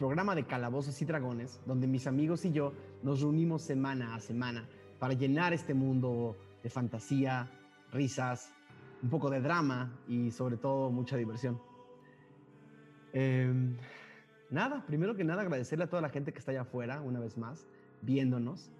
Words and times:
Programa 0.00 0.34
de 0.34 0.44
calabozos 0.44 1.02
y 1.02 1.04
dragones 1.04 1.60
donde 1.66 1.86
mis 1.86 2.06
amigos 2.06 2.46
y 2.46 2.52
yo 2.52 2.72
nos 3.02 3.20
reunimos 3.20 3.60
semana 3.60 4.14
a 4.14 4.20
semana 4.20 4.66
para 4.98 5.12
llenar 5.12 5.52
este 5.52 5.74
mundo 5.74 6.38
de 6.62 6.70
fantasía, 6.70 7.50
risas, 7.92 8.50
un 9.02 9.10
poco 9.10 9.28
de 9.28 9.42
drama 9.42 9.92
y 10.08 10.30
sobre 10.30 10.56
todo 10.56 10.90
mucha 10.90 11.18
diversión. 11.18 11.60
Em, 13.12 13.76
nada, 14.48 14.86
primero 14.86 15.14
que 15.14 15.22
nada 15.22 15.42
agradecerle 15.42 15.84
a 15.84 15.90
toda 15.90 16.00
la 16.00 16.08
gente 16.08 16.32
que 16.32 16.38
está 16.38 16.52
allá 16.52 16.62
afuera 16.62 17.02
una 17.02 17.20
vez 17.20 17.36
más, 17.36 17.66
viéndonos. 18.00 18.70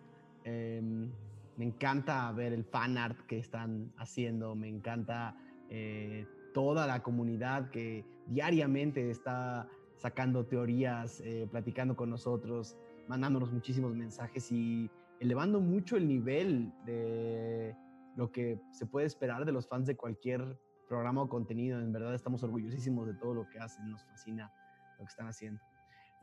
Em, 0.44 1.10
me 1.58 1.66
encanta 1.66 2.32
ver 2.32 2.54
el 2.54 2.64
fan 2.64 2.96
art 2.96 3.26
que 3.26 3.38
están 3.38 3.92
haciendo, 3.98 4.54
me 4.54 4.68
encanta 4.68 5.36
eh, 5.68 6.26
toda 6.54 6.86
la 6.86 7.02
comunidad 7.02 7.68
que 7.68 8.06
diariamente 8.26 9.10
está 9.10 9.68
sacando 10.00 10.46
teorías, 10.46 11.20
eh, 11.20 11.46
platicando 11.50 11.94
con 11.94 12.08
nosotros, 12.08 12.76
mandándonos 13.06 13.52
muchísimos 13.52 13.94
mensajes 13.94 14.50
y 14.50 14.90
elevando 15.20 15.60
mucho 15.60 15.98
el 15.98 16.08
nivel 16.08 16.72
de 16.86 17.76
lo 18.16 18.32
que 18.32 18.58
se 18.72 18.86
puede 18.86 19.06
esperar 19.06 19.44
de 19.44 19.52
los 19.52 19.68
fans 19.68 19.86
de 19.86 19.96
cualquier 19.96 20.58
programa 20.88 21.22
o 21.22 21.28
contenido. 21.28 21.78
En 21.78 21.92
verdad 21.92 22.14
estamos 22.14 22.42
orgullosísimos 22.42 23.06
de 23.06 23.14
todo 23.14 23.34
lo 23.34 23.48
que 23.50 23.58
hacen, 23.58 23.90
nos 23.90 24.02
fascina 24.06 24.50
lo 24.98 25.04
que 25.04 25.10
están 25.10 25.28
haciendo. 25.28 25.60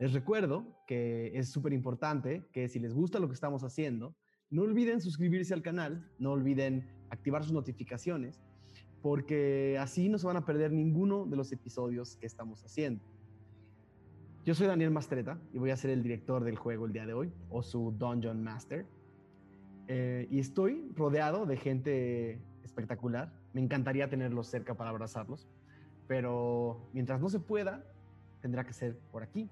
Les 0.00 0.12
recuerdo 0.12 0.66
que 0.86 1.30
es 1.38 1.50
súper 1.50 1.72
importante 1.72 2.48
que 2.52 2.68
si 2.68 2.80
les 2.80 2.92
gusta 2.92 3.20
lo 3.20 3.28
que 3.28 3.34
estamos 3.34 3.62
haciendo, 3.62 4.16
no 4.50 4.62
olviden 4.62 5.00
suscribirse 5.00 5.54
al 5.54 5.62
canal, 5.62 6.10
no 6.18 6.32
olviden 6.32 6.88
activar 7.10 7.44
sus 7.44 7.52
notificaciones 7.52 8.40
porque 9.02 9.78
así 9.78 10.08
no 10.08 10.18
se 10.18 10.26
van 10.26 10.36
a 10.36 10.44
perder 10.44 10.72
ninguno 10.72 11.26
de 11.26 11.36
los 11.36 11.52
episodios 11.52 12.16
que 12.16 12.26
estamos 12.26 12.64
haciendo. 12.64 13.04
Yo 14.44 14.54
soy 14.54 14.66
Daniel 14.66 14.90
Mastreta 14.90 15.38
y 15.52 15.58
voy 15.58 15.70
a 15.70 15.76
ser 15.76 15.90
el 15.90 16.02
director 16.02 16.42
del 16.42 16.56
juego 16.56 16.86
el 16.86 16.92
día 16.92 17.04
de 17.04 17.12
hoy, 17.12 17.32
o 17.50 17.62
su 17.62 17.92
Dungeon 17.92 18.42
Master. 18.42 18.86
Eh, 19.88 20.26
y 20.30 20.38
estoy 20.38 20.90
rodeado 20.94 21.44
de 21.44 21.56
gente 21.56 22.40
espectacular. 22.62 23.32
Me 23.52 23.60
encantaría 23.60 24.08
tenerlos 24.08 24.46
cerca 24.46 24.74
para 24.74 24.90
abrazarlos, 24.90 25.48
pero 26.06 26.88
mientras 26.92 27.20
no 27.20 27.28
se 27.28 27.40
pueda, 27.40 27.84
tendrá 28.40 28.64
que 28.64 28.72
ser 28.72 28.98
por 29.10 29.22
aquí. 29.22 29.50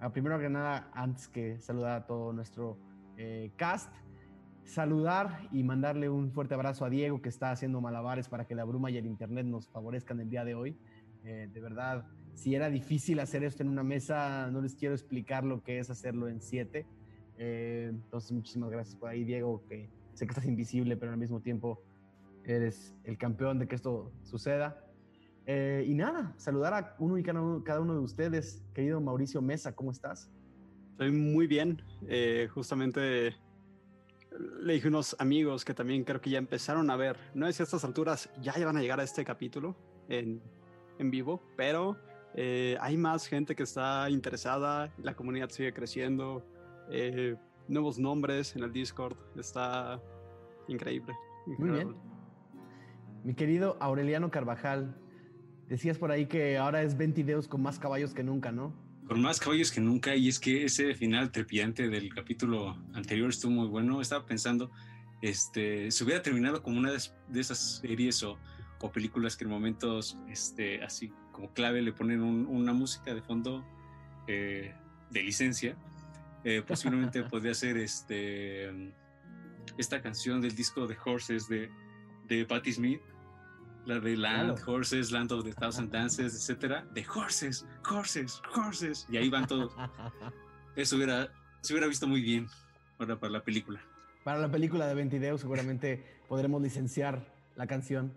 Ah, 0.00 0.12
primero 0.12 0.38
que 0.38 0.50
nada, 0.50 0.90
antes 0.92 1.28
que 1.28 1.58
saludar 1.58 2.02
a 2.02 2.06
todo 2.06 2.32
nuestro 2.34 2.76
eh, 3.16 3.52
cast, 3.56 3.90
saludar 4.64 5.48
y 5.52 5.62
mandarle 5.62 6.10
un 6.10 6.32
fuerte 6.32 6.52
abrazo 6.52 6.84
a 6.84 6.90
Diego 6.90 7.22
que 7.22 7.30
está 7.30 7.52
haciendo 7.52 7.80
malabares 7.80 8.28
para 8.28 8.46
que 8.46 8.54
la 8.54 8.64
bruma 8.64 8.90
y 8.90 8.98
el 8.98 9.06
internet 9.06 9.46
nos 9.46 9.68
favorezcan 9.68 10.20
el 10.20 10.28
día 10.28 10.44
de 10.44 10.54
hoy. 10.54 10.76
Eh, 11.24 11.48
de 11.50 11.60
verdad, 11.60 12.06
si 12.36 12.54
era 12.54 12.68
difícil 12.68 13.18
hacer 13.18 13.42
esto 13.44 13.62
en 13.62 13.70
una 13.70 13.82
mesa, 13.82 14.50
no 14.50 14.60
les 14.60 14.74
quiero 14.74 14.94
explicar 14.94 15.42
lo 15.42 15.64
que 15.64 15.78
es 15.78 15.88
hacerlo 15.88 16.28
en 16.28 16.42
siete. 16.42 16.86
Eh, 17.38 17.88
entonces, 17.90 18.30
muchísimas 18.30 18.70
gracias 18.70 18.94
por 18.94 19.08
ahí, 19.08 19.24
Diego, 19.24 19.64
que 19.66 19.88
sé 20.12 20.26
que 20.26 20.32
estás 20.32 20.44
invisible, 20.44 20.98
pero 20.98 21.12
al 21.12 21.18
mismo 21.18 21.40
tiempo 21.40 21.82
eres 22.44 22.94
el 23.04 23.16
campeón 23.16 23.58
de 23.58 23.66
que 23.66 23.74
esto 23.74 24.12
suceda. 24.22 24.84
Eh, 25.46 25.86
y 25.88 25.94
nada, 25.94 26.34
saludar 26.36 26.74
a 26.74 26.94
uno 26.98 27.16
y 27.16 27.22
cada 27.22 27.80
uno, 27.80 27.94
de 27.94 28.00
ustedes. 28.00 28.62
Querido 28.74 29.00
Mauricio 29.00 29.40
Mesa, 29.40 29.74
¿cómo 29.74 29.90
estás? 29.90 30.30
Estoy 30.92 31.12
muy 31.12 31.46
bien. 31.46 31.82
justamente 32.50 33.34
le 34.60 34.74
dije 34.74 34.88
a 34.88 34.90
unos 34.90 35.16
amigos 35.18 35.64
que 35.64 35.72
también 35.72 36.04
creo 36.04 36.20
que 36.20 36.28
ya 36.28 36.38
empezaron 36.38 36.90
a 36.90 36.96
ver, 36.96 37.16
no 37.32 37.46
sé 37.46 37.54
si 37.54 37.62
a 37.62 37.64
estas 37.64 37.84
alturas 37.84 38.28
ya 38.42 38.52
van 38.62 38.76
a 38.76 38.82
llegar 38.82 39.00
a 39.00 39.02
este 39.02 39.24
capítulo 39.24 39.74
en, 40.10 40.42
en 40.98 41.10
vivo, 41.10 41.40
pero 41.56 41.96
eh, 42.36 42.76
hay 42.80 42.96
más 42.98 43.26
gente 43.26 43.56
que 43.56 43.62
está 43.62 44.10
interesada, 44.10 44.92
la 45.02 45.14
comunidad 45.14 45.48
sigue 45.48 45.72
creciendo, 45.72 46.46
eh, 46.90 47.34
nuevos 47.66 47.98
nombres 47.98 48.54
en 48.54 48.62
el 48.62 48.72
Discord, 48.72 49.16
está 49.36 50.00
increíble. 50.68 51.14
Muy 51.58 51.70
bien. 51.70 51.96
Mi 53.24 53.34
querido 53.34 53.78
Aureliano 53.80 54.30
Carvajal, 54.30 54.94
decías 55.68 55.96
por 55.96 56.10
ahí 56.10 56.26
que 56.26 56.58
ahora 56.58 56.82
es 56.82 56.96
20 56.96 57.22
videos 57.22 57.48
con 57.48 57.62
más 57.62 57.78
caballos 57.78 58.12
que 58.12 58.22
nunca, 58.22 58.52
¿no? 58.52 58.86
con 59.06 59.22
más 59.22 59.38
caballos 59.38 59.70
que 59.70 59.80
nunca 59.80 60.16
y 60.16 60.28
es 60.28 60.38
que 60.38 60.64
ese 60.64 60.94
final 60.94 61.30
trepidante 61.30 61.88
del 61.88 62.12
capítulo 62.12 62.76
anterior 62.92 63.30
estuvo 63.30 63.52
muy 63.52 63.68
bueno. 63.68 64.00
Estaba 64.00 64.26
pensando, 64.26 64.70
este, 65.22 65.90
se 65.90 66.04
hubiera 66.04 66.22
terminado 66.22 66.62
como 66.62 66.78
una 66.78 66.90
de 66.90 67.40
esas 67.40 67.78
series 67.80 68.22
o, 68.24 68.36
o 68.80 68.90
películas 68.90 69.36
que 69.36 69.44
en 69.44 69.50
momentos 69.50 70.18
este, 70.28 70.82
así 70.82 71.12
como 71.36 71.52
clave 71.52 71.82
le 71.82 71.92
ponen 71.92 72.22
una 72.22 72.72
música 72.72 73.14
de 73.14 73.20
fondo 73.20 73.62
eh, 74.26 74.74
de 75.10 75.22
licencia. 75.22 75.76
Eh, 76.44 76.62
posiblemente 76.66 77.22
podría 77.30 77.52
ser 77.52 77.76
este, 77.76 78.92
esta 79.76 80.00
canción 80.00 80.40
del 80.40 80.56
disco 80.56 80.86
de 80.86 80.96
Horses 81.04 81.46
de, 81.46 81.70
de 82.26 82.46
Patti 82.46 82.72
Smith 82.72 83.02
la 83.84 84.00
de 84.00 84.16
Land, 84.16 84.58
Horses, 84.66 85.12
Land 85.12 85.30
of 85.30 85.44
the 85.44 85.52
Thousand 85.52 85.92
Dances, 85.92 86.34
etcétera, 86.34 86.84
de 86.92 87.06
Horses, 87.06 87.64
Horses, 87.88 88.42
Horses, 88.52 89.06
y 89.08 89.16
ahí 89.16 89.28
van 89.28 89.46
todos. 89.46 89.72
Eso 90.74 90.96
hubiera, 90.96 91.28
se 91.60 91.72
hubiera 91.72 91.86
visto 91.86 92.08
muy 92.08 92.20
bien 92.20 92.48
para, 92.96 93.16
para 93.16 93.34
la 93.34 93.44
película. 93.44 93.80
Para 94.24 94.40
la 94.40 94.50
película 94.50 94.88
de 94.88 94.94
Ventideo 94.96 95.38
seguramente 95.38 96.04
podremos 96.28 96.60
licenciar 96.60 97.32
la 97.54 97.68
canción. 97.68 98.12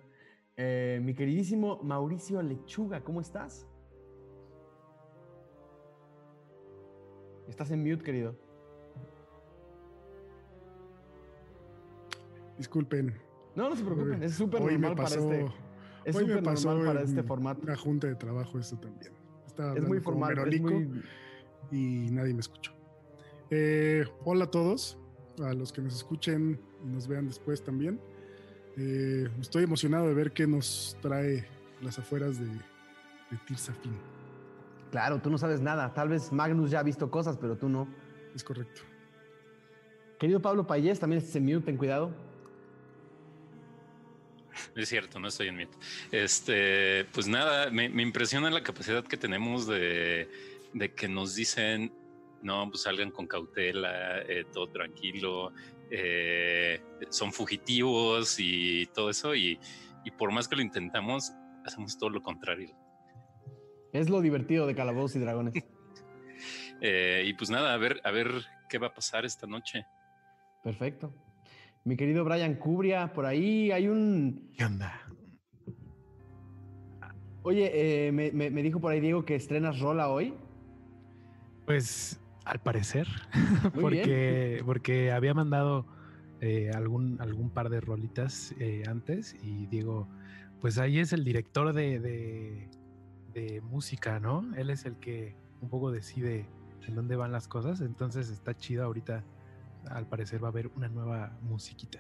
Eh, 0.62 1.00
mi 1.02 1.14
queridísimo 1.14 1.80
Mauricio 1.84 2.42
Lechuga, 2.42 3.02
¿cómo 3.02 3.22
estás? 3.22 3.66
Estás 7.48 7.72
en 7.72 7.82
mute, 7.82 8.04
querido. 8.04 8.36
Disculpen, 12.58 13.16
no, 13.56 13.70
no 13.70 13.76
se 13.78 13.86
preocupen, 13.86 14.22
es 14.22 14.34
súper 14.34 14.60
normal 14.60 14.96
para 14.98 15.08
este. 15.08 15.46
Es 16.04 16.18
súper 16.18 16.44
normal 16.44 16.86
para 16.86 17.02
este 17.04 17.24
formato. 17.24 17.62
Una 17.64 17.78
junta 17.78 18.08
de 18.08 18.16
trabajo, 18.16 18.60
esto 18.60 18.78
también. 18.78 19.14
es 19.78 19.88
muy 19.88 20.02
formal. 20.02 20.54
Es 20.54 20.60
muy... 20.60 21.04
Y 21.72 22.12
nadie 22.12 22.34
me 22.34 22.42
escuchó. 22.42 22.74
Eh, 23.50 24.04
hola 24.26 24.44
a 24.44 24.52
todos, 24.52 24.98
a 25.42 25.54
los 25.54 25.72
que 25.72 25.82
nos 25.82 25.96
escuchen 25.96 26.60
y 26.84 26.88
nos 26.90 27.08
vean 27.08 27.28
después 27.28 27.64
también. 27.64 28.02
Eh, 28.80 29.30
estoy 29.42 29.64
emocionado 29.64 30.08
de 30.08 30.14
ver 30.14 30.32
qué 30.32 30.48
nos 30.48 30.96
trae 31.02 31.46
las 31.82 32.00
afueras 32.00 32.40
de, 32.40 32.48
de 32.48 33.38
Tirsafin. 33.46 33.92
Claro, 34.90 35.20
tú 35.20 35.30
no 35.30 35.38
sabes 35.38 35.60
nada. 35.60 35.94
Tal 35.94 36.08
vez 36.08 36.32
Magnus 36.32 36.72
ya 36.72 36.80
ha 36.80 36.84
visto 36.84 37.12
cosas, 37.12 37.38
pero 37.38 37.58
tú 37.58 37.68
no. 37.68 37.88
Es 38.34 38.44
correcto. 38.44 38.82
Querido 40.18 40.42
Pablo 40.42 40.66
Payés, 40.66 41.00
también 41.00 41.22
se 41.22 41.40
mute, 41.40 41.66
ten 41.66 41.78
cuidado. 41.78 42.12
Es 44.76 44.90
cierto, 44.90 45.20
no 45.20 45.28
estoy 45.28 45.48
en 45.48 45.58
mute. 45.58 45.78
Este, 46.12 47.06
pues 47.14 47.28
nada, 47.28 47.70
me, 47.72 47.86
impresiona 47.86 48.50
la 48.50 48.64
capacidad 48.64 49.04
que 49.04 49.18
tenemos 49.18 49.68
de, 49.68 50.28
que 50.96 51.08
nos 51.08 51.36
dicen, 51.36 51.92
no, 52.42 52.70
pues 52.70 52.84
salgan 52.84 53.12
con 53.12 53.28
cautela, 53.28 54.20
eh, 54.22 54.46
todo 54.52 54.68
tranquilo, 54.68 55.52
eh, 55.92 56.82
son 57.10 57.32
fugitivos 57.34 58.38
y 58.40 58.88
todo 58.88 59.10
eso. 59.10 59.36
Y, 59.36 59.60
por 60.18 60.32
más 60.32 60.48
que 60.48 60.56
lo 60.56 60.62
intentamos, 60.64 61.34
hacemos 61.66 61.98
todo 61.98 62.10
lo 62.10 62.24
contrario. 62.24 62.76
Es 63.94 64.10
lo 64.10 64.22
divertido 64.22 64.66
de 64.66 64.76
Calabozos 64.76 65.16
y 65.16 65.20
Dragones. 65.20 65.54
Eh, 66.82 67.26
y 67.26 67.34
pues 67.34 67.50
nada, 67.50 67.74
a 67.74 67.78
ver, 67.78 68.00
a 68.06 68.12
ver 68.12 68.32
qué 68.70 68.78
va 68.78 68.88
a 68.88 68.94
pasar 68.94 69.26
esta 69.26 69.46
noche. 69.46 69.86
Perfecto. 70.64 71.14
Mi 71.84 71.98
querido 71.98 72.24
Brian 72.24 72.56
Cubria, 72.56 73.12
por 73.12 73.26
ahí 73.26 73.70
hay 73.70 73.90
un. 73.90 74.50
¿Qué 74.58 74.64
onda? 74.64 75.10
Oye, 77.44 78.08
eh, 78.08 78.12
me, 78.12 78.64
dijo 78.64 78.80
por 78.80 78.92
ahí 78.92 79.00
Diego 79.00 79.26
que 79.26 79.36
estrenas 79.36 79.80
rola 79.80 80.10
hoy. 80.10 80.34
Pues 81.66 82.20
al 82.50 82.60
parecer, 82.60 83.08
porque, 83.80 84.64
porque 84.66 85.12
había 85.12 85.34
mandado 85.34 85.86
eh, 86.42 86.72
algún, 86.74 87.22
algún 87.22 87.52
par 87.52 87.70
de 87.70 87.80
rolitas 87.80 88.56
eh, 88.60 88.84
antes 88.88 89.36
y 89.44 89.68
Diego, 89.68 90.08
pues 90.60 90.80
ahí 90.80 91.00
es 91.00 91.14
el 91.14 91.24
director 91.24 91.74
de, 91.74 92.00
de, 92.00 92.70
de, 93.34 93.62
música, 93.62 94.20
¿no? 94.20 94.44
Él 94.56 94.72
es 94.72 94.86
el 94.86 94.96
que 94.96 95.36
un 95.62 95.70
poco 95.70 95.92
decide 95.92 96.48
en 96.88 96.96
dónde 96.96 97.16
van 97.16 97.32
las 97.32 97.48
cosas, 97.48 97.82
entonces 97.82 98.30
está 98.30 98.58
chido 98.58 98.84
ahorita 98.84 99.24
al 99.92 100.08
parecer 100.08 100.44
va 100.44 100.48
a 100.48 100.52
haber 100.52 100.72
una 100.76 100.90
nueva 100.90 101.38
musiquita. 101.42 102.00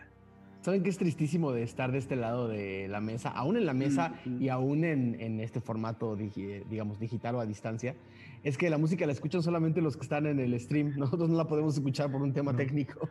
¿Saben 0.61 0.83
qué 0.83 0.89
es 0.89 0.97
tristísimo 0.97 1.53
de 1.53 1.63
estar 1.63 1.91
de 1.91 1.99
este 1.99 2.15
lado 2.15 2.47
de 2.47 2.87
la 2.89 2.99
mesa? 2.99 3.29
Aún 3.29 3.55
en 3.55 3.65
la 3.65 3.73
mesa 3.73 4.15
y 4.25 4.49
aún 4.49 4.83
en, 4.83 5.39
este 5.39 5.61
formato, 5.61 6.17
digamos, 6.17 6.99
digital 6.99 7.35
o 7.35 7.39
a 7.39 7.45
distancia, 7.45 7.95
es 8.43 8.57
que 8.57 8.69
la 8.69 8.77
música 8.77 9.05
la 9.05 9.11
escuchan 9.11 9.43
solamente 9.43 9.81
los 9.81 9.95
que 9.97 10.03
están 10.03 10.25
en 10.25 10.39
el 10.39 10.59
stream. 10.59 10.93
Nosotros 10.97 11.29
no 11.29 11.37
la 11.37 11.47
podemos 11.47 11.75
escuchar 11.75 12.11
por 12.11 12.21
un 12.21 12.33
tema 12.33 12.55
técnico. 12.55 13.09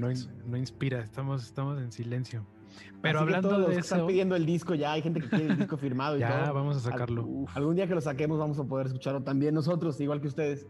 No, 0.00 0.08
no, 0.46 0.56
inspira, 0.56 1.00
estamos, 1.00 1.44
estamos 1.44 1.80
en 1.80 1.92
silencio. 1.92 2.46
Pero 3.02 3.20
hablando 3.20 3.60
de 3.60 3.72
eso. 3.72 3.80
Están 3.80 4.06
pidiendo 4.06 4.34
el 4.36 4.46
disco 4.46 4.74
ya, 4.74 4.92
hay 4.92 5.02
gente 5.02 5.20
que 5.20 5.28
quiere 5.28 5.46
el 5.46 5.58
disco 5.58 5.76
firmado 5.76 6.16
y 6.16 6.20
ya, 6.20 6.50
vamos 6.50 6.76
a 6.76 6.80
sacarlo. 6.80 7.46
algún 7.54 7.76
día 7.76 7.86
que 7.86 7.94
lo 7.94 8.00
saquemos 8.00 8.38
vamos 8.38 8.58
a 8.58 8.64
poder 8.64 8.86
escucharlo 8.86 9.22
también 9.22 9.54
nosotros, 9.54 10.00
igual 10.00 10.20
que 10.20 10.28
ustedes. 10.28 10.66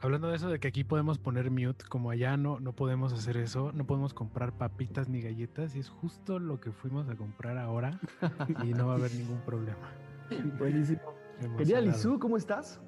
Hablando 0.00 0.28
de 0.28 0.36
eso 0.36 0.48
de 0.50 0.58
que 0.58 0.66
aquí 0.66 0.82
podemos 0.82 1.18
poner 1.18 1.48
mute, 1.52 1.84
como 1.88 2.10
allá 2.10 2.36
no, 2.36 2.58
no 2.58 2.72
podemos 2.72 3.12
hacer 3.12 3.36
eso, 3.36 3.70
no 3.72 3.86
podemos 3.86 4.12
comprar 4.12 4.52
papitas 4.52 5.08
ni 5.08 5.20
galletas 5.20 5.76
y 5.76 5.78
es 5.78 5.88
justo 5.88 6.40
lo 6.40 6.58
que 6.58 6.72
fuimos 6.72 7.08
a 7.08 7.14
comprar 7.14 7.56
ahora 7.56 8.00
y 8.64 8.74
no 8.74 8.88
va 8.88 8.94
a 8.94 8.96
haber 8.96 9.14
ningún 9.14 9.40
problema. 9.42 9.92
Buenísimo. 10.58 11.00
Querida 11.56 11.80
Lizu, 11.80 12.18
¿cómo 12.18 12.36
estás? 12.36 12.80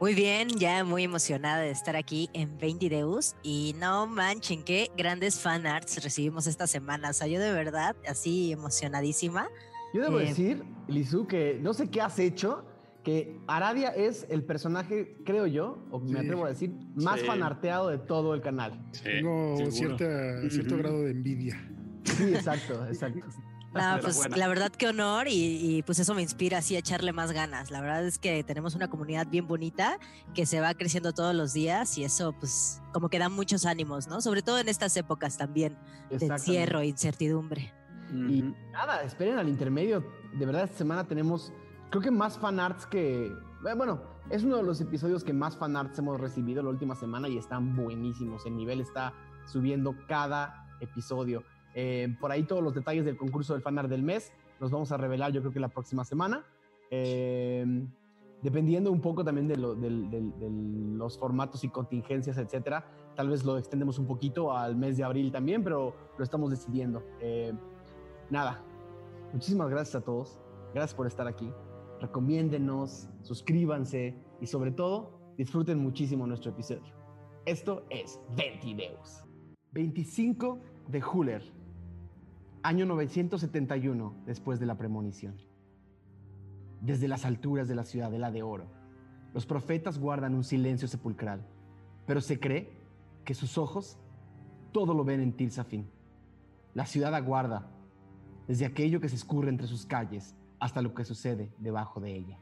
Muy 0.00 0.14
bien, 0.14 0.48
ya 0.48 0.84
muy 0.84 1.04
emocionada 1.04 1.60
de 1.60 1.70
estar 1.70 1.94
aquí 1.94 2.28
en 2.32 2.58
20 2.58 2.88
Deus 2.88 3.36
y 3.42 3.74
no 3.78 4.06
manchen, 4.06 4.64
qué 4.64 4.90
grandes 4.96 5.38
fan 5.38 5.66
arts 5.66 6.02
recibimos 6.02 6.46
esta 6.48 6.66
semana. 6.66 7.10
O 7.10 7.12
sea, 7.12 7.28
yo 7.28 7.40
de 7.40 7.52
verdad, 7.52 7.94
así 8.06 8.50
emocionadísima. 8.50 9.48
Yo 9.94 10.02
debo 10.02 10.18
eh, 10.18 10.26
decir, 10.26 10.64
Lizu, 10.88 11.26
que 11.26 11.58
no 11.62 11.72
sé 11.72 11.88
qué 11.90 12.00
has 12.00 12.18
hecho, 12.18 12.66
que 13.04 13.38
Aradia 13.46 13.90
es 13.90 14.26
el 14.30 14.42
personaje, 14.42 15.16
creo 15.24 15.46
yo, 15.46 15.86
o 15.90 16.00
me 16.00 16.18
atrevo 16.18 16.44
a 16.44 16.48
decir, 16.48 16.72
más 16.96 17.22
fanarteado 17.22 17.88
de 17.88 17.98
todo 17.98 18.34
el 18.34 18.40
canal. 18.40 18.84
Tengo 19.02 19.56
cierto 19.70 20.76
grado 20.76 21.02
de 21.02 21.12
envidia. 21.12 21.70
Sí, 22.02 22.34
exacto, 22.34 22.84
exacto. 22.86 23.26
pues 24.02 24.36
la 24.36 24.48
verdad 24.48 24.70
que 24.70 24.88
honor 24.88 25.26
y, 25.28 25.82
pues 25.84 25.98
eso 25.98 26.14
me 26.14 26.22
inspira 26.22 26.58
así 26.58 26.76
a 26.76 26.78
echarle 26.78 27.12
más 27.12 27.32
ganas. 27.32 27.70
La 27.70 27.80
verdad 27.80 28.04
es 28.06 28.18
que 28.18 28.42
tenemos 28.44 28.74
una 28.74 28.88
comunidad 28.88 29.26
bien 29.26 29.46
bonita 29.46 29.98
que 30.34 30.46
se 30.46 30.60
va 30.60 30.74
creciendo 30.74 31.12
todos 31.12 31.34
los 31.34 31.52
días 31.52 31.98
y 31.98 32.04
eso 32.04 32.32
pues 32.32 32.80
como 32.92 33.08
que 33.08 33.18
da 33.18 33.28
muchos 33.28 33.66
ánimos, 33.66 34.08
¿no? 34.08 34.20
Sobre 34.20 34.42
todo 34.42 34.58
en 34.58 34.68
estas 34.68 34.96
épocas 34.96 35.36
también 35.36 35.76
de 36.10 36.26
encierro 36.26 36.80
e 36.80 36.86
incertidumbre. 36.86 37.72
Y 38.12 38.44
nada, 38.70 39.02
esperen 39.02 39.38
al 39.38 39.48
intermedio. 39.48 40.04
De 40.34 40.46
verdad 40.46 40.64
esta 40.64 40.78
semana 40.78 41.04
tenemos 41.04 41.52
creo 41.94 42.02
que 42.02 42.10
más 42.10 42.36
fanarts 42.38 42.86
que... 42.86 43.26
Eh, 43.26 43.74
bueno, 43.76 44.02
es 44.28 44.42
uno 44.42 44.56
de 44.56 44.64
los 44.64 44.80
episodios 44.80 45.22
que 45.22 45.32
más 45.32 45.56
fanarts 45.56 45.96
hemos 46.00 46.20
recibido 46.20 46.60
la 46.60 46.70
última 46.70 46.96
semana 46.96 47.28
y 47.28 47.38
están 47.38 47.76
buenísimos. 47.76 48.44
El 48.46 48.56
nivel 48.56 48.80
está 48.80 49.12
subiendo 49.46 49.94
cada 50.08 50.66
episodio. 50.80 51.44
Eh, 51.74 52.14
por 52.20 52.30
ahí 52.30 52.44
todos 52.44 52.62
los 52.62 52.74
detalles 52.74 53.04
del 53.04 53.16
concurso 53.16 53.52
del 53.52 53.62
fanart 53.62 53.88
del 53.88 54.02
mes 54.02 54.32
los 54.60 54.70
vamos 54.70 54.92
a 54.92 54.96
revelar 54.96 55.32
yo 55.32 55.40
creo 55.40 55.52
que 55.52 55.60
la 55.60 55.68
próxima 55.68 56.04
semana. 56.04 56.44
Eh, 56.90 57.64
dependiendo 58.42 58.92
un 58.92 59.00
poco 59.00 59.24
también 59.24 59.48
de, 59.48 59.56
los 59.56 61.18
formatos 61.18 61.64
y 61.64 61.68
contingencias, 61.68 62.36
etcétera, 62.38 62.84
tal 63.16 63.30
vez 63.30 63.44
lo 63.44 63.58
extendemos 63.58 63.98
un 63.98 64.06
poquito 64.06 64.56
al 64.56 64.76
mes 64.76 64.96
de 64.96 65.04
abril 65.04 65.32
también, 65.32 65.64
pero 65.64 65.94
lo 66.16 66.24
estamos 66.24 66.50
decidiendo. 66.50 67.02
nada, 68.30 68.62
muchísimas 69.32 69.70
gracias 69.70 69.96
a 69.96 70.04
todos. 70.04 70.38
Gracias 70.74 70.94
por 70.94 71.06
estar 71.06 71.26
aquí 71.26 71.50
recomiéndenos, 72.04 73.08
suscríbanse 73.22 74.14
y 74.40 74.46
sobre 74.46 74.70
todo 74.70 75.18
disfruten 75.36 75.78
muchísimo 75.78 76.26
nuestro 76.26 76.50
episodio. 76.50 76.94
Esto 77.46 77.84
es 77.90 78.20
Ventideus. 78.36 79.24
25 79.72 80.58
de 80.88 81.02
Huller, 81.02 81.42
año 82.64 82.86
971 82.86 84.14
después 84.24 84.58
de 84.58 84.64
la 84.64 84.78
premonición. 84.78 85.36
Desde 86.80 87.08
las 87.08 87.26
alturas 87.26 87.68
de 87.68 87.74
la 87.74 87.84
ciudadela 87.84 88.30
de 88.30 88.42
oro, 88.42 88.64
los 89.34 89.44
profetas 89.44 89.98
guardan 89.98 90.34
un 90.34 90.44
silencio 90.44 90.88
sepulcral, 90.88 91.46
pero 92.06 92.22
se 92.22 92.40
cree 92.40 92.72
que 93.26 93.34
sus 93.34 93.58
ojos 93.58 93.98
todo 94.72 94.94
lo 94.94 95.04
ven 95.04 95.20
en 95.20 95.34
Tilsafin. 95.34 95.86
La 96.72 96.86
ciudad 96.86 97.14
aguarda 97.14 97.70
desde 98.48 98.64
aquello 98.64 98.98
que 98.98 99.10
se 99.10 99.16
escurre 99.16 99.50
entre 99.50 99.66
sus 99.66 99.84
calles 99.84 100.34
hasta 100.58 100.80
lo 100.80 100.94
que 100.94 101.04
sucede 101.04 101.52
debajo 101.58 102.00
de 102.00 102.16
ella. 102.16 102.38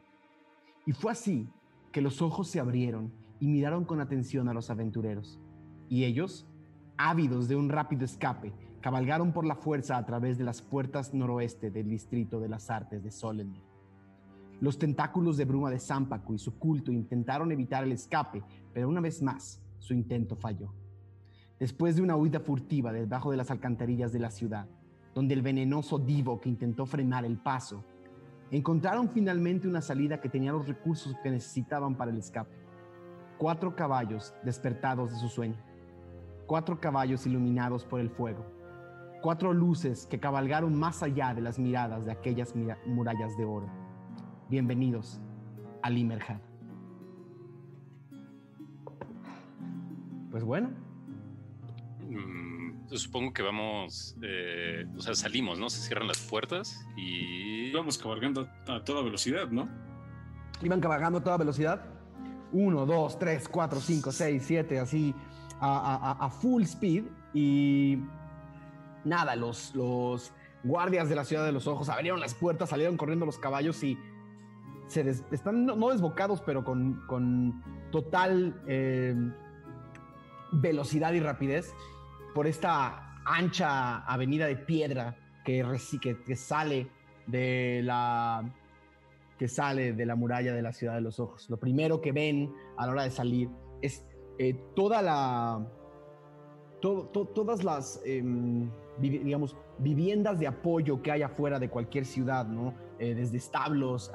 Y 0.86 0.92
fue 0.92 1.10
así 1.10 1.48
que 1.90 2.00
los 2.00 2.22
ojos 2.22 2.46
se 2.46 2.60
abrieron 2.60 3.12
y 3.40 3.48
miraron 3.48 3.84
con 3.84 4.00
atención 4.00 4.48
a 4.48 4.54
los 4.54 4.70
aventureros. 4.70 5.40
Y 5.88 6.04
ellos, 6.04 6.46
ávidos 6.96 7.48
de 7.48 7.56
un 7.56 7.70
rápido 7.70 8.04
escape, 8.04 8.52
cabalgaron 8.82 9.32
por 9.32 9.46
la 9.46 9.54
fuerza 9.54 9.96
a 9.96 10.04
través 10.04 10.36
de 10.36 10.44
las 10.44 10.60
puertas 10.60 11.14
noroeste 11.14 11.70
del 11.70 11.88
distrito 11.88 12.40
de 12.40 12.48
las 12.48 12.68
artes 12.68 13.02
de 13.02 13.10
Solender. 13.12 13.62
Los 14.60 14.76
tentáculos 14.78 15.36
de 15.36 15.44
bruma 15.44 15.70
de 15.70 15.78
Zampacu 15.78 16.34
y 16.34 16.38
su 16.38 16.58
culto 16.58 16.92
intentaron 16.92 17.50
evitar 17.52 17.84
el 17.84 17.92
escape, 17.92 18.42
pero 18.74 18.88
una 18.88 19.00
vez 19.00 19.22
más 19.22 19.62
su 19.78 19.94
intento 19.94 20.36
falló. 20.36 20.74
Después 21.58 21.96
de 21.96 22.02
una 22.02 22.16
huida 22.16 22.40
furtiva 22.40 22.92
debajo 22.92 23.30
de 23.30 23.36
las 23.36 23.50
alcantarillas 23.50 24.12
de 24.12 24.18
la 24.18 24.30
ciudad, 24.30 24.68
donde 25.14 25.34
el 25.34 25.42
venenoso 25.42 25.98
divo 25.98 26.40
que 26.40 26.48
intentó 26.48 26.84
frenar 26.84 27.24
el 27.24 27.38
paso 27.38 27.84
encontraron 28.50 29.08
finalmente 29.08 29.66
una 29.66 29.80
salida 29.80 30.20
que 30.20 30.28
tenía 30.28 30.52
los 30.52 30.66
recursos 30.66 31.16
que 31.22 31.30
necesitaban 31.30 31.94
para 31.94 32.10
el 32.10 32.18
escape. 32.18 32.54
Cuatro 33.38 33.74
caballos 33.74 34.34
despertados 34.44 35.10
de 35.10 35.18
su 35.18 35.28
sueño. 35.28 35.56
Cuatro 36.46 36.78
caballos 36.78 37.26
iluminados 37.26 37.84
por 37.84 38.00
el 38.00 38.10
fuego. 38.10 38.44
Cuatro 39.22 39.54
luces 39.54 40.06
que 40.06 40.18
cabalgaron 40.18 40.78
más 40.78 41.02
allá 41.02 41.32
de 41.32 41.40
las 41.40 41.58
miradas 41.58 42.04
de 42.04 42.12
aquellas 42.12 42.54
murallas 42.84 43.36
de 43.38 43.44
oro. 43.44 43.70
Bienvenidos 44.50 45.20
a 45.80 45.90
Limerhad. 45.90 46.40
Pues 50.30 50.42
bueno, 50.42 50.70
supongo 52.98 53.32
que 53.32 53.42
vamos, 53.42 54.16
eh, 54.22 54.86
o 54.96 55.00
sea, 55.00 55.14
salimos, 55.14 55.58
¿no? 55.58 55.70
Se 55.70 55.80
cierran 55.80 56.08
las 56.08 56.18
puertas 56.18 56.84
y... 56.96 57.70
Vamos 57.72 57.98
cabalgando 57.98 58.48
a 58.66 58.84
toda 58.84 59.02
velocidad, 59.02 59.48
¿no? 59.50 59.68
Iban 60.62 60.80
cabalgando 60.80 61.18
a 61.18 61.22
toda 61.22 61.36
velocidad. 61.38 61.84
Uno, 62.52 62.84
dos, 62.84 63.18
tres, 63.18 63.48
cuatro, 63.48 63.80
cinco, 63.80 64.12
seis, 64.12 64.42
siete, 64.44 64.78
así 64.78 65.14
a, 65.60 66.28
full 66.40 66.62
speed. 66.64 67.04
Y 67.32 67.98
nada, 69.04 69.36
los, 69.36 69.74
los 69.74 70.32
guardias 70.64 71.08
de 71.08 71.14
la 71.14 71.24
ciudad 71.24 71.44
de 71.44 71.52
los 71.52 71.66
ojos 71.66 71.88
abrieron 71.88 72.20
las 72.20 72.34
puertas, 72.34 72.70
salieron 72.70 72.96
corriendo 72.96 73.26
los 73.26 73.38
caballos 73.38 73.82
y 73.82 73.98
se 74.86 75.08
están 75.30 75.66
no, 75.66 75.90
desbocados, 75.90 76.40
pero 76.42 76.64
con, 76.64 77.02
con 77.06 77.62
total 77.90 78.62
eh, 78.66 79.14
velocidad 80.52 81.12
y 81.14 81.20
rapidez 81.20 81.72
por 82.34 82.46
esta 82.46 83.20
ancha 83.24 83.98
avenida 83.98 84.46
de 84.46 84.56
piedra 84.56 85.16
que, 85.44 85.64
que, 86.26 86.36
sale 86.36 86.88
de 87.26 87.80
la 87.82 88.44
que 89.38 89.48
sale 89.48 89.92
de 89.92 90.06
la 90.06 90.14
muralla 90.14 90.52
de 90.52 90.62
la 90.62 90.72
ciudad 90.72 90.94
de 90.94 91.00
los 91.00 91.18
ojos. 91.18 91.48
Lo 91.48 91.56
primero 91.56 92.00
que 92.00 92.12
ven 92.12 92.52
a 92.76 92.86
la 92.86 92.92
hora 92.92 93.02
de 93.04 93.10
salir 93.10 93.48
es 93.80 94.04
eh, 94.38 94.54
toda 94.76 95.02
la 95.02 95.66
todas 96.82 97.64
las 97.64 98.02
em, 98.04 98.68
digamos 98.98 99.56
viviendas 99.78 100.38
de 100.38 100.46
apoyo 100.46 101.00
que 101.00 101.10
hay 101.10 101.22
afuera 101.22 101.58
de 101.58 101.70
cualquier 101.70 102.04
ciudad, 102.04 102.46
¿no? 102.46 102.74
Eh, 102.98 103.14
desde 103.14 103.38
establos 103.38 104.10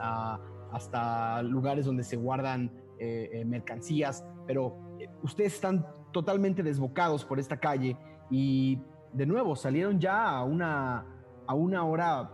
hasta 0.72 1.42
lugares 1.42 1.86
donde 1.86 2.04
se 2.04 2.18
guardan 2.18 2.72
eh, 3.00 3.44
mercancías, 3.46 4.24
pero 4.46 4.78
ustedes 5.24 5.56
están 5.56 5.86
totalmente 6.12 6.62
desbocados 6.62 7.26
por 7.26 7.40
esta 7.40 7.58
calle 7.58 7.98
y 8.30 8.80
de 9.14 9.26
nuevo 9.26 9.56
salieron 9.56 10.00
ya 10.00 10.30
a 10.30 10.44
una, 10.44 11.06
a 11.46 11.54
una 11.54 11.84
hora 11.86 12.32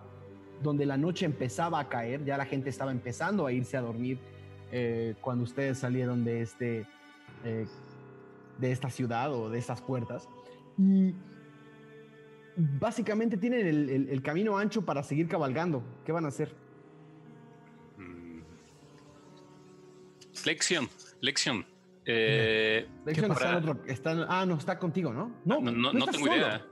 donde 0.61 0.85
la 0.85 0.97
noche 0.97 1.25
empezaba 1.25 1.79
a 1.79 1.89
caer, 1.89 2.23
ya 2.23 2.37
la 2.37 2.45
gente 2.45 2.69
estaba 2.69 2.91
empezando 2.91 3.45
a 3.45 3.51
irse 3.51 3.77
a 3.77 3.81
dormir 3.81 4.19
eh, 4.71 5.15
cuando 5.21 5.43
ustedes 5.43 5.77
salieron 5.77 6.23
de, 6.23 6.41
este, 6.41 6.87
eh, 7.43 7.65
de 8.57 8.71
esta 8.71 8.89
ciudad 8.89 9.33
o 9.33 9.49
de 9.49 9.59
estas 9.59 9.81
puertas. 9.81 10.27
Y 10.77 11.13
básicamente 12.55 13.37
tienen 13.37 13.67
el, 14.09 14.21
camino 14.21 14.57
ancho 14.57 14.83
para 14.83 15.03
seguir 15.03 15.27
cabalgando. 15.27 15.83
¿Qué 16.05 16.11
van 16.11 16.25
a 16.25 16.29
hacer? 16.29 16.55
Mm. 17.97 18.39
Lección, 20.45 20.89
lección. 21.21 21.65
Eh, 22.05 22.85
ah, 24.27 24.45
no, 24.45 24.55
está 24.55 24.77
contigo, 24.77 25.13
¿no? 25.13 25.31
No, 25.45 25.61
no, 25.61 26.05
tengo 26.07 26.27
idea. 26.27 26.65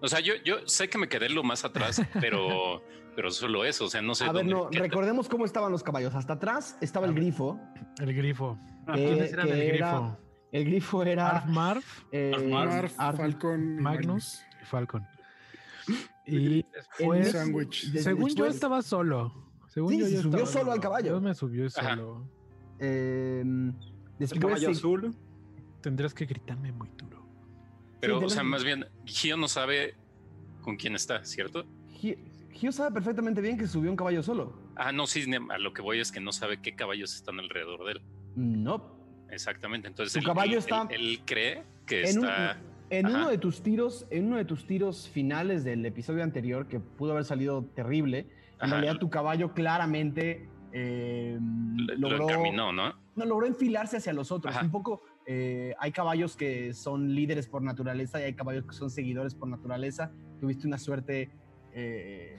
O 0.00 0.08
sea, 0.08 0.20
yo, 0.20 0.34
yo 0.44 0.66
sé 0.66 0.88
que 0.88 0.98
me 0.98 1.08
quedé 1.08 1.28
lo 1.28 1.42
más 1.42 1.64
atrás, 1.64 2.00
pero, 2.20 2.82
pero 3.14 3.30
solo 3.30 3.64
eso. 3.64 3.86
O 3.86 3.88
sea, 3.88 4.02
no 4.02 4.14
sé. 4.14 4.24
A 4.24 4.32
ver, 4.32 4.46
no, 4.46 4.68
recordemos 4.70 5.28
cómo 5.28 5.44
estaban 5.44 5.72
los 5.72 5.82
caballos. 5.82 6.14
Hasta 6.14 6.34
atrás 6.34 6.76
estaba 6.80 7.06
el 7.06 7.14
grifo. 7.14 7.58
El 7.98 8.14
grifo. 8.14 8.58
Eh, 8.96 9.30
era 9.32 9.42
el 9.44 9.68
grifo? 9.68 10.18
El 10.52 10.64
grifo 10.66 11.02
era. 11.02 11.28
Arf 11.28 11.46
Marv, 11.46 11.82
eh, 12.12 12.88
Falcon, 12.96 13.82
Magnus 13.82 14.42
y 14.62 14.64
Falcon. 14.66 15.06
Y 16.26 16.62
después, 16.62 17.32
según 18.02 18.28
yo 18.34 18.46
estaba 18.46 18.82
solo. 18.82 19.34
Según 19.68 19.98
yo, 19.98 20.06
se 20.06 20.22
subió 20.22 20.46
solo 20.46 20.72
al 20.72 20.80
caballo. 20.80 21.14
Yo 21.14 21.20
me 21.20 21.34
subió 21.34 21.68
solo. 21.70 22.28
Eh, 22.78 23.42
el 24.20 24.38
caballo 24.38 24.70
azul. 24.70 25.16
Tendrás 25.80 26.14
que 26.14 26.26
gritarme 26.26 26.70
muy 26.70 26.88
duro. 26.96 27.26
Pero, 28.00 28.20
o 28.20 28.28
sea, 28.28 28.44
más 28.44 28.62
bien, 28.62 28.86
Gio 29.04 29.36
no 29.36 29.48
sabe 29.48 29.94
con 30.60 30.76
quién 30.76 30.94
está, 30.94 31.24
¿cierto? 31.24 31.64
Gio 32.52 32.70
sabe 32.70 32.92
perfectamente 32.92 33.40
bien 33.40 33.56
que 33.56 33.66
subió 33.66 33.90
un 33.90 33.96
caballo 33.96 34.22
solo. 34.22 34.52
Ah, 34.76 34.92
no, 34.92 35.06
sí, 35.06 35.24
a 35.50 35.58
lo 35.58 35.72
que 35.72 35.82
voy 35.82 36.00
es 36.00 36.12
que 36.12 36.20
no 36.20 36.32
sabe 36.32 36.60
qué 36.60 36.74
caballos 36.74 37.14
están 37.14 37.40
alrededor 37.40 37.84
de 37.84 37.92
él. 37.92 38.02
No. 38.36 39.01
Exactamente. 39.32 39.88
Entonces, 39.88 40.14
él, 40.16 40.24
caballo 40.24 40.52
él- 40.52 40.58
está- 40.58 40.86
él- 40.90 41.00
él 41.00 41.20
cree 41.24 41.62
que 41.86 42.02
En 42.04 42.18
un- 42.18 42.24
está. 42.26 42.58
En 42.90 43.06
Ajá. 43.06 43.16
uno 43.16 43.30
de 43.30 43.38
tus 43.38 43.62
tiros, 43.62 44.06
en 44.10 44.26
uno 44.26 44.36
de 44.36 44.44
tus 44.44 44.66
tiros 44.66 45.08
finales 45.08 45.64
del 45.64 45.84
episodio 45.86 46.22
anterior, 46.22 46.68
que 46.68 46.78
pudo 46.78 47.12
haber 47.12 47.24
salido 47.24 47.64
terrible, 47.74 48.18
en 48.18 48.26
Ajá, 48.66 48.72
realidad 48.72 48.98
tu 48.98 49.08
caballo 49.08 49.54
claramente 49.54 50.46
eh, 50.74 51.38
lo, 51.40 51.94
lo 51.96 52.08
logró, 52.10 52.28
encaminó, 52.30 52.72
¿no? 52.72 52.94
no, 53.16 53.24
logró 53.24 53.46
enfilarse 53.46 53.96
hacia 53.96 54.12
los 54.12 54.30
otros. 54.30 54.54
Ajá. 54.54 54.64
Un 54.66 54.70
poco, 54.70 55.02
eh, 55.26 55.74
hay 55.78 55.90
caballos 55.92 56.36
que 56.36 56.72
son 56.74 57.14
líderes 57.14 57.46
por 57.46 57.62
naturaleza 57.62 58.20
y 58.20 58.24
hay 58.24 58.34
caballos 58.34 58.64
que 58.66 58.72
son 58.74 58.90
seguidores 58.90 59.34
por 59.34 59.48
naturaleza. 59.48 60.12
Tuviste 60.40 60.66
una 60.66 60.76
suerte, 60.78 61.30
eh, 61.74 62.38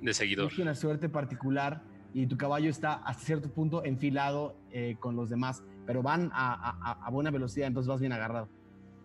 De 0.00 0.14
seguidor. 0.14 0.44
tuviste 0.46 0.62
una 0.62 0.74
suerte 0.76 1.08
particular 1.08 1.82
y 2.14 2.26
tu 2.26 2.36
caballo 2.36 2.70
está 2.70 2.94
hasta 2.94 3.24
cierto 3.24 3.50
punto 3.50 3.84
enfilado 3.84 4.56
eh, 4.72 4.96
con 5.00 5.14
los 5.16 5.30
demás, 5.30 5.62
pero 5.86 6.02
van 6.02 6.30
a, 6.32 6.98
a- 7.04 7.10
buena 7.10 7.30
velocidad, 7.30 7.66
entonces 7.66 7.88
vas 7.88 8.00
bien 8.00 8.12
agarrado. 8.12 8.48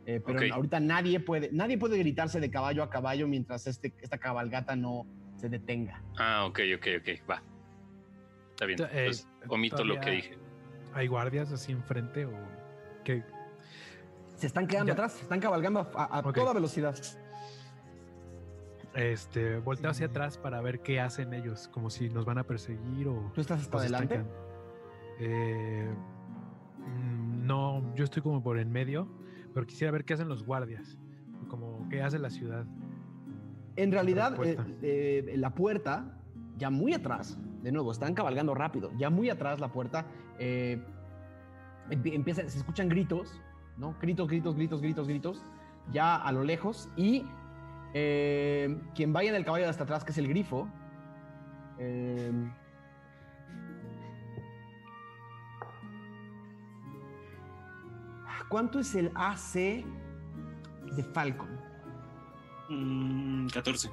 Eh, 0.05 0.21
pero 0.23 0.39
ahorita 0.53 0.79
nadie 0.79 1.19
puede, 1.19 1.49
nadie 1.51 1.77
puede 1.79 1.97
gritarse 1.97 2.39
de 2.39 2.51
caballo 2.51 2.83
a 2.83 2.89
caballo 2.89 3.27
mientras 3.27 3.65
este, 3.65 3.93
esta 4.01 4.19
cabalgata 4.19 4.75
no 4.75 5.07
se 5.35 5.49
detenga. 5.49 6.03
Ah, 6.17 6.45
ok, 6.45 6.59
ok, 6.77 6.87
ok, 6.99 7.29
va. 7.29 7.41
Está 8.51 8.65
bien. 8.65 8.79
Eh, 8.81 8.87
Entonces, 8.91 9.27
omito 9.47 9.83
lo 9.83 9.99
que 9.99 10.11
dije. 10.11 10.37
¿Hay 10.93 11.07
guardias 11.07 11.51
así 11.51 11.71
enfrente 11.71 12.25
o 12.25 12.33
qué? 13.03 13.23
Se 14.37 14.47
están 14.47 14.67
quedando 14.67 14.89
Ya. 14.89 14.93
atrás, 14.93 15.13
se 15.13 15.23
están 15.23 15.39
cabalgando 15.39 15.91
a, 15.95 16.21
toda 16.33 16.53
velocidad. 16.53 16.95
Este, 18.93 19.57
volteo 19.57 19.91
hacia 19.91 20.05
atrás 20.07 20.37
para 20.37 20.61
ver 20.61 20.79
qué 20.79 21.01
hacen 21.01 21.33
ellos, 21.33 21.67
como 21.67 21.89
si 21.89 22.09
nos 22.09 22.23
van 22.23 22.37
a 22.37 22.43
perseguir 22.45 23.09
o 23.09 23.31
¿Tú 23.33 23.41
estás 23.41 23.61
hasta 23.61 23.77
adelante? 23.77 24.23
Eh, 25.19 25.93
no, 27.45 27.93
yo 27.95 28.03
estoy 28.03 28.21
como 28.21 28.41
por 28.43 28.57
en 28.59 28.71
medio, 28.71 29.07
pero 29.53 29.65
quisiera 29.65 29.91
ver 29.91 30.05
qué 30.05 30.13
hacen 30.13 30.27
los 30.27 30.43
guardias, 30.45 30.97
como 31.47 31.87
qué 31.89 32.01
hace 32.01 32.19
la 32.19 32.29
ciudad. 32.29 32.65
En 33.75 33.91
realidad, 33.91 34.35
eh, 34.81 35.25
eh, 35.27 35.37
la 35.37 35.51
puerta, 35.53 36.17
ya 36.57 36.69
muy 36.69 36.93
atrás, 36.93 37.37
de 37.61 37.71
nuevo, 37.71 37.91
están 37.91 38.13
cabalgando 38.13 38.53
rápido, 38.53 38.91
ya 38.97 39.09
muy 39.09 39.29
atrás 39.29 39.59
la 39.59 39.69
puerta, 39.71 40.05
eh, 40.39 40.81
empie- 41.89 42.13
empieza, 42.13 42.47
se 42.47 42.57
escuchan 42.57 42.87
gritos, 42.89 43.41
¿no? 43.77 43.95
Gritos, 44.01 44.27
gritos, 44.27 44.55
gritos, 44.55 44.81
gritos, 44.81 45.07
gritos, 45.07 45.45
ya 45.91 46.15
a 46.15 46.31
lo 46.31 46.43
lejos, 46.43 46.89
y 46.95 47.25
eh, 47.93 48.77
quien 48.95 49.13
vaya 49.13 49.29
en 49.29 49.35
el 49.35 49.45
caballo 49.45 49.65
de 49.65 49.69
hasta 49.69 49.83
atrás, 49.83 50.03
que 50.03 50.11
es 50.11 50.17
el 50.17 50.27
grifo, 50.27 50.67
¿Cuánto 58.49 58.79
es 58.79 58.93
el 58.95 59.11
AC 59.15 59.53
de 60.95 61.03
Falcon? 61.13 61.49
Mm, 62.69 63.47
14. 63.47 63.89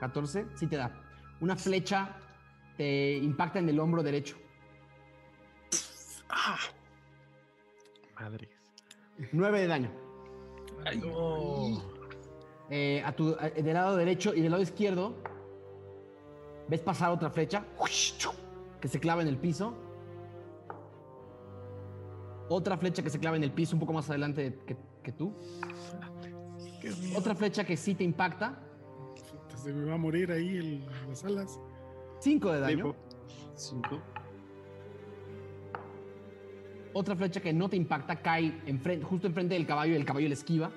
14, 0.00 0.46
sí 0.54 0.66
te 0.66 0.76
da. 0.76 0.92
Una 1.40 1.56
flecha 1.56 2.16
te 2.76 3.16
impacta 3.18 3.58
en 3.58 3.68
el 3.68 3.78
hombro 3.80 4.02
derecho. 4.02 4.36
Madres. 8.18 8.48
9 9.32 9.60
de 9.60 9.66
daño. 9.66 9.90
No. 11.02 11.82
Eh, 12.70 13.02
a 13.04 13.12
tu, 13.12 13.34
a- 13.38 13.50
del 13.50 13.74
lado 13.74 13.96
derecho 13.96 14.34
y 14.34 14.40
del 14.40 14.50
lado 14.52 14.62
izquierdo 14.62 15.16
ves 16.68 16.80
pasar 16.80 17.10
otra 17.10 17.30
flecha 17.30 17.64
que 18.80 18.88
se 18.88 19.00
clava 19.00 19.22
en 19.22 19.28
el 19.28 19.36
piso. 19.36 19.74
Otra 22.52 22.76
flecha 22.76 23.00
que 23.02 23.10
se 23.10 23.20
clava 23.20 23.36
en 23.36 23.44
el 23.44 23.52
piso 23.52 23.76
un 23.76 23.80
poco 23.80 23.92
más 23.92 24.10
adelante 24.10 24.58
que, 24.66 24.76
que 25.04 25.12
tú. 25.12 25.32
Otra 27.16 27.34
flecha 27.36 27.62
que 27.62 27.76
sí 27.76 27.94
te 27.94 28.02
impacta. 28.02 28.58
Se 29.54 29.72
me 29.72 29.84
va 29.84 29.94
a 29.94 29.98
morir 29.98 30.32
ahí 30.32 30.56
el- 30.56 30.86
las 31.08 31.24
alas. 31.24 31.60
5 32.18 32.50
de 32.50 32.60
daño. 32.60 32.94
5. 33.54 34.00
Otra 36.92 37.14
flecha 37.14 37.40
que 37.40 37.52
no 37.52 37.68
te 37.68 37.76
impacta 37.76 38.16
cae 38.20 38.60
enfrente- 38.66 39.04
justo 39.04 39.28
enfrente 39.28 39.54
del 39.54 39.64
caballo 39.64 39.92
y 39.92 39.96
el 39.96 40.04
caballo 40.04 40.26
le 40.26 40.34
esquiva. 40.34 40.70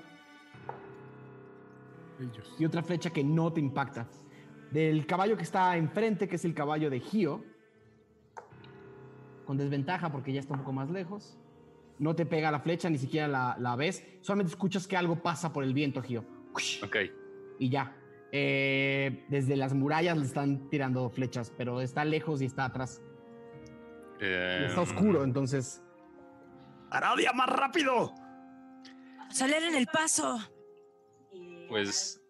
Ellos. 2.20 2.56
y 2.60 2.64
otra 2.66 2.84
flecha 2.84 3.10
que 3.10 3.24
no 3.24 3.52
te 3.52 3.60
impacta. 3.60 4.08
Del 4.72 5.08
caballo 5.08 5.36
que 5.36 5.44
está 5.44 5.76
enfrente, 5.76 6.28
que 6.28 6.36
es 6.36 6.46
el 6.46 6.54
caballo 6.54 6.90
de 6.92 7.00
Gio, 7.00 7.44
con 9.46 9.58
desventaja 9.58 10.12
porque 10.12 10.32
ya 10.32 10.40
está 10.40 10.54
un 10.54 10.60
poco 10.60 10.72
más 10.72 10.90
lejos. 10.92 11.36
No 12.04 12.14
te 12.14 12.26
pega 12.26 12.52
la 12.52 12.60
flecha, 12.60 12.90
ni 12.90 12.98
siquiera 12.98 13.30
la, 13.30 13.56
la 13.58 13.78
ves. 13.78 14.04
Solamente 14.20 14.52
escuchas 14.52 14.88
que 14.88 14.98
algo 14.98 15.24
pasa 15.24 15.54
por 15.54 15.64
el 15.64 15.74
viento, 15.74 16.02
Gio. 16.02 16.26
Ok. 16.84 16.98
Y 17.60 17.70
ya. 17.70 17.96
Eh, 18.34 19.24
desde 19.30 19.56
las 19.56 19.74
murallas 19.74 20.18
le 20.18 20.26
están 20.26 20.70
tirando 20.70 21.10
flechas, 21.10 21.54
pero 21.58 21.80
está 21.80 22.04
lejos 22.04 22.42
y 22.42 22.46
está 22.46 22.66
atrás. 22.66 23.02
Y 24.20 24.26
Eh, 24.26 24.66
está 24.68 24.82
oscuro, 24.82 25.24
entonces. 25.24 25.82
¡Aradia, 26.92 27.32
más 27.32 27.48
rápido! 27.48 28.14
Aceleren 29.30 29.74
el 29.74 29.88
paso. 29.88 30.40
Pues 31.70 32.22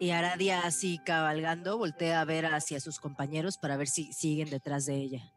Y 0.00 0.10
Aradia 0.10 0.66
así 0.66 0.98
cabalgando, 1.06 1.78
voltea 1.78 2.20
a 2.20 2.24
ver 2.24 2.46
hacia 2.46 2.80
sus 2.80 2.98
compañeros 2.98 3.58
para 3.58 3.76
ver 3.76 3.86
si 3.86 4.12
siguen 4.12 4.50
detrás 4.50 4.86
de 4.86 4.96
ella. 4.96 5.32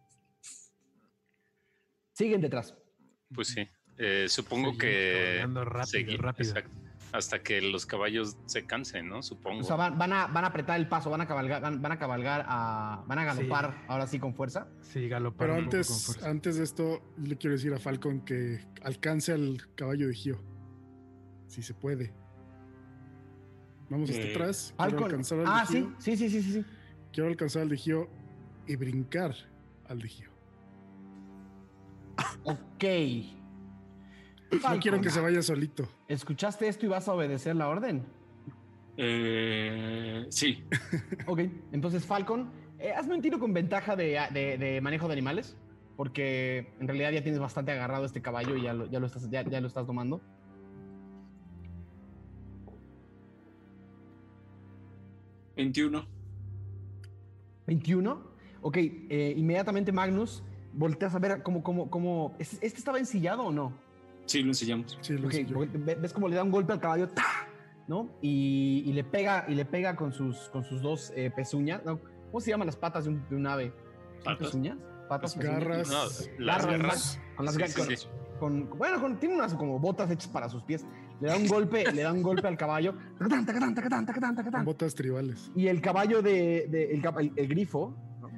Siguen 2.13 2.41
detrás. 2.41 2.75
Pues 3.33 3.50
sí. 3.50 3.67
Eh, 3.98 4.25
supongo 4.29 4.74
Seguimos 4.74 4.77
que. 4.79 5.41
rápido, 5.65 5.86
seguir- 5.86 6.21
rápido. 6.21 6.50
exacto. 6.50 6.71
Hasta 7.12 7.41
que 7.41 7.59
los 7.59 7.88
caballos 7.88 8.38
se 8.45 8.65
cansen, 8.67 9.09
¿no? 9.09 9.24
Supongo. 9.24 9.62
O 9.62 9.63
sea, 9.63 9.75
van, 9.75 9.98
van 9.98 10.13
a, 10.13 10.27
van 10.27 10.43
a 10.43 10.48
apretar 10.48 10.79
el 10.79 10.88
paso, 10.88 11.09
van 11.09 11.21
a 11.21 11.27
cabalgar, 11.27 11.59
van, 11.59 11.81
van 11.81 11.91
a 11.91 11.98
cabalgar 11.98 12.45
a. 12.48 13.03
Van 13.07 13.17
a 13.17 13.25
galopar 13.25 13.71
Sí. 13.71 13.86
ahora 13.88 14.05
sí 14.07 14.19
con 14.19 14.36
fuerza. 14.36 14.67
Sí, 14.81 15.09
galopar 15.09 15.48
Pero 15.48 15.59
antes, 15.59 15.88
fuerza. 16.05 16.29
antes 16.29 16.57
de 16.57 16.63
esto, 16.63 17.01
le 17.17 17.36
quiero 17.38 17.55
decir 17.55 17.74
a 17.74 17.79
Falcon 17.79 18.21
que 18.21 18.59
alcance 18.83 19.31
al 19.33 19.59
caballo 19.75 20.07
de 20.07 20.13
Gio. 20.13 20.39
Si 21.48 21.63
se 21.63 21.74
puede. 21.74 22.13
Vamos 23.89 24.12
hasta 24.12 24.21
Eh, 24.21 24.31
atrás. 24.31 24.74
Quiero 24.77 24.91
Falcon. 24.91 25.03
alcanzar 25.05 25.39
al 25.39 25.45
Ah, 25.48 25.62
de 25.62 25.65
sí, 25.67 25.74
Gio. 25.79 25.95
sí, 25.98 26.17
sí, 26.17 26.29
sí, 26.29 26.41
sí, 26.43 26.51
sí. 26.53 26.65
Quiero 27.12 27.27
alcanzar 27.29 27.63
al 27.63 27.69
de 27.69 27.77
Gio 27.77 28.07
y 28.67 28.75
brincar 28.75 29.33
al 29.88 30.00
de 30.00 30.07
Gio. 30.09 30.28
Ok. 32.43 32.83
No 34.51 34.79
quiero 34.79 34.99
que 35.01 35.09
se 35.09 35.19
vaya 35.21 35.41
solito. 35.41 35.88
¿Escuchaste 36.07 36.67
esto 36.67 36.85
y 36.85 36.89
vas 36.89 37.07
a 37.07 37.13
obedecer 37.13 37.55
la 37.55 37.67
orden? 37.67 38.05
Eh, 38.97 40.25
sí. 40.29 40.63
Ok, 41.27 41.39
entonces 41.71 42.05
Falcon, 42.05 42.51
eh, 42.79 42.91
hazme 42.91 43.15
un 43.15 43.21
tiro 43.21 43.39
con 43.39 43.53
ventaja 43.53 43.95
de, 43.95 44.19
de- 44.33 44.57
de 44.57 44.81
manejo 44.81 45.07
de 45.07 45.13
animales, 45.13 45.55
porque 45.95 46.73
en 46.79 46.88
realidad 46.88 47.11
ya 47.11 47.21
tienes 47.21 47.39
bastante 47.39 47.71
agarrado 47.71 48.05
este 48.05 48.21
caballo 48.21 48.55
y 48.57 48.63
ya 48.63 48.73
lo, 48.73 48.88
ya 48.88 48.99
lo, 48.99 49.05
estás, 49.05 49.29
ya, 49.29 49.43
ya 49.47 49.61
lo 49.61 49.67
estás 49.67 49.85
tomando. 49.85 50.21
¿21? 55.55 56.05
21. 57.67 58.23
Ok, 58.61 58.77
eh, 58.77 59.33
inmediatamente 59.38 59.91
Magnus, 59.91 60.43
volteas 60.73 61.13
a 61.15 61.19
ver 61.19 61.41
cómo, 61.43 61.63
cómo, 61.63 61.89
cómo... 61.89 62.35
¿Este 62.39 62.65
estaba 62.65 62.99
ensillado 62.99 63.43
o 63.43 63.51
no? 63.51 63.73
Sí, 64.25 64.41
lo 64.43 64.49
enseñamos. 64.49 64.97
Sí, 65.01 65.13
lo 65.13 65.27
Ok, 65.27 65.33
sé 65.33 65.45
yo. 65.45 65.55
porque 65.55 65.77
ve- 65.77 65.95
ves 65.95 66.13
como 66.13 66.27
le 66.27 66.35
da 66.35 66.43
un 66.43 66.51
golpe 66.51 66.73
al 66.73 66.79
caballo, 66.79 67.07
¡ta! 67.09 67.23
¿no? 67.88 68.09
Y, 68.21 68.83
y 68.85 68.93
le 68.93 69.03
pega, 69.03 69.45
y 69.47 69.55
le 69.55 69.65
pega 69.65 69.95
con 69.95 70.13
sus, 70.13 70.49
con 70.49 70.63
sus 70.63 70.81
dos 70.81 71.11
eh, 71.15 71.31
pezuñas. 71.35 71.83
¿no? 71.85 71.99
¿Cómo 72.27 72.39
se 72.39 72.51
llaman 72.51 72.67
las 72.67 72.75
patas 72.75 73.05
de 73.05 73.09
un, 73.11 73.27
de 73.29 73.35
un 73.35 73.47
ave? 73.47 73.73
¿Son 74.17 74.23
¿Patas? 74.25 74.38
pezuñas? 74.47 74.77
Patas, 75.07 75.35
Las 75.38 75.45
garras. 75.45 75.89
No, 75.89 76.03
las 76.03 76.65
Garras, 76.65 76.65
garras. 76.67 77.19
Con 77.35 77.45
las 77.45 77.55
Sí, 77.55 77.61
garras. 77.61 77.75
sí, 77.88 77.95
sí. 77.97 78.07
con- 78.39 78.69
bueno, 78.77 79.01
con- 79.01 79.19
tiene 79.19 79.33
unas 79.35 79.55
como 79.55 79.79
botas 79.79 80.11
hechas 80.11 80.27
para 80.27 80.47
sus 80.49 80.61
pies. 80.63 80.85
Le 81.19 81.27
da 81.29 81.35
un 81.35 81.47
golpe, 81.47 81.91
le 81.91 82.03
da 82.03 82.13
un 82.13 82.21
golpe 82.21 82.47
al 82.47 82.55
caballo. 82.55 82.93
Tacatán, 83.17 83.45
tacatán, 83.45 83.73
tacatán, 83.75 84.05
tacatán, 84.05 84.35
Con 84.35 84.45
tacatán. 84.45 84.65
botas 84.65 84.93
tribales. 84.93 85.51
Y 85.55 85.65
el 85.67 85.81
caballo 85.81 86.21
de, 86.21 86.67
de- 86.69 86.93
el, 86.93 87.03
el- 87.03 87.33
el 87.35 87.47
grifo, 87.47 87.95
¿no? 88.21 88.29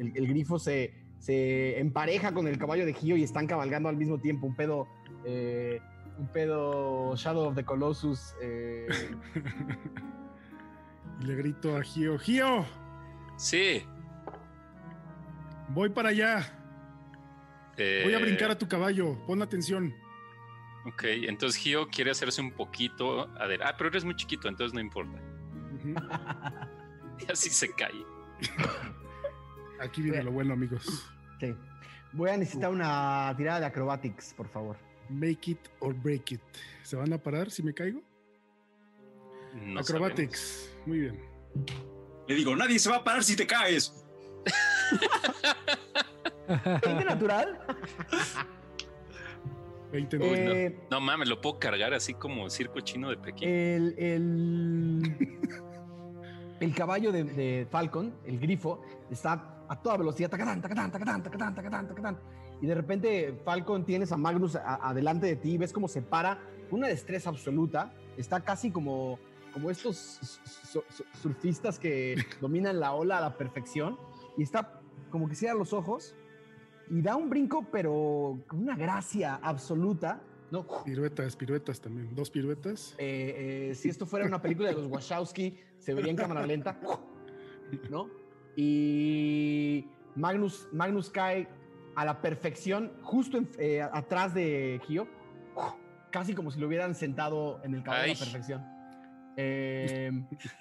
el, 0.00 0.12
el 0.16 0.26
grifo 0.26 0.58
se, 0.58 0.92
se 1.26 1.80
empareja 1.80 2.32
con 2.32 2.46
el 2.46 2.56
caballo 2.56 2.86
de 2.86 2.94
Gio 2.94 3.16
y 3.16 3.24
están 3.24 3.48
cabalgando 3.48 3.88
al 3.88 3.96
mismo 3.96 4.20
tiempo. 4.20 4.46
Un 4.46 4.54
pedo, 4.54 4.86
eh, 5.24 5.80
un 6.18 6.28
pedo 6.28 7.16
Shadow 7.16 7.48
of 7.48 7.56
the 7.56 7.64
Colossus. 7.64 8.32
eh, 8.40 8.86
Y 11.20 11.24
le 11.24 11.34
grito 11.34 11.76
a 11.76 11.82
Gio, 11.82 12.16
Gio, 12.18 12.64
Sí. 13.36 13.82
voy 15.70 15.88
para 15.88 16.10
allá. 16.10 16.46
Voy 17.76 18.14
a 18.14 18.18
eh, 18.18 18.22
brincar 18.22 18.52
a 18.52 18.56
tu 18.56 18.68
caballo. 18.68 19.18
Pon 19.26 19.42
atención. 19.42 19.92
Ok, 20.84 21.02
entonces 21.26 21.60
Gio 21.60 21.88
quiere 21.88 22.12
hacerse 22.12 22.40
un 22.40 22.52
poquito. 22.52 23.28
A 23.36 23.46
ver, 23.46 23.64
ah, 23.64 23.74
pero 23.76 23.90
eres 23.90 24.04
muy 24.04 24.14
chiquito, 24.14 24.46
entonces 24.48 24.72
no 24.72 24.80
importa. 24.80 25.18
y 27.18 27.32
así 27.32 27.50
se 27.50 27.68
cae. 27.72 28.04
Aquí 29.80 30.02
viene 30.02 30.22
lo 30.22 30.30
bueno, 30.30 30.52
amigos. 30.52 31.12
Sí. 31.40 31.54
Voy 32.12 32.30
a 32.30 32.36
necesitar 32.36 32.70
una 32.70 33.32
tirada 33.36 33.60
de 33.60 33.66
acrobatics, 33.66 34.32
por 34.34 34.48
favor. 34.48 34.76
Make 35.08 35.50
it 35.52 35.58
or 35.80 35.94
break 35.94 36.32
it. 36.32 36.40
¿Se 36.82 36.96
van 36.96 37.12
a 37.12 37.18
parar 37.18 37.50
si 37.50 37.62
me 37.62 37.72
caigo? 37.74 38.00
No 39.54 39.80
acrobatics. 39.80 40.70
Muy 40.86 41.00
bien. 41.00 41.20
Le 42.28 42.34
digo, 42.34 42.54
nadie 42.56 42.78
se 42.78 42.90
va 42.90 42.96
a 42.96 43.04
parar 43.04 43.22
si 43.22 43.36
te 43.36 43.46
caes. 43.46 43.92
¿20 46.48 47.04
natural? 47.04 47.58
20 49.92 50.16
Uy, 50.18 50.24
Eh, 50.28 50.78
no. 50.90 50.98
no 50.98 51.06
mames, 51.06 51.28
lo 51.28 51.40
puedo 51.40 51.58
cargar 51.58 51.94
así 51.94 52.14
como 52.14 52.48
circo 52.50 52.80
chino 52.80 53.10
de 53.10 53.16
Pekín. 53.16 53.48
El, 53.48 53.94
el, 53.98 55.16
el 56.60 56.74
caballo 56.74 57.12
de, 57.12 57.24
de 57.24 57.66
Falcon, 57.70 58.14
el 58.26 58.38
grifo, 58.38 58.82
está 59.10 59.55
a 59.68 59.80
toda 59.82 59.96
velocidad. 59.96 60.30
tacatán, 60.30 60.60
tacatán, 60.60 60.90
tacatán, 60.92 61.22
tacatán, 61.22 61.54
tacatán, 61.54 61.88
tacatán. 61.88 62.18
Y 62.60 62.66
de 62.66 62.74
repente 62.74 63.38
Falcon 63.44 63.84
tienes 63.84 64.12
a 64.12 64.16
Magnus 64.16 64.56
adelante 64.56 65.26
de 65.26 65.36
ti 65.36 65.52
y 65.52 65.58
ves 65.58 65.72
cómo 65.72 65.88
se 65.88 66.02
para 66.02 66.38
una 66.70 66.88
destreza 66.88 67.30
absoluta. 67.30 67.92
Está 68.16 68.40
casi 68.40 68.70
como, 68.70 69.18
como 69.52 69.70
estos 69.70 69.96
su- 69.96 70.82
su- 70.90 71.04
surfistas 71.20 71.78
que 71.78 72.16
dominan 72.40 72.80
la 72.80 72.92
ola 72.94 73.18
a 73.18 73.20
la 73.20 73.36
perfección. 73.36 73.98
Y 74.38 74.42
está 74.42 74.80
como 75.10 75.28
que 75.28 75.34
cierra 75.34 75.54
los 75.54 75.72
ojos 75.72 76.14
y 76.90 77.02
da 77.02 77.16
un 77.16 77.28
brinco, 77.28 77.66
pero 77.70 78.38
con 78.46 78.60
una 78.62 78.76
gracia 78.76 79.34
absoluta. 79.42 80.20
¿no? 80.50 80.64
Piruetas, 80.84 81.34
piruetas 81.36 81.80
también. 81.80 82.14
Dos 82.14 82.30
piruetas. 82.30 82.94
Eh, 82.98 83.70
eh, 83.70 83.74
si 83.74 83.88
esto 83.88 84.06
fuera 84.06 84.24
una 84.26 84.40
película 84.40 84.68
de 84.68 84.74
los 84.76 84.86
Wachowski, 84.86 85.58
se 85.78 85.92
vería 85.92 86.10
en 86.12 86.16
cámara 86.16 86.46
lenta, 86.46 86.78
¿no? 87.90 88.08
Y 88.56 89.86
Magnus, 90.14 90.68
Magnus 90.72 91.10
cae 91.10 91.46
a 91.94 92.04
la 92.04 92.20
perfección, 92.20 92.92
justo 93.02 93.38
en- 93.38 93.48
eh, 93.58 93.82
atrás 93.82 94.34
de 94.34 94.80
Gio, 94.86 95.06
casi 96.10 96.34
como 96.34 96.50
si 96.50 96.58
lo 96.58 96.66
hubieran 96.66 96.94
sentado 96.94 97.60
en 97.64 97.74
el 97.74 97.82
caballo 97.82 98.02
a 98.04 98.06
la 98.06 98.12
Ay. 98.12 98.18
perfección. 98.18 98.64
Eh, 99.36 100.10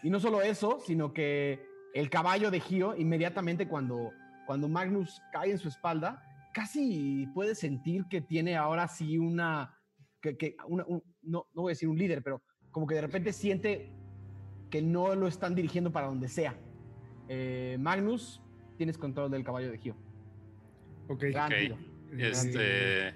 y 0.03 0.09
no 0.09 0.19
solo 0.19 0.41
eso, 0.41 0.79
sino 0.85 1.13
que 1.13 1.65
el 1.93 2.09
caballo 2.09 2.51
de 2.51 2.59
Gio, 2.59 2.95
inmediatamente 2.95 3.67
cuando, 3.67 4.11
cuando 4.45 4.67
Magnus 4.67 5.21
cae 5.31 5.51
en 5.51 5.57
su 5.57 5.69
espalda, 5.69 6.21
casi 6.53 7.27
puede 7.33 7.55
sentir 7.55 8.05
que 8.09 8.19
tiene 8.21 8.57
ahora 8.57 8.87
sí 8.89 9.17
una, 9.17 9.77
que, 10.21 10.37
que 10.37 10.55
una- 10.67 10.85
un- 10.85 11.03
no, 11.21 11.47
no 11.53 11.61
voy 11.63 11.71
a 11.71 11.73
decir 11.73 11.87
un 11.87 11.97
líder, 11.97 12.21
pero 12.21 12.41
como 12.71 12.85
que 12.87 12.95
de 12.95 13.01
repente 13.01 13.31
siente 13.31 13.89
que 14.69 14.81
no 14.81 15.15
lo 15.15 15.27
están 15.27 15.55
dirigiendo 15.55 15.91
para 15.91 16.07
donde 16.07 16.27
sea. 16.27 16.55
Eh, 17.29 17.77
Magnus, 17.79 18.41
tienes 18.77 18.97
control 18.97 19.31
del 19.31 19.43
caballo 19.43 19.71
de 19.71 19.77
Gio. 19.77 19.95
Ok. 21.07 21.23
Gran 21.31 21.51
Ok. 21.51 21.57
tiro. 21.59 21.77
Este. 22.17 23.13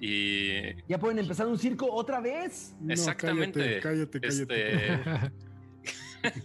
Y. 0.00 0.82
Ya 0.88 0.98
pueden 0.98 1.18
empezar 1.18 1.46
un 1.46 1.58
circo 1.58 1.90
otra 1.92 2.20
vez. 2.20 2.74
No, 2.80 2.92
Exactamente. 2.92 3.80
Cállate, 3.80 4.20
cállate, 4.20 4.20
cállate. 4.20 5.32
Este. 6.22 6.42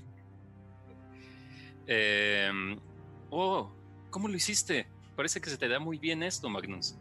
em, 2.47 2.79
oh, 3.29 3.71
¿cómo 4.09 4.27
lo 4.27 4.35
hiciste? 4.35 4.87
Parece 5.15 5.39
que 5.41 5.49
se 5.49 5.57
te 5.57 5.67
da 5.67 5.79
muy 5.79 5.97
bien 5.97 6.23
esto, 6.23 6.49
Magnus. 6.49 6.95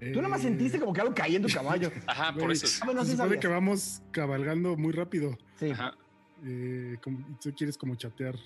Tú 0.00 0.16
nada 0.16 0.28
más 0.28 0.40
Eh, 0.40 0.44
sentiste 0.44 0.80
como 0.80 0.92
que 0.92 1.00
algo 1.00 1.14
caía 1.14 1.36
en 1.36 1.42
tu 1.44 1.48
caballo. 1.48 1.92
Ajá, 2.08 2.32
por 2.34 2.50
eso. 2.50 2.66
Ah, 2.82 3.04
se 3.04 3.12
supone 3.12 3.38
que 3.38 3.46
vamos 3.46 4.02
cabalgando 4.10 4.76
muy 4.76 4.92
rápido. 4.92 5.38
Sí. 5.60 5.70
Ajá. 5.70 5.96
Eh, 6.44 6.96
como- 7.02 7.38
tú 7.40 7.52
quieres 7.54 7.76
como 7.78 7.94
chatear 7.94 8.36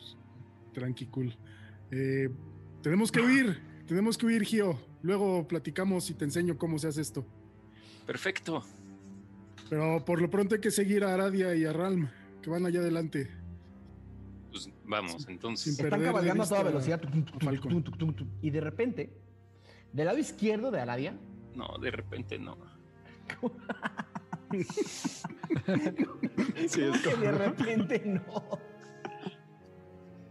tranqui 0.72 1.06
cool. 1.06 1.34
Eh, 1.90 2.28
tenemos 2.82 3.10
que 3.10 3.20
huir, 3.20 3.58
tenemos 3.86 4.18
que 4.18 4.26
huir, 4.26 4.44
Gio. 4.44 4.78
Luego 5.02 5.46
platicamos 5.48 6.10
y 6.10 6.14
te 6.14 6.24
enseño 6.24 6.58
cómo 6.58 6.78
se 6.78 6.88
hace 6.88 7.00
esto. 7.00 7.24
Perfecto. 8.06 8.62
Pero 9.70 10.04
por 10.04 10.20
lo 10.20 10.28
pronto 10.30 10.54
hay 10.54 10.60
que 10.60 10.70
seguir 10.70 11.04
a 11.04 11.14
Aradia 11.14 11.54
y 11.54 11.64
a 11.64 11.72
Ralm, 11.72 12.08
que 12.42 12.50
van 12.50 12.66
allá 12.66 12.80
adelante. 12.80 13.28
Pues 14.50 14.70
vamos, 14.84 15.26
entonces. 15.28 15.74
Sin 15.76 15.84
Están 15.84 16.02
cabalgando 16.02 16.42
a 16.42 16.46
toda 16.48 16.62
velocidad. 16.62 17.00
tum, 17.00 17.10
tum, 17.10 17.22
a 17.22 17.38
tum, 17.38 17.40
Falcon. 17.40 17.70
tum, 17.72 17.82
tum, 17.82 17.98
tum, 17.98 18.14
tum. 18.14 18.28
Y 18.42 18.50
de 18.50 18.60
repente, 18.60 19.10
del 19.92 20.06
lado 20.06 20.18
izquierdo 20.18 20.70
de 20.70 20.80
Aradia, 20.80 21.18
No, 21.54 21.78
de 21.80 21.90
repente 21.90 22.38
no. 22.38 22.56
Sí, 26.68 26.80
¿Cómo 26.80 26.94
es 26.94 27.02
que 27.02 27.16
de 27.16 27.32
repente 27.32 28.02
no. 28.06 28.58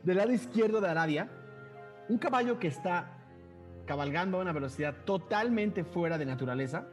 Del 0.03 0.17
lado 0.17 0.31
izquierdo 0.31 0.81
de 0.81 0.89
Aradia, 0.89 1.29
un 2.09 2.17
caballo 2.17 2.59
que 2.59 2.67
está 2.67 3.11
cabalgando 3.85 4.37
a 4.39 4.41
una 4.41 4.51
velocidad 4.53 4.95
totalmente 5.05 5.83
fuera 5.83 6.17
de 6.17 6.25
naturaleza. 6.25 6.87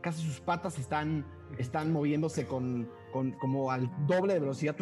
Casi 0.00 0.22
sus 0.24 0.40
patas 0.40 0.78
están, 0.78 1.26
están 1.58 1.92
moviéndose 1.92 2.46
con, 2.46 2.88
con- 3.12 3.32
como 3.32 3.70
al 3.70 3.90
doble 4.06 4.34
de 4.34 4.40
velocidad. 4.40 4.76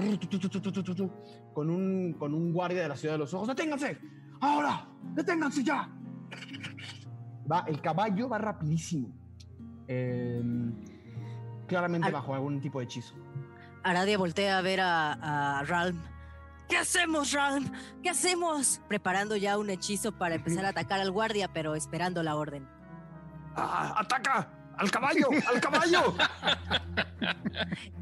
Con 1.54 1.70
un, 1.70 2.12
con 2.18 2.34
un 2.34 2.52
guardia 2.52 2.82
de 2.82 2.88
la 2.88 2.96
ciudad 2.96 3.14
de 3.14 3.18
los 3.18 3.32
ojos. 3.34 3.48
¡Deténganse! 3.48 3.98
¡Ahora! 4.40 4.86
¡Deténganse 5.14 5.64
ya! 5.64 5.88
Va, 7.50 7.64
el 7.66 7.80
caballo 7.80 8.28
va 8.28 8.38
rapidísimo. 8.38 9.08
Em, 9.88 10.74
claramente 11.66 12.10
bajo 12.10 12.34
algún 12.34 12.60
tipo 12.60 12.78
de 12.78 12.84
hechizo. 12.86 13.14
Aradia 13.82 14.18
voltea 14.18 14.58
a 14.58 14.62
ver 14.62 14.80
a, 14.80 15.58
a 15.58 15.62
Ralm. 15.64 16.00
¿Qué 16.68 16.76
hacemos, 16.76 17.32
Ralm? 17.32 17.70
¿Qué 18.02 18.10
hacemos? 18.10 18.80
Preparando 18.88 19.36
ya 19.36 19.56
un 19.58 19.70
hechizo 19.70 20.12
para 20.12 20.34
empezar 20.40 20.64
a 20.64 20.70
atacar 20.70 21.00
al 21.00 21.10
guardia, 21.12 21.48
pero 21.52 21.74
esperando 21.76 22.22
la 22.22 22.34
orden. 22.36 22.66
¡Ah, 23.54 23.94
¡Ataca! 23.98 24.48
¡Al 24.76 24.90
caballo! 24.90 25.28
¡Al 25.48 25.60
caballo! 25.60 26.14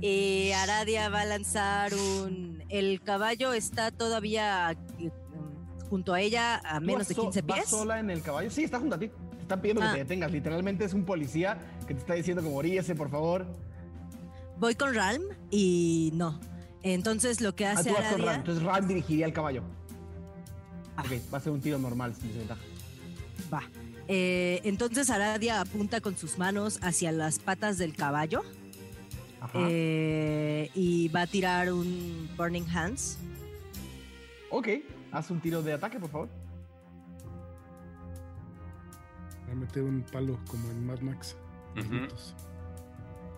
Y 0.01 0.51
Aradia 0.57 1.09
va 1.09 1.21
a 1.21 1.25
lanzar 1.25 1.95
un. 1.95 2.65
El 2.69 3.01
caballo 3.03 3.53
está 3.53 3.91
todavía 3.93 4.73
eh, 4.99 5.11
junto 5.89 6.13
a 6.15 6.21
ella 6.21 6.61
a 6.65 6.81
¿Tú 6.81 6.87
menos 6.87 7.07
de 7.09 7.15
so- 7.15 7.23
15 7.23 7.43
vas 7.43 7.59
pies. 7.59 7.69
sola 7.69 8.01
en 8.01 8.11
el 8.11 8.23
caballo? 8.23 8.51
Sí, 8.51 8.65
está 8.65 8.81
junto 8.81 8.97
a 8.97 8.99
ti. 8.99 9.11
Te 9.45 9.47
están 9.47 9.61
pidiendo 9.61 9.83
Ah. 9.83 9.89
que 9.89 9.93
te 9.99 10.05
detengas. 10.05 10.33
Literalmente 10.33 10.85
es 10.87 10.95
un 10.95 11.05
policía 11.05 11.59
que 11.87 11.93
te 11.93 12.01
está 12.01 12.15
diciendo 12.15 12.43
como 12.43 12.57
oríese, 12.57 12.95
por 12.95 13.11
favor. 13.11 13.45
Voy 14.59 14.75
con 14.75 14.95
Ralm 14.95 15.23
y 15.51 16.11
no. 16.15 16.41
Entonces 16.83 17.43
lo 17.43 17.55
que 17.55 17.67
Ah, 17.67 17.73
hace 17.73 17.91
tú 17.91 17.95
vas 17.95 18.05
con. 18.11 18.23
Aradia. 18.23 18.35
Entonces 18.37 18.65
Ram 18.65 18.87
dirigiría 18.89 19.27
al 19.27 19.35
caballo. 19.35 19.63
Ah. 20.97 21.03
Ok, 21.05 21.13
va 21.33 21.39
a 21.39 21.41
ser 21.43 21.53
un 21.53 21.61
tiro 21.61 21.79
normal 21.79 22.15
sin 22.15 22.29
desventaja. 22.29 22.61
Va. 23.53 23.63
Eh, 24.09 24.61
entonces 24.65 25.11
Aradia 25.11 25.61
apunta 25.61 26.01
con 26.01 26.17
sus 26.17 26.39
manos 26.39 26.79
hacia 26.83 27.13
las 27.13 27.39
patas 27.39 27.77
del 27.77 27.95
caballo 27.95 28.43
Ajá. 29.43 29.59
eh, 29.69 30.71
y 30.75 31.09
va 31.09 31.23
a 31.23 31.27
tirar 31.27 31.71
un 31.71 32.31
Burning 32.39 32.67
Hands. 32.75 33.19
ok, 34.51 34.69
haz 35.13 35.31
un 35.31 35.41
tiro 35.41 35.61
de 35.63 35.73
ataque, 35.75 35.99
por 36.01 36.09
favor. 36.11 36.29
A 39.51 39.55
meter 39.55 39.83
un 39.83 40.03
palo 40.03 40.39
como 40.49 40.71
en 40.71 40.87
Mad 40.87 41.01
Max. 41.01 41.37
Ujú. 41.77 41.93
nietos. 41.95 42.35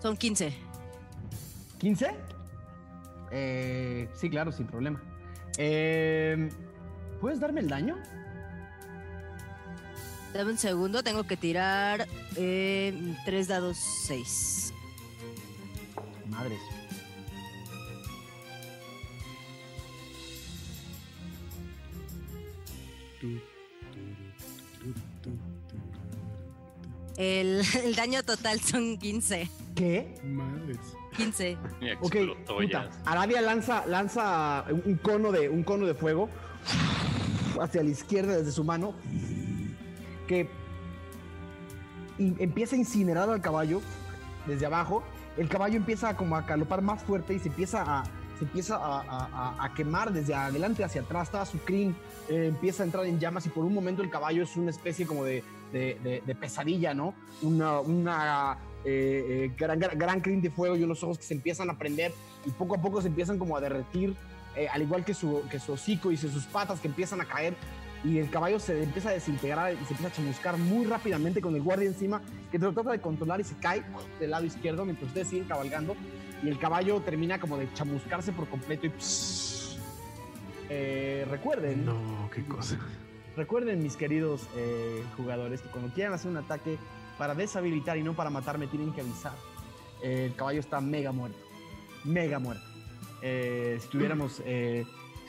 Son 0.01 0.17
15. 0.17 0.53
¿15? 1.81 2.15
Eh, 3.33 4.09
sí, 4.15 4.31
claro, 4.31 4.53
sin 4.53 4.67
problema. 4.67 5.03
Eh, 5.59 6.49
¿Puedes 7.21 7.41
darme 7.41 7.61
el 7.61 7.69
daño? 7.69 7.97
Dame 10.33 10.53
un 10.53 10.59
segundo, 10.59 11.03
tengo 11.03 11.25
que 11.25 11.37
tirar 11.37 12.07
eh, 12.37 13.15
tres 13.25 13.49
dados 13.49 13.79
6. 14.07 14.75
Madres. 16.29 16.61
Tu, 23.21 23.41
El, 27.17 27.63
el 27.85 27.95
daño 27.95 28.23
total 28.23 28.61
son 28.61 28.99
15. 28.99 29.49
¿Qué? 29.75 30.15
Madres. 30.25 30.79
15. 31.17 31.57
Y 31.81 31.93
Ok, 32.01 32.17
puta. 32.47 32.91
Arabia 33.05 33.41
lanza, 33.41 33.87
lanza 33.87 34.65
un 34.69 34.97
cono, 34.97 35.33
de, 35.33 35.49
un 35.49 35.63
cono 35.63 35.87
de 35.87 35.95
fuego 35.95 36.29
hacia 37.61 37.83
la 37.83 37.91
izquierda 37.91 38.37
desde 38.37 38.53
su 38.53 38.65
mano 38.65 38.95
que 40.27 40.49
empieza 42.19 42.77
a 42.77 42.79
incinerar 42.79 43.31
al 43.31 43.41
caballo 43.41 43.81
desde 44.47 44.67
abajo. 44.67 45.03
El 45.37 45.49
caballo 45.49 45.77
empieza 45.77 46.17
como 46.17 46.37
a 46.37 46.47
calopar 46.47 46.83
más 46.83 47.03
fuerte 47.03 47.35
y 47.35 47.39
se 47.39 47.49
empieza 47.49 47.83
a, 47.83 48.05
se 48.39 48.45
empieza 48.45 48.79
a, 48.81 49.73
quemar 49.75 50.13
desde 50.13 50.35
adelante 50.35 50.85
hacia 50.85 51.03
atrás, 51.03 51.31
toda 51.31 51.47
su 51.47 51.59
crin 51.59 51.95
eh, 52.29 52.47
empieza 52.49 52.83
a 52.83 52.87
entrar 52.87 53.05
en 53.07 53.19
llamas 53.19 53.47
y 53.47 53.49
por 53.49 53.65
un 53.65 53.75
momento 53.75 54.03
el 54.03 54.11
caballo 54.11 54.43
es 54.43 54.57
una 54.57 54.71
especie 54.71 55.07
como 55.07 55.25
de, 55.25 55.43
pesadilla, 56.41 56.95
¿no? 56.95 57.15
Una, 57.43 57.81
una 57.81 58.59
eh, 58.85 59.51
gran, 59.59 59.79
gran, 59.79 60.21
crin 60.21 60.41
de 60.41 60.51
fuego 60.51 60.77
y 60.77 60.83
unos 60.83 61.03
ojos 61.03 61.19
que 61.19 61.25
se 61.25 61.35
empiezan 61.35 61.71
a 61.71 61.79
prender 61.79 62.13
y 62.45 62.51
poco 62.51 62.77
a 62.77 62.81
poco 62.81 63.03
se 63.03 63.09
empiezan 63.09 63.39
como 63.39 63.57
a 63.57 63.61
derretir, 63.61 64.15
al 64.73 64.81
igual 64.81 65.05
que 65.05 65.13
su, 65.13 65.43
que 65.51 65.59
su 65.59 65.73
hocico 65.73 66.11
y 66.11 66.17
sus 66.17 66.45
patas 66.47 66.81
que 66.81 66.89
empiezan 66.89 67.21
a 67.21 67.27
caer 67.27 67.55
y 68.05 68.19
el 68.19 68.31
caballo 68.31 68.59
se 68.59 68.83
empieza 68.83 69.09
a 69.09 69.13
desintegrar 69.13 69.73
y 69.73 69.77
se 69.85 69.95
empieza 69.95 70.09
a 70.09 70.13
chamuscar 70.13 70.57
muy 70.57 70.85
rápidamente 70.87 71.41
con 71.41 71.55
el 71.55 71.63
guardia 71.63 71.89
encima, 71.89 72.23
que 72.51 72.59
trata 72.59 72.91
de 72.91 73.01
controlar 73.01 73.41
y 73.41 73.45
se 73.45 73.57
cae 73.57 73.83
del 74.21 74.31
lado 74.31 74.45
izquierdo 74.45 74.85
mientras 74.85 75.09
ustedes 75.09 75.29
siguen 75.29 75.47
cabalgando 75.47 75.97
y 76.43 76.49
el 76.49 76.59
caballo 76.59 77.01
termina 77.01 77.41
como 77.41 77.57
de 77.57 77.73
chamuscarse 77.75 78.33
por 78.33 78.49
completo 78.49 78.87
y 78.87 78.93
eh, 80.69 81.27
recuerden. 81.31 81.85
No, 81.85 82.29
qué 82.35 82.45
cosa. 82.45 82.79
Recuerden, 83.37 83.83
mis 83.83 83.97
queridos 83.97 84.49
eh, 84.57 85.03
jugadores, 85.17 85.61
que 85.61 85.69
cuando 85.69 85.93
quieran 85.93 86.15
hacer 86.15 86.31
un 86.31 86.39
ataque 86.39 86.79
para 87.19 87.35
deshabilitar 87.35 87.97
y 87.97 88.03
no 88.03 88.15
para 88.15 88.31
matarme, 88.31 88.67
tienen 88.67 88.93
que 88.93 89.03
avisar. 89.03 89.35
el 90.03 90.35
caballo 90.35 90.61
está 90.61 90.81
mega 90.81 91.13
muerto. 91.13 91.39
Mega 92.05 92.39
muerto. 92.39 92.65
Eh, 93.23 93.79
si 93.81 93.89
tuviéramos 93.89 94.41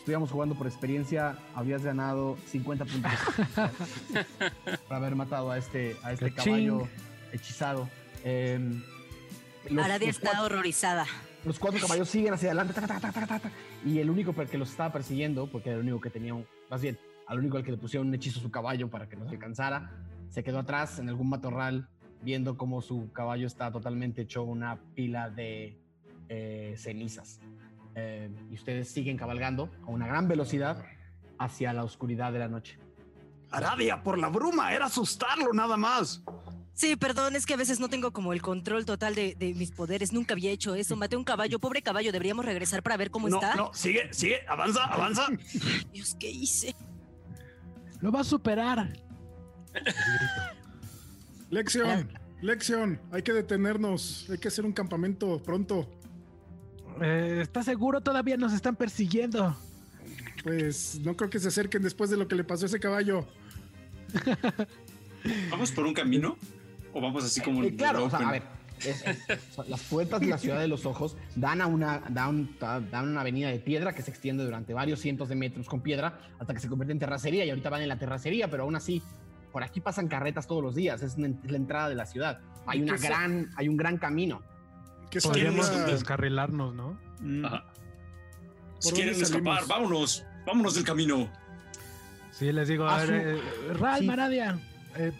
estuviéramos 0.07 0.31
jugando 0.31 0.55
por 0.55 0.67
experiencia, 0.67 1.37
habías 1.53 1.83
ganado 1.83 2.37
50 2.45 2.85
puntos 2.85 3.11
por 4.87 4.95
haber 4.95 5.15
matado 5.15 5.51
a 5.51 5.57
este, 5.57 5.97
a 6.01 6.13
este 6.13 6.31
caballo 6.31 6.87
hechizado. 7.33 7.89
Eh, 8.23 8.57
Aradia 9.81 10.09
está 10.09 10.43
horrorizada. 10.43 11.05
Los 11.45 11.59
cuatro 11.59 11.79
caballos 11.79 12.09
siguen 12.09 12.33
hacia 12.33 12.49
adelante 12.49 12.73
y 13.85 13.99
el 13.99 14.09
único 14.09 14.33
que 14.33 14.57
los 14.57 14.69
estaba 14.69 14.91
persiguiendo, 14.91 15.47
porque 15.49 15.69
era 15.69 15.77
el 15.77 15.83
único 15.83 16.01
que 16.01 16.09
tenía, 16.09 16.33
más 16.69 16.81
bien, 16.81 16.99
al 17.27 17.39
único 17.39 17.57
al 17.57 17.63
que 17.63 17.71
le 17.71 17.77
pusieron 17.77 18.07
un 18.07 18.15
hechizo 18.15 18.39
a 18.39 18.41
su 18.41 18.51
caballo 18.51 18.89
para 18.89 19.07
que 19.07 19.15
no 19.15 19.25
se 19.27 19.35
alcanzara, 19.35 19.91
se 20.29 20.43
quedó 20.43 20.59
atrás 20.59 20.99
en 20.99 21.09
algún 21.09 21.29
matorral 21.29 21.87
viendo 22.21 22.57
cómo 22.57 22.81
su 22.81 23.11
caballo 23.13 23.47
está 23.47 23.71
totalmente 23.71 24.23
hecho 24.23 24.43
una 24.43 24.77
pila 24.95 25.29
de 25.29 25.77
eh, 26.29 26.73
cenizas. 26.77 27.39
Eh, 27.95 28.29
y 28.51 28.55
ustedes 28.55 28.89
siguen 28.89 29.17
cabalgando 29.17 29.69
a 29.83 29.89
una 29.89 30.07
gran 30.07 30.27
velocidad 30.27 30.83
hacia 31.39 31.73
la 31.73 31.83
oscuridad 31.83 32.31
de 32.33 32.39
la 32.39 32.47
noche. 32.47 32.77
Aradia, 33.51 34.03
por 34.03 34.19
la 34.19 34.29
bruma, 34.29 34.73
era 34.73 34.85
asustarlo 34.85 35.53
nada 35.53 35.77
más. 35.77 36.23
Sí, 36.77 36.95
perdón, 36.95 37.35
es 37.35 37.47
que 37.47 37.55
a 37.55 37.57
veces 37.57 37.79
no 37.79 37.89
tengo 37.89 38.11
como 38.11 38.33
el 38.33 38.43
control 38.43 38.85
total 38.85 39.15
de, 39.15 39.35
mis 39.57 39.71
poderes. 39.71 40.13
Nunca 40.13 40.35
había 40.35 40.51
hecho 40.51 40.75
eso. 40.75 40.95
Maté 40.95 41.17
un 41.17 41.23
caballo, 41.23 41.57
pobre 41.57 41.81
caballo. 41.81 42.11
Deberíamos 42.11 42.45
regresar 42.45 42.83
para 42.83 42.95
ver 42.97 43.09
cómo 43.09 43.29
está. 43.29 43.55
No, 43.55 43.73
sigue, 43.73 44.13
sigue, 44.13 44.41
avanza, 44.47 44.83
avanza. 44.83 45.25
Dios, 45.91 46.15
¿qué 46.19 46.29
hice? 46.29 46.75
Lo 47.99 48.11
va 48.11 48.19
a 48.19 48.23
superar. 48.23 48.93
Lección, 51.49 52.11
lección. 52.43 53.01
Hay 53.11 53.23
que 53.23 53.33
detenernos. 53.33 54.27
Hay 54.29 54.37
que 54.37 54.49
hacer 54.49 54.63
un 54.63 54.71
campamento 54.71 55.41
pronto. 55.41 55.89
Eh, 57.01 57.39
¿Estás 57.41 57.65
seguro? 57.65 58.01
Todavía 58.01 58.37
nos 58.37 58.53
están 58.53 58.75
persiguiendo. 58.75 59.57
Pues 60.43 60.99
no 60.99 61.17
creo 61.17 61.31
que 61.31 61.39
se 61.39 61.47
acerquen 61.47 61.81
después 61.81 62.11
de 62.11 62.17
lo 62.17 62.27
que 62.27 62.35
le 62.35 62.43
pasó 62.43 62.65
a 62.65 62.67
ese 62.67 62.79
caballo. 62.79 63.27
¿Vamos 65.49 65.71
por 65.71 65.87
un 65.87 65.95
camino? 65.95 66.37
¿O 66.97 67.01
vamos 67.01 67.23
así 67.23 67.41
como 67.41 67.63
eh, 67.63 67.75
Claro, 67.75 68.05
o 68.05 68.09
sea, 68.09 68.27
a 68.27 68.31
ver. 68.31 68.43
las 69.67 69.83
puertas 69.83 70.19
de 70.19 70.27
la 70.27 70.37
ciudad 70.39 70.59
de 70.59 70.67
los 70.67 70.87
ojos 70.87 71.15
dan 71.35 71.61
a 71.61 71.67
una, 71.67 72.01
dan, 72.09 72.57
dan 72.59 73.07
una 73.07 73.21
avenida 73.21 73.49
de 73.49 73.59
piedra 73.59 73.93
que 73.93 74.01
se 74.01 74.09
extiende 74.09 74.43
durante 74.43 74.73
varios 74.73 74.99
cientos 74.99 75.29
de 75.29 75.35
metros 75.35 75.67
con 75.67 75.81
piedra 75.81 76.19
hasta 76.39 76.55
que 76.55 76.59
se 76.59 76.67
convierte 76.67 76.93
en 76.93 76.99
terracería 76.99 77.45
y 77.45 77.49
ahorita 77.51 77.69
van 77.69 77.83
en 77.83 77.89
la 77.89 77.99
terracería, 77.99 78.49
pero 78.49 78.63
aún 78.63 78.75
así 78.75 79.03
por 79.51 79.63
aquí 79.63 79.79
pasan 79.79 80.07
carretas 80.07 80.47
todos 80.47 80.63
los 80.63 80.73
días, 80.73 81.03
es, 81.03 81.17
la 81.19 81.57
entrada 81.57 81.87
de 81.87 81.95
la 81.95 82.07
ciudad. 82.07 82.39
Hay 82.65 82.81
una 82.81 82.97
gran, 82.97 83.51
hay 83.55 83.69
un 83.69 83.77
gran 83.77 83.97
camino. 83.97 84.41
Podríamos 85.23 85.69
descarrilarnos, 85.85 86.73
¿no? 86.73 86.99
Mm. 87.21 87.45
Si 88.79 88.91
quieren 88.91 89.21
escapar, 89.21 89.67
vámonos, 89.67 90.25
vámonos 90.47 90.73
del 90.73 90.83
camino. 90.83 91.29
Sí, 92.31 92.51
les 92.51 92.67
digo, 92.67 92.87
a 92.87 93.03
ver, 93.03 93.37
eh, 93.37 93.73
Ral, 93.73 94.03
Maradia, 94.03 94.59
eh, 94.95 95.11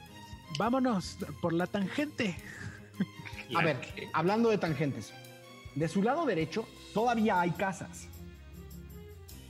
vámonos 0.58 1.18
por 1.42 1.54
la 1.54 1.68
tangente. 1.68 2.36
A 3.56 3.64
ver, 3.64 3.78
hablando 4.14 4.50
de 4.50 4.58
tangentes, 4.58 5.14
de 5.76 5.88
su 5.88 6.04
lado 6.04 6.26
derecho 6.26 6.68
todavía 6.94 7.40
hay 7.40 7.52
casas 7.52 8.10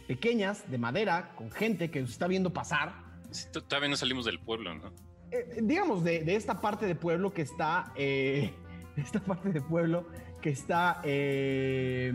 pequeñas 0.08 0.70
de 0.70 0.78
madera 0.78 1.34
con 1.36 1.52
gente 1.52 1.90
que 1.90 2.02
nos 2.02 2.12
está 2.12 2.28
viendo 2.28 2.54
pasar. 2.54 2.94
todavía 3.68 3.90
no 3.90 3.98
salimos 3.98 4.26
del 4.26 4.40
pueblo, 4.40 4.74
¿no? 4.74 4.92
Eh, 5.32 5.60
digamos, 5.62 6.04
de, 6.04 6.24
esta 6.36 6.62
parte 6.62 6.86
de 6.86 6.96
pueblo 6.96 7.34
que 7.34 7.42
está, 7.42 7.92
esta 7.98 9.20
parte 9.26 9.52
de 9.52 9.62
pueblo 9.62 10.08
que 10.42 10.50
está 10.50 11.02
eh, 11.04 12.14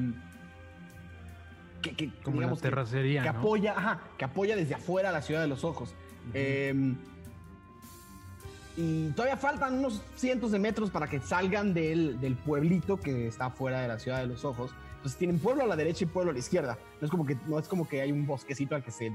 que, 1.83 2.11
como 2.22 2.38
digamos, 2.38 2.61
terracería 2.61 3.22
que, 3.22 3.28
apoya 3.28 4.00
que 4.16 4.24
apoya 4.24 4.57
desde 4.57 4.74
afuera 4.74 5.11
la 5.11 5.20
ciudad 5.20 5.40
de 5.40 5.48
los 5.48 5.64
ojos 5.64 5.94
em, 6.33 6.96
y 8.76 9.11
todavía 9.11 9.37
faltan 9.37 9.78
unos 9.78 10.02
cientos 10.16 10.52
de 10.52 10.58
metros 10.58 10.90
para 10.90 11.06
que 11.06 11.20
salgan 11.20 11.74
del, 11.74 12.37
pueblito 12.44 12.98
que 12.98 13.26
está 13.26 13.46
afuera 13.46 13.80
de 13.80 13.88
la 13.88 13.98
ciudad 13.98 14.20
de 14.20 14.26
los 14.26 14.44
ojos 14.44 14.70
entonces 14.96 15.18
tienen 15.18 15.38
pueblo 15.38 15.64
a 15.64 15.66
la 15.66 15.76
derecha 15.76 16.04
y 16.04 16.06
pueblo 16.06 16.30
a 16.30 16.35
la 16.35 16.38
izquierda 16.38 16.78
no 17.00 17.04
es 17.04 17.11
como 17.11 17.26
que 17.26 17.37
no 17.46 17.58
es 17.58 17.68
como 17.68 17.87
que 17.87 18.00
hay 18.00 18.12
un 18.12 18.26
bosquecito 18.26 18.74
al 18.74 18.82
que 18.82 18.90
se 18.90 19.12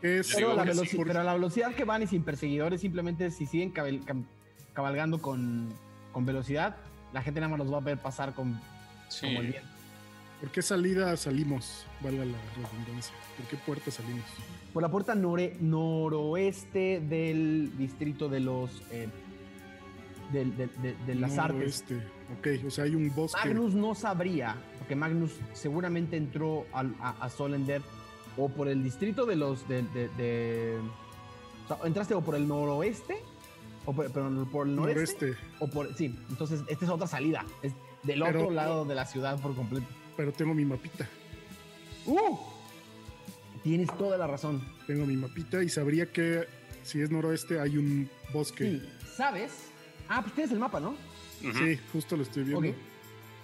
pero, 0.00 0.54
la 0.54 0.64
pero, 0.64 1.22
la 1.24 1.34
velocidad 1.34 1.74
que 1.74 1.84
van 1.84 2.02
y 2.02 2.06
sin 2.06 2.22
perseguidores 2.22 2.80
simplemente 2.80 3.30
si 3.30 3.46
siguen 3.46 3.72
cabalgando 4.74 5.20
con 5.20 5.72
con 6.12 6.26
velocidad, 6.26 6.76
la 7.12 7.22
gente 7.22 7.40
nada 7.40 7.50
más 7.50 7.58
los 7.58 7.72
va 7.72 7.78
a 7.78 7.80
ver 7.80 7.98
pasar 7.98 8.34
con, 8.34 8.60
como 9.20 9.40
el 9.40 9.48
viento. 9.48 9.68
¿Por 10.40 10.50
qué 10.50 10.62
salida 10.62 11.16
salimos? 11.16 11.86
Valga 12.00 12.24
la 12.24 12.38
redundancia. 12.56 13.14
¿Por 13.36 13.46
qué 13.46 13.56
puerta 13.56 13.90
salimos? 13.90 14.24
Por 14.72 14.82
la 14.82 14.90
puerta 14.90 15.14
noroeste 15.14 17.00
del 17.00 17.76
distrito 17.76 18.28
de 18.28 18.40
los. 18.40 18.82
Eh, 18.90 19.08
de, 20.32 21.14
las 21.14 21.36
artes. 21.36 21.84
Ok, 22.38 22.48
o 22.66 22.70
sea, 22.70 22.84
hay 22.84 22.94
un 22.94 23.14
bosque. 23.14 23.38
Magnus 23.38 23.74
no 23.74 23.94
sabría, 23.94 24.56
porque 24.78 24.96
Magnus 24.96 25.32
seguramente 25.52 26.16
entró 26.16 26.64
a, 26.72 27.28
Solender 27.28 27.82
o 28.38 28.48
por 28.48 28.68
el 28.68 28.82
distrito 28.82 29.26
de 29.26 29.36
los. 29.36 29.68
De, 29.68 30.78
o 31.64 31.68
sea, 31.68 31.78
entraste 31.84 32.14
o 32.14 32.22
por 32.22 32.34
el 32.34 32.48
noroeste 32.48 33.16
o 33.84 33.92
por, 33.92 34.10
pero 34.10 34.46
por 34.50 34.66
el 34.66 34.76
noreste. 34.76 35.34
O 35.58 35.68
por, 35.68 35.94
sí, 35.94 36.18
entonces 36.30 36.62
esta 36.68 36.84
es 36.84 36.90
otra 36.90 37.06
salida. 37.06 37.44
Es 37.62 37.74
del 38.02 38.22
otro 38.22 38.50
lado 38.50 38.84
de 38.84 38.94
la 38.94 39.04
ciudad 39.04 39.40
por 39.40 39.54
completo. 39.54 39.86
Pero 40.16 40.32
tengo 40.32 40.54
mi 40.54 40.64
mapita. 40.64 41.08
¡Uh! 42.06 42.38
Tienes 43.62 43.96
toda 43.96 44.18
la 44.18 44.26
razón. 44.26 44.60
Tengo 44.86 45.06
mi 45.06 45.16
mapita 45.16 45.62
y 45.62 45.68
sabría 45.68 46.06
que 46.06 46.46
si 46.82 47.00
es 47.00 47.10
noroeste 47.10 47.60
hay 47.60 47.76
un 47.76 48.08
bosque. 48.32 48.64
Sí, 48.64 48.88
¿sabes? 49.16 49.52
Ah, 50.08 50.20
pues 50.22 50.34
tienes 50.34 50.52
el 50.52 50.58
mapa, 50.58 50.80
¿no? 50.80 50.96
Sí, 51.40 51.78
justo 51.92 52.16
lo 52.16 52.22
estoy 52.22 52.44
viendo. 52.44 52.64
Eh, 52.66 52.74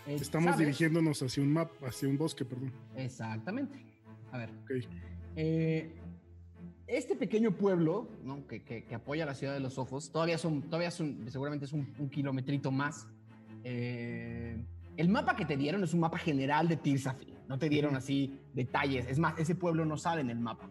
Estamos 0.06 0.56
dirigiéndonos 0.56 1.22
hacia 1.22 1.42
un 1.42 1.52
mapa, 1.52 1.88
hacia 1.88 2.08
un 2.08 2.16
bosque, 2.16 2.44
perdón. 2.44 2.72
Exactamente. 2.96 3.78
A 4.32 4.38
ver. 4.38 4.50
Ok. 4.62 4.70
Eh, 5.36 5.94
este 6.86 7.14
pequeño 7.14 7.52
pueblo 7.52 8.08
que, 8.48 8.86
apoya 8.94 9.26
la 9.26 9.34
ciudad 9.34 9.52
de 9.52 9.60
los 9.60 9.78
ojos, 9.78 10.10
todavía 10.10 10.38
son, 10.38 10.62
todavía 10.62 10.90
son, 10.90 11.30
seguramente 11.30 11.66
es 11.66 11.72
un, 11.72 11.86
kilometrito 12.10 12.70
más. 12.70 13.06
Eh, 13.62 14.56
el 14.98 15.08
mapa 15.08 15.34
que 15.34 15.46
te 15.46 15.56
dieron 15.56 15.82
es 15.82 15.94
un 15.94 16.00
mapa 16.00 16.18
general 16.18 16.68
de 16.68 16.76
Tirsafi, 16.76 17.32
no 17.48 17.58
te 17.58 17.70
dieron 17.70 17.96
así 17.96 18.38
detalles. 18.52 19.06
Es 19.08 19.18
más, 19.18 19.38
ese 19.38 19.54
pueblo 19.54 19.86
no 19.86 19.96
sale 19.96 20.20
en 20.20 20.28
el 20.28 20.38
mapa. 20.38 20.68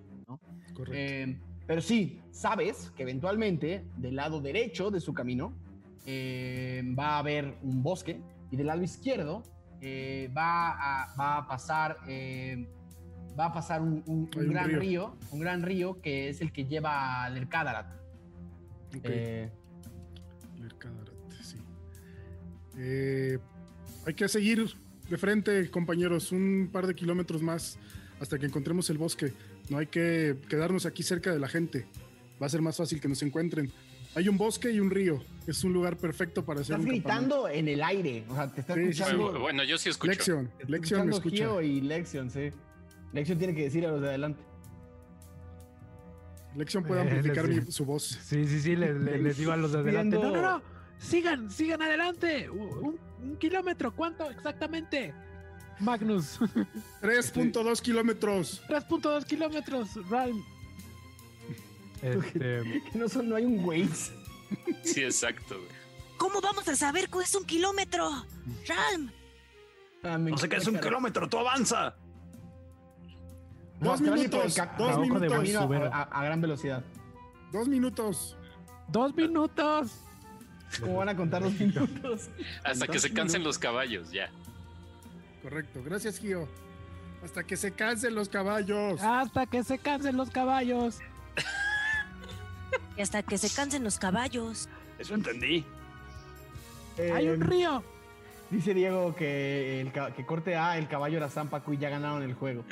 Correcto. 0.75 0.91
Eh, 0.93 1.39
pero 1.65 1.81
sí, 1.81 2.21
sabes 2.29 2.91
que 2.95 3.03
eventualmente 3.03 3.85
del 3.97 4.15
lado 4.15 4.39
derecho 4.39 4.91
de 4.91 4.99
su 4.99 5.13
camino 5.13 5.53
eh, 6.05 6.83
va 6.97 7.15
a 7.15 7.19
haber 7.19 7.57
un 7.63 7.81
bosque 7.81 8.21
y 8.51 8.57
del 8.57 8.67
lado 8.67 8.83
izquierdo 8.83 9.43
va, 10.35 10.71
a, 10.71 11.15
va, 11.19 11.37
a, 11.37 11.47
pasar 11.47 11.97
va 13.39 13.45
a 13.45 13.53
pasar 13.53 13.81
un, 13.81 14.29
gran 14.31 14.71
río. 14.71 15.15
un 15.31 15.39
gran 15.39 15.61
río 15.63 16.01
que 16.01 16.29
es 16.29 16.41
el 16.41 16.51
que 16.51 16.65
lleva 16.65 17.23
al 17.23 17.37
Ercadarat. 17.37 17.97
Eh, 19.03 19.49
sí. 21.41 21.57
Eh, 22.77 23.37
hay 24.07 24.13
que 24.13 24.27
seguir 24.29 24.65
de 25.09 25.17
frente, 25.17 25.69
compañeros, 25.69 26.31
un 26.31 26.69
par 26.71 26.87
de 26.87 26.95
kilómetros 26.95 27.41
más 27.41 27.77
hasta 28.21 28.39
que 28.39 28.45
encontremos 28.45 28.89
el 28.89 28.97
bosque. 28.97 29.33
No 29.69 29.77
hay 29.77 29.87
que 29.87 30.37
quedarnos 30.49 30.85
aquí 30.85 31.03
cerca 31.03 31.31
de 31.33 31.39
la 31.39 31.49
gente. 31.49 31.85
Va 32.41 32.45
a 32.47 32.49
ser 32.49 32.61
más 32.61 32.77
fácil 32.77 33.01
que 33.01 33.09
nos 33.09 33.21
encuentren. 33.21 33.69
Hay 34.15 34.29
un 34.29 34.37
bosque 34.37 34.71
y 34.71 34.79
un 34.79 34.89
río. 34.89 35.21
Es 35.45 35.63
un 35.65 35.73
lugar 35.73 35.97
perfecto 35.97 36.45
para 36.45 36.61
hacer 36.61 36.75
Estás 36.75 36.85
un 36.85 36.89
gritando 36.89 37.49
en 37.49 37.67
el 37.67 37.83
aire. 37.83 38.23
O 38.29 38.35
sea, 38.35 38.51
te 38.51 38.61
está 38.61 38.73
Sí, 38.75 38.81
sí, 38.85 38.89
escuchando. 38.91 39.23
Bueno, 39.25 39.39
bueno, 39.41 39.63
yo 39.65 39.77
sí 39.77 39.89
escucho. 39.89 40.09
Lexion, 40.11 40.45
está 40.57 40.69
Lexion 40.71 41.07
me 41.07 41.13
escucha. 41.13 41.35
Gio 41.35 41.61
y 41.61 41.81
Lexion, 41.81 42.31
sí. 42.31 42.49
Lexion 43.13 43.37
tiene 43.37 43.53
que 43.53 43.63
decir 43.63 43.85
a 43.85 43.91
los 43.91 44.01
de 44.01 44.07
adelante. 44.07 44.41
Lexion 46.55 46.83
puede 46.83 47.01
Eh, 47.01 47.03
amplificar 47.11 47.47
mi- 47.47 47.71
su 47.71 47.85
voz. 47.85 48.03
Sí, 48.23 48.47
sí, 48.47 48.59
sí, 48.61 48.75
le- 48.75 48.93
le- 48.97 49.19
les 49.19 49.37
digo 49.37 49.51
a 49.51 49.57
los 49.57 49.71
de 49.73 49.79
adelante. 49.79 50.15
No, 50.15 50.31
no, 50.31 50.41
no. 50.41 50.61
Sigan, 50.97 51.51
sigan 51.51 51.81
adelante. 51.81 52.49
Un, 52.49 52.97
un 53.29 53.37
kilómetro, 53.37 53.93
¿cuánto 53.95 54.29
exactamente? 54.29 55.13
Magnus, 55.79 56.39
3.2 57.01 57.81
kilómetros. 57.81 58.63
3.2 58.67 59.25
kilómetros, 59.25 59.89
Ralm. 60.09 60.43
Este, 62.01 62.81
Que 62.91 62.97
no, 62.97 63.07
son, 63.09 63.29
no 63.29 63.35
hay 63.35 63.45
un 63.45 63.63
Waze. 63.65 64.11
Sí, 64.83 65.03
exacto. 65.03 65.55
güey. 65.55 65.69
¿Cómo 66.17 66.41
vamos 66.41 66.67
a 66.67 66.75
saber 66.75 67.09
qué 67.09 67.19
es 67.19 67.35
un 67.35 67.45
kilómetro? 67.45 68.09
Ralm, 68.67 69.11
Ah, 70.03 70.17
me 70.17 70.31
No 70.31 70.37
sé 70.37 70.47
qué 70.47 70.57
es 70.57 70.67
un 70.67 70.79
kilómetro, 70.79 71.27
tú 71.27 71.37
avanza. 71.39 71.95
Dos 73.79 73.99
minutos, 74.01 74.55
dos 74.77 74.99
minutos. 74.99 75.69
a- 75.91 76.03
a 76.03 76.23
gran 76.23 76.41
velocidad. 76.41 76.83
Dos 77.51 77.67
minutos. 77.67 78.35
dos 78.89 79.13
minutos. 79.15 79.91
¿Cómo 80.79 80.97
van 80.97 81.09
a 81.09 81.15
contar 81.15 81.41
los 81.41 81.53
minutos? 81.53 82.29
Hasta 82.63 82.87
que 82.87 82.99
se 82.99 83.11
cansen 83.13 83.43
los 83.43 83.57
caballos, 83.57 84.11
ya. 84.11 84.29
Correcto. 85.41 85.81
Gracias, 85.83 86.19
Gio. 86.19 86.47
Hasta 87.23 87.43
que 87.43 87.57
se 87.57 87.71
cansen 87.71 88.15
los 88.15 88.29
caballos. 88.29 89.01
Hasta 89.01 89.45
que 89.47 89.63
se 89.63 89.77
cansen 89.79 90.17
los 90.17 90.29
caballos. 90.29 90.99
y 92.97 93.01
hasta 93.01 93.23
que 93.23 93.37
se 93.37 93.49
cansen 93.49 93.83
los 93.83 93.97
caballos. 93.97 94.69
Eso 94.99 95.15
entendí. 95.15 95.65
Hay 97.13 97.27
Eh, 97.27 97.33
un 97.33 97.41
río. 97.41 97.83
Dice 98.49 98.73
Diego 98.73 99.13
que, 99.15 99.81
el 99.81 99.91
que 99.91 100.25
corte 100.25 100.55
A, 100.55 100.77
el 100.77 100.87
caballo 100.87 101.17
era 101.17 101.29
Zampacu 101.29 101.73
y 101.73 101.77
ya 101.77 101.89
ganaron 101.89 102.23
el 102.23 102.33
juego. 102.33 102.63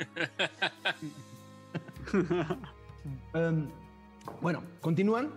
Em, 3.34 3.68
bueno, 4.40 4.62
continúan 4.80 5.30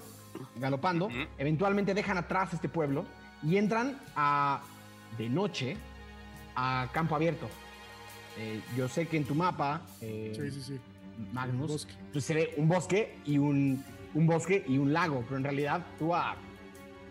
galopando. 0.55 1.05
Ujú. 1.07 1.15
Eventualmente 1.37 1.93
dejan 1.93 2.17
atrás 2.17 2.53
este 2.53 2.69
pueblo 2.69 3.05
y 3.43 3.57
entran 3.57 3.99
a, 4.15 4.61
de 5.17 5.29
noche 5.29 5.77
a 6.55 6.87
campo 6.91 7.15
abierto. 7.15 7.47
Eh, 8.37 8.61
yo 8.77 8.87
sé 8.87 9.07
que 9.07 9.17
en 9.17 9.25
tu 9.25 9.35
mapa, 9.35 9.81
eh, 10.01 10.33
Sí, 10.35 10.51
sí, 10.51 10.61
sí. 10.61 10.79
Magnus, 11.33 11.87
pues 12.13 12.23
se 12.23 12.33
ve 12.33 12.53
un 12.57 12.67
bosque 12.69 13.17
y 13.25 13.37
un, 13.37 13.83
un 14.13 14.27
bosque 14.27 14.63
y 14.67 14.77
un 14.77 14.93
lago, 14.93 15.21
pero 15.25 15.37
en 15.37 15.43
realidad 15.43 15.85
tú 15.97 16.15
a 16.15 16.35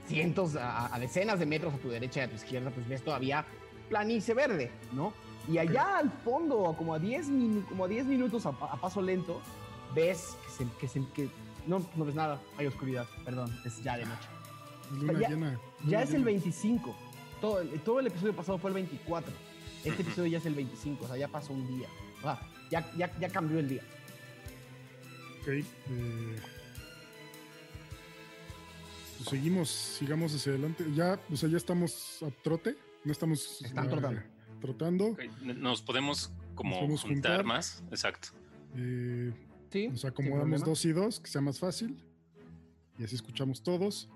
cientos, 0.07 0.57
a, 0.57 0.95
a 0.95 0.99
decenas 0.99 1.39
de 1.39 1.45
metros 1.47 1.75
a 1.75 1.79
tu 1.79 1.91
derecha 1.91 2.21
y 2.21 2.23
a 2.25 2.29
tu 2.31 2.37
izquierda, 2.37 2.71
pues 2.71 2.89
ves 2.89 3.03
todavía 3.03 3.45
planicie 3.91 4.33
verde, 4.35 4.71
¿no? 4.93 5.13
Y 5.47 5.59
allá 5.59 5.99
al 5.99 6.11
fondo, 6.11 6.75
como 6.77 6.95
a 6.95 6.99
10, 6.99 7.29
minu- 7.31 7.65
como 7.67 7.85
a 7.85 7.89
10 7.89 8.07
minutos 8.07 8.45
a, 8.47 8.51
a 8.51 8.81
paso 8.81 9.01
lento, 9.03 9.41
ves 9.95 10.37
que 10.45 10.51
se, 10.65 10.71
que 10.81 10.89
se- 10.89 11.13
que 11.15 11.29
no, 11.69 11.89
no 11.97 12.05
ves 12.05 12.15
nada, 12.15 12.41
hay 12.57 12.67
oscuridad, 12.67 13.07
perdón, 13.25 13.57
es 13.65 13.83
ya 13.83 13.97
de 13.97 14.05
noche. 14.07 14.29
Luna 14.99 15.21
Ya- 15.21 15.29
llena. 15.29 15.61
Ya 15.87 16.03
es 16.03 16.09
el 16.11 16.17
llena. 16.17 16.27
25, 16.27 16.97
todo, 17.41 17.61
el- 17.61 17.81
todo 17.81 18.01
el 18.01 18.07
episodio 18.09 18.35
pasado 18.35 18.59
fue 18.59 18.71
el 18.71 18.75
24, 18.75 19.33
este 19.85 20.03
episodio 20.03 20.29
ya 20.33 20.39
es 20.39 20.47
el 20.47 20.55
25, 20.55 21.05
o 21.05 21.09
sea, 21.09 21.17
ya 21.17 21.29
pasó 21.29 21.53
un 21.53 21.67
día, 21.79 21.89
o 22.19 22.23
sea, 22.23 22.41
ya, 22.71 22.91
ya, 22.97 23.19
ya 23.19 23.29
cambió 23.29 23.59
el 23.59 23.69
día. 23.69 23.83
Ok. 25.43 25.49
eh, 25.49 25.65
pues 29.19 29.29
seguimos, 29.31 29.69
sigamos 29.71 30.35
hacia 30.35 30.53
adelante. 30.53 30.85
Ya, 30.95 31.19
o 31.33 31.37
sea, 31.37 31.49
ya 31.49 31.57
estamos 31.57 32.23
a 32.23 32.31
trote. 32.43 32.77
No 33.05 33.13
estamos 33.13 33.63
Están 33.63 33.87
eh, 33.87 33.89
trotando. 33.89 34.21
trotando. 34.61 35.17
Nos 35.43 35.83
podemos 35.83 36.31
como 36.55 36.71
Nos 36.71 36.79
podemos 36.81 37.03
juntar, 37.03 37.31
juntar. 37.39 37.45
más. 37.45 37.83
Exacto. 37.91 38.29
Eh, 38.77 39.33
Sí, 39.71 39.89
nos 39.89 40.05
acomodamos 40.05 40.65
dos 40.65 40.85
y 40.85 40.93
dos, 40.93 41.21
que 41.21 41.29
sea 41.31 41.41
más 41.41 41.59
fácil. 41.59 41.97
Y 42.99 43.05
así 43.05 43.15
escuchamos 43.15 43.63
todos. 43.63 44.09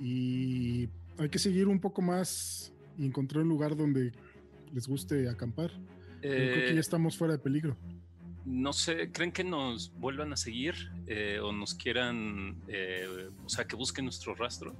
Y 0.00 0.88
hay 1.18 1.28
que 1.30 1.38
seguir 1.38 1.68
un 1.68 1.80
poco 1.80 2.02
más 2.02 2.72
y 2.98 3.06
encontrar 3.06 3.42
un 3.42 3.48
lugar 3.48 3.76
donde 3.76 4.12
les 4.72 4.86
guste 4.88 5.28
acampar. 5.28 5.70
Yo 5.70 6.30
creo 6.30 6.54
que 6.54 6.70
Eh, 6.70 6.74
ya 6.74 6.80
estamos 6.80 7.16
fuera 7.16 7.34
de 7.34 7.38
peligro. 7.38 7.76
no 8.46 8.72
sé, 8.74 9.10
¿creen 9.10 9.32
que 9.32 9.42
nos 9.44 9.90
vuelvan 9.98 10.32
a 10.32 10.36
seguir 10.36 10.74
eh, 11.06 11.38
o 11.42 11.50
nos 11.52 11.74
quieran, 11.74 12.60
eh, 12.68 13.06
o 13.42 13.48
sea, 13.48 13.64
que 13.66 13.74
busquen 13.76 14.04
nuestro 14.04 14.34
rastro? 14.34 14.74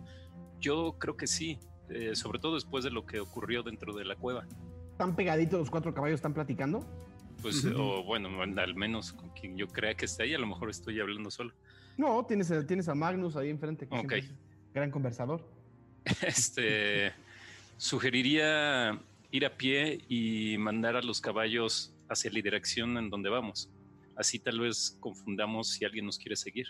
Yo 0.61 0.97
creo 0.99 1.17
que 1.17 1.27
sí, 1.27 1.59
eh, 1.89 2.15
sobre 2.15 2.39
todo 2.41 2.57
después 2.57 2.85
de 2.85 2.91
lo 2.91 3.07
que 3.07 3.21
ocurrió 3.21 3.63
dentro 3.63 3.95
de 3.95 4.05
la 4.05 4.17
cueva. 4.17 4.47
Están 4.93 5.17
pegaditos 5.17 5.61
los 5.61 5.71
cuatro 5.71 5.95
caballos, 5.95 6.17
están 6.17 6.35
platicando. 6.35 6.85
Pues, 7.45 7.63
Ujú. 7.63 7.79
o 7.79 8.03
bueno, 8.05 8.31
al 8.41 8.75
menos 8.75 9.13
con 9.13 9.29
quien 9.35 9.55
yo 9.55 9.69
crea 9.69 9.95
que 9.95 10.07
está 10.07 10.23
ahí, 10.23 10.33
a 10.33 10.39
lo 10.39 10.47
mejor 10.47 10.71
estoy 10.71 10.99
hablando 10.99 11.31
solo. 11.31 11.53
No, 11.99 12.25
tienes, 12.25 12.51
a- 12.51 12.67
tienes 12.67 12.89
a 12.89 12.95
Magnus 12.95 13.37
ahí 13.37 13.51
enfrente, 13.51 13.87
que 13.87 14.17
es 14.17 14.33
gran 14.73 14.91
conversador. 14.91 15.47
Este, 16.27 17.13
sugeriría 17.77 18.99
ir 19.31 19.45
a 19.45 19.55
pie 19.59 19.99
y 20.09 20.57
mandar 20.57 20.97
a 20.97 21.03
los 21.03 21.21
caballos 21.21 21.95
hacia 22.09 22.31
la 22.31 22.41
dirección 22.41 22.97
en 22.97 23.11
donde 23.11 23.29
vamos. 23.29 23.71
Así 24.17 24.39
tal 24.39 24.61
vez 24.61 24.97
confundamos 25.01 25.69
si 25.69 25.85
alguien 25.85 26.07
nos 26.07 26.17
quiere 26.17 26.37
seguir. 26.37 26.69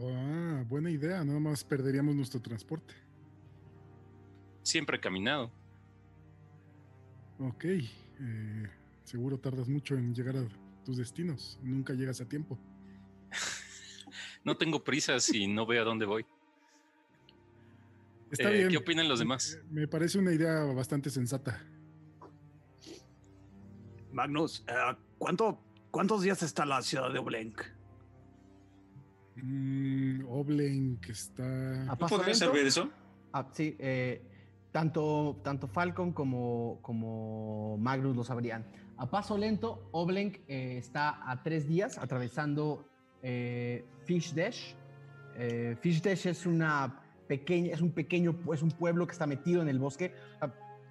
Ah, 0.00 0.64
buena 0.66 0.90
idea. 0.90 1.22
Nada 1.22 1.38
más 1.38 1.62
perderíamos 1.64 2.14
nuestro 2.14 2.40
transporte. 2.40 2.94
Siempre 4.62 4.96
he 4.96 5.00
caminado. 5.00 5.52
Ok. 7.38 7.64
eh, 7.64 8.70
seguro 9.04 9.38
tardas 9.38 9.68
mucho 9.68 9.94
en 9.96 10.14
llegar 10.14 10.36
a 10.36 10.44
tus 10.84 10.96
destinos. 10.96 11.58
Nunca 11.62 11.92
llegas 11.94 12.20
a 12.20 12.28
tiempo. 12.28 12.58
No 14.44 14.56
tengo 14.56 14.82
prisas 14.84 15.32
y 15.32 15.46
no 15.46 15.66
veo 15.66 15.82
a 15.82 15.84
dónde 15.84 16.04
voy. 16.06 16.26
Está 18.30 18.50
Eh, 18.50 18.58
bien. 18.58 18.68
¿Qué 18.68 18.76
opinan 18.76 19.08
los 19.08 19.18
demás? 19.18 19.58
Me 19.70 19.86
parece 19.88 20.18
una 20.18 20.32
idea 20.32 20.64
bastante 20.74 21.08
sensata. 21.10 21.62
Magnus, 24.12 24.64
eh, 24.68 24.96
¿cuánto, 25.18 25.60
¿cuántos 25.90 26.22
días 26.22 26.42
está 26.42 26.64
la 26.66 26.82
ciudad 26.82 27.12
de 27.12 27.18
Oblenk? 27.18 27.62
Mm, 29.36 30.24
Oblenk 30.28 31.08
está. 31.08 31.42
A 31.44 31.84
¿No 31.86 31.98
paso 31.98 32.16
podrías 32.16 32.38
lento. 32.40 32.52
saber 32.52 32.66
eso? 32.66 32.90
Ah, 33.32 33.48
sí, 33.52 33.74
eh, 33.80 34.22
tanto, 34.70 35.40
tanto 35.42 35.66
Falcon 35.66 36.12
como, 36.12 36.78
como 36.82 37.76
Magnus 37.78 38.14
lo 38.14 38.22
sabrían. 38.24 38.64
A 38.96 39.10
paso 39.10 39.36
lento, 39.36 39.88
Oblenk 39.92 40.40
eh, 40.46 40.76
está 40.78 41.30
a 41.30 41.42
tres 41.42 41.66
días 41.66 41.98
atravesando 41.98 42.86
eh, 43.22 43.84
Fish 44.04 44.34
Dash. 44.34 44.74
Eh, 45.36 45.76
Fish 45.80 46.00
Dash 46.00 46.26
es 46.26 46.46
una 46.46 47.02
pequeña, 47.26 47.72
es 47.72 47.80
un 47.80 47.90
pequeño, 47.90 48.38
es 48.52 48.62
un 48.62 48.70
pueblo 48.70 49.06
que 49.06 49.12
está 49.12 49.26
metido 49.26 49.62
en 49.62 49.68
el 49.68 49.78
bosque. 49.78 50.14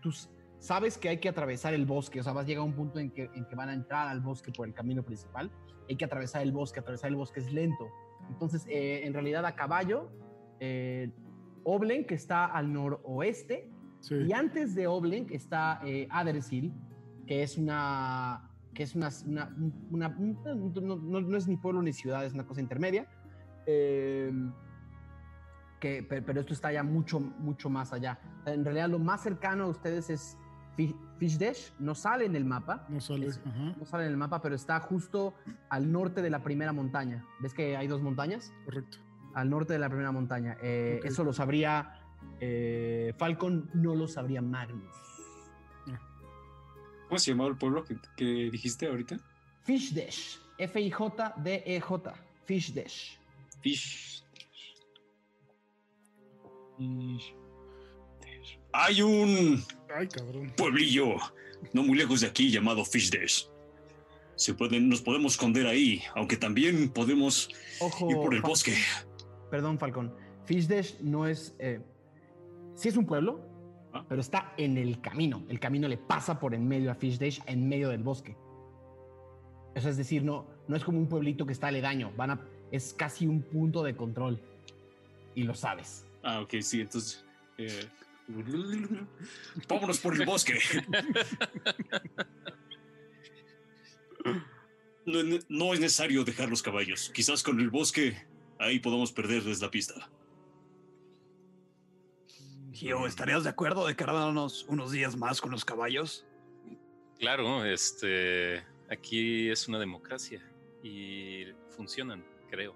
Tú 0.02 0.12
sabes 0.60 0.98
que 0.98 1.10
hay 1.10 1.18
que 1.20 1.30
atravesar 1.30 1.74
el 1.74 1.86
bosque, 1.86 2.20
o 2.20 2.24
sea, 2.24 2.34
vas 2.34 2.44
a 2.44 2.48
llegar 2.48 2.62
a 2.62 2.66
un 2.66 2.74
punto 2.74 3.00
en 3.00 3.10
que, 3.12 3.30
en 3.36 3.46
que 3.46 3.56
van 3.56 3.70
a 3.70 3.74
entrar 3.74 4.10
al 4.10 4.20
bosque 4.20 4.52
por 4.52 4.68
el 4.68 4.74
camino 4.74 5.04
principal. 5.04 5.50
Hay 5.90 5.96
que 5.96 6.04
atravesar 6.04 6.42
el 6.42 6.52
bosque, 6.52 6.82
atravesar 6.82 7.10
el 7.10 7.16
bosque 7.16 7.40
es 7.40 7.54
lento. 7.54 7.88
Entonces, 8.30 8.66
eh, 8.68 9.06
en 9.06 9.14
realidad 9.14 9.46
a 9.46 9.56
caballo, 9.56 10.10
Oblen, 11.66 12.06
que 12.06 12.16
está 12.16 12.46
al 12.46 12.74
noroeste, 12.74 13.70
Sí. 14.00 14.16
y 14.16 14.34
antes 14.34 14.76
de 14.76 14.88
Oblen 14.88 15.28
está 15.32 15.80
Addersil, 16.10 16.74
que 17.28 17.44
es 17.44 17.58
una 17.58 18.50
que 18.74 18.82
es 18.84 18.96
una, 18.96 19.10
una- 19.28 19.50
una- 19.92 20.08
un- 20.10 20.74
no, 20.82 20.96
no- 20.96 21.22
no 21.22 21.38
es 21.38 21.48
ni 21.48 21.58
pueblo 21.58 21.82
ni 21.84 21.94
ciudad, 21.94 22.26
es 22.26 22.34
una 22.34 22.46
cosa 22.46 22.60
intermedia. 22.62 23.06
eh, 23.66 24.32
que, 25.80 26.02
pe- 26.04 26.22
pero 26.22 26.40
esto 26.42 26.54
está 26.54 26.72
ya 26.72 26.82
mucho, 26.84 27.20
mucho 27.20 27.70
más 27.70 27.94
allá. 27.94 28.20
En 28.46 28.64
realidad 28.64 28.90
lo 28.90 29.00
más 29.00 29.22
cercano 29.22 29.66
a 29.66 29.68
ustedes 29.68 30.10
es 30.10 30.38
Fi- 30.76 30.96
Fish 31.20 31.38
Dash, 31.38 31.72
no 31.80 31.94
sale 31.94 32.26
en 32.26 32.36
el 32.36 32.46
mapa, 32.46 32.86
No 32.90 33.00
sale. 33.00 33.28
es- 33.28 33.40
no 33.78 33.86
sale 33.86 34.06
en 34.06 34.12
el 34.12 34.18
mapa, 34.18 34.42
pero 34.42 34.56
está 34.56 34.80
justo 34.80 35.34
al 35.70 35.92
norte 35.92 36.22
de 36.22 36.30
la 36.30 36.42
primera 36.42 36.74
montaña. 36.74 37.24
¿Ves 37.42 37.54
que 37.54 37.78
hay 37.78 37.88
dos 37.88 38.02
montañas? 38.02 38.52
correcto. 38.66 38.98
al 39.36 39.50
norte 39.50 39.74
de 39.74 39.80
la 39.80 39.88
primera 39.90 40.12
montaña. 40.12 40.58
Eh. 40.62 41.00
Eso 41.04 41.24
lo 41.24 41.34
sabría 41.34 41.94
eh, 42.40 43.14
Falcon, 43.18 43.68
no 43.74 43.96
lo 43.96 44.08
sabría 44.08 44.42
Magnus. 44.44 44.94
¿Cómo 47.14 47.20
se 47.20 47.30
llamaba 47.32 47.52
el 47.52 47.58
pueblo 47.58 47.84
que, 47.84 47.96
que 48.18 48.26
dijiste 48.50 48.88
ahorita? 48.88 49.20
Fish 49.66 49.94
Dash, 49.94 50.38
F-I-J-D-E-J, 50.58 52.14
Fish 52.46 52.74
Dash. 52.74 53.18
Fish. 53.62 54.24
Fish. 56.80 57.36
Hay 58.74 59.02
un 59.04 59.64
Ay, 59.96 60.08
cabrón. 60.08 60.52
pueblillo 60.58 61.18
no 61.72 61.84
muy 61.84 61.96
lejos 62.00 62.22
de 62.22 62.28
aquí 62.28 62.50
llamado 62.50 62.84
Fish 62.84 63.12
Dash. 63.12 63.44
Se 64.36 64.56
pueden, 64.56 64.90
nos 64.90 65.02
podemos 65.04 65.34
esconder 65.34 65.68
ahí, 65.68 66.02
aunque 66.16 66.36
también 66.36 66.90
podemos 66.90 67.48
Ojo, 67.80 68.10
ir 68.10 68.16
por 68.16 68.34
el 68.34 68.42
Fal- 68.42 68.48
bosque. 68.50 68.74
Perdón, 69.52 69.78
Falcon. 69.78 70.12
Fishdash 70.46 70.96
no 71.02 71.28
es. 71.28 71.54
Eh, 71.60 71.80
sí 72.74 72.90
es 72.90 72.98
un 72.98 73.06
pueblo, 73.06 73.40
Pero 74.10 74.22
está 74.22 74.54
en 74.58 74.78
el 74.78 75.02
camino. 75.02 75.44
El 75.50 75.60
camino 75.60 75.88
le 75.88 75.98
pasa 75.98 76.40
por 76.40 76.54
en 76.54 76.68
medio 76.68 76.92
a 76.92 76.96
Fishdash, 76.96 77.40
en 77.46 77.68
medio 77.68 77.90
del 77.90 78.04
bosque. 78.04 78.36
Eso 79.76 79.90
es 79.90 79.98
decir, 79.98 80.24
no, 80.24 80.46
no 80.68 80.76
es 80.76 80.84
como 80.84 81.00
un 81.00 81.08
pueblito 81.08 81.46
que 81.46 81.54
está 81.54 81.68
aledaño. 81.68 82.12
Van 82.16 82.32
a, 82.32 82.42
es 82.72 82.94
casi 82.94 83.26
un 83.28 83.42
punto 83.42 83.84
de 83.84 83.96
control. 83.96 84.40
Y 85.36 85.44
lo 85.44 85.56
sabes. 85.56 86.06
Ah, 86.22 86.42
ok, 86.42 86.56
sí, 86.62 86.82
entonces. 86.82 87.26
eh, 87.58 87.88
Vámonos 89.68 90.00
por 90.00 90.16
el 90.16 90.26
bosque. 90.26 90.60
No, 95.06 95.20
no 95.50 95.74
es 95.74 95.80
necesario 95.80 96.24
dejar 96.24 96.50
los 96.50 96.62
caballos. 96.62 97.12
Quizás 97.14 97.44
con 97.44 97.60
el 97.60 97.70
bosque 97.70 98.16
ahí 98.60 98.80
podamos 98.80 99.12
perderles 99.12 99.60
la 99.60 99.70
pista. 99.70 100.10
Gio, 102.84 103.08
¿estarías 103.08 103.46
de 103.46 103.50
acuerdo 103.50 103.88
de 103.88 103.96
quedarnos 103.96 104.66
unos 104.68 104.92
días 104.92 105.16
más 105.16 105.40
con 105.40 105.52
los 105.52 105.64
caballos? 105.64 106.26
Claro, 107.18 107.64
este, 107.64 108.62
aquí 108.92 109.50
es 109.50 109.70
una 109.70 109.80
democracia 109.80 110.42
y 110.84 111.46
funcionan, 111.70 112.26
creo. 112.50 112.76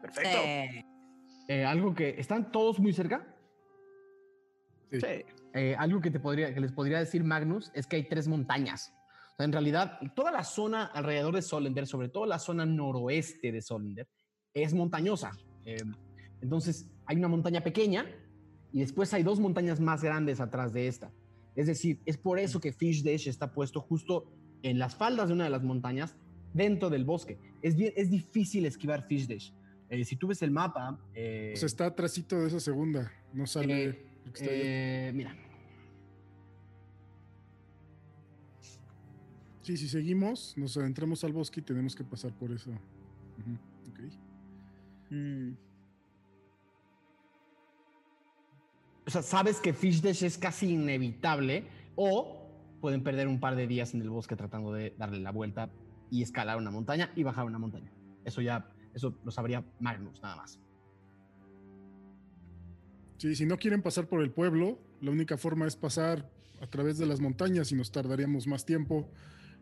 Perfecto. 0.00 0.36
Eh, 0.36 0.84
Eh, 1.46 1.64
algo 1.64 1.94
que. 1.94 2.08
¿Están 2.18 2.50
todos 2.50 2.80
muy 2.80 2.92
cerca? 2.92 3.24
Sí. 4.90 4.98
Sí. 4.98 5.24
Eh, 5.54 5.76
algo 5.78 6.00
que, 6.00 6.10
te 6.10 6.18
podría, 6.18 6.52
que 6.52 6.58
les 6.58 6.72
podría 6.72 6.98
decir 6.98 7.22
Magnus 7.22 7.70
es 7.72 7.86
que 7.86 7.94
hay 7.94 8.08
tres 8.08 8.26
montañas. 8.26 8.92
O 9.34 9.36
sea, 9.36 9.44
en 9.44 9.52
realidad, 9.52 10.00
toda 10.16 10.32
la 10.32 10.42
zona 10.42 10.86
alrededor 10.86 11.36
de 11.36 11.42
Solender, 11.42 11.86
sobre 11.86 12.08
todo 12.08 12.26
la 12.26 12.40
zona 12.40 12.66
noroeste 12.66 13.52
de 13.52 13.62
Solender, 13.62 14.08
es 14.52 14.74
montañosa. 14.74 15.30
Eh, 15.64 15.76
entonces, 16.42 16.88
hay 17.12 17.18
una 17.18 17.28
montaña 17.28 17.62
pequeña 17.62 18.06
y 18.72 18.80
después 18.80 19.12
hay 19.12 19.22
dos 19.22 19.38
montañas 19.38 19.80
más 19.80 20.02
grandes 20.02 20.40
atrás 20.40 20.72
de 20.72 20.88
esta. 20.88 21.12
Es 21.54 21.66
decir, 21.66 22.00
es 22.06 22.16
por 22.16 22.38
eso 22.38 22.58
que 22.58 22.72
Fish 22.72 23.02
Dash 23.04 23.28
está 23.28 23.52
puesto 23.52 23.82
justo 23.82 24.32
en 24.62 24.78
las 24.78 24.94
faldas 24.96 25.28
de 25.28 25.34
una 25.34 25.44
de 25.44 25.50
las 25.50 25.62
montañas, 25.62 26.16
dentro 26.54 26.88
del 26.88 27.04
bosque. 27.04 27.38
Es, 27.60 27.76
bien, 27.76 27.92
es 27.96 28.10
difícil 28.10 28.64
esquivar 28.64 29.02
Fish 29.02 29.26
Dash. 29.28 29.50
Eh, 29.90 30.04
si 30.06 30.16
tú 30.16 30.26
ves 30.28 30.40
el 30.40 30.50
mapa... 30.50 30.98
eh, 31.14 31.52
O 31.54 31.56
sea, 31.58 31.66
está 31.66 31.84
atrásito 31.86 32.40
de 32.40 32.46
esa 32.48 32.60
segunda. 32.60 33.12
No 33.34 33.46
sale. 33.46 33.88
eh, 33.90 34.06
eh, 34.40 35.12
mira, 35.14 35.36
Sí, 39.60 39.76
si 39.76 39.86
seguimos, 39.88 40.54
nos 40.56 40.76
adentramos 40.76 41.22
al 41.24 41.32
bosque 41.32 41.60
y 41.60 41.62
tenemos 41.62 41.94
que 41.94 42.02
pasar 42.02 42.32
por 42.32 42.50
eso. 42.50 42.70
Ujú, 42.70 43.52
ok. 43.90 44.00
Mm, 45.10 45.52
sea, 49.12 49.22
sabes 49.22 49.60
que 49.60 49.72
Fish 49.72 50.00
Dash 50.00 50.24
es 50.24 50.38
casi 50.38 50.70
inevitable 50.70 51.64
o 51.94 52.42
pueden 52.80 53.04
perder 53.04 53.28
un 53.28 53.38
par 53.38 53.54
de 53.54 53.66
días 53.66 53.94
en 53.94 54.02
el 54.02 54.10
bosque 54.10 54.34
tratando 54.34 54.72
de 54.72 54.94
darle 54.98 55.20
la 55.20 55.30
vuelta 55.30 55.70
y 56.10 56.22
escalar 56.22 56.58
una 56.58 56.70
montaña 56.70 57.12
y 57.14 57.22
bajar 57.22 57.44
una 57.44 57.58
montaña. 57.58 57.92
Eso 58.24 58.40
ya, 58.40 58.68
eso 58.94 59.14
lo 59.24 59.30
sabría 59.30 59.64
Magnus 59.78 60.20
nada 60.20 60.36
más. 60.36 60.58
Sí, 63.18 63.36
si 63.36 63.46
no 63.46 63.56
quieren 63.56 63.82
pasar 63.82 64.08
por 64.08 64.20
el 64.20 64.32
pueblo, 64.32 64.78
la 65.00 65.12
única 65.12 65.36
forma 65.36 65.66
es 65.66 65.76
pasar 65.76 66.28
a 66.60 66.66
través 66.66 66.98
de 66.98 67.06
las 67.06 67.20
montañas 67.20 67.70
y 67.70 67.76
nos 67.76 67.92
tardaríamos 67.92 68.46
más 68.46 68.64
tiempo 68.64 69.08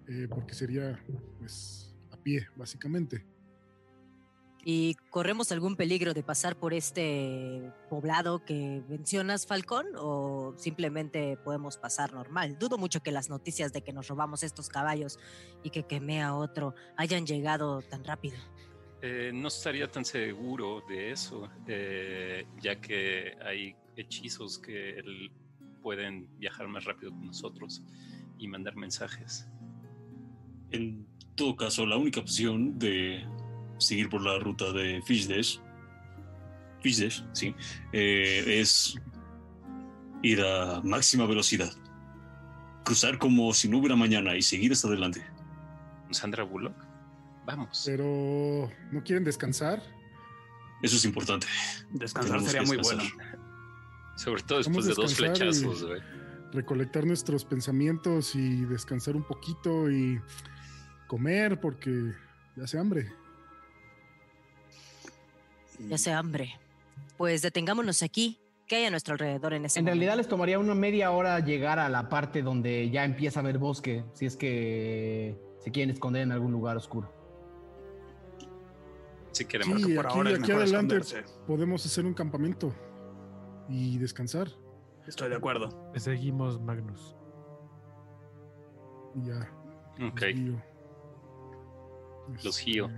eh, 0.09 0.27
porque 0.31 0.55
sería 0.55 0.99
pues 1.39 1.95
a 2.11 2.17
pie, 2.17 2.47
básicamente. 2.57 3.27
¿Y 4.63 4.95
corremos 5.09 5.53
algún 5.53 5.75
peligro 5.75 6.13
de 6.13 6.23
pasar 6.23 6.57
por 6.57 6.75
este 6.75 7.73
poblado 7.89 8.45
que 8.45 8.83
mencionas, 8.89 9.47
Falcón? 9.47 9.87
¿O 9.97 10.55
simplemente 10.59 11.39
podemos 11.39 11.79
pasar 11.79 12.13
normal? 12.13 12.59
Dudo 12.59 12.77
mucho 12.77 13.03
que 13.03 13.11
las 13.11 13.31
noticias 13.31 13.73
de 13.73 13.83
que 13.83 13.93
nos 13.93 14.09
robamos 14.09 14.43
estos 14.43 14.69
caballos 14.69 15.19
y 15.63 15.71
que 15.71 15.85
quemé 15.85 16.23
a 16.23 16.35
otro 16.35 16.75
hayan 16.97 17.25
llegado 17.25 17.81
tan 17.81 18.05
rápido. 18.05 18.37
Eh, 19.03 19.31
no 19.33 19.49
estaría 19.49 19.91
tan 19.91 20.05
seguro 20.05 20.83
de 20.87 21.13
eso, 21.13 21.49
eh, 21.67 22.45
ya 22.61 22.79
que 22.79 23.35
hay 23.43 23.75
hechizos 23.97 24.59
que 24.59 25.03
pueden 25.83 26.29
viajar 26.39 26.69
más 26.69 26.85
rápido 26.85 27.11
que 27.13 27.25
nosotros 27.25 27.83
y 28.39 28.47
mandar 28.47 28.77
mensajes. 28.77 29.49
En 30.71 31.07
todo 31.35 31.57
caso, 31.57 31.87
la 31.87 31.97
única 31.97 32.21
opción 32.21 32.79
de 32.79 33.25
seguir 33.81 34.09
por 34.09 34.23
la 34.23 34.39
ruta 34.39 34.73
de 34.73 35.03
Fishdash, 35.03 35.59
Fishdash, 36.81 37.23
sí, 37.33 37.55
eh, 37.93 38.61
es 38.61 38.99
ir 40.23 40.41
a 40.43 40.81
máxima 40.83 41.27
velocidad. 41.27 41.71
Cruzar 42.85 43.19
como 43.19 43.53
si 43.53 43.69
no 43.69 43.79
hubiera 43.79 43.97
mañana 43.97 44.37
y 44.37 44.43
seguir 44.43 44.73
hasta 44.73 44.89
adelante. 44.89 45.25
Sandra 46.11 46.43
Bullock, 46.43 46.75
vamos. 47.47 47.83
Pero 47.87 48.71
¿no 48.91 49.03
quieren 49.05 49.25
descansar? 49.25 49.83
Eso 50.83 50.97
es 50.97 51.05
importante. 51.05 51.47
descansar 51.93 52.39
Tenemos 52.39 52.51
sería 52.51 52.67
muy 52.67 52.77
bueno. 52.79 53.03
Sobre 54.17 54.43
todo 54.43 54.59
después 54.59 54.87
de 54.87 54.95
dos 54.95 55.15
flechazos, 55.15 55.85
güey. 55.85 56.01
Recolectar 56.53 57.07
nuestros 57.07 57.45
pensamientos 57.45 58.35
y 58.35 58.65
descansar 58.65 59.15
un 59.15 59.23
poquito 59.23 59.91
y 59.91 60.21
comer 61.07 61.61
porque 61.61 62.13
ya 62.57 62.65
hace 62.65 62.79
hambre. 62.79 63.13
Ya 65.89 65.99
sea 65.99 66.19
hambre. 66.19 66.59
Pues 67.17 67.43
detengámonos 67.43 68.03
aquí. 68.03 68.39
¿Qué 68.67 68.77
hay 68.77 68.85
a 68.85 68.91
nuestro 68.91 69.15
alrededor 69.15 69.53
en 69.53 69.65
ese 69.65 69.81
En 69.81 69.87
realidad 69.87 70.17
les 70.17 70.29
tomaría 70.29 70.59
una 70.59 70.77
media 70.77 71.11
hora 71.11 71.41
llegar 71.41 71.81
a 71.81 71.89
la 71.89 72.09
parte 72.09 72.41
donde 72.41 72.89
ya 72.91 73.05
empieza 73.05 73.41
a 73.41 73.43
haber 73.43 73.59
bosque, 73.59 74.05
si 74.13 74.27
es 74.27 74.37
que 74.37 75.37
se 75.59 75.73
quieren 75.73 75.91
esconder 75.91 76.23
en 76.23 76.31
algún 76.31 76.53
lugar 76.53 76.77
oscuro. 76.77 77.13
Si 79.33 79.45
queremos. 79.45 79.83
Sí, 79.83 79.95
Por 79.95 80.07
aquí, 80.07 80.17
ahora 80.19 80.31
es 80.31 80.39
aquí 80.39 80.49
mejor 80.49 80.63
adelante 80.63 80.97
esconderse. 80.99 81.35
podemos 81.47 81.85
hacer 81.85 82.05
un 82.05 82.15
campamento 82.15 82.73
y 83.69 83.99
descansar. 83.99 84.49
Estoy 85.07 85.31
de 85.31 85.37
acuerdo. 85.37 85.69
Seguimos, 85.97 86.61
Magnus. 86.61 87.17
Ya. 89.25 89.51
Ok. 90.07 90.21
los 90.21 90.35
guío. 90.35 90.63
Los 92.45 92.65
guío. 92.65 92.91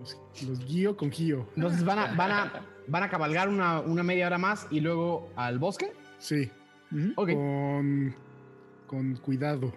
Los, 0.00 0.18
los 0.48 0.64
guío 0.66 0.96
con 0.96 1.10
Gio. 1.12 1.46
Entonces 1.56 1.84
van 1.84 1.98
a, 1.98 2.14
van 2.14 2.30
a, 2.32 2.52
van 2.88 3.02
a 3.02 3.08
cabalgar 3.10 3.48
una, 3.48 3.80
una 3.80 4.02
media 4.02 4.26
hora 4.26 4.38
más 4.38 4.66
y 4.70 4.80
luego 4.80 5.28
al 5.36 5.58
bosque. 5.58 5.92
Sí, 6.18 6.50
con, 7.14 8.14
con 8.86 9.16
cuidado. 9.16 9.72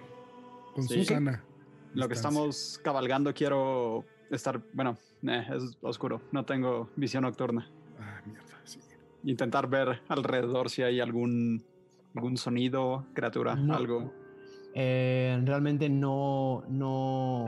Con 0.74 0.84
Sí. 0.88 1.00
Susana. 1.06 1.44
Lo 1.94 2.08
que 2.08 2.16
estamos 2.16 2.80
cabalgando 2.84 3.34
quiero 3.34 4.04
estar, 4.32 4.60
bueno, 4.74 4.98
eh, 5.28 5.46
es 5.56 5.78
oscuro, 5.82 6.22
no 6.32 6.44
tengo 6.44 6.90
visión 6.96 7.22
nocturna. 7.24 7.70
Ah, 8.00 8.20
mierda, 8.26 8.60
sí. 8.64 8.80
Intentar 9.26 9.68
ver 9.70 10.02
alrededor 10.08 10.72
si 10.72 10.82
hay 10.82 11.00
algún, 11.00 11.64
algún 12.16 12.38
sonido, 12.38 13.06
criatura, 13.14 13.56
No. 13.56 13.76
algo. 13.76 14.12
Eh, 14.74 15.40
realmente 15.46 15.88
no, 15.88 16.64
no. 16.68 17.46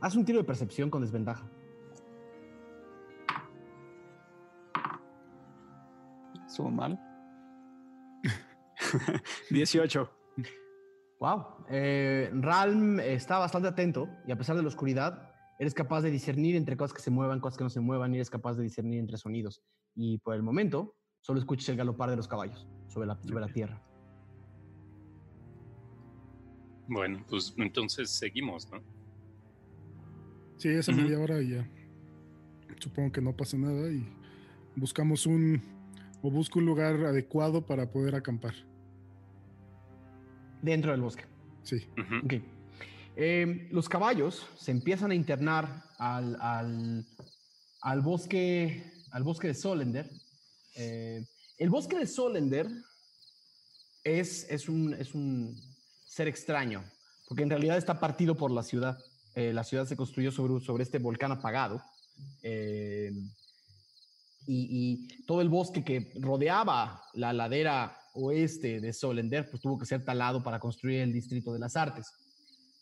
Haz 0.00 0.16
un 0.16 0.24
tiro 0.24 0.38
de 0.38 0.44
percepción 0.44 0.90
con 0.90 1.02
desventaja. 1.02 1.46
¿Subo 6.58 6.72
mal? 6.72 6.98
18. 9.50 10.10
Wow. 11.20 11.44
Eh, 11.70 12.32
Ralm 12.34 12.98
está 12.98 13.38
bastante 13.38 13.68
atento 13.68 14.08
y 14.26 14.32
a 14.32 14.36
pesar 14.36 14.56
de 14.56 14.62
la 14.62 14.68
oscuridad, 14.68 15.30
eres 15.60 15.72
capaz 15.72 16.00
de 16.00 16.10
discernir 16.10 16.56
entre 16.56 16.76
cosas 16.76 16.94
que 16.94 17.00
se 17.00 17.12
muevan, 17.12 17.38
cosas 17.38 17.58
que 17.58 17.62
no 17.62 17.70
se 17.70 17.78
muevan, 17.78 18.12
y 18.12 18.16
eres 18.16 18.28
capaz 18.28 18.54
de 18.54 18.64
discernir 18.64 18.98
entre 18.98 19.18
sonidos. 19.18 19.62
Y 19.94 20.18
por 20.18 20.34
el 20.34 20.42
momento, 20.42 20.96
solo 21.20 21.38
escuchas 21.38 21.68
el 21.68 21.76
galopar 21.76 22.10
de 22.10 22.16
los 22.16 22.26
caballos 22.26 22.66
sobre 22.88 23.06
la, 23.06 23.16
sobre 23.22 23.40
la 23.40 23.52
tierra. 23.52 23.80
Bueno, 26.88 27.24
pues 27.30 27.54
entonces 27.56 28.10
seguimos, 28.10 28.68
¿no? 28.72 28.82
Sí, 30.56 30.70
esa 30.70 30.90
media 30.90 31.20
hora 31.20 31.40
y 31.40 31.50
ya. 31.50 31.70
Supongo 32.80 33.12
que 33.12 33.20
no 33.20 33.36
pasa 33.36 33.56
nada 33.56 33.92
y 33.92 34.12
buscamos 34.74 35.24
un 35.24 35.77
o 36.22 36.30
busco 36.30 36.58
un 36.58 36.66
lugar 36.66 36.94
adecuado 37.04 37.64
para 37.64 37.90
poder 37.90 38.14
acampar. 38.14 38.54
Dentro 40.62 40.90
del 40.90 41.00
bosque. 41.00 41.24
Sí. 41.62 41.86
Ujú. 41.96 42.24
Ok. 42.24 42.42
Eh, 43.16 43.68
los 43.72 43.88
caballos 43.88 44.46
se 44.56 44.70
empiezan 44.70 45.10
a 45.10 45.14
internar 45.14 45.82
al, 45.98 46.36
al, 46.40 47.06
al 47.82 48.00
bosque, 48.00 48.92
al 49.10 49.22
bosque 49.22 49.48
de 49.48 49.54
Solender. 49.54 50.08
Eh, 50.76 51.24
el 51.58 51.70
bosque 51.70 51.98
de 51.98 52.06
Solender 52.06 52.68
es, 54.04 54.46
es, 54.50 54.68
un, 54.68 54.94
es 54.94 55.14
un 55.14 55.56
ser 56.06 56.28
extraño, 56.28 56.84
porque 57.28 57.42
en 57.42 57.50
realidad 57.50 57.76
está 57.76 57.98
partido 57.98 58.36
por 58.36 58.50
la 58.50 58.62
ciudad. 58.62 58.98
Eh, 59.34 59.52
la 59.52 59.64
ciudad 59.64 59.86
se 59.86 59.96
construyó 59.96 60.30
sobre, 60.32 60.64
sobre 60.64 60.82
este 60.82 60.98
volcán 60.98 61.30
apagado 61.32 61.82
eh, 62.42 63.12
y, 64.50 65.08
todo 65.26 65.42
el 65.42 65.50
bosque 65.50 65.84
que 65.84 66.10
rodeaba 66.20 67.02
la 67.12 67.32
ladera 67.32 67.96
oeste 68.14 68.80
de 68.80 68.92
Solender, 68.92 69.48
pues 69.50 69.60
tuvo 69.60 69.78
que 69.78 69.84
ser 69.84 70.04
talado 70.04 70.42
para 70.42 70.58
construir 70.58 71.00
el 71.00 71.12
Distrito 71.12 71.52
de 71.52 71.58
las 71.58 71.76
Artes. 71.76 72.10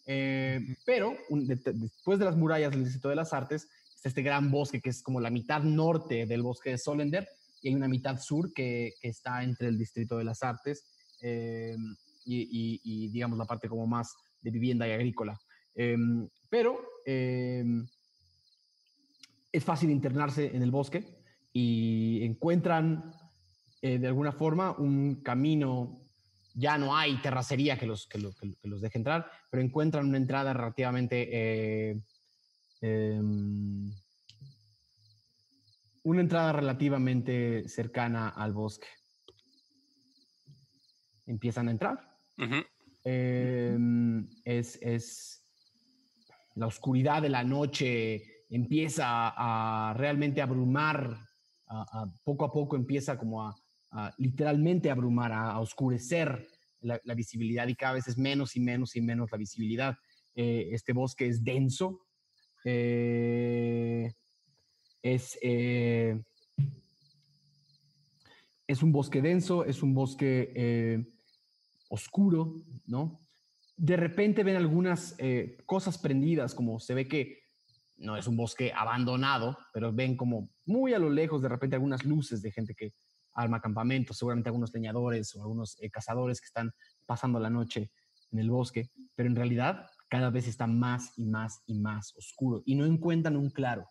Eh, 0.06 0.60
pero 0.84 1.16
después 1.28 2.20
de 2.20 2.24
las 2.24 2.36
murallas 2.36 2.70
del 2.70 2.84
Distrito 2.84 3.08
de 3.08 3.16
las 3.16 3.32
Artes, 3.32 3.68
está 3.96 4.08
este 4.08 4.22
gran 4.22 4.50
bosque 4.50 4.80
que 4.80 4.90
es 4.90 5.02
como 5.02 5.20
la 5.20 5.30
mitad 5.30 5.62
norte 5.62 6.26
del 6.26 6.42
bosque 6.42 6.70
de 6.70 6.78
Solender 6.78 7.28
y 7.60 7.68
hay 7.68 7.74
una 7.74 7.88
mitad 7.88 8.20
sur 8.20 8.52
que, 8.52 8.94
está 9.02 9.42
entre 9.42 9.66
el 9.66 9.76
Distrito 9.76 10.18
de 10.18 10.24
las 10.24 10.44
Artes 10.44 10.86
eh, 11.20 11.76
y, 12.24 13.08
digamos, 13.08 13.38
la 13.38 13.44
parte 13.44 13.68
como 13.68 13.88
más 13.88 14.14
de 14.40 14.50
vivienda 14.50 14.86
y 14.86 14.92
agrícola. 14.92 15.40
Em, 15.74 16.28
pero 16.48 16.78
es 17.04 17.64
fácil 19.64 19.90
internarse 19.90 20.54
en 20.54 20.62
el 20.62 20.70
bosque 20.70 21.16
y 21.58 22.22
encuentran 22.22 23.14
eh, 23.80 23.98
de 23.98 24.08
alguna 24.08 24.30
forma 24.30 24.72
un 24.72 25.22
camino, 25.22 26.02
ya 26.52 26.76
no 26.76 26.94
hay 26.94 27.16
terracería 27.22 27.78
que 27.78 27.86
los, 27.86 28.06
que, 28.06 28.18
los 28.18 28.82
deje 28.82 28.98
entrar, 28.98 29.30
pero 29.50 29.62
encuentran 29.62 30.06
una 30.06 30.18
entrada 30.18 30.52
relativamente... 30.52 31.28
Eh, 31.32 32.02
em, 32.82 33.90
una 36.02 36.20
entrada 36.20 36.52
relativamente 36.52 37.66
cercana 37.70 38.28
al 38.28 38.52
bosque. 38.52 38.88
Empiezan 41.24 41.68
a 41.68 41.70
entrar. 41.70 42.18
Em, 43.02 44.28
es, 44.44 45.42
la 46.54 46.66
oscuridad 46.66 47.22
de 47.22 47.30
la 47.30 47.44
noche 47.44 48.36
empieza 48.50 49.32
a, 49.36 49.94
realmente 49.94 50.40
abrumar, 50.40 51.25
poco 52.24 52.44
a 52.44 52.52
poco 52.52 52.76
empieza 52.76 53.18
como 53.18 53.42
a, 53.42 53.54
literalmente 54.18 54.90
abrumar, 54.90 55.32
a, 55.32 55.58
oscurecer 55.58 56.46
la, 56.80 57.14
visibilidad 57.14 57.66
y 57.66 57.74
cada 57.74 57.94
vez 57.94 58.08
es 58.08 58.18
menos 58.18 58.56
y 58.56 58.60
menos 58.60 58.94
y 58.96 59.00
menos 59.00 59.30
la 59.32 59.38
visibilidad. 59.38 59.96
Eh, 60.34 60.68
este 60.72 60.92
bosque 60.92 61.26
es 61.26 61.42
denso, 61.42 62.06
eh, 62.64 64.12
es, 65.02 65.38
eh, 65.40 66.22
es 68.66 68.82
un 68.82 68.92
bosque 68.92 69.22
denso, 69.22 69.64
es 69.64 69.82
un 69.82 69.94
bosque 69.94 71.06
oscuro, 71.88 72.54
¿no? 72.86 73.20
De 73.76 73.96
repente 73.96 74.42
ven 74.42 74.56
algunas 74.56 75.16
cosas 75.64 75.98
prendidas, 75.98 76.54
como 76.54 76.80
se 76.80 76.94
ve 76.94 77.08
que 77.08 77.45
no 77.98 78.16
es 78.16 78.26
un 78.26 78.36
bosque 78.36 78.72
abandonado, 78.74 79.58
pero 79.72 79.92
ven 79.92 80.16
como 80.16 80.50
muy 80.64 80.94
a 80.94 80.98
lo 80.98 81.10
lejos 81.10 81.42
de 81.42 81.48
repente 81.48 81.76
algunas 81.76 82.04
luces 82.04 82.42
de 82.42 82.52
gente 82.52 82.74
que 82.74 82.92
arma 83.32 83.60
campamentos, 83.60 84.16
seguramente 84.16 84.48
algunos 84.48 84.72
leñadores 84.72 85.34
o 85.34 85.42
algunos 85.42 85.76
eh, 85.80 85.90
cazadores 85.90 86.40
que 86.40 86.46
están 86.46 86.72
pasando 87.04 87.38
la 87.38 87.50
noche 87.50 87.90
en 88.32 88.38
el 88.38 88.50
bosque, 88.50 88.90
pero 89.14 89.28
en 89.28 89.36
realidad 89.36 89.86
cada 90.08 90.30
vez 90.30 90.46
está 90.46 90.66
más 90.66 91.12
y 91.16 91.26
más 91.26 91.62
y 91.66 91.74
más 91.74 92.14
oscuro 92.16 92.62
y 92.64 92.74
no 92.74 92.86
encuentran 92.86 93.36
un 93.36 93.50
claro. 93.50 93.88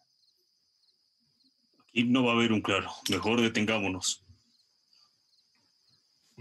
Aquí 1.89 2.03
no 2.03 2.23
va 2.23 2.31
a 2.31 2.35
haber 2.35 2.51
un 2.51 2.61
claro, 2.61 2.89
mejor 3.09 3.41
detengámonos. 3.41 4.25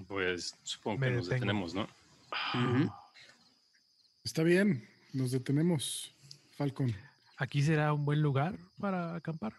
Pues 0.08 0.58
supongo 0.64 1.00
que 1.02 1.10
nos 1.10 1.28
detenemos, 1.28 1.74
¿no? 1.74 1.86
Está 4.24 4.42
bien, 4.42 4.88
nos 5.12 5.30
detenemos, 5.30 6.14
Falcon. 6.56 6.92
Aquí 7.36 7.62
será 7.62 7.92
un 7.92 8.04
buen 8.04 8.22
lugar 8.22 8.56
para 8.78 9.16
acampar. 9.16 9.54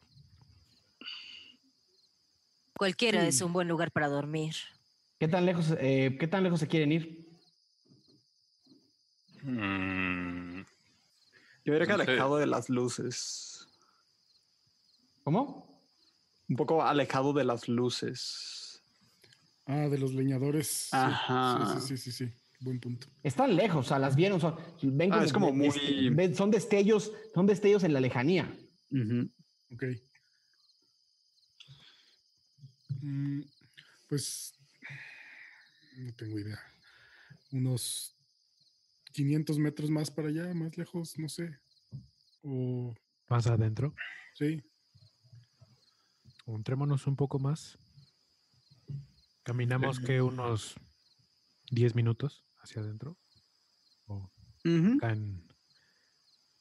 Cualquiera 2.77 3.25
es 3.27 3.41
un 3.41 3.53
buen 3.53 3.67
lugar 3.67 3.91
para 3.91 4.07
dormir. 4.07 4.55
¿Qué 5.19 5.27
tan 5.27 5.45
lejos, 5.45 5.73
eh, 5.79 6.17
¿qué 6.19 6.27
tan 6.27 6.43
lejos 6.43 6.59
se 6.59 6.67
quieren 6.67 6.91
ir? 6.91 7.25
Mm. 9.43 10.61
Yo 11.63 11.73
diría 11.73 11.87
que 11.87 11.93
alejado 11.93 12.37
de 12.37 12.47
las 12.47 12.69
luces. 12.69 13.67
¿Cómo? 15.23 15.81
Un 16.47 16.55
poco 16.55 16.83
alejado 16.83 17.33
de 17.33 17.43
las 17.43 17.67
luces. 17.67 18.83
Ah, 19.65 19.87
de 19.87 19.97
los 19.97 20.13
leñadores. 20.13 20.93
Ajá. 20.93 21.79
Sí, 21.79 21.97
sí, 21.97 21.97
sí, 21.97 22.11
sí, 22.11 22.33
Buen 22.65 22.79
punto. 22.79 23.05
Están 23.21 23.55
lejos, 23.55 23.85
o 23.85 23.87
sea, 23.87 23.99
las 23.99 24.15
vieron. 24.15 24.41
Son, 24.41 24.55
ven 24.81 25.13
ah, 25.13 25.23
es 25.23 25.31
como 25.31 25.53
muy. 25.53 25.69
son 26.33 26.49
destellos, 26.49 27.11
son 27.31 27.45
destellos 27.45 27.83
en 27.83 27.93
la 27.93 27.99
lejanía. 27.99 28.51
Ok. 29.71 29.83
Mm, 33.01 33.41
pues 34.09 34.55
no 35.97 36.11
tengo 36.15 36.39
idea. 36.39 36.59
Unos 37.51 38.17
500 39.13 39.59
metros 39.59 39.91
más 39.91 40.09
para 40.09 40.29
allá, 40.29 40.51
más 40.55 40.75
lejos, 40.75 41.19
no 41.19 41.29
sé. 41.29 41.59
O... 42.41 42.95
¿Más 43.29 43.45
adentro? 43.45 43.93
Sí. 44.33 44.63
Untrémonos 46.47 47.05
un 47.05 47.15
poco 47.15 47.37
más. 47.37 47.77
Caminamos 49.43 49.99
que 49.99 50.23
unos 50.23 50.73
10 51.69 51.93
minutos 51.93 52.44
hacia 52.65 52.81
adentro. 52.81 53.17
O 54.07 54.29
en, 54.63 55.43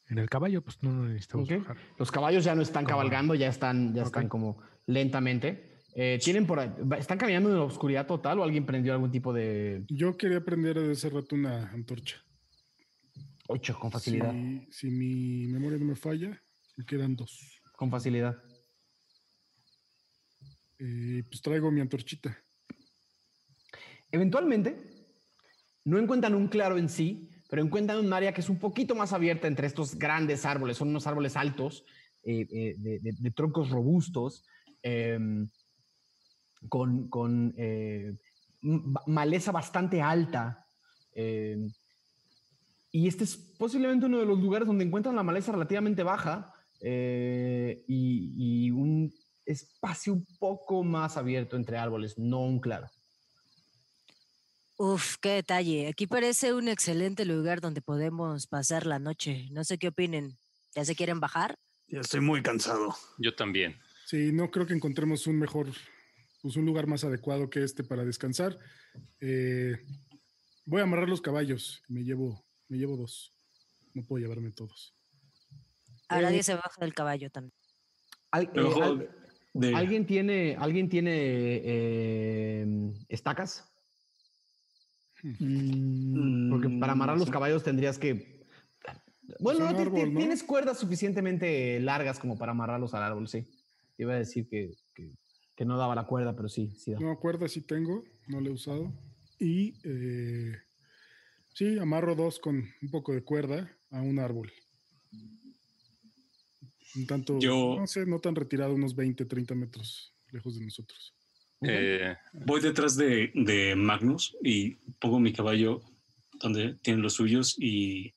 el 0.07 0.29
caballo, 0.29 0.63
pues 0.63 0.83
no 0.83 1.07
necesitamos 1.07 1.49
Los 1.99 2.13
caballos 2.13 2.45
ya 2.45 2.55
no 2.55 2.63
están 2.63 2.85
cabalgando, 2.85 3.35
ya 3.35 3.49
están, 3.49 3.95
ya 3.95 4.03
están 4.03 4.29
como 4.29 4.63
lentamente. 4.87 5.83
Eh, 5.97 6.19
¿Tienen 6.23 6.47
por 6.47 6.59
¿Están 6.99 7.19
caminando 7.19 7.51
en 7.51 7.57
la 7.57 7.65
oscuridad 7.65 8.07
total 8.07 8.39
o 8.39 8.45
alguien 8.45 8.67
prendió 8.67 8.93
algún 8.93 9.11
tipo 9.11 9.33
de...? 9.33 9.85
Yo 9.89 10.17
quería 10.17 10.45
prender 10.45 10.79
de 10.79 10.93
ese 10.93 11.09
rato 11.09 11.35
una 11.35 11.71
antorcha. 11.71 12.23
Ocho, 13.49 13.79
con 13.79 13.91
facilidad. 13.91 14.35
Si, 14.71 14.91
mi 14.91 15.47
memoria 15.47 15.79
no 15.79 15.85
me 15.85 15.97
falla, 15.97 16.41
me 16.77 16.85
quedan 16.85 17.15
dos. 17.15 17.63
Con 17.77 17.91
facilidad. 17.91 18.37
Eh, 20.79 21.23
pues 21.29 21.41
traigo 21.41 21.71
mi 21.71 21.81
antorchita. 21.81 22.37
Eventualmente, 24.11 24.94
no 25.85 25.99
encuentran 25.99 26.35
un 26.35 26.49
claro 26.49 26.79
en 26.79 26.89
sí, 26.89 27.29
pero 27.49 27.63
encuentran 27.63 27.99
un 27.99 28.13
área 28.13 28.33
que 28.33 28.41
es 28.41 28.49
un 28.49 28.59
poquito 28.59 28.95
más 28.95 29.13
abierta 29.13 29.47
entre 29.47 29.67
estos 29.67 29.97
grandes 29.97 30.45
árboles. 30.45 30.77
Son 30.77 30.89
unos 30.89 31.07
árboles 31.07 31.37
altos, 31.37 31.85
eh, 32.25 32.75
de, 32.79 33.31
troncos 33.31 33.71
robustos. 33.71 34.45
Em, 34.83 35.49
con, 36.69 37.55
eh, 37.57 38.15
maleza 39.07 39.53
bastante 39.53 40.01
alta. 40.01 40.67
Eh, 41.15 41.59
y 42.91 43.09
este 43.09 43.25
es 43.25 43.37
posiblemente 43.37 44.07
uno 44.07 44.19
de 44.19 44.27
los 44.27 44.41
lugares 44.41 44.67
donde 44.67 44.85
encuentran 44.85 45.17
la 45.17 45.23
maleza 45.23 45.53
relativamente 45.53 46.03
baja 46.03 46.53
eh, 46.81 47.85
y, 47.89 48.71
un 48.71 49.13
espacio 49.45 50.15
un 50.15 50.27
poco 50.39 50.83
más 50.83 51.17
abierto 51.17 51.57
entre 51.57 51.77
árboles, 51.77 52.19
no 52.19 52.41
un 52.41 52.61
claro. 52.61 52.89
Uf, 54.77 55.17
qué 55.21 55.31
detalle. 55.31 55.89
Aquí 55.89 56.07
parece 56.07 56.53
un 56.53 56.69
excelente 56.69 57.25
lugar 57.25 57.61
donde 57.61 57.81
podemos 57.81 58.47
pasar 58.47 58.87
la 58.87 58.99
noche. 58.99 59.49
No 59.53 59.63
sé 59.63 59.79
qué 59.79 59.89
opinen. 59.89 60.37
¿Ya 60.75 60.85
se 60.85 60.97
quieren 60.97 61.21
bajar? 61.21 61.57
Ya 61.87 62.01
estoy 62.01 62.21
muy 62.21 62.43
cansado. 62.43 62.95
Yo 63.19 63.35
también. 63.35 63.79
Sí, 64.07 64.33
no 64.33 64.51
creo 64.51 64.67
que 64.67 64.75
encontremos 64.75 65.27
un 65.27 65.39
mejor 65.39 65.69
pues, 66.43 66.57
un 66.57 66.67
lugar 66.67 66.87
más 66.87 67.05
adecuado 67.05 67.49
que 67.49 67.63
este 67.63 67.85
para 67.85 68.05
descansar. 68.05 68.59
Eh, 69.21 69.77
voy 70.67 70.81
a 70.81 70.85
amarrar 70.85 71.09
los 71.09 71.21
caballos. 71.21 71.83
Me 71.89 72.03
llevo, 72.03 72.45
me 72.69 72.77
llevo 72.77 72.97
dos. 72.97 73.33
No 73.95 74.05
puedo 74.05 74.23
llevarme 74.23 74.51
todos. 74.51 74.95
Ahora 76.09 76.29
nadie 76.29 76.43
se 76.43 76.55
baja 76.55 76.81
del 76.81 76.93
caballo 76.93 77.31
también. 77.31 77.55
Eh, 78.35 79.73
¿Alguien 79.75 80.05
tiene, 80.05 80.57
¿alguien 80.59 80.89
tiene 80.89 81.13
eh, 81.65 82.67
estacas? 83.09 83.74
Hmm. 85.25 86.51
Porque 86.51 86.69
para 86.79 86.93
amarrar 86.93 87.19
los 87.19 87.31
caballos 87.31 87.63
tendrías 87.63 87.99
que. 87.99 88.45
Bueno, 89.41 89.67
tienes 89.95 90.43
cuerdas 90.43 90.79
suficientemente 90.79 91.81
largas 91.81 92.19
como 92.19 92.37
para 92.37 92.53
amarrarlos 92.53 92.95
al 92.95 93.03
árbol, 93.03 93.27
sí. 93.27 93.47
Iba 93.97 94.13
a 94.13 94.19
decir 94.19 94.49
que 94.49 94.75
que 95.55 95.65
no 95.65 95.77
daba 95.77 95.95
la 95.95 96.07
cuerda, 96.07 96.35
pero 96.35 96.49
sí, 96.49 96.73
sí 96.77 96.93
da. 96.93 97.01
No, 97.01 97.19
cuerda 97.19 97.49
sí 97.49 97.63
tengo, 97.63 98.05
no 98.27 98.41
la 98.41 98.49
he 98.49 98.53
usado. 98.53 98.93
Y 99.39 99.75
eh, 99.85 100.57
sí, 101.53 101.79
amarro 101.79 102.15
dos 102.15 102.39
con 102.39 102.57
un 102.57 102.91
poco 102.91 103.13
de 103.13 103.23
cuerda 103.23 103.71
a 103.91 104.01
un 104.03 104.19
árbol. 104.19 104.53
Un 106.97 107.07
tanto, 107.07 107.39
no 107.41 107.87
sé, 107.87 108.07
no 108.07 108.21
tan 108.21 108.37
retirado, 108.37 108.75
unos 108.75 108.95
20, 108.95 109.25
30 109.25 109.55
metros 109.55 110.15
lejos 110.31 110.59
de 110.59 110.65
nosotros. 110.65 111.15
Eh, 111.67 112.17
voy 112.33 112.61
detrás 112.61 112.97
de, 112.97 113.31
de, 113.35 113.75
Magnus 113.75 114.37
y 114.43 114.73
pongo 115.01 115.19
mi 115.19 115.33
caballo 115.33 115.83
donde 116.35 116.75
tienen 116.83 117.03
los 117.03 117.15
suyos 117.15 117.57
y 117.59 118.15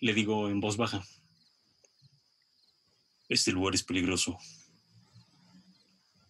le 0.00 0.14
digo 0.14 0.48
en 0.48 0.60
voz 0.60 0.76
baja. 0.76 1.02
Este 3.28 3.52
lugar 3.52 3.74
es 3.74 3.82
peligroso. 3.82 4.38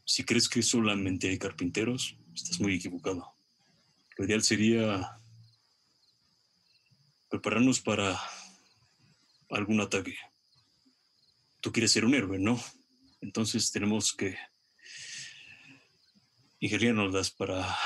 Si 0.05 0.25
crees 0.25 0.49
que 0.49 0.63
solamente 0.63 1.29
hay 1.29 1.39
carpinteros, 1.39 2.17
estás 2.35 2.61
muy 2.61 2.75
equivocado. 2.75 3.35
Lo 4.17 4.25
ideal 4.25 4.43
sería 4.43 5.19
prepararnos 7.29 7.81
para 7.81 8.19
algún 9.51 9.81
ataque. 9.81 10.17
Tú 11.61 11.73
quieres 11.73 11.93
ser 11.93 12.05
un 12.05 12.15
héroe, 12.15 12.39
¿no? 12.39 12.61
Entonces 13.21 13.71
tenemos 13.71 14.13
que 14.13 14.37
ingeniárnoslas 16.61 17.31
para 17.31 17.77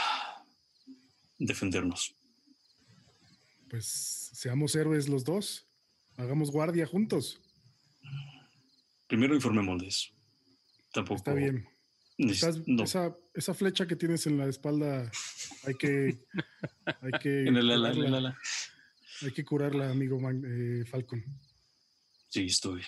defendernos. 1.38 2.14
Pues 3.68 4.30
seamos 4.32 4.74
héroes 4.74 5.08
los 5.08 5.24
dos. 5.24 5.66
Hagamos 6.16 6.50
guardia 6.50 6.86
juntos. 6.86 7.40
Primero 9.06 9.34
informémosles. 9.34 10.12
Tampoco. 10.92 11.18
Está 11.18 11.34
bien. 11.34 11.66
esa, 12.18 13.16
esa, 13.34 13.54
flecha 13.54 13.86
que 13.86 13.96
tienes 13.96 14.26
en 14.26 14.38
la 14.38 14.46
espalda 14.46 15.10
hay 15.64 15.74
que. 15.74 16.18
Hay 16.84 17.12
que. 17.20 17.42
en 17.48 17.56
el 17.56 17.70
ala, 17.70 18.38
Hay 19.22 19.32
que 19.32 19.44
curarla, 19.44 19.90
amigo 19.90 20.20
eh, 20.30 20.84
Falcon. 20.84 21.24
Sí, 22.28 22.46
estoy 22.46 22.82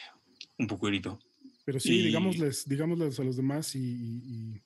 un 0.58 0.66
poco 0.66 0.88
herido. 0.88 1.18
Pero 1.64 1.80
sí, 1.80 2.02
digámosles, 2.02 2.68
digámosles 2.68 3.18
a 3.18 3.24
los 3.24 3.36
demás 3.36 3.74
y, 3.74 4.60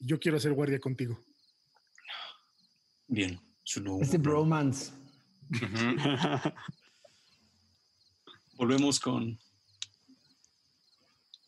yo 0.00 0.18
quiero 0.18 0.36
hacer 0.36 0.52
guardia 0.52 0.78
contigo. 0.80 1.18
Bien. 3.06 3.40
Este 4.00 4.16
bromance. 4.16 4.92
Volvemos 8.54 8.98
con. 8.98 9.38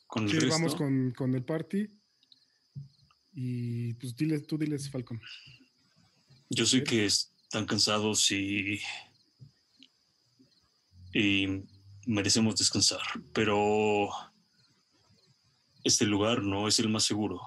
Con 0.06 0.28
el 0.28 0.40
sí, 0.40 0.46
vamos 0.48 0.74
con, 0.74 1.12
con, 1.12 1.34
el 1.34 1.44
party. 1.44 1.88
Y 3.32 3.94
pues 3.94 4.14
dile, 4.16 4.40
tú 4.40 4.58
diles, 4.58 4.90
Falcon. 4.90 5.18
Yo 6.50 6.66
sé 6.66 6.84
que 6.84 7.06
están 7.06 7.64
cansados 7.64 8.30
y. 8.32 8.80
Y 11.14 11.64
merecemos 12.06 12.56
descansar, 12.56 13.00
pero. 13.32 14.10
Este 15.84 16.04
lugar 16.04 16.42
no 16.42 16.68
es 16.68 16.78
el 16.80 16.90
más 16.90 17.04
seguro. 17.04 17.40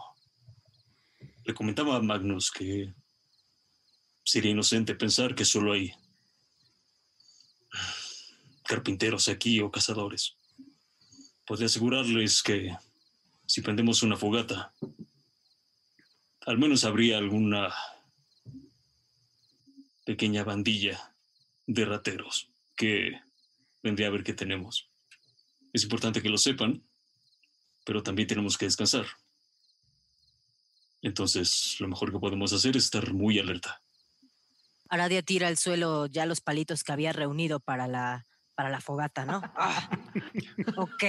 Le 1.45 1.53
comentaba 1.53 1.97
a 1.97 2.01
Magnus 2.01 2.51
que 2.51 2.93
sería 4.23 4.51
inocente 4.51 4.95
pensar 4.95 5.35
que 5.35 5.43
solo 5.43 5.73
hay 5.73 5.93
carpinteros 8.63 9.27
aquí 9.27 9.59
o 9.59 9.69
cazadores. 9.69 10.37
Podría 11.45 11.65
asegurarles 11.65 12.41
que 12.41 12.73
si 13.45 13.61
prendemos 13.61 14.03
una 14.03 14.15
fogata, 14.15 14.73
al 16.45 16.57
menos 16.57 16.85
habría 16.85 17.17
alguna 17.17 17.73
pequeña 20.05 20.43
bandilla 20.43 21.13
de 21.67 21.85
rateros 21.85 22.49
que 22.75 23.19
vendría 23.81 24.07
a 24.07 24.11
ver 24.11 24.23
qué 24.23 24.33
tenemos. 24.33 24.89
Es 25.73 25.83
importante 25.83 26.21
que 26.21 26.29
lo 26.29 26.37
sepan, 26.37 26.83
pero 27.85 28.01
también 28.01 28.27
tenemos 28.27 28.57
que 28.57 28.65
descansar. 28.65 29.05
Entonces, 31.03 31.75
lo 31.79 31.87
mejor 31.89 32.11
que 32.11 32.17
podemos 32.17 32.51
hacer 32.53 32.75
es 32.77 32.85
estar 32.85 33.13
muy 33.13 33.37
alerta. 33.37 33.81
Aradia 34.89 35.21
tira 35.21 35.47
al 35.49 35.57
suelo 35.57 36.05
ya 36.07 36.25
los 36.25 36.39
palitos 36.39 36.83
que 36.83 36.93
había 36.93 37.11
reunido 37.11 37.59
para 37.59 37.87
la, 37.87 38.25
para 38.55 38.69
la 38.69 38.79
fogata, 38.79 39.25
¿no? 39.25 39.41
Ah, 39.55 39.89
ok. 40.77 41.03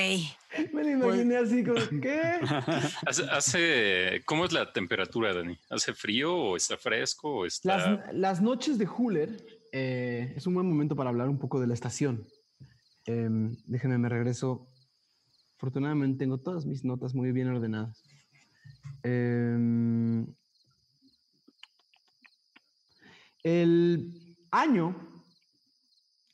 Me 0.73 0.83
lo 0.83 0.91
imaginé 0.91 1.37
así 1.37 1.63
como, 1.63 1.81
¿qué? 2.01 2.41
Hace, 3.31 4.23
¿Cómo 4.25 4.47
es 4.47 4.53
la 4.53 4.73
temperatura, 4.73 5.33
Dani? 5.33 5.57
¿Hace 5.71 5.95
frío 5.95 6.35
o 6.35 6.57
está 6.57 6.77
fresco? 6.77 7.31
O 7.37 7.47
está... 7.47 8.11
Las, 8.13 8.43
noches 8.43 8.79
de 8.79 8.89
Huller 8.89 9.47
eh, 9.73 10.33
es 10.37 10.47
un 10.47 10.55
buen 10.55 10.69
momento 10.69 10.97
para 10.97 11.11
hablar 11.11 11.29
un 11.29 11.39
poco 11.39 11.61
de 11.61 11.69
la 11.69 11.75
estación. 11.75 12.27
Em, 13.07 13.57
déjenme, 13.67 13.99
me 13.99 14.09
regreso. 14.09 14.67
Afortunadamente 15.57 16.19
tengo 16.19 16.39
todas 16.39 16.67
mis 16.67 16.85
notas 16.85 17.15
muy 17.15 17.31
bien 17.31 17.49
ordenadas. 17.49 18.04
Em, 19.03 20.27
el 23.43 24.37
año 24.51 24.97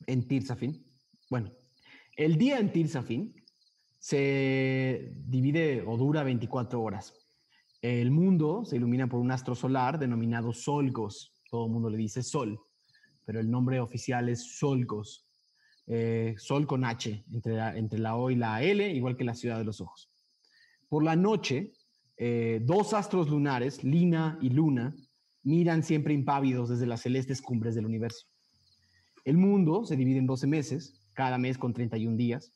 en 0.06 0.28
Tirsafin, 0.28 0.84
bueno, 1.28 1.50
el 2.16 2.36
día 2.36 2.58
en 2.58 2.72
Tirsafin 2.72 3.34
se 3.98 5.12
divide 5.16 5.82
o 5.86 5.96
dura 5.96 6.22
24 6.22 6.80
horas. 6.80 7.14
El 7.82 8.10
mundo 8.10 8.64
se 8.64 8.76
ilumina 8.76 9.08
por 9.08 9.20
un 9.20 9.30
astro 9.30 9.54
solar 9.54 9.98
denominado 9.98 10.52
Solgos. 10.52 11.34
Todo 11.50 11.66
el 11.66 11.72
mundo 11.72 11.90
le 11.90 11.96
dice 11.96 12.22
Sol, 12.22 12.60
pero 13.24 13.40
el 13.40 13.50
nombre 13.50 13.80
oficial 13.80 14.28
es 14.28 14.58
Solgos. 14.58 15.26
Eh, 15.92 16.36
sol 16.38 16.68
con 16.68 16.84
H, 16.84 17.24
entre 17.32 17.54
la, 17.54 17.76
entre 17.76 17.98
la 17.98 18.14
O 18.14 18.30
y 18.30 18.36
la 18.36 18.62
L, 18.62 18.88
igual 18.92 19.16
que 19.16 19.24
la 19.24 19.34
ciudad 19.34 19.58
de 19.58 19.64
los 19.64 19.80
ojos. 19.80 20.08
Por 20.88 21.02
la 21.02 21.16
noche, 21.16 21.72
eh, 22.22 22.60
dos 22.62 22.92
astros 22.92 23.30
lunares, 23.30 23.82
Lina 23.82 24.38
y 24.42 24.50
Luna, 24.50 24.94
miran 25.42 25.82
siempre 25.82 26.12
impávidos 26.12 26.68
desde 26.68 26.84
las 26.84 27.00
celestes 27.00 27.40
cumbres 27.40 27.74
del 27.74 27.86
universo. 27.86 28.26
El 29.24 29.38
mundo 29.38 29.86
se 29.86 29.96
divide 29.96 30.18
en 30.18 30.26
12 30.26 30.46
meses, 30.46 31.00
cada 31.14 31.38
mes 31.38 31.56
con 31.56 31.72
31 31.72 32.18
días, 32.18 32.52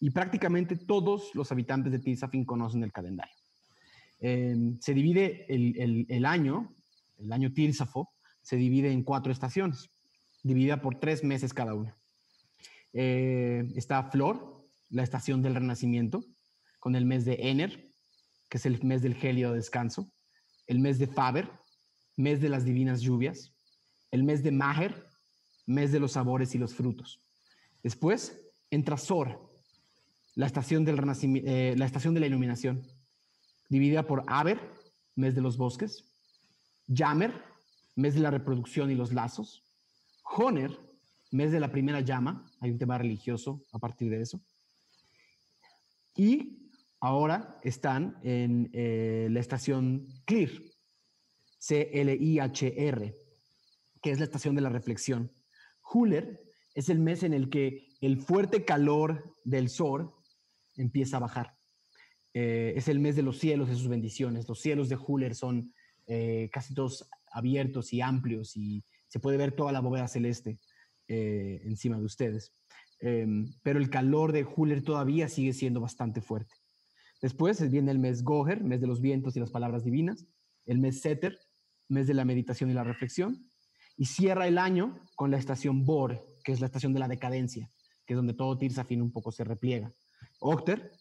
y 0.00 0.10
prácticamente 0.10 0.74
todos 0.74 1.32
los 1.36 1.52
habitantes 1.52 1.92
de 1.92 2.00
Tirsafin 2.00 2.44
conocen 2.44 2.82
el 2.82 2.90
calendario. 2.90 3.32
Em, 4.18 4.76
se 4.80 4.92
divide 4.92 5.46
el, 5.48 6.24
año, 6.24 6.74
el 7.18 7.32
año 7.32 7.52
Tirsafo, 7.52 8.10
se 8.42 8.56
divide 8.56 8.90
en 8.90 9.04
cuatro 9.04 9.30
estaciones, 9.30 9.88
dividida 10.42 10.82
por 10.82 10.98
tres 10.98 11.22
meses 11.22 11.54
cada 11.54 11.74
una. 11.74 11.96
Eh, 12.92 13.68
está 13.76 14.02
Flor, 14.10 14.66
la 14.90 15.04
estación 15.04 15.42
del 15.42 15.54
renacimiento, 15.54 16.24
con 16.80 16.96
el 16.96 17.06
mes 17.06 17.24
de 17.24 17.50
Ener, 17.50 17.85
que 18.48 18.58
es 18.58 18.66
el 18.66 18.82
mes 18.82 19.02
del 19.02 19.18
de 19.50 19.56
descanso, 19.56 20.10
el 20.66 20.78
mes 20.78 20.98
de 20.98 21.06
Faber, 21.06 21.50
mes 22.16 22.40
de 22.40 22.48
las 22.48 22.64
divinas 22.64 23.00
lluvias, 23.00 23.52
el 24.10 24.24
mes 24.24 24.42
de 24.42 24.52
Maher, 24.52 25.06
mes 25.66 25.92
de 25.92 26.00
los 26.00 26.12
sabores 26.12 26.54
y 26.54 26.58
los 26.58 26.74
frutos. 26.74 27.20
Después 27.82 28.40
entra 28.70 28.96
Sor, 28.96 29.52
la 30.34 30.46
estación, 30.46 30.86
eh, 30.86 31.74
de 31.76 32.20
la 32.20 32.26
iluminación, 32.26 32.86
dividida 33.68 34.06
por 34.06 34.24
Aber, 34.26 34.60
mes 35.14 35.34
de 35.34 35.40
los 35.40 35.56
bosques, 35.56 36.04
Yamer, 36.86 37.32
mes 37.94 38.14
de 38.14 38.20
la 38.20 38.30
reproducción 38.30 38.90
y 38.90 38.94
los 38.94 39.12
lazos, 39.12 39.64
Honer, 40.22 40.78
mes 41.30 41.52
de 41.52 41.60
la 41.60 41.70
primera 41.70 42.00
llama, 42.00 42.50
hay 42.60 42.70
un 42.70 42.78
tema 42.78 42.98
religioso 42.98 43.64
a 43.72 43.78
partir 43.78 44.10
de 44.10 44.20
eso. 44.20 44.40
Y 46.14 46.65
ahora 47.00 47.58
están 47.62 48.18
en 48.22 48.70
eh, 48.72 49.28
la 49.30 49.40
estación 49.40 50.08
CLIR, 50.24 50.70
C-L-I-H-R, 51.58 53.16
que 54.02 54.10
es 54.10 54.18
la 54.18 54.24
estación 54.24 54.54
de 54.54 54.60
la 54.60 54.68
reflexión. 54.68 55.32
Huller 55.92 56.42
es 56.74 56.88
el 56.88 56.98
mes 56.98 57.22
en 57.22 57.32
el 57.32 57.48
que 57.48 57.88
el 58.00 58.20
fuerte 58.20 58.64
calor 58.64 59.36
del 59.44 59.68
sol 59.68 60.14
empieza 60.76 61.16
a 61.16 61.20
bajar. 61.20 61.56
Eh, 62.34 62.74
es 62.76 62.88
el 62.88 62.98
mes 62.98 63.16
de 63.16 63.22
los 63.22 63.38
cielos, 63.38 63.68
de 63.68 63.76
sus 63.76 63.88
bendiciones. 63.88 64.48
Los 64.48 64.60
cielos 64.60 64.88
de 64.88 64.96
Huller 64.96 65.34
son 65.34 65.72
eh, 66.06 66.50
casi 66.52 66.74
todos 66.74 67.08
abiertos 67.32 67.92
y 67.92 68.00
amplios 68.00 68.56
y 68.56 68.84
se 69.08 69.20
puede 69.20 69.38
ver 69.38 69.52
toda 69.52 69.72
la 69.72 69.80
bóveda 69.80 70.08
celeste. 70.08 70.58
Encima 71.08 71.98
de 71.98 72.04
ustedes. 72.04 72.52
Em, 72.98 73.46
pero 73.62 73.78
el 73.78 73.90
calor 73.90 74.32
de 74.32 74.44
Huller 74.44 74.82
todavía 74.82 75.28
sigue 75.28 75.52
siendo 75.52 75.80
bastante 75.80 76.20
fuerte. 76.20 76.52
Después 77.22 77.70
viene 77.70 77.90
el 77.90 77.98
mes 77.98 78.22
Goher, 78.22 78.62
mes 78.62 78.80
de 78.80 78.86
los 78.86 79.00
vientos 79.00 79.36
y 79.36 79.40
las 79.40 79.50
palabras 79.50 79.84
divinas, 79.84 80.26
el 80.66 80.78
mes 80.78 81.00
Seter, 81.00 81.38
mes 81.88 82.06
de 82.06 82.14
la 82.14 82.24
meditación 82.24 82.70
y 82.70 82.74
la 82.74 82.84
reflexión, 82.84 83.48
y 83.96 84.06
cierra 84.06 84.46
el 84.46 84.58
año 84.58 85.00
con 85.14 85.30
la 85.30 85.38
estación 85.38 85.84
Bor, 85.84 86.20
que 86.44 86.52
es 86.52 86.60
la 86.60 86.66
estación 86.66 86.92
de 86.92 87.00
la 87.00 87.08
decadencia, 87.08 87.70
que 88.04 88.14
es 88.14 88.16
donde 88.16 88.34
todo 88.34 88.58
Tirsafin 88.58 89.00
un 89.00 89.12
poco 89.12 89.32
se 89.32 89.44
repliega. 89.44 89.92
Octer, 90.40 90.92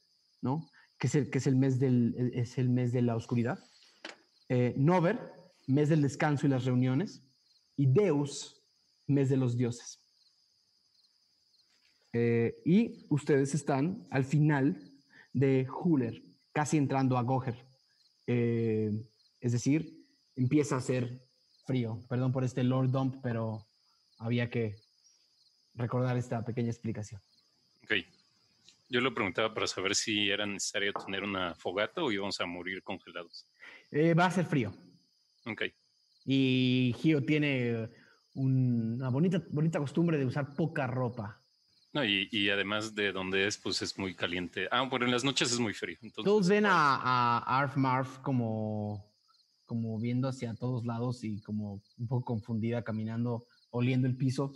¿no? 0.41 0.70
que, 0.97 1.07
es 1.07 1.16
el, 1.16 1.30
que 1.30 1.39
es 1.39 1.47
el, 1.47 1.55
mes, 1.55 1.80
del, 1.80 2.16
es 2.34 2.57
el 2.57 2.70
mes 2.70 2.91
de 2.93 3.01
la 3.01 3.16
oscuridad. 3.16 3.59
Eh, 4.49 4.74
Nover, 4.78 5.20
mes 5.68 5.89
del 5.89 6.01
descanso 6.01 6.47
y 6.47 6.49
las 6.49 6.66
reuniones. 6.66 7.24
Y 7.76 7.88
Deus, 7.88 8.63
mes 9.07 9.30
de 9.30 9.38
los 9.38 9.57
dioses. 9.57 9.99
Eh, 12.13 12.55
y 12.63 13.05
ustedes 13.09 13.53
están 13.53 14.07
al 14.09 14.24
final 14.24 14.95
de 15.36 15.68
Huller, 15.70 16.24
casi 16.54 16.78
entrando 16.78 17.18
a 17.18 17.22
Goher. 17.22 17.56
Eh, 18.26 18.90
es 19.42 19.52
decir, 19.52 20.02
empieza 20.36 20.78
a 20.78 20.82
ser 20.82 21.22
frío. 21.66 22.00
Perdón 22.10 22.32
por 22.32 22.46
este 22.46 22.64
Lord 22.64 22.90
Dump, 22.90 23.18
pero 23.22 23.68
había 24.18 24.50
que 24.50 24.78
recordar 25.74 26.18
esta 26.18 26.44
pequeña 26.46 26.70
explicación. 26.70 27.22
Ok. 27.84 27.96
Yo 28.88 29.02
lo 29.02 29.14
preguntaba 29.14 29.54
para 29.54 29.68
saber 29.68 29.94
si 29.94 30.30
era 30.30 30.46
necesario 30.46 30.94
tener 30.94 31.24
una 31.24 31.54
fogata 31.56 32.02
o 32.02 32.12
íbamos 32.12 32.40
a 32.40 32.46
morir 32.46 32.82
congelados. 32.82 33.46
Eh, 33.92 34.14
va 34.14 34.28
a 34.28 34.32
ser 34.32 34.46
frío. 34.46 34.74
Ok. 35.46 35.64
Y 36.26 36.96
Gio 36.98 37.26
tiene 37.26 37.90
una 38.36 39.10
bonita, 39.10 39.44
bonita 39.50 39.80
costumbre 39.80 40.18
de 40.18 40.26
usar 40.26 40.54
poca 40.54 40.88
ropa. 40.88 41.45
No, 41.96 42.04
y, 42.04 42.50
además 42.50 42.93
de 42.93 43.14
donde 43.14 43.48
es, 43.48 43.58
pues 43.58 43.82
es 43.82 43.98
muy 43.98 44.14
caliente. 44.14 44.68
Ah, 44.70 44.86
pero 44.91 45.06
en 45.06 45.12
las 45.12 45.24
noches 45.24 45.50
es 45.54 45.60
muy 45.62 45.74
frío. 45.74 45.98
Todos 46.14 46.50
ven 46.50 46.66
a, 46.66 46.98
a 46.98 47.60
Arf 47.60 47.78
Marf 47.78 48.20
como, 48.20 49.10
como 49.66 49.98
viendo 49.98 50.28
hacia 50.28 50.54
todos 50.56 50.86
lados 50.86 51.24
y 51.24 51.41
como 51.41 51.82
un 51.98 52.08
poco 52.10 52.26
confundida, 52.26 52.84
caminando, 52.84 53.48
oliendo 53.72 54.08
el 54.08 54.18
piso. 54.18 54.52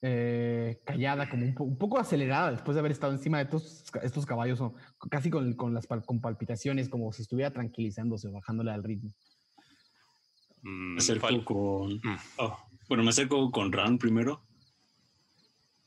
Eh, 0.00 0.80
callada, 0.86 1.28
como 1.28 1.44
un, 1.44 1.76
poco 1.76 1.98
acelerada 1.98 2.52
después 2.52 2.74
de 2.74 2.78
haber 2.78 2.92
estado 2.92 3.12
encima 3.12 3.36
de 3.36 3.44
todos 3.44 3.84
estos 4.02 4.24
caballos, 4.24 4.62
o 4.62 4.74
casi 5.10 5.28
con, 5.28 5.52
con, 5.56 5.74
las 5.74 5.86
con 5.86 6.22
palpitaciones, 6.22 6.88
como 6.88 7.12
si 7.12 7.20
estuviera 7.20 7.52
tranquilizándose, 7.52 8.30
bajándole 8.30 8.70
al 8.70 8.82
ritmo. 8.82 9.12
Mm, 10.62 10.94
me 10.94 10.98
acerco 10.98 11.44
con. 11.44 11.96
Mm. 11.96 12.18
Oh, 12.38 12.69
bueno, 12.90 13.04
me 13.04 13.10
acerco 13.10 13.50
con 13.50 13.72
Ran 13.72 13.96
primero. 13.96 14.44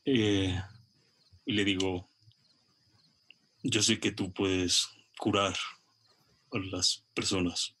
Eh, 0.04 0.60
y 1.44 1.52
le 1.52 1.64
digo: 1.64 2.08
Yo 3.62 3.80
sé 3.80 4.00
que 4.00 4.10
tú 4.10 4.32
puedes 4.32 4.88
curar 5.18 5.54
a 6.50 6.58
las 6.58 7.04
personas. 7.14 7.76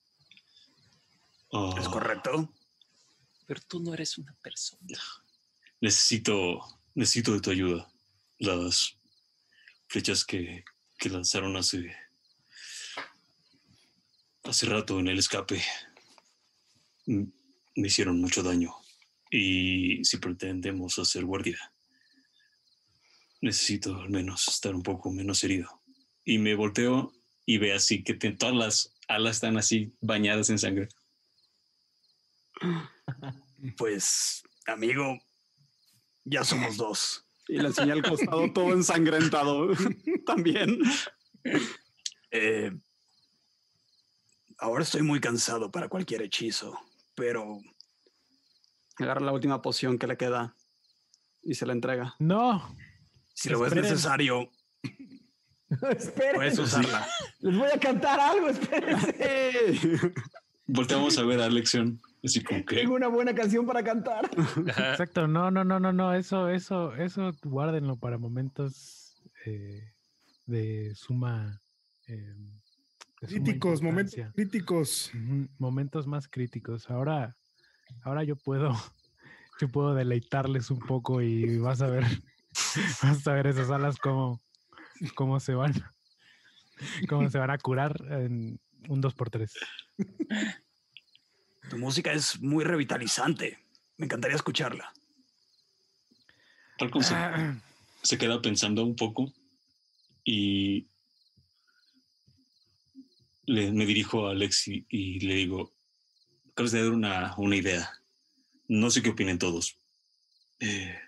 ¿Es 1.50 1.86
ah. 1.86 1.90
correcto? 1.90 2.52
Pero 3.46 3.60
tú 3.66 3.80
no 3.80 3.94
eres 3.94 4.18
una 4.18 4.34
persona 4.42 4.80
necesito, 5.80 6.60
necesito 6.94 7.32
de 7.32 7.40
tu 7.40 7.50
ayuda. 7.50 7.90
Las 8.38 8.98
flechas 9.88 10.24
que, 10.24 10.64
que 10.98 11.08
lanzaron 11.08 11.56
hace, 11.56 11.94
hace 14.44 14.66
rato 14.66 14.98
en 14.98 15.08
el 15.08 15.18
escape 15.18 15.62
me 17.06 17.86
hicieron 17.88 18.20
mucho 18.20 18.42
daño. 18.42 18.83
Y 19.36 20.04
si 20.04 20.18
pretendemos 20.18 20.96
hacer 21.00 21.24
guardia, 21.24 21.58
necesito 23.40 24.00
al 24.00 24.08
menos 24.08 24.46
estar 24.46 24.72
un 24.72 24.84
poco 24.84 25.10
menos 25.10 25.42
herido. 25.42 25.82
Y 26.24 26.38
me 26.38 26.54
volteo 26.54 27.12
y 27.44 27.58
ve 27.58 27.72
así 27.72 28.04
que 28.04 28.14
todas 28.14 28.54
las 28.54 28.94
alas 29.08 29.38
están 29.38 29.56
así 29.56 29.92
bañadas 30.00 30.50
en 30.50 30.58
sangre. 30.60 30.88
Pues, 33.78 34.42
amigo, 34.66 35.18
ya 36.24 36.44
somos 36.44 36.76
dos. 36.76 37.24
Y 37.48 37.56
la 37.56 37.72
señal 37.72 38.02
costado 38.02 38.52
todo 38.52 38.74
ensangrentado 38.74 39.70
también. 40.26 40.80
Eh, 42.30 42.70
ahora 44.58 44.84
estoy 44.84 45.00
muy 45.00 45.18
cansado 45.18 45.70
para 45.70 45.88
cualquier 45.88 46.20
hechizo, 46.20 46.78
pero 47.14 47.58
agarra 48.98 49.20
la 49.20 49.32
última 49.32 49.62
poción 49.62 49.98
que 49.98 50.06
le 50.06 50.16
queda 50.16 50.54
y 51.42 51.54
se 51.54 51.66
la 51.66 51.72
entrega. 51.72 52.14
No. 52.18 52.76
Si 53.34 53.48
lo 53.48 53.60
ves 53.60 53.74
necesario, 53.74 54.48
puedes 56.34 56.58
usarla. 56.58 57.06
Les 57.40 57.56
voy 57.56 57.68
a 57.74 57.78
cantar 57.78 58.20
algo, 58.20 58.48
espérense. 58.48 60.14
Volteamos 60.66 61.18
a 61.18 61.24
ver 61.24 61.40
a 61.40 61.48
Lección. 61.48 62.00
Así 62.24 62.42
como 62.42 62.64
que. 62.64 62.76
Tengo 62.76 62.94
una 62.94 63.08
buena 63.08 63.34
canción 63.34 63.66
para 63.66 63.82
cantar. 63.82 64.30
Exacto, 64.66 65.28
no, 65.28 65.50
no, 65.50 65.62
no, 65.62 65.78
no, 65.78 65.92
no. 65.92 66.14
Eso, 66.14 66.48
eso, 66.48 66.94
eso 66.94 67.32
guárdenlo 67.42 67.96
para 67.96 68.16
momentos 68.16 69.22
eh, 69.44 69.92
de 70.46 70.94
suma. 70.94 71.60
Críticos, 73.16 73.82
momentos 73.82 74.14
críticos. 74.34 75.10
Momentos 75.58 76.06
más 76.06 76.28
críticos. 76.28 76.88
Ahora, 76.90 77.36
ahora 78.02 78.24
yo 78.24 78.36
puedo, 78.36 78.72
yo 79.60 79.68
puedo 79.68 79.94
deleitarles 79.94 80.70
un 80.70 80.80
poco 80.80 81.22
y 81.22 81.58
vas 81.58 81.80
a 81.80 81.86
ver, 81.86 82.04
vas 83.02 83.26
a 83.26 83.32
ver 83.32 83.46
esas 83.46 83.70
alas 83.70 83.96
cómo, 83.98 84.40
cómo 85.14 85.40
se 85.40 85.54
van, 85.54 85.72
cómo 87.08 87.28
se 87.30 87.38
van 87.38 87.50
a 87.50 87.58
curar 87.58 87.96
en 88.10 88.60
un 88.88 89.02
2x3. 89.02 89.50
Tu 91.70 91.78
música 91.78 92.12
es 92.12 92.40
muy 92.42 92.64
revitalizante. 92.64 93.58
Me 93.96 94.06
encantaría 94.06 94.36
escucharla. 94.36 94.92
Falcon 96.78 97.02
ah. 97.10 97.56
se, 98.02 98.18
queda 98.18 98.42
pensando 98.42 98.84
un 98.84 98.96
poco 98.96 99.32
y 100.24 100.88
me 103.46 103.86
dirijo 103.86 104.26
a 104.26 104.32
Alex 104.32 104.68
y, 104.68 105.20
le 105.20 105.34
digo, 105.34 105.72
de 106.56 106.82
dar 106.82 106.92
una, 106.92 107.34
una, 107.36 107.56
idea. 107.56 107.90
No 108.68 108.90
sé 108.90 109.02
qué 109.02 109.10
opinen 109.10 109.38
todos. 109.38 109.76
Eh, 110.60 110.98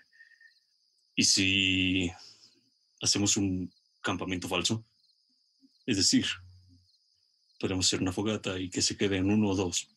¿Y 1.15 1.23
si 1.23 2.11
hacemos 3.01 3.37
un 3.37 3.71
campamento 4.01 4.47
falso? 4.47 4.85
Es 5.85 5.97
decir, 5.97 6.27
podemos 7.59 7.85
hacer 7.85 8.01
una 8.01 8.11
fogata 8.11 8.59
y 8.59 8.69
que 8.69 8.81
se 8.81 8.97
queden 8.97 9.31
uno 9.31 9.49
o 9.49 9.55
dos 9.55 9.89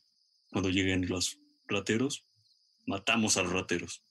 cuando 0.51 0.71
lleguen 0.71 1.07
los 1.09 1.39
rateros, 1.67 2.25
matamos 2.87 3.37
a 3.37 3.43
los 3.43 3.53
rateros 3.53 4.03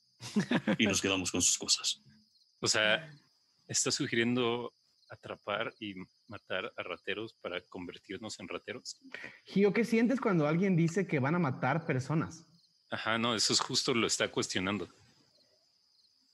y 0.77 0.85
nos 0.85 1.01
quedamos 1.01 1.31
con 1.31 1.41
sus 1.41 1.57
cosas. 1.57 2.01
O 2.61 2.67
sea, 2.67 3.09
¿estás 3.69 3.95
sugiriendo 3.95 4.73
atrapar 5.07 5.73
y 5.79 5.93
matar 6.29 6.71
a 6.77 6.83
rateros 6.83 7.33
para 7.41 7.61
convertirnos 7.61 8.39
en 8.39 8.47
rateros? 8.47 8.99
Gio, 9.45 9.73
¿qué 9.73 9.83
sientes 9.83 10.21
cuando 10.21 10.47
alguien 10.47 10.75
dice 10.75 11.07
que 11.07 11.19
van 11.19 11.35
a 11.35 11.39
matar 11.39 11.85
personas? 11.85 12.45
Ajá, 12.91 13.17
no, 13.17 13.35
eso 13.35 13.53
es 13.53 13.59
justo 13.59 13.93
lo 13.93 14.07
está 14.07 14.31
cuestionando. 14.31 14.87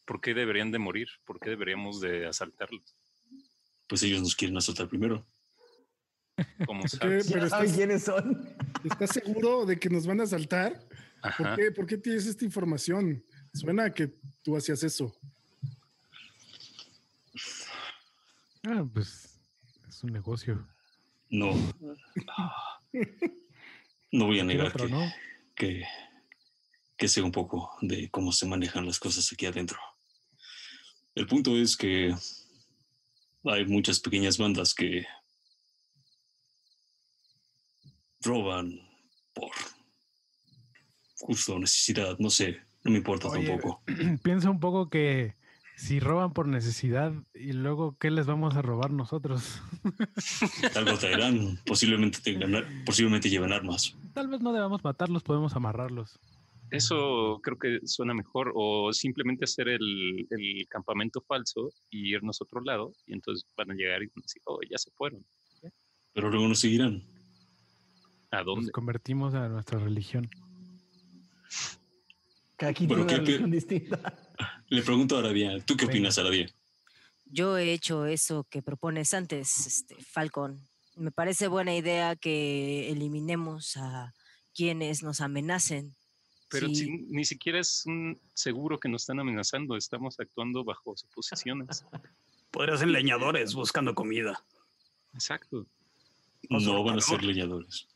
¿Por 0.06 0.22
qué 0.22 0.34
deberían 0.34 0.72
de 0.72 0.80
morir? 0.80 1.08
¿Por 1.26 1.40
qué 1.40 1.50
deberíamos 1.50 2.00
de 2.00 2.28
asaltarlos? 2.28 2.96
Pues 3.88 4.04
ellos 4.04 4.22
nos 4.22 4.36
quieren 4.36 4.58
asaltar 4.58 4.88
primero. 4.88 5.26
¿Cómo 6.66 6.88
sabes? 6.88 7.32
Pero 7.32 7.46
estás, 7.46 7.74
quiénes 7.74 8.04
son? 8.04 8.56
¿Estás 8.84 9.12
seguro 9.12 9.66
de 9.66 9.80
que 9.80 9.90
nos 9.90 10.06
van 10.06 10.20
a 10.20 10.24
asaltar? 10.24 10.80
¿Por 11.38 11.56
qué? 11.56 11.72
¿Por 11.72 11.86
qué 11.86 11.98
tienes 11.98 12.26
esta 12.26 12.46
información? 12.46 13.24
Suena 13.54 13.94
que 13.94 14.14
tú 14.44 14.56
hacías 14.56 14.84
eso. 14.84 15.16
Ah, 18.64 18.86
pues 18.94 19.35
es 19.96 20.04
un 20.04 20.12
negocio. 20.12 20.68
No. 21.30 21.52
No 24.12 24.28
voy 24.28 24.40
a 24.40 24.46
negar 24.46 24.72
que, 25.56 25.84
que 26.96 27.08
sé 27.10 27.22
un 27.22 27.34
poco 27.34 27.70
de 27.82 28.10
cómo 28.10 28.32
se 28.32 28.46
manejan 28.46 28.86
las 28.86 28.98
cosas 28.98 29.30
aquí 29.34 29.46
adentro. 29.46 29.78
El 31.16 31.28
punto 31.28 31.58
es 31.58 31.76
que 31.76 32.16
hay 33.44 33.66
muchas 33.66 34.00
pequeñas 34.00 34.38
bandas 34.38 34.74
que 34.74 35.06
roban 38.22 38.80
por 39.34 39.52
justo 41.20 41.60
necesidad, 41.60 42.18
no 42.20 42.30
sé, 42.30 42.62
no 42.86 42.92
me 42.92 43.00
importa 43.00 43.30
tampoco. 43.30 43.84
Piensa 44.24 44.50
un 44.50 44.62
poco 44.62 44.90
que 44.90 45.36
si 45.76 46.00
roban 46.00 46.34
por 46.34 46.48
necesidad 46.48 47.14
y 47.34 47.54
luego 47.54 47.98
qué 48.00 48.12
les 48.12 48.26
vamos 48.26 48.56
a 48.56 48.62
robar 48.62 48.92
nosotros. 48.92 49.62
Algo 50.76 50.98
traerán, 50.98 51.60
posiblemente 51.66 52.20
tengan, 52.22 52.84
posiblemente 52.86 53.30
lleven 53.30 53.52
armas. 53.52 53.96
Tal 54.14 54.28
vez 54.28 54.42
no 54.42 54.54
debamos 54.54 54.84
matarlos, 54.84 55.24
podemos 55.24 55.56
amarrarlos. 55.56 56.20
Eso 56.72 57.40
creo 57.44 57.58
que 57.58 57.80
suena 57.86 58.14
mejor, 58.14 58.52
o 58.56 58.92
simplemente 58.92 59.46
hacer 59.46 59.70
el, 59.70 60.28
el 60.30 60.68
campamento 60.68 61.22
falso 61.22 61.70
y 61.90 62.14
irnos 62.14 62.42
a 62.42 62.44
otro 62.46 62.62
lado, 62.62 62.92
y 63.06 63.14
entonces 63.14 63.46
van 63.56 63.72
a 63.72 63.76
llegar 63.76 64.02
y 64.02 64.08
decir, 64.16 64.42
oh, 64.46 64.60
ya 64.70 64.78
se 64.78 64.90
fueron. 64.92 65.24
Pero 66.14 66.30
luego 66.30 66.48
nos 66.48 66.60
seguirán. 66.60 67.04
¿A 68.32 68.42
dónde? 68.42 68.64
Nos 68.64 68.72
convertimos 68.72 69.34
a 69.36 69.48
nuestra 69.48 69.80
religión. 69.80 70.30
Cada 72.58 72.74
quien 72.74 72.88
tiene 72.88 73.04
una 73.04 73.14
religión 73.18 73.52
distinta. 73.52 74.18
Le 74.70 74.82
pregunto 74.82 75.16
a 75.16 75.20
Arabia, 75.20 75.60
¿tú 75.66 75.76
qué 75.76 75.86
opinas, 75.86 76.18
Arabia? 76.18 76.48
Yo 77.26 77.58
he 77.58 77.74
hecho 77.74 78.06
eso 78.06 78.46
que 78.50 78.62
propones 78.62 79.14
antes, 79.14 79.68
este, 79.68 79.96
Falcon. 80.04 80.62
Me 80.96 81.12
parece 81.12 81.48
buena 81.48 81.76
idea 81.76 82.16
que 82.16 82.90
eliminemos 82.90 83.76
a 83.78 84.14
quienes 84.54 85.04
nos 85.04 85.22
amenacen. 85.22 85.96
Pero 86.50 86.68
ni 86.68 87.26
siquiera 87.26 87.60
es 87.60 87.86
un 87.86 88.20
seguro 88.34 88.80
que 88.80 88.88
nos 88.88 89.02
están 89.02 89.20
amenazando, 89.20 89.76
estamos 89.76 90.20
actuando 90.20 90.64
bajo 90.64 90.96
suposiciones. 90.96 91.84
Podrían 92.52 92.78
ser 92.78 92.88
leñadores 92.88 93.54
buscando 93.54 93.94
comida. 93.94 94.42
Exacto. 95.14 95.66
No 96.50 96.84
van 96.84 97.00
a 97.00 97.02
ser 97.02 97.24
leñadores 97.24 97.88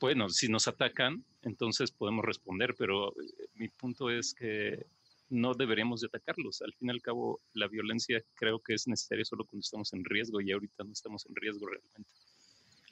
bueno, 0.00 0.28
si 0.28 0.48
nos 0.48 0.68
atacan, 0.68 1.24
entonces 1.42 1.90
podemos 1.90 2.24
responder, 2.24 2.74
pero 2.78 3.10
eh, 3.10 3.48
mi 3.54 3.68
punto 3.68 4.10
es 4.10 4.34
que 4.34 4.86
no 5.28 5.54
deberíamos 5.54 6.00
de 6.00 6.08
atacarlos. 6.08 6.62
Al 6.62 6.72
fin 6.74 6.88
y 6.88 6.90
al 6.92 7.02
cabo, 7.02 7.40
la 7.52 7.68
violencia 7.68 8.22
creo 8.34 8.60
que 8.60 8.74
es 8.74 8.86
necesaria 8.86 9.24
solo 9.24 9.44
cuando 9.44 9.60
estamos 9.60 9.92
en 9.92 10.04
riesgo 10.04 10.40
y 10.40 10.52
ahorita 10.52 10.84
no 10.84 10.92
estamos 10.92 11.26
en 11.26 11.34
riesgo 11.34 11.66
realmente. 11.66 12.10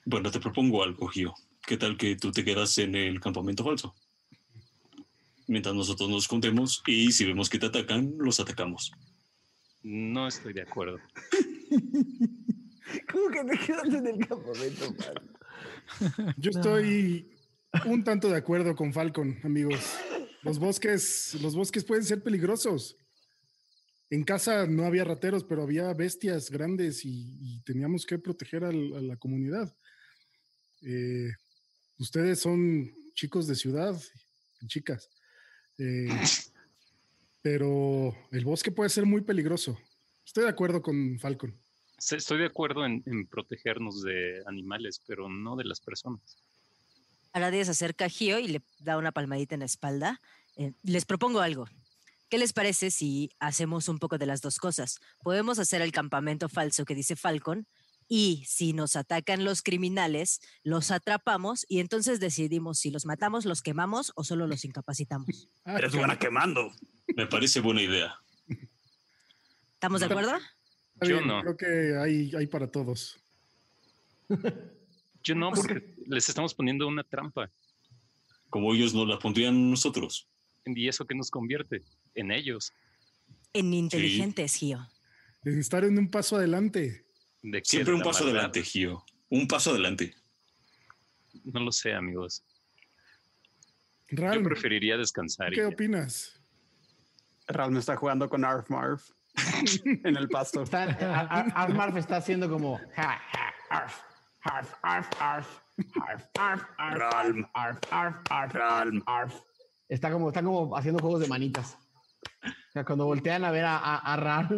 Bueno, 0.04 0.30
te 0.30 0.40
propongo 0.40 0.82
algo, 0.82 1.06
Gio. 1.08 1.34
¿Qué 1.64 1.76
tal 1.76 1.96
que 1.96 2.16
tú 2.16 2.32
te 2.32 2.44
quedas 2.44 2.76
en 2.78 2.94
el 2.96 3.20
campamento 3.20 3.62
falso? 3.64 3.94
Mientras 5.46 5.74
nosotros 5.74 6.08
nos 6.08 6.24
escondemos 6.24 6.82
y 6.86 7.12
si 7.12 7.24
vemos 7.24 7.48
que 7.48 7.58
te 7.58 7.66
atacan, 7.66 8.14
los 8.18 8.40
atacamos. 8.40 8.90
No 9.82 10.26
estoy 10.26 10.52
de 10.52 10.62
acuerdo. 10.62 10.98
¿Cómo 13.12 13.28
que 13.30 13.44
te 13.44 13.58
quedas 13.58 13.86
en 13.86 14.06
el 14.06 14.26
campamento 14.26 14.94
falso? 14.94 15.41
Yo 16.36 16.50
estoy 16.50 17.30
un 17.86 18.04
tanto 18.04 18.28
de 18.28 18.36
acuerdo 18.36 18.74
con 18.74 18.92
Falcon, 18.92 19.38
amigos. 19.42 19.80
Los 20.42 20.58
bosques, 20.58 21.36
los 21.40 21.54
bosques 21.54 21.84
pueden 21.84 22.04
ser 22.04 22.22
peligrosos. 22.22 22.96
En 24.10 24.24
casa 24.24 24.66
no 24.66 24.84
había 24.84 25.04
rateros, 25.04 25.44
pero 25.44 25.62
había 25.62 25.92
bestias 25.94 26.50
grandes 26.50 27.04
y, 27.04 27.62
teníamos 27.64 28.04
que 28.04 28.18
proteger 28.18 28.64
a 28.64 28.72
la 28.72 29.16
comunidad. 29.16 29.74
Eh, 30.82 31.30
ustedes 31.98 32.40
son 32.40 32.92
chicos 33.14 33.46
de 33.46 33.54
ciudad, 33.54 33.98
chicas, 34.66 35.08
eh, 35.78 36.08
pero 37.42 38.14
el 38.32 38.44
bosque 38.44 38.70
puede 38.70 38.90
ser 38.90 39.06
muy 39.06 39.22
peligroso. 39.22 39.78
Estoy 40.24 40.44
de 40.44 40.50
acuerdo 40.50 40.82
con 40.82 41.18
Falcon. 41.18 41.58
Estoy 42.10 42.38
de 42.38 42.46
acuerdo 42.46 42.84
en, 42.84 43.26
protegernos 43.28 44.02
de 44.02 44.42
animales, 44.46 45.00
pero 45.06 45.28
no 45.28 45.56
de 45.56 45.64
las 45.64 45.80
personas. 45.80 46.36
Aradias 47.32 47.66
se 47.66 47.72
acerca 47.72 48.06
a 48.06 48.08
Gio 48.08 48.38
y 48.38 48.48
le 48.48 48.62
da 48.80 48.98
una 48.98 49.12
palmadita 49.12 49.54
en 49.54 49.60
la 49.60 49.66
espalda. 49.66 50.20
Eh, 50.56 50.72
les 50.82 51.04
propongo 51.04 51.40
algo. 51.40 51.66
¿Qué 52.28 52.38
les 52.38 52.52
parece 52.52 52.90
si 52.90 53.30
hacemos 53.38 53.88
un 53.88 53.98
poco 53.98 54.18
de 54.18 54.26
las 54.26 54.40
dos 54.40 54.58
cosas? 54.58 55.00
Podemos 55.22 55.58
hacer 55.58 55.80
el 55.80 55.92
campamento 55.92 56.48
falso 56.48 56.84
que 56.84 56.94
dice 56.94 57.14
Falcon 57.14 57.66
y 58.08 58.44
si 58.46 58.72
nos 58.72 58.96
atacan 58.96 59.44
los 59.44 59.62
criminales, 59.62 60.40
los 60.64 60.90
atrapamos 60.90 61.64
y 61.68 61.80
entonces 61.80 62.20
decidimos 62.20 62.78
si 62.78 62.90
los 62.90 63.06
matamos, 63.06 63.44
los 63.44 63.62
quemamos 63.62 64.12
o 64.16 64.24
solo 64.24 64.46
los 64.46 64.64
incapacitamos. 64.64 65.48
Ah, 65.64 65.78
Eres 65.78 65.94
buena 65.94 66.18
quemando. 66.18 66.72
Me 67.14 67.26
parece 67.26 67.60
buena 67.60 67.82
idea. 67.82 68.14
¿Estamos 69.74 70.00
de 70.00 70.06
acuerdo? 70.06 70.32
Yo 71.04 71.20
no. 71.20 71.40
Creo 71.42 71.56
que 71.56 71.96
hay, 71.98 72.32
hay 72.34 72.46
para 72.46 72.70
todos. 72.70 73.20
Yo 75.24 75.34
no, 75.34 75.52
porque 75.52 75.94
les 76.06 76.28
estamos 76.28 76.54
poniendo 76.54 76.86
una 76.88 77.04
trampa. 77.04 77.50
Como 78.50 78.74
ellos 78.74 78.92
no 78.92 79.06
la 79.06 79.18
pondrían 79.18 79.70
nosotros. 79.70 80.28
¿Y 80.64 80.88
eso 80.88 81.06
qué 81.06 81.14
nos 81.14 81.30
convierte? 81.30 81.82
En 82.14 82.32
ellos. 82.32 82.72
En 83.52 83.72
inteligentes, 83.72 84.56
Gio. 84.56 84.88
En 85.44 85.58
estar 85.58 85.84
en 85.84 85.98
un 85.98 86.10
paso 86.10 86.36
adelante. 86.36 87.04
Siempre 87.62 87.94
un 87.94 88.02
paso 88.02 88.24
adelante, 88.24 88.62
Gio. 88.62 89.04
Un 89.28 89.46
paso 89.46 89.70
adelante. 89.70 90.14
No 91.44 91.60
lo 91.60 91.72
sé, 91.72 91.94
amigos. 91.94 92.44
Yo 94.10 94.42
preferiría 94.42 94.96
descansar. 94.96 95.52
¿Qué 95.52 95.64
opinas? 95.64 96.40
Ral 97.46 97.70
me 97.70 97.78
está 97.78 97.96
jugando 97.96 98.28
con 98.28 98.44
Arf 98.44 98.68
Marf 98.70 99.10
en 100.04 100.16
el 100.16 100.28
pasto. 100.28 100.64
Arf 100.72 101.74
Marf 101.74 101.96
está 101.96 102.16
haciendo 102.16 102.48
como 102.48 102.78
arf, 102.96 103.22
arf, 103.70 104.02
arf, 104.42 104.74
arf, 104.82 105.08
arf, 105.20 105.62
arf, 105.98 106.28
arf, 106.38 106.64
arf, 106.78 107.78
arf, 107.90 108.16
arf, 108.30 108.56
arf, 108.56 109.02
arf. 109.06 109.34
Está 109.88 110.10
como, 110.10 110.28
está 110.28 110.42
como 110.42 110.76
haciendo 110.76 111.00
juegos 111.00 111.20
de 111.20 111.28
manitas. 111.28 111.76
O 112.44 112.72
sea, 112.72 112.84
cuando 112.84 113.04
voltean 113.04 113.44
a 113.44 113.50
ver 113.50 113.64
a, 113.66 113.78
a, 113.78 114.48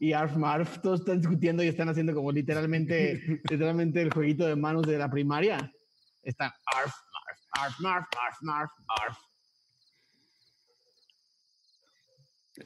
y 0.00 0.12
Arf 0.12 0.34
Marf, 0.36 0.80
todos 0.80 1.00
están 1.00 1.20
discutiendo 1.20 1.62
y 1.62 1.68
están 1.68 1.88
haciendo 1.88 2.14
como 2.14 2.32
literalmente, 2.32 3.40
literalmente 3.48 4.02
el 4.02 4.12
jueguito 4.12 4.44
de 4.46 4.56
manos 4.56 4.82
de 4.86 4.98
la 4.98 5.08
primaria. 5.08 5.72
Están 6.22 6.50
Arf 6.66 6.92
Marf, 7.12 7.38
Arf 7.52 7.80
Marf, 7.80 8.06
Arf 8.26 8.36
Marf, 8.42 8.70
Arf. 9.02 9.18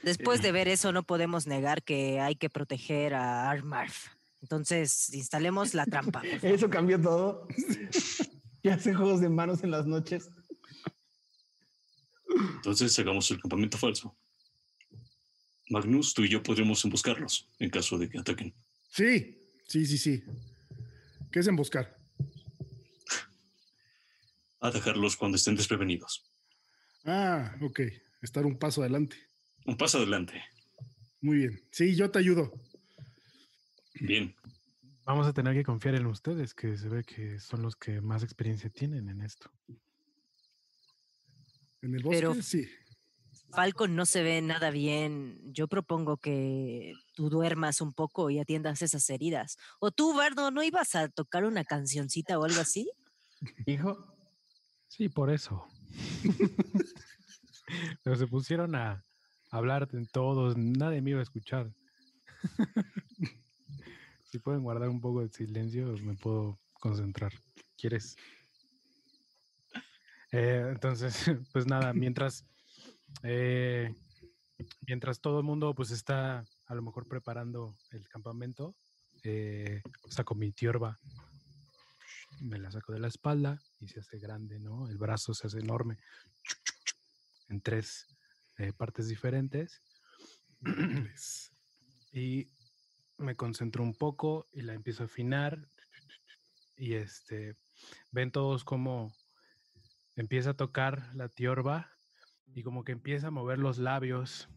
Después 0.03 0.43
de 0.43 0.53
ver 0.53 0.69
eso, 0.69 0.93
no 0.93 1.03
podemos 1.03 1.47
negar 1.47 1.83
que 1.83 2.21
hay 2.21 2.37
que 2.37 2.51
proteger 2.51 3.15
a 3.15 3.51
Arf 3.51 3.65
Marf. 3.65 4.09
Entonces, 4.43 5.13
instalemos 5.15 5.73
la 5.73 5.87
trampa. 5.87 6.23
Eso 6.43 6.69
cambió 6.69 7.01
todo. 7.01 7.49
y 8.63 8.69
hacen 8.69 8.95
juegos 8.95 9.21
de 9.21 9.29
manos 9.29 9.63
en 9.65 9.71
las 9.71 9.87
noches. 9.87 10.29
Entonces, 12.57 12.99
hagamos 12.99 13.31
el 13.31 13.41
campamento 13.41 13.79
falso. 13.79 14.17
Magnus, 15.71 16.13
tú 16.13 16.25
y 16.25 16.29
yo 16.29 16.43
podremos 16.43 16.85
emboscarlos 16.85 17.49
en 17.59 17.71
caso 17.71 17.97
de 17.97 18.09
que 18.09 18.19
ataquen. 18.19 18.55
Sí, 18.91 19.39
sí, 19.67 19.87
sí, 19.87 19.97
sí. 19.97 20.23
¿Qué 21.33 21.41
es 21.41 21.47
emboscar? 21.47 21.97
Atacarlos 24.61 25.17
cuando 25.17 25.37
estén 25.37 25.57
desprevenidos. 25.57 26.31
Ah, 27.05 27.57
ok. 27.61 27.81
Estar 28.23 28.47
un 28.47 28.59
paso 28.59 28.83
adelante. 28.83 29.17
Un 29.65 29.77
paso 29.77 29.99
adelante. 29.99 30.43
Muy 31.21 31.39
bien. 31.39 31.61
Sí, 31.71 31.97
yo 31.97 32.11
te 32.11 32.19
ayudo. 32.19 32.53
Bien. 34.01 34.35
Vamos 35.05 35.27
a 35.27 35.33
tener 35.33 35.55
que 35.55 35.65
confiar 35.65 35.95
en 35.95 36.07
ustedes, 36.07 36.55
que 36.55 36.77
se 36.77 36.89
ve 36.89 37.05
que 37.05 37.39
son 37.39 37.63
los 37.63 37.77
que 37.77 38.01
más 38.01 38.23
experiencia 38.23 38.71
tienen 38.71 39.09
en 39.09 39.21
esto. 39.23 39.51
En 41.83 41.95
el 41.95 42.03
bosque, 42.03 42.43
sí. 42.43 42.69
Falcon 43.51 43.95
no 43.95 44.05
se 44.05 44.23
ve 44.23 44.43
nada 44.43 44.71
bien. 44.71 45.41
Yo 45.53 45.69
propongo 45.69 46.17
que 46.17 46.95
tú 47.15 47.31
duermas 47.31 47.81
un 47.81 47.93
poco 47.93 48.31
y 48.31 48.39
atiendas 48.39 48.83
esas 48.83 49.09
heridas. 49.11 49.59
O 49.79 49.91
tú, 49.91 50.15
Bardo, 50.15 50.51
¿no 50.51 50.63
ibas 50.63 50.95
a 50.95 51.09
tocar 51.09 51.45
una 51.45 51.65
cancioncita 51.65 52.39
o 52.39 52.45
algo 52.45 52.61
así? 52.61 52.91
Hijo. 53.67 54.15
Sí, 54.89 55.09
por 55.09 55.31
eso. 55.31 55.67
Pero 58.03 58.17
se 58.17 58.27
pusieron 58.27 58.75
a 58.75 59.05
hablar 59.55 59.89
de 59.89 60.05
todos, 60.07 60.57
nadie 60.57 61.01
me 61.01 61.11
iba 61.11 61.21
a 61.21 61.23
escuchar. 61.23 61.73
si 64.25 64.39
pueden 64.41 64.65
guardar 64.65 64.89
un 64.89 65.01
poco 65.01 65.21
de 65.21 65.29
silencio, 65.29 65.97
me 66.03 66.15
puedo 66.15 66.59
concentrar. 66.73 67.33
¿Quieres? 67.79 68.17
Eh, 70.33 70.67
entonces, 70.69 71.15
pues 71.53 71.67
nada, 71.67 71.93
mientras 71.93 72.45
eh, 73.23 73.95
mientras 74.89 75.21
todo 75.21 75.39
el 75.39 75.45
mundo 75.45 75.73
pues 75.73 75.93
está 75.93 76.45
a 76.67 76.75
lo 76.75 76.83
mejor 76.83 77.07
preparando 77.07 77.77
el 77.93 78.09
campamento, 78.09 78.75
eh, 79.23 79.83
saco 80.09 80.35
mi 80.35 80.51
tiorba, 80.51 80.99
me 82.41 82.59
la 82.59 82.73
saco 82.73 82.93
de 82.93 82.99
la 82.99 83.09
espalda 83.09 83.61
y 83.79 83.87
se 83.87 84.01
hace 84.01 84.19
grande, 84.19 84.59
¿no? 84.59 84.89
El 84.89 84.99
brazo 84.99 85.33
se 85.33 85.47
hace 85.47 85.61
enorme 85.61 85.99
en 87.49 87.61
tres 87.61 88.14
eh, 88.59 88.73
partes 88.73 89.09
diferentes. 89.09 89.83
y 92.13 92.49
me 93.19 93.37
concentro 93.37 93.83
un 93.83 93.95
poco 93.95 94.49
y 94.53 94.63
la 94.63 94.75
empiezo 94.75 95.03
a 95.03 95.07
afinar. 95.07 95.69
Y 96.77 96.95
este, 96.95 97.57
ven 98.11 98.31
todos 98.31 98.65
como 98.65 99.13
empieza 100.17 100.51
a 100.51 100.57
tocar 100.57 101.15
la 101.15 101.29
tiorba 101.29 101.91
y 102.55 102.63
como 102.63 102.85
que 102.85 102.93
empieza 102.93 103.29
a 103.29 103.33
mover 103.33 103.59
los 103.59 103.79
labios, 103.79 104.49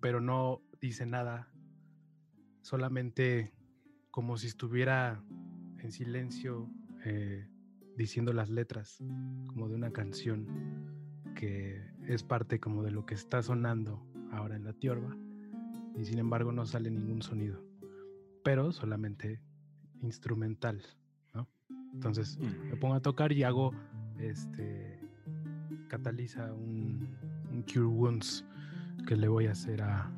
pero 0.00 0.20
no 0.20 0.62
dice 0.80 1.06
nada, 1.06 1.52
solamente 2.62 3.52
como 4.10 4.36
si 4.36 4.46
estuviera 4.46 5.22
en 5.78 5.92
silencio 5.92 6.70
eh, 7.04 7.48
diciendo 7.96 8.32
las 8.32 8.48
letras, 8.48 8.98
como 9.48 9.68
de 9.68 9.74
una 9.74 9.92
canción 9.92 10.46
que 11.34 11.89
es 12.06 12.22
parte 12.22 12.60
como 12.60 12.82
de 12.82 12.90
lo 12.90 13.06
que 13.06 13.14
está 13.14 13.42
sonando 13.42 14.02
ahora 14.32 14.56
en 14.56 14.64
la 14.64 14.72
tiorba, 14.72 15.16
y 15.96 16.04
sin 16.04 16.18
embargo 16.18 16.52
no 16.52 16.66
sale 16.66 16.90
ningún 16.90 17.22
sonido, 17.22 17.62
pero 18.42 18.72
solamente 18.72 19.40
instrumental, 20.02 20.82
¿no? 21.34 21.48
Entonces 21.92 22.38
me 22.38 22.76
pongo 22.76 22.94
a 22.94 23.00
tocar 23.00 23.32
y 23.32 23.42
hago 23.42 23.72
este 24.18 25.00
cataliza 25.88 26.52
un, 26.52 27.08
Cure 27.66 27.86
Wounds 27.86 28.44
que 29.06 29.16
le 29.16 29.28
voy 29.28 29.46
a 29.46 29.52
hacer 29.52 29.82
a, 29.82 30.10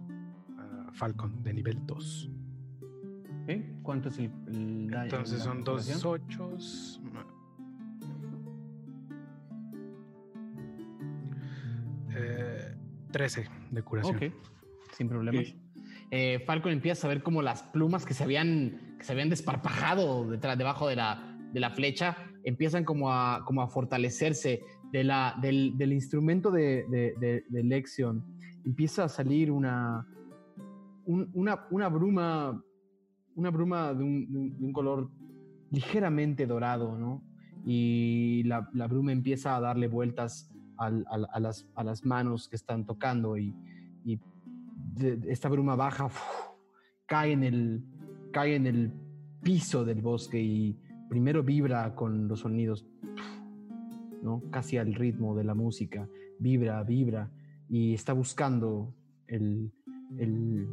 Falcon 0.93 1.43
de 1.43 1.55
nivel 1.55 1.87
2. 1.87 2.31
¿Cuánto 3.83 4.11
es 4.11 4.19
el, 4.19 4.31
Entonces 4.93 5.43
son 5.43 5.65
dos 5.65 6.05
8. 6.05 6.59
13 13.13 13.49
de 13.71 13.83
curación. 13.83 14.17
Ok, 14.17 14.23
sin 14.97 15.09
problemas. 15.09 15.55
Eh, 16.11 16.43
Falcon 16.47 16.73
empieza 16.73 17.07
a 17.07 17.11
ver 17.11 17.23
como 17.23 17.43
las 17.43 17.63
plumas 17.63 18.05
que 18.05 18.15
se 18.15 18.25
habían, 18.25 18.97
que 18.99 19.05
se 19.05 19.13
habían 19.13 19.31
desparpajado 19.31 20.29
detrás, 20.29 20.59
debajo 20.59 20.89
de 20.89 20.97
la, 20.97 21.39
de 21.53 21.61
la 21.61 21.71
flecha 21.71 22.17
empiezan 22.45 22.85
como 22.85 23.13
a, 23.13 23.45
como 23.45 23.63
a 23.63 23.69
fortalecerse 23.69 24.63
de 24.91 25.05
la, 25.05 25.39
del, 25.41 25.77
del 25.77 25.93
instrumento 25.93 26.51
de, 26.51 26.85
de, 26.89 27.45
de, 27.49 27.63
Lexion 27.63 28.25
empieza 28.65 29.05
a 29.05 29.09
salir 29.09 29.51
una, 29.51 30.07
una, 31.07 31.67
una, 31.71 31.89
bruma, 31.89 32.63
una 33.35 33.51
bruma 33.51 33.95
de 33.95 34.05
un, 34.05 34.33
de 34.59 34.65
un, 34.65 34.73
color 34.73 35.11
ligeramente 35.71 36.47
dorado, 36.47 36.99
¿no? 36.99 37.23
Y 37.65 38.43
la, 38.45 38.69
la, 38.75 38.87
bruma 38.87 39.13
empieza 39.13 39.57
a 39.57 39.61
darle 39.61 39.89
vueltas 39.89 40.53
a, 40.87 41.41
las, 41.41 41.67
a, 41.75 41.85
las, 41.85 42.05
manos 42.05 42.49
que 42.49 42.57
están 42.57 42.85
tocando 42.87 43.37
y, 43.37 43.55
y 44.05 44.19
esta 45.29 45.49
bruma 45.49 45.77
baja, 45.77 46.09
cae, 47.07 47.33
en 47.33 47.45
el, 47.45 47.85
cae 48.33 48.57
en 48.57 48.67
el 48.67 48.93
piso 49.43 49.85
del 49.85 50.01
bosque 50.01 50.41
y 50.41 50.79
primero 51.09 51.43
vibra 51.43 51.95
con 51.95 52.29
los 52.29 52.41
sonidos, 52.41 52.87
¿no? 54.23 54.43
casi 54.51 54.79
al 54.79 54.95
ritmo 54.95 55.37
de 55.37 55.45
la 55.45 55.55
música, 55.55 56.09
vibra, 56.39 56.83
vibra 56.85 57.31
y 57.69 57.95
está 57.95 58.13
buscando 58.13 58.95
el, 59.27 59.73
el 60.19 60.69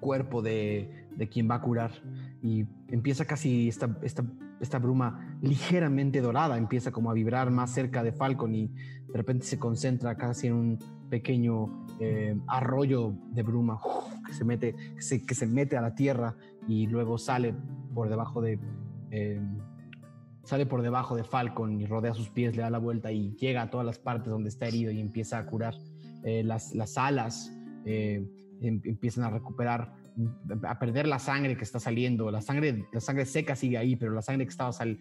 cuerpo 0.00 0.42
de, 0.42 1.08
de, 1.16 1.28
quien 1.28 1.50
va 1.50 1.56
a 1.56 1.62
curar. 1.62 1.90
Y 2.42 2.66
empieza 2.88 3.24
casi 3.24 3.68
esta, 3.68 3.98
esta, 4.02 4.24
esta 4.64 4.78
bruma 4.78 5.38
ligeramente 5.40 6.20
dorada, 6.20 6.58
empieza 6.58 6.90
como 6.90 7.10
a 7.10 7.14
vibrar 7.14 7.50
más 7.50 7.72
cerca 7.72 8.02
de 8.02 8.12
Falcon 8.12 8.54
y 8.54 8.68
de 8.68 9.14
repente 9.14 9.46
se 9.46 9.58
concentra 9.58 10.16
casi 10.16 10.48
en 10.48 10.54
un 10.54 10.78
pequeño 11.08 11.86
eh, 12.00 12.36
arroyo 12.48 13.14
de 13.30 13.42
bruma 13.42 13.80
que 14.26 14.32
se 14.32 14.44
mete 14.44 14.74
que 14.96 15.02
se, 15.02 15.24
que 15.24 15.34
se, 15.34 15.46
mete 15.46 15.76
a 15.76 15.80
la 15.80 15.94
tierra 15.94 16.34
y 16.66 16.86
luego 16.88 17.18
sale 17.18 17.54
por 17.94 18.08
debajo 18.08 18.40
de 18.40 18.58
eh, 19.10 19.40
sale 20.44 20.66
por 20.66 20.82
debajo 20.82 21.16
de 21.16 21.24
Falcon 21.24 21.80
y 21.80 21.86
rodea 21.86 22.14
sus 22.14 22.28
pies, 22.30 22.54
le 22.56 22.62
da 22.62 22.70
la 22.70 22.78
vuelta 22.78 23.12
y 23.12 23.34
llega 23.36 23.62
a 23.62 23.70
todas 23.70 23.86
las 23.86 23.98
partes 23.98 24.30
donde 24.30 24.48
está 24.48 24.66
herido 24.66 24.92
y 24.92 25.00
empieza 25.00 25.38
a 25.38 25.46
curar 25.46 25.74
eh, 26.22 26.42
las, 26.44 26.74
las, 26.74 26.96
alas, 26.98 27.52
em, 27.84 28.28
empiezan 28.60 29.24
a 29.24 29.30
recuperar, 29.30 29.94
a 30.62 30.78
perder 30.78 31.06
la 31.08 31.18
sangre 31.18 31.56
que 31.56 31.64
está 31.64 31.80
saliendo, 31.80 32.30
la 32.30 32.40
sangre, 32.40 32.86
la 32.92 33.00
sangre 33.00 33.24
seca 33.24 33.56
sigue 33.56 33.78
ahí, 33.78 33.96
pero 33.96 34.12
la 34.12 34.22
sangre 34.22 34.44
que 34.44 34.50
estaba 34.50 34.72
sal, 34.72 34.98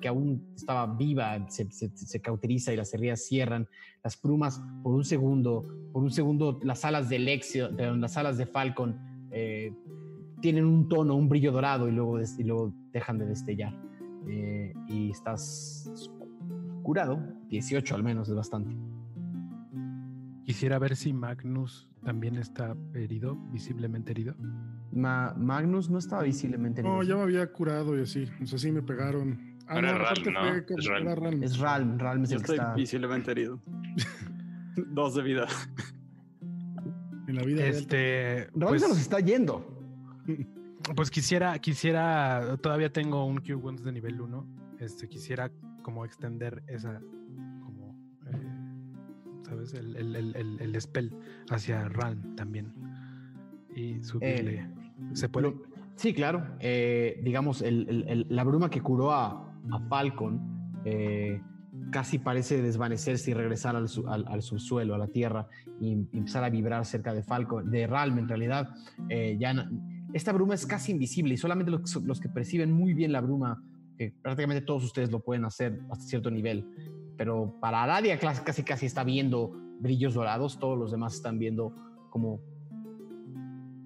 que, 0.00 0.08
aún 0.08 0.46
estaba 0.54 0.86
viva 0.86 1.46
se, 1.48 2.20
cauteriza 2.20 2.72
y 2.72 2.76
las 2.76 2.92
heridas 2.94 3.24
cierran, 3.26 3.68
las 4.02 4.16
plumas 4.16 4.62
por 4.82 4.94
un 4.94 5.04
segundo, 5.04 5.66
por 5.92 6.02
un 6.02 6.10
segundo 6.10 6.58
las 6.62 6.84
alas 6.84 7.08
de 7.08 7.18
Lexio, 7.18 7.68
de, 7.68 7.94
las 7.96 8.16
alas 8.16 8.38
de 8.38 8.46
Falcon 8.46 8.98
eh, 9.30 9.72
tienen 10.40 10.64
un 10.64 10.88
tono, 10.88 11.14
un 11.16 11.28
brillo 11.28 11.52
dorado 11.52 11.88
y 11.88 11.92
luego, 11.92 12.20
y 12.20 12.44
luego 12.44 12.72
dejan 12.92 13.18
de 13.18 13.26
destellar. 13.26 13.74
Eh, 14.28 14.74
y 14.88 15.10
estás 15.10 15.90
curado, 16.82 17.20
18 17.48 17.94
al 17.94 18.02
menos, 18.02 18.28
es 18.28 18.34
bastante. 18.34 18.95
Quisiera 20.46 20.78
ver 20.78 20.94
si 20.94 21.12
Magnus 21.12 21.88
también 22.04 22.36
está 22.36 22.76
herido, 22.94 23.34
visiblemente 23.50 24.12
herido. 24.12 24.36
Magnus 24.92 25.90
no 25.90 25.98
estaba 25.98 26.22
visiblemente 26.22 26.82
herido. 26.82 26.94
No, 26.94 27.02
ya 27.02 27.16
me 27.16 27.22
había 27.22 27.52
curado 27.52 27.98
y 27.98 28.02
así. 28.02 28.28
O 28.40 28.46
sea, 28.46 28.56
sí 28.56 28.70
me 28.70 28.80
pegaron. 28.80 29.58
Ah, 29.66 29.82
no, 29.82 29.98
Ralm, 29.98 30.32
¿no? 30.32 30.54
es 30.54 30.86
Ralm. 30.86 31.42
Es 31.42 31.58
Ralm, 31.58 31.98
Ralm 31.98 32.22
es 32.22 32.30
Yo 32.30 32.36
estoy 32.36 32.58
visiblemente 32.76 33.32
herido. 33.32 33.60
Dos 34.76 35.16
de 35.16 35.22
vida. 35.24 35.48
En 37.26 37.34
la 37.34 37.42
vida. 37.42 37.66
Este. 37.66 38.48
Ralm 38.54 38.68
pues, 38.68 38.82
se 38.82 38.88
nos 38.88 39.00
está 39.00 39.18
yendo. 39.18 39.66
Pues 40.94 41.10
quisiera, 41.10 41.58
quisiera, 41.58 42.56
todavía 42.62 42.92
tengo 42.92 43.24
un 43.24 43.38
Cure 43.38 43.56
Wounds 43.56 43.82
de 43.82 43.90
nivel 43.90 44.20
1. 44.20 44.46
Este, 44.78 45.08
quisiera 45.08 45.50
como 45.82 46.04
extender 46.04 46.62
esa, 46.68 47.00
¿sabes? 49.64 49.74
El, 49.74 49.96
el, 49.96 50.36
el, 50.36 50.60
el, 50.60 50.80
spell 50.80 51.12
hacia 51.50 51.88
Ralm 51.88 52.36
también. 52.36 52.72
Y 53.74 54.02
subirle. 54.02 54.60
Eh, 54.60 54.68
¿Se 55.12 55.28
puede? 55.28 55.54
sí, 55.96 56.14
claro. 56.14 56.56
Eh, 56.60 57.20
digamos, 57.22 57.62
la 57.66 58.44
bruma 58.44 58.70
que 58.70 58.80
curó 58.80 59.12
a, 59.12 59.52
a 59.70 59.80
Falcon 59.88 60.54
casi 61.90 62.18
parece 62.18 62.62
desvanecerse 62.62 63.30
y 63.30 63.34
regresar 63.34 63.76
al, 63.76 63.86
al, 64.08 64.24
al, 64.28 64.42
subsuelo, 64.42 64.94
a 64.94 64.98
la 64.98 65.08
tierra, 65.08 65.48
y, 65.80 65.92
empezar 65.92 66.42
a 66.44 66.50
vibrar 66.50 66.84
cerca 66.84 67.12
de 67.12 67.22
Falcon, 67.22 67.70
de 67.70 67.86
Ralm 67.86 68.18
en 68.18 68.28
realidad. 68.28 68.70
ya 69.38 69.52
esta 70.16 70.32
bruma 70.32 70.54
es 70.54 70.64
casi 70.66 70.92
invisible 70.92 71.34
y 71.34 71.36
solamente 71.36 71.70
los, 71.70 72.20
que 72.20 72.28
perciben 72.30 72.72
muy 72.72 72.94
bien 72.94 73.12
la 73.12 73.20
bruma, 73.20 73.62
que 73.98 74.14
prácticamente 74.22 74.64
todos 74.64 74.82
ustedes 74.82 75.10
lo 75.10 75.20
pueden 75.20 75.44
hacer 75.44 75.80
hasta 75.90 76.04
cierto 76.06 76.30
nivel, 76.30 76.66
pero 77.16 77.54
para 77.60 77.82
Aradia 77.82 78.18
casi 78.18 78.62
casi 78.62 78.86
está 78.86 79.04
viendo 79.04 79.52
brillos 79.80 80.14
dorados, 80.14 80.58
todos 80.58 80.78
los 80.78 80.90
demás 80.90 81.14
están 81.14 81.38
viendo 81.38 81.74
como 82.10 82.40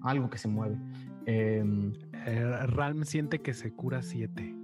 algo 0.01 0.29
que 0.29 0.37
se 0.37 0.47
mueve. 0.47 0.77
Em, 1.25 1.93
eh, 2.25 2.65
Ralm 2.67 3.03
siente 3.03 3.39
que 3.39 3.53
se 3.53 3.73
cura 3.73 4.01
siete. 4.01 4.55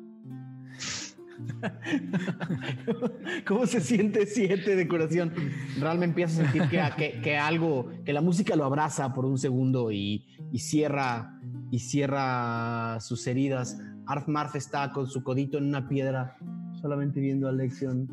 ¿Cómo 3.47 3.67
se 3.67 3.79
siente 3.79 4.25
siete 4.25 4.75
de 4.75 4.87
curación? 4.87 5.31
Ralm 5.79 6.03
empieza 6.03 6.41
a 6.41 6.45
sentir 6.45 6.63
que, 6.69 7.21
que, 7.21 7.37
algo, 7.37 7.91
que 8.03 8.13
la 8.13 8.21
música 8.21 8.55
lo 8.55 8.65
abraza 8.65 9.13
por 9.13 9.25
un 9.25 9.37
segundo 9.37 9.91
y, 9.91 10.25
y 10.51 10.59
cierra 10.59 11.39
y 11.71 11.79
cierra 11.79 12.99
sus 12.99 13.25
heridas. 13.27 13.79
Marf 14.27 14.55
está 14.55 14.91
con 14.91 15.07
su 15.07 15.23
codito 15.23 15.57
en 15.57 15.65
una 15.65 15.87
piedra, 15.87 16.37
solamente 16.81 17.19
viendo 17.19 17.47
a 17.47 17.51
Lexion 17.51 18.07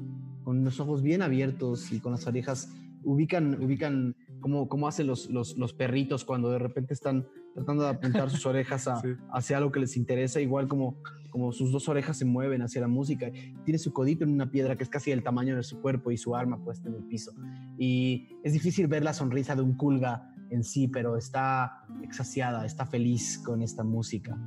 con 0.44 0.62
los 0.64 0.78
ojos 0.78 1.02
bien 1.02 1.22
abiertos 1.22 1.90
y 1.90 2.00
con 2.00 2.12
las 2.12 2.26
orejas. 2.26 2.70
Ubican, 3.02 3.62
ubican 3.62 4.14
cómo, 4.40 4.68
cómo 4.68 4.88
hacen 4.88 5.06
los, 5.06 5.28
los, 5.28 5.58
los, 5.58 5.74
perritos 5.74 6.24
cuando 6.24 6.50
de 6.50 6.58
repente 6.58 6.94
están 6.94 7.26
tratando 7.54 7.82
de 7.82 7.90
apuntar 7.90 8.30
sus 8.30 8.46
orejas 8.46 8.88
hacia 9.32 9.56
algo 9.58 9.72
que 9.72 9.80
les 9.80 9.96
interesa, 9.96 10.40
igual 10.40 10.68
como, 10.68 10.96
como 11.30 11.52
sus 11.52 11.70
dos 11.70 11.88
orejas 11.88 12.16
se 12.16 12.24
mueven 12.24 12.62
hacia 12.62 12.80
la 12.80 12.88
música. 12.88 13.30
Tiene 13.64 13.78
su 13.78 13.92
codito 13.92 14.24
en 14.24 14.30
una 14.30 14.50
piedra 14.50 14.76
que 14.76 14.84
es 14.84 14.88
casi 14.88 15.10
el 15.10 15.22
tamaño 15.22 15.56
de 15.56 15.62
su 15.62 15.80
cuerpo 15.80 16.10
y 16.10 16.16
su 16.16 16.34
arma 16.34 16.62
puesta 16.62 16.88
en 16.88 16.94
el 16.94 17.04
piso. 17.04 17.32
Y 17.78 18.38
es 18.42 18.52
difícil 18.52 18.86
ver 18.86 19.02
la 19.02 19.12
sonrisa 19.12 19.54
de 19.54 19.62
un 19.62 19.74
culga 19.76 20.30
en 20.50 20.62
sí, 20.62 20.88
pero 20.88 21.16
está 21.16 21.84
exasiada, 22.02 22.64
está 22.64 22.86
feliz 22.86 23.38
con 23.38 23.62
esta 23.62 23.82
música. 23.82 24.38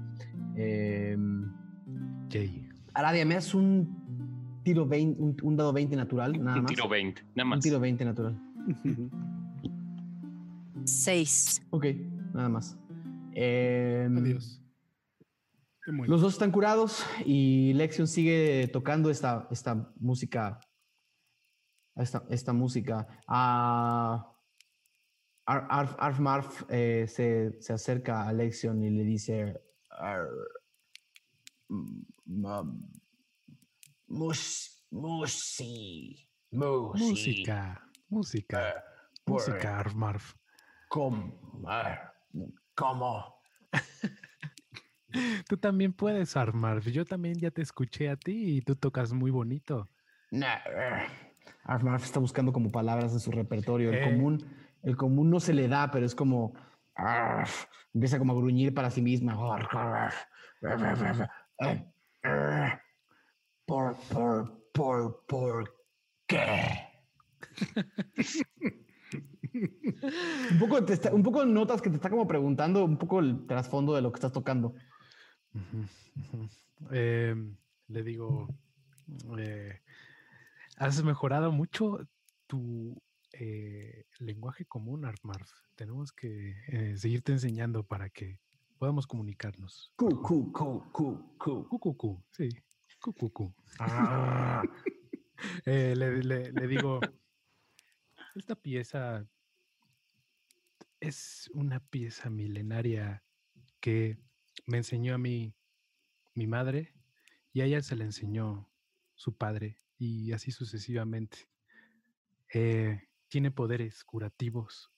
Eh, 0.55 1.17
Aradia, 2.93 3.25
me 3.25 3.35
das 3.35 3.53
un 3.53 4.06
tiro 4.67 4.85
20, 4.85 5.43
un, 5.43 5.55
dado 5.55 5.71
20 5.71 5.95
natural, 5.95 6.43
nada 6.43 6.61
más. 6.61 6.71
Un 6.71 6.75
tiro 6.75 6.89
20, 6.89 7.21
nada 7.35 7.45
más. 7.45 7.57
Un 7.57 7.61
tiro 7.61 7.79
20 7.79 8.05
natural. 8.05 8.37
6. 10.83 11.67
Ok, 11.69 11.85
nada 12.33 12.49
más. 12.49 12.77
Eh, 13.33 14.09
Adiós. 14.11 14.61
Los 15.85 16.19
dos 16.19 16.33
están 16.33 16.51
curados 16.51 17.05
y 17.25 17.71
Lexion 17.75 18.07
sigue 18.07 18.67
tocando 18.73 19.09
esta, 19.09 19.47
esta 19.51 19.89
música. 20.01 20.59
Esta, 21.95 22.25
esta 22.29 22.51
música. 22.51 23.07
Ah, 23.25 24.33
Arf, 25.45 26.19
Marf 26.19 26.63
eh, 26.67 27.05
se, 27.07 27.61
se, 27.61 27.71
acerca 27.71 28.27
a 28.27 28.33
Lexion 28.33 28.83
y 28.83 28.89
le 28.89 29.05
dice: 29.05 29.61
mus, 34.07 34.85
musi, 34.89 36.27
música, 36.51 37.89
música, 38.09 38.83
uh, 39.25 39.31
música, 39.31 39.79
Arf 39.79 39.93
Marf. 39.93 40.33
¿Cómo? 40.89 41.39
¿Cómo? 42.75 43.41
tú 45.47 45.57
también 45.57 45.93
puedes, 45.93 46.35
Marf. 46.53 46.87
Yo 46.87 47.05
también 47.05 47.37
ya 47.39 47.51
te 47.51 47.61
escuché 47.61 48.09
a 48.09 48.15
ti 48.15 48.57
y 48.57 48.61
tú 48.61 48.75
tocas 48.75 49.13
muy 49.13 49.31
bonito. 49.31 49.89
Nah, 50.31 50.59
Marf 51.83 52.03
está 52.03 52.19
buscando 52.19 52.51
como 52.51 52.71
palabras 52.71 53.13
en 53.13 53.19
su 53.19 53.31
repertorio. 53.31 53.89
El 53.89 53.95
eh, 53.95 54.03
común 54.03 54.67
el 54.83 54.95
común 54.95 55.29
no 55.29 55.39
se 55.39 55.53
le 55.53 55.67
da, 55.67 55.91
pero 55.91 56.05
es 56.05 56.15
como 56.15 56.53
empieza 57.93 58.17
como 58.17 58.33
a 58.33 58.35
gruñir 58.35 58.73
para 58.73 58.89
sí 58.89 59.01
misma. 59.01 59.35
Por, 63.67 63.97
por, 64.13 64.71
por, 64.71 65.25
por 65.27 65.75
qué. 66.25 66.87
un, 70.51 70.57
poco 70.57 70.77
un 71.11 71.23
poco 71.23 71.45
notas 71.45 71.81
que 71.81 71.89
te 71.89 71.97
está 71.97 72.09
como 72.09 72.25
preguntando 72.25 72.85
un 72.85 72.97
poco 72.97 73.19
el 73.19 73.45
trasfondo 73.45 73.93
de 73.93 74.01
lo 74.01 74.13
que 74.13 74.17
estás 74.17 74.31
tocando. 74.31 74.73
Em, 76.91 77.57
le 77.89 78.03
digo, 78.03 78.47
eh, 79.37 79.81
has 80.77 81.03
mejorado 81.03 81.51
mucho 81.51 82.07
tu 82.47 82.95
eh, 83.33 84.05
lenguaje 84.19 84.63
común, 84.63 85.03
Armarf. 85.03 85.51
Tenemos 85.75 86.13
que 86.13 86.55
eh, 86.67 86.95
seguirte 86.95 87.33
enseñando 87.33 87.83
para 87.83 88.09
que 88.09 88.39
podamos 88.77 89.07
comunicarnos. 89.07 89.91
Cu, 89.97 90.21
cu, 90.21 90.53
cu, 90.53 90.89
cu, 90.93 91.35
cu. 91.37 91.67
Cu, 91.67 91.79
cu, 91.79 91.97
cu. 91.97 92.23
Sí. 92.31 92.47
Cu, 93.07 93.13
cu, 93.13 93.29
cu. 93.31 93.53
Ah. 93.79 94.67
Eh, 95.65 95.95
le, 95.95 96.21
le- 96.23 96.51
le 96.51 96.67
digo, 96.67 96.99
esta 98.35 98.55
pieza 98.55 99.25
es 100.99 101.49
una 101.53 101.79
pieza 101.79 102.29
milenaria 102.29 103.23
que 103.79 104.17
me 104.65 104.77
enseñó 104.77 105.13
a 105.13 105.17
mí 105.19 105.53
mi 106.33 106.47
madre 106.47 106.95
y 107.53 107.61
a 107.61 107.65
ella 107.65 107.81
se 107.81 107.95
le 107.95 108.03
enseñó 108.03 108.67
su 109.15 109.37
padre 109.37 109.77
y 109.99 110.33
así 110.33 110.51
sucesivamente. 110.51 111.47
Eh, 112.53 113.07
tiene 113.29 113.51
poderes 113.51 114.03
curativos 114.03 114.91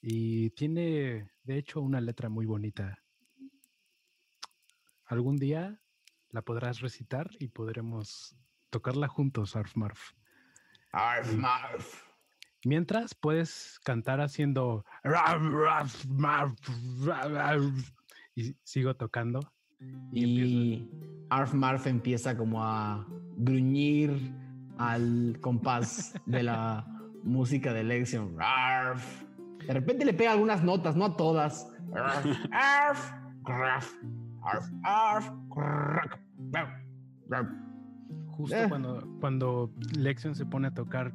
y 0.00 0.50
tiene, 0.50 1.32
de 1.42 1.58
hecho, 1.58 1.80
una 1.82 2.00
letra 2.00 2.28
muy 2.28 2.46
bonita. 2.46 3.02
Algún 5.04 5.36
día 5.36 5.82
la 6.30 6.42
podrás 6.42 6.80
recitar 6.80 7.30
y 7.38 7.48
podremos 7.48 8.36
tocarla 8.70 9.08
juntos, 9.08 9.56
Arf 9.56 9.76
Marf. 9.76 10.12
Arf, 10.92 11.34
marf. 11.34 12.08
Mientras 12.64 13.14
puedes 13.14 13.78
cantar 13.84 14.20
haciendo 14.20 14.84
y 18.34 18.56
sigo 18.64 18.94
tocando. 18.94 19.40
Y 20.12 20.24
Y 20.24 20.90
Arf 21.30 21.54
Marf 21.54 21.86
empieza 21.86 22.36
como 22.36 22.64
a 22.64 23.06
gruñir 23.36 24.32
al 24.78 25.38
compás 25.40 26.14
de 26.26 26.42
la 26.42 26.84
música 27.22 27.72
de 27.72 27.84
Lexion. 27.84 28.36
Arf. 28.40 29.24
De 29.66 29.72
repente 29.74 30.04
le 30.04 30.14
pega 30.14 30.32
algunas 30.32 30.64
notas, 30.64 30.96
no 30.96 31.04
a 31.04 31.16
todas. 31.16 31.70
Arf, 31.94 33.12
arf, 33.44 33.94
arf, 34.42 34.66
arf. 34.82 35.30
Justo 38.28 38.56
Eh. 38.56 38.66
cuando, 38.68 39.06
cuando 39.20 39.70
Lexion 39.96 40.34
se 40.34 40.46
pone 40.46 40.68
a 40.68 40.74
tocar, 40.74 41.12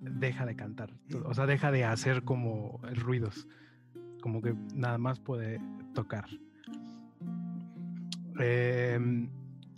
deja 0.00 0.46
de 0.46 0.56
cantar. 0.56 0.90
to- 1.10 1.22
O 1.26 1.34
sea, 1.34 1.46
deja 1.46 1.70
de 1.70 1.84
hacer 1.84 2.22
como 2.24 2.80
ruidos. 2.94 3.46
Como 4.22 4.40
que 4.40 4.54
nada 4.74 4.96
más 4.98 5.20
puede 5.20 5.60
tocar. 5.94 6.24
Em, 8.38 9.28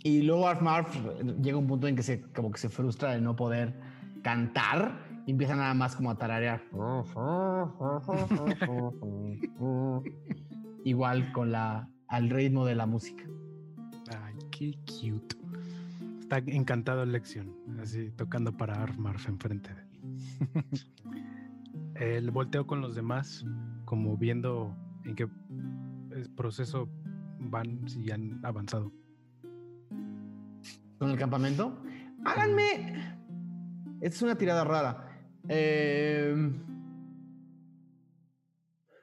Y 0.03 0.21
luego 0.21 0.47
Arf 0.47 0.61
Marf 0.61 0.95
llega 1.41 1.55
a 1.57 1.59
un 1.59 1.67
punto 1.67 1.87
en 1.87 1.95
que 1.95 2.03
se, 2.03 2.21
como 2.31 2.51
que 2.51 2.59
se 2.59 2.69
frustra 2.69 3.11
de 3.11 3.19
no 3.19 3.35
poder 3.35 3.73
cantar 4.21 4.99
y 5.25 5.31
empieza 5.31 5.55
nada 5.55 5.73
más 5.73 5.95
como 5.95 6.11
a 6.11 6.17
tararear. 6.17 6.61
Igual 10.85 11.31
con 11.33 11.51
la, 11.51 11.89
al 12.07 12.29
ritmo 12.29 12.65
de 12.65 12.75
la 12.75 12.85
música. 12.85 13.23
Qué 14.57 14.77
cute. 14.85 15.35
Está 16.19 16.39
encantado 16.39 17.05
Lexion, 17.05 17.55
así 17.79 18.11
tocando 18.11 18.55
para 18.55 18.81
Armarf 18.81 19.27
enfrente 19.29 19.69
de 19.73 19.81
él. 19.81 19.87
El 21.95 22.31
volteo 22.31 22.67
con 22.67 22.81
los 22.81 22.95
demás, 22.95 23.45
como 23.85 24.17
viendo 24.17 24.75
en 25.05 25.15
qué 25.15 25.23
eh, 25.23 26.27
proceso 26.35 26.89
van, 27.39 27.87
si 27.87 28.11
han 28.11 28.43
avanzado. 28.43 28.91
Con 30.99 31.11
el 31.11 31.17
campamento. 31.17 31.81
Háganme. 32.25 33.15
Esta 34.01 34.15
es 34.15 34.21
una 34.21 34.35
tirada 34.35 34.63
rara. 34.63 35.21
Eh, 35.47 36.35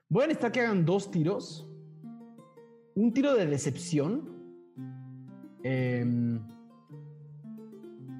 voy 0.08 0.24
a 0.24 0.26
necesitar 0.26 0.52
que 0.52 0.60
hagan 0.60 0.84
dos 0.84 1.10
tiros. 1.10 1.68
Un 2.94 3.12
tiro 3.12 3.34
de 3.34 3.46
decepción. 3.46 4.33
Eh, 5.64 6.04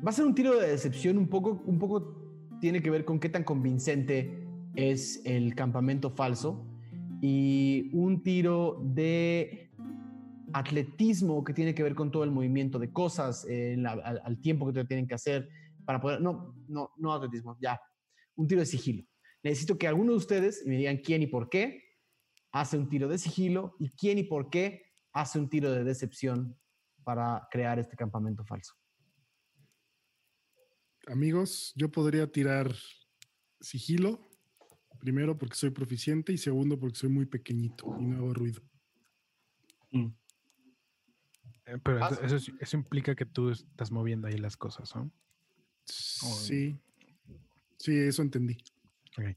va 0.05 0.11
a 0.11 0.12
ser 0.12 0.24
un 0.24 0.34
tiro 0.34 0.59
de 0.59 0.68
decepción 0.68 1.18
un 1.18 1.28
poco, 1.28 1.62
un 1.66 1.78
poco 1.78 2.57
tiene 2.61 2.82
que 2.82 2.90
ver 2.90 3.05
con 3.05 3.20
qué 3.20 3.28
tan 3.28 3.45
convincente 3.45 4.47
es 4.74 5.20
el 5.24 5.55
campamento 5.55 6.11
falso. 6.11 6.66
Y 7.20 7.90
un 7.92 8.22
tiro 8.22 8.80
de 8.82 9.70
atletismo 10.53 11.42
que 11.45 11.53
tiene 11.55 11.74
que 11.74 11.82
ver 11.82 11.95
con 11.95 12.11
todo 12.11 12.24
el 12.24 12.30
movimiento 12.30 12.78
de 12.78 12.92
cosas, 12.92 13.47
eh, 13.49 13.76
la- 13.78 13.92
al, 13.92 14.20
al 14.24 14.40
tiempo 14.40 14.66
que 14.66 14.72
te 14.72 14.84
tienen 14.84 15.07
que 15.07 15.14
hacer 15.14 15.49
para 15.84 16.01
poder... 16.01 16.20
No, 16.20 16.55
no, 16.68 16.90
no 16.97 17.12
atletismo, 17.12 17.57
ya. 17.61 17.80
Un 18.36 18.47
tiro 18.47 18.61
de 18.61 18.66
sigilo. 18.66 19.05
Necesito 19.42 19.76
que 19.78 19.86
alguno 19.86 20.12
de 20.12 20.18
ustedes 20.18 20.64
me 20.66 20.76
digan 20.76 20.99
quién 20.99 21.22
y 21.22 21.26
por 21.26 21.49
qué 21.49 21.82
hace 22.53 22.78
un 22.78 22.88
tiro 22.88 23.09
de 23.09 23.18
sigilo 23.18 23.74
y 23.78 23.90
quién 23.90 24.18
y 24.18 24.22
por 24.24 24.49
qué 24.49 24.82
hace 25.12 25.38
un 25.38 25.49
tiro 25.49 25.70
de 25.70 25.84
decepción 25.84 26.57
para 27.05 27.47
crear 27.51 27.79
este 27.79 27.97
campamento 27.97 28.45
falso. 28.45 28.75
Amigos, 31.07 31.73
yo 31.77 31.91
podría 31.91 32.27
tirar 32.31 32.75
sigilo, 33.61 34.31
primero 34.99 35.37
porque 35.37 35.55
soy 35.55 35.71
proficiente 35.71 36.33
y 36.33 36.39
segundo 36.39 36.79
porque 36.79 36.97
soy 36.99 37.11
muy 37.11 37.27
pequeñito 37.27 37.95
y 38.01 38.05
no 38.07 38.17
hago 38.17 38.35
ruido. 38.35 38.63
Eh, 41.67 41.79
Pero 41.83 41.99
ento- 42.01 42.25
eso, 42.25 42.37
es- 42.37 42.53
eso 42.59 42.77
implica 42.77 43.15
que 43.15 43.27
tú 43.27 43.51
estás 43.51 43.91
moviendo 43.91 44.29
ahí 44.29 44.39
las 44.39 44.57
cosas, 44.57 44.95
¿no? 44.97 45.11
Sí, 45.85 46.79
sí, 47.79 47.97
eso 47.99 48.23
entendí. 48.23 48.57
Ok. 49.19 49.37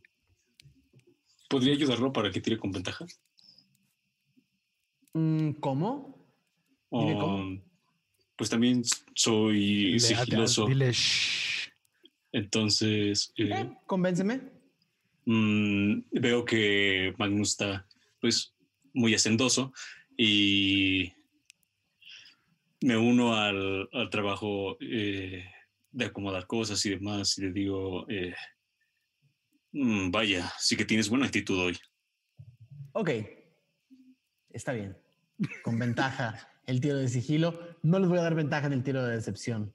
¿Podría 1.49 1.74
ayudarlo 1.74 2.11
para 2.11 2.32
que 2.32 2.41
tire 2.41 2.57
con 2.57 2.72
ventaja? 2.72 3.05
Mm, 5.13 5.51
¿Cómo? 5.59 6.16
Um, 6.89 7.61
pues 8.35 8.49
también 8.49 8.83
soy 9.15 9.49
Dile, 9.93 10.07
a- 10.15 10.21
a- 10.21 10.25
sigiloso. 10.25 10.65
dile, 10.67 10.91
"Shh". 10.93 11.69
Entonces, 12.31 13.33
eh, 13.38 13.49
Eh, 13.51 13.77
convénceme. 13.85 14.41
mm, 15.25 16.01
veo 16.11 16.45
que 16.45 17.13
Magnus 17.17 17.49
está 17.51 17.88
pues 18.21 18.53
muy 18.93 19.13
hacendoso 19.13 19.73
y 20.17 21.11
me 22.81 22.95
uno 22.97 23.35
al, 23.35 23.89
al 23.91 24.09
trabajo 24.09 24.77
eh, 24.81 25.43
de 25.91 26.05
acomodar 26.05 26.45
cosas 26.47 26.85
y 26.85 26.91
demás 26.91 27.38
y 27.38 27.41
le 27.41 27.51
digo, 27.51 28.07
eh, 28.09 28.35
"Mm, 29.71 30.11
vaya, 30.11 30.51
sí 30.59 30.75
que 30.77 30.85
tienes 30.85 31.09
buena 31.09 31.25
actitud 31.25 31.59
hoy. 31.59 31.77
Ok. 32.93 33.09
Está 34.49 34.73
bien. 34.73 34.97
Con 35.63 35.77
ventaja 35.77 36.49
el 36.68 36.80
tiro 36.80 36.97
de 36.97 37.07
sigilo. 37.07 37.59
No 37.82 37.97
les 37.97 38.07
voy 38.07 38.20
a 38.20 38.24
dar 38.24 38.36
ventaja 38.36 38.68
en 38.68 38.74
el 38.74 38.84
tiro 38.84 39.03
de 39.03 39.15
decepción. 39.15 39.74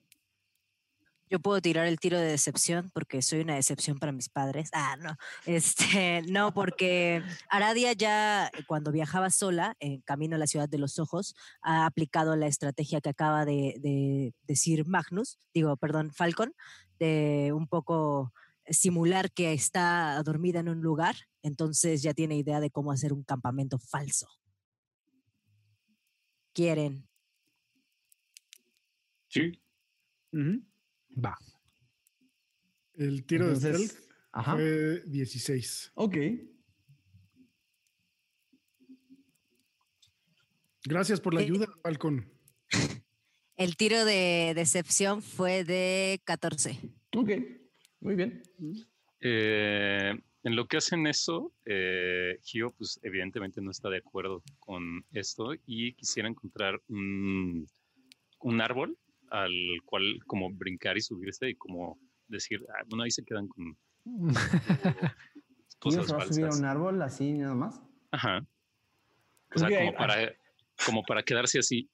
Yo 1.28 1.40
puedo 1.40 1.62
tirar 1.62 1.86
el 1.86 1.98
tiro 1.98 2.18
de 2.18 2.26
decepción 2.26 2.90
porque 2.92 3.22
soy 3.22 3.40
una 3.40 3.54
decepción 3.54 3.98
para 3.98 4.12
mis 4.12 4.28
padres. 4.28 4.68
Ah, 4.74 4.96
no. 5.00 5.16
Este, 5.46 6.20
no, 6.28 6.52
porque 6.52 7.22
Aradia 7.48 7.94
ya 7.94 8.50
cuando 8.66 8.92
viajaba 8.92 9.30
sola 9.30 9.74
en 9.80 10.02
camino 10.02 10.36
a 10.36 10.38
la 10.38 10.46
ciudad 10.46 10.68
de 10.68 10.76
los 10.76 10.98
ojos 10.98 11.34
ha 11.62 11.86
aplicado 11.86 12.36
la 12.36 12.48
estrategia 12.48 13.00
que 13.00 13.08
acaba 13.08 13.46
de, 13.46 13.76
de 13.80 14.34
decir 14.46 14.86
Magnus, 14.86 15.38
digo, 15.54 15.74
perdón, 15.78 16.12
Falcon, 16.12 16.52
de 16.98 17.52
un 17.54 17.66
poco 17.66 18.30
simular 18.68 19.32
que 19.32 19.54
está 19.54 20.22
dormida 20.22 20.60
en 20.60 20.68
un 20.68 20.82
lugar. 20.82 21.16
Entonces 21.42 22.02
ya 22.02 22.12
tiene 22.12 22.36
idea 22.36 22.60
de 22.60 22.70
cómo 22.70 22.92
hacer 22.92 23.14
un 23.14 23.24
campamento 23.24 23.78
falso. 23.78 24.28
Quieren. 26.52 27.08
Sí. 29.28 29.58
Va. 30.32 31.36
El 32.94 33.24
tiro 33.24 33.48
de 33.48 33.56
stealth 33.56 33.92
Ajá. 34.32 34.52
fue 34.54 35.02
16. 35.06 35.92
Ok. 35.94 36.16
Gracias 40.84 41.20
por 41.20 41.34
la 41.34 41.40
Eh, 41.40 41.44
ayuda, 41.44 41.66
Falcon. 41.82 42.28
El 43.56 43.76
tiro 43.76 44.04
de 44.04 44.52
decepción 44.54 45.22
fue 45.22 45.64
de 45.64 46.20
14. 46.24 46.78
Ok. 47.16 47.30
Muy 48.00 48.14
bien. 48.16 48.42
Eh, 49.20 50.20
en 50.44 50.56
lo 50.56 50.66
que 50.66 50.76
hacen 50.78 51.06
eso, 51.06 51.52
eh, 51.64 52.38
Gio, 52.42 52.72
pues 52.72 52.98
evidentemente 53.02 53.60
no 53.60 53.70
está 53.70 53.88
de 53.90 53.98
acuerdo 53.98 54.42
con 54.58 55.04
esto 55.12 55.52
y 55.66 55.92
quisiera 55.94 56.28
encontrar 56.28 56.80
un, 56.88 57.66
un 58.40 58.60
árbol 58.60 58.98
al 59.30 59.52
cual 59.84 60.18
como 60.26 60.50
brincar 60.52 60.96
y 60.96 61.00
subirse 61.00 61.48
y 61.50 61.54
como 61.54 61.98
decir, 62.28 62.64
ah, 62.70 62.82
bueno, 62.88 63.04
ahí 63.04 63.10
se 63.10 63.24
quedan 63.24 63.46
con 63.48 63.76
cosas 65.78 66.06
se 66.06 66.12
va 66.12 66.18
a 66.18 66.26
subir 66.26 66.46
a 66.46 66.48
falsas. 66.48 66.58
un 66.58 66.64
árbol 66.64 67.02
así 67.02 67.32
nada 67.32 67.54
más? 67.54 67.80
Ajá. 68.10 68.44
O 69.54 69.58
sea, 69.58 69.68
Ok, 69.68 69.74
como 69.74 69.94
para, 69.94 70.32
como 70.84 71.02
para 71.04 71.22
quedarse 71.22 71.58
así. 71.58 71.88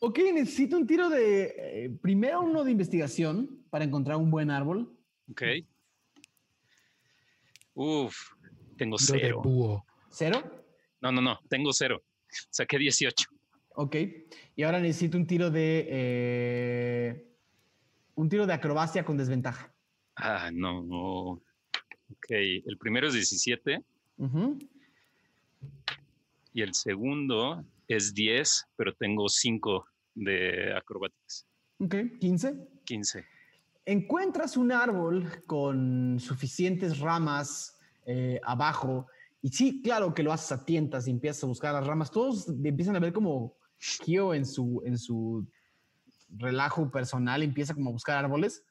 Ok, 0.00 0.18
necesito 0.34 0.76
un 0.76 0.86
tiro 0.86 1.08
de... 1.08 1.54
eh, 1.56 1.90
primero 2.02 2.42
uno 2.42 2.62
de 2.64 2.70
investigación 2.72 3.64
para 3.70 3.84
encontrar 3.84 4.18
un 4.18 4.30
buen 4.30 4.50
árbol. 4.50 4.94
Ok. 5.30 5.42
Uf, 7.74 8.16
tengo 8.76 8.96
Lo 8.96 9.14
de 9.14 9.20
cero. 9.20 9.40
búho. 9.42 9.86
¿Cero? 10.10 10.42
No, 11.00 11.12
no, 11.12 11.20
no, 11.20 11.38
tengo 11.48 11.72
cero. 11.72 12.02
Saqué 12.50 12.78
18. 12.78 13.26
Ok. 13.76 13.96
Y 14.56 14.62
ahora 14.62 14.80
necesito 14.80 15.16
un 15.18 15.26
tiro 15.26 15.50
de... 15.50 15.86
eh, 15.88 17.26
Un 18.14 18.28
tiro 18.28 18.46
de 18.46 18.52
acrobacia 18.54 19.04
con 19.04 19.16
desventaja. 19.16 19.72
Ah, 20.16 20.50
no, 20.52 20.82
no. 20.82 21.42
Ok, 22.10 22.30
el 22.30 22.76
primero 22.78 23.08
es 23.08 23.14
17 23.14 23.82
Ujú. 24.18 24.58
y 26.52 26.62
el 26.62 26.74
segundo 26.74 27.64
es 27.88 28.14
10, 28.14 28.66
pero 28.76 28.94
tengo 28.94 29.28
5 29.28 29.86
de 30.14 30.72
acrobatics. 30.76 31.46
Ok, 31.80 31.94
15. 32.20 32.68
15. 32.84 33.26
Encuentras 33.86 34.56
un 34.56 34.72
árbol 34.72 35.44
con 35.46 36.18
suficientes 36.18 36.98
ramas 37.00 37.78
eh, 38.06 38.40
abajo. 38.44 39.06
Y 39.42 39.50
sí, 39.50 39.82
claro 39.82 40.14
que 40.14 40.22
lo 40.22 40.32
haces 40.32 40.52
a 40.52 40.64
tientas 40.64 41.06
y 41.06 41.10
empiezas 41.10 41.44
a 41.44 41.48
buscar 41.48 41.74
las 41.74 41.86
ramas. 41.86 42.10
Todos 42.10 42.48
empiezan 42.48 42.96
a 42.96 43.00
ver 43.00 43.12
como 43.12 43.56
Kyo 43.78 44.32
en 44.32 44.46
su, 44.46 44.82
en 44.86 44.96
su 44.96 45.46
relajo 46.30 46.90
personal 46.90 47.42
empieza 47.42 47.74
como 47.74 47.90
a 47.90 47.92
buscar 47.92 48.24
árboles. 48.24 48.64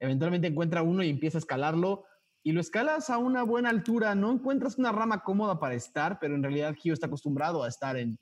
Eventualmente 0.00 0.48
encuentra 0.48 0.82
uno 0.82 1.02
y 1.02 1.08
empieza 1.08 1.38
a 1.38 1.40
escalarlo. 1.40 2.04
Y 2.42 2.52
lo 2.52 2.60
escalas 2.60 3.10
a 3.10 3.18
una 3.18 3.42
buena 3.42 3.70
altura. 3.70 4.14
No 4.14 4.30
encuentras 4.30 4.78
una 4.78 4.92
rama 4.92 5.22
cómoda 5.22 5.58
para 5.58 5.74
estar, 5.74 6.18
pero 6.20 6.34
en 6.34 6.42
realidad 6.42 6.74
Kyo 6.74 6.92
está 6.92 7.06
acostumbrado 7.06 7.62
a 7.62 7.68
estar 7.68 7.96
en, 7.96 8.18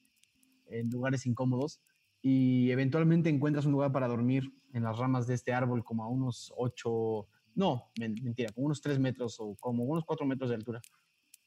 en 0.68 0.90
lugares 0.90 1.26
incómodos. 1.26 1.80
Y 2.28 2.72
eventualmente 2.72 3.30
encuentras 3.30 3.66
un 3.66 3.70
lugar 3.72 3.92
para 3.92 4.08
dormir 4.08 4.52
en 4.72 4.82
las 4.82 4.98
ramas 4.98 5.28
de 5.28 5.34
este 5.34 5.52
árbol, 5.52 5.84
como 5.84 6.02
a 6.02 6.08
unos 6.08 6.52
8, 6.56 7.28
no, 7.54 7.92
men- 8.00 8.16
mentira, 8.20 8.50
como 8.52 8.66
unos 8.66 8.80
3 8.80 8.98
metros 8.98 9.36
o 9.38 9.54
como 9.54 9.84
unos 9.84 10.04
4 10.04 10.26
metros 10.26 10.50
de 10.50 10.56
altura. 10.56 10.80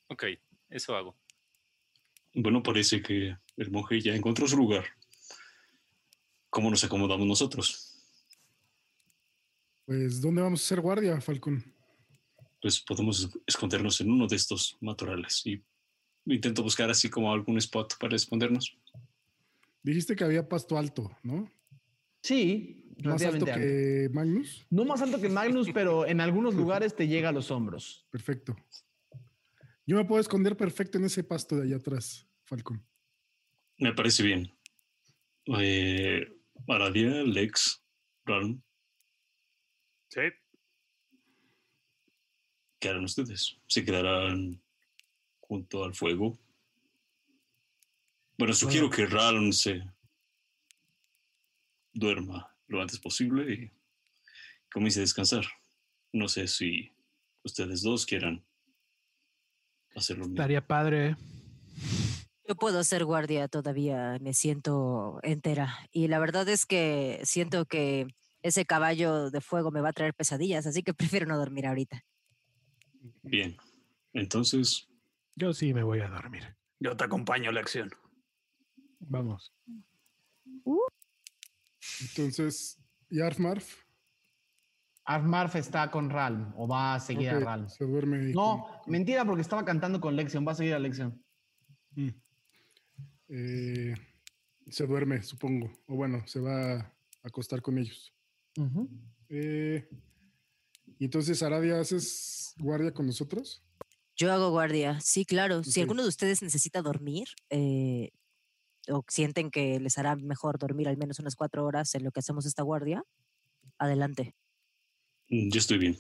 Ok, 0.08 0.24
eso 0.70 0.96
hago. 0.96 1.18
Bueno, 2.34 2.64
parece 2.64 3.02
que 3.02 3.36
el 3.58 3.72
monje 3.72 4.00
ya 4.00 4.16
encontró 4.16 4.48
su 4.48 4.56
lugar. 4.56 4.86
¿Cómo 6.50 6.70
nos 6.70 6.82
acomodamos 6.86 7.28
nosotros? 7.28 8.02
Pues, 9.86 10.22
¿dónde 10.22 10.42
vamos 10.42 10.62
a 10.62 10.64
hacer 10.64 10.80
guardia, 10.80 11.20
Falcón? 11.20 11.62
Pues 12.62 12.80
podemos 12.80 13.30
escondernos 13.46 14.00
en 14.00 14.12
uno 14.12 14.28
de 14.28 14.38
estos 14.38 14.78
matorrales 14.80 15.46
y 15.46 15.62
intento 16.26 16.64
buscar 16.64 16.90
así 16.90 17.10
como 17.10 17.34
algún 17.34 17.58
spot 17.58 17.96
para 18.00 18.16
escondernos. 18.16 18.79
Dijiste 19.84 20.16
que 20.16 20.24
había 20.24 20.48
pasto 20.48 20.78
alto, 20.78 21.10
¿no? 21.24 21.50
Sí, 22.22 22.94
Más 23.04 23.24
alto 23.24 23.46
que 23.46 24.10
Magnus. 24.12 24.68
No 24.70 24.84
más 24.84 25.02
alto 25.02 25.22
que 25.22 25.30
Magnus, 25.30 25.70
pero 25.74 26.06
en 26.06 26.20
algunos 26.20 26.54
lugares 26.54 26.96
te 26.96 27.08
llega 27.08 27.30
a 27.30 27.32
los 27.32 27.50
hombros. 27.50 28.06
Perfecto. 28.12 28.56
Yo 29.86 29.96
me 29.96 30.04
puedo 30.06 30.20
esconder 30.20 30.58
perfecto 30.58 30.98
en 30.98 31.06
ese 31.06 31.24
pasto 31.24 31.56
de 31.56 31.64
allá 31.64 31.78
atrás, 31.78 32.28
Falcón. 32.46 32.86
Me 33.78 33.94
parece 33.94 34.22
bien. 34.24 34.54
Eh, 35.58 36.26
Aradia, 36.68 37.24
Lex, 37.24 37.82
Ron, 38.26 38.62
Sí. 40.10 40.22
¿qué 42.80 42.90
harán 42.90 43.04
ustedes? 43.04 43.58
¿Se 43.68 43.86
quedarán 43.86 44.62
junto 45.40 45.84
al 45.84 45.94
fuego? 45.94 46.38
Bueno, 48.40 48.54
sugiero 48.54 48.90
que 48.90 49.06
Ralm 49.06 49.52
se 49.52 49.84
duerma 51.92 52.56
lo 52.68 52.82
antes 52.82 52.98
posible 52.98 53.54
y 53.54 53.72
comience 54.72 55.02
a 55.02 55.02
descansar. 55.02 55.44
No 56.14 56.30
sé 56.30 56.48
si 56.48 56.90
ustedes 57.44 57.82
dos 57.82 58.06
quieran 58.06 58.46
hacerlo. 59.94 60.24
mismo. 60.24 60.36
Estaría 60.36 60.66
padre. 60.66 61.18
Yo 62.48 62.56
puedo 62.56 62.82
ser 62.86 63.04
guardia 63.04 63.50
todavía, 63.50 64.18
me 64.22 64.34
siento 64.34 65.20
entera. 65.22 65.78
Y 65.92 66.08
la 66.08 66.20
verdad 66.20 66.48
es 66.48 66.66
que 66.66 67.20
siento 67.26 67.66
que 67.66 68.08
ese 68.42 68.64
caballo 68.64 69.32
de 69.32 69.42
fuego 69.42 69.70
me 69.70 69.82
va 69.82 69.90
a 69.90 69.94
traer 69.94 70.14
pesadillas, 70.14 70.66
así 70.66 70.82
que 70.82 70.94
prefiero 71.20 71.26
no 71.26 71.38
dormir 71.38 71.68
ahorita. 71.68 72.06
Bien. 73.22 73.58
Entonces, 74.14 74.88
Yo 75.36 75.52
sí 75.52 75.74
me 75.74 75.84
voy 75.84 76.00
a 76.00 76.08
dormir. 76.08 76.56
Yo 76.80 76.96
te 76.96 77.04
acompaño, 77.04 77.52
Lección. 77.52 77.92
Vamos. 79.00 79.54
Entonces, 82.02 82.78
¿y 83.10 83.22
Arfmarf? 83.22 83.76
Armarf 85.06 85.56
está 85.56 85.89
con 85.89 86.10
Ralm 86.10 86.54
o 86.56 86.68
va 86.68 86.93
a 86.95 87.00
seguir 87.00 87.30
a 87.30 87.39
Ralm. 87.39 87.68
Se 87.68 87.84
duerme. 87.86 88.28
ahí 88.28 88.34
No, 88.34 88.68
con- 88.84 88.91
mentira, 88.91 89.26
porque 89.26 89.41
estaba 89.41 89.66
cantando 89.66 90.00
con 90.00 90.16
Lexion. 90.16 90.47
Va 90.47 90.52
a 90.52 90.56
seguir 90.56 90.76
a 90.76 90.80
Lexion. 90.80 91.20
Mm. 91.95 92.10
Eh, 93.30 93.95
se 94.70 94.86
duerme, 94.86 95.24
supongo. 95.24 95.72
O 95.88 95.95
bueno, 95.95 96.22
se 96.28 96.39
va 96.39 96.74
a 96.76 96.93
acostar 97.24 97.62
con 97.62 97.80
ellos. 97.80 98.14
Eh, 99.30 99.89
entonces, 101.00 101.41
Aradia, 101.41 101.80
¿haces 101.80 102.54
guardia 102.60 102.93
con 102.93 103.08
nosotros? 103.08 103.64
Yo 104.16 104.32
hago 104.32 104.52
guardia, 104.52 105.00
sí, 105.00 105.26
claro. 105.26 105.64
Si 105.64 105.82
alguno 105.82 106.04
de 106.04 106.10
ustedes 106.10 106.43
necesita 106.43 106.82
dormir 106.82 107.30
eh, 107.50 108.12
o 108.90 109.04
sienten 109.08 109.52
que 109.52 109.80
les 109.80 109.98
hará 109.98 110.16
mejor 110.16 110.58
dormir 110.60 110.88
al 110.88 110.98
menos 110.98 111.20
unas 111.20 111.36
cuatro 111.36 111.66
horas 111.66 111.94
en 111.96 112.04
lo 112.04 112.12
que 112.12 112.20
hacemos 112.20 112.46
esta 112.46 112.64
guardia, 112.64 113.04
adelante. 113.78 114.36
mm, 115.30 115.50
yo 115.52 115.60
estoy 115.60 115.78
bien. 115.78 115.98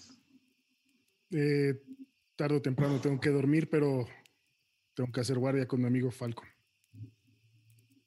Eh, 1.31 1.75
tarde 2.35 2.55
o 2.57 2.61
temprano 2.61 2.99
tengo 2.99 3.19
que 3.19 3.29
dormir, 3.29 3.69
pero 3.69 4.05
tengo 4.95 5.11
que 5.11 5.21
hacer 5.21 5.37
guardia 5.37 5.67
con 5.67 5.79
mi 5.81 5.87
amigo 5.87 6.09
Falcon. 6.11 6.47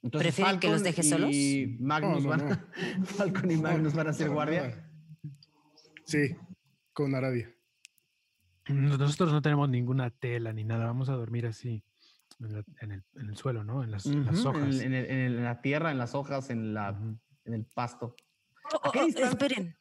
Entonces, 0.02 0.34
¿Prefieren 0.34 0.58
que 0.58 0.68
los 0.68 0.82
deje 0.82 1.02
solos? 1.04 1.30
Y 1.32 1.76
Magnus 1.78 2.24
No, 2.24 2.36
no, 2.36 2.44
van 2.44 2.52
a- 2.52 2.68
Falcon 3.04 3.50
y 3.52 3.56
Magnus 3.56 3.94
van 3.94 4.08
a 4.08 4.10
hacer 4.10 4.30
guardia. 4.30 4.62
nada. 4.68 4.90
Sí, 6.04 6.34
con 6.92 7.14
Aradia. 7.14 7.54
Nosotros 8.68 9.32
no 9.32 9.40
tenemos 9.42 9.68
ninguna 9.68 10.10
tela 10.10 10.52
ni 10.52 10.64
nada. 10.64 10.86
Vamos 10.86 11.08
a 11.08 11.12
dormir 11.14 11.46
así 11.46 11.84
en, 12.46 12.54
la- 12.54 12.64
en 12.80 12.92
el, 12.92 13.04
en 13.14 13.28
el 13.30 13.36
suelo, 13.36 13.64
¿no? 13.64 13.82
En 13.82 13.90
las, 13.90 14.06
en 14.06 14.24
las 14.24 14.38
Ujú, 14.40 14.48
hojas. 14.50 14.80
En, 14.80 14.92
en 14.92 14.94
el- 14.94 15.10
en 15.36 15.44
la 15.44 15.60
tierra, 15.60 15.90
en 15.90 15.98
las 15.98 16.14
hojas, 16.14 16.50
en, 16.50 16.74
la, 16.74 16.92
Ujú. 16.92 17.18
en 17.44 17.54
el 17.54 17.64
pasto. 17.66 18.14
Oh, 18.72 18.88
¿A 18.88 18.92
qué 18.92 19.00
oh, 19.00 19.04
oh, 19.04 19.24
esperen, 19.26 19.76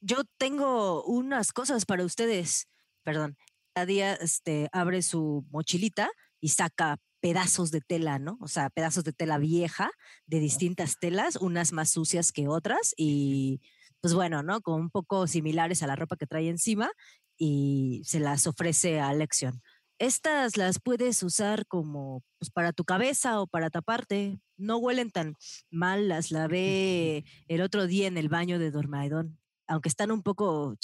yo 0.00 0.22
tengo 0.38 1.04
unas 1.04 1.52
cosas 1.52 1.84
para 1.84 2.04
ustedes. 2.04 2.68
Perdón, 3.02 3.36
Nadia 3.74 4.14
este, 4.14 4.68
abre 4.72 5.02
su 5.02 5.46
mochilita 5.50 6.10
y 6.40 6.48
saca 6.48 6.96
pedazos 7.20 7.70
de 7.70 7.80
tela, 7.82 8.18
¿no? 8.18 8.38
O 8.40 8.48
sea, 8.48 8.70
pedazos 8.70 9.04
de 9.04 9.12
tela 9.12 9.36
vieja 9.38 9.90
de 10.26 10.38
distintas 10.40 10.96
telas, 10.98 11.36
unas 11.36 11.72
más 11.72 11.90
sucias 11.90 12.32
que 12.32 12.48
otras 12.48 12.94
y 12.96 13.60
pues 14.00 14.14
bueno, 14.14 14.42
¿no? 14.42 14.62
Como 14.62 14.78
un 14.78 14.90
poco 14.90 15.26
similares 15.26 15.82
a 15.82 15.86
la 15.86 15.96
ropa 15.96 16.16
que 16.16 16.26
trae 16.26 16.48
encima 16.48 16.90
y 17.36 18.00
se 18.06 18.20
las 18.20 18.46
ofrece 18.46 19.00
a 19.00 19.12
Lexion. 19.12 19.60
Estas 20.00 20.56
las 20.56 20.80
puedes 20.80 21.22
usar 21.22 21.66
como 21.66 22.24
pues, 22.38 22.50
para 22.50 22.72
tu 22.72 22.84
cabeza 22.84 23.38
o 23.38 23.46
para 23.46 23.68
taparte. 23.68 24.40
No 24.56 24.78
huelen 24.78 25.10
tan 25.10 25.36
mal, 25.70 26.08
las 26.08 26.30
lavé 26.30 27.26
el 27.48 27.60
otro 27.60 27.86
día 27.86 28.06
en 28.06 28.16
el 28.16 28.30
baño 28.30 28.58
de 28.58 28.70
Dormaedón, 28.70 29.38
aunque 29.66 29.90
están 29.90 30.10
un 30.10 30.22
poco 30.22 30.74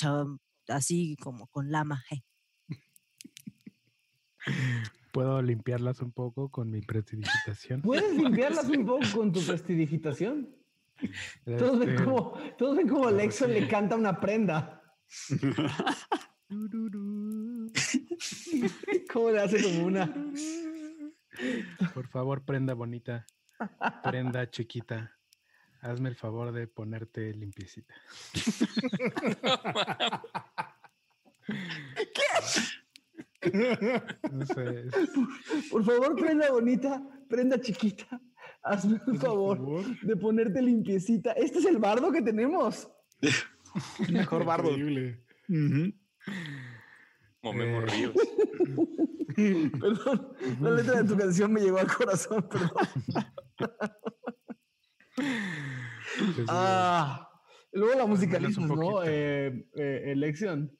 así 0.69 1.17
como 1.23 1.47
con 1.47 1.73
lama. 1.73 2.05
Puedo 5.13 5.41
limpiarlas 5.41 6.03
un 6.03 6.13
poco 6.13 6.51
con 6.51 6.71
mi 6.71 6.83
prestidigitación. 6.83 7.81
¿Puedes 7.81 8.15
limpiarlas 8.23 8.69
un 8.69 8.85
poco 8.85 9.07
con 9.15 9.33
tu 9.33 9.41
prestidigitación? 9.41 10.55
Todos 11.47 11.79
ven 11.79 11.89
Este, 11.89 12.05
como, 12.05 12.33
todos 12.59 12.77
ven 12.77 12.87
como 12.87 13.03
claro, 13.05 13.17
Lexon 13.17 13.49
sí. 13.49 13.61
le 13.61 13.67
canta 13.67 13.97
una 13.97 14.21
prenda. 14.21 14.83
¿Cómo 19.13 19.31
le 19.31 19.41
hace 19.41 19.63
como 19.63 19.87
una? 19.87 20.13
Por 21.95 22.09
favor, 22.09 22.45
prenda 22.45 22.75
bonita. 22.75 23.27
Prenda 24.03 24.51
chiquita. 24.51 25.13
Hazme 25.81 26.09
el 26.09 26.17
favor 26.17 26.53
de 26.53 26.67
ponerte 26.67 27.33
limpiecita. 27.33 27.95
No 34.33 34.47
sé. 34.47 34.87
Por 35.71 35.85
favor, 35.85 36.17
prenda 36.17 36.51
bonita, 36.51 37.03
prenda 37.29 37.61
chiquita. 37.61 38.21
Hazme 38.63 39.01
un 39.07 39.21
favor 39.21 39.85
de 40.03 40.17
ponerte 40.17 40.61
limpiecita. 40.61 41.33
Este 41.33 41.61
es 41.61 41.67
el 41.67 41.79
bardo 41.79 42.11
que 42.11 42.23
tenemos. 42.23 42.91
Mejor 44.11 44.45
bardo. 44.45 44.71
Increíble. 44.71 45.23
Como 47.47 47.59
Memo 47.61 47.81
Eh, 47.83 47.87
Ríos. 47.87 48.15
Perdón, 49.81 50.33
la 50.61 50.71
letra 50.71 51.03
de 51.03 51.09
tu 51.09 51.17
canción 51.17 51.53
me 51.53 51.61
llegó 51.61 51.79
al 51.79 51.87
corazón, 51.93 52.49
perdón. 52.49 52.71
Ah, 56.49 57.29
luego 57.73 57.99
la 57.99 58.07
musicalizas, 58.07 58.59
un 58.59 58.69
¿no? 58.69 59.03
Eh, 59.05 59.69
eh, 59.77 60.03
Elección. 60.07 60.77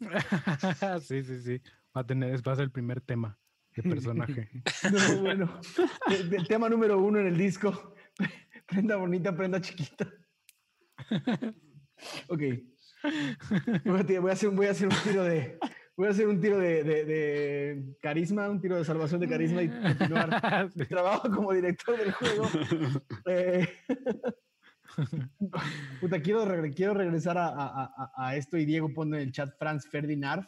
sí, 1.02 1.22
sí, 1.22 1.40
sí. 1.40 1.62
Va 1.96 2.00
a 2.02 2.06
tener, 2.06 2.46
va 2.46 2.52
a 2.52 2.56
ser 2.56 2.64
el 2.64 2.72
primer 2.72 3.00
tema 3.00 3.38
de 3.76 3.82
personaje. 3.82 4.50
No, 4.90 5.20
bueno. 5.22 5.60
De- 6.08 6.24
de- 6.24 6.44
tema 6.44 6.68
número 6.68 6.98
uno 6.98 7.20
en 7.20 7.28
el 7.28 7.38
disco. 7.38 7.94
Prenda 8.66 8.96
bonita, 8.96 9.34
prenda 9.34 9.60
chiquita. 9.60 10.12
ok. 12.28 12.42
Voy 13.84 13.98
a, 13.98 14.32
hacer, 14.32 14.50
voy 14.50 14.66
a 14.66 14.70
hacer 14.70 14.88
un 14.88 14.94
tiro 15.02 15.24
de. 15.24 15.58
Voy 15.96 16.06
a 16.06 16.10
hacer 16.10 16.26
un 16.26 16.40
tiro 16.40 16.58
de, 16.58 16.84
de, 16.84 17.96
carisma, 18.00 18.48
un 18.48 18.60
tiro 18.60 18.76
de 18.76 18.84
salvación 18.84 19.20
de 19.20 19.28
carisma 19.28 19.62
y 19.62 19.68
continuar 19.68 20.70
mi 20.74 20.86
trabajo 20.86 21.30
como 21.30 21.52
director 21.52 21.98
del 21.98 22.12
juego. 22.12 22.48
Eh, 23.26 23.68
puta, 26.00 26.20
quiero, 26.22 26.46
quiero 26.74 26.94
regresar 26.94 27.36
a, 27.36 27.48
a, 27.48 28.12
a, 28.16 28.36
esto 28.36 28.56
y 28.56 28.64
Diego 28.64 28.92
pone 28.92 29.18
en 29.18 29.28
el 29.28 29.32
chat 29.32 29.54
Franz 29.58 29.86
Ferdinand. 29.86 30.46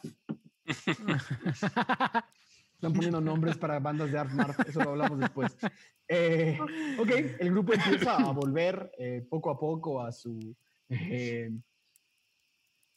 Están 2.75 2.93
poniendo 2.93 3.21
nombres 3.21 3.57
para 3.57 3.79
bandas 3.79 4.11
de 4.11 4.19
Art 4.19 4.31
eso 4.67 4.83
lo 4.83 4.91
hablamos 4.91 5.19
después. 5.19 5.55
Eh, 6.07 6.57
ok, 6.99 7.09
el 7.39 7.51
grupo 7.51 7.73
empieza 7.73 8.17
a 8.17 8.31
volver 8.31 8.91
eh, 8.97 9.25
poco 9.29 9.49
a 9.49 9.57
poco 9.57 10.01
a 10.01 10.11
su. 10.11 10.55
Eh, 10.89 11.51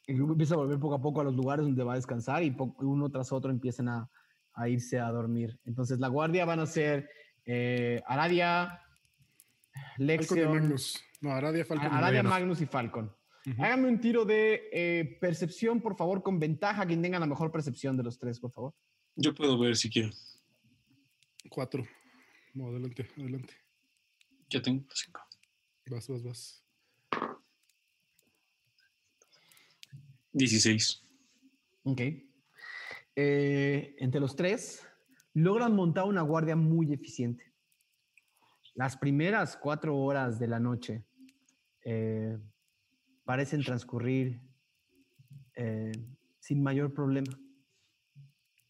el 0.09 0.17
grupo 0.17 0.33
empieza 0.33 0.55
a 0.55 0.57
volver 0.57 0.81
poco 0.81 0.95
a 0.95 1.01
poco 1.01 1.21
a 1.21 1.25
los 1.25 1.37
lugares 1.37 1.65
donde 1.65 1.85
va 1.85 1.93
a 1.93 1.97
descansar 1.97 2.43
y 2.43 2.57
uno 2.79 3.11
tras 3.11 3.31
otro 3.31 3.51
empiezan 3.51 3.89
a, 3.89 4.11
a, 4.55 4.69
irse 4.69 4.99
a 4.99 5.11
dormir. 5.11 5.61
Entonces, 5.67 6.01
la 6.01 6.09
guardia 6.09 6.47
van 6.47 6.61
a 6.61 6.67
ser 6.67 7.11
Aradia, 8.07 8.81
Lexion. 9.99 10.51
Magnus. 10.51 10.99
No, 11.21 11.33
Aradia, 11.33 11.65
Falcon. 11.65 11.93
Aradia, 11.93 12.23
Magnus 12.23 12.61
y 12.63 12.67
Falcon. 12.67 13.15
Háganme 13.59 13.89
un 13.89 14.01
tiro 14.01 14.25
de 14.25 15.17
percepción, 15.21 15.81
por 15.81 15.97
favor, 15.97 16.23
con 16.23 16.39
ventaja. 16.39 16.87
Quien 16.87 17.03
tenga 17.03 17.19
la 17.19 17.27
mejor 17.27 17.53
percepción 17.53 17.97
de 17.97 18.03
los 18.03 18.19
tres, 18.19 18.41
por 18.41 18.51
favor. 18.51 18.75
Yo 19.15 19.35
puedo 19.35 19.59
ver 19.59 19.77
si 19.77 19.91
quiero. 19.91 20.11
Cuatro. 21.51 21.85
No, 22.55 22.69
adelante, 22.69 23.09
adelante. 23.17 23.55
Ya 24.49 24.63
tengo 24.63 24.85
cinco. 24.95 25.21
Vas, 25.87 26.09
vas, 26.09 26.23
vas. 26.23 26.65
Dieciséis. 30.39 31.05
Ok. 31.82 32.01
Eh, 33.16 33.97
entre 33.98 34.20
los 34.20 34.36
tres, 34.36 34.86
logran 35.35 35.74
montar 35.74 36.05
una 36.05 36.23
guardia 36.23 36.55
muy 36.55 36.93
eficiente. 36.93 37.52
Las 38.74 38.97
primeras 38.97 39.56
cuatro 39.56 39.97
horas 39.97 40.39
de 40.39 40.47
la 40.47 40.60
noche 40.60 41.05
eh, 41.85 42.39
parecen 43.24 43.65
transcurrir 43.65 44.40
eh, 45.56 45.90
sin 46.39 46.62
mayor 46.62 46.94
problema. 46.94 47.36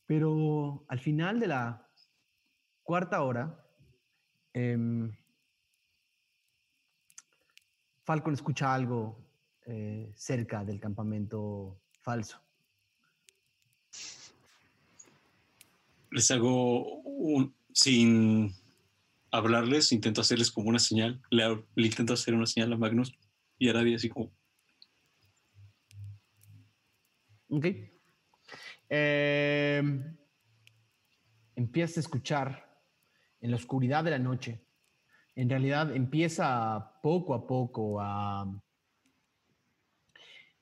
Pero 0.06 0.86
al 0.88 1.00
final 1.00 1.38
de 1.38 1.48
la 1.48 1.86
cuarta 2.82 3.22
hora, 3.22 3.62
em, 4.54 5.12
Falcon 8.04 8.32
escucha 8.32 8.72
algo 8.72 9.27
eh, 9.70 10.10
cerca 10.14 10.64
del 10.64 10.80
campamento 10.80 11.78
falso. 12.00 12.40
Les 16.10 16.30
hago 16.30 17.02
un, 17.02 17.54
sin 17.74 18.54
hablarles, 19.30 19.92
intento 19.92 20.22
hacerles 20.22 20.50
como 20.50 20.70
una 20.70 20.78
señal. 20.78 21.20
Le, 21.30 21.44
intento 21.76 22.14
hacer 22.14 22.32
una 22.32 22.46
señal 22.46 22.72
a 22.72 22.78
Magnus 22.78 23.12
y 23.58 23.68
ahora 23.68 23.82
así 23.94 24.08
como. 24.08 24.32
Ok. 27.50 27.66
Eh, 28.88 29.82
empieza 31.56 32.00
a 32.00 32.02
escuchar 32.02 32.80
en 33.42 33.50
la 33.50 33.56
oscuridad 33.56 34.02
de 34.02 34.12
la 34.12 34.18
noche. 34.18 34.64
En 35.34 35.50
realidad 35.50 35.94
empieza 35.94 36.98
poco 37.02 37.34
a 37.34 37.46
poco 37.46 38.00
a... 38.00 38.46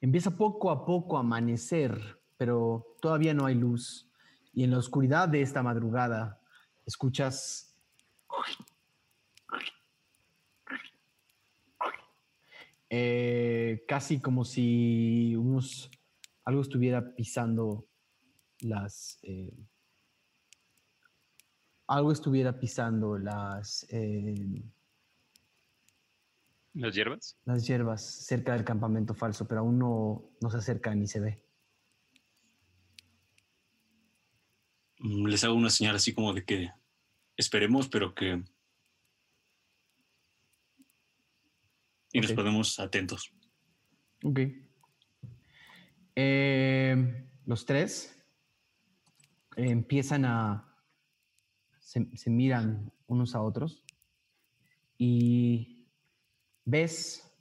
Empieza 0.07 0.31
poco 0.31 0.71
a 0.71 0.87
poco 0.87 1.17
a 1.17 1.21
amanecer, 1.21 2.01
pero 2.37 2.95
todavía 3.01 3.35
no 3.35 3.45
hay 3.45 3.57
luz. 3.57 4.09
Y 4.53 4.63
en 4.63 4.71
la 4.71 4.79
oscuridad 4.79 5.29
de 5.29 5.43
esta 5.43 5.65
madrugada 5.65 6.41
escuchas 6.87 7.77
eh, 12.89 13.85
casi 13.89 14.21
como 14.21 14.45
si 14.45 15.35
unos, 15.35 15.91
algo 16.45 16.61
estuviera 16.61 17.17
pisando 17.17 17.89
las... 18.61 19.19
Eh, 19.25 19.59
algo 21.89 22.13
estuviera 22.13 22.61
pisando 22.61 23.19
las... 23.19 23.85
Eh, 23.91 24.63
¿Las 26.77 26.95
hierbas? 26.95 27.39
Las 27.47 27.67
hierbas 27.67 28.05
cerca 28.05 28.53
del 28.53 28.63
campamento 28.63 29.15
falso, 29.15 29.49
pero 29.49 29.61
aún 29.61 29.79
no, 29.79 30.31
no 30.43 30.51
se 30.51 30.59
acerca 30.59 30.95
ni 30.95 31.07
se 31.07 31.21
ve. 31.21 31.43
Les 34.99 35.43
hago 35.45 35.55
una 35.55 35.71
señal 35.71 35.97
así 35.97 36.15
como 36.15 36.35
de 36.35 36.45
que 36.45 36.71
esperemos, 37.37 37.89
pero 37.89 38.15
que... 38.15 38.45
Y 42.13 42.21
nos 42.21 42.33
ponemos 42.33 42.79
atentos. 42.79 43.33
Ok. 44.23 44.41
Eh, 46.15 47.29
los 47.47 47.65
tres 47.65 48.23
empiezan 49.57 50.27
a, 50.27 50.77
se, 51.79 52.31
miran 52.31 52.93
unos 53.07 53.35
a 53.35 53.41
otros 53.41 53.83
y 54.99 55.76
ves 56.67 57.33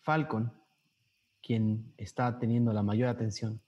Falcon, 0.00 0.52
quien 1.40 1.94
está 1.96 2.38
teniendo 2.38 2.72
la 2.72 2.82
mayor 2.82 3.08
atención, 3.08 3.62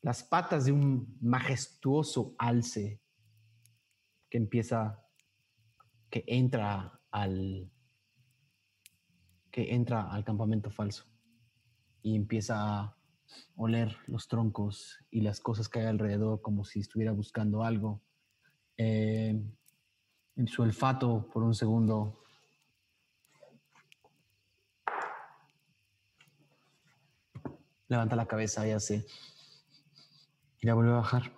las 0.00 0.22
patas 0.22 0.64
de 0.64 0.72
un 0.72 1.18
majestuoso 1.20 2.34
alce 2.38 3.02
que 4.30 4.38
empieza, 4.38 5.04
que 6.08 6.24
entra 6.26 7.00
al, 7.10 7.70
que 9.50 9.74
entra 9.74 10.10
al 10.10 10.24
campamento 10.24 10.70
falso 10.70 11.04
y 12.02 12.14
empieza 12.14 12.56
a 12.58 12.96
oler 13.56 13.96
los 14.06 14.28
troncos 14.28 14.98
y 15.10 15.22
las 15.22 15.40
cosas 15.40 15.68
que 15.68 15.80
hay 15.80 15.86
alrededor 15.86 16.40
como 16.40 16.64
si 16.64 16.80
estuviera 16.80 17.10
buscando 17.10 17.64
algo. 17.64 18.00
Eh, 18.76 19.42
en 20.36 20.48
su 20.48 20.62
olfato 20.62 21.28
por 21.32 21.42
un 21.42 21.54
segundo 21.54 22.25
levanta 27.88 28.16
la 28.16 28.26
cabeza 28.26 28.66
y 28.66 28.72
hace 28.72 29.06
y 30.60 30.66
la 30.66 30.74
vuelve 30.74 30.92
a 30.92 30.96
bajar. 30.96 31.32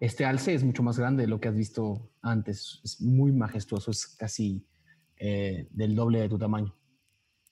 Este 0.00 0.24
alce 0.24 0.54
es 0.54 0.64
mucho 0.64 0.82
más 0.82 0.98
grande 0.98 1.22
de 1.22 1.28
lo 1.28 1.40
que 1.40 1.48
has 1.48 1.54
visto 1.54 2.10
antes. 2.22 2.80
Es 2.82 3.00
muy 3.00 3.30
majestuoso, 3.32 3.92
es 3.92 4.06
casi 4.06 4.66
eh, 5.16 5.68
del 5.70 5.94
doble 5.94 6.20
de 6.20 6.28
tu 6.28 6.38
tamaño. 6.38 6.74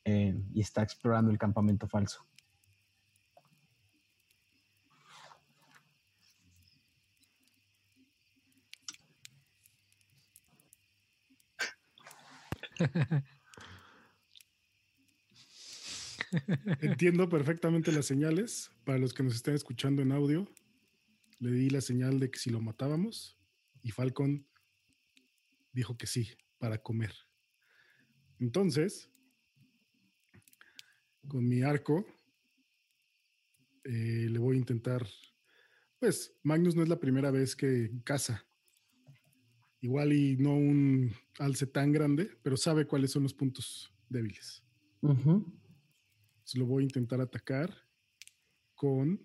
Eh, 0.04 0.34
y 0.52 0.60
está 0.60 0.82
explorando 0.82 1.30
el 1.30 1.38
campamento 1.38 1.86
falso. 1.86 2.26
Entiendo 16.80 17.28
perfectamente 17.28 17.92
las 17.92 18.06
señales. 18.06 18.70
Para 18.84 18.98
los 18.98 19.12
que 19.12 19.22
nos 19.22 19.34
están 19.34 19.54
escuchando 19.54 20.02
en 20.02 20.12
audio, 20.12 20.48
le 21.38 21.50
di 21.52 21.70
la 21.70 21.80
señal 21.80 22.20
de 22.20 22.30
que 22.30 22.38
si 22.38 22.50
lo 22.50 22.60
matábamos 22.60 23.38
y 23.82 23.90
Falcon 23.90 24.46
dijo 25.72 25.96
que 25.96 26.06
sí, 26.06 26.28
para 26.58 26.78
comer. 26.78 27.14
Entonces, 28.38 29.10
con 31.28 31.46
mi 31.48 31.62
arco, 31.62 32.06
eh, 33.84 34.26
le 34.30 34.38
voy 34.38 34.56
a 34.56 34.60
intentar, 34.60 35.06
pues 35.98 36.38
Magnus 36.42 36.74
no 36.74 36.82
es 36.82 36.88
la 36.88 37.00
primera 37.00 37.30
vez 37.30 37.56
que 37.56 37.90
caza. 38.04 38.44
Igual 39.80 40.12
y 40.12 40.36
no 40.36 40.54
un 40.54 41.12
alce 41.38 41.66
tan 41.66 41.90
grande, 41.92 42.30
pero 42.42 42.56
sabe 42.56 42.86
cuáles 42.86 43.10
son 43.12 43.22
los 43.22 43.32
puntos 43.32 43.94
débiles. 44.08 44.62
Lo 46.58 46.66
voy 46.66 46.82
a 46.82 46.84
intentar 46.84 47.20
atacar 47.20 47.72
con 48.74 49.24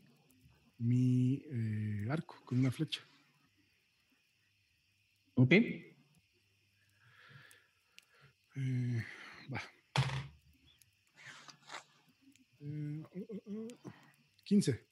mi 0.77 1.41
eh, 1.45 2.05
arco, 2.09 2.41
con 2.45 2.59
una 2.59 2.71
flecha. 2.71 3.01
Ok. 5.35 5.51
Eh, 5.51 5.95
va. 9.51 9.61
15. 14.43 14.87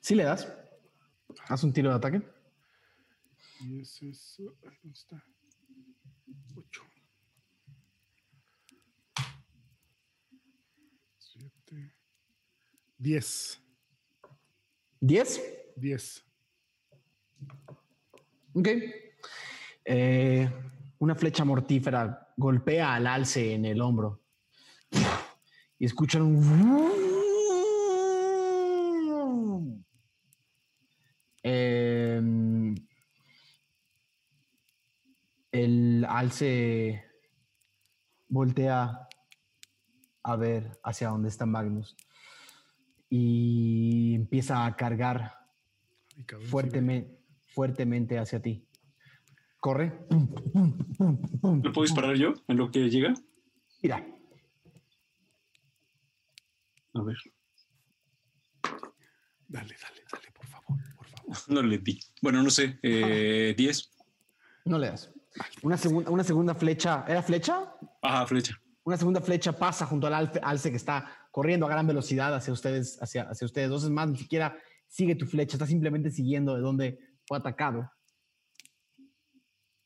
Sí 0.00 0.14
le 0.14 0.24
das. 0.24 0.50
Haz 1.48 1.64
un 1.64 1.72
tiro 1.72 1.90
de 1.90 1.96
ataque. 1.96 2.22
Y 3.60 3.80
ese 3.80 4.10
es. 4.10 4.36
¿Dónde 4.38 4.92
está? 4.92 5.24
8. 6.56 6.91
10. 13.02 13.60
¿10? 15.00 15.40
10. 15.74 16.24
Ok. 18.54 18.68
Eh, 19.84 20.48
una 21.00 21.16
flecha 21.16 21.44
mortífera 21.44 22.32
golpea 22.36 22.94
al 22.94 23.08
alce 23.08 23.54
en 23.54 23.64
el 23.64 23.80
hombro. 23.80 24.22
Y 25.80 25.86
escuchan 25.86 26.22
un... 26.22 27.02
Em, 31.42 32.76
el 35.50 36.06
alce 36.08 37.04
voltea 38.28 39.08
a 40.22 40.36
ver 40.36 40.78
hacia 40.84 41.08
dónde 41.08 41.30
está 41.30 41.46
Magnus 41.46 41.96
y 43.14 44.14
empieza 44.14 44.64
a 44.64 44.74
cargar 44.74 45.34
Ay, 46.16 46.24
cabrón, 46.24 46.46
sí, 46.46 46.50
fuertemente, 46.50 47.18
fuertemente 47.48 48.18
hacia 48.18 48.40
ti. 48.40 48.66
Corre. 49.60 49.92
¿Lo 51.42 51.72
puedo 51.74 51.82
disparar 51.82 52.16
yo 52.16 52.32
en 52.48 52.56
lo 52.56 52.70
que 52.70 52.88
llega? 52.88 53.12
Mira, 53.82 54.02
A 56.94 57.02
ver. 57.02 57.16
Dale, 59.46 59.76
dale, 59.82 60.02
dale, 60.10 60.30
por 60.32 60.46
favor, 60.46 60.78
por 60.96 61.06
favor. 61.06 61.36
No 61.48 61.62
le 61.62 61.78
di. 61.78 62.00
Bueno, 62.22 62.42
no 62.42 62.48
sé. 62.48 62.78
Eh, 62.82 63.54
10. 63.54 63.90
no 64.64 64.78
le 64.78 64.86
das. 64.86 65.12
Una, 65.62 65.76
segunda 65.76 66.10
una 66.10 66.24
segunda 66.24 66.54
flecha. 66.54 67.04
¿Era 67.06 67.22
flecha? 67.22 67.74
Ajá, 68.00 68.26
flecha. 68.26 68.58
Una 68.84 68.96
segunda 68.96 69.20
flecha 69.20 69.52
pasa 69.52 69.84
junto 69.84 70.06
al 70.06 70.32
alce 70.42 70.70
que 70.70 70.76
está 70.76 71.21
corriendo 71.32 71.66
a 71.66 71.70
gran 71.70 71.86
velocidad 71.88 72.32
hacia 72.32 72.52
ustedes, 72.52 73.02
hacia, 73.02 73.22
hacia 73.22 73.44
ustedes. 73.44 73.68
Dos 73.68 73.90
más, 73.90 74.08
ni 74.08 74.16
siquiera 74.16 74.56
sigue 74.86 75.16
tu 75.16 75.26
flecha, 75.26 75.56
está 75.56 75.66
simplemente 75.66 76.10
siguiendo 76.10 76.54
de 76.54 76.60
donde 76.60 76.98
fue 77.26 77.38
atacado. 77.38 77.90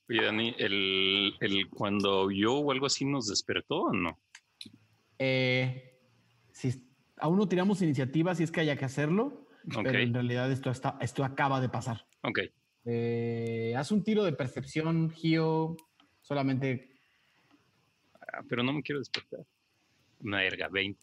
Oye, 0.08 0.22
Dani, 0.22 0.54
el, 0.58 1.34
el 1.40 1.70
cuando 1.70 2.26
huyó 2.26 2.56
o 2.56 2.70
algo 2.70 2.86
así 2.86 3.06
nos 3.06 3.28
despertó 3.28 3.84
o 3.84 3.92
no? 3.92 4.20
Eh, 5.18 5.98
si 6.52 6.86
aún 7.16 7.38
no 7.38 7.48
tiramos 7.48 7.80
iniciativa, 7.80 8.34
si 8.34 8.42
es 8.42 8.50
que 8.50 8.60
haya 8.60 8.76
que 8.76 8.84
hacerlo, 8.84 9.48
pero 9.82 9.98
en 9.98 10.12
realidad 10.12 10.52
esto, 10.52 10.70
está, 10.70 10.98
esto 11.00 11.24
acaba 11.24 11.60
de 11.60 11.70
pasar. 11.70 12.06
ok. 12.22 12.40
Eh, 12.88 13.74
haz 13.76 13.90
un 13.90 14.04
tiro 14.04 14.22
de 14.22 14.32
percepción, 14.32 15.10
Gio, 15.10 15.76
solamente 16.20 16.96
Ah, 18.36 18.42
pero 18.48 18.62
no 18.62 18.72
me 18.72 18.82
quiero 18.82 18.98
despertar. 18.98 19.40
Una 20.20 20.44
erga, 20.44 20.68
20. 20.68 21.00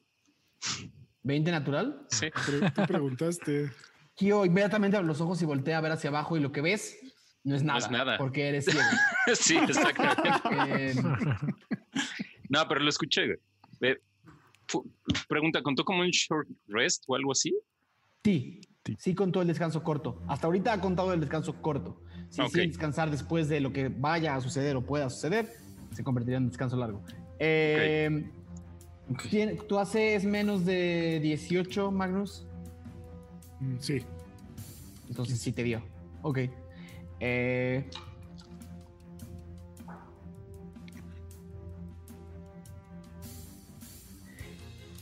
20 1.24 1.52
natural. 1.52 2.06
Sí. 2.10 2.28
Pero 2.46 2.72
tú 2.72 2.82
preguntaste. 2.88 3.72
Gio 4.16 4.46
inmediatamente 4.46 4.96
abre 4.98 5.08
los 5.08 5.22
ojos 5.22 5.42
y 5.42 5.46
voltea 5.46 5.78
a 5.78 5.82
ver 5.82 5.92
hacia 5.92 6.10
abajo 6.10 6.38
y 6.38 6.40
lo 6.40 6.52
que 6.52 6.62
ves 6.62 6.98
no 7.44 7.56
es 7.56 7.64
No 7.64 7.68
nada. 7.74 7.80
es 7.80 7.92
nada. 7.92 8.18
Porque 8.18 8.48
eres 8.50 8.66
ciego. 8.66 8.80
sí, 9.36 9.58
exactamente. 9.58 10.30
Eh, 10.68 10.96
No, 12.50 12.68
pero 12.68 12.82
lo 12.82 12.90
escuché. 12.90 13.40
Eh, 13.82 13.98
pregunta, 15.28 15.64
¿contó 15.64 15.84
como 15.84 16.02
un 16.02 16.10
short 16.10 16.48
rest 16.68 17.04
o 17.08 17.16
algo 17.16 17.32
así? 17.32 17.56
sí, 18.24 18.62
Sí. 18.86 18.96
sí 19.00 19.16
contó 19.16 19.42
el 19.42 19.48
descanso 19.48 19.82
corto. 19.82 20.22
Hasta 20.28 20.46
ahorita 20.48 20.74
ha 20.74 20.82
contado 20.82 21.14
el 21.14 21.22
descanso 21.22 21.60
corto. 21.62 22.02
Si 22.30 22.42
Ok. 22.42 22.48
deciden 22.48 22.70
descansar 22.70 23.10
después 23.10 23.48
de 23.50 23.62
lo 23.62 23.72
que 23.72 23.88
vaya 23.88 24.36
a 24.36 24.42
suceder 24.42 24.76
o 24.76 24.86
pueda 24.86 25.10
suceder, 25.10 25.50
se 25.94 26.04
convertirá 26.04 26.38
en 26.38 26.50
descanso 26.50 26.76
largo. 26.76 27.02
Eh, 27.40 28.30
¿Tú 29.68 29.80
haces 29.80 30.26
menos 30.26 30.66
de 30.66 31.20
18, 31.22 31.92
Magnus? 31.92 32.46
Mm, 33.60 33.78
sí. 33.80 34.02
Entonces 35.10 35.40
sí 35.40 35.52
te 35.52 35.64
dio. 35.64 35.82
Ok. 36.22 36.40
Eh, 37.20 37.86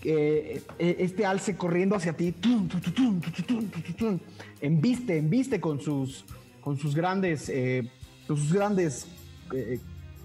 eh, 0.03 0.71
este 0.79 1.25
alce 1.25 1.55
corriendo 1.55 1.95
hacia 1.95 2.13
ti, 2.13 2.31
tum, 2.31 2.67
tum, 2.67 4.19
embiste, 4.59 5.17
embiste 5.17 5.61
con 5.61 5.79
sus, 5.79 6.25
con 6.59 6.77
sus 6.77 6.95
grandes, 6.95 7.49
eh, 7.49 7.87
con 8.27 8.37
sus 8.37 8.51
grandes 8.51 9.07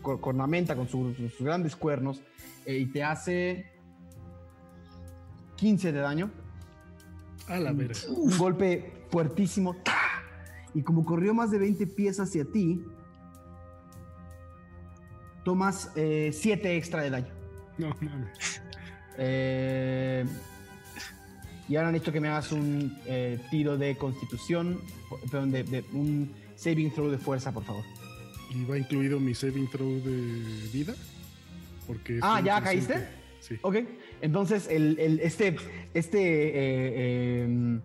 cornamenta, 0.02 0.76
con 0.76 0.88
sus, 0.88 1.16
grandes 1.40 1.74
cuernos, 1.74 2.20
y 2.66 2.86
te 2.86 3.02
hace 3.02 3.70
15 5.56 5.92
de 5.92 6.00
daño 6.00 6.30
A 7.48 7.58
la 7.58 7.72
verga. 7.72 7.98
un 8.08 8.36
golpe 8.36 9.06
fuertísimo. 9.10 9.76
Y 10.74 10.82
como 10.82 11.04
corrió 11.04 11.32
más 11.32 11.50
de 11.50 11.58
20 11.58 11.86
pies 11.86 12.20
hacia 12.20 12.44
ti, 12.44 12.84
tomas 15.44 15.90
7 15.94 16.76
extra 16.76 17.02
de 17.02 17.10
daño. 17.10 17.28
No, 17.78 17.88
mames. 18.00 18.60
Eh, 19.18 20.24
y 21.68 21.76
ahora 21.76 21.90
necesito 21.90 22.12
que 22.12 22.20
me 22.20 22.28
hagas 22.28 22.52
un 22.52 22.96
eh, 23.06 23.40
tiro 23.50 23.76
de 23.78 23.96
constitución, 23.96 24.80
perdón, 25.30 25.50
de, 25.52 25.64
de 25.64 25.84
un 25.92 26.32
saving 26.54 26.92
throw 26.92 27.08
de 27.08 27.18
fuerza, 27.18 27.52
por 27.52 27.64
favor. 27.64 27.82
Y 28.54 28.64
va 28.64 28.78
incluido 28.78 29.18
mi 29.18 29.34
saving 29.34 29.68
throw 29.70 29.88
de 30.00 30.68
vida. 30.72 30.94
Porque 31.86 32.18
Ah, 32.22 32.40
¿ya 32.44 32.60
caíste? 32.60 33.08
Sí. 33.40 33.56
Ok, 33.62 33.76
entonces 34.22 34.66
el, 34.68 34.98
el- 34.98 35.20
este, 35.20 35.56
este, 35.94 36.18
eh, 36.48 37.44
eh, 37.46 37.80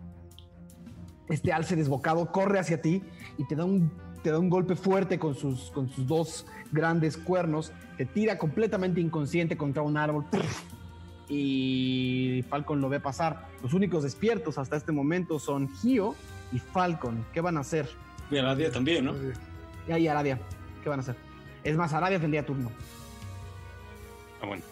este 1.28 1.52
alce 1.52 1.76
desbocado 1.76 2.32
corre 2.32 2.58
hacia 2.58 2.82
ti 2.82 3.02
y 3.38 3.46
te 3.46 3.54
da 3.54 3.64
un, 3.64 3.92
te 4.22 4.30
da 4.30 4.38
un 4.38 4.50
golpe 4.50 4.74
fuerte 4.76 5.18
con 5.18 5.34
sus, 5.34 5.70
con 5.70 5.88
sus 5.88 6.06
dos 6.06 6.46
grandes 6.72 7.16
cuernos, 7.16 7.72
te 7.96 8.06
tira 8.06 8.38
completamente 8.38 9.00
inconsciente 9.00 9.56
contra 9.56 9.82
un 9.82 9.96
árbol 9.96 10.24
y 11.28 12.44
Falcon 12.48 12.80
lo 12.80 12.88
ve 12.88 13.00
pasar. 13.00 13.46
Los 13.62 13.72
únicos 13.74 14.02
despiertos 14.02 14.58
hasta 14.58 14.76
este 14.76 14.92
momento 14.92 15.38
son 15.38 15.68
Gio 15.76 16.14
y 16.52 16.58
Falcon. 16.58 17.24
¿Qué 17.32 17.40
van 17.40 17.56
a 17.56 17.60
hacer? 17.60 17.88
Y 18.30 18.36
a 18.38 18.42
la 18.42 18.54
día 18.54 18.70
también, 18.70 19.04
¿no? 19.04 19.14
Y 19.88 19.92
ahí 19.92 20.08
Arabia, 20.08 20.38
¿qué 20.82 20.88
van 20.88 20.98
a 20.98 21.02
hacer? 21.02 21.16
Es 21.64 21.76
más, 21.76 21.92
Arabia 21.92 22.18
tendría 22.20 22.44
turno. 22.44 22.70
Ah, 24.42 24.46
bueno. 24.46 24.62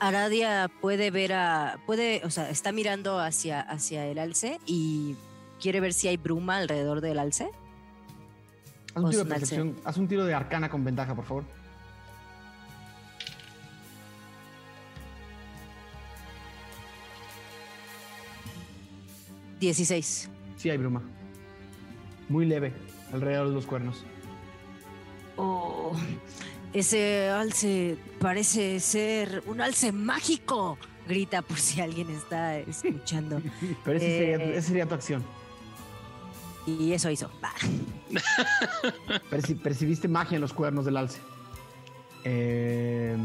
Aradia 0.00 0.70
puede 0.80 1.10
ver 1.10 1.32
a. 1.32 1.78
puede, 1.86 2.22
o 2.24 2.30
sea, 2.30 2.50
está 2.50 2.72
mirando 2.72 3.18
hacia, 3.20 3.60
hacia 3.60 4.06
el 4.06 4.18
alce 4.18 4.58
y 4.66 5.14
quiere 5.60 5.80
ver 5.80 5.92
si 5.92 6.08
hay 6.08 6.16
bruma 6.16 6.56
alrededor 6.56 7.00
del 7.00 7.18
alce. 7.18 7.50
Haz 8.94 9.02
un 9.04 9.10
tiro 9.10 9.24
de 9.24 9.30
percepción, 9.30 9.76
haz 9.84 9.96
un 9.98 10.08
tiro 10.08 10.24
de 10.24 10.34
arcana 10.34 10.68
con 10.68 10.84
ventaja, 10.84 11.14
por 11.14 11.24
favor. 11.24 11.44
Dieciséis. 19.60 20.30
Sí 20.56 20.70
hay 20.70 20.78
bruma. 20.78 21.02
Muy 22.28 22.46
leve, 22.46 22.72
alrededor 23.12 23.48
de 23.48 23.54
los 23.54 23.66
cuernos. 23.66 24.04
Oh, 25.36 25.92
ese 26.72 27.28
alce 27.30 27.96
parece 28.20 28.78
ser 28.80 29.42
un 29.46 29.60
alce 29.60 29.92
mágico. 29.92 30.78
Grita 31.08 31.42
por 31.42 31.58
si 31.58 31.80
alguien 31.80 32.08
está 32.10 32.58
escuchando. 32.58 33.40
Pero 33.84 33.96
ese 33.96 34.06
sería, 34.18 34.36
Eh. 34.36 34.56
esa 34.58 34.68
sería 34.68 34.86
tu 34.86 34.94
acción. 34.94 35.24
Y 36.66 36.92
eso 36.92 37.10
hizo. 37.10 37.30
Perci- 39.30 39.60
percibiste 39.60 40.06
magia 40.08 40.36
en 40.36 40.42
los 40.42 40.52
cuernos 40.52 40.84
del 40.84 40.96
alce. 40.98 41.18
Eh, 42.24 43.16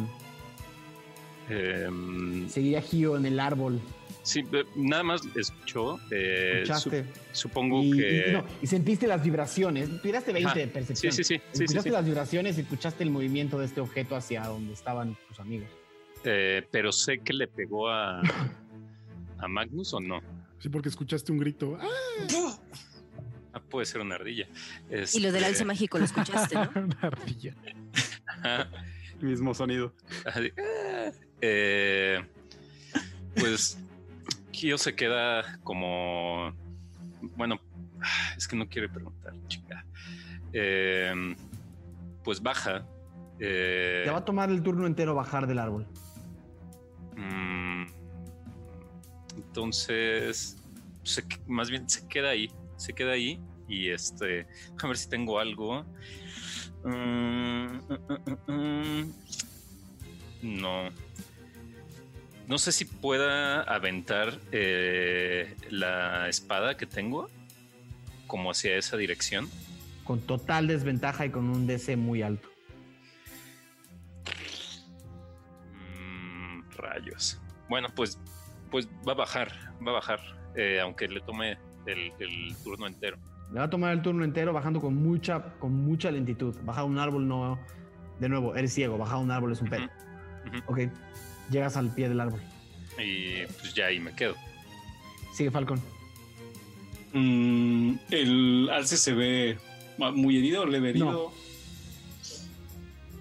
seguiría 2.49 2.81
Gio 2.81 3.17
en 3.17 3.25
el 3.25 3.39
árbol. 3.39 3.81
Sí, 4.25 4.43
nada 4.75 5.03
más 5.03 5.21
escuchó. 5.35 5.97
eh, 6.11 6.63
su- 6.65 6.73
Escuchaste. 6.73 7.05
supongo 7.31 7.81
y, 7.83 7.91
que. 7.91 8.25
y- 8.29 8.33
no, 8.33 8.45
y 8.61 8.67
sentiste 8.67 9.07
las 9.07 9.23
vibraciones. 9.23 10.01
Tiraste 10.01 10.33
20 10.33 10.49
Ajá. 10.49 10.59
de 10.59 10.67
percepción. 10.67 11.13
Sí, 11.13 11.23
sí, 11.23 11.35
sí, 11.35 11.41
sí, 11.51 11.57
sí, 11.57 11.63
Escuchaste 11.63 11.89
sí. 11.89 11.93
las 11.93 12.05
vibraciones 12.05 12.57
y 12.57 12.61
escuchaste 12.61 13.03
el 13.03 13.11
movimiento 13.11 13.57
de 13.59 13.65
este 13.67 13.79
objeto 13.81 14.15
hacia 14.15 14.43
donde 14.45 14.73
estaban 14.73 15.15
tus 15.29 15.39
amigos. 15.39 15.69
Eh, 16.25 16.67
pero 16.71 16.91
sé 16.91 17.19
que 17.19 17.33
le 17.33 17.47
pegó 17.47 17.87
a, 17.89 18.19
a 19.37 19.47
Magnus 19.47 19.93
o 19.93 19.99
no. 19.99 20.21
sí, 20.59 20.69
porque 20.69 20.89
escuchaste 20.89 21.31
un 21.31 21.37
grito. 21.37 21.77
¡Ah! 21.79 22.57
Ah, 23.53 23.61
puede 23.69 23.85
ser 23.85 24.01
una 24.01 24.15
ardilla. 24.15 24.47
Y 25.13 25.19
lo 25.21 25.27
del 25.31 25.35
Este, 25.37 25.45
alce 25.45 25.65
mágico 25.65 25.97
lo 25.97 26.03
escuchaste, 26.05 26.55
¿no? 26.55 26.69
Una 26.75 26.97
ardilla. 27.03 27.53
ajá, 28.27 28.69
Mismo 29.21 29.53
sonido. 29.53 29.93
ah, 30.25 30.41
eh, 31.41 32.21
pues 33.35 33.77
Kyo 34.55 34.77
se 34.77 34.95
queda 34.95 35.59
como. 35.63 36.53
Bueno, 37.35 37.59
es 38.37 38.47
que 38.47 38.55
no 38.55 38.67
quiere 38.67 38.89
preguntar, 38.89 39.33
chica. 39.47 39.85
Eh, 40.53 41.35
pues 42.23 42.41
baja. 42.41 42.85
eh, 43.39 44.03
Te 44.05 44.11
va 44.11 44.19
a 44.19 44.25
tomar 44.25 44.49
el 44.49 44.63
turno 44.63 44.87
entero 44.87 45.13
bajar 45.13 45.45
del 45.47 45.59
árbol. 45.59 45.85
Mm, 47.17 47.85
entonces, 49.37 50.57
se, 51.03 51.23
más 51.47 51.69
bien 51.69 51.89
se 51.89 52.07
queda 52.07 52.29
ahí, 52.29 52.49
se 52.77 52.93
queda 52.93 53.11
ahí 53.13 53.39
y 53.67 53.89
este, 53.89 54.47
a 54.81 54.87
ver 54.87 54.97
si 54.97 55.09
tengo 55.09 55.39
algo. 55.39 55.85
Mm, 56.83 57.77
no. 60.41 60.89
No 62.47 62.57
sé 62.57 62.71
si 62.71 62.85
pueda 62.85 63.61
aventar 63.61 64.39
eh, 64.51 65.55
la 65.69 66.29
espada 66.29 66.77
que 66.77 66.85
tengo 66.85 67.29
como 68.27 68.51
hacia 68.51 68.77
esa 68.77 68.97
dirección. 68.97 69.49
Con 70.03 70.21
total 70.21 70.67
desventaja 70.67 71.25
y 71.25 71.29
con 71.31 71.49
un 71.49 71.65
DC 71.65 71.95
muy 71.95 72.21
alto. 72.21 72.49
rayos. 76.77 77.39
Bueno, 77.69 77.87
pues, 77.95 78.19
pues 78.69 78.87
va 79.07 79.13
a 79.13 79.15
bajar, 79.15 79.51
va 79.85 79.91
a 79.91 79.95
bajar, 79.95 80.19
eh, 80.55 80.79
aunque 80.81 81.07
le 81.07 81.21
tome 81.21 81.57
el, 81.85 82.55
turno 82.63 82.87
entero. 82.87 83.17
Le 83.51 83.59
va 83.59 83.65
a 83.65 83.69
tomar 83.69 83.93
el 83.93 84.01
turno 84.01 84.23
entero 84.23 84.53
bajando 84.53 84.79
con 84.79 84.95
mucha, 84.95 85.57
con 85.59 85.73
mucha 85.73 86.11
lentitud. 86.11 86.55
Bajar 86.63 86.85
un 86.85 86.99
árbol 86.99 87.27
no. 87.27 87.59
De 88.19 88.29
nuevo, 88.29 88.55
eres 88.55 88.73
ciego, 88.73 88.97
bajar 88.97 89.17
un 89.17 89.31
árbol 89.31 89.51
es 89.51 89.61
un 89.61 89.69
pedo. 89.69 89.87
Ok. 90.67 90.79
Llegas 91.49 91.77
al 91.77 91.93
pie 91.93 92.09
del 92.09 92.19
árbol. 92.19 92.41
Y 92.97 93.45
pues 93.59 93.73
ya 93.73 93.87
ahí 93.87 93.99
me 93.99 94.15
quedo. 94.15 94.35
Sigue 95.33 95.51
Falcon. 95.51 95.81
Mm, 97.13 97.95
el 98.11 98.69
alce 98.71 98.97
se 98.97 99.13
ve 99.13 99.57
muy 99.97 100.37
herido, 100.37 100.65
leve 100.65 100.89
herido. 100.89 101.31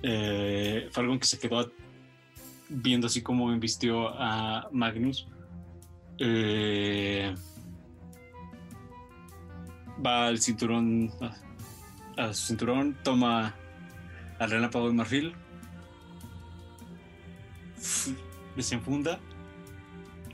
Eh, 0.02 0.88
Falcon 0.92 1.18
que 1.18 1.26
se 1.26 1.38
quedó 1.38 1.70
viendo 2.68 3.06
así 3.06 3.22
como 3.22 3.52
embistió 3.52 4.08
a 4.08 4.68
Magnus. 4.72 5.26
Eh, 6.18 7.34
va 10.04 10.26
al 10.26 10.40
cinturón, 10.40 11.10
a, 12.16 12.32
su 12.32 12.46
cinturón, 12.46 12.96
toma 13.02 13.54
al 14.38 14.50
relámpago 14.50 14.88
de 14.88 14.94
marfil, 14.94 15.34
desenfunda 18.56 19.18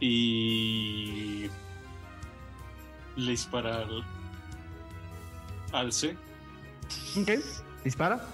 y 0.00 1.46
le 3.16 3.30
dispara 3.30 3.78
al, 3.78 4.04
al 5.72 5.92
C. 5.92 6.16
Ok, 7.20 7.30
dispara. 7.84 8.26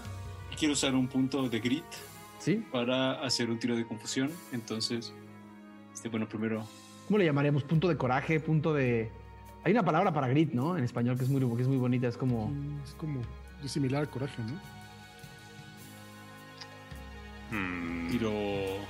Quiero 0.59 0.73
usar 0.73 0.95
un 0.95 1.07
punto 1.07 1.49
de 1.49 1.61
grit 1.61 1.85
¿Sí? 2.39 2.65
para 2.73 3.21
hacer 3.23 3.51
un 3.51 3.59
tiro 3.59 3.77
de 3.77 3.87
confusión. 3.87 4.31
Entonces, 4.53 5.13
este, 5.93 6.09
bueno, 6.09 6.29
primero. 6.29 6.67
¿Cómo 7.07 7.19
le 7.19 7.25
llamaríamos? 7.25 7.65
Punto 7.65 7.89
de 7.89 7.97
coraje, 7.97 8.41
punto 8.41 8.73
de. 8.73 9.11
Hay 9.65 9.73
una 9.73 9.85
palabra 9.85 10.13
para 10.13 10.29
grit, 10.29 10.53
¿no? 10.53 10.79
En 10.79 10.85
español 10.85 11.19
que 11.19 11.25
es 11.25 11.31
muy, 11.31 11.41
que 11.57 11.63
es 11.63 11.69
muy 11.69 11.77
bonita, 11.77 12.09
es 12.09 12.17
como. 12.17 12.49
Mm, 12.49 12.83
es 12.85 12.95
como. 12.95 13.21
Es 13.65 13.73
similar 13.73 14.03
al 14.03 14.11
coraje, 14.11 14.43
¿no? 14.43 14.76
Mm. 17.51 18.11
Tiro. 18.11 18.33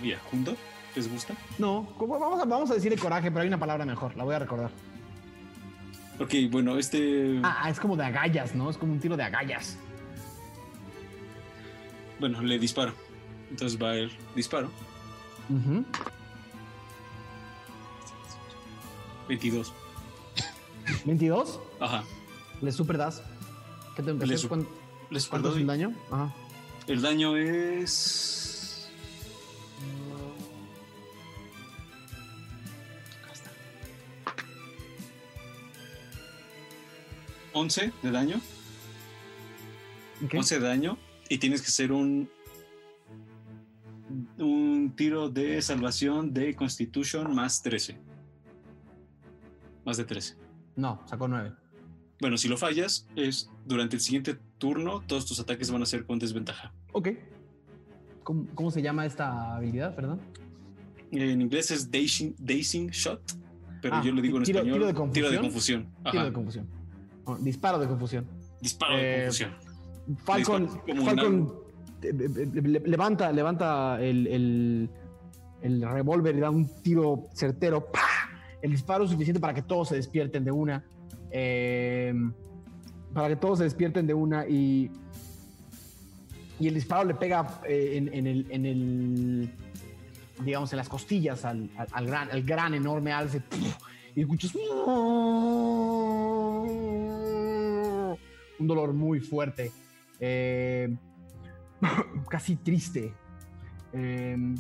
Mira, 0.00 0.18
junto. 0.30 0.56
¿Les 0.94 1.10
gusta? 1.10 1.34
No, 1.58 1.86
vamos 2.00 2.40
a, 2.40 2.44
vamos 2.46 2.70
a 2.70 2.74
decirle 2.74 2.96
coraje, 2.96 3.30
pero 3.30 3.42
hay 3.42 3.48
una 3.48 3.58
palabra 3.58 3.84
mejor, 3.84 4.16
la 4.16 4.24
voy 4.24 4.34
a 4.34 4.38
recordar. 4.38 4.70
Ok, 6.18 6.32
bueno, 6.50 6.78
este. 6.78 7.38
Ah, 7.42 7.68
es 7.68 7.78
como 7.78 7.96
de 7.96 8.04
agallas, 8.04 8.54
¿no? 8.54 8.70
Es 8.70 8.78
como 8.78 8.92
un 8.94 9.00
tiro 9.00 9.16
de 9.16 9.22
agallas. 9.22 9.76
Bueno, 12.18 12.40
le 12.40 12.58
disparo. 12.58 12.94
Entonces 13.50 13.80
va 13.80 13.94
el 13.94 14.10
disparo. 14.34 14.70
22. 19.28 19.72
¿22? 21.04 21.60
Ajá. 21.80 22.04
Le 22.62 22.72
super 22.72 22.96
das. 22.96 23.22
¿Qué 23.94 24.02
tengo 24.02 24.18
que 24.18 24.34
hacer? 24.34 24.48
¿Cuánto, 24.48 24.70
¿Cuánto 25.28 25.50
es 25.50 25.56
el 25.56 25.66
daño? 25.66 25.92
Ajá. 26.10 26.32
El 26.86 27.02
daño 27.02 27.36
es. 27.36 28.88
11 37.52 37.92
de 38.02 38.10
daño. 38.10 38.40
11 40.32 40.60
de 40.60 40.66
daño. 40.66 40.98
Y 41.28 41.38
tienes 41.38 41.62
que 41.62 41.68
hacer 41.68 41.90
un 41.90 42.28
un 44.38 44.92
tiro 44.96 45.28
de 45.28 45.60
salvación 45.62 46.32
de 46.32 46.54
Constitution 46.54 47.34
más 47.34 47.62
13. 47.62 47.98
Más 49.84 49.96
de 49.96 50.04
13. 50.04 50.36
No, 50.76 51.02
sacó 51.06 51.28
9. 51.28 51.52
Bueno, 52.20 52.36
si 52.38 52.48
lo 52.48 52.56
fallas, 52.56 53.06
es 53.16 53.50
durante 53.64 53.96
el 53.96 54.02
siguiente 54.02 54.38
turno, 54.58 55.02
todos 55.06 55.26
tus 55.26 55.40
ataques 55.40 55.70
van 55.70 55.82
a 55.82 55.86
ser 55.86 56.06
con 56.06 56.18
desventaja. 56.18 56.72
Ok. 56.96 57.08
¿Cómo, 58.24 58.70
se 58.70 58.80
llama 58.80 59.04
esta 59.04 59.54
habilidad, 59.54 59.94
perdón? 59.94 60.18
En 61.12 61.42
inglés 61.42 61.70
es 61.70 61.90
dazing, 61.90 62.88
shot, 62.88 63.20
pero 63.82 63.96
ah, 63.96 64.02
yo 64.02 64.12
lo 64.12 64.22
digo 64.22 64.38
en 64.38 64.44
español. 64.44 64.72
Tiro 64.72 64.86
de 64.86 64.94
confusión. 64.94 65.12
Tiro 65.12 65.28
de 65.36 65.42
confusión. 65.42 65.86
Tiro 66.10 66.24
de 66.24 66.32
confusión. 66.32 66.66
disparo 67.44 67.78
de 67.78 67.86
confusión. 67.86 68.26
Disparo 68.62 68.96
de 68.96 69.02
eh, 69.02 69.24
confusión. 69.24 69.50
Falcon, 70.24 70.68
Falcon 71.04 71.52
levanta, 72.86 73.30
levanta 73.30 74.00
el, 74.00 74.88
el, 75.60 75.82
revólver 75.82 76.34
y 76.34 76.40
da 76.40 76.48
un 76.48 76.66
tiro 76.80 77.26
certero. 77.34 77.88
El 78.62 78.70
disparo 78.70 79.06
suficiente 79.06 79.38
para 79.38 79.52
que 79.52 79.62
todos 79.62 79.88
se 79.88 79.96
despierten 79.96 80.44
de 80.44 80.50
una. 80.50 80.82
Para 83.12 83.28
que 83.28 83.36
todos 83.36 83.58
se 83.58 83.64
despierten 83.64 84.06
de 84.06 84.14
una 84.14 84.46
y. 84.48 84.90
Y 86.58 86.68
el 86.68 86.74
disparo 86.74 87.04
le 87.04 87.14
pega 87.14 87.60
eh, 87.68 87.96
en, 87.96 88.26
el, 88.66 89.50
digamos, 90.40 90.72
en 90.72 90.76
las 90.78 90.88
costillas 90.88 91.44
al, 91.44 91.68
gran, 92.02 92.30
al 92.30 92.42
gran, 92.42 92.74
enorme 92.74 93.12
alce. 93.12 93.42
Y 94.14 94.22
escuchas. 94.22 94.54
Un 98.58 98.66
dolor 98.66 98.94
muy 98.94 99.20
fuerte. 99.20 99.70
Eh, 100.18 100.96
casi 102.30 102.56
triste. 102.56 103.12
Em, 103.92 104.56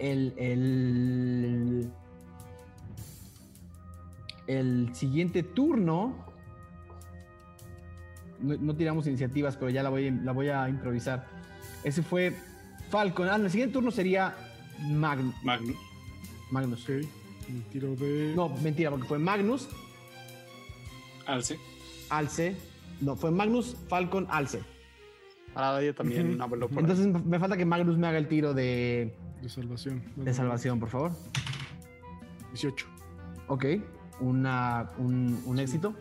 el, 0.00 0.34
el, 0.36 1.90
el, 4.48 4.94
siguiente 4.94 5.44
turno. 5.44 6.33
No, 8.44 8.74
tiramos 8.74 9.06
iniciativas, 9.06 9.56
pero 9.56 9.70
ya 9.70 9.82
la 9.82 9.90
voy, 9.90 10.10
la 10.10 10.32
voy 10.32 10.48
a 10.48 10.68
improvisar. 10.68 11.26
Ese 11.82 12.02
fue 12.02 12.36
Falcon. 12.90 13.28
Ah, 13.28 13.36
el 13.36 13.50
siguiente 13.50 13.72
turno 13.72 13.90
sería 13.90 14.34
Magnus. 14.80 15.34
Magnus. 15.42 15.76
Magnus. 16.50 16.86
tiro 17.72 17.96
de. 17.96 18.32
No, 18.36 18.48
mentira, 18.48 18.90
porque 18.90 19.06
fue 19.06 19.18
Magnus. 19.18 19.68
Alce. 21.26 21.58
Alce. 22.10 22.56
No, 23.00 23.16
fue 23.16 23.30
Magnus, 23.30 23.76
Falcon, 23.88 24.26
Alce. 24.30 24.60
Ah, 25.54 25.78
ella 25.80 25.94
también 25.94 26.38
Entonces 26.76 27.06
me 27.06 27.38
falta 27.38 27.56
que 27.56 27.64
Magnus 27.64 27.96
me 27.96 28.06
haga 28.06 28.18
el 28.18 28.28
tiro 28.28 28.54
de. 28.54 29.14
De 29.40 29.48
salvación. 29.48 30.02
De 30.16 30.32
salvación, 30.32 30.80
por 30.80 30.88
favor. 30.88 31.12
18. 32.52 32.86
Ok, 33.48 33.64
una, 34.20 34.90
un, 34.98 35.58
éxito. 35.58 35.94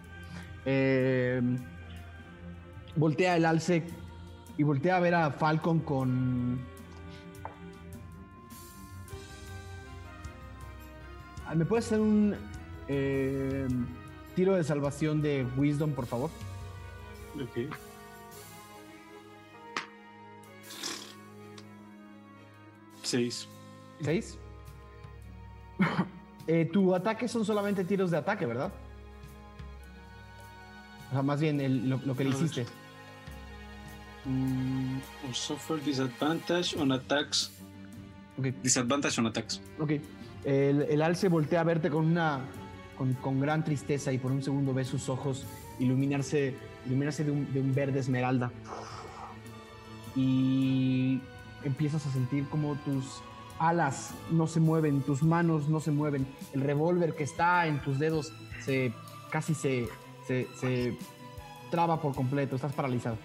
Em, 0.66 1.58
voltea 2.96 3.38
el 3.38 3.46
alce 3.46 3.84
y 4.58 4.64
voltea 4.64 4.98
a 4.98 5.00
ver 5.00 5.16
a 5.16 5.32
Falcon 5.32 5.80
con. 5.80 6.60
¿Me 11.56 11.66
puedes 11.66 11.86
hacer 11.86 12.00
un 12.00 12.36
em, 12.88 13.86
tiro 14.36 14.56
de 14.56 14.64
salvación 14.64 15.22
de 15.22 15.46
Wisdom, 15.58 15.92
por 15.92 16.06
favor? 16.06 16.32
Ok. 17.36 17.72
Seis. 23.04 23.48
¿Seis? 24.02 24.40
eh, 26.48 26.68
tu 26.72 26.96
ataque 26.96 27.28
son 27.28 27.46
solamente 27.46 27.84
tiros 27.84 28.10
de 28.10 28.18
ataque, 28.18 28.46
¿verdad? 28.48 28.72
O 31.10 31.12
sea, 31.14 31.22
más 31.22 31.40
bien 31.40 31.90
lo, 31.90 32.16
que 32.16 32.24
le 32.24 32.32
hiciste. 32.32 32.66
Mm, 34.26 35.00
suffer 35.34 35.78
disadvantage 35.84 36.76
on 36.78 36.92
attacks. 36.92 37.52
Okay. 38.38 38.54
Disadvantage 38.64 39.20
on 39.20 39.28
attacks. 39.28 39.62
Ok. 39.80 39.92
El, 40.46 40.82
el 40.84 41.02
alce 41.02 41.30
voltea 41.30 41.62
a 41.62 41.64
verte 41.64 41.90
con 41.90 42.06
una. 42.06 42.42
Con, 42.98 43.14
con, 43.16 43.40
gran 43.40 43.64
tristeza 43.64 44.12
y 44.12 44.20
por 44.20 44.32
un 44.32 44.44
segundo 44.44 44.72
ve 44.72 44.86
sus 44.86 45.10
ojos 45.10 45.48
iluminarse, 45.80 46.56
iluminarse 46.86 47.24
de 47.24 47.32
un, 47.32 47.52
de 47.52 47.60
un 47.60 47.74
verde 47.74 48.00
esmeralda. 48.00 48.52
Y 50.16 51.20
empiezas 51.64 52.06
a 52.06 52.12
sentir 52.12 52.48
como 52.50 52.76
tus 52.76 53.24
alas 53.60 54.14
no 54.32 54.48
se 54.48 54.60
mueven, 54.60 55.02
tus 55.02 55.24
manos 55.24 55.70
no 55.70 55.80
se 55.80 55.92
mueven, 55.92 56.28
el 56.54 56.62
revólver 56.62 57.16
que 57.16 57.24
está 57.24 57.66
en 57.66 57.82
tus 57.82 57.98
dedos 57.98 58.32
se 58.64 58.94
casi 59.32 59.54
se, 59.54 59.88
se, 60.28 60.48
se 60.60 60.98
traba 61.72 62.00
por 62.02 62.14
completo, 62.14 62.56
estás 62.56 62.74
paralizado. 62.74 63.18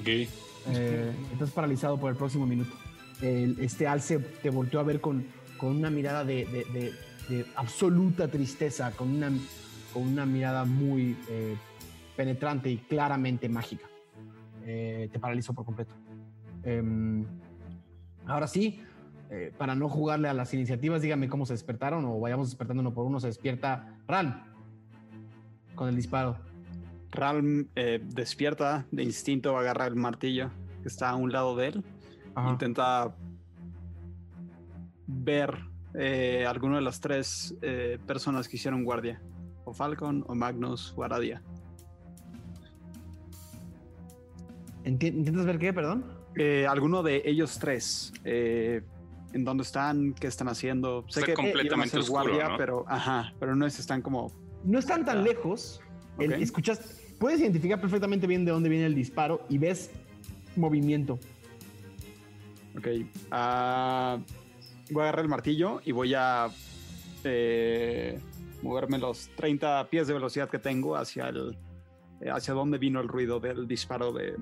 Ok. 0.00 0.08
Eh, 0.08 1.12
estás 1.32 1.50
paralizado 1.50 1.98
por 1.98 2.10
el 2.10 2.16
próximo 2.16 2.46
minuto. 2.46 2.72
El- 3.20 3.58
este 3.60 3.86
alce 3.86 4.18
te 4.18 4.50
volteó 4.50 4.80
a 4.80 4.82
ver 4.82 5.00
con, 5.00 5.26
con 5.58 5.76
una 5.76 5.90
mirada 5.90 6.24
de, 6.24 6.92
absoluta 7.56 8.28
tristeza, 8.28 8.90
con 8.92 9.08
una, 9.10 9.30
con 9.92 10.02
una 10.02 10.26
mirada 10.26 10.64
muy 10.64 11.16
eh, 11.28 11.56
penetrante 12.16 12.70
y 12.70 12.78
claramente 12.78 13.48
mágica. 13.48 13.86
Eh, 14.64 15.08
te 15.12 15.18
paralizó 15.18 15.52
por 15.52 15.64
completo. 15.64 15.94
Em, 16.62 17.24
ahora 18.26 18.46
sí, 18.46 18.80
para 19.58 19.74
no 19.74 19.88
jugarle 19.88 20.28
a 20.28 20.32
las 20.34 20.54
iniciativas, 20.54 21.02
dígame 21.02 21.28
cómo 21.28 21.44
se 21.44 21.54
despertaron 21.54 22.04
o 22.04 22.20
vayamos 22.20 22.50
despertando 22.50 22.82
uno 22.82 22.94
por 22.94 23.04
uno. 23.04 23.18
Se 23.18 23.26
despierta 23.26 23.98
Ral 24.06 24.44
con 25.74 25.88
el 25.88 25.96
disparo. 25.96 26.36
Ralm 27.14 27.68
eh, 27.76 28.00
despierta 28.02 28.86
de 28.90 29.02
instinto, 29.04 29.56
agarra 29.56 29.86
el 29.86 29.96
martillo 29.96 30.50
que 30.82 30.88
está 30.88 31.10
a 31.10 31.16
un 31.16 31.32
lado 31.32 31.56
de 31.56 31.68
él. 31.68 31.84
Ajá. 32.34 32.50
Intenta 32.50 33.14
ver 35.06 35.56
eh, 35.94 36.44
alguno 36.48 36.76
de 36.76 36.82
las 36.82 37.00
tres 37.00 37.54
eh, 37.62 37.98
personas 38.06 38.48
que 38.48 38.56
hicieron 38.56 38.84
guardia. 38.84 39.22
O 39.64 39.72
Falcon, 39.72 40.24
o 40.28 40.34
Magnus, 40.34 40.92
o 40.96 41.04
Aradia. 41.04 41.40
Enti- 44.84 45.14
¿Intentas 45.14 45.46
ver 45.46 45.58
qué, 45.58 45.72
perdón? 45.72 46.04
Eh, 46.36 46.66
alguno 46.66 47.02
de 47.02 47.22
ellos 47.24 47.58
tres. 47.58 48.12
eh, 48.24 48.82
¿En 49.32 49.44
dónde 49.44 49.62
están? 49.64 50.12
¿Qué 50.14 50.26
están 50.28 50.48
haciendo? 50.48 51.04
Sé 51.08 51.20
Está 51.20 51.26
que 51.26 51.34
completamente 51.34 51.98
oscuro, 51.98 52.22
guardia, 52.24 52.48
¿no? 52.50 52.56
pero 52.56 52.84
ajá, 52.86 53.32
pero 53.40 53.56
no 53.56 53.66
es, 53.66 53.78
están 53.80 54.00
como 54.00 54.30
No 54.64 54.78
están 54.78 55.04
tan 55.04 55.18
Ah. 55.18 55.22
lejos. 55.22 55.80
El- 56.18 56.34
Ok. 56.34 56.38
escuchas, 56.40 57.00
puedes 57.24 57.40
identificar 57.40 57.80
perfectamente 57.80 58.26
bien 58.26 58.44
de 58.44 58.52
dónde 58.52 58.68
viene 58.68 58.84
el 58.84 58.94
disparo 58.94 59.46
y 59.48 59.56
ves 59.56 59.90
movimiento. 60.56 61.18
Ok. 62.76 62.86
ah, 63.30 64.18
voy 64.90 65.00
a 65.00 65.04
agarrar 65.04 65.24
el 65.24 65.30
martillo 65.30 65.80
y 65.86 65.92
voy 65.92 66.12
a 66.12 66.50
eh, 67.24 68.20
moverme 68.60 68.98
los 68.98 69.30
30 69.36 69.88
pies 69.88 70.06
de 70.06 70.12
velocidad 70.12 70.50
que 70.50 70.58
tengo 70.58 70.96
hacia 70.96 71.30
el 71.30 71.56
eh, 72.20 72.28
hacia 72.28 72.52
donde 72.52 72.76
vino 72.76 73.00
el 73.00 73.08
ruido 73.08 73.40
del 73.40 73.66
disparo 73.66 74.12
de, 74.12 74.34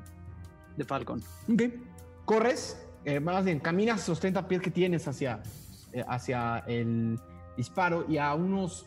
de 0.77 0.85
Falcon. 0.85 1.23
Ok. 1.53 1.63
Corres, 2.25 2.85
eh, 3.05 3.21
más 3.21 3.45
bien, 3.45 3.61
caminas 3.61 4.03
esos 4.03 4.19
30 4.19 4.49
pies 4.49 4.61
que 4.61 4.73
tienes 4.73 5.07
hacia, 5.07 5.41
eh, 5.93 6.03
hacia 6.09 6.65
el 6.67 7.17
disparo 7.57 8.07
y 8.09 8.19
a 8.19 8.35
unos, 8.35 8.87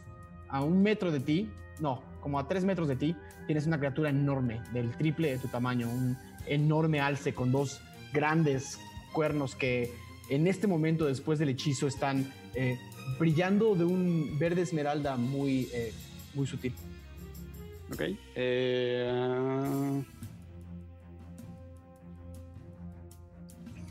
a 0.49 0.61
un 0.61 0.83
metro 0.83 1.13
de 1.13 1.21
ti, 1.21 1.49
no, 1.79 2.03
como 2.25 2.39
a 2.39 2.47
tres 2.47 2.65
metros 2.65 2.87
de 2.87 2.95
ti, 2.95 3.15
tienes 3.45 3.67
una 3.67 3.77
criatura 3.77 4.09
enorme, 4.09 4.59
del 4.73 4.89
triple 4.97 5.29
de 5.29 5.37
tu 5.37 5.47
tamaño, 5.47 5.87
un 5.87 6.17
enorme 6.47 6.99
alce 6.99 7.35
con 7.35 7.51
dos 7.51 7.81
grandes 8.13 8.79
cuernos 9.13 9.53
que 9.53 9.93
en 10.31 10.47
este 10.47 10.65
momento, 10.65 11.05
después 11.05 11.37
del 11.37 11.49
hechizo, 11.49 11.85
están 11.85 12.25
eh, 12.55 12.79
brillando 13.19 13.75
de 13.75 13.85
un 13.85 14.39
verde 14.39 14.63
esmeralda 14.63 15.17
muy, 15.17 15.69
eh, 15.71 15.93
muy 16.33 16.47
sutil. 16.47 16.73
Ok. 17.93 18.01
eh, 18.35 20.03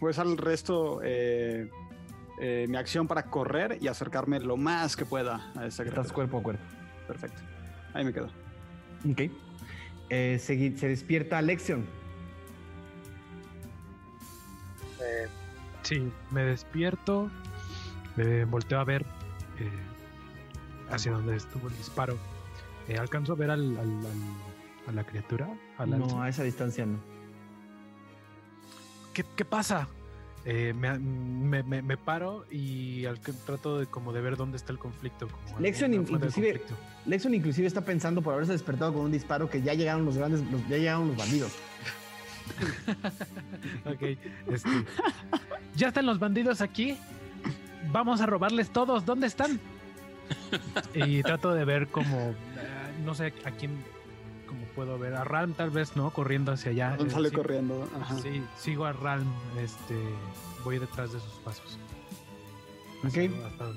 pues 0.01 0.19
al 0.19 0.36
resto 0.36 1.01
eh, 1.05 1.70
eh, 2.40 2.66
mi 2.69 2.77
acción 2.78 3.06
para 3.06 3.31
correr 3.31 3.78
y 3.81 3.86
acercarme 3.86 4.40
lo 4.40 4.56
más 4.56 4.97
que 4.97 5.05
pueda 5.05 5.52
a 5.55 5.66
esa 5.66 5.85
Estás 5.85 5.86
criatura. 5.86 6.15
cuerpo 6.15 6.39
a 6.39 6.43
cuerpo. 6.43 6.65
Perfecto. 7.06 7.53
Ahí 7.95 8.05
me 8.05 8.12
quedo. 8.12 8.29
Ok. 9.11 9.23
Eh, 10.11 10.39
se 10.41 10.57
despierta 10.89 11.41
Lexion. 11.41 11.87
Eh, 15.01 15.27
sí, 15.83 16.11
me 16.31 16.45
despierto, 16.45 17.31
me 18.16 18.45
volteo 18.45 18.79
a 18.81 18.85
ver 18.85 19.03
eh, 19.59 19.71
hacia 20.91 21.12
donde 21.12 21.37
estuvo 21.37 21.69
el 21.69 21.77
disparo. 21.77 22.19
Eh, 22.89 22.99
¿Alcanzo 22.99 23.33
a 23.33 23.37
ver 23.37 23.51
al, 23.51 23.77
al- 23.79 24.07
al- 24.07 24.89
a 24.89 24.93
la 24.93 25.05
criatura? 25.05 25.49
Al? 25.79 25.99
No, 25.99 26.23
a 26.23 26.29
esa 26.29 26.43
distancia 26.43 26.85
no. 26.87 26.99
¿Qué, 29.12 29.25
qué 29.37 29.45
pasa? 29.45 29.89
Eh, 30.47 30.75
me, 30.77 30.99
me- 30.99 31.62
me- 31.62 31.81
me 31.81 31.97
paro 31.97 32.45
y 32.51 33.07
al 33.07 33.19
trato 33.19 33.79
de 33.79 33.87
como 33.87 34.12
de 34.12 34.21
ver 34.21 34.37
dónde 34.37 34.59
está 34.59 34.73
el 34.73 34.79
conflicto. 34.79 35.27
como 35.29 35.57
de 35.93 35.97
inclusive- 35.97 36.61
conflicto. 36.61 36.77
Inclusive 37.35 37.66
está 37.66 37.81
pensando 37.81 38.21
por 38.21 38.35
haberse 38.35 38.53
despertado 38.53 38.93
con 38.93 39.03
un 39.03 39.12
disparo 39.12 39.49
que 39.49 39.62
ya 39.62 39.73
llegaron 39.75 40.05
los 40.05 40.16
grandes, 40.19 40.43
los- 40.51 40.69
ya 40.69 40.77
llegaron 40.77 41.09
los 41.09 41.16
bandidos. 41.16 41.53
Ok, 43.87 44.03
este, 44.53 44.69
¿Ya 45.77 45.89
están 45.89 46.05
los 46.07 46.19
bandidos 46.19 46.61
aquí? 46.61 46.97
Vamos 47.91 48.21
a 48.21 48.27
robarles 48.27 48.71
todos. 48.71 49.05
¿Dónde 49.07 49.27
están? 49.27 49.59
Y 50.95 51.23
trato 51.23 51.55
de 51.55 51.65
ver 51.65 51.89
como, 51.89 52.19
eh, 52.19 52.35
no 53.05 53.15
sé 53.15 53.33
a 53.45 53.51
quién, 53.51 53.73
como 54.55 54.66
puedo 54.74 54.98
ver. 54.98 55.14
A 55.14 55.24
Ralm 55.24 55.52
tal 55.55 55.70
vez, 55.70 55.97
¿no? 55.97 56.10
Corriendo 56.10 56.52
hacia 56.52 56.70
allá. 56.70 56.97
Ralm 56.97 57.10
sale 57.10 57.28
sí, 57.31 57.35
corriendo. 57.35 57.89
Ajá. 58.01 58.18
Sí, 58.18 58.43
sigo 58.59 58.85
a 58.85 58.93
Ralm. 58.93 59.26
Este, 59.59 59.97
voy 60.64 60.78
detrás 60.78 61.12
de 61.12 61.20
sus 61.20 61.32
pasos. 61.44 61.78
Ok. 63.06 63.31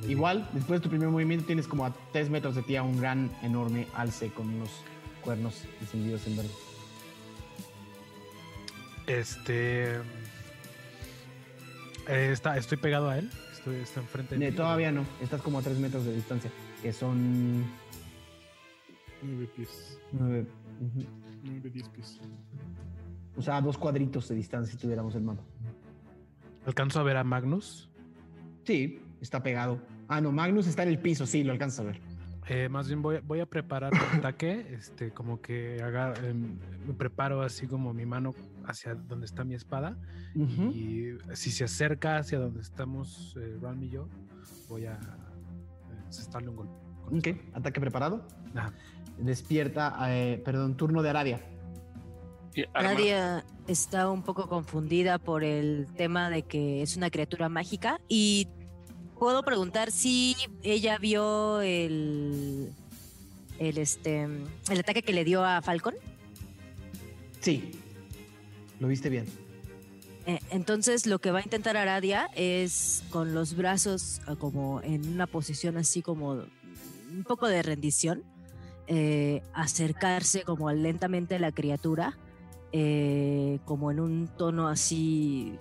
Igual, 0.07 0.47
después 0.53 0.79
de 0.79 0.83
tu 0.83 0.89
primer 0.89 1.09
movimiento, 1.09 1.45
tienes 1.45 1.67
como 1.67 1.85
a 1.85 1.93
tres 2.13 2.29
metros 2.29 2.55
de 2.55 2.63
ti 2.63 2.75
a 2.77 2.83
un 2.83 2.99
gran, 2.99 3.29
enorme 3.43 3.87
alce 3.93 4.29
con 4.29 4.47
unos 4.47 4.69
cuernos 5.21 5.63
encendidos 5.81 6.25
en 6.27 6.37
verde. 6.37 6.51
Este. 9.07 9.95
eh, 12.07 12.29
está, 12.31 12.57
estoy 12.57 12.77
pegado 12.77 13.09
a 13.09 13.17
él. 13.17 13.29
Estoy, 13.53 13.75
está 13.77 13.99
enfrente 14.01 14.35
de 14.35 14.39
Ne- 14.39 14.51
mí. 14.51 14.55
todavía 14.55 14.91
no, 14.91 15.05
estás 15.21 15.41
como 15.41 15.59
a 15.59 15.61
tres 15.61 15.77
metros 15.77 16.05
de 16.05 16.13
distancia, 16.15 16.51
que 16.81 16.93
son 16.93 17.65
Nueve 19.21 19.49
pies. 19.55 19.97
Nueve, 20.79 20.99
ujú. 20.99 21.05
Nueve, 21.43 21.69
diez 21.69 21.89
pies. 21.89 22.19
o 23.35 23.41
sea, 23.41 23.61
dos 23.61 23.77
cuadritos 23.77 24.27
de 24.29 24.35
distancia 24.35 24.71
si 24.73 24.79
tuviéramos 24.79 25.15
el 25.15 25.21
mapa. 25.23 25.43
Alcanzo 26.65 26.99
a 26.99 27.03
ver 27.03 27.17
a 27.17 27.23
Magnus. 27.23 27.89
Sí, 28.65 28.99
está 29.21 29.41
pegado. 29.41 29.79
Ah, 30.07 30.19
no, 30.21 30.31
Magnus 30.31 30.67
está 30.67 30.83
en 30.83 30.89
el 30.89 30.99
piso, 30.99 31.25
sí, 31.25 31.43
lo 31.43 31.51
alcanzas 31.53 31.79
a 31.79 31.83
ver. 31.83 32.01
Eh, 32.49 32.69
más 32.69 32.87
bien 32.87 33.01
voy, 33.01 33.19
voy 33.25 33.41
a 33.41 33.45
preparar 33.45 33.93
el 33.93 34.19
ataque, 34.19 34.65
este, 34.73 35.11
como 35.11 35.41
que 35.41 35.81
haga, 35.83 36.13
em, 36.25 36.57
me 36.85 36.93
preparo 36.93 37.41
así 37.41 37.67
como 37.67 37.93
mi 37.93 38.05
mano 38.05 38.33
hacia 38.65 38.95
donde 38.95 39.25
está 39.25 39.43
mi 39.43 39.53
espada 39.53 39.97
Ujú. 40.35 40.71
y 40.71 41.17
si 41.33 41.51
se 41.51 41.65
acerca 41.65 42.17
hacia 42.17 42.39
donde 42.39 42.61
estamos 42.61 43.35
eh, 43.39 43.57
Ralm 43.61 43.83
y 43.83 43.89
yo, 43.89 44.07
voy 44.69 44.85
a 44.85 44.93
eh, 44.93 46.07
asestarle 46.07 46.49
un 46.49 46.55
golpe. 46.55 46.73
Ok, 47.11 47.27
ataque 47.53 47.79
preparado. 47.81 48.25
Ajá. 48.55 48.73
Despierta, 49.17 49.95
eh, 50.09 50.41
perdón, 50.43 50.77
turno 50.77 51.01
de 51.01 51.09
Aradia. 51.09 51.41
Nadia 52.73 53.45
está 53.67 54.09
un 54.09 54.23
poco 54.23 54.47
confundida 54.47 55.19
por 55.19 55.43
el 55.43 55.87
tema 55.95 56.29
de 56.29 56.43
que 56.43 56.81
es 56.81 56.97
una 56.97 57.09
criatura 57.09 57.49
mágica 57.49 57.99
y 58.07 58.47
puedo 59.19 59.43
preguntar 59.43 59.91
si 59.91 60.35
ella 60.63 60.97
vio 60.97 61.61
el 61.61 62.73
el 63.59 63.77
este 63.77 64.23
el 64.69 64.79
ataque 64.79 65.01
que 65.01 65.13
le 65.13 65.23
dio 65.23 65.43
a 65.43 65.61
Falcon. 65.61 65.95
Sí, 67.41 67.71
lo 68.79 68.87
viste 68.87 69.09
bien. 69.09 69.25
Eh, 70.25 70.39
entonces 70.51 71.05
lo 71.05 71.19
que 71.19 71.31
va 71.31 71.39
a 71.39 71.41
intentar 71.41 71.77
Aradia 71.77 72.29
es 72.35 73.03
con 73.09 73.33
los 73.33 73.55
brazos 73.55 74.19
ah, 74.27 74.35
como 74.35 74.81
en 74.81 75.07
una 75.07 75.25
posición 75.25 75.77
así 75.77 76.01
como 76.01 76.43
un 77.11 77.23
poco 77.23 77.47
de 77.47 77.63
rendición, 77.63 78.23
eh, 78.87 79.43
acercarse 79.53 80.43
como 80.43 80.71
lentamente 80.71 81.35
a 81.35 81.39
la 81.39 81.51
criatura, 81.51 82.17
eh, 82.71 83.59
como 83.65 83.91
en 83.91 83.99
un 83.99 84.27
tono 84.27 84.67
así... 84.67 85.57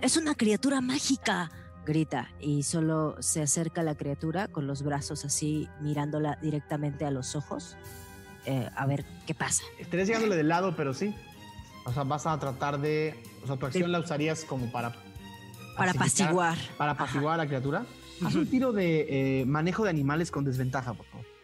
Es 0.00 0.16
una 0.16 0.34
criatura 0.34 0.80
mágica, 0.80 1.50
grita, 1.84 2.30
y 2.40 2.62
solo 2.62 3.16
se 3.20 3.42
acerca 3.42 3.80
a 3.80 3.84
la 3.84 3.94
criatura 3.94 4.48
con 4.48 4.66
los 4.66 4.82
brazos 4.82 5.24
así 5.24 5.68
mirándola 5.80 6.38
directamente 6.40 7.04
a 7.04 7.10
los 7.10 7.34
ojos, 7.34 7.76
eh, 8.46 8.70
a 8.74 8.86
ver 8.86 9.04
qué 9.26 9.34
pasa. 9.34 9.62
Estarías 9.78 10.08
llegándole 10.08 10.36
de 10.36 10.44
lado, 10.44 10.74
pero 10.76 10.94
sí. 10.94 11.14
O 11.84 11.92
sea, 11.92 12.04
vas 12.04 12.26
a 12.26 12.38
tratar 12.38 12.80
de. 12.80 13.14
O 13.42 13.46
sea, 13.46 13.56
tu 13.56 13.66
acción 13.66 13.90
la 13.90 13.98
usarías 13.98 14.44
como 14.44 14.70
para. 14.70 14.94
Para 15.76 15.92
apaciguar. 15.92 16.56
Para 16.76 16.92
apaciguar 16.92 17.34
a 17.34 17.36
la 17.38 17.46
criatura. 17.46 17.84
Haz 18.24 18.34
un 18.34 18.46
tiro 18.48 18.72
de 18.72 19.40
eh, 19.40 19.44
manejo 19.46 19.84
de 19.84 19.90
animales 19.90 20.30
con 20.30 20.44
desventaja, 20.44 20.94
por 20.94 21.06
favor. 21.06 21.37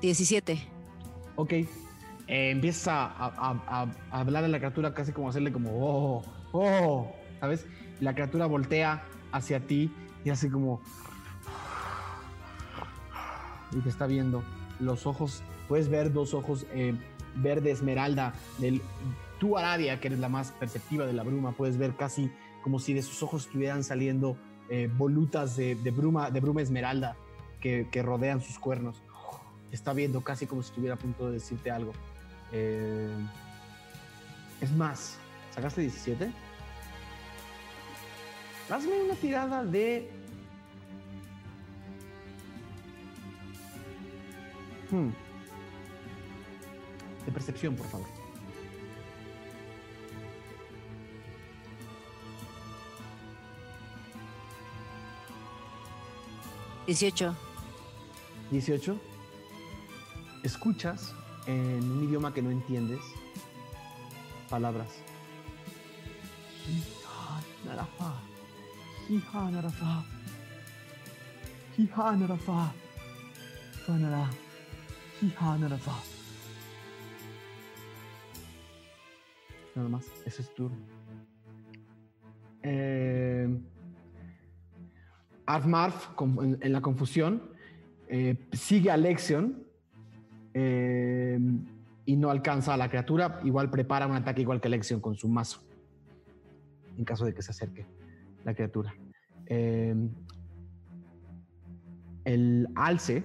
Diecisiete. 0.00 0.60
Ok. 1.36 1.52
Eh, 1.52 1.66
empiezas 2.50 2.88
a, 2.88 3.06
a, 3.06 3.88
a, 4.10 4.20
hablar 4.20 4.44
a 4.44 4.48
la 4.48 4.58
criatura 4.58 4.94
casi 4.94 5.12
como 5.12 5.28
hacerle 5.28 5.52
como, 5.52 5.70
oh, 5.72 6.22
oh, 6.52 7.12
¿sabes? 7.40 7.66
La 8.00 8.14
criatura 8.14 8.46
voltea 8.46 9.04
hacia 9.32 9.66
ti 9.66 9.92
y 10.24 10.30
hace 10.30 10.50
como... 10.50 10.80
Y 13.72 13.80
te 13.80 13.88
está 13.88 14.06
viendo. 14.06 14.42
Los 14.78 15.06
ojos, 15.06 15.42
puedes 15.68 15.88
ver 15.88 16.12
dos 16.12 16.34
ojos 16.34 16.66
eh, 16.72 16.94
verde 17.36 17.70
esmeralda 17.70 18.34
del... 18.58 18.80
Tú, 19.38 19.56
Aradia, 19.56 20.00
que 20.00 20.08
eres 20.08 20.18
la 20.18 20.28
más 20.28 20.52
perceptiva 20.52 21.06
de 21.06 21.14
la 21.14 21.22
bruma, 21.22 21.52
puedes 21.52 21.78
ver 21.78 21.96
casi 21.96 22.30
como 22.62 22.78
si 22.78 22.92
de 22.92 23.02
sus 23.02 23.22
ojos 23.22 23.46
estuvieran 23.46 23.82
saliendo 23.84 24.36
eh, 24.68 24.90
volutas 24.96 25.56
de, 25.56 25.74
bruma, 25.90 26.30
de 26.30 26.40
bruma 26.40 26.62
esmeralda 26.62 27.16
que, 27.60 28.02
rodean 28.02 28.40
sus 28.40 28.58
cuernos. 28.58 29.02
Está 29.72 29.92
viendo 29.92 30.20
casi 30.22 30.46
como 30.46 30.62
si 30.62 30.68
estuviera 30.68 30.94
a 30.94 30.98
punto 30.98 31.26
de 31.26 31.34
decirte 31.34 31.70
algo. 31.70 31.92
Eh, 32.52 33.08
es 34.60 34.72
más, 34.72 35.16
¿sacaste 35.54 35.80
17? 35.82 36.32
Hazme 38.68 39.02
una 39.02 39.14
tirada 39.14 39.64
de. 39.64 40.10
Hmm. 44.90 45.10
De 47.26 47.32
percepción, 47.32 47.74
por 47.74 47.86
favor. 47.86 48.06
Dieciocho. 56.86 57.36
Dieciocho. 58.50 59.09
Escuchas 60.42 61.14
en 61.46 61.90
un 61.90 62.04
idioma 62.04 62.32
que 62.32 62.42
no 62.42 62.50
entiendes 62.50 63.00
palabras. 64.48 64.88
Fanara. 73.86 74.30
Nada 79.74 79.88
más, 79.88 80.06
ese 80.26 80.42
es 80.42 80.54
turno. 80.54 80.76
Eh, 82.62 83.48
Arfmarf, 85.46 86.08
en, 86.18 86.72
la 86.72 86.80
confusión, 86.80 87.42
eh, 88.08 88.48
sigue 88.52 88.90
a 88.90 88.96
Lexion 88.96 89.69
eh, 90.54 91.38
y 92.04 92.16
no 92.16 92.30
alcanza 92.30 92.74
a 92.74 92.76
la 92.76 92.88
criatura. 92.88 93.40
Igual 93.44 93.70
prepara 93.70 94.06
un 94.06 94.16
ataque 94.16 94.40
igual 94.42 94.60
que 94.60 94.68
Lexion 94.68 95.00
con 95.00 95.16
su 95.16 95.28
mazo, 95.28 95.62
en 96.96 97.04
caso 97.04 97.24
de 97.24 97.34
que 97.34 97.42
se 97.42 97.50
acerque 97.50 97.86
la 98.44 98.54
criatura. 98.54 98.94
Eh, 99.46 99.94
el 102.24 102.68
alce. 102.74 103.24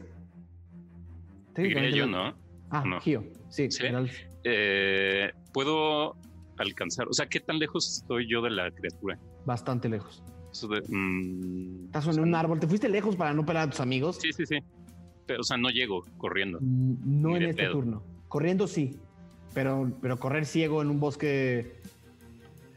Diría 1.56 1.90
yo, 1.90 2.08
¿no? 2.08 2.36
Ah, 2.70 2.84
no. 2.86 3.00
Gio, 3.00 3.24
sí. 3.50 3.70
Eh, 4.44 5.32
Puedo 5.54 6.16
alcanzar, 6.58 7.08
o 7.08 7.14
sea, 7.14 7.28
¿qué 7.28 7.40
tan 7.40 7.60
lejos 7.60 7.98
estoy 7.98 8.28
yo 8.30 8.42
de 8.42 8.50
la 8.50 8.72
criatura? 8.72 9.18
Bastante 9.46 9.90
lejos. 9.90 10.24
Mm, 10.90 11.86
Estás 11.86 12.08
en 12.16 12.24
un 12.24 12.36
árbol. 12.36 12.60
¿Te 12.60 12.68
fuiste 12.68 12.88
lejos 12.88 13.16
para 13.16 13.34
no 13.34 13.46
pelar 13.46 13.68
a 13.68 13.70
tus 13.72 13.80
amigos? 13.80 14.18
Sí, 14.22 14.32
sí, 14.32 14.46
sí. 14.46 14.58
O 15.40 15.44
sea, 15.44 15.58
no 15.58 15.70
llego 15.70 16.06
corriendo. 16.18 16.60
Mm, 16.62 17.22
no 17.22 17.36
en 17.36 17.44
este 17.44 17.68
turno. 17.68 18.04
Corriendo 18.28 18.68
sí, 18.68 18.98
pero, 19.54 19.92
pero 20.02 20.18
correr 20.18 20.46
ciego 20.46 20.82
en 20.82 20.90
un 20.90 21.00
bosque 21.00 21.60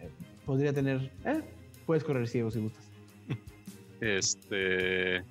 eh, 0.01 0.11
podría 0.47 0.73
tener... 0.73 1.13
Eh, 1.25 1.43
Puedes 1.87 2.05
correr 2.05 2.29
ciego 2.29 2.51
si 2.51 2.61
gustas. 2.61 2.85
Este. 4.01 5.25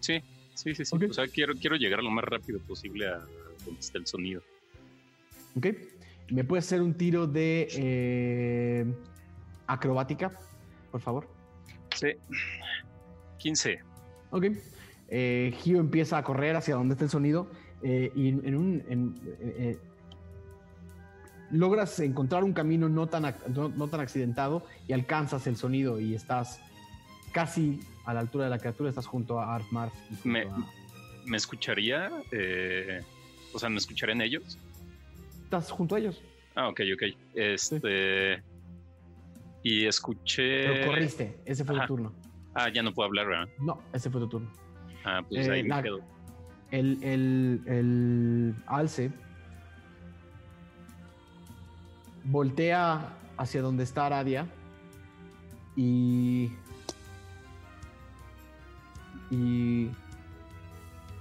Sí, 0.00 0.22
sí, 0.54 0.74
sí, 0.74 0.84
sí. 0.84 0.96
O 0.96 1.12
sea, 1.12 1.26
quiero, 1.26 1.54
quiero 1.54 1.76
llegar 1.76 2.02
lo 2.02 2.10
más 2.10 2.24
rápido 2.24 2.60
posible 2.60 3.08
a 3.08 3.18
donde 3.64 3.80
está 3.80 3.98
el 3.98 4.06
sonido. 4.06 4.42
Ok. 5.56 5.68
¿Me 6.30 6.44
puedes 6.44 6.66
hacer 6.66 6.82
un 6.82 6.94
tiro 6.94 7.26
de 7.26 7.68
eh, 7.76 8.84
acrobática, 9.66 10.38
por 10.90 11.00
favor? 11.00 11.28
Sí. 11.94 12.08
15. 13.38 13.78
Ok. 14.30 14.44
Eh, 15.16 15.54
Gio 15.60 15.78
empieza 15.78 16.18
a 16.18 16.24
correr 16.24 16.56
hacia 16.56 16.74
donde 16.74 16.94
está 16.94 17.04
el 17.04 17.10
sonido 17.10 17.46
eh, 17.84 18.10
y 18.16 18.30
en, 18.30 18.56
un. 18.56 19.14
Eh, 19.40 19.78
logras 21.52 22.00
encontrar 22.00 22.42
un 22.42 22.52
camino 22.52 22.88
no 22.88 23.06
tan, 23.06 23.32
no, 23.54 23.88
tan 23.88 24.00
accidentado 24.00 24.66
y 24.88 24.92
alcanzas 24.92 25.46
el 25.46 25.56
sonido 25.56 26.00
y 26.00 26.16
estás 26.16 26.60
casi 27.30 27.78
a 28.04 28.12
la 28.12 28.18
altura 28.18 28.46
de 28.46 28.50
la 28.50 28.58
criatura, 28.58 28.88
estás 28.88 29.06
junto 29.06 29.38
a 29.38 29.54
Arf 29.54 29.70
Marf. 29.70 29.94
Me, 30.24 30.48
¿Me, 31.26 31.36
escucharía? 31.36 32.10
Eh, 32.32 33.00
o 33.52 33.58
sea, 33.60 33.68
¿me 33.68 33.76
escucharían 33.76 34.20
ellos? 34.20 34.58
Estás 35.44 35.70
junto 35.70 35.94
a 35.94 36.00
ellos. 36.00 36.20
Ah, 36.56 36.70
ok, 36.70 36.80
ok. 36.92 37.02
Este. 37.36 38.42
Y 39.62 39.86
escuché. 39.86 40.66
Pero 40.66 40.86
corriste, 40.88 41.38
ese 41.44 41.64
fue 41.64 41.78
tu 41.78 41.86
turno. 41.86 42.12
Ah, 42.52 42.68
ya 42.68 42.82
no 42.82 42.92
puedo 42.92 43.06
hablar, 43.06 43.28
¿verdad? 43.28 43.48
No, 43.60 43.80
ese 43.92 44.10
fue 44.10 44.20
tu 44.20 44.28
turno. 44.28 44.63
Ah, 45.04 45.22
pues 45.28 45.48
ahí 45.48 45.60
eh, 45.60 45.64
me 45.64 45.82
quedo. 45.82 46.00
El, 46.70 47.02
el, 47.02 47.62
el 47.66 48.54
alce 48.66 49.12
voltea 52.24 53.16
hacia 53.36 53.62
donde 53.62 53.84
está 53.84 54.06
Aradia 54.06 54.46
y, 55.76 56.50
y 59.30 59.90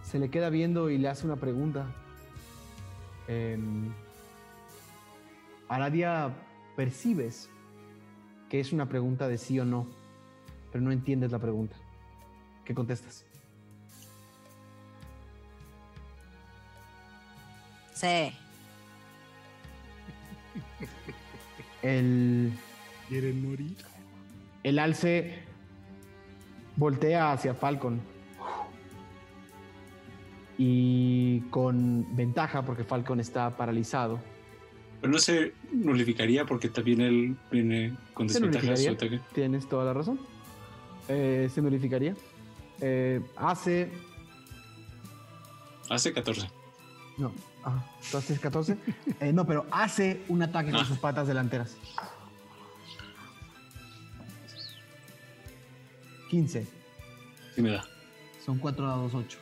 se 0.01 0.19
le 0.19 0.29
queda 0.29 0.49
viendo 0.49 0.89
y 0.89 0.97
le 0.97 1.09
hace 1.09 1.25
una 1.25 1.35
pregunta. 1.35 1.87
Em, 3.27 3.91
Aradia, 5.67 6.33
percibes 6.75 7.49
que 8.49 8.59
es 8.59 8.71
una 8.71 8.87
pregunta 8.87 9.27
de 9.27 9.37
sí 9.37 9.59
o 9.59 9.65
no, 9.65 9.87
pero 10.71 10.83
no 10.83 10.91
entiendes 10.91 11.31
la 11.31 11.39
pregunta. 11.39 11.75
¿Qué 12.63 12.73
contestas? 12.73 13.25
El. 21.81 22.51
¿Quieren 23.09 23.49
morir? 23.49 23.75
El 24.63 24.79
alce 24.79 25.39
voltea 26.75 27.31
hacia 27.31 27.53
Falcon. 27.53 28.01
Y 30.57 31.41
con 31.49 32.15
ventaja, 32.15 32.63
porque 32.63 32.83
Falcon 32.83 33.19
está 33.19 33.57
paralizado. 33.57 34.19
Pero 35.01 35.11
no 35.11 35.19
se 35.19 35.53
nulificaría 35.71 36.45
porque 36.45 36.69
también 36.69 37.01
él 37.01 37.35
viene 37.51 37.97
con 38.13 38.27
desventaja 38.27 38.77
su 38.77 38.89
ataque. 38.91 39.19
Tienes 39.33 39.67
toda 39.67 39.85
la 39.85 39.93
razón. 39.93 40.19
Eh, 41.09 41.49
se 41.53 41.61
nulificaría. 41.61 42.15
Eh, 42.79 43.21
hace. 43.35 43.91
Hace 45.89 46.13
14. 46.13 46.62
No, 47.17 47.31
ah, 47.63 47.83
entonces 48.05 48.39
14. 48.39 48.77
Eh, 49.19 49.31
no, 49.31 49.45
pero 49.45 49.65
hace 49.71 50.23
un 50.27 50.41
ataque 50.41 50.71
con 50.71 50.81
ah. 50.81 50.85
sus 50.85 50.97
patas 50.97 51.27
delanteras. 51.27 51.77
15. 56.29 56.67
Sí 57.55 57.61
me 57.61 57.69
da. 57.69 57.83
Son 58.43 58.57
4 58.57 58.87
dados 58.87 59.13
8. 59.13 59.37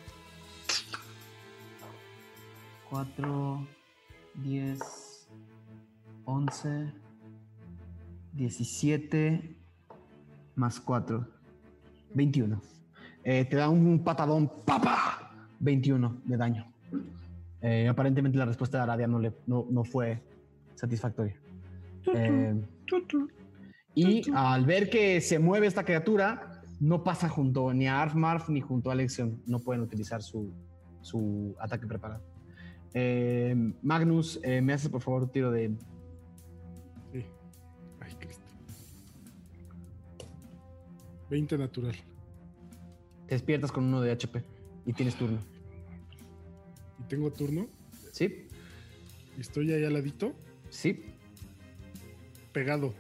4, 2.90 3.68
10, 4.36 4.80
11, 6.26 6.94
17, 8.34 9.56
más 10.56 10.80
4. 10.82 11.26
21. 12.14 12.62
Eh, 13.24 13.46
te 13.46 13.56
da 13.56 13.70
un 13.70 14.04
patadón, 14.04 14.52
¡papa! 14.66 15.32
21 15.60 16.22
de 16.26 16.38
daño. 16.38 16.74
Eh, 17.62 17.88
aparentemente 17.88 18.38
la 18.38 18.46
respuesta 18.46 18.78
de 18.78 18.84
Aradia 18.84 19.08
no, 19.08 19.20
le, 19.20 19.34
no, 19.46 19.84
fue 19.84 20.20
satisfactoria. 20.76 21.36
Eh, 22.14 22.60
y 23.94 24.24
al 24.34 24.66
ver 24.66 24.90
que 24.90 25.22
se 25.22 25.38
mueve 25.38 25.68
esta 25.68 25.84
criatura, 25.84 26.64
no 26.80 27.04
pasa 27.04 27.30
junto 27.30 27.72
ni 27.74 27.88
a 27.88 28.02
Arfmarf 28.02 28.50
ni 28.50 28.62
junto 28.62 28.90
a 28.90 28.94
Alexion. 28.94 29.42
No 29.46 29.60
pueden 29.60 29.84
utilizar 29.84 30.24
su, 30.24 30.52
su 31.02 31.56
ataque 31.60 31.86
preparado. 31.86 32.24
Eh, 32.94 33.56
Magnus, 33.84 34.40
¿me 34.44 34.74
haces 34.74 34.90
por 34.90 35.02
favor 35.02 35.24
un 35.24 35.30
tiro 35.30 35.52
de... 35.52 35.72
Sí. 37.14 37.26
Ay, 38.00 38.14
Cristo. 38.18 38.46
20 41.30 41.58
natural. 41.60 41.96
Te 43.28 43.36
despiertas 43.36 43.72
con 43.72 43.84
uno 43.84 44.02
de 44.02 44.12
HP 44.12 44.44
y 44.86 44.94
tienes 44.94 45.16
turno 45.16 45.51
tengo 47.12 47.30
turno. 47.32 47.68
Sí. 48.14 48.48
y 49.38 49.42
estoy 49.42 49.72
ahí 49.72 49.84
al 49.86 49.94
ladito, 49.94 50.34
Sí, 50.70 51.04
pegado. 52.54 52.94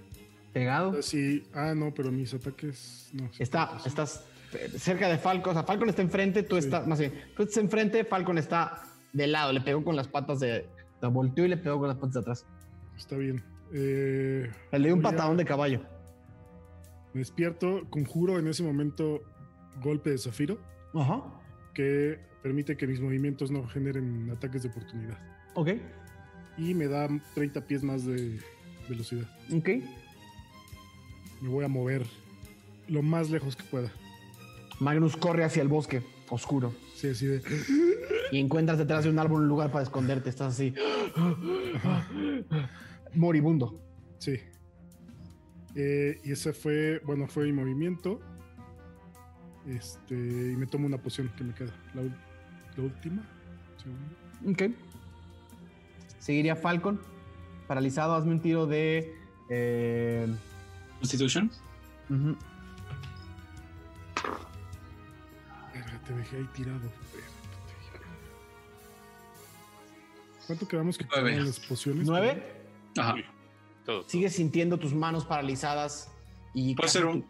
pegado. 0.53 1.01
Sí, 1.01 1.43
ah, 1.53 1.73
no, 1.75 1.93
pero 1.93 2.11
mis 2.11 2.33
ataques. 2.33 3.09
No, 3.13 3.29
Está, 3.39 3.79
sí. 3.79 3.87
estás 3.89 4.25
eh, 4.53 4.69
cerca 4.77 5.07
de 5.09 5.17
Falcon. 5.17 5.51
O 5.51 5.53
sea, 5.53 5.63
Falcon 5.63 5.89
está 5.89 6.01
enfrente, 6.01 6.43
tú 6.43 6.55
Sí. 6.57 6.65
estás, 6.65 6.85
más 6.87 6.99
bien, 6.99 7.13
tú 7.35 7.43
estás 7.43 7.57
enfrente, 7.63 8.03
Falcon 8.05 8.37
está 8.37 8.83
de 9.13 9.27
lado. 9.27 9.51
Le 9.53 9.61
pegó 9.61 9.83
con 9.83 9.95
las 9.95 10.07
patas 10.07 10.39
de. 10.39 10.65
La 11.01 11.07
volteó 11.09 11.45
y 11.45 11.49
le 11.49 11.57
pegó 11.57 11.79
con 11.79 11.87
las 11.87 11.97
patas 11.97 12.13
de 12.15 12.19
atrás. 12.19 12.45
Está 12.97 13.15
bien. 13.17 13.43
Eh, 13.73 14.49
Le 14.71 14.79
dio 14.79 14.93
un 14.93 14.99
a- 15.05 15.09
patadón 15.09 15.37
de 15.37 15.45
caballo. 15.45 15.81
me 17.13 17.19
despierto, 17.19 17.81
conjuro 17.89 18.39
en 18.39 18.47
ese 18.47 18.63
momento 18.63 19.21
golpe 19.81 20.11
de 20.11 20.17
Zafiro, 20.17 20.57
Ajá. 20.93 21.21
que 21.73 22.19
permite 22.41 22.75
que 22.77 22.87
mis 22.87 22.99
movimientos 22.99 23.51
no 23.51 23.67
generen 23.67 24.29
ataques 24.31 24.63
de 24.63 24.69
oportunidad. 24.69 25.17
Ok. 25.55 25.69
Y 26.57 26.73
me 26.73 26.87
da 26.87 27.07
30 27.35 27.61
pies 27.67 27.83
más 27.83 28.05
de 28.05 28.39
velocidad. 28.89 29.29
Ok. 29.53 29.69
Me 31.41 31.49
voy 31.49 31.65
a 31.65 31.67
mover 31.67 32.05
lo 32.87 33.01
más 33.01 33.29
lejos 33.29 33.55
que 33.55 33.63
pueda. 33.63 33.91
Magnus 34.79 35.15
corre 35.17 35.43
hacia 35.43 35.61
el 35.61 35.67
bosque 35.67 36.01
oscuro 36.29 36.73
Sí, 36.95 37.09
así 37.09 37.25
de. 37.27 37.41
y 38.31 38.39
encuentras 38.39 38.77
detrás 38.77 39.03
de 39.03 39.09
un 39.09 39.19
árbol 39.19 39.41
un 39.41 39.47
lugar 39.47 39.71
para 39.71 39.83
esconderte. 39.83 40.29
Estás 40.29 40.53
así. 40.53 40.73
Moribundo. 43.13 43.81
Sí. 44.19 44.35
Eh, 45.75 46.19
y 46.23 46.31
ese 46.31 46.53
fue, 46.53 46.99
bueno, 47.05 47.27
fue 47.27 47.45
mi 47.45 47.53
movimiento. 47.53 48.19
Este, 49.67 50.15
y 50.15 50.55
me 50.55 50.65
tomo 50.67 50.85
una 50.87 50.97
poción 51.01 51.31
que 51.37 51.43
me 51.43 51.53
queda. 51.53 51.73
La, 51.93 52.01
ul- 52.01 52.15
la 52.81 52.87
última. 52.87 53.21
Segunda. 53.81 54.63
Ok. 54.65 54.73
Seguiría 56.19 56.55
Falcon. 56.55 56.99
Paralizado, 57.67 58.15
hazme 58.15 58.31
un 58.31 58.39
tiro 58.41 58.65
de. 58.67 59.15
eh, 59.49 60.27
Constitution. 60.99 61.49
Verga, 65.73 66.01
te 66.05 66.13
dejé 66.13 66.37
ahí 66.37 66.47
tirado. 66.53 66.79
¿Cuánto 70.47 70.67
quedamos 70.67 70.97
que 70.97 71.05
Nueve. 71.09 71.31
quedan 71.31 71.45
las 71.45 71.59
pociones? 71.59 72.07
¿Nueve? 72.07 72.43
Ajá. 72.97 73.15
Todo. 73.85 74.07
Sigues 74.07 74.35
sintiendo 74.35 74.77
tus 74.77 74.93
manos 74.93 75.25
paralizadas 75.25 76.11
y. 76.53 76.75
¿Puedo 76.75 76.87
hacer 76.87 77.05
un 77.05 77.21
tu- 77.21 77.27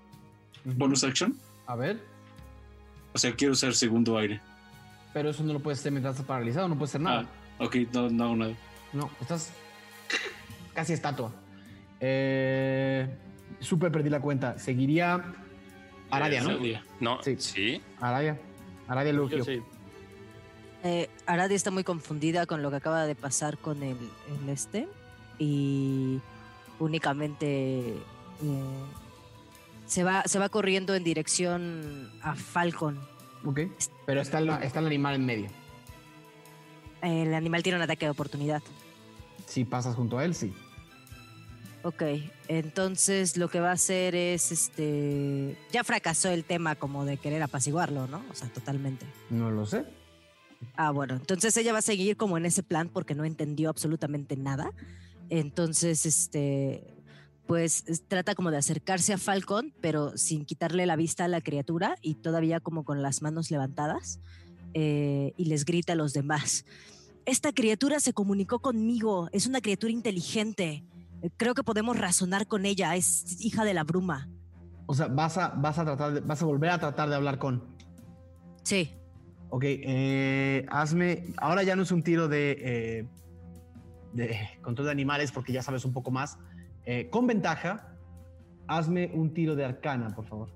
bonus 0.75 1.03
action? 1.03 1.37
A 1.67 1.75
ver. 1.75 2.01
O 3.13 3.17
sea, 3.17 3.33
quiero 3.35 3.53
usar 3.53 3.73
segundo 3.75 4.17
aire. 4.17 4.41
Pero 5.13 5.29
eso 5.29 5.43
no 5.43 5.53
lo 5.53 5.59
puedes 5.59 5.79
hacer 5.79 5.91
mientras 5.91 6.15
estás 6.15 6.25
paralizado, 6.27 6.67
no 6.67 6.75
puedes 6.75 6.91
hacer 6.91 7.01
nada. 7.01 7.25
Ah, 7.59 7.65
ok, 7.65 7.75
no, 7.93 8.09
no 8.09 8.23
hago 8.23 8.35
nada. 8.35 8.53
No, 8.93 9.09
estás 9.19 9.51
casi 10.73 10.93
estatua. 10.93 11.31
Eh, 11.99 13.07
súper 13.59 13.91
perdí 13.91 14.09
la 14.09 14.19
cuenta. 14.21 14.57
Seguiría 14.57 15.23
Aradia, 16.09 16.43
¿no? 16.43 16.49
Aradia. 16.51 16.83
No, 16.99 17.21
Sí. 17.23 17.35
sí. 17.39 17.81
Aradia. 17.99 18.39
Aradia 18.87 19.13
Lugio. 19.13 19.43
Sí. 19.43 19.61
Eh, 20.83 21.09
Aradi 21.27 21.53
está 21.53 21.69
muy 21.69 21.83
confundida 21.83 22.47
con 22.47 22.63
lo 22.63 22.71
que 22.71 22.77
acaba 22.77 23.05
de 23.05 23.13
pasar 23.13 23.57
con 23.59 23.83
el, 23.83 23.97
el 24.41 24.49
este 24.49 24.87
y 25.37 26.19
únicamente 26.79 27.89
eh, 27.93 28.83
se, 29.85 30.03
va, 30.03 30.23
se 30.25 30.39
va 30.39 30.49
corriendo 30.49 30.95
en 30.95 31.03
dirección 31.03 32.11
a 32.23 32.33
Falcon. 32.35 32.99
Ok. 33.45 33.61
Pero 34.05 34.21
está 34.21 34.39
el, 34.39 34.49
está 34.49 34.79
el 34.79 34.87
animal 34.87 35.15
en 35.15 35.25
medio. 35.25 35.49
El 37.01 37.33
animal 37.33 37.63
tiene 37.63 37.77
un 37.77 37.83
ataque 37.83 38.05
de 38.05 38.11
oportunidad. 38.11 38.61
Si 39.47 39.65
pasas 39.65 39.95
junto 39.95 40.17
a 40.17 40.25
él, 40.25 40.35
sí. 40.35 40.53
Ok, 41.83 42.03
entonces 42.47 43.37
lo 43.37 43.49
que 43.49 43.59
va 43.59 43.69
a 43.69 43.73
hacer 43.73 44.13
es, 44.13 44.51
este, 44.51 45.57
ya 45.71 45.83
fracasó 45.83 46.29
el 46.29 46.43
tema 46.43 46.75
como 46.75 47.05
de 47.05 47.17
querer 47.17 47.41
apaciguarlo, 47.41 48.07
¿no? 48.07 48.21
O 48.29 48.35
sea, 48.35 48.49
totalmente. 48.49 49.07
No 49.31 49.49
lo 49.49 49.65
sé. 49.65 49.85
Ah, 50.75 50.91
bueno, 50.91 51.15
entonces 51.15 51.57
ella 51.57 51.73
va 51.73 51.79
a 51.79 51.83
seguir 51.83 52.17
como 52.17 52.37
en 52.37 52.45
ese 52.45 52.61
plan 52.61 52.87
porque 52.87 53.15
no 53.15 53.25
entendió 53.25 53.69
absolutamente 53.69 54.37
nada. 54.37 54.71
Entonces, 55.29 56.05
este, 56.05 56.83
pues 57.51 57.83
es- 57.85 58.07
trata 58.07 58.33
como 58.33 58.49
de 58.49 58.55
acercarse 58.55 59.11
a 59.11 59.17
Falcon, 59.17 59.73
pero 59.81 60.15
sin 60.17 60.45
quitarle 60.45 60.85
la 60.85 60.95
vista 60.95 61.25
a 61.25 61.27
la 61.27 61.41
criatura 61.41 61.97
y 62.01 62.15
todavía 62.15 62.61
como 62.61 62.85
con 62.85 63.01
las 63.01 63.21
manos 63.21 63.51
levantadas 63.51 64.21
eh, 64.73 65.33
y 65.35 65.45
les 65.45 65.65
grita 65.65 65.91
a 65.91 65.95
los 65.97 66.13
demás. 66.13 66.63
Esta 67.25 67.51
criatura 67.51 67.99
se 67.99 68.13
comunicó 68.13 68.59
conmigo, 68.59 69.27
es 69.33 69.47
una 69.47 69.59
criatura 69.59 69.91
inteligente. 69.91 70.85
Eh, 71.21 71.29
Creo 71.35 71.53
que 71.53 71.61
podemos 71.61 71.99
razonar 71.99 72.47
con 72.47 72.65
ella, 72.65 72.95
es 72.95 73.41
hija 73.43 73.65
de 73.65 73.73
la 73.73 73.83
bruma. 73.83 74.29
O 74.85 74.93
sea, 74.93 75.07
vas 75.07 75.37
a, 75.37 75.49
vas 75.49 75.77
a 75.77 75.83
tratar 75.83 76.13
de- 76.13 76.21
vas 76.21 76.41
a 76.41 76.45
volver 76.45 76.69
a 76.69 76.79
tratar 76.79 77.09
de 77.09 77.15
hablar 77.15 77.37
con. 77.37 77.65
Sí, 78.63 78.91
Ok, 79.49 79.63
eh, 79.65 80.65
hazme. 80.69 81.25
Ahora 81.35 81.63
ya 81.63 81.75
no 81.75 81.83
es 81.83 81.91
un 81.91 82.01
tiro 82.01 82.29
de, 82.29 82.51
eh, 82.61 83.07
de 84.13 84.37
control 84.61 84.85
de 84.85 84.91
animales 84.93 85.33
porque 85.33 85.51
ya 85.51 85.61
sabes 85.61 85.83
un 85.83 85.91
poco 85.91 86.11
más. 86.11 86.37
Eh, 86.85 87.09
con 87.09 87.27
ventaja, 87.27 87.95
hazme 88.67 89.11
un 89.13 89.33
tiro 89.33 89.55
de 89.55 89.65
arcana, 89.65 90.09
por 90.15 90.25
favor. 90.25 90.49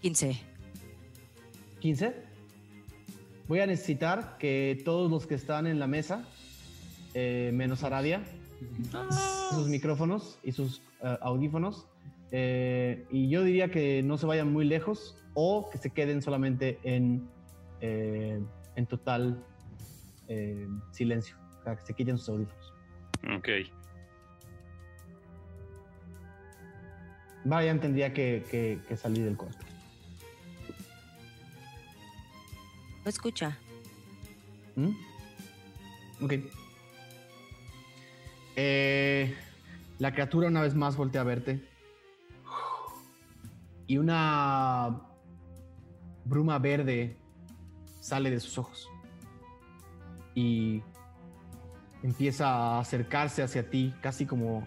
15. 0.00 0.36
15. 1.78 2.14
Voy 3.46 3.60
a 3.60 3.66
necesitar 3.66 4.36
que 4.38 4.82
todos 4.84 5.10
los 5.10 5.26
que 5.26 5.36
están 5.36 5.66
en 5.66 5.78
la 5.78 5.86
mesa, 5.86 6.24
eh, 7.14 7.50
menos 7.54 7.84
Aradia, 7.84 8.22
sus 9.50 9.68
micrófonos 9.68 10.38
y 10.42 10.52
sus 10.52 10.82
eh, 11.02 11.18
audífonos, 11.20 11.86
eh, 12.32 13.04
y 13.10 13.28
yo 13.28 13.44
diría 13.44 13.70
que 13.70 14.02
no 14.02 14.16
se 14.16 14.26
vayan 14.26 14.52
muy 14.52 14.64
lejos 14.64 15.16
o 15.34 15.68
que 15.70 15.78
se 15.78 15.90
queden 15.90 16.22
solamente 16.22 16.78
en, 16.82 17.28
eh, 17.80 18.40
en 18.76 18.86
total 18.86 19.44
eh, 20.28 20.66
silencio, 20.92 21.36
o 21.60 21.62
sea, 21.64 21.76
que 21.76 21.82
se 21.86 21.94
quiten 21.94 22.18
sus 22.18 22.28
audífonos. 22.30 22.72
Ok. 23.36 23.48
Brian 27.44 27.80
tendría 27.80 28.12
que, 28.12 28.44
que- 28.50 28.80
que 28.86 28.96
salir 28.96 29.24
del 29.24 29.36
cuarto. 29.36 29.66
No 33.04 33.08
escucha. 33.08 33.58
¿Mm? 34.76 34.90
Ok. 36.24 36.34
Eh, 38.54 39.34
la 39.98 40.12
criatura 40.12 40.48
una 40.48 40.62
vez 40.62 40.74
más 40.74 40.96
voltea 40.96 41.22
a 41.22 41.24
verte. 41.24 41.68
Y 43.88 43.98
una 43.98 45.00
bruma 46.24 46.58
verde 46.60 47.16
sale 48.02 48.30
de 48.30 48.40
sus 48.40 48.58
ojos. 48.58 48.90
Y 50.34 50.82
empieza 52.02 52.48
a 52.48 52.80
acercarse 52.80 53.42
hacia 53.42 53.70
ti, 53.70 53.94
casi 54.02 54.26
como 54.26 54.66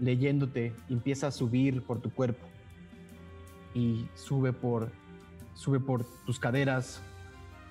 leyéndote. 0.00 0.74
empieza 0.90 1.28
a 1.28 1.30
subir 1.30 1.82
por 1.82 2.00
tu 2.00 2.10
cuerpo. 2.10 2.44
Y 3.72 4.08
sube 4.14 4.52
por, 4.52 4.90
sube 5.54 5.78
por 5.78 6.04
tus 6.24 6.40
caderas, 6.40 7.00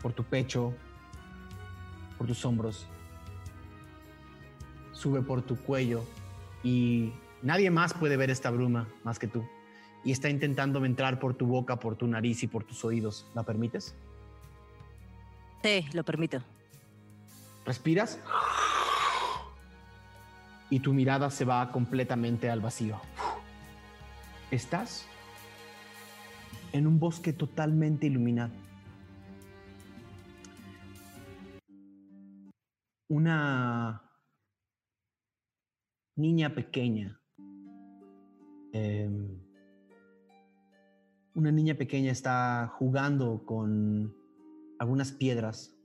por 0.02 0.14
tu 0.14 0.24
pecho, 0.24 0.74
por 2.18 2.28
tus 2.28 2.46
hombros, 2.46 2.88
sube 4.94 5.22
por 5.22 5.42
tu 5.42 5.58
cuello 5.58 6.06
y 6.64 7.12
nadie 7.42 7.70
más 7.70 7.94
puede 7.94 8.16
ver 8.16 8.30
esta 8.30 8.50
bruma 8.50 8.88
más 9.04 9.20
que 9.20 9.28
tú. 9.28 9.46
Y 10.06 10.12
está 10.12 10.30
intentando 10.30 10.86
entrar 10.86 11.20
por 11.20 11.34
tu 11.34 11.48
boca, 11.48 11.80
por 11.80 11.96
tu 11.96 12.08
nariz 12.08 12.44
y 12.44 12.48
por 12.48 12.64
tus 12.64 12.86
oídos. 12.86 13.28
¿La 13.34 13.42
permites? 13.44 13.96
Sí, 15.66 15.84
lo 15.94 16.04
permito. 16.06 16.44
Respiras 17.66 18.20
y 20.70 20.80
tu 20.80 20.94
mirada 20.94 21.32
se 21.32 21.44
va 21.44 21.72
completamente 21.72 22.52
al 22.52 22.62
vacío. 22.62 23.02
Estás 24.52 25.08
en 26.72 26.86
un 26.86 27.00
bosque 27.00 27.34
totalmente 27.34 28.06
iluminado. 28.06 28.54
Una 33.10 34.04
niña 36.16 36.54
pequeña. 36.54 37.20
em, 38.72 39.42
una 41.34 41.52
niña 41.52 41.74
pequeña 41.74 42.12
está 42.12 42.68
jugando 42.78 43.44
con 43.48 44.25
algunas 44.80 45.12
piedras. 45.12 45.76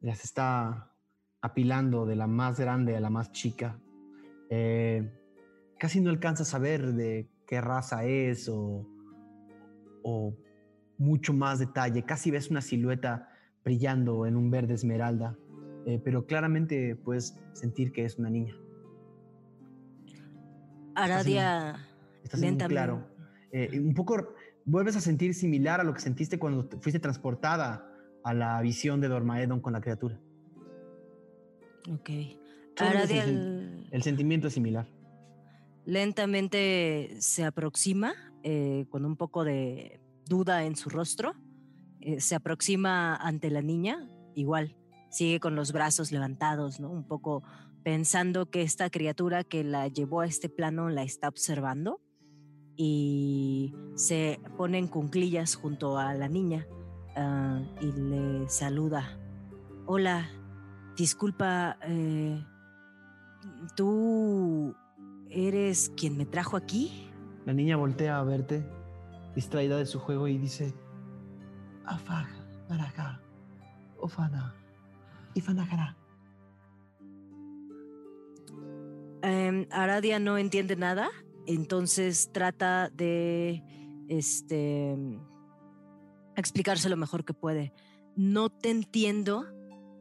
Las 0.00 0.24
está 0.24 0.92
apilando 1.40 2.06
de 2.06 2.16
la 2.16 2.26
más 2.26 2.58
grande 2.58 2.96
a 2.96 3.00
la 3.00 3.10
más 3.10 3.32
chica. 3.32 3.80
Eh, 4.50 5.10
casi 5.78 6.00
no 6.00 6.10
alcanzas 6.10 6.54
a 6.54 6.58
ver 6.58 6.92
de 6.92 7.30
qué 7.46 7.60
raza 7.60 8.04
es 8.04 8.48
o, 8.48 8.86
o 10.02 10.36
mucho 10.98 11.32
más 11.32 11.58
detalle. 11.58 12.04
Casi 12.04 12.30
ves 12.30 12.50
una 12.50 12.60
silueta 12.60 13.28
brillando 13.64 14.26
en 14.26 14.36
un 14.36 14.50
verde 14.50 14.74
esmeralda, 14.74 15.36
eh, 15.86 16.00
pero 16.04 16.26
claramente 16.26 16.96
puedes 16.96 17.38
sentir 17.52 17.92
que 17.92 18.04
es 18.04 18.18
una 18.18 18.30
niña. 18.30 18.54
Aradia 20.94 21.76
Estás 22.22 22.42
en 22.42 22.54
un 22.54 22.68
claro. 22.68 23.08
Eh, 23.50 23.80
un 23.80 23.94
poco 23.94 24.34
vuelves 24.64 24.96
a 24.96 25.00
sentir 25.00 25.34
similar 25.34 25.80
a 25.80 25.84
lo 25.84 25.92
que 25.92 26.00
sentiste 26.00 26.38
cuando 26.38 26.66
te 26.66 26.78
fuiste 26.78 27.00
transportada 27.00 27.91
a 28.24 28.34
la 28.34 28.60
visión 28.60 29.00
de 29.00 29.08
Dormaedon 29.08 29.60
con 29.60 29.72
la 29.72 29.80
criatura. 29.80 30.20
Ok. 31.90 32.10
Aradia 32.78 33.24
el, 33.24 33.86
el, 33.90 34.02
sentimiento 34.02 34.48
es 34.48 34.54
similar. 34.54 34.86
Lentamente 35.84 37.16
se 37.18 37.44
aproxima 37.44 38.14
eh, 38.42 38.86
con 38.88 39.04
un 39.04 39.16
poco 39.16 39.44
de 39.44 40.00
duda 40.26 40.64
en 40.64 40.76
su 40.76 40.88
rostro. 40.88 41.34
Eh, 42.00 42.20
se 42.20 42.34
aproxima 42.34 43.16
ante 43.16 43.50
la 43.50 43.62
niña, 43.62 44.08
igual, 44.34 44.76
sigue 45.10 45.40
con 45.40 45.54
los 45.54 45.72
brazos 45.72 46.10
levantados, 46.12 46.80
¿no? 46.80 46.90
Un 46.90 47.06
poco 47.06 47.42
pensando 47.84 48.50
que 48.50 48.62
esta 48.62 48.90
criatura 48.90 49.44
que 49.44 49.64
la 49.64 49.88
llevó 49.88 50.20
a 50.20 50.26
este 50.26 50.48
plano 50.48 50.88
la 50.88 51.02
está 51.02 51.28
observando 51.28 52.00
y 52.76 53.74
se 53.96 54.40
pone 54.56 54.78
en 54.78 54.88
cunclillas 54.88 55.56
junto 55.56 55.98
a 55.98 56.14
la 56.14 56.28
niña 56.28 56.66
ah, 57.16 57.60
y 57.80 57.92
le 57.92 58.48
saluda. 58.48 59.18
Hola, 59.86 60.28
disculpa, 60.96 61.76
eh, 61.82 62.44
¿tú 63.76 64.74
eres 65.28 65.92
quien 65.96 66.16
me 66.16 66.26
trajo 66.26 66.56
aquí? 66.56 67.10
La 67.44 67.52
niña 67.52 67.76
voltea 67.76 68.18
a 68.18 68.22
verte, 68.22 68.64
distraída 69.34 69.76
de 69.76 69.86
su 69.86 69.98
juego, 69.98 70.28
y 70.28 70.38
dice, 70.38 70.72
Afag, 71.84 72.28
Naraka, 72.68 73.20
Ofana, 73.98 74.54
Ifanagara. 75.34 75.96
Eh, 79.22 79.68
Aradia 79.70 80.18
no 80.18 80.38
entiende 80.38 80.76
nada, 80.76 81.10
entonces 81.46 82.30
trata 82.32 82.90
de 82.90 83.62
este, 84.08 84.96
explicarse 86.42 86.88
lo 86.88 86.96
mejor 86.96 87.24
que 87.24 87.32
puede. 87.32 87.72
No 88.16 88.50
te 88.50 88.70
entiendo, 88.70 89.46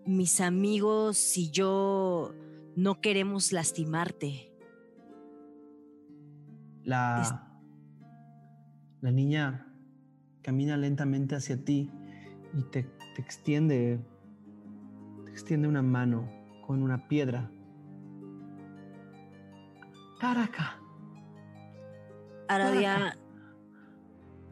mis 0.05 0.41
amigos 0.41 1.37
y 1.37 1.51
yo 1.51 2.33
no 2.75 2.99
queremos 2.99 3.51
lastimarte. 3.53 4.51
La, 6.83 7.47
la 9.01 9.11
niña 9.11 9.67
camina 10.41 10.75
lentamente 10.77 11.35
hacia 11.35 11.63
ti 11.63 11.89
y 12.53 12.63
te, 12.63 12.83
te 13.15 13.21
extiende, 13.21 13.99
te 15.25 15.31
extiende 15.31 15.67
una 15.67 15.83
mano 15.83 16.29
con 16.65 16.81
una 16.81 17.07
piedra. 17.07 17.51
Caraca. 20.19 20.79
Aradia 22.47 23.17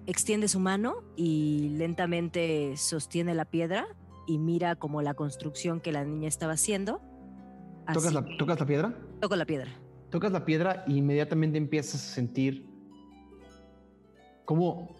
extiende 0.10 0.48
su 0.48 0.60
mano 0.60 1.03
y 1.15 1.69
lentamente 1.77 2.76
sostiene 2.77 3.36
la 3.36 3.45
piedra 3.45 3.88
y 4.26 4.40
mira 4.40 4.76
como 4.76 5.03
la 5.03 5.14
construcción 5.14 5.80
que 5.80 5.91
la 5.91 6.03
niña 6.03 6.27
estaba 6.27 6.53
haciendo. 6.53 6.99
¿Tocas 7.94 8.14
la, 8.14 8.26
¿Tocas 8.38 8.60
la 8.60 8.65
piedra? 8.65 8.95
Toco 9.22 9.36
la 9.36 9.45
piedra. 9.45 9.72
Tocas 10.10 10.31
la 10.31 10.45
piedra 10.45 10.84
y 10.88 10.98
inmediatamente 10.98 11.60
empiezas 11.60 11.95
a 11.95 12.14
sentir 12.15 12.68
como 14.45 14.95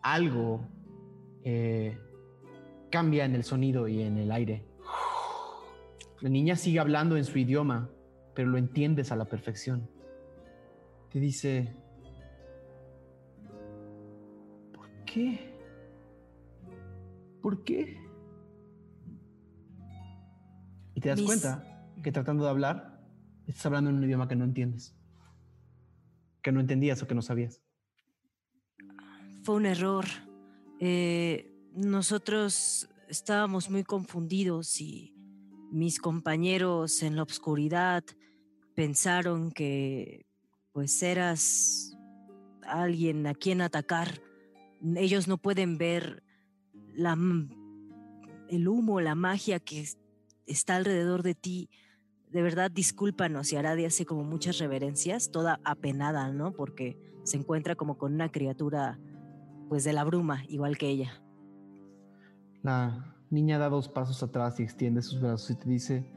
algo 0.00 0.66
eh, 1.44 1.96
cambia 2.90 3.24
en 3.24 3.36
el 3.36 3.44
sonido 3.44 3.86
y 3.86 4.02
en 4.02 4.18
el 4.18 4.32
aire. 4.32 4.64
La 6.20 6.28
niña 6.28 6.56
sigue 6.56 6.80
hablando 6.80 7.16
en 7.16 7.24
su 7.24 7.38
idioma, 7.38 7.90
pero 8.34 8.48
lo 8.48 8.58
entiendes 8.58 9.12
a 9.12 9.16
la 9.16 9.24
perfección. 9.24 9.88
Te 11.10 11.20
dice, 11.20 11.76
qué? 15.12 15.52
¿Por 17.40 17.64
qué? 17.64 18.00
Y 20.94 21.00
te 21.00 21.08
das 21.08 21.20
cuenta 21.22 21.88
que 22.02 22.12
tratando 22.12 22.44
de 22.44 22.50
hablar, 22.50 22.92
Estás 23.46 23.66
hablando 23.66 23.90
en 23.90 23.96
un 23.96 24.04
idioma 24.04 24.28
que 24.28 24.36
no 24.36 24.44
entiendes, 24.44 24.94
que 26.42 26.52
no 26.52 26.60
entendías 26.60 27.02
o 27.02 27.06
que 27.06 27.14
no 27.14 27.22
sabías. 27.22 27.60
Fue 29.42 29.56
un 29.56 29.66
error. 29.66 30.04
Eh, 30.80 31.52
nosotros 31.74 32.88
estábamos 33.08 33.68
muy 33.68 33.82
confundidos 33.82 34.80
y 34.80 35.14
mis 35.72 35.98
compañeros 35.98 37.02
en 37.02 37.16
la 37.16 37.24
oscuridad 37.24 38.04
pensaron 38.74 39.50
que 39.50 40.26
pues 40.72 41.02
eras 41.02 41.96
alguien 42.62 43.26
a 43.26 43.34
quien 43.34 43.60
atacar. 43.60 44.20
Ellos 44.96 45.28
no 45.28 45.38
pueden 45.38 45.78
ver 45.78 46.22
el 48.48 48.68
humo, 48.68 49.00
la 49.00 49.14
magia 49.14 49.60
que 49.60 49.86
está 50.46 50.76
alrededor 50.76 51.22
de 51.22 51.34
ti 51.34 51.70
de 52.32 52.40
verdad 52.40 52.70
discúlpanos 52.70 53.52
y 53.52 53.56
Aradia 53.56 53.88
hace 53.88 54.06
como 54.06 54.24
muchas 54.24 54.58
reverencias, 54.58 55.30
toda 55.30 55.60
apenada, 55.64 56.32
¿no? 56.32 56.52
Porque 56.52 56.98
se 57.24 57.36
encuentra 57.36 57.76
como 57.76 57.98
con 57.98 58.14
una 58.14 58.30
criatura 58.30 58.98
pues 59.68 59.84
de 59.84 59.92
la 59.92 60.02
bruma, 60.02 60.42
igual 60.48 60.78
que 60.78 60.88
ella. 60.88 61.22
La 62.62 63.14
niña 63.30 63.58
da 63.58 63.68
dos 63.68 63.88
pasos 63.88 64.22
atrás 64.22 64.58
y 64.60 64.62
extiende 64.62 65.02
sus 65.02 65.20
brazos 65.20 65.50
y 65.50 65.56
te 65.56 65.68
dice, 65.68 66.10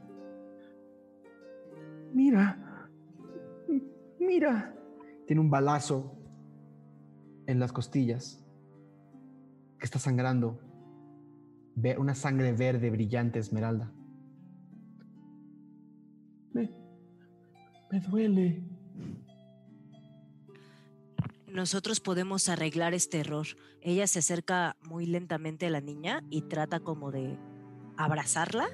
mira, 2.14 2.88
mira, 4.18 4.74
tiene 5.26 5.40
un 5.40 5.50
balazo 5.50 6.16
en 7.46 7.60
las 7.60 7.72
costillas 7.72 8.42
que 9.86 9.98
está 9.98 10.00
sangrando, 10.00 10.58
ve 11.76 11.96
una 11.96 12.16
sangre 12.16 12.52
verde 12.52 12.90
brillante 12.90 13.38
esmeralda. 13.38 13.92
Me, 16.52 18.00
duele. 18.00 18.64
Nosotros 21.46 22.00
podemos 22.00 22.48
arreglar 22.48 22.94
este 22.94 23.20
error. 23.20 23.46
Ella 23.80 24.08
se 24.08 24.18
acerca 24.18 24.76
muy 24.82 25.06
lentamente 25.06 25.66
a 25.66 25.70
la 25.70 25.80
niña 25.80 26.24
y 26.30 26.42
trata 26.42 26.80
como 26.80 27.12
de 27.12 27.38
abrazarla 27.96 28.66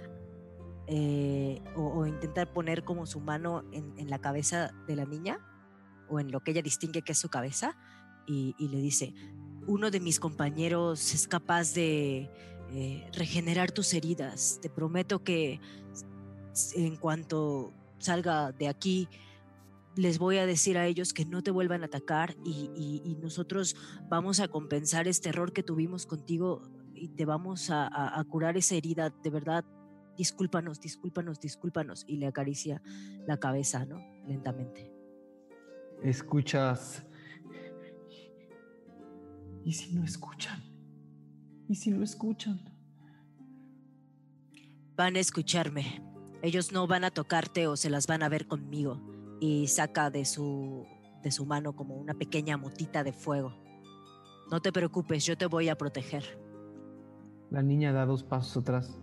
eh, 0.87 1.61
o, 1.77 2.07
intentar 2.07 2.51
poner 2.55 2.85
como 2.85 3.05
su 3.05 3.21
mano 3.21 3.65
en, 3.73 4.09
la 4.09 4.19
cabeza 4.19 4.73
de 4.87 4.97
la 4.97 5.05
niña 5.05 5.39
o 6.09 6.21
en 6.21 6.33
lo 6.33 6.41
que 6.41 6.53
ella 6.53 6.63
distingue 6.63 7.03
que 7.03 7.13
es 7.13 7.19
su 7.19 7.29
cabeza 7.29 7.77
y, 8.27 8.55
le 8.59 8.79
dice, 8.79 9.15
uno 9.67 9.91
de 9.91 10.01
mis 10.01 10.19
compañeros 10.19 11.15
es 11.15 11.29
capaz 11.29 11.75
de 11.75 12.31
eh, 12.73 13.09
regenerar 13.13 13.71
tus 13.71 13.95
heridas. 13.95 14.59
Te 14.61 14.69
prometo 14.71 15.23
que 15.23 15.61
en 16.75 16.97
cuanto 16.97 17.73
salga 17.99 18.53
de 18.53 18.69
aquí, 18.69 19.09
les 19.95 20.19
voy 20.19 20.39
a 20.39 20.47
decir 20.47 20.79
a 20.79 20.87
ellos 20.87 21.13
que 21.13 21.25
no 21.25 21.43
te 21.43 21.51
vuelvan 21.51 21.83
a 21.83 21.87
atacar 21.87 22.35
y, 22.45 23.17
nosotros 23.21 23.77
vamos 24.09 24.41
a 24.41 24.49
compensar 24.49 25.07
este 25.07 25.29
error 25.29 25.53
que 25.53 25.63
tuvimos 25.63 26.07
contigo 26.07 26.63
y 26.95 27.09
te 27.09 27.25
vamos 27.25 27.69
a, 27.71 28.25
curar 28.29 28.57
esa 28.57 28.75
herida. 28.75 29.11
De 29.11 29.31
verdad, 29.31 29.65
discúlpanos, 30.17 30.81
discúlpanos, 30.81 31.41
discúlpanos. 31.41 32.05
Y 32.09 32.17
le 32.17 32.27
acaricia 32.27 32.83
la 33.27 33.37
cabeza, 33.37 33.85
¿no? 33.85 34.01
Lentamente. 34.27 34.93
Escuchas. 36.03 37.05
¿Y 39.65 39.73
si 39.73 39.93
no 39.95 40.05
escuchan? 40.05 40.63
¿Y 41.69 41.75
si 41.75 41.91
no 41.91 42.03
escuchan? 42.03 42.61
Van 44.97 45.17
a 45.17 45.21
escucharme 45.21 46.13
ellos 46.43 46.73
no 46.73 46.89
van 46.89 47.05
a 47.05 47.13
tocarte 47.13 47.69
o 47.69 47.77
se 47.77 47.89
las 47.89 48.09
van 48.09 48.25
a 48.25 48.29
ver 48.29 48.49
conmigo. 48.49 49.01
Y 49.41 49.69
saca 49.69 50.11
de 50.11 50.25
su, 50.25 50.85
de 51.23 51.31
su 51.31 51.47
mano 51.47 51.75
como 51.75 51.95
una 51.95 52.15
pequeña 52.15 52.57
motita 52.57 53.05
de 53.05 53.13
fuego. 53.13 53.55
No 54.51 54.61
te 54.61 54.73
preocupes, 54.73 55.25
yo 55.25 55.39
te 55.39 55.47
voy 55.47 55.69
a 55.69 55.79
proteger. 55.79 56.25
La 57.51 57.63
niña 57.63 57.93
da 57.93 58.07
dos 58.07 58.25
pasos 58.25 58.57
atrás. 58.57 59.01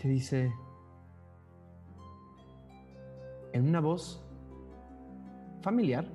Te 0.00 0.08
dice, 0.08 0.52
en 3.52 3.66
una 3.66 3.80
voz 3.80 4.22
familiar, 5.62 6.06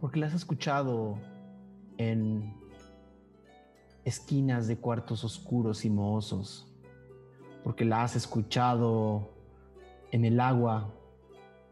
porque 0.00 0.18
la 0.18 0.26
has 0.26 0.34
escuchado 0.34 1.18
en 1.98 2.54
esquinas 4.04 4.66
de 4.66 4.78
cuartos 4.78 5.24
oscuros 5.24 5.84
y 5.84 5.90
mohosos 5.90 6.66
porque 7.62 7.84
la 7.84 8.02
has 8.02 8.16
escuchado 8.16 9.30
en 10.10 10.24
el 10.24 10.40
agua 10.40 10.94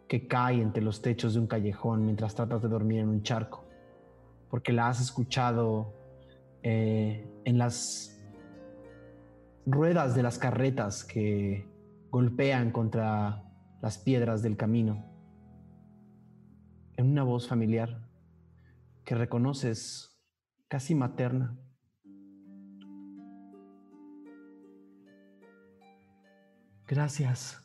que 0.06 0.26
cae 0.26 0.60
entre 0.60 0.82
los 0.82 1.02
techos 1.02 1.34
de 1.34 1.40
un 1.40 1.46
callejón 1.46 2.04
mientras 2.04 2.34
tratas 2.34 2.62
de 2.62 2.68
dormir 2.68 3.00
en 3.00 3.08
un 3.08 3.22
charco. 3.22 3.64
porque 4.50 4.72
la 4.72 4.88
has 4.88 5.00
escuchado 5.00 5.92
eh, 6.62 7.26
en 7.44 7.58
las 7.58 8.18
ruedas 9.66 10.14
de 10.14 10.22
las 10.22 10.38
carretas 10.38 11.04
que 11.04 11.68
golpean 12.10 12.70
contra 12.70 13.44
las 13.82 13.98
piedras 13.98 14.40
del 14.40 14.56
camino. 14.56 15.04
En 16.96 17.10
una 17.10 17.24
voz 17.24 17.46
familiar 17.46 18.07
que 19.08 19.14
reconoces 19.14 20.20
casi 20.68 20.94
materna. 20.94 21.58
Gracias. 26.86 27.58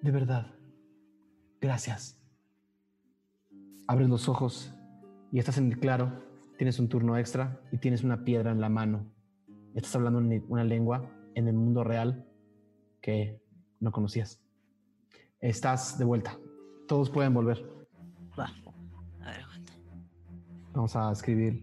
De 0.00 0.10
verdad. 0.10 0.54
Gracias. 1.60 2.18
Abres 3.86 4.08
los 4.08 4.26
ojos 4.26 4.74
y 5.30 5.38
estás 5.38 5.58
en 5.58 5.70
el 5.70 5.78
claro. 5.78 6.24
Tienes 6.56 6.78
un 6.78 6.88
turno 6.88 7.18
extra 7.18 7.60
y 7.72 7.76
tienes 7.76 8.04
una 8.04 8.24
piedra 8.24 8.52
en 8.52 8.62
la 8.62 8.70
mano. 8.70 9.12
Estás 9.74 9.96
hablando 9.96 10.18
una 10.48 10.64
lengua 10.64 11.12
en 11.34 11.46
el 11.46 11.56
mundo 11.56 11.84
real 11.84 12.26
que 13.02 13.38
no 13.80 13.92
conocías. 13.92 14.42
Estás 15.40 15.98
de 15.98 16.06
vuelta. 16.06 16.38
Todos 16.88 17.10
pueden 17.10 17.34
volver. 17.34 17.75
Vamos 20.76 20.94
a 20.94 21.10
escribir. 21.10 21.58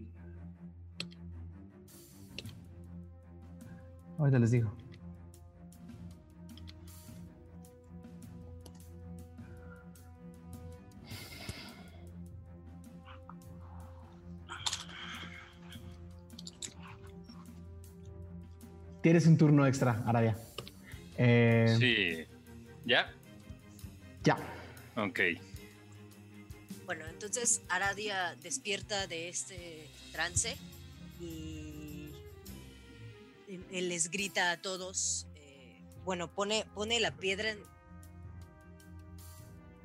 Ahorita 4.18 4.40
les 4.40 4.50
digo. 4.50 4.72
Tienes 19.00 19.28
un 19.28 19.38
turno 19.38 19.64
extra, 19.64 20.02
Arabia. 20.06 20.36
Eh, 21.18 21.76
Sí. 21.78 22.26
¿Ya? 22.84 23.12
Ya. 24.24 24.36
Ok. 24.96 25.20
Bueno, 26.86 27.06
entonces 27.06 27.62
Aradia 27.68 28.36
despierta 28.42 29.06
de 29.06 29.30
este 29.30 29.88
trance 30.12 30.56
y 31.18 32.10
les 33.70 34.10
grita 34.10 34.50
a 34.50 34.60
todos. 34.60 35.26
eh, 35.34 35.80
bueno, 36.04 36.28
pone, 36.28 36.66
pone 36.74 37.00
la 37.00 37.16
piedra 37.16 37.50
en. 37.50 37.58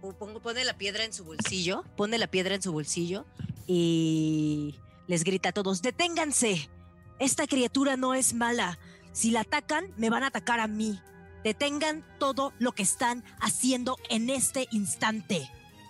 Pone 0.01 0.63
la 0.63 0.77
piedra 0.77 1.03
en 1.03 1.13
su 1.13 1.23
bolsillo. 1.23 1.83
Pone 1.95 2.17
la 2.17 2.27
piedra 2.27 2.55
en 2.55 2.61
su 2.61 2.71
bolsillo 2.71 3.25
y 3.65 4.75
les 5.07 5.23
grita 5.23 5.49
a 5.49 5.53
todos: 5.53 5.81
¡Deténganse! 5.81 6.69
Esta 7.19 7.47
criatura 7.47 7.95
no 7.95 8.13
es 8.13 8.33
mala. 8.33 8.77
Si 9.13 9.31
la 9.31 9.41
atacan, 9.41 9.93
me 9.97 10.09
van 10.09 10.23
a 10.23 10.27
atacar 10.27 10.59
a 10.59 10.67
mí. 10.67 10.99
Detengan 11.43 12.05
todo 12.19 12.53
lo 12.59 12.73
que 12.73 12.83
están 12.83 13.23
haciendo 13.39 13.97
en 14.09 14.29
este 14.29 14.67
instante 14.71 15.49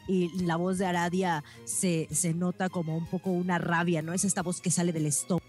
y 0.09 0.29
la 0.43 0.55
voz 0.57 0.77
de 0.79 0.87
Aradia 0.87 1.43
se, 1.65 2.07
se 2.11 2.33
nota 2.33 2.67
como 2.67 2.97
un 2.97 3.05
poco 3.05 3.29
una 3.29 3.59
rabia, 3.59 4.01
¿no? 4.01 4.11
Es 4.13 4.25
esta 4.25 4.41
voz 4.41 4.59
que 4.59 4.71
sale 4.71 4.91
del 4.91 5.05
estómago. 5.05 5.45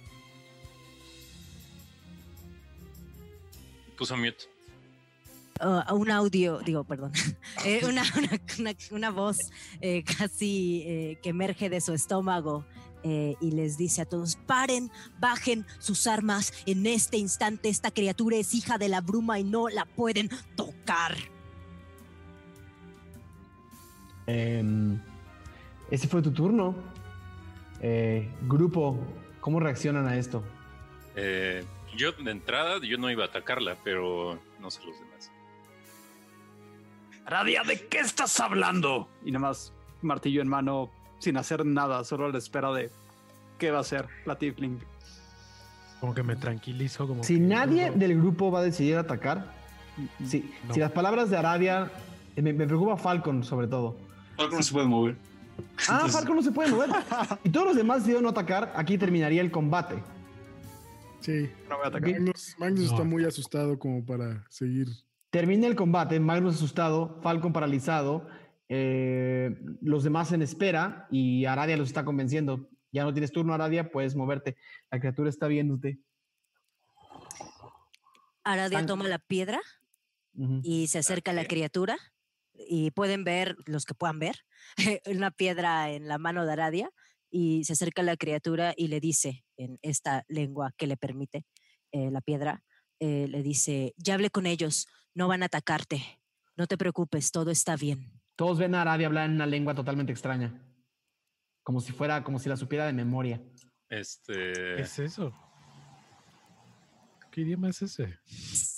Puso 3.97 4.17
mute. 4.17 4.45
Uh, 5.63 5.95
un 5.95 6.11
audio, 6.11 6.61
digo, 6.61 6.85
perdón, 6.85 7.13
eh, 7.67 7.81
una, 7.85 8.03
una, 8.17 8.31
una- 8.59 8.75
una 8.93 9.11
voz 9.11 9.37
eh, 9.83 10.03
casi 10.05 10.83
eh, 10.87 11.19
que 11.23 11.31
emerge 11.31 11.69
de 11.69 11.81
su 11.83 11.93
estómago 11.93 12.65
y 13.03 13.51
les 13.53 13.79
dice 13.79 14.03
a 14.03 14.05
todos, 14.05 14.37
paren, 14.37 14.91
bajen 15.19 15.65
sus 15.79 16.07
armas 16.07 16.53
en 16.67 16.85
este 16.87 17.17
instante, 17.17 17.71
esta 17.71 17.91
criatura 17.91 18.37
es 18.37 18.53
hija 18.53 18.77
de 18.77 18.91
la 18.91 19.01
bruma 19.01 19.39
y 19.39 19.45
no 19.45 19.71
la 19.71 19.87
pueden 19.87 20.29
tocar. 20.55 21.17
Em, 24.31 24.99
ese 25.91 26.07
fue 26.07 26.23
tu 26.23 26.31
turno. 26.33 26.75
Eh, 27.83 28.29
grupo, 28.47 28.97
¿cómo 29.41 29.59
reaccionan 29.59 30.07
a 30.07 30.17
esto? 30.17 30.43
Eh, 31.17 31.65
yo 31.97 32.13
de 32.13 32.31
entrada, 32.31 32.79
yo 32.85 32.97
no 32.99 33.11
iba 33.11 33.25
a 33.25 33.27
atacarla, 33.29 33.77
pero 33.83 34.39
no 34.61 34.71
sé 34.71 34.81
los 34.87 34.99
demás. 34.99 35.31
Aradia, 37.27 37.63
¿de 37.65 37.87
qué 37.89 37.99
estás 37.99 38.39
hablando? 38.41 39.09
Y 39.25 39.33
nada 39.33 39.49
más 39.49 39.73
martillo 40.03 40.43
en 40.43 40.49
mano, 40.49 40.91
sin 41.19 41.37
hacer 41.37 41.65
nada, 41.67 42.05
solo 42.05 42.27
a 42.27 42.29
la 42.31 42.39
espera 42.39 42.73
de 42.73 42.91
qué 43.59 43.71
va 43.71 43.79
a 43.79 43.81
hacer 43.83 44.07
la 44.27 44.37
Tifling. 44.39 44.79
Como 46.01 46.15
que 46.15 46.23
me 46.23 46.37
tranquilizo. 46.37 47.07
Como 47.07 47.23
Si 47.25 47.35
que- 47.35 47.41
nadie 47.41 47.91
del 47.91 48.17
grupo 48.17 48.51
va 48.51 48.61
a 48.61 48.63
decidir 48.63 48.97
atacar, 48.97 49.53
si, 50.25 50.51
No. 50.67 50.75
si 50.75 50.81
las 50.81 50.93
palabras 50.93 51.29
de 51.31 51.37
Arabia, 51.37 51.91
eh, 52.37 52.43
me, 52.43 52.53
me 52.53 52.67
preocupa 52.67 52.97
Falcon 52.97 53.45
sobre 53.45 53.67
todo. 53.67 53.97
Falcon 54.41 54.57
no 54.59 54.63
se 54.63 54.73
puede 54.73 54.87
mover. 54.87 55.17
Ah, 55.19 55.93
Entonces- 55.93 56.13
Falcon 56.13 56.37
no 56.37 56.43
se 56.43 56.53
puede 56.53 56.71
mover. 56.71 56.91
Y 57.45 57.51
todos 57.51 57.67
los 57.67 57.77
demás 57.77 57.99
decidieron 57.99 58.23
no 58.25 58.31
atacar, 58.31 58.73
aquí 58.75 58.97
terminaría 58.97 59.43
el 59.43 59.51
combate. 59.51 60.03
Sí. 61.21 61.51
No 61.69 61.77
voy 61.77 61.85
a 61.85 61.89
atacar. 61.89 62.11
Magnus, 62.11 62.55
Magnus 62.59 62.81
No. 62.87 62.93
está 62.93 63.05
muy 63.05 63.25
asustado 63.27 63.79
como 63.79 64.05
para 64.05 64.47
seguir. 64.49 64.89
Termina 65.29 65.67
el 65.67 65.77
combate, 65.77 66.19
Magnus 66.19 66.55
asustado, 66.57 67.21
Falcon 67.23 67.53
paralizado, 67.53 68.27
eh, 68.71 69.55
los 69.83 70.03
demás 70.05 70.33
en 70.33 70.41
espera 70.43 71.07
y 71.11 71.45
Aradia 71.45 71.77
los 71.77 71.89
está 71.89 72.05
convenciendo. 72.05 72.69
Ya 72.93 73.05
no 73.05 73.13
tienes 73.13 73.31
turno, 73.31 73.53
Aradia, 73.53 73.91
puedes 73.91 74.17
moverte. 74.17 74.57
La 74.91 74.99
criatura 74.99 75.29
está 75.29 75.47
viéndote. 75.49 75.99
Aradia 78.43 78.87
toma 78.87 79.07
la 79.07 79.19
piedra 79.19 79.61
y 80.63 80.87
se 80.87 80.99
acerca 80.99 81.33
a 81.33 81.35
la 81.35 81.45
criatura 81.45 81.99
y 82.69 82.91
pueden 82.91 83.25
ver, 83.25 83.57
los 83.67 83.85
que 83.85 83.95
puedan 83.95 84.19
ver, 84.19 84.37
una 85.07 85.31
piedra 85.31 85.91
en 85.91 86.09
la 86.09 86.19
mano 86.19 86.45
de 86.45 86.53
Aradia 86.53 86.91
y 87.31 87.65
se 87.65 87.75
acerca 87.75 88.03
a 88.03 88.05
la 88.05 88.17
criatura 88.17 88.75
y 88.77 88.89
le 88.89 89.01
dice 89.01 89.45
en 89.57 89.79
esta 89.83 90.25
lengua 90.29 90.73
que 90.77 90.87
le 90.87 90.97
permite 90.97 91.45
eh, 91.93 92.11
la 92.11 92.21
piedra, 92.21 92.63
eh, 92.99 93.27
le 93.29 93.43
dice, 93.43 93.95
ya 93.97 94.15
hablé 94.15 94.31
con 94.31 94.47
ellos, 94.47 94.87
no 95.15 95.29
van 95.29 95.43
a 95.43 95.47
atacarte, 95.47 96.21
no 96.57 96.67
te 96.67 96.77
preocupes, 96.77 97.31
todo 97.31 97.51
está 97.51 97.77
bien. 97.77 98.21
Todos 98.37 98.59
ven 98.59 98.75
a 98.75 98.83
Aradia 98.83 99.07
hablar 99.07 99.27
en 99.27 99.37
una 99.37 99.47
lengua 99.47 99.75
totalmente 99.75 100.13
extraña. 100.13 100.67
Como 101.63 101.81
si 101.81 101.93
fuera, 101.93 102.25
como 102.25 102.39
si 102.39 102.49
la 102.49 102.57
supiera 102.57 102.87
de 102.87 102.93
memoria. 102.93 103.43
Este. 103.89 104.53
¿Qué 104.53 104.83
es 104.83 104.99
eso? 104.99 105.35
¿Qué 107.31 107.43
idioma 107.43 107.69
es 107.69 107.83
ese? 107.83 108.19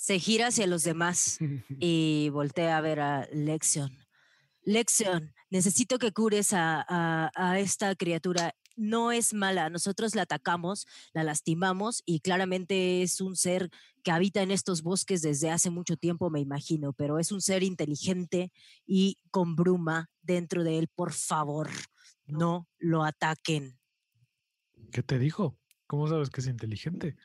Se 0.03 0.19
gira 0.19 0.47
hacia 0.47 0.67
los 0.67 0.83
demás 0.83 1.39
y 1.79 2.27
voltea 2.33 2.77
a 2.77 2.81
ver 2.81 2.99
a 2.99 3.25
Lexion. 3.31 3.97
Lexion, 4.63 5.33
necesito 5.49 5.97
que 5.97 6.11
cures 6.11 6.51
a, 6.51 6.85
a- 6.85 7.31
a 7.35 7.59
esta 7.59 7.95
criatura. 7.95 8.53
No 8.75 9.13
es 9.13 9.33
mala, 9.33 9.69
nosotros 9.69 10.13
la 10.13 10.23
atacamos, 10.23 10.87
la 11.13 11.23
lastimamos 11.23 12.03
y 12.05 12.19
claramente 12.19 13.01
es 13.01 13.21
un 13.21 13.37
ser 13.37 13.69
que 14.03 14.11
habita 14.11 14.41
en 14.41 14.51
estos 14.51 14.81
bosques 14.81 15.21
desde 15.21 15.49
hace 15.49 15.69
mucho 15.69 15.95
tiempo, 15.95 16.29
me 16.29 16.41
imagino, 16.41 16.91
pero 16.91 17.17
es 17.17 17.31
un 17.31 17.39
ser 17.39 17.63
inteligente 17.63 18.51
y 18.85 19.19
con 19.31 19.55
bruma 19.55 20.09
dentro 20.21 20.65
de 20.65 20.79
él. 20.79 20.89
Por 20.93 21.13
favor, 21.13 21.69
no 22.25 22.67
lo 22.77 23.05
ataquen. 23.05 23.79
¿Qué 24.91 25.01
te 25.01 25.17
dijo? 25.17 25.57
¿Cómo 25.87 26.09
sabes 26.09 26.29
que 26.29 26.41
es 26.41 26.47
inteligente? 26.47 27.15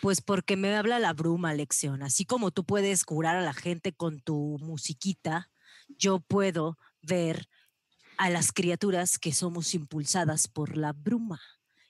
Pues 0.00 0.20
porque 0.20 0.56
me 0.56 0.74
habla 0.74 0.98
la 0.98 1.12
bruma, 1.12 1.54
Lección. 1.54 2.02
Así 2.02 2.24
como 2.24 2.50
tú 2.50 2.64
puedes 2.64 3.04
curar 3.04 3.36
a 3.36 3.42
la 3.42 3.52
gente 3.52 3.92
con 3.92 4.20
tu 4.20 4.58
musiquita, 4.60 5.50
yo 5.88 6.20
puedo 6.20 6.78
ver 7.02 7.48
a 8.16 8.30
las 8.30 8.52
criaturas 8.52 9.18
que 9.18 9.32
somos 9.32 9.74
impulsadas 9.74 10.48
por 10.48 10.76
la 10.76 10.92
bruma. 10.92 11.40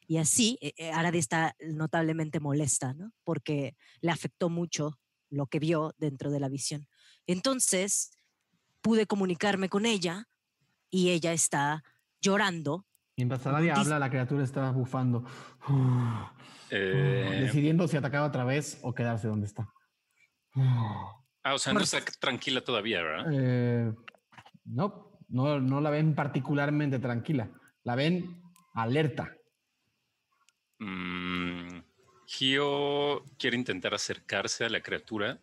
Y 0.07 0.17
así, 0.17 0.59
eh, 0.63 0.73
eh, 0.79 0.91
Arade 0.91 1.19
está 1.19 1.55
notablemente 1.61 2.41
molesta, 2.41 2.95
¿no? 2.95 3.13
Porque 3.25 3.77
le 4.01 4.11
afectó 4.11 4.49
mucho 4.49 4.99
lo 5.29 5.47
que 5.47 5.59
vio 5.59 5.95
dentro 5.99 6.31
de 6.31 6.41
la 6.41 6.49
visión. 6.49 6.89
Entonces, 7.27 8.13
pude 8.81 9.07
comunicarme 9.07 9.69
con 9.69 9.85
ella 9.85 10.29
y 10.91 11.11
ella 11.11 11.35
está 11.35 11.85
llorando. 12.23 12.87
Mientras 13.19 13.45
Aradia 13.49 13.75
habla, 13.75 13.99
la 13.99 14.11
criatura 14.11 14.45
está 14.45 14.71
bufando. 14.71 15.25
eh, 16.71 17.41
Decidiendo 17.41 17.89
si 17.89 17.97
atacar 17.97 18.23
otra 18.23 18.45
vez 18.45 18.79
o 18.83 18.95
quedarse 18.95 19.27
donde 19.27 19.49
está. 19.49 19.69
ah, 20.55 21.53
o 21.53 21.59
sea, 21.59 21.73
no 21.73 21.81
está 21.81 21.99
tranquila 22.21 22.61
todavía, 22.61 23.03
¿verdad? 23.03 23.27
Eh, 23.33 23.93
no, 24.67 25.19
no, 25.31 25.59
no 25.59 25.81
la 25.81 25.91
ven 25.91 26.15
particularmente 26.15 27.01
tranquila. 27.01 27.51
La 27.83 27.97
ven 27.97 28.41
alerta. 28.75 29.35
Mm, 30.79 31.81
Gio 32.25 33.25
quiere 33.37 33.57
intentar 33.57 33.95
acercarse 33.95 34.65
a 34.65 34.69
la 34.69 34.81
criatura 34.81 35.41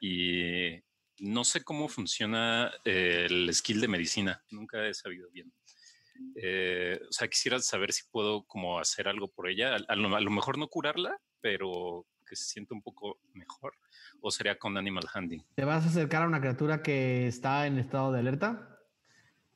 y 0.00 0.80
no 1.18 1.42
sé 1.42 1.64
cómo 1.64 1.88
funciona 1.88 2.70
el 2.84 3.52
skill 3.52 3.80
de 3.80 3.88
medicina. 3.88 4.40
Nunca 4.52 4.86
he 4.86 4.94
sabido 4.94 5.28
bien. 5.32 5.52
Eh, 6.34 7.00
o 7.08 7.12
sea, 7.12 7.28
quisiera 7.28 7.58
saber 7.60 7.92
si 7.92 8.02
puedo 8.10 8.44
como 8.44 8.78
hacer 8.78 9.08
algo 9.08 9.28
por 9.28 9.48
ella. 9.48 9.76
A, 9.88 9.96
lo, 9.96 10.30
mejor 10.30 10.58
no 10.58 10.68
curarla, 10.68 11.16
pero 11.40 12.06
que 12.26 12.36
se 12.36 12.44
sienta 12.44 12.74
un 12.74 12.82
poco 12.82 13.18
mejor. 13.34 13.74
¿O 14.20 14.30
sería 14.30 14.58
con 14.58 14.76
Animal 14.76 15.04
Handling? 15.12 15.44
¿Te 15.54 15.64
vas 15.64 15.84
a 15.84 15.88
acercar 15.88 16.22
a 16.22 16.26
una 16.26 16.40
criatura 16.40 16.82
que 16.82 17.26
está 17.26 17.66
en 17.66 17.78
estado 17.78 18.12
de 18.12 18.20
alerta? 18.20 18.78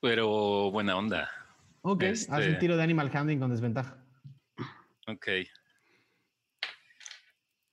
Pero 0.00 0.70
buena 0.70 0.96
onda. 0.96 1.30
Ok, 1.82 2.04
haz 2.04 2.28
un 2.28 2.42
este 2.42 2.54
tiro 2.54 2.76
de 2.76 2.82
Animal 2.82 3.10
Handling 3.12 3.40
con 3.40 3.50
desventaja. 3.50 4.04
Ok. 5.06 5.28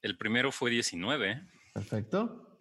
El 0.01 0.17
primero 0.17 0.51
fue 0.51 0.69
19. 0.71 1.47
Perfecto. 1.73 2.57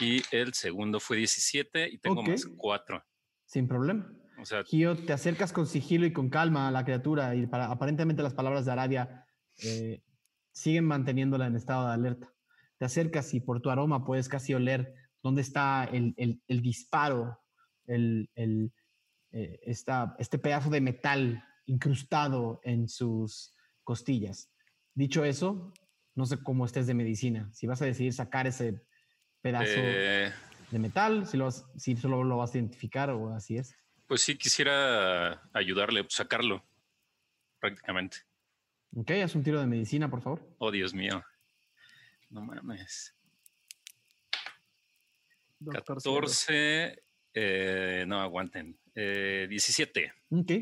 Y 0.00 0.22
el 0.30 0.54
segundo 0.54 1.00
fue 1.00 1.16
17 1.18 1.88
y 1.90 1.98
tengo 1.98 2.22
más 2.22 2.46
4. 2.56 3.04
Sin 3.44 3.68
problema. 3.68 4.10
O 4.38 4.44
sea, 4.44 4.64
Gio, 4.64 4.96
te 4.96 5.12
acercas 5.12 5.52
con 5.52 5.66
sigilo 5.66 6.06
y 6.06 6.12
con 6.12 6.28
calma 6.28 6.68
a 6.68 6.70
la 6.70 6.84
criatura 6.84 7.34
y 7.34 7.46
para, 7.46 7.66
aparentemente 7.66 8.22
las 8.22 8.34
palabras 8.34 8.64
de 8.64 8.72
Aradia 8.72 9.26
eh, 9.62 10.02
siguen 10.52 10.84
manteniéndola 10.84 11.46
en 11.46 11.56
estado 11.56 11.86
de 11.86 11.94
alerta. 11.94 12.32
Te 12.78 12.84
acercas 12.84 13.32
y 13.34 13.40
por 13.40 13.60
tu 13.60 13.70
aroma 13.70 14.04
puedes 14.04 14.28
casi 14.28 14.54
oler 14.54 14.94
dónde 15.22 15.42
está 15.42 15.84
el, 15.84 16.42
disparo, 16.48 17.38
el, 17.86 18.28
eh, 19.30 19.60
este 19.62 20.38
pedazo 20.38 20.70
de 20.70 20.80
metal 20.80 21.44
incrustado 21.66 22.60
en 22.64 22.88
sus 22.88 23.54
costillas. 23.84 24.50
Dicho 24.94 25.24
eso, 25.24 25.72
no 26.14 26.26
sé 26.26 26.42
cómo 26.42 26.66
estés 26.66 26.86
de 26.86 26.94
medicina. 26.94 27.48
Si 27.52 27.66
vas 27.66 27.80
a 27.82 27.86
decidir 27.86 28.12
sacar 28.12 28.46
ese 28.46 28.82
pedazo 29.40 29.66
eh. 29.76 30.32
de 30.70 30.78
metal, 30.78 31.26
si, 31.26 31.36
lo 31.36 31.50
si 31.50 31.96
solo 31.96 32.24
lo 32.24 32.38
vas 32.38 32.54
a 32.54 32.58
identificar 32.58 33.10
o 33.10 33.34
así 33.34 33.56
es. 33.56 33.76
Pues 34.06 34.22
sí, 34.22 34.36
quisiera 34.36 35.42
ayudarle, 35.52 36.04
pues, 36.04 36.14
sacarlo, 36.14 36.62
prácticamente. 37.58 38.18
Ok, 38.94 39.10
haz 39.22 39.34
un 39.34 39.42
tiro 39.42 39.60
de 39.60 39.66
medicina, 39.66 40.10
por 40.10 40.20
favor. 40.20 40.46
Oh, 40.58 40.70
Dios 40.70 40.92
mío. 40.92 41.24
No 42.28 42.42
mames. 42.42 43.14
14, 45.70 47.02
eh, 47.34 48.04
no 48.06 48.20
aguanten. 48.20 48.78
17. 48.94 50.00
Eh, 50.00 50.12
ok. 50.30 50.52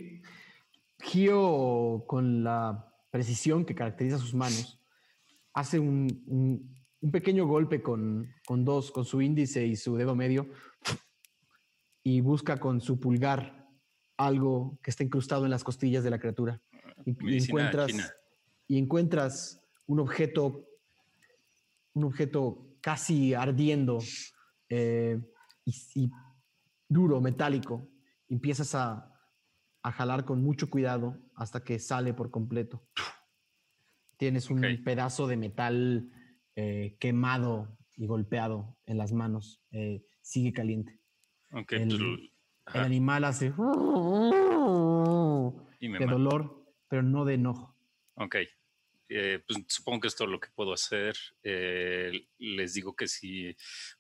Gio, 1.03 2.05
con 2.07 2.45
la 2.45 2.93
precisión 3.11 3.65
que 3.65 3.75
caracteriza 3.75 4.19
sus 4.19 4.35
manos, 4.35 4.79
hace 5.55 5.79
un, 5.79 6.77
pequeño 7.11 7.47
golpe 7.47 7.83
con, 7.83 8.33
con, 8.47 8.65
dos, 8.65 8.93
con 8.93 9.05
su 9.05 9.23
índice 9.23 9.67
y 9.67 9.77
su 9.77 9.97
dedo 9.97 10.15
medio, 10.15 10.49
y 12.11 12.21
busca 12.21 12.57
con 12.57 12.81
su 12.81 12.99
pulgar 12.99 13.69
algo 14.17 14.79
que 14.83 14.91
está 14.91 15.05
incrustado 15.05 15.45
en 15.45 15.51
las 15.51 15.63
costillas 15.63 16.03
de 16.03 16.11
la 16.11 16.19
criatura. 16.19 16.61
Y, 17.05 17.37
encuentras, 17.37 18.15
y 18.67 18.79
encuentras 18.79 19.63
un 19.87 20.01
objeto, 20.01 20.67
un 21.93 22.05
objeto 22.05 22.77
casi 22.81 23.33
ardiendo 23.33 24.01
eh, 24.69 25.21
y, 25.65 26.11
duro, 26.89 27.21
metálico. 27.21 27.89
Empiezas 28.29 28.75
a, 28.75 29.07
jalar 29.83 30.25
con 30.25 30.43
mucho 30.43 30.69
cuidado 30.69 31.17
hasta 31.37 31.63
que 31.63 31.79
sale 31.79 32.13
por 32.13 32.31
completo. 32.31 32.83
Tienes 34.17 34.51
un 34.51 34.61
pedazo 34.85 35.27
de 35.29 35.37
metal 35.37 36.11
eh, 36.57 36.97
quemado 36.99 37.79
y 37.97 38.07
golpeado 38.07 38.77
en 38.85 38.99
las 38.99 39.13
manos. 39.13 39.63
Eh, 39.71 40.05
sigue 40.21 40.53
caliente. 40.53 41.00
Okay, 41.53 41.83
el, 41.83 42.33
animal 42.67 43.25
hace 43.25 43.51
de 45.81 46.07
dolor, 46.07 46.65
pero 46.89 47.03
no 47.03 47.25
de 47.25 47.35
enojo. 47.35 47.77
Ok. 48.15 48.37
Eh, 49.09 49.43
pues 49.45 49.65
supongo 49.67 50.03
que 50.03 50.09
esto 50.09 50.25
es 50.25 50.31
lo 50.31 50.39
que 50.39 50.51
puedo 50.55 50.73
hacer. 50.73 51.17
Eh, 51.43 52.29
les 52.39 52.75
digo 52.75 52.95
que 52.95 53.09
si. 53.09 53.57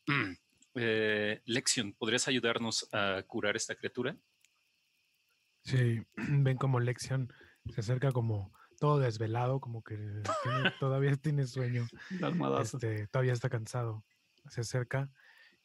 Eh, 0.76 1.42
Lexion, 1.46 1.94
¿podrías 1.94 2.28
ayudarnos 2.28 2.88
a 2.92 3.24
curar 3.26 3.56
esta 3.56 3.74
criatura? 3.74 4.16
Sí, 5.64 6.00
ven 6.16 6.56
como 6.56 6.78
Lexion 6.78 7.32
se 7.68 7.80
acerca 7.80 8.12
como 8.12 8.52
todo 8.78 8.98
desvelado, 8.98 9.60
como 9.60 9.82
que 9.82 9.96
todavía 10.80 11.16
tiene 11.16 11.46
sueño. 11.46 11.86
Este, 12.62 13.06
todavía 13.08 13.32
está 13.32 13.48
cansado. 13.48 14.04
Se 14.48 14.62
acerca 14.62 15.10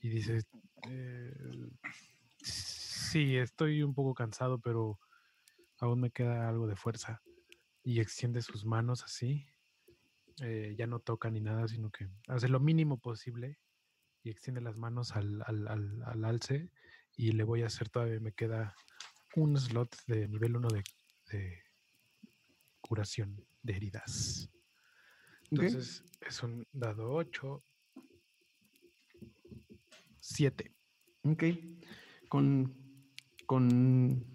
y 0.06 0.10
dice, 0.10 0.44
eh, 0.88 1.34
sí, 2.44 3.38
estoy 3.38 3.82
un 3.82 3.96
poco 3.96 4.14
cansado, 4.14 4.60
pero 4.60 5.00
aún 5.80 6.00
me 6.00 6.12
queda 6.12 6.48
algo 6.48 6.68
de 6.68 6.76
fuerza. 6.76 7.24
Y 7.82 8.00
extiende 8.00 8.44
sus 8.44 8.66
manos 8.66 9.04
así. 9.04 9.48
Eh, 10.44 10.76
ya 10.78 10.86
no 10.86 11.00
toca 11.00 11.32
ni 11.32 11.42
nada, 11.42 11.68
sino 11.68 11.90
que 11.90 12.08
hace 12.28 12.50
lo 12.50 12.60
mínimo 12.60 13.00
posible 13.00 13.58
y 14.22 14.30
extiende 14.30 14.62
las 14.62 14.78
manos 14.78 15.16
al, 15.16 15.44
alce. 16.24 16.70
Y 17.18 17.32
le 17.32 17.44
voy 17.44 17.64
a 17.64 17.68
hacer 17.68 17.90
todavía, 17.90 18.20
me 18.20 18.34
queda 18.34 18.76
un 19.36 19.58
slot 19.58 19.96
de 20.06 20.28
nivel 20.28 20.56
1 20.56 20.68
de, 21.32 21.64
curación 22.80 23.44
de 23.64 23.76
heridas. 23.76 24.52
Entonces 25.50 26.04
es 26.22 26.44
un 26.44 26.68
dado 26.74 27.12
8 27.12 27.64
7. 30.26 30.76
Ok. 31.24 31.44
Con, 32.30 32.76
con 33.46 34.26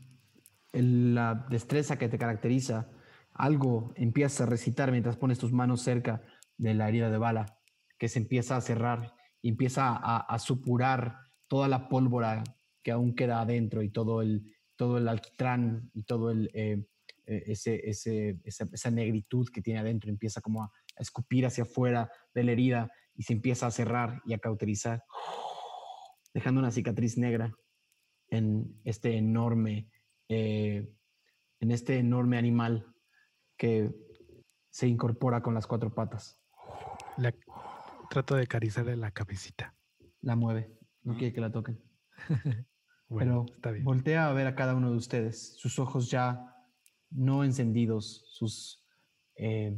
la 0.73 1.47
destreza 1.51 1.99
que 1.99 2.09
te 2.09 2.19
caracteriza, 2.19 2.89
algo 3.33 3.93
empieza 3.97 4.45
a 4.45 4.47
recitar 4.47 4.93
mientras 4.93 5.17
pones 5.17 5.39
tus 5.39 5.53
manos 5.53 5.83
cerca 5.83 6.23
de 6.57 6.75
la 6.75 6.89
herida 6.89 7.11
de 7.11 7.19
bala, 7.19 7.59
que 7.99 8.09
se 8.09 8.21
empieza 8.21 8.57
a 8.57 8.61
cerrar 8.61 9.15
y 9.43 9.49
empieza 9.49 9.97
a, 9.97 10.39
supurar 10.39 11.17
toda 11.49 11.67
la 11.67 11.89
pólvora 11.89 12.45
que 12.83 12.93
aún 12.93 13.15
queda 13.15 13.41
adentro 13.41 13.83
y 13.83 13.91
todo 13.91 14.23
el, 14.23 14.55
todo 14.77 14.99
el 14.99 15.09
alquitrán 15.09 15.91
y 15.93 16.05
todo 16.05 16.31
el, 16.31 16.51
eh, 16.55 16.85
eh, 17.27 17.43
ese, 17.47 17.89
ese, 17.89 18.39
esa, 18.45 18.91
negritud 18.91 19.49
que 19.53 19.63
tiene 19.63 19.81
adentro 19.81 20.11
empieza 20.11 20.41
como 20.41 20.63
a, 20.63 20.67
a 20.67 21.03
escupir 21.03 21.47
hacia 21.47 21.65
afuera 21.65 22.11
de 22.35 22.45
la 22.45 22.53
herida 22.53 22.91
y 23.17 23.23
se 23.23 23.33
empieza 23.33 23.67
a 23.67 23.71
cerrar 23.71 24.21
y 24.27 24.35
a 24.35 24.39
cauterizar 24.39 25.03
dejando 26.33 26.61
una 26.61 26.71
cicatriz 26.71 27.19
negra 27.19 27.55
en 28.29 28.81
este 28.85 29.17
enorme, 29.17 29.91
eh, 30.29 30.89
en 31.61 31.71
este 31.71 31.99
enorme 31.99 32.39
animal 32.39 32.95
que 33.57 33.93
se 34.71 34.87
incorpora 34.87 35.43
con 35.43 35.55
las 35.55 35.67
cuatro 35.67 35.93
patas. 35.95 36.41
trato 38.09 38.35
de 38.35 38.45
acariciarle 38.45 38.97
la 38.97 39.11
cabecita. 39.11 39.77
La 40.23 40.37
mueve, 40.37 40.77
no 41.03 41.17
quiere 41.17 41.33
que 41.33 41.41
la 41.41 41.53
toquen. 41.53 41.83
Pero 43.09 43.45
está 43.53 43.73
bien. 43.73 43.85
voltea 43.85 44.29
a 44.29 44.33
ver 44.33 44.47
a 44.47 44.55
cada 44.55 44.75
uno 44.75 44.91
de 44.91 44.97
ustedes, 44.97 45.57
sus 45.57 45.79
ojos 45.81 46.11
ya 46.11 46.55
no 47.11 47.43
encendidos, 47.43 48.25
sus, 48.29 48.87
eh, 49.35 49.77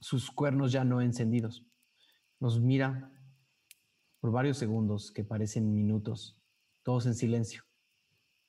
sus 0.00 0.30
cuernos 0.30 0.72
ya 0.72 0.84
no 0.84 1.02
encendidos. 1.02 1.66
Nos 2.40 2.60
mira 2.60 3.13
por 4.24 4.32
varios 4.32 4.56
segundos 4.56 5.12
que 5.12 5.22
parecen 5.22 5.74
minutos, 5.74 6.40
todos 6.82 7.04
en 7.04 7.14
silencio, 7.14 7.62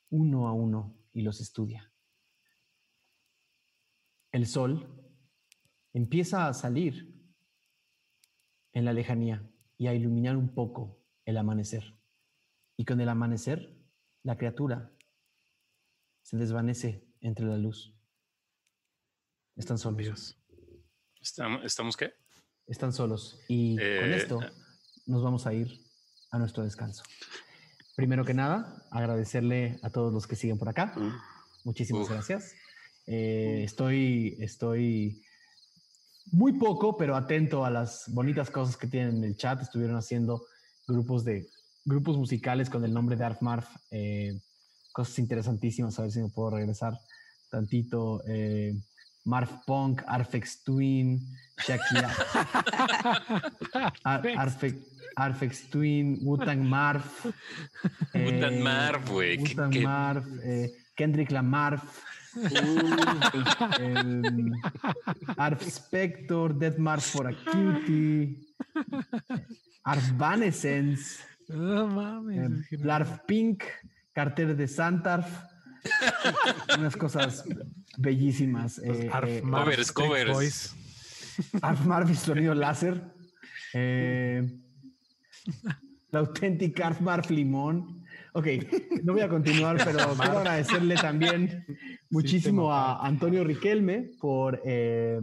uno 0.09 0.47
a 0.47 0.53
uno, 0.53 0.97
y 1.11 1.21
los 1.21 1.41
estudia. 1.41 1.91
El 4.31 4.47
sol 4.47 5.05
empieza 5.91 6.47
a 6.47 6.53
salir 6.53 7.13
en 8.71 8.85
la 8.85 8.93
lejanía 8.93 9.51
y 9.75 9.87
a 9.87 9.93
iluminar 9.93 10.37
un 10.37 10.53
poco 10.53 11.03
el 11.25 11.35
amanecer. 11.35 11.99
Y 12.77 12.85
con 12.85 13.01
el 13.01 13.09
amanecer, 13.09 13.77
la 14.23 14.37
criatura 14.37 14.93
se 16.21 16.37
desvanece 16.37 17.05
entre 17.19 17.47
la 17.47 17.57
luz. 17.57 17.93
Están 19.57 19.77
solos. 19.77 20.41
¿Estamos 21.19 21.97
qué? 21.97 22.13
Están 22.65 22.93
solos. 22.93 23.43
Y 23.49 23.75
con 23.75 23.85
eh, 23.85 24.15
esto 24.15 24.39
nos 25.05 25.23
vamos 25.23 25.45
a 25.47 25.53
ir 25.53 25.79
a 26.31 26.37
nuestro 26.37 26.63
descanso. 26.63 27.03
Primero 27.95 28.25
que 28.25 28.33
nada, 28.33 28.85
agradecerle 28.91 29.79
a 29.81 29.89
todos 29.89 30.11
los 30.11 30.27
que 30.27 30.35
siguen 30.35 30.57
por 30.57 30.69
acá. 30.69 30.93
Muchísimas 31.63 32.09
gracias. 32.09 32.53
Eh, 33.07 33.61
estoy, 33.63 34.35
estoy 34.39 35.23
muy 36.31 36.53
poco, 36.53 36.97
pero 36.97 37.15
atento 37.15 37.65
a 37.65 37.69
las 37.69 38.05
bonitas 38.07 38.49
cosas 38.49 38.75
que 38.75 38.87
tienen 38.87 39.17
en 39.17 39.23
el 39.23 39.37
chat. 39.37 39.61
Estuvieron 39.61 39.95
haciendo 39.95 40.45
grupos 40.87 41.23
de 41.23 41.47
grupos 41.85 42.17
musicales 42.17 42.69
con 42.69 42.83
el 42.83 42.93
nombre 42.93 43.15
de 43.15 43.23
Arf 43.23 43.41
Marf. 43.41 43.67
Eh, 43.91 44.41
cosas 44.91 45.17
interesantísimas. 45.19 45.97
A 45.97 46.03
ver 46.03 46.11
si 46.11 46.21
me 46.21 46.29
puedo 46.29 46.49
regresar 46.49 46.97
tantito. 47.49 48.21
Eh, 48.27 48.75
Marf 49.25 49.65
Punk, 49.65 50.03
Arfex 50.07 50.63
Twin, 50.63 51.19
Shakira. 51.57 52.09
Arfex 54.05 54.75
Arfex 55.17 55.69
Twin, 55.69 56.19
Wutang 56.23 56.67
Marv. 56.67 57.05
Wutang 58.13 58.59
Marv, 58.61 59.05
güey. 59.07 59.37
Wutang 59.37 59.81
Marv, 59.81 60.25
eh, 60.43 60.69
Kendrick 60.95 61.31
Lamar. 61.31 61.81
Uh, 62.35 62.51
Arf 65.37 65.61
Spector, 65.63 66.51
Death 66.59 66.77
Marv 66.77 67.01
for 67.01 67.27
a 67.27 67.33
Cutie. 67.33 68.43
Arf 69.85 70.11
Vanescence. 70.17 71.23
No 71.47 71.87
mames. 71.87 72.67
Eh, 72.71 72.77
Larf 72.83 73.25
Pink, 73.25 73.63
Carter 74.13 74.53
de 74.53 74.67
Santarf. 74.67 75.54
Unas 76.77 76.95
cosas 76.95 77.43
bellísimas. 77.97 78.79
Eh, 78.79 79.09
Arf 79.11 79.29
eh, 79.29 79.41
covers, 79.41 79.91
covers. 79.91 80.75
Arf 81.61 81.85
Marv 81.85 82.15
sonido 82.15 82.53
láser. 82.53 83.03
Eh, 83.73 84.43
la 86.11 86.19
auténtica 86.19 86.87
Arf 86.87 87.01
Marv 87.01 87.29
Limón. 87.29 88.03
Ok, 88.33 88.47
no 89.03 89.13
voy 89.13 89.21
a 89.21 89.29
continuar, 89.29 89.77
pero 89.83 89.99
quiero 90.15 90.39
agradecerle 90.39 90.95
también 90.95 91.65
muchísimo 92.09 92.71
a 92.71 93.05
Antonio 93.05 93.43
Riquelme 93.43 94.11
por, 94.19 94.61
eh, 94.65 95.21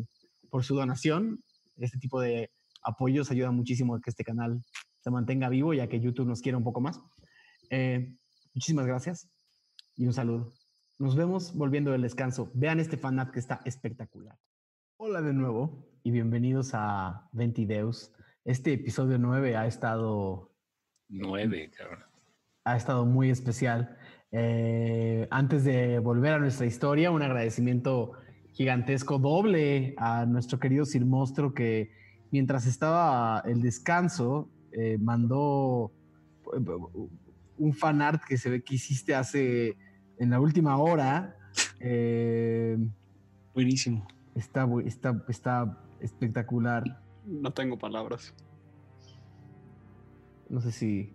por 0.51 0.64
su 0.64 0.74
donación. 0.74 1.43
Este 1.76 1.98
tipo 1.98 2.20
de 2.20 2.51
apoyos 2.82 3.30
ayuda 3.30 3.51
muchísimo 3.51 3.94
a 3.94 4.01
que 4.01 4.10
este 4.10 4.24
canal 4.24 4.62
se 5.01 5.10
mantenga 5.10 5.48
vivo, 5.48 5.74
ya 5.74 5.89
que 5.89 6.01
YouTube 6.01 6.26
nos 6.26 6.40
quiere 6.40 6.56
un 6.56 6.64
poco 6.64 6.80
más. 6.80 7.01
Eh, 7.70 8.14
muchísimas 8.55 8.86
gracias 8.86 9.28
y 9.97 10.06
un 10.06 10.12
saludo. 10.12 10.52
Nos 10.98 11.16
vemos 11.16 11.55
volviendo 11.56 11.90
del 11.90 12.02
descanso. 12.02 12.51
Vean 12.55 12.81
este 12.81 12.97
fanart 12.97 13.32
que 13.32 13.40
está 13.40 13.60
espectacular. 13.64 14.39
Hola 14.97 15.20
de 15.20 15.32
nuevo 15.32 15.86
y 16.02 16.10
bienvenidos 16.10 16.70
a 16.74 17.28
Ventideus. 17.32 18.12
Este 18.44 18.73
episodio 18.73 19.19
9 19.19 19.56
ha 19.56 19.66
estado... 19.66 20.51
9, 21.09 21.70
cabrón. 21.77 22.05
Ha 22.64 22.77
estado 22.77 23.05
muy 23.05 23.31
especial. 23.31 23.97
Eh, 24.31 25.27
antes 25.31 25.64
de 25.64 25.98
volver 25.98 26.35
a 26.35 26.39
nuestra 26.39 26.66
historia, 26.66 27.10
un 27.10 27.23
agradecimiento 27.23 28.12
gigantesco 28.52 29.19
doble 29.19 29.94
a 29.98 30.24
nuestro 30.27 30.59
querido 30.59 30.85
Silmostro 30.85 31.52
que 31.55 31.90
mientras 32.31 32.66
estaba 32.66 33.43
el 33.47 33.60
descanso 33.60 34.51
eh, 34.73 34.98
mandó 34.98 35.93
un 37.62 37.72
fanart 37.72 38.22
que 38.24 38.36
se 38.36 38.51
ve 38.51 38.62
que 38.62 38.74
hiciste 38.74 39.14
hace 39.14 39.76
en 40.18 40.30
la 40.30 40.40
última 40.40 40.76
hora. 40.78 41.36
Eh, 41.80 42.76
Buenísimo. 43.55 44.06
Está, 44.34 44.66
está, 44.86 45.24
está 45.28 45.78
espectacular. 46.01 46.82
No 47.26 47.52
tengo 47.52 47.78
palabras. 47.78 48.34
No 50.48 50.60
sé 50.60 50.72
si. 50.72 51.12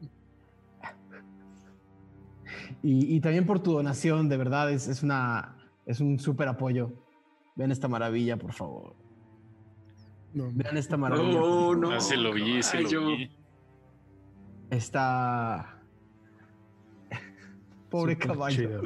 Y, 2.83 3.15
y 3.15 3.19
también 3.19 3.45
por 3.45 3.59
tu 3.59 3.73
donación, 3.73 4.29
de 4.29 4.37
verdad, 4.37 4.71
es, 4.71 4.87
es 4.87 5.03
una, 5.03 5.55
es 5.85 5.99
un 5.99 6.19
súper 6.19 6.47
apoyo. 6.47 6.93
Ven 7.55 7.71
esta 7.71 7.87
maravilla, 7.87 8.37
por 8.37 8.53
favor. 8.53 8.95
No, 10.33 10.49
Vean 10.53 10.77
esta 10.77 10.95
maravilla. 10.95 11.39
No, 11.39 11.75
no. 11.75 11.91
Ah, 11.91 11.99
se 11.99 12.15
lo 12.17 12.33
vi, 12.33 12.61
se 12.61 12.81
lo 12.81 12.89
yo- 12.89 13.07
vi. 13.07 13.31
Está. 14.69 15.76
Pobre 17.89 18.13
Súper 18.13 18.27
caballo. 18.27 18.55
chido. 18.55 18.81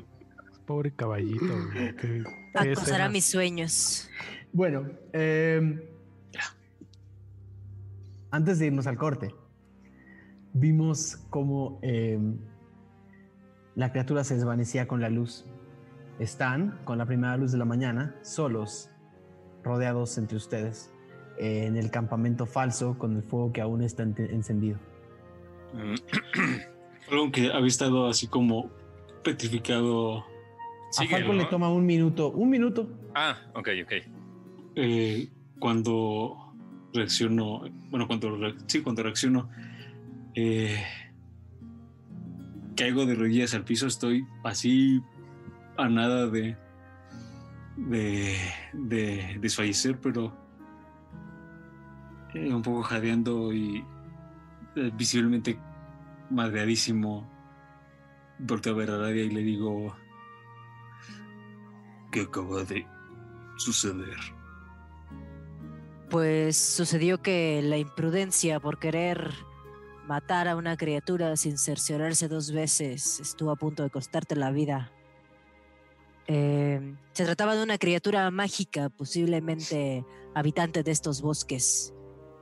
Pobre 0.65 0.91
caballito. 0.91 1.45
güey. 1.45 1.95
Qué- 1.95 2.23
qué 2.53 2.71
Acosar 2.71 3.01
a 3.01 3.09
mis 3.09 3.25
sueños. 3.25 4.09
Bueno, 4.53 4.87
eh, 5.13 5.87
antes 8.31 8.59
de 8.59 8.67
irnos 8.67 8.87
al 8.87 8.97
corte, 8.97 9.33
vimos 10.53 11.17
cómo 11.29 11.79
eh, 11.81 12.19
la 13.75 13.91
criatura 13.91 14.23
se 14.23 14.35
desvanecía 14.35 14.87
con 14.87 15.01
la 15.01 15.09
luz. 15.09 15.45
Están 16.19 16.79
con 16.85 16.97
la 16.97 17.05
primera 17.05 17.35
luz 17.37 17.51
de 17.51 17.57
la 17.57 17.65
mañana, 17.65 18.15
solos, 18.21 18.89
rodeados 19.63 20.17
entre 20.17 20.37
ustedes, 20.37 20.91
eh, 21.39 21.65
en 21.65 21.75
el 21.77 21.89
campamento 21.89 22.45
falso 22.45 22.97
con 22.97 23.15
el 23.17 23.23
fuego 23.23 23.51
que 23.51 23.61
aún 23.61 23.81
está 23.81 24.03
encendido. 24.03 24.77
Algo 27.11 27.31
que 27.31 27.51
había 27.51 27.67
estado 27.67 28.07
así 28.07 28.27
como 28.27 28.69
petrificado 29.23 30.19
A 30.97 31.05
Falcon 31.05 31.37
le 31.37 31.45
toma 31.45 31.69
un 31.69 31.85
minuto, 31.85 32.29
un 32.31 32.49
minuto. 32.49 32.89
Ah, 33.15 33.37
ok, 33.55 33.69
ok. 33.83 33.93
eh, 34.75 35.29
cuando 35.59 36.37
reacciono, 36.93 37.61
bueno, 37.89 38.07
cuando, 38.07 38.35
re- 38.37 38.55
sí, 38.67 38.81
cuando 38.81 39.03
reacciono, 39.03 39.49
eh, 40.35 40.83
caigo 42.75 43.05
de 43.05 43.15
rodillas 43.15 43.53
al 43.53 43.63
piso, 43.63 43.87
estoy 43.87 44.25
así 44.43 45.01
a 45.77 45.87
nada 45.87 46.27
de, 46.27 46.57
de, 47.77 48.37
de 48.73 49.37
desfallecer, 49.39 49.99
pero 50.01 50.33
eh, 52.33 52.53
un 52.53 52.61
poco 52.61 52.81
jadeando 52.83 53.53
y 53.53 53.83
eh, 54.75 54.91
visiblemente 54.97 55.57
madreadísimo. 56.29 57.29
Volteo 58.43 58.73
a 58.73 58.75
ver 58.75 58.91
a 58.91 59.11
y 59.11 59.29
le 59.29 59.41
digo, 59.41 59.95
¿qué 62.11 62.21
acaba 62.21 62.63
de 62.63 62.85
suceder? 63.57 64.17
Pues 66.09 66.57
sucedió 66.57 67.21
que 67.21 67.61
la 67.63 67.77
imprudencia 67.77 68.59
por 68.59 68.79
querer 68.79 69.31
matar 70.07 70.47
a 70.47 70.55
una 70.55 70.75
criatura 70.75 71.37
sin 71.37 71.57
cerciorarse 71.57 72.27
dos 72.27 72.51
veces 72.51 73.19
estuvo 73.19 73.51
a 73.51 73.55
punto 73.55 73.83
de 73.83 73.89
costarte 73.89 74.35
la 74.35 74.51
vida. 74.51 74.91
Eh, 76.27 76.95
se 77.13 77.25
trataba 77.25 77.55
de 77.55 77.63
una 77.63 77.77
criatura 77.77 78.29
mágica, 78.31 78.89
posiblemente 78.89 80.05
habitante 80.33 80.83
de 80.83 80.91
estos 80.91 81.21
bosques. 81.21 81.93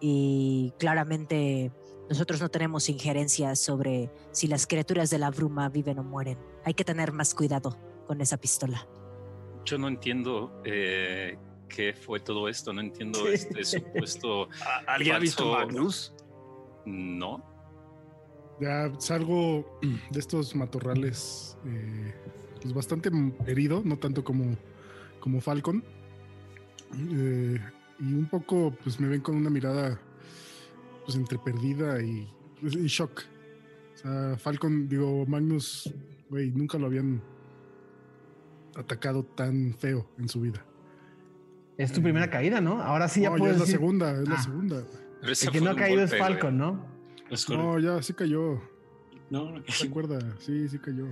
Y 0.01 0.73
claramente 0.80 1.71
nosotros 2.10 2.41
no 2.41 2.49
tenemos 2.49 2.90
injerencia 2.90 3.56
sobre 3.56 4.11
si 4.31 4.48
las 4.48 4.65
criaturas 4.68 5.10
de 5.10 5.19
la 5.19 5.30
bruma 5.30 5.69
viven 5.69 5.99
o 5.99 6.03
mueren. 6.03 6.38
Hay 6.65 6.73
que 6.73 6.84
tener 6.84 7.11
más 7.14 7.34
cuidado 7.36 7.77
con 8.07 8.19
esa 8.22 8.38
pistola. 8.38 8.88
Yo 9.65 9.77
no 9.77 9.88
entiendo 9.88 10.61
eh, 10.65 11.38
qué 11.68 11.94
fue 11.94 12.19
todo 12.19 12.49
esto. 12.49 12.73
No 12.73 12.81
entiendo 12.81 13.27
este 13.27 13.64
supuesto. 13.64 14.49
¿A- 14.88 14.94
¿Alguien 14.95 15.15
ha 15.15 15.19
visto. 15.19 15.52
Magnus? 15.53 16.14
No. 16.86 17.44
Ya 18.60 18.91
salgo 18.98 19.80
de 20.11 20.19
estos 20.19 20.56
matorrales 20.56 21.57
eh, 21.65 22.14
pues 22.61 22.73
bastante 22.73 23.10
herido, 23.45 23.81
no 23.86 23.98
tanto 23.98 24.23
como, 24.23 24.57
como 25.19 25.40
Falcon. 25.41 25.84
Eh, 26.94 27.60
y 27.99 28.14
un 28.14 28.27
poco, 28.30 28.73
pues 28.84 28.99
me 28.99 29.07
ven 29.07 29.22
con 29.22 29.36
una 29.36 29.49
mirada 29.49 30.02
pues 31.10 31.18
entre 31.18 31.40
perdida 31.40 31.99
y, 32.03 32.31
pues, 32.61 32.76
y 32.76 32.86
shock. 32.86 33.22
O 33.95 33.98
sea, 33.98 34.38
Falcon, 34.38 34.88
digo, 34.88 35.26
Magnus, 35.26 35.91
güey, 36.30 36.52
nunca 36.52 36.77
lo 36.77 36.86
habían 36.86 37.19
atacado 38.76 39.23
tan 39.23 39.73
feo 39.73 40.07
en 40.19 40.30
su 40.30 40.41
vida. 40.41 40.64
Es 41.77 41.91
tu 41.91 42.02
primera 42.03 42.30
caída, 42.30 42.61
¿no? 42.61 42.80
Ahora 42.81 43.07
sí 43.07 43.22
ya 43.22 43.30
no, 43.30 43.38
ya 43.38 43.40
puedes 43.40 43.56
es 43.56 43.60
la 43.61 43.65
decir- 43.65 43.80
segunda, 43.80 44.22
es 44.22 44.27
la 44.30 44.36
Ah. 44.36 44.44
segunda. 44.44 44.84
Pero 45.22 45.34
ese 45.34 45.45
El 45.48 45.52
que 45.52 45.61
no 45.61 45.72
ha 45.72 45.76
caído 45.76 46.03
es 46.03 46.11
golpe, 46.11 46.18
güey. 46.23 46.31
Falcon, 46.34 46.57
¿no? 46.57 46.86
Es. 47.31 47.49
No, 47.49 47.80
ya 47.80 48.02
sí 48.03 48.14
cayó. 48.14 48.61
No, 49.31 49.52
no, 49.52 49.64
¿Se 49.68 49.88
acuerda? 49.88 50.19
Sí, 50.40 50.68
sí 50.69 50.77
cayó. 50.80 51.07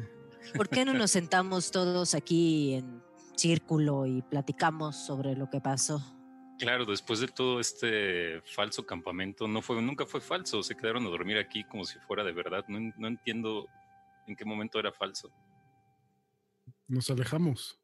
¿Por 0.56 0.70
qué 0.70 0.86
no 0.86 0.94
nos 0.94 1.12
sentamos 1.12 1.72
todos 1.72 2.14
aquí 2.16 2.76
en 2.76 3.02
círculo 3.36 4.06
y 4.06 4.22
platicamos 4.22 4.96
sobre 4.96 5.36
lo 5.36 5.50
que 5.50 5.60
pasó? 5.60 6.02
Claro, 6.60 6.86
después 6.86 7.20
de 7.20 7.28
todo 7.28 7.60
este 7.60 8.42
falso 8.42 8.86
campamento, 8.86 9.48
no 9.48 9.62
fue, 9.62 9.80
nunca 9.82 10.06
fue 10.06 10.22
falso. 10.22 10.64
Se 10.64 10.76
quedaron 10.76 11.06
a 11.06 11.10
dormir 11.10 11.38
aquí 11.38 11.64
como 11.66 11.86
si 11.86 12.00
fuera 12.00 12.24
de 12.24 12.32
verdad. 12.32 12.66
No, 12.68 12.80
no 12.98 13.08
entiendo 13.08 13.68
en 14.26 14.36
qué 14.36 14.44
momento 14.44 14.80
era 14.80 14.92
falso. 14.92 15.32
Nos 16.88 17.10
alejamos. 17.12 17.80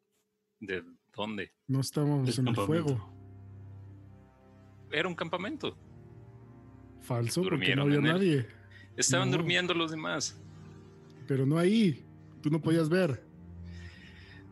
¿De 0.59 0.83
dónde? 1.15 1.53
No 1.67 1.81
estábamos 1.81 2.25
Del 2.35 2.39
en 2.39 2.47
el 2.47 2.55
fuego. 2.55 3.13
Era 4.91 5.07
un 5.07 5.15
campamento. 5.15 5.77
Falso, 7.01 7.43
porque 7.43 7.75
no 7.75 7.83
había 7.83 7.99
nadie. 8.01 8.47
Estaban 8.95 9.29
No. 9.29 9.37
durmiendo 9.37 9.73
los 9.73 9.91
demás. 9.91 10.39
Pero 11.27 11.45
no 11.45 11.57
ahí. 11.57 12.05
Tú 12.41 12.49
no 12.49 12.61
podías 12.61 12.89
ver. 12.89 13.23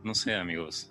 No 0.04 0.14
sé, 0.16 0.36
amigos. 0.36 0.91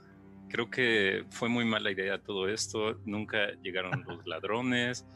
Creo 0.50 0.68
que 0.68 1.24
fue 1.30 1.48
muy 1.48 1.64
mala 1.64 1.90
idea 1.90 2.18
todo 2.20 2.48
esto. 2.48 2.98
Nunca 3.04 3.52
llegaron 3.62 4.04
los 4.06 4.26
ladrones. 4.26 5.06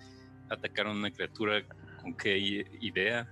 Atacaron 0.48 0.97
a 0.97 1.01
una 1.01 1.11
criatura. 1.11 1.65
¿Con 2.01 2.15
qué 2.16 2.39
idea? 2.81 3.28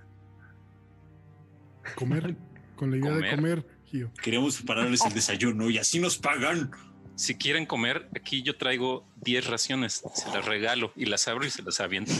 Comer. 1.95 2.35
Con 2.75 2.91
la 2.91 2.97
idea 2.97 3.11
de 3.11 3.29
Comer. 3.35 3.65
Gio. 3.85 4.11
Queríamos 4.21 4.57
prepararles 4.57 5.05
el 5.05 5.13
desayuno 5.13 5.69
y 5.69 5.77
así 5.77 5.99
nos 5.99 6.17
pagan. 6.17 6.71
Si 7.15 7.35
quieren 7.35 7.65
comer, 7.67 8.09
aquí 8.15 8.41
yo 8.41 8.57
traigo 8.57 9.07
10 9.23 9.47
raciones. 9.47 10.03
Se 10.15 10.27
las 10.33 10.43
regalo 10.45 10.91
y 10.95 11.05
las 11.05 11.27
abro 11.27 11.45
y 11.45 11.49
se 11.51 11.61
las 11.61 11.79
aviento. 11.79 12.11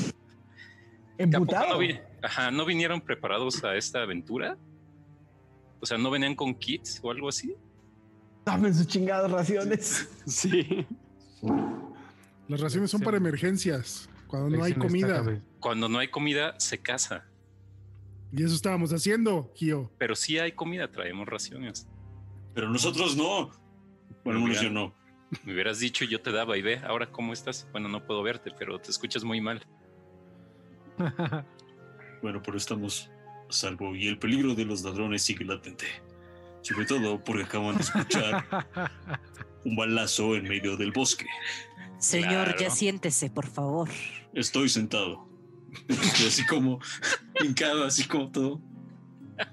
¿Emputado? 1.17 1.73
No, 1.73 1.77
vi- 1.79 1.99
Ajá, 2.21 2.51
¿no 2.51 2.65
vinieron 2.65 3.01
preparados 3.01 3.63
a 3.63 3.75
esta 3.75 4.03
aventura? 4.03 4.57
O 5.79 5.85
sea, 5.85 5.97
¿no 5.97 6.11
venían 6.11 6.35
con 6.35 6.53
kits 6.55 6.99
o 7.03 7.09
algo 7.11 7.27
así? 7.29 7.55
Dame 8.45 8.73
sus 8.73 8.87
chingadas 8.87 9.31
raciones. 9.31 10.09
Sí. 10.25 10.85
Las 12.47 12.59
raciones 12.59 12.91
son 12.91 13.01
para 13.01 13.17
emergencias, 13.17 14.09
cuando 14.27 14.57
no 14.57 14.63
hay 14.63 14.73
comida. 14.73 15.41
Cuando 15.59 15.89
no 15.89 15.99
hay 15.99 16.07
comida, 16.09 16.59
se 16.59 16.77
caza. 16.77 17.25
Y 18.31 18.43
eso 18.43 18.55
estábamos 18.55 18.91
haciendo, 18.91 19.51
Gio. 19.55 19.91
Pero 19.97 20.15
sí 20.15 20.39
hay 20.39 20.53
comida, 20.53 20.89
traemos 20.89 21.27
raciones. 21.27 21.87
Pero 22.53 22.69
nosotros 22.69 23.15
no. 23.15 23.51
Bueno, 24.23 24.43
bien. 24.45 24.73
no. 24.73 24.93
Me 25.43 25.53
hubieras 25.53 25.79
dicho, 25.79 26.05
yo 26.05 26.21
te 26.21 26.31
daba 26.31 26.57
y 26.57 26.61
ve, 26.61 26.79
ahora 26.79 27.11
cómo 27.11 27.33
estás. 27.33 27.67
Bueno, 27.71 27.89
no 27.89 28.05
puedo 28.05 28.23
verte, 28.23 28.51
pero 28.57 28.79
te 28.79 28.91
escuchas 28.91 29.23
muy 29.23 29.41
mal. 29.41 29.65
Bueno, 32.21 32.41
pero 32.41 32.55
estamos 32.55 33.11
a 33.49 33.51
salvo 33.51 33.93
y 33.93 34.07
el 34.07 34.17
peligro 34.17 34.55
de 34.55 34.63
los 34.63 34.81
ladrones 34.81 35.23
sigue 35.23 35.43
latente. 35.43 35.87
Sobre 36.63 36.85
todo 36.85 37.23
porque 37.23 37.43
acaban 37.43 37.75
de 37.75 37.83
escuchar 37.83 38.45
un 39.65 39.75
balazo 39.75 40.35
en 40.35 40.43
medio 40.45 40.75
del 40.77 40.91
bosque. 40.91 41.27
Señor, 41.99 42.57
ya 42.57 42.69
siéntese, 42.69 43.29
por 43.29 43.45
favor. 43.47 43.89
Estoy 44.33 44.67
sentado. 44.69 45.29
Estoy 45.87 46.27
así 46.27 46.45
como 46.45 46.79
hincado, 47.43 47.85
así 47.85 48.05
como 48.07 48.31
todo. 48.31 48.61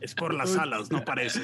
Es 0.00 0.14
por 0.14 0.34
las 0.34 0.56
alas, 0.56 0.90
no 0.90 1.04
parece. 1.04 1.42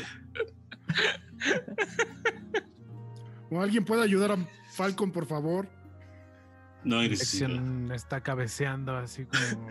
¿O 3.51 3.61
alguien 3.61 3.85
puede 3.85 4.03
ayudar 4.03 4.33
a 4.33 4.49
Falcon, 4.73 5.13
por 5.13 5.27
favor? 5.27 5.69
No 6.85 6.99
hay 6.99 7.09
necesidad. 7.09 7.51
Está 7.93 8.21
cabeceando 8.23 8.97
así 8.97 9.25
como, 9.27 9.69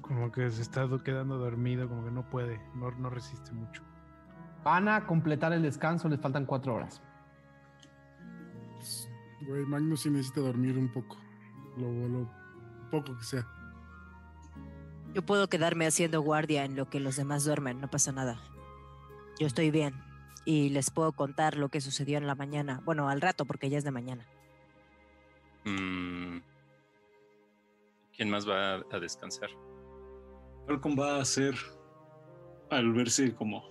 como 0.00 0.32
que 0.32 0.50
se 0.50 0.62
está 0.62 0.86
do- 0.86 1.02
quedando 1.02 1.38
dormido, 1.38 1.88
como 1.88 2.04
que 2.04 2.10
no 2.10 2.28
puede, 2.28 2.60
no, 2.74 2.90
no 2.92 3.10
resiste 3.10 3.52
mucho. 3.52 3.82
Van 4.62 4.88
a 4.88 5.06
completar 5.06 5.52
el 5.52 5.62
descanso, 5.62 6.08
les 6.08 6.20
faltan 6.20 6.44
cuatro 6.44 6.74
horas. 6.74 7.00
Güey, 9.42 9.64
Magnus 9.64 10.02
sí 10.02 10.10
necesita 10.10 10.40
dormir 10.40 10.76
un 10.76 10.88
poco. 10.88 11.16
Lo, 11.76 11.90
lo 12.08 12.30
poco 12.90 13.16
que 13.16 13.24
sea. 13.24 13.46
Yo 15.14 15.22
puedo 15.22 15.48
quedarme 15.48 15.86
haciendo 15.86 16.20
guardia 16.20 16.64
en 16.64 16.76
lo 16.76 16.88
que 16.90 17.00
los 17.00 17.16
demás 17.16 17.44
duermen, 17.44 17.80
no 17.80 17.88
pasa 17.88 18.12
nada. 18.12 18.38
Yo 19.38 19.46
estoy 19.46 19.70
bien 19.70 19.94
y 20.44 20.68
les 20.68 20.90
puedo 20.90 21.12
contar 21.12 21.56
lo 21.56 21.68
que 21.68 21.80
sucedió 21.80 22.18
en 22.18 22.26
la 22.26 22.34
mañana. 22.34 22.82
Bueno, 22.84 23.08
al 23.08 23.20
rato, 23.20 23.44
porque 23.44 23.70
ya 23.70 23.78
es 23.78 23.84
de 23.84 23.90
mañana. 23.90 24.26
Mm. 25.64 26.38
¿Quién 28.14 28.30
más 28.30 28.48
va 28.48 28.74
a, 28.74 28.82
a 28.92 28.98
descansar? 29.00 29.48
Falcon 30.66 30.96
va 30.98 31.16
a 31.16 31.22
hacer, 31.22 31.54
al 32.70 32.92
verse 32.92 33.34
como 33.34 33.64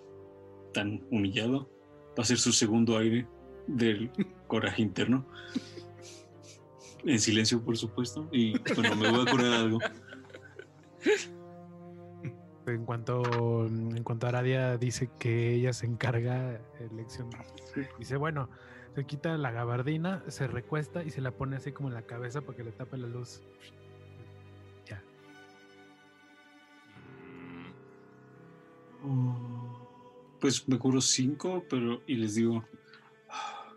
tan 0.74 1.04
humillado, 1.12 1.70
va 2.18 2.24
a 2.24 2.26
ser 2.26 2.38
su 2.38 2.52
segundo 2.52 2.98
aire 2.98 3.28
del 3.68 4.12
coraje 4.48 4.82
interno. 4.82 5.26
En 7.06 7.20
silencio, 7.20 7.64
por 7.64 7.78
supuesto. 7.78 8.28
Y 8.32 8.58
bueno, 8.76 8.96
me 8.96 9.12
voy 9.12 9.28
a 9.28 9.32
curar 9.32 9.54
algo. 9.54 9.80
En 12.68 12.86
cuanto, 12.86 13.66
en 13.66 14.04
cuanto 14.04 14.28
Aradia 14.28 14.78
dice 14.78 15.10
que 15.18 15.56
ella 15.56 15.74
se 15.74 15.86
encarga, 15.86 16.62
elección 16.80 17.30
dice, 17.98 18.18
bueno, 18.18 18.50
se 18.96 19.06
quita 19.06 19.38
la 19.38 19.52
gabardina, 19.52 20.24
se 20.28 20.48
recuesta 20.48 21.04
y 21.04 21.10
se 21.10 21.22
la 21.22 21.32
pone 21.32 21.56
así 21.56 21.72
como 21.72 21.90
en 21.90 21.96
la 21.96 22.04
cabeza 22.04 22.42
para 22.42 22.58
que 22.58 22.64
le 22.64 22.72
tape 22.72 22.98
la 22.98 23.08
luz. 23.08 23.42
Ya. 24.86 25.02
Pues 30.40 30.68
me 30.68 30.80
curo 30.80 31.02
cinco, 31.02 31.66
pero 31.70 32.02
y 32.08 32.16
les 32.16 32.36
digo, 32.36 32.64
"Ah, 33.30 33.74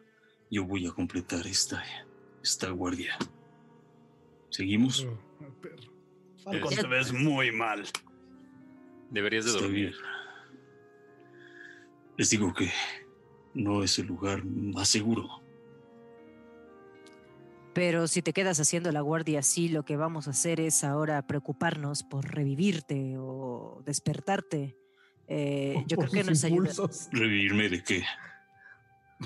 yo 0.51 0.65
voy 0.65 0.87
a 0.87 0.93
completar 0.93 1.47
esta, 1.47 1.83
esta 2.43 2.71
guardia. 2.71 3.17
¿Seguimos? 4.51 5.05
Oh, 5.05 5.53
perro. 5.61 5.91
Falcon, 6.45 6.75
te 6.75 6.87
ves 6.87 7.13
muy 7.13 7.51
mal. 7.53 7.85
Deberías 9.11 9.45
de 9.45 9.51
Está 9.53 9.63
dormir. 9.63 9.91
bien. 9.91 9.95
Les 12.17 12.31
digo 12.31 12.53
que 12.53 12.71
no 13.55 13.83
es 13.83 13.99
el 13.99 14.07
lugar 14.07 14.45
más 14.45 14.89
seguro. 14.89 15.43
Pero 17.75 18.07
si 18.07 18.21
te 18.21 18.35
quedas 18.35 18.61
haciendo 18.61 18.93
la 18.93 19.01
guardia 19.01 19.39
así, 19.39 19.69
lo 19.69 19.85
que 19.85 19.97
vamos 19.97 20.27
a 20.29 20.33
hacer 20.33 20.61
es 20.61 20.85
ahora 20.85 21.27
preocuparnos 21.27 22.03
por 22.03 22.27
revivirte 22.27 23.17
o 23.19 23.83
despertarte. 23.87 24.77
Eh, 25.29 25.83
yo 25.87 25.97
Por 25.97 26.11
creo 26.11 26.25
que 26.25 26.31
nos 26.31 26.45
ayuda. 26.45 26.71
impulsos. 26.71 27.09
¿Revivirme 27.13 27.69
de 27.69 27.83
qué? 27.83 28.05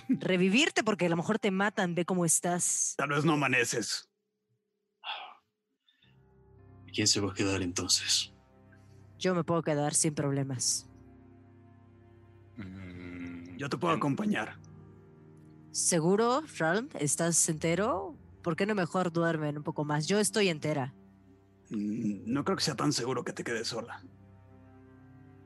Revivirte 0.08 0.84
porque 0.84 1.06
a 1.06 1.08
lo 1.08 1.16
mejor 1.16 1.38
te 1.38 1.50
matan, 1.50 1.94
ve 1.94 2.04
cómo 2.04 2.24
estás. 2.24 2.94
Tal 2.96 3.08
vez 3.10 3.24
no 3.24 3.32
amaneces. 3.32 4.08
¿Quién 6.92 7.06
se 7.06 7.20
va 7.20 7.30
a 7.32 7.34
quedar 7.34 7.62
entonces? 7.62 8.32
Yo 9.18 9.34
me 9.34 9.44
puedo 9.44 9.62
quedar 9.62 9.94
sin 9.94 10.14
problemas. 10.14 10.88
Mm, 12.56 13.56
Yo 13.56 13.68
te 13.68 13.76
puedo 13.78 13.94
en- 13.94 13.98
acompañar. 14.00 14.58
¿Seguro, 15.72 16.42
Ralm? 16.58 16.88
¿Estás 16.98 17.48
entero? 17.48 18.16
¿Por 18.42 18.56
qué 18.56 18.64
no 18.66 18.74
mejor 18.74 19.12
duermen 19.12 19.58
un 19.58 19.62
poco 19.62 19.84
más? 19.84 20.06
Yo 20.06 20.18
estoy 20.20 20.48
entera. 20.48 20.94
Mm, 21.70 22.32
No 22.32 22.44
creo 22.44 22.56
que 22.56 22.62
sea 22.64 22.76
tan 22.76 22.92
seguro 22.92 23.24
que 23.24 23.32
te 23.32 23.44
quedes 23.44 23.68
sola. 23.68 24.02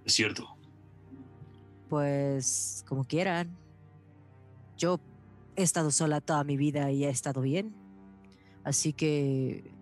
Es 0.04 0.14
cierto. 0.14 0.56
Pues 1.88 2.84
como 2.88 3.04
quieran. 3.04 3.56
Yo 4.76 5.00
he 5.56 5.62
estado 5.62 5.90
sola 5.90 6.20
toda 6.20 6.44
mi 6.44 6.56
vida 6.56 6.90
y 6.90 7.04
he 7.04 7.10
estado 7.10 7.40
bien. 7.40 7.74
Así 8.64 8.92
que, 8.92 9.72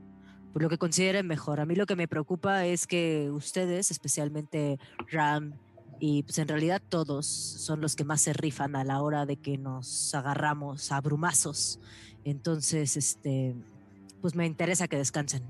por 0.52 0.62
lo 0.62 0.68
que 0.68 0.78
consideren 0.78 1.26
mejor. 1.26 1.60
A 1.60 1.66
mí 1.66 1.74
lo 1.74 1.86
que 1.86 1.96
me 1.96 2.08
preocupa 2.08 2.66
es 2.66 2.86
que 2.86 3.30
ustedes, 3.30 3.90
especialmente 3.90 4.78
Ram 5.10 5.54
y 6.00 6.22
pues 6.22 6.38
en 6.38 6.48
realidad 6.48 6.80
todos, 6.88 7.26
son 7.26 7.80
los 7.80 7.96
que 7.96 8.04
más 8.04 8.20
se 8.20 8.32
rifan 8.32 8.76
a 8.76 8.84
la 8.84 9.02
hora 9.02 9.26
de 9.26 9.36
que 9.36 9.58
nos 9.58 10.14
agarramos 10.14 10.92
a 10.92 11.00
brumazos. 11.00 11.80
Entonces, 12.24 12.96
este, 12.96 13.54
pues 14.20 14.34
me 14.34 14.46
interesa 14.46 14.86
que 14.88 14.96
descansen. 14.96 15.42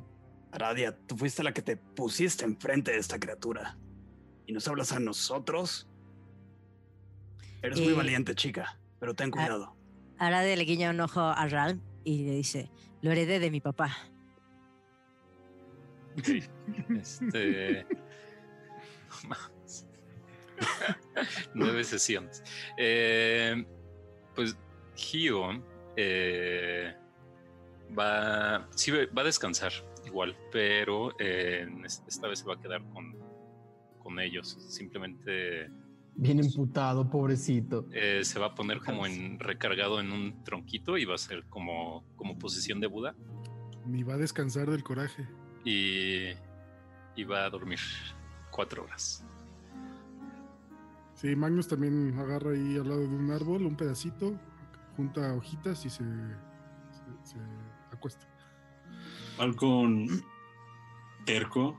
Aradia, 0.53 0.97
tú 1.07 1.17
fuiste 1.17 1.43
la 1.43 1.53
que 1.53 1.63
te 1.63 1.77
pusiste 1.77 2.45
enfrente 2.45 2.93
de 2.93 2.99
esta 2.99 3.19
criatura. 3.19 3.77
¿Y 4.49 4.53
nos 4.53 4.67
hablas 4.67 4.93
a 4.93 4.99
nosotros? 4.99 5.87
Eres 7.61 7.79
muy 7.79 7.93
Eh, 7.93 7.95
valiente, 7.95 8.35
chica, 8.35 8.79
pero 8.99 9.15
ten 9.15 9.31
cuidado. 9.31 9.77
Arade 10.17 10.57
le 10.57 10.65
guiña 10.65 10.89
un 10.91 11.01
ojo 11.01 11.21
a 11.21 11.47
Ram 11.49 11.83
y 12.03 12.25
le 12.25 12.33
dice, 12.33 12.71
lo 13.03 13.13
heredé 13.13 13.39
de 13.41 13.51
mi 13.51 13.61
papá. 13.61 13.95
Este. 16.99 17.87
Nueve 21.55 21.85
sesiones. 21.85 22.43
Eh, 22.79 23.67
pues 24.35 24.57
Gio 24.97 25.63
eh, 25.97 26.95
va, 27.97 28.67
sí, 28.75 28.91
va 28.93 29.23
a 29.23 29.25
descansar 29.25 29.73
igual, 30.07 30.35
pero 30.51 31.15
eh, 31.19 31.67
esta 31.85 32.29
vez 32.29 32.39
se 32.39 32.47
va 32.47 32.55
a 32.55 32.61
quedar 32.61 32.83
con, 32.95 33.15
con 34.09 34.19
ellos. 34.21 34.57
Simplemente 34.69 35.71
Bien 36.15 36.41
emputado, 36.41 37.09
pobrecito. 37.11 37.87
eh, 37.93 38.21
se 38.25 38.39
va 38.41 38.47
a 38.47 38.55
poner 38.55 38.79
como 38.81 39.05
en 39.07 39.39
recargado 39.39 40.01
en 40.01 40.11
un 40.13 40.43
tronquito 40.45 40.97
y 40.97 41.05
va 41.05 41.15
a 41.15 41.19
ser 41.19 41.45
como, 41.51 42.05
como 42.17 42.39
posición 42.39 42.81
de 42.81 42.87
Buda 42.89 43.15
Ni 43.87 44.03
va 44.03 44.15
a 44.15 44.17
descansar 44.17 44.71
del 44.71 44.83
coraje. 44.83 45.29
y, 45.65 46.31
y 47.17 47.25
va 47.25 47.45
a 47.45 47.51
dormir 47.51 47.79
cuatro 48.51 48.85
horas. 48.85 49.25
Sí, 51.15 51.35
Magnus 51.37 51.69
también 51.69 52.17
agarra 52.19 52.53
ahí 52.53 52.77
al 52.77 52.89
lado 52.89 53.01
de 53.01 53.07
un 53.09 53.31
árbol 53.31 53.67
un 53.67 53.77
pedacito, 53.77 54.39
junta 54.97 55.35
hojitas 55.35 55.85
y 55.85 55.91
se, 55.91 56.05
se, 56.05 57.31
se 57.31 57.37
acuesta. 57.93 58.27
Falcon 59.37 60.07
terco 61.27 61.79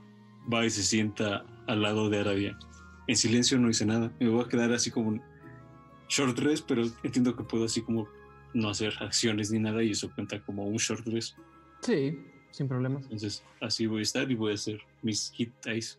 va 0.52 0.66
y 0.66 0.70
se 0.70 0.84
sienta 0.84 1.44
al 1.70 1.84
lado 1.84 2.10
de 2.10 2.20
Arabia. 2.20 2.58
En 3.08 3.16
silencio 3.16 3.58
no 3.60 3.68
dice 3.68 3.86
nada. 3.86 4.12
Me 4.20 4.28
voy 4.28 4.44
a 4.44 4.48
quedar 4.48 4.74
así 4.74 4.90
como 4.90 5.10
un 5.10 5.22
short 6.10 6.38
rest, 6.40 6.66
pero 6.68 6.84
entiendo 7.04 7.36
que 7.36 7.44
puedo 7.44 7.66
así 7.66 7.82
como 7.82 8.08
no 8.54 8.70
hacer 8.70 8.94
acciones 9.00 9.52
ni 9.52 9.60
nada 9.60 9.84
y 9.84 9.92
eso 9.92 10.12
cuenta 10.14 10.42
como 10.44 10.66
un 10.66 10.78
short 10.78 11.06
rest. 11.08 11.38
Sí, 11.82 12.20
sin 12.52 12.68
problemas. 12.68 13.04
Entonces 13.04 13.44
así 13.62 13.86
voy 13.86 14.00
a 14.00 14.02
estar 14.02 14.30
y 14.30 14.36
voy 14.36 14.52
a 14.52 14.56
hacer 14.56 14.80
mis 15.04 15.32
hit 15.32 15.54
dice. 15.66 15.98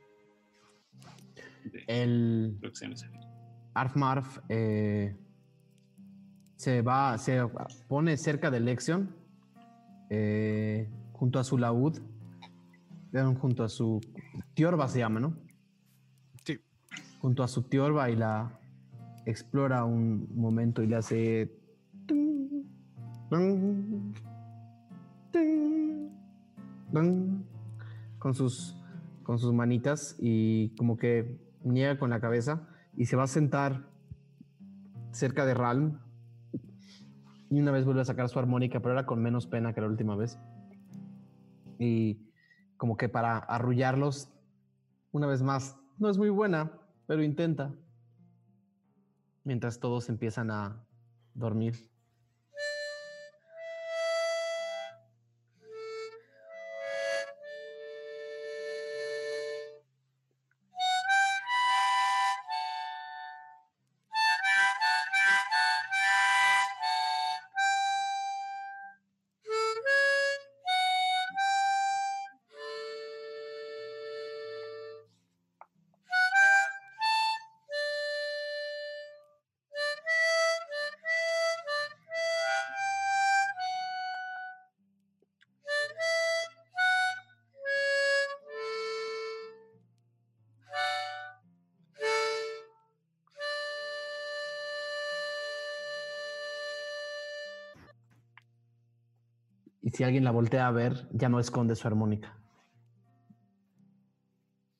El 1.86 2.58
necesario. 2.60 3.20
Arfmarf 3.74 4.38
eh, 4.48 5.16
se 6.56 6.82
va, 6.82 7.16
se 7.16 7.40
pone 7.86 8.16
cerca 8.16 8.50
de 8.50 8.58
Lexion, 8.58 9.14
eh, 10.08 10.88
junto 11.12 11.38
a 11.38 11.44
su 11.44 11.58
laúd, 11.58 11.98
junto 13.40 13.62
a 13.62 13.68
su 13.68 14.00
tiorba 14.54 14.88
se 14.88 14.98
llama, 14.98 15.20
¿no? 15.20 15.49
Junto 17.20 17.42
a 17.42 17.48
su 17.48 17.62
tiorba 17.62 18.10
y 18.10 18.16
la 18.16 18.58
explora 19.26 19.84
un 19.84 20.28
momento 20.34 20.82
y 20.82 20.86
le 20.86 20.96
hace 20.96 21.56
con 28.18 28.34
sus 28.34 28.76
con 29.22 29.38
sus 29.38 29.52
manitas 29.52 30.16
y 30.18 30.74
como 30.76 30.96
que 30.96 31.38
niega 31.62 31.98
con 31.98 32.10
la 32.10 32.20
cabeza 32.20 32.66
y 32.96 33.06
se 33.06 33.16
va 33.16 33.24
a 33.24 33.28
sentar 33.28 33.86
cerca 35.12 35.44
de 35.44 35.54
Ralm 35.54 36.00
y 37.50 37.60
una 37.60 37.72
vez 37.72 37.84
vuelve 37.84 38.00
a 38.00 38.04
sacar 38.04 38.28
su 38.28 38.38
armónica, 38.38 38.80
pero 38.80 38.94
era 38.94 39.06
con 39.06 39.20
menos 39.20 39.46
pena 39.46 39.72
que 39.74 39.80
la 39.80 39.88
última 39.88 40.14
vez. 40.14 40.38
Y 41.78 42.30
como 42.76 42.96
que 42.96 43.08
para 43.08 43.38
arrullarlos, 43.38 44.32
una 45.10 45.26
vez 45.26 45.42
más, 45.42 45.76
no 45.98 46.08
es 46.08 46.16
muy 46.16 46.30
buena, 46.30 46.72
pero 47.10 47.24
intenta. 47.24 47.74
Mientras 49.42 49.80
todos 49.80 50.08
empiezan 50.08 50.52
a 50.52 50.86
dormir. 51.34 51.89
Y 99.90 99.96
si 99.96 100.04
alguien 100.04 100.22
la 100.22 100.30
voltea 100.30 100.68
a 100.68 100.70
ver, 100.70 101.08
ya 101.12 101.28
no 101.28 101.40
esconde 101.40 101.74
su 101.74 101.88
armónica. 101.88 102.38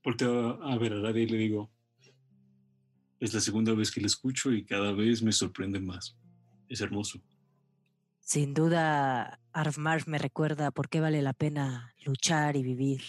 Volteo 0.04 0.62
a 0.62 0.78
ver 0.78 0.92
a 0.92 1.00
nadie 1.00 1.24
y 1.24 1.26
le 1.26 1.36
digo, 1.36 1.68
es 3.18 3.34
la 3.34 3.40
segunda 3.40 3.74
vez 3.74 3.90
que 3.90 4.00
la 4.00 4.06
escucho 4.06 4.52
y 4.52 4.64
cada 4.64 4.92
vez 4.92 5.20
me 5.20 5.32
sorprende 5.32 5.80
más. 5.80 6.16
Es 6.68 6.80
hermoso. 6.80 7.20
Sin 8.20 8.54
duda, 8.54 9.40
Arfmar 9.52 10.06
me 10.06 10.18
recuerda 10.18 10.70
por 10.70 10.88
qué 10.88 11.00
vale 11.00 11.22
la 11.22 11.32
pena 11.32 11.92
luchar 12.06 12.54
y 12.54 12.62
vivir. 12.62 13.02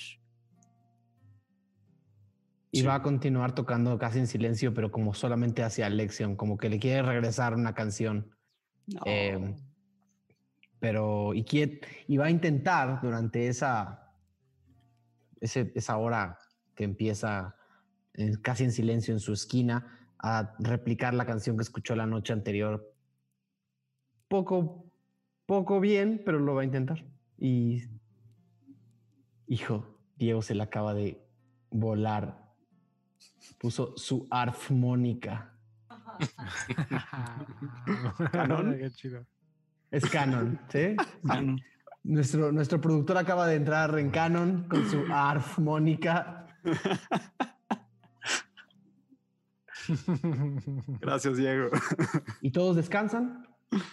Y 2.71 2.81
va 2.81 2.95
a 2.95 3.03
continuar 3.03 3.53
tocando 3.53 3.99
casi 3.99 4.17
en 4.17 4.25
silencio, 4.25 4.73
pero 4.73 4.91
como 4.91 5.13
solamente 5.13 5.61
hacia 5.61 5.87
Lexion, 5.87 6.35
como 6.35 6.57
que 6.57 6.69
le 6.69 6.79
quiere 6.79 7.03
regresar 7.03 7.53
una 7.53 7.75
canción. 7.75 8.35
Eh, 9.05 9.55
pero 10.81 11.33
y, 11.35 11.45
y 12.07 12.17
va 12.17 12.25
a 12.25 12.31
intentar 12.31 12.99
durante 13.03 13.47
esa, 13.47 14.11
esa 15.39 15.97
hora 15.97 16.39
que 16.73 16.83
empieza 16.83 17.55
casi 18.41 18.63
en 18.63 18.71
silencio 18.71 19.13
en 19.13 19.19
su 19.19 19.31
esquina 19.31 20.09
a 20.17 20.55
replicar 20.57 21.13
la 21.13 21.27
canción 21.27 21.55
que 21.55 21.61
escuchó 21.61 21.95
la 21.95 22.07
noche 22.07 22.33
anterior. 22.33 22.91
Poco, 24.27 24.91
poco 25.45 25.79
bien, 25.79 26.23
pero 26.25 26.39
lo 26.39 26.55
va 26.55 26.61
a 26.61 26.65
intentar. 26.65 27.05
Y, 27.37 27.83
hijo, 29.45 29.99
Diego 30.15 30.41
se 30.41 30.55
le 30.55 30.63
acaba 30.63 30.95
de 30.95 31.23
volar. 31.69 32.55
Puso 33.59 33.95
su 33.97 34.27
armónica. 34.31 35.53
Qué 38.79 38.91
chido. 38.95 39.27
Es 39.91 40.09
Canon, 40.09 40.59
¿sí? 40.69 40.95
Nuestro, 42.03 42.51
nuestro 42.51 42.81
productor 42.81 43.19
acaba 43.19 43.45
de 43.45 43.55
entrar 43.55 43.99
en 43.99 44.09
Canon 44.09 44.67
con 44.67 44.89
su 44.89 45.03
armónica. 45.13 46.47
Gracias, 50.99 51.37
Diego. 51.37 51.69
Y 52.41 52.49
todos 52.49 52.75
descansan. 52.75 53.45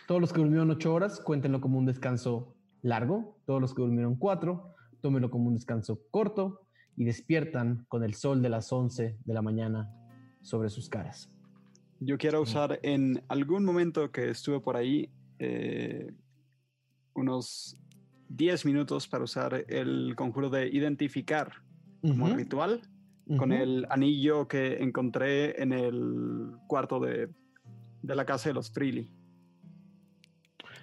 Todos 0.06 0.22
los 0.22 0.32
que 0.32 0.40
durmieron 0.40 0.70
ocho 0.70 0.94
horas, 0.94 1.20
cuéntenlo 1.20 1.60
como 1.60 1.78
un 1.78 1.84
descanso 1.84 2.56
largo. 2.80 3.36
Todos 3.44 3.60
los 3.60 3.74
que 3.74 3.82
durmieron 3.82 4.16
cuatro, 4.16 4.74
tómenlo 5.02 5.30
como 5.30 5.48
un 5.48 5.54
descanso 5.54 6.00
corto 6.10 6.62
y 6.96 7.04
despiertan 7.04 7.84
con 7.88 8.02
el 8.04 8.14
sol 8.14 8.40
de 8.40 8.48
las 8.48 8.72
once 8.72 9.18
de 9.22 9.34
la 9.34 9.42
mañana 9.42 9.90
sobre 10.40 10.70
sus 10.70 10.88
caras. 10.88 11.30
Yo 12.00 12.16
quiero 12.16 12.40
usar 12.40 12.80
en 12.82 13.22
algún 13.28 13.66
momento 13.66 14.10
que 14.10 14.30
estuve 14.30 14.60
por 14.60 14.76
ahí 14.76 15.12
eh, 15.38 16.12
unos 17.14 17.76
10 18.28 18.66
minutos 18.66 19.08
para 19.08 19.24
usar 19.24 19.64
el 19.68 20.14
conjuro 20.16 20.50
de 20.50 20.68
identificar 20.68 21.52
como 22.02 22.28
ritual 22.28 22.82
con 23.36 23.52
el 23.52 23.86
anillo 23.90 24.48
que 24.48 24.82
encontré 24.82 25.60
en 25.60 25.72
el 25.72 26.52
cuarto 26.66 26.98
de, 27.00 27.28
de 28.02 28.14
la 28.14 28.24
casa 28.24 28.48
de 28.48 28.54
los 28.54 28.72
Trilly. 28.72 29.10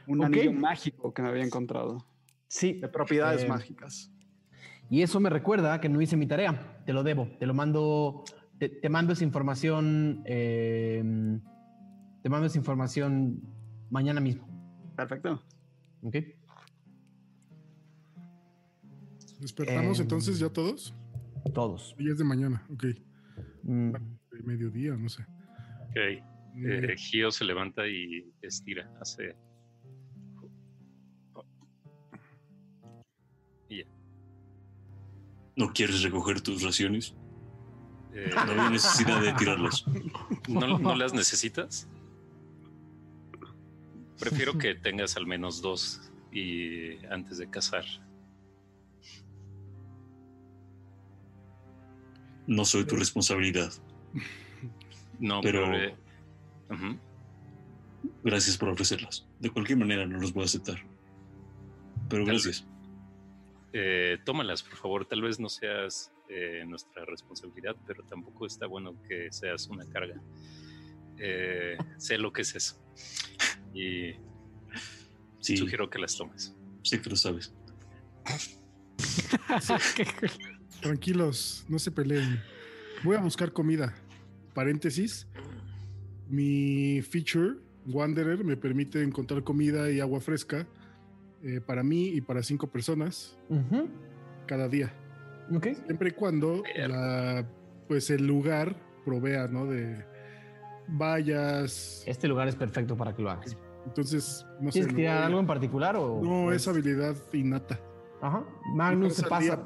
Un 0.07 0.23
anillo 0.23 0.53
mágico 0.53 1.13
que 1.13 1.21
me 1.21 1.29
había 1.29 1.43
encontrado. 1.43 2.05
Sí. 2.47 2.73
De 2.73 2.87
propiedades 2.87 3.43
eh, 3.43 3.47
mágicas. 3.47 4.11
Y 4.89 5.01
eso 5.01 5.19
me 5.19 5.29
recuerda 5.29 5.81
que 5.81 5.89
no 5.89 6.01
hice 6.01 6.15
mi 6.15 6.27
tarea. 6.27 6.83
Te 6.85 6.93
lo 6.93 7.03
debo. 7.03 7.27
Te 7.39 7.45
lo 7.45 7.53
mando. 7.53 8.23
Te, 8.59 8.87
mando 8.89 9.13
esa 9.13 9.23
información. 9.23 10.21
Eh, 10.25 11.03
te 12.21 12.29
mando 12.29 12.47
esa 12.47 12.57
información 12.57 13.41
mañana 13.95 14.19
mismo. 14.19 14.45
Perfecto. 14.97 15.41
Ok. 16.03 16.15
¿Despertamos 19.39 19.97
Em, 19.99 20.03
entonces 20.03 20.37
ya 20.39 20.49
todos? 20.49 20.93
Todos. 21.53 21.95
Y 21.97 22.09
es 22.09 22.17
de 22.17 22.23
mañana, 22.23 22.65
ok. 22.73 22.85
Mm, 23.63 23.91
De 24.31 24.43
mediodía, 24.43 24.95
no 24.95 25.07
sé. 25.09 25.23
Ok. 25.89 25.97
Eh, 26.57 26.95
Gio 26.97 27.31
se 27.31 27.43
levanta 27.45 27.87
y 27.87 28.33
estira, 28.41 28.89
hace. 29.01 29.35
Y 33.69 33.77
ya. 33.79 33.85
¿No 35.55 35.71
quieres 35.73 36.01
recoger 36.03 36.41
tus 36.41 36.61
raciones? 36.63 37.15
Eh, 38.13 38.31
No 38.33 38.61
hay 38.61 38.71
necesidad 38.73 39.21
de 39.21 39.33
tirarlas. 39.33 39.85
¿no, 40.49 40.79
¿No 40.79 40.95
las 40.95 41.13
necesitas? 41.13 41.87
Prefiero 44.19 44.57
que 44.57 44.75
tengas 44.75 45.17
al 45.17 45.25
menos 45.27 45.61
dos 45.61 46.11
y 46.31 47.05
antes 47.07 47.37
de 47.37 47.49
cazar. 47.49 47.85
No 52.47 52.65
soy 52.65 52.85
tu 52.85 52.95
responsabilidad. 52.95 53.71
No, 55.17 55.39
Pero- 55.39 55.73
eh. 55.73 55.95
Gracias 58.21 58.57
por 58.57 58.67
ofrecerlas. 58.67 59.25
De 59.39 59.49
cualquier 59.49 59.77
manera 59.79 60.05
no 60.05 60.19
los 60.19 60.33
voy 60.33 60.41
a 60.43 60.45
aceptar. 60.45 60.75
Pero 62.09 62.25
Tal 62.25 62.33
gracias. 62.33 62.65
Eh, 63.71 64.17
tómalas, 64.25 64.61
por 64.61 64.75
favor. 64.75 65.05
Tal 65.05 65.21
vez 65.21 65.39
no 65.39 65.47
seas 65.47 66.11
eh, 66.27 66.65
nuestra 66.67 67.05
responsabilidad, 67.05 67.77
pero 67.87 68.03
tampoco 68.03 68.45
está 68.45 68.67
bueno 68.67 68.93
que 69.07 69.31
seas 69.31 69.67
una 69.67 69.85
carga. 69.85 70.19
Eh, 71.17 71.77
sé 71.97 72.17
lo 72.17 72.33
que 72.33 72.41
es 72.41 72.53
eso. 72.55 72.77
Y 73.75 74.15
Sí, 75.39 75.57
sugiero 75.57 75.89
que 75.89 75.99
las 75.99 76.17
tomes. 76.17 76.55
sé 76.81 77.01
que 77.01 77.09
lo 77.09 77.15
sabes. 77.15 77.53
Tranquilos, 80.81 81.65
no 81.69 81.77
se 81.77 81.91
peleen. 81.91 82.41
Voy 83.03 83.15
a 83.15 83.21
buscar 83.21 83.51
comida. 83.51 83.93
Paréntesis. 84.53 85.27
Mi 86.27 87.01
feature, 87.03 87.57
Wanderer, 87.87 88.43
me 88.43 88.57
permite 88.57 89.03
encontrar 89.03 89.43
comida 89.43 89.91
y 89.91 89.99
agua 89.99 90.19
fresca 90.19 90.67
eh, 91.43 91.61
para 91.61 91.83
mí 91.83 92.07
y 92.07 92.21
para 92.21 92.41
cinco 92.41 92.71
personas 92.71 93.37
cada 94.47 94.67
día. 94.67 94.91
Siempre 95.85 96.09
y 96.09 96.13
cuando 96.13 96.63
la, 96.75 97.47
pues 97.87 98.09
el 98.09 98.25
lugar 98.25 98.75
provea, 99.05 99.47
¿no? 99.47 99.67
De 99.67 100.03
vallas. 100.87 102.03
Este 102.07 102.27
lugar 102.27 102.47
es 102.47 102.55
perfecto 102.55 102.97
para 102.97 103.15
que 103.15 103.21
lo 103.21 103.29
hagas. 103.29 103.55
Entonces, 103.85 104.45
no 104.59 104.71
sé. 104.71 104.79
¿Quieres 104.79 104.91
lo 104.91 104.97
tirar 104.97 105.23
algo 105.23 105.39
en 105.39 105.47
particular 105.47 105.95
o.? 105.95 106.21
No, 106.21 106.51
es 106.51 106.67
habilidad 106.67 107.15
innata. 107.33 107.79
Ajá. 108.21 108.43
Magnus 108.73 109.15
se 109.15 109.27
pasa. 109.27 109.63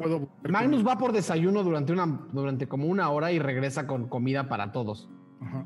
Magnus 0.49 0.85
va 0.85 0.97
por 0.97 1.13
desayuno 1.13 1.63
durante 1.63 1.93
una 1.93 2.27
durante 2.31 2.67
como 2.67 2.87
una 2.87 3.09
hora 3.09 3.31
y 3.31 3.39
regresa 3.39 3.87
con 3.87 4.07
comida 4.09 4.49
para 4.49 4.71
todos. 4.71 5.09
Ajá. 5.41 5.65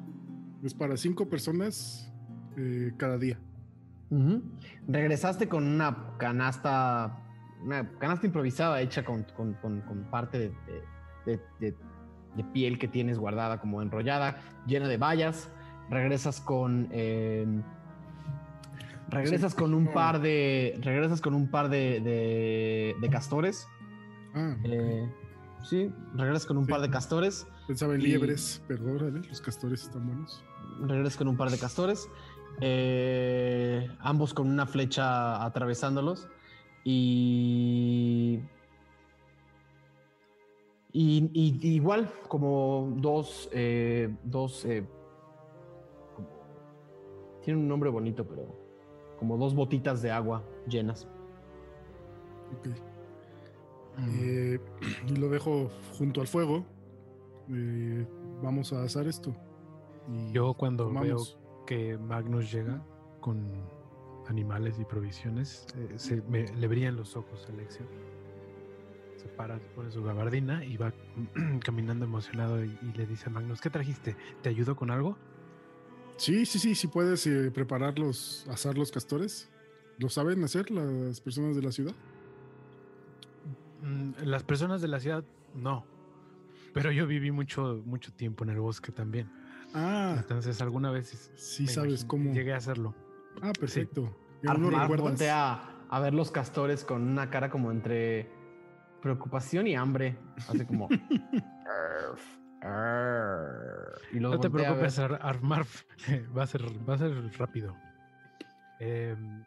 Es 0.64 0.74
para 0.74 0.96
cinco 0.96 1.28
personas 1.28 2.12
eh, 2.58 2.94
cada 2.98 3.18
día. 3.18 3.40
Regresaste 4.88 5.50
con 5.50 5.66
una 5.66 6.16
canasta, 6.18 7.20
una 7.64 7.90
canasta 7.98 8.28
improvisada 8.28 8.80
hecha 8.80 9.04
con, 9.04 9.26
parte 10.12 10.54
de, 11.26 11.76
piel 12.54 12.78
que 12.78 12.88
tienes 12.88 13.18
guardada 13.18 13.60
como 13.60 13.82
enrollada, 13.82 14.38
llena 14.68 14.88
de 14.88 14.98
vallas. 14.98 15.50
Regresas 15.90 16.40
con 16.40 16.88
em, 16.92 17.64
regresas 19.10 19.56
con 19.56 19.74
un 19.74 19.88
par 19.88 20.22
de 20.22 20.78
regresas 20.82 21.22
con 21.22 21.34
un 21.34 21.50
par 21.50 21.70
de, 21.70 22.96
castores. 23.12 23.68
Ah, 24.34 24.56
eh, 24.64 25.10
sí, 25.64 25.92
regresas 26.16 26.46
con 26.46 26.58
un 26.58 26.68
par 26.68 26.82
de 26.82 26.90
castores. 26.90 27.48
Pensaba 27.68 27.96
en 27.96 28.02
liebres, 28.04 28.62
pero 28.68 28.84
los 28.84 29.42
castores 29.42 29.84
están 29.84 30.08
buenos. 30.08 30.44
Regresas 30.82 31.18
con 31.18 31.28
un 31.28 31.38
par 31.38 31.50
de 31.50 31.58
castores. 31.58 32.10
Eh, 32.62 33.90
ambos 34.00 34.34
con 34.34 34.50
una 34.50 34.66
flecha 34.66 35.44
atravesándolos. 35.44 36.28
Y, 36.84 38.42
y, 40.92 41.60
igual 41.62 42.12
como 42.28 42.94
dos, 42.98 43.50
eh, 43.54 44.14
dos 44.26 44.66
tiene 47.44 47.60
un 47.60 47.68
nombre 47.68 47.90
bonito, 47.90 48.26
pero 48.26 48.62
como 49.18 49.38
dos 49.38 49.56
botitas 49.56 50.02
de 50.02 50.11
agua 50.11 50.44
llenas. 50.68 51.07
Mm. 53.98 54.56
y 55.07 55.15
lo 55.18 55.30
dejo 55.30 55.69
junto 55.98 56.22
al 56.22 56.27
fuego. 56.27 56.65
vamos 58.41 58.73
a 58.73 58.84
asar 58.84 59.07
esto. 59.07 59.34
Yo 60.31 60.53
cuando 60.53 60.91
veo 60.91 61.18
que 61.65 61.98
Magnus 61.98 62.52
llega 62.52 62.84
con 63.22 63.49
animales 64.27 64.80
y 64.80 64.85
provisiones, 64.85 65.65
eh, 65.76 65.94
se 65.95 66.22
le 66.22 66.68
brillan 66.68 66.95
los 66.95 67.15
ojos 67.15 67.48
a 67.49 67.53
Alexio. 67.53 67.85
Se 69.15 69.27
para, 69.30 69.60
pone 69.76 69.91
su 69.91 70.03
gabardina 70.03 70.65
y 70.65 70.77
va 70.77 70.94
caminando 71.64 72.06
emocionado 72.06 72.64
y, 72.64 72.77
le 72.95 73.06
dice 73.06 73.30
a 73.30 73.30
Magnus, 73.30 73.61
¿qué 73.61 73.69
trajiste? 73.69 74.15
¿Te 74.41 74.49
ayudo 74.49 74.76
con 74.76 74.91
algo? 74.91 75.18
Sí, 76.18 76.45
sí, 76.45 76.60
sí, 76.60 76.76
sí 76.76 76.88
puedes 76.88 77.26
eh, 77.27 77.52
prepararlos, 77.52 78.45
asar 78.49 78.77
los 78.77 78.91
castores. 78.91 79.49
¿Lo 79.98 80.10
saben 80.10 80.44
hacer 80.44 80.72
las 80.72 81.19
personas 81.22 81.56
de 81.56 81.61
la 81.61 81.72
ciudad? 81.72 81.94
Mm, 83.81 84.23
las 84.23 84.44
personas 84.44 84.81
de 84.81 84.88
la 84.88 84.99
ciudad, 84.99 85.23
no. 85.53 85.85
Pero 86.73 86.91
yo 86.91 87.06
viví 87.06 87.31
mucho, 87.31 87.81
mucho 87.85 88.11
tiempo 88.14 88.44
en 88.44 88.52
el 88.52 88.60
bosque 88.60 88.91
también. 88.91 89.31
Ah. 89.73 90.15
Entonces 90.18 90.61
alguna 90.61 90.91
vez 90.91 91.31
sí 91.35 91.68
sabes 91.68 92.06
cómo. 92.06 92.34
Llegué 92.34 92.53
a 92.53 92.57
hacerlo. 92.57 92.95
Ah, 93.41 93.52
perfecto. 93.60 94.15
Sí. 94.41 95.26
a, 95.27 95.85
a 95.90 95.99
ver 95.99 96.14
los 96.14 96.31
castores 96.31 96.84
con 96.84 97.02
una 97.03 97.30
cara 97.30 97.49
como 97.49 97.72
entre 97.72 98.30
preocupación 99.02 99.68
y 99.68 99.76
hambre. 99.76 100.18
Así 100.48 100.65
como. 100.65 100.90
no 104.14 104.40
te 104.40 104.49
preocupes, 104.49 104.99
Armar. 104.99 105.65
Va 106.38 106.44
a 106.44 106.48
ser, 106.48 106.64
va 106.88 106.95
a 106.95 106.98
ser 106.98 107.11
rápido. 107.38 107.76
Em, 108.80 109.44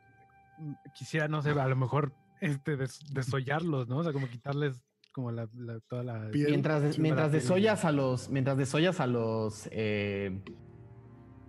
quisiera, 0.94 1.28
no 1.28 1.42
sé, 1.42 1.50
a 1.50 1.68
lo 1.68 1.76
mejor 1.76 2.12
este 2.40 2.76
desollarlos, 3.12 3.88
¿no? 3.88 3.98
O 3.98 4.02
sea, 4.02 4.12
como 4.12 4.28
quitarles 4.28 4.82
como 5.12 5.30
la, 5.30 5.48
toda 5.88 6.02
la 6.02 6.30
mientras 6.32 6.98
mientras 6.98 7.32
desollas 7.32 7.86
a 7.86 7.92
los 7.92 8.28
mientras 8.28 8.58
desollas 8.58 9.00
a 9.00 9.06
los 9.06 9.66
eh, 9.72 10.42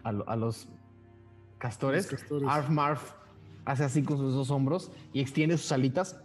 a, 0.03 0.35
los 0.37 0.69
castores, 1.57 2.09
Arf 2.47 2.69
Marf 2.69 3.11
hace 3.65 3.83
así 3.83 4.03
con 4.03 4.17
sus 4.17 4.33
dos 4.33 4.51
hombros 4.51 4.89
y 5.11 5.19
extiende 5.19 5.57
sus 5.57 5.73
alitas 5.73 6.17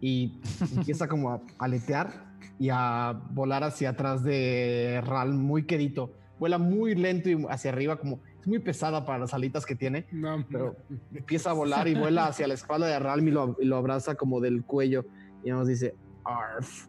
y 0.00 0.40
empieza 0.76 1.06
como 1.06 1.30
a 1.30 1.40
aletear 1.58 2.29
y 2.60 2.68
a 2.70 3.18
volar 3.30 3.64
hacia 3.64 3.90
atrás 3.90 4.22
de 4.22 5.00
Ral 5.02 5.32
muy 5.32 5.64
quedito. 5.64 6.12
Vuela 6.38 6.58
muy 6.58 6.94
lento 6.94 7.30
y 7.30 7.46
hacia 7.48 7.70
arriba 7.70 7.96
como 7.96 8.20
es 8.38 8.46
muy 8.46 8.58
pesada 8.58 9.06
para 9.06 9.18
las 9.18 9.32
alitas 9.32 9.64
que 9.64 9.74
tiene, 9.74 10.06
pero 10.50 10.76
empieza 11.12 11.50
a 11.50 11.52
volar 11.54 11.88
y 11.88 11.94
vuela 11.94 12.26
hacia 12.26 12.46
la 12.46 12.54
espalda 12.54 12.86
de 12.86 12.98
Ralm 12.98 13.26
y 13.26 13.30
lo, 13.30 13.56
y 13.58 13.64
lo 13.64 13.76
abraza 13.76 14.14
como 14.14 14.40
del 14.40 14.62
cuello 14.64 15.06
y 15.42 15.50
nos 15.50 15.66
dice, 15.66 15.94
Arf. 16.24 16.86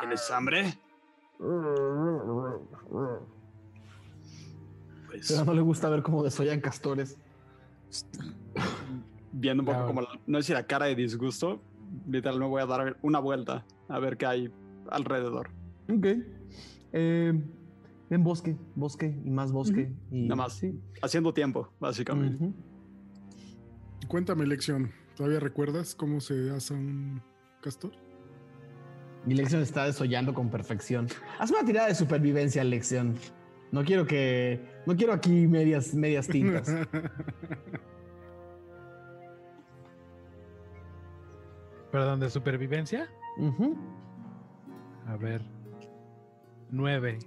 ¿Tienes 0.00 0.30
hambre? 0.30 0.78
Pues, 5.06 5.28
Pero 5.28 5.44
no 5.44 5.54
le 5.54 5.60
gusta 5.60 5.90
ver 5.90 6.02
cómo 6.02 6.22
desollan 6.22 6.60
castores. 6.60 7.18
Viendo 9.32 9.62
un 9.62 9.66
poco 9.66 9.86
como, 9.86 10.02
no 10.26 10.38
sé 10.38 10.46
si 10.48 10.52
la 10.54 10.66
cara 10.66 10.86
de 10.86 10.94
disgusto, 10.94 11.60
literal 12.08 12.38
me 12.38 12.46
voy 12.46 12.62
a 12.62 12.66
dar 12.66 12.96
una 13.02 13.18
vuelta 13.18 13.64
a 13.88 13.98
ver 13.98 14.16
qué 14.16 14.26
hay 14.26 14.52
alrededor. 14.90 15.50
Ok. 15.88 16.06
Eh, 16.92 17.40
en 18.10 18.24
bosque, 18.24 18.56
bosque 18.74 19.20
y 19.24 19.30
más 19.30 19.52
bosque. 19.52 19.92
y, 20.10 20.22
Nada 20.22 20.36
más. 20.36 20.60
Haciendo 21.02 21.32
tiempo, 21.34 21.70
básicamente. 21.78 22.52
Cuéntame, 24.06 24.46
lección. 24.46 24.90
¿Todavía 25.16 25.40
recuerdas 25.40 25.94
cómo 25.94 26.20
se 26.20 26.50
hace 26.50 26.74
un 26.74 27.20
castor? 27.60 27.92
Mi 29.26 29.34
lección 29.34 29.60
está 29.60 29.84
desollando 29.84 30.32
con 30.32 30.48
perfección. 30.48 31.08
Haz 31.38 31.50
una 31.50 31.64
tirada 31.64 31.88
de 31.88 31.94
supervivencia, 31.94 32.64
lección. 32.64 33.14
No 33.72 33.84
quiero 33.84 34.06
que. 34.06 34.60
No 34.86 34.96
quiero 34.96 35.12
aquí 35.12 35.46
medias, 35.46 35.94
medias 35.94 36.28
tintas. 36.28 36.68
¿Perdón, 41.90 42.20
de 42.20 42.30
supervivencia? 42.30 43.08
A 45.06 45.16
ver. 45.16 45.42
Nueve. 46.70 47.18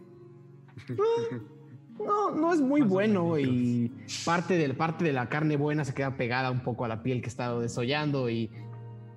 No, 1.99 2.31
no 2.31 2.51
es 2.51 2.61
muy 2.61 2.81
bueno 2.81 3.37
y 3.37 3.91
parte 4.25 4.57
de, 4.57 4.73
parte 4.73 5.03
de 5.03 5.13
la 5.13 5.29
carne 5.29 5.55
buena 5.55 5.85
se 5.85 5.93
queda 5.93 6.17
pegada 6.17 6.49
un 6.49 6.61
poco 6.61 6.83
a 6.83 6.87
la 6.87 7.03
piel 7.03 7.21
que 7.21 7.29
está 7.29 7.53
desollando 7.59 8.27
y 8.27 8.49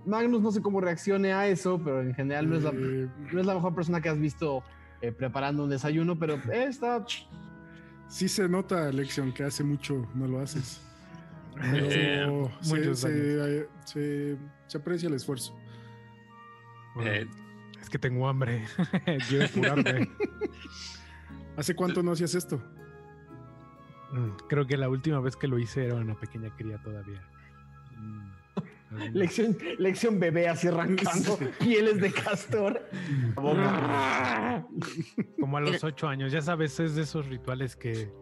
Magnus 0.04 0.42
no 0.42 0.50
sé 0.52 0.60
cómo 0.60 0.80
reaccione 0.80 1.32
a 1.32 1.46
eso, 1.46 1.80
pero 1.82 2.02
en 2.02 2.14
general 2.14 2.50
no 2.50 2.56
es 2.56 2.62
la, 2.62 2.70
eh, 2.70 3.08
no 3.32 3.40
es 3.40 3.46
la 3.46 3.54
mejor 3.54 3.74
persona 3.74 4.00
que 4.00 4.10
has 4.10 4.18
visto 4.18 4.62
eh, 5.00 5.12
preparando 5.12 5.64
un 5.64 5.70
desayuno, 5.70 6.18
pero 6.18 6.34
está... 6.52 7.04
Sí 8.08 8.28
se 8.28 8.48
nota, 8.48 8.92
Lección, 8.92 9.32
que 9.32 9.44
hace 9.44 9.64
mucho 9.64 10.06
no 10.14 10.28
lo 10.28 10.40
haces. 10.40 10.80
Eh, 11.62 12.48
se, 13.84 14.36
se, 14.66 14.78
aprecia 14.78 15.08
el 15.08 15.14
esfuerzo. 15.14 15.56
es 17.80 17.88
que 17.88 17.98
tengo 17.98 18.28
hambre. 18.28 18.64
Quiero 19.28 19.50
curarme. 19.52 20.10
¿Hace 21.56 21.74
cuánto 21.74 22.02
no 22.02 22.12
hacías 22.12 22.34
esto? 22.34 22.60
Mm, 24.12 24.30
creo 24.48 24.66
que 24.66 24.76
la 24.76 24.88
última 24.88 25.20
vez 25.20 25.36
que 25.36 25.48
lo 25.48 25.58
hice 25.58 25.86
era 25.86 25.94
una 25.94 26.18
pequeña 26.18 26.54
cría 26.56 26.78
todavía. 26.78 27.22
Mm, 27.96 28.32
lección, 29.12 29.56
lección 29.78 30.18
bebé 30.18 30.48
así 30.48 30.68
arrancando 30.68 31.38
pieles 31.60 32.00
de 32.00 32.12
castor. 32.12 32.88
Como 33.34 33.52
a 35.56 35.60
los 35.60 35.84
ocho 35.84 36.08
años, 36.08 36.32
ya 36.32 36.42
sabes, 36.42 36.78
es 36.80 36.96
de 36.96 37.02
esos 37.02 37.26
rituales 37.26 37.76
que 37.76 38.12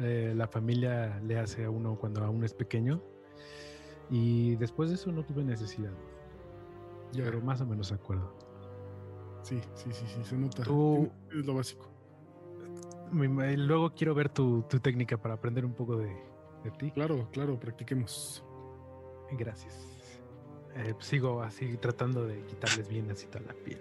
eh, 0.00 0.32
la 0.36 0.48
familia 0.48 1.20
le 1.20 1.38
hace 1.38 1.64
a 1.64 1.70
uno 1.70 1.96
cuando 1.98 2.24
aún 2.24 2.44
es 2.44 2.54
pequeño. 2.54 3.02
Y 4.10 4.56
después 4.56 4.90
de 4.90 4.96
eso 4.96 5.12
no 5.12 5.24
tuve 5.24 5.44
necesidad. 5.44 5.92
Pero 7.14 7.40
más 7.40 7.60
o 7.60 7.66
menos 7.66 7.92
acuerdo. 7.92 8.36
Sí, 9.42 9.60
sí, 9.74 9.90
sí, 9.92 10.04
sí, 10.06 10.24
se 10.24 10.36
nota. 10.36 10.62
Es 10.62 11.46
lo 11.46 11.54
básico. 11.54 11.90
Luego 13.12 13.94
quiero 13.94 14.14
ver 14.14 14.28
tu, 14.28 14.62
técnica 14.62 15.20
para 15.20 15.34
aprender 15.34 15.64
un 15.64 15.74
poco 15.74 15.96
de, 15.96 16.14
ti. 16.78 16.90
Claro, 16.92 17.28
claro, 17.32 17.58
practiquemos. 17.58 18.44
Gracias. 19.32 19.86
Eh, 20.76 20.94
sigo 21.00 21.42
así 21.42 21.76
tratando 21.76 22.26
de 22.26 22.40
quitarles 22.46 22.88
bien 22.88 23.10
así 23.10 23.26
toda 23.26 23.44
la 23.46 23.52
piel. 23.52 23.78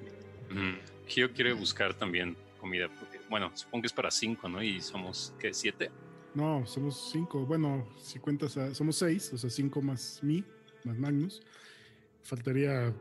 Gio 1.07 1.31
quiere 1.31 1.53
buscar 1.53 1.93
también 1.93 2.35
comida, 2.59 2.89
bueno, 3.31 3.49
supongo 3.55 3.81
que 3.83 3.87
es 3.87 3.93
para 3.93 4.11
cinco, 4.11 4.47
¿no? 4.47 4.61
Y 4.61 4.79
somos, 4.81 5.33
¿qué? 5.39 5.53
¿Siete? 5.53 5.89
No, 6.35 6.65
somos 6.67 7.09
cinco. 7.11 7.45
Bueno, 7.45 7.87
si 7.97 8.19
cuentas, 8.19 8.57
somos 8.73 8.97
seis, 8.97 9.31
o 9.33 9.37
sea, 9.37 9.49
cinco 9.49 9.81
más 9.81 10.19
mí, 10.21 10.45
más 10.83 10.97
Magnus. 10.97 11.41
Faltaría, 12.23 12.93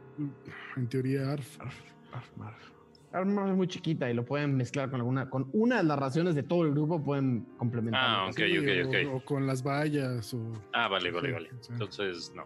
en 0.77 0.89
teoría, 0.89 1.32
Arf. 1.32 1.61
Arf, 1.61 1.74
Arf, 2.12 2.31
Arf. 2.40 2.73
arma 3.12 3.51
es 3.51 3.57
muy 3.57 3.66
chiquita 3.69 4.09
y 4.11 4.15
lo 4.15 4.24
pueden 4.24 4.57
mezclar 4.57 4.89
con 4.90 5.01
alguna, 5.01 5.28
con 5.28 5.51
una 5.52 5.78
de 5.78 5.82
las 5.85 5.98
raciones 5.98 6.35
de 6.36 6.43
todo 6.44 6.62
el 6.65 6.70
grupo 6.70 7.02
pueden 7.02 7.44
complementar. 7.59 8.01
Ah, 8.02 8.27
ok, 8.28 8.36
Sí, 8.36 8.59
ok, 8.59 8.69
o- 8.86 8.89
ok. 8.89 9.15
O, 9.16 9.24
con 9.24 9.47
las 9.47 9.62
vallas. 9.62 10.32
O, 10.32 10.52
Ah, 10.73 10.89
vale, 10.89 11.11
vale, 11.11 11.28
Sí, 11.28 11.35
vale. 11.35 11.51
sí. 11.61 11.73
Entonces, 11.73 12.32
no. 12.35 12.44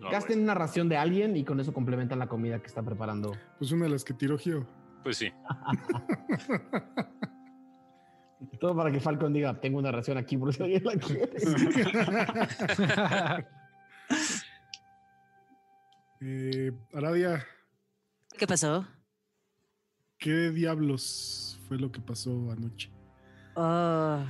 no 0.00 0.10
Gasten 0.10 0.40
una 0.40 0.54
ración 0.54 0.88
de 0.88 0.96
alguien 0.96 1.36
y 1.36 1.44
con 1.44 1.60
eso 1.60 1.72
complementan 1.72 2.18
la 2.18 2.28
comida 2.28 2.60
que 2.60 2.66
está 2.66 2.82
preparando. 2.82 3.36
pues 3.58 3.70
una 3.72 3.84
de 3.84 3.90
las 3.92 4.04
que 4.04 4.14
tiró 4.14 4.36
Gio. 4.38 4.66
Pues 5.06 5.16
sí. 5.18 5.30
Todo 8.58 8.74
para 8.74 8.90
que 8.90 8.98
Falcon 8.98 9.32
diga, 9.32 9.60
tengo 9.60 9.78
una 9.78 9.92
ración 9.92 10.18
aquí 10.18 10.36
por 10.36 10.52
si 10.52 10.64
alguien 10.64 10.82
la 10.82 10.96
quiere. 10.96 11.30
eh, 16.20 16.72
Aradia, 16.92 17.46
¿Qué 18.36 18.48
pasó? 18.48 18.84
¿qué 20.18 20.50
diablos 20.50 21.60
fue 21.68 21.78
lo 21.78 21.92
que 21.92 22.00
pasó 22.00 22.50
anoche? 22.50 22.90
Ah, 23.54 24.26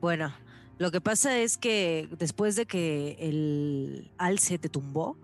bueno, 0.00 0.32
lo 0.78 0.90
que 0.90 1.02
pasa 1.02 1.38
es 1.38 1.58
que 1.58 2.08
después 2.18 2.56
de 2.56 2.64
que 2.64 3.18
el 3.20 4.10
alce 4.16 4.58
te 4.58 4.70
tumbó, 4.70 5.18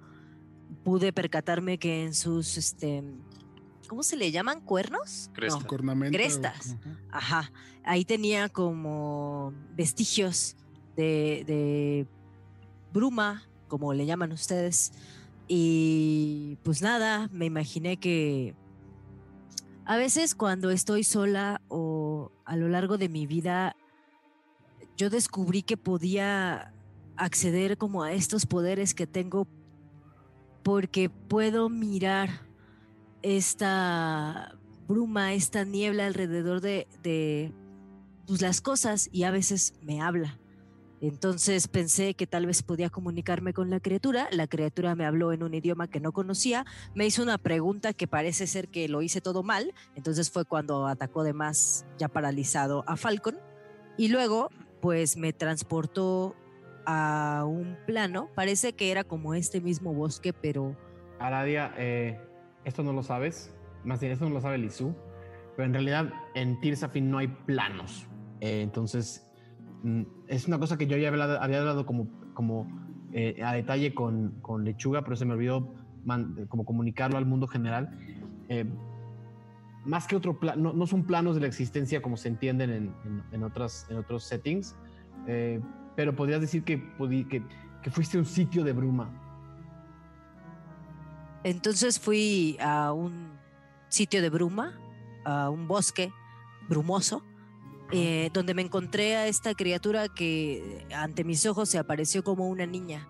pude 0.85 1.14
percatarme 1.14 1.78
que 1.78 2.02
en 2.02 2.12
sus, 2.12 2.59
este, 2.59 3.02
¿cómo 3.90 4.04
se 4.04 4.16
le 4.16 4.30
llaman? 4.30 4.60
¿Cuernos? 4.60 5.30
Cresta. 5.34 5.58
No. 5.58 5.66
Cornamenta. 5.66 6.16
o- 6.16 6.20
Crestas. 6.20 6.76
Ajá. 7.10 7.40
Ajá, 7.40 7.52
ahí 7.82 8.04
tenía 8.04 8.48
como 8.48 9.52
vestigios 9.74 10.54
de, 10.94 11.42
de 11.44 12.06
bruma, 12.92 13.42
como 13.66 13.92
le 13.92 14.06
llaman 14.06 14.30
ustedes. 14.30 14.92
Y 15.48 16.56
pues 16.62 16.82
nada, 16.82 17.28
me 17.32 17.46
imaginé 17.46 17.96
que 17.96 18.54
a 19.84 19.96
veces 19.96 20.36
cuando 20.36 20.70
estoy 20.70 21.02
sola 21.02 21.60
o 21.66 22.30
a 22.44 22.54
lo 22.54 22.68
largo 22.68 22.96
de 22.96 23.08
mi 23.08 23.26
vida, 23.26 23.74
yo 24.96 25.10
descubrí 25.10 25.62
que 25.64 25.76
podía 25.76 26.72
acceder 27.16 27.76
como 27.76 28.04
a 28.04 28.12
estos 28.12 28.46
poderes 28.46 28.94
que 28.94 29.08
tengo 29.08 29.48
porque 30.62 31.10
puedo 31.10 31.68
mirar 31.68 32.48
esta 33.22 34.56
bruma, 34.88 35.34
esta 35.34 35.64
niebla 35.64 36.06
alrededor 36.06 36.60
de, 36.60 36.86
de 37.02 37.52
pues, 38.26 38.42
las 38.42 38.60
cosas 38.60 39.09
y 39.12 39.24
a 39.24 39.30
veces 39.30 39.74
me 39.82 40.01
habla. 40.01 40.38
Entonces 41.01 41.66
pensé 41.66 42.12
que 42.14 42.26
tal 42.26 42.44
vez 42.44 42.62
podía 42.62 42.90
comunicarme 42.90 43.55
con 43.55 43.70
la 43.70 43.80
criatura. 43.80 44.28
La 44.32 44.47
criatura 44.47 44.94
me 44.94 45.06
habló 45.06 45.32
en 45.32 45.42
un 45.42 45.55
idioma 45.55 45.88
que 45.88 45.98
no 45.98 46.12
conocía. 46.12 46.66
Me 46.94 47.06
hizo 47.06 47.22
una 47.22 47.38
pregunta 47.38 47.94
que 47.94 48.06
parece 48.06 48.47
ser 48.47 48.68
que 48.68 48.86
lo 48.86 49.01
hice 49.01 49.23
todo 49.23 49.42
mal. 49.42 49.73
Entonces 49.94 50.31
fue 50.31 50.44
cuando 50.44 50.86
atacó 50.86 51.24
de 51.24 51.32
más, 51.32 51.86
ya 51.97 52.08
paralizado, 52.08 52.84
a 52.86 52.97
Falcon. 52.97 53.39
Y 53.97 54.08
luego, 54.08 54.50
pues 54.82 55.16
me 55.16 55.32
transportó 55.32 56.36
a 56.84 57.44
un 57.47 57.78
plano. 57.86 58.28
Parece 58.34 58.74
que 58.74 58.90
era 58.90 59.02
como 59.02 59.34
este 59.34 59.62
mismo 59.62 59.94
bosque, 59.94 60.34
pero 60.34 60.76
Aradia, 61.18 61.74
eh, 61.76 62.18
esto 62.64 62.82
no 62.82 62.92
lo 62.92 63.02
sabes, 63.02 63.55
más 63.84 64.00
bien 64.00 64.12
esto 64.12 64.26
no 64.28 64.34
lo 64.34 64.40
sabe 64.40 64.58
Lizu, 64.58 64.94
pero 65.56 65.66
en 65.66 65.72
realidad 65.72 66.12
en 66.34 66.60
Tirsafin 66.60 67.10
no 67.10 67.18
hay 67.18 67.28
planos. 67.28 68.06
Eh, 68.40 68.62
entonces, 68.62 69.26
mm, 69.82 70.02
es 70.28 70.47
una 70.47 70.58
cosa 70.58 70.76
que 70.78 70.86
yo 70.86 70.97
ya 70.97 71.08
hablado, 71.08 71.40
había 71.40 71.60
hablado 71.60 71.86
como, 71.86 72.08
como 72.34 72.66
eh, 73.12 73.42
a 73.44 73.52
detalle 73.55 73.94
con, 73.94 74.36
con 74.42 74.64
Lechuga, 74.64 75.02
pero 75.02 75.16
se 75.16 75.24
me 75.24 75.34
olvidó 75.34 75.74
man- 76.05 76.47
como 76.48 76.64
comunicarlo 76.64 77.18
al 77.18 77.26
mundo 77.26 77.47
general. 77.47 77.98
Eh, 78.48 78.64
más 79.84 80.06
que 80.06 80.14
otro 80.16 80.39
plano, 80.39 80.62
no, 80.62 80.72
no 80.74 80.86
son 80.86 81.05
planos 81.05 81.34
de 81.34 81.40
la 81.40 81.47
existencia 81.47 82.02
como 82.02 82.16
se 82.16 82.28
entienden 82.28 82.70
en, 82.70 82.94
en- 83.05 83.22
en 83.32 83.42
otras, 83.42 83.86
en 83.90 83.97
otros 83.97 84.24
settings, 84.24 84.76
eh, 85.26 85.60
pero 85.97 86.14
podrías 86.14 86.40
decir 86.40 86.62
que, 86.64 86.82
que, 87.28 87.42
que 87.82 87.90
fuiste 87.90 88.18
un 88.18 88.26
sitio 88.26 88.62
de 88.64 88.72
bruma. 88.72 89.10
Entonces 91.44 91.99
fui 91.99 92.57
a 92.60 92.93
un 92.93 93.39
sitio 93.89 94.23
de 94.23 94.31
bruma, 94.31 94.78
a 95.25 95.51
un 95.51 95.67
bosque 95.67 96.12
brumoso, 96.69 97.23
eh, 97.93 98.31
donde 98.33 98.55
me 98.55 98.62
encontré 98.62 99.17
a 99.17 99.27
esta 99.27 99.55
criatura 99.55 100.09
que 100.09 100.86
ante 100.94 101.25
mis 101.25 101.44
ojos 101.47 101.69
se 101.69 101.78
apareció 101.78 102.23
como 102.23 102.49
una 102.49 102.67
niña, 102.67 103.09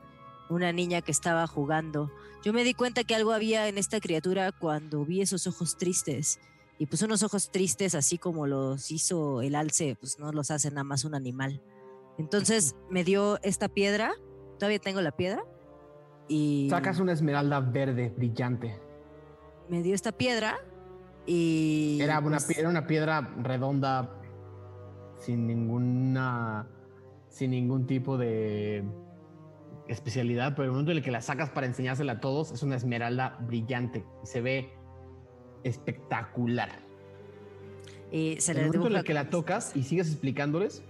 una 0.49 0.73
niña 0.73 1.03
que 1.03 1.13
estaba 1.13 1.47
jugando. 1.47 2.11
Yo 2.43 2.53
me 2.53 2.65
di 2.65 2.73
cuenta 2.73 3.05
que 3.05 3.15
algo 3.15 3.33
había 3.33 3.69
en 3.69 3.77
esta 3.77 4.01
criatura 4.01 4.53
cuando 4.53 5.05
vi 5.05 5.21
esos 5.21 5.47
ojos 5.47 5.77
tristes. 5.77 6.41
Y 6.79 6.87
pues 6.87 7.03
unos 7.03 7.23
ojos 7.23 7.51
tristes, 7.51 7.95
así 7.95 8.17
como 8.17 8.47
los 8.47 8.91
hizo 8.91 9.43
el 9.43 9.55
alce, 9.55 9.97
pues 10.01 10.19
no 10.19 10.33
los 10.33 10.51
hace 10.51 10.71
nada 10.71 10.85
más 10.85 11.05
un 11.05 11.15
animal. 11.15 11.61
Entonces 12.17 12.75
me 12.89 13.05
dio 13.05 13.39
esta 13.43 13.69
piedra, 13.69 14.13
todavía 14.59 14.79
tengo 14.79 15.03
la 15.03 15.13
piedra, 15.13 15.45
y 16.31 16.69
Sacas 16.71 17.01
una 17.01 17.13
esmeralda 17.13 17.59
verde 17.61 18.15
brillante. 18.17 18.77
me 19.69 19.83
dio 19.83 19.95
esta 19.95 20.13
piedra 20.13 20.57
y 21.27 21.99
Era 22.01 22.19
una, 22.21 22.39
pues, 22.39 22.57
era 22.59 22.69
una 22.69 22.87
piedra 22.87 23.35
redonda 23.43 24.11
sin 25.19 25.47
ninguna 25.47 26.67
sin 27.29 27.51
ningún 27.51 27.87
tipo 27.87 28.17
de 28.17 28.83
especialidad, 29.89 30.53
pero 30.55 30.65
el 30.67 30.71
momento 30.71 30.93
en 30.93 30.99
el 30.99 31.03
que 31.05 31.11
la 31.11 31.21
sacas 31.21 31.51
para 31.51 31.67
enseñársela 31.67 32.13
a 32.15 32.21
todos 32.21 32.53
es 32.53 32.63
una 32.63 32.77
esmeralda 32.77 33.37
brillante 33.41 34.05
y 34.23 34.27
se 34.27 34.41
ve 34.41 34.73
espectacular. 35.65 36.71
y 38.13 38.41
se 38.41 38.53
En 38.53 38.57
le 38.59 38.63
el 38.65 38.67
momento 38.69 38.89
en 38.89 38.97
el 38.97 39.05
que 39.05 39.15
la 39.15 39.31
tocas 39.31 39.77
y 39.77 39.83
sigues 39.85 40.09
explicándoles, 40.11 40.83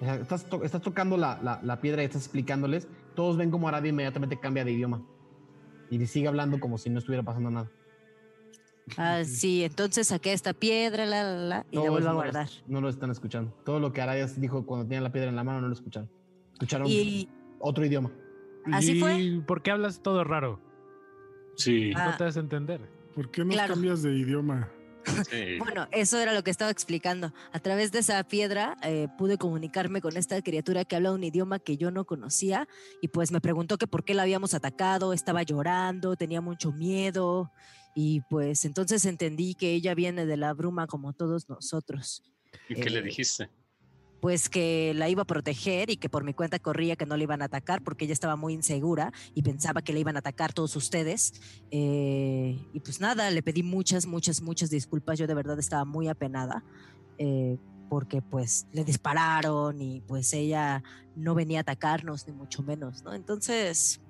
estás, 0.00 0.44
to- 0.46 0.64
estás 0.64 0.80
tocando 0.82 1.16
la, 1.18 1.38
la- 1.42 1.60
la 1.62 1.80
piedra 1.80 2.02
y 2.02 2.06
estás 2.06 2.22
explicándoles, 2.22 2.88
todos 3.16 3.36
ven 3.36 3.50
como 3.50 3.66
Aradia 3.66 3.88
inmediatamente 3.90 4.38
cambia 4.38 4.64
de 4.64 4.70
idioma 4.72 5.02
y 5.90 6.04
sigue 6.06 6.28
hablando 6.28 6.60
como 6.60 6.78
si 6.78 6.90
no 6.90 6.98
estuviera 7.00 7.24
pasando 7.24 7.50
nada. 7.50 7.70
Ah, 8.96 9.24
sí, 9.24 9.64
entonces 9.64 10.08
saqué 10.08 10.32
esta 10.32 10.52
piedra, 10.52 11.06
la, 11.06 11.24
la, 11.24 11.36
la, 11.36 11.66
y 11.72 11.76
la 11.76 11.90
vuelvo 11.90 12.08
a 12.08 12.12
guardar. 12.12 12.48
No 12.68 12.80
lo 12.80 12.88
están 12.88 13.10
escuchando. 13.10 13.52
Todo 13.64 13.80
lo 13.80 13.92
que 13.92 14.00
Arayas 14.00 14.40
dijo 14.40 14.64
cuando 14.64 14.86
tenía 14.86 15.00
la 15.00 15.10
piedra 15.10 15.28
en 15.28 15.34
la 15.34 15.42
mano 15.42 15.60
no 15.60 15.66
lo 15.66 15.72
escucharon. 15.72 16.08
Escucharon 16.52 16.86
Y 16.88 17.28
otro 17.58 17.84
idioma. 17.84 18.12
Así 18.72 19.00
fue. 19.00 19.20
¿Y 19.20 19.40
por 19.40 19.62
qué 19.62 19.72
hablas 19.72 20.02
todo 20.02 20.22
raro? 20.22 20.60
Sí. 21.56 21.92
Ah. 21.96 22.10
No 22.10 22.16
te 22.16 22.24
das 22.24 22.36
a 22.36 22.40
entender. 22.40 22.80
¿Por 23.14 23.30
qué 23.30 23.44
no 23.44 23.50
Claro. 23.52 23.74
cambias 23.74 24.02
de 24.02 24.12
idioma? 24.16 24.68
Sí. 25.30 25.58
bueno, 25.58 25.88
eso 25.92 26.18
era 26.18 26.32
lo 26.34 26.42
que 26.42 26.50
estaba 26.50 26.70
explicando. 26.70 27.32
A 27.52 27.58
través 27.60 27.92
de 27.92 28.00
esa 28.00 28.22
piedra 28.24 28.76
eh, 28.82 29.08
pude 29.18 29.38
comunicarme 29.38 30.00
con 30.00 30.16
esta 30.16 30.40
criatura 30.42 30.84
que 30.84 30.96
habla 30.96 31.12
un 31.12 31.22
idioma 31.24 31.58
que 31.58 31.76
yo 31.76 31.90
no 31.90 32.04
conocía 32.04 32.68
y 33.00 33.08
pues 33.08 33.32
me 33.32 33.40
preguntó 33.40 33.78
que 33.78 33.86
por 33.86 34.04
qué 34.04 34.14
la 34.14 34.22
habíamos 34.22 34.54
atacado, 34.54 35.12
estaba 35.12 35.42
llorando, 35.42 36.16
tenía 36.16 36.40
mucho 36.40 36.72
miedo 36.72 37.50
y 37.94 38.20
pues 38.28 38.64
entonces 38.64 39.04
entendí 39.06 39.54
que 39.54 39.72
ella 39.72 39.94
viene 39.94 40.26
de 40.26 40.36
la 40.36 40.52
bruma 40.52 40.86
como 40.86 41.12
todos 41.12 41.48
nosotros. 41.48 42.22
¿Y 42.68 42.74
qué 42.74 42.90
le 42.90 42.98
Eh, 42.98 43.02
dijiste? 43.02 43.48
Pues 44.20 44.48
que 44.48 44.92
la 44.94 45.08
iba 45.08 45.22
a 45.22 45.26
proteger 45.26 45.90
y 45.90 45.96
que 45.96 46.08
por 46.08 46.24
mi 46.24 46.34
cuenta 46.34 46.58
corría 46.58 46.96
que 46.96 47.06
no 47.06 47.16
le 47.16 47.24
iban 47.24 47.42
a 47.42 47.46
atacar 47.46 47.82
porque 47.82 48.04
ella 48.04 48.14
estaba 48.14 48.36
muy 48.36 48.54
insegura 48.54 49.12
y 49.34 49.42
pensaba 49.42 49.82
que 49.82 49.92
le 49.92 50.00
iban 50.00 50.16
a 50.16 50.20
atacar 50.20 50.52
todos 50.52 50.74
ustedes. 50.76 51.34
Eh, 51.70 52.58
y 52.72 52.80
pues 52.80 53.00
nada, 53.00 53.30
le 53.30 53.42
pedí 53.42 53.62
muchas, 53.62 54.06
muchas, 54.06 54.40
muchas 54.40 54.70
disculpas. 54.70 55.18
Yo 55.18 55.26
de 55.26 55.34
verdad 55.34 55.58
estaba 55.58 55.84
muy 55.84 56.08
apenada 56.08 56.64
eh, 57.18 57.58
porque 57.88 58.22
pues 58.22 58.66
le 58.72 58.84
dispararon 58.84 59.80
y 59.80 60.00
pues 60.00 60.32
ella 60.32 60.82
no 61.14 61.34
venía 61.34 61.60
a 61.60 61.62
atacarnos 61.62 62.26
ni 62.26 62.32
mucho 62.32 62.62
menos, 62.62 63.02
¿no? 63.04 63.14
Entonces, 63.14 64.00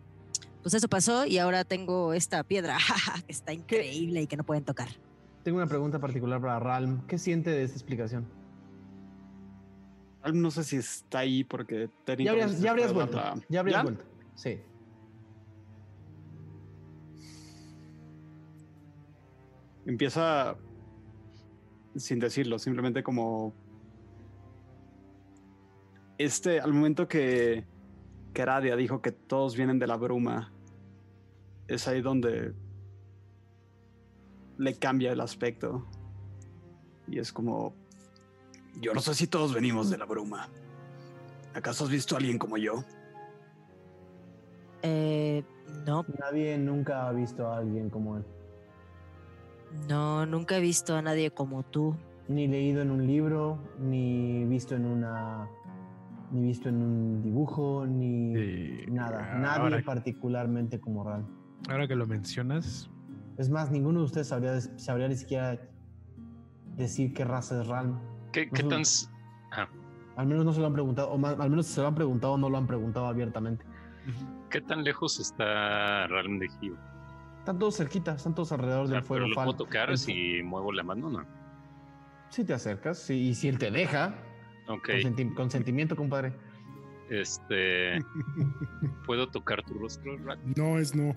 pues 0.63 0.75
eso 0.75 0.89
pasó 0.89 1.27
y 1.27 1.39
ahora 1.39 1.65
tengo 1.65 2.13
esta 2.13 2.43
piedra 2.43 2.79
que 3.27 3.33
está 3.33 3.53
increíble 3.53 4.23
y 4.23 4.27
que 4.27 4.37
no 4.37 4.45
pueden 4.45 4.65
tocar. 4.65 4.89
Tengo 5.43 5.59
una 5.59 5.69
pregunta 5.69 6.01
particular 6.01 6.41
para 6.41 6.59
Ralm. 6.59 7.07
¿Qué 7.07 7.19
siente 7.19 7.51
de 7.51 7.63
esta 7.63 7.77
explicación? 7.77 8.27
No 10.33 10.51
sé 10.51 10.65
si 10.65 10.77
está 10.77 11.21
ahí 11.21 11.45
porque 11.45 11.89
Ya 12.19 12.31
habrías, 12.31 12.61
ya 12.61 12.71
habrías 12.71 12.93
vuelto. 12.93 13.17
la- 13.17 13.41
Ya 13.49 13.61
habrías 13.61 13.79
¿Ya? 13.79 13.83
vuelto. 13.83 14.05
Sí. 14.35 14.61
Empieza 19.85 20.57
sin 21.97 22.19
decirlo, 22.19 22.59
simplemente 22.59 23.03
como 23.03 23.55
este, 26.19 26.61
al 26.61 26.73
momento 26.73 27.07
que, 27.09 27.65
que 28.35 28.43
Aradia 28.43 28.75
dijo 28.77 29.01
que 29.01 29.13
todos 29.13 29.57
vienen 29.57 29.79
de 29.79 29.87
la 29.87 29.97
bruma, 29.97 30.53
es 31.69 31.87
ahí 31.89 32.01
donde 32.03 32.55
le 34.59 34.75
cambia 34.79 35.13
el 35.13 35.21
aspecto. 35.21 35.87
Y 37.09 37.19
es 37.19 37.33
como, 37.33 37.75
yo 38.81 38.93
no 38.95 39.01
sé 39.01 39.15
si 39.15 39.27
todos 39.27 39.53
venimos 39.55 39.91
de 39.91 39.99
la 39.99 40.05
bruma. 40.05 40.49
¿Acaso 41.55 41.85
has 41.85 41.91
visto 41.91 42.15
a 42.15 42.19
alguien 42.19 42.39
como 42.39 42.57
yo? 42.57 42.85
Eh, 44.83 45.43
no, 45.87 46.05
Nadie 46.21 46.59
nunca 46.59 47.09
ha 47.09 47.13
visto 47.13 47.47
a 47.49 47.59
alguien 47.59 47.91
como 47.91 48.19
él. 48.19 48.25
No, 49.89 50.27
nunca 50.27 50.57
he 50.57 50.61
visto 50.61 50.95
a 50.97 51.03
nadie 51.03 51.31
como 51.31 51.63
tú. 51.63 51.97
Ni 52.29 52.47
leído 52.49 52.83
en 52.83 52.91
un 52.91 53.07
libro, 53.07 53.59
ni 53.79 54.45
visto 54.45 54.75
en 54.75 54.85
una. 54.85 55.49
Ni 56.33 56.43
visto 56.43 56.69
en 56.69 56.77
un 56.83 57.23
dibujo, 57.23 57.87
ni 57.87 58.35
Sí, 58.35 58.85
nada. 58.89 59.19
ahora- 59.37 59.39
Nadie 59.71 59.83
particularmente 59.85 60.81
como 60.81 61.05
Ral. 61.05 61.25
Ahora 61.69 61.87
que 61.89 61.95
lo 61.97 62.07
mencionas, 62.07 62.91
Es 63.39 63.51
más, 63.51 63.71
ninguno 63.71 63.99
de 64.01 64.07
ustedes 64.07 64.29
sabría, 64.29 64.59
sabría 64.79 65.09
ni 65.09 65.17
siquiera 65.17 65.61
decir 66.75 67.13
qué 67.13 67.23
raza 67.25 67.61
es 67.61 67.67
Ral. 67.69 67.95
¿Qué, 68.45 68.63
tan... 68.65 68.83
Ajá. 69.51 69.69
Al 70.17 70.27
menos 70.27 70.45
no 70.45 70.53
se 70.53 70.61
lo 70.61 70.67
han 70.67 70.73
preguntado, 70.73 71.11
o 71.11 71.19
más- 71.19 71.39
al 71.39 71.51
menos 71.51 71.67
si 71.67 71.75
se 71.75 71.81
lo 71.81 71.89
han 71.89 71.95
preguntado, 71.95 72.37
no 72.39 72.49
lo 72.51 72.57
han 72.59 72.67
preguntado 72.67 73.07
abiertamente. 73.07 73.65
¿Qué 74.51 74.61
tan 74.61 74.85
lejos 74.85 75.19
está 75.21 76.07
Realm 76.07 76.39
de 76.39 76.49
Gio? 76.61 76.77
Están 77.39 77.59
todos 77.59 77.77
cerquita, 77.77 78.15
están 78.15 78.35
todos 78.35 78.51
alrededor 78.53 78.85
O 78.85 78.87
sea, 78.89 78.97
del 78.97 79.05
fuego. 79.05 79.25
pero 79.25 79.29
lo 79.29 79.35
Fal. 79.35 79.45
puedo 79.47 79.57
tocar 79.59 79.91
El- 79.91 79.99
si 79.99 80.43
muevo 80.43 80.73
la 80.73 80.83
mano, 80.83 81.11
¿no? 81.11 81.25
Si 82.31 82.45
te 82.45 82.55
acercas, 82.55 82.99
sí, 82.99 83.15
y 83.29 83.35
si 83.35 83.49
él 83.49 83.59
te 83.59 83.71
deja, 83.71 84.15
Ok. 84.69 84.89
consenti- 84.89 85.35
consentimiento, 85.35 85.95
compadre. 85.97 86.33
Este... 87.11 87.99
¿Puedo 89.07 89.29
tocar 89.29 89.63
tu 89.65 89.75
rostro, 89.75 90.17
Rat? 90.25 90.39
No 90.57 90.79
es 90.79 90.95
no. 90.95 91.15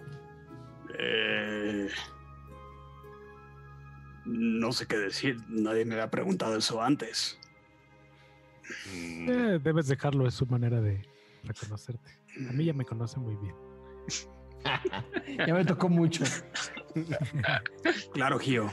Eh, 1.00 1.88
no 4.30 4.72
sé 4.72 4.86
qué 4.86 4.98
decir. 4.98 5.38
Nadie 5.50 5.86
me 5.86 5.96
había 5.96 6.10
preguntado 6.10 6.56
eso 6.58 6.82
antes. 6.82 7.38
Mm, 8.94 9.30
eh, 9.30 9.60
debes 9.64 9.88
dejarlo, 9.88 10.28
es 10.28 10.34
su 10.36 10.46
manera 10.46 10.80
de 10.82 11.02
reconocerte. 11.44 12.12
A 12.48 12.52
mí 12.54 12.66
ya 12.66 12.74
me 12.74 12.86
conoce 12.86 13.20
muy 13.20 13.36
bien. 13.38 13.56
Ya 15.48 15.54
me 15.54 15.64
tocó 15.64 15.88
mucho. 15.88 16.26
Claro, 18.14 18.38
Gio. 18.40 18.70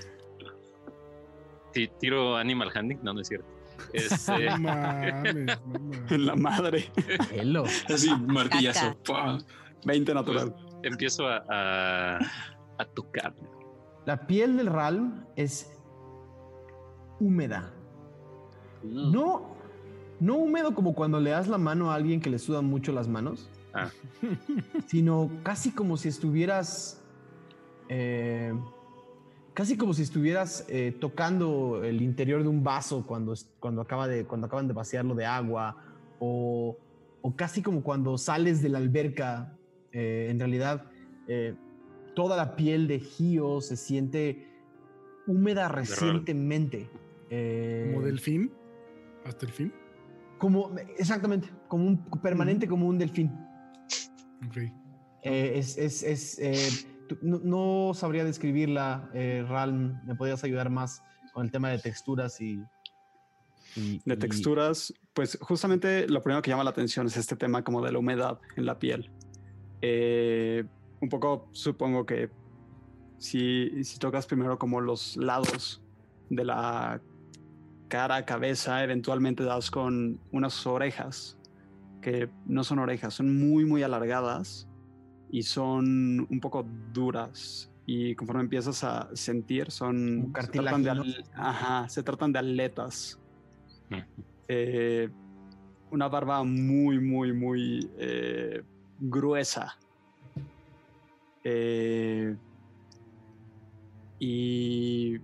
ti- 1.73 1.89
¿Tiro 2.01 2.36
Animal 2.36 2.73
Handling? 2.75 2.99
No, 3.05 3.15
no 3.15 3.20
es 3.20 3.28
cierto. 3.28 3.47
Este, 3.93 4.47
No 4.51 4.59
mames, 4.59 5.25
no 5.44 5.78
mames. 5.78 6.10
En 6.12 6.26
la 6.26 6.35
madre. 6.35 6.91
Hello. 7.31 7.65
Así, 7.89 8.10
martillazo. 8.17 8.99
pa. 9.05 9.39
20 9.85 10.12
natural. 10.15 10.57
empiezo 10.83 11.28
a, 11.28 11.44
a, 11.49 12.18
a 12.78 12.85
tocar. 12.86 13.33
La 14.07 14.26
piel 14.26 14.57
del 14.57 14.68
Ralm 14.68 15.25
es 15.36 15.70
húmeda. 17.20 17.73
Mm, 18.83 19.12
No, 19.12 19.43
no 20.20 20.36
húmedo 20.36 20.75
como 20.75 20.94
cuando 20.94 21.20
le 21.20 21.31
das 21.31 21.49
la 21.49 21.59
mano 21.59 21.91
a 21.91 21.94
alguien 21.97 22.20
que 22.20 22.31
le 22.31 22.39
sudan 22.39 22.65
mucho 22.65 22.93
las 22.93 23.09
manos, 23.09 23.51
Ah. 23.75 23.91
sino 24.86 25.31
casi 25.43 25.70
como 25.70 25.99
si 25.99 26.09
estuvieras, 26.09 27.02
eh, 27.91 28.55
casi 29.52 29.76
como 29.76 29.93
si 29.93 30.02
estuvieras 30.02 30.65
eh, 30.68 30.97
tocando 30.99 31.85
el 31.85 32.01
interior 32.01 32.43
de 32.43 32.49
un 32.49 32.65
vaso 32.65 33.05
cuando, 33.07 33.35
cuando, 33.60 33.83
acaba 33.83 34.09
de, 34.09 34.25
cuando 34.25 34.47
acaban 34.47 34.67
de 34.67 34.73
vaciarlo 34.73 35.15
de 35.15 35.26
agua, 35.26 35.76
o, 36.20 36.78
o 37.20 37.36
casi 37.36 37.60
como 37.60 37.83
cuando 37.83 38.17
sales 38.17 38.62
de 38.62 38.68
la 38.70 38.78
alberca. 38.78 39.52
eh, 39.93 40.28
en 40.31 40.39
realidad, 40.39 40.85
eh, 41.28 41.55
toda 42.17 42.36
la 42.36 42.57
piel 42.57 42.89
de 42.89 42.99
Gio 42.99 43.61
se 43.61 43.77
siente 43.77 44.49
húmeda 45.28 45.69
recientemente. 45.69 46.91
Eh, 47.31 47.91
Como 47.93 48.05
delfín. 48.07 48.51
Hasta 49.25 49.47
el 49.47 49.53
fin. 49.53 49.73
como, 50.39 50.73
exactamente, 50.99 51.49
como 51.69 51.86
un 51.86 52.05
permanente 52.23 52.67
como 52.67 52.86
un 52.89 52.99
delfín. 52.99 53.31
Ok. 54.47 54.57
Eh, 55.23 55.53
es, 55.59 55.77
es, 55.78 56.03
es, 56.03 56.39
eh, 56.39 56.69
tú- 57.09 57.19
no, 57.23 57.41
no 57.43 57.95
sabría 57.95 58.25
describirla, 58.25 59.11
eh, 59.15 59.45
Ralm. 59.49 60.01
¿Me 60.07 60.15
podrías 60.15 60.43
ayudar 60.45 60.70
más 60.70 61.03
con 61.33 61.45
el 61.45 61.51
tema 61.53 61.69
de 61.70 61.78
texturas 61.78 62.41
y. 62.41 62.61
y- 63.77 64.01
De 64.05 64.15
y- 64.15 64.17
texturas, 64.17 64.95
pues 65.12 65.36
justamente 65.41 66.09
lo 66.09 66.23
primero 66.23 66.41
que 66.43 66.51
llama 66.51 66.65
la 66.65 66.70
atención 66.70 67.07
es 67.09 67.17
este 67.17 67.36
tema 67.36 67.62
como 67.65 67.85
de 67.85 67.93
la 67.93 67.99
humedad 67.99 68.39
en 68.57 68.65
la 68.67 68.78
piel. 68.78 69.11
Eh, 69.83 70.65
un 71.00 71.08
poco 71.08 71.49
supongo 71.52 72.05
que 72.07 72.31
si, 73.18 73.84
si 73.84 73.99
tocas 73.99 74.26
primero 74.26 74.58
como 74.58 74.81
los 74.81 75.16
lados 75.16 75.83
de 76.31 76.44
la 76.44 77.00
cara, 77.89 78.25
cabeza, 78.25 78.83
eventualmente 78.83 79.44
das 79.44 79.70
con 79.70 80.18
unas 80.33 80.66
orejas 80.66 81.39
que 82.02 82.28
no 82.47 82.62
son 82.65 82.78
orejas, 82.78 83.15
son 83.15 83.36
muy, 83.39 83.65
muy 83.65 83.83
alargadas 83.83 84.68
y 85.31 85.42
son 85.42 86.26
un 86.31 86.41
poco 86.41 86.66
duras. 86.92 87.70
Y 87.89 88.15
conforme 88.16 88.42
empiezas 88.42 88.83
a 88.83 89.08
sentir, 89.15 89.70
son. 89.70 90.33
Se 90.41 90.49
tratan 90.50 90.83
de 90.83 90.91
al- 90.91 90.97
cartilaginosas. 90.99 91.31
ajá, 91.36 91.89
se 91.89 92.02
tratan 92.02 92.33
de 92.33 92.39
aletas. 92.41 93.20
Eh, 94.49 95.08
una 95.91 96.08
barba 96.08 96.42
muy, 96.42 96.99
muy, 97.00 97.33
muy 97.33 97.89
eh, 97.99 98.62
gruesa. 98.99 99.76
Eh, 101.49 102.36
y 104.18 105.16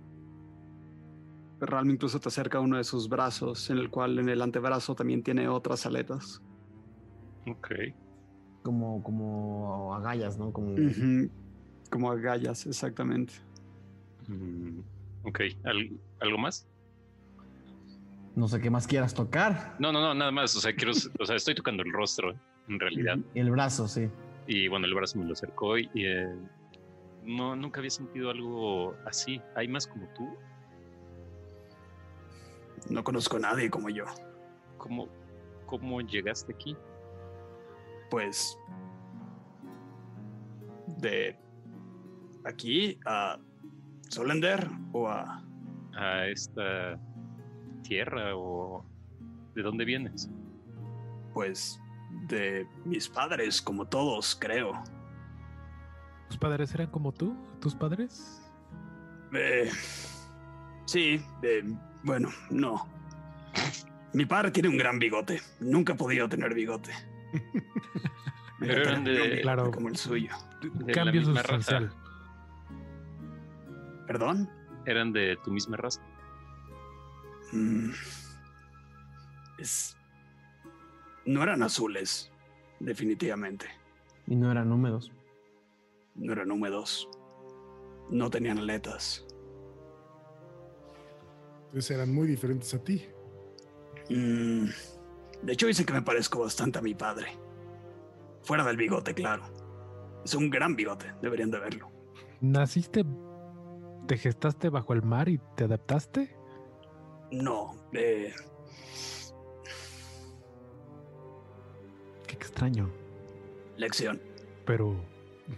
realmente 1.59 1.95
incluso 1.95 2.19
te 2.21 2.29
acerca 2.29 2.61
uno 2.61 2.77
de 2.77 2.85
sus 2.85 3.09
brazos, 3.09 3.69
en 3.69 3.77
el 3.77 3.89
cual 3.89 4.17
en 4.19 4.29
el 4.29 4.41
antebrazo 4.41 4.95
también 4.95 5.21
tiene 5.21 5.49
otras 5.49 5.85
aletas. 5.85 6.41
Ok. 7.45 7.71
Como, 8.61 9.03
como 9.03 9.93
agallas, 9.95 10.37
¿no? 10.37 10.53
Como, 10.53 10.75
Como 11.89 12.09
agallas, 12.09 12.65
exactamente. 12.67 13.33
Mm, 14.27 14.79
ok. 15.23 15.41
¿Al- 15.65 15.99
¿Algo 16.21 16.37
más? 16.37 16.65
No 18.35 18.47
sé 18.47 18.61
qué 18.61 18.69
más 18.69 18.87
quieras 18.87 19.13
tocar. 19.13 19.75
No, 19.77 19.91
no, 19.91 19.99
no, 20.01 20.13
nada 20.13 20.31
más. 20.31 20.55
O 20.55 20.61
sea, 20.61 20.73
quiero, 20.73 20.93
o 21.19 21.25
sea, 21.25 21.35
estoy 21.35 21.53
tocando 21.53 21.83
el 21.83 21.91
rostro, 21.91 22.33
en 22.69 22.79
realidad. 22.79 23.17
Y 23.35 23.39
el 23.39 23.51
brazo, 23.51 23.87
sí. 23.89 24.07
Y 24.47 24.67
bueno, 24.67 24.85
el 24.85 24.93
brazo 24.93 25.19
me 25.19 25.25
lo 25.25 25.33
acercó 25.33 25.77
y 25.77 25.89
eh, 25.95 26.35
no, 27.23 27.55
nunca 27.55 27.79
había 27.79 27.89
sentido 27.89 28.29
algo 28.29 28.95
así. 29.05 29.41
¿Hay 29.55 29.67
más 29.67 29.87
como 29.87 30.07
tú? 30.09 30.27
No 32.89 33.03
conozco 33.03 33.37
a 33.37 33.39
nadie 33.39 33.69
como 33.69 33.89
yo. 33.89 34.05
¿Cómo, 34.77 35.07
cómo 35.65 36.01
llegaste 36.01 36.53
aquí? 36.53 36.75
Pues 38.09 38.57
de 40.97 41.37
aquí 42.43 42.99
a 43.05 43.39
Solender 44.09 44.67
o 44.91 45.07
a 45.07 45.43
¿A 45.95 46.27
esta 46.27 46.99
tierra 47.83 48.35
o 48.35 48.83
de 49.55 49.61
dónde 49.61 49.85
vienes? 49.85 50.29
pues 51.33 51.79
de 52.27 52.67
mis 52.85 53.07
padres, 53.09 53.61
como 53.61 53.85
todos, 53.85 54.35
creo. 54.39 54.83
¿Tus 56.29 56.37
padres 56.37 56.73
eran 56.73 56.87
como 56.89 57.11
tú? 57.11 57.35
¿Tus 57.59 57.75
padres? 57.75 58.41
Eh, 59.33 59.69
sí, 60.85 61.23
eh, 61.41 61.63
bueno, 62.03 62.29
no. 62.49 62.87
Mi 64.13 64.25
padre 64.25 64.51
tiene 64.51 64.69
un 64.69 64.77
gran 64.77 64.99
bigote. 64.99 65.41
Nunca 65.59 65.93
he 65.93 65.95
podido 65.95 66.29
tener 66.29 66.53
bigote. 66.53 66.91
Pero 68.59 68.73
eran 68.81 69.03
de- 69.03 69.41
Claro. 69.41 69.71
como 69.71 69.89
el 69.89 69.97
suyo. 69.97 70.31
De 70.61 70.93
Cambio 70.93 71.23
sustancial. 71.25 71.87
raza. 71.89 71.97
¿Perdón? 74.07 74.49
¿Eran 74.85 75.11
de 75.13 75.37
tu 75.43 75.51
misma 75.51 75.77
raza? 75.77 76.01
Mm. 77.51 77.91
Es... 79.57 79.97
No 81.25 81.41
eran 81.43 81.63
azules, 81.63 82.31
definitivamente. 82.79 83.65
Y 84.27 84.35
no 84.35 84.51
eran 84.51 84.71
húmedos. 84.71 85.11
No 86.15 86.33
eran 86.33 86.51
húmedos. 86.51 87.09
No 88.09 88.29
tenían 88.29 88.59
aletas. 88.59 89.25
Entonces 91.67 91.91
eran 91.91 92.13
muy 92.13 92.27
diferentes 92.27 92.73
a 92.73 92.83
ti. 92.83 93.05
Mm, 94.09 94.65
De 95.41 95.53
hecho, 95.53 95.67
dicen 95.67 95.85
que 95.85 95.93
me 95.93 96.01
parezco 96.01 96.39
bastante 96.39 96.79
a 96.79 96.81
mi 96.81 96.93
padre. 96.93 97.27
Fuera 98.43 98.63
del 98.63 98.77
bigote, 98.77 99.13
claro. 99.13 99.43
Es 100.23 100.35
un 100.35 100.49
gran 100.49 100.75
bigote, 100.75 101.13
deberían 101.21 101.51
de 101.51 101.59
verlo. 101.59 101.89
¿Naciste, 102.41 103.03
te 104.07 104.17
gestaste 104.17 104.69
bajo 104.69 104.93
el 104.93 105.01
mar 105.01 105.29
y 105.29 105.39
te 105.55 105.63
adaptaste? 105.65 106.35
No, 107.31 107.75
eh, 107.93 108.33
Qué 112.33 112.37
extraño. 112.47 112.89
lección. 113.77 114.19
Pero 114.65 114.95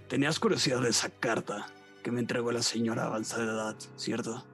Tenías 0.10 0.40
curiosidad 0.40 0.82
de 0.82 0.90
esa 0.90 1.10
carta 1.10 1.68
que 2.04 2.12
me 2.12 2.20
entregó 2.20 2.52
la 2.52 2.62
señora 2.62 3.06
avanzada 3.06 3.46
de 3.46 3.52
edad, 3.52 3.76
¿cierto? 3.96 4.46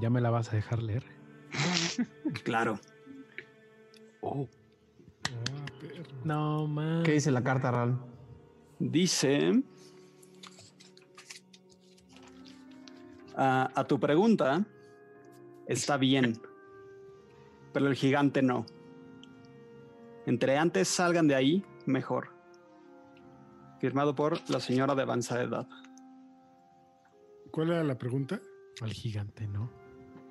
ya 0.00 0.10
me 0.10 0.20
la 0.20 0.30
vas 0.30 0.52
a 0.52 0.56
dejar 0.56 0.82
leer. 0.82 1.04
Claro. 2.44 2.78
Oh. 4.20 4.46
No, 6.24 6.66
man. 6.68 7.02
¿Qué 7.02 7.12
dice 7.12 7.30
la 7.30 7.42
carta, 7.42 7.70
Ralm? 7.70 7.98
Dice 8.78 9.62
a 13.34 13.84
tu 13.88 13.98
pregunta, 14.00 14.64
está 15.66 15.96
bien, 15.96 16.40
pero 17.72 17.86
el 17.88 17.94
gigante 17.94 18.42
no. 18.42 18.66
Entre 20.28 20.58
antes 20.58 20.88
salgan 20.88 21.26
de 21.26 21.34
ahí, 21.34 21.64
mejor. 21.86 22.28
Firmado 23.80 24.14
por 24.14 24.38
la 24.50 24.60
señora 24.60 24.94
de 24.94 25.00
avanzada 25.00 25.42
edad. 25.42 25.66
¿Cuál 27.50 27.70
era 27.70 27.82
la 27.82 27.96
pregunta? 27.96 28.38
Al 28.82 28.92
gigante, 28.92 29.48
¿no? 29.48 29.72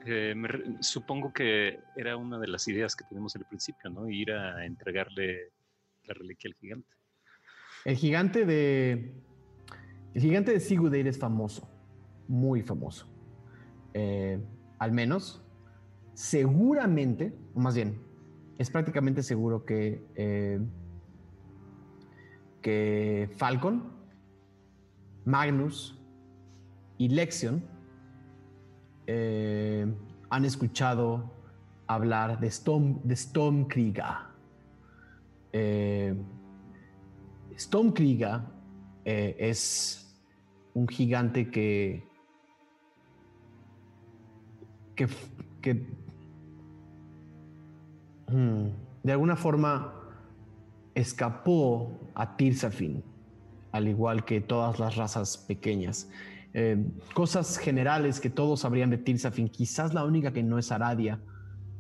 Eh, 0.06 0.36
supongo 0.82 1.34
que 1.34 1.80
era 1.96 2.16
una 2.16 2.38
de 2.38 2.48
las 2.48 2.68
ideas 2.68 2.96
que 2.96 3.06
tenemos 3.06 3.36
al 3.38 3.46
principio, 3.46 3.90
¿no? 3.90 4.08
Ir 4.08 4.34
a 4.34 4.68
entregarle 4.68 5.54
la 6.04 6.14
reliquia 6.14 6.52
al 6.52 6.56
gigante. 6.60 6.96
El 7.84 7.96
gigante 7.96 8.46
de. 8.46 9.16
El 10.14 10.22
gigante 10.22 10.52
de 10.52 10.60
Sigudeir 10.60 11.08
es 11.08 11.18
famoso. 11.18 11.68
Muy 12.28 12.62
famoso. 12.62 13.10
Eh, 13.96 14.40
al 14.78 14.92
menos. 14.92 15.44
Seguramente, 16.14 17.34
o 17.56 17.60
más 17.60 17.74
bien, 17.74 18.07
es 18.58 18.70
prácticamente 18.70 19.24
seguro 19.24 19.66
que. 19.66 20.04
Eh, 20.16 20.60
que 22.62 23.30
Falcon, 23.38 23.94
Magnus 25.24 25.98
y 26.98 27.10
Lexion 27.10 27.64
eh, 29.06 29.86
han 30.30 30.46
escuchado 30.46 31.32
hablar 31.88 32.40
de, 32.40 32.48
Storm, 32.48 33.00
de 33.04 33.16
Stormkrieger. 33.16 34.04
Eh, 35.54 36.16
Stormkrieger 37.58 38.42
eh, 39.06 39.36
es 39.40 40.14
un 40.74 40.88
gigante 40.88 41.50
que, 41.50 42.04
que, 44.96 45.08
de 48.28 49.12
alguna 49.12 49.36
forma 49.36 49.94
escapó 50.96 52.12
a 52.16 52.36
Tirsafin, 52.36 53.04
al 53.72 53.88
igual 53.88 54.26
que 54.26 54.42
todas 54.42 54.80
las 54.80 54.96
razas 54.96 55.38
pequeñas. 55.38 56.10
Eh, 56.54 56.84
cosas 57.14 57.58
generales 57.58 58.20
que 58.20 58.30
todos 58.30 58.62
sabrían 58.62 58.90
de 58.90 58.98
Tirsafin, 58.98 59.48
quizás 59.48 59.94
la 59.94 60.04
única 60.04 60.34
que 60.34 60.44
no 60.44 60.58
es 60.58 60.72
Aradia, 60.72 61.22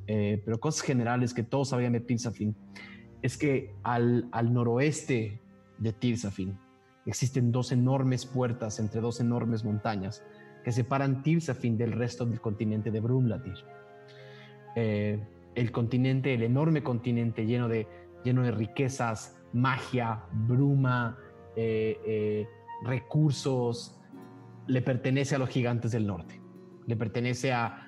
eh, 0.06 0.42
pero 0.45 0.59
cosas 0.59 0.82
generales 0.82 1.34
que 1.34 1.43
todos 1.43 1.69
sabrían 1.69 1.93
de 1.93 2.00
Tirsafin, 2.00 2.56
es 3.22 3.38
que 3.38 3.76
al, 3.84 4.30
al 4.32 4.53
noroeste 4.53 5.42
de 5.80 5.93
Tirsafin 5.93 6.58
existen 7.06 7.51
dos 7.51 7.72
enormes 7.72 8.26
puertas 8.26 8.80
entre 8.80 9.01
dos 9.01 9.19
enormes 9.19 9.64
montañas 9.64 10.24
que 10.64 10.72
separan 10.72 11.24
Tirsafin 11.24 11.77
del 11.77 11.93
resto 11.93 12.26
del 12.26 12.42
continente 12.42 12.92
de 12.92 13.00
Brumlatir. 13.00 13.56
Eh, 14.76 15.19
el 15.57 15.71
continente, 15.71 16.33
el 16.33 16.43
enorme 16.43 16.83
continente 16.83 17.45
lleno 17.45 17.67
de, 17.67 17.87
lleno 18.23 18.43
de 18.43 18.51
riquezas, 18.51 19.37
magia, 19.51 20.23
bruma, 20.31 21.17
recursos, 22.83 23.97
le 24.67 24.81
pertenece 24.81 25.35
a 25.35 25.39
los 25.39 25.49
gigantes 25.49 25.91
del 25.91 26.05
norte, 26.05 26.39
le 26.85 26.95
pertenece 26.95 27.51
a, 27.53 27.83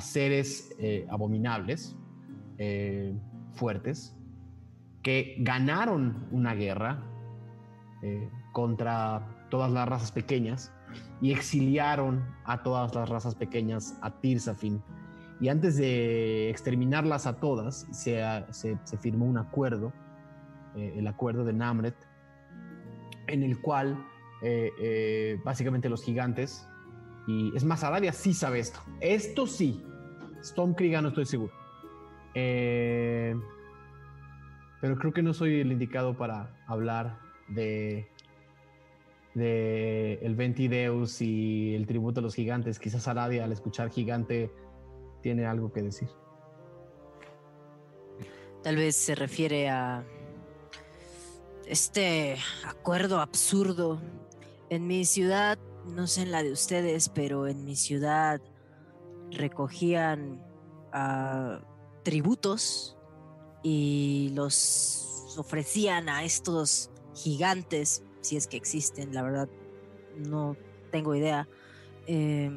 seres 0.00 0.74
eh, 0.80 1.06
abominables, 1.08 1.96
eh, 2.58 3.16
fuertes, 3.52 4.16
que 5.02 5.36
ganaron 5.38 6.26
una 6.32 6.52
guerra 6.54 7.00
eh, 8.02 8.28
contra 8.52 9.46
todas 9.50 9.70
las 9.70 9.88
razas 9.88 10.10
pequeñas 10.10 10.72
y 11.20 11.30
exiliaron 11.30 12.24
a 12.44 12.64
todas 12.64 12.92
las 12.92 13.08
razas 13.08 13.36
pequeñas 13.36 13.96
a 14.02 14.20
Tirsafin. 14.20 14.82
Y 15.44 15.50
antes 15.50 15.76
de 15.76 16.48
exterminarlas 16.48 17.26
a 17.26 17.36
todas, 17.36 17.86
se, 17.92 18.24
se 18.50 18.96
firmó 18.96 19.26
un 19.26 19.36
acuerdo, 19.36 19.92
el 20.74 21.06
acuerdo 21.06 21.44
de 21.44 21.52
Namret, 21.52 21.94
en 23.26 23.42
el 23.42 23.60
cual 23.60 24.02
eh, 24.40 24.72
eh, 24.80 25.38
básicamente 25.44 25.90
los 25.90 26.02
gigantes. 26.02 26.66
Y 27.26 27.54
es 27.54 27.62
más, 27.62 27.84
Aradia 27.84 28.14
sí 28.14 28.32
sabe 28.32 28.58
esto. 28.58 28.80
Esto 29.02 29.46
sí. 29.46 29.84
Stormkrieger 30.42 31.02
no 31.02 31.08
estoy 31.10 31.26
seguro. 31.26 31.52
Eh, 32.34 33.34
pero 34.80 34.96
creo 34.96 35.12
que 35.12 35.22
no 35.22 35.34
soy 35.34 35.60
el 35.60 35.72
indicado 35.72 36.16
para 36.16 36.56
hablar 36.66 37.18
de, 37.48 38.08
de 39.34 40.20
el 40.22 40.36
Ventideus 40.36 41.20
y 41.20 41.74
el 41.74 41.86
tributo 41.86 42.20
a 42.20 42.22
los 42.22 42.34
gigantes. 42.34 42.78
Quizás 42.78 43.06
Aradia 43.08 43.44
al 43.44 43.52
escuchar 43.52 43.90
gigante 43.90 44.50
tiene 45.24 45.46
algo 45.46 45.72
que 45.72 45.80
decir. 45.80 46.08
Tal 48.62 48.76
vez 48.76 48.94
se 48.94 49.14
refiere 49.14 49.70
a 49.70 50.04
este 51.66 52.36
acuerdo 52.66 53.20
absurdo 53.20 54.02
en 54.68 54.86
mi 54.86 55.06
ciudad, 55.06 55.58
no 55.86 56.06
sé 56.06 56.22
en 56.22 56.30
la 56.30 56.42
de 56.42 56.52
ustedes, 56.52 57.08
pero 57.08 57.46
en 57.46 57.64
mi 57.64 57.74
ciudad 57.74 58.42
recogían 59.30 60.44
ah, 60.92 61.62
tributos 62.02 62.98
y 63.62 64.30
los 64.34 65.34
ofrecían 65.38 66.10
a 66.10 66.22
estos 66.24 66.90
gigantes, 67.14 68.04
si 68.20 68.36
es 68.36 68.46
que 68.46 68.58
existen, 68.58 69.14
la 69.14 69.22
verdad 69.22 69.48
no 70.18 70.54
tengo 70.90 71.14
idea. 71.14 71.48
Eh, 72.06 72.50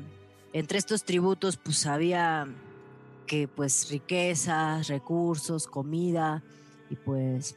entre 0.53 0.77
estos 0.77 1.03
tributos 1.03 1.57
pues 1.57 1.85
había 1.85 2.47
que 3.25 3.47
pues 3.47 3.89
riquezas, 3.91 4.87
recursos, 4.87 5.67
comida 5.67 6.43
y 6.89 6.95
pues 6.95 7.55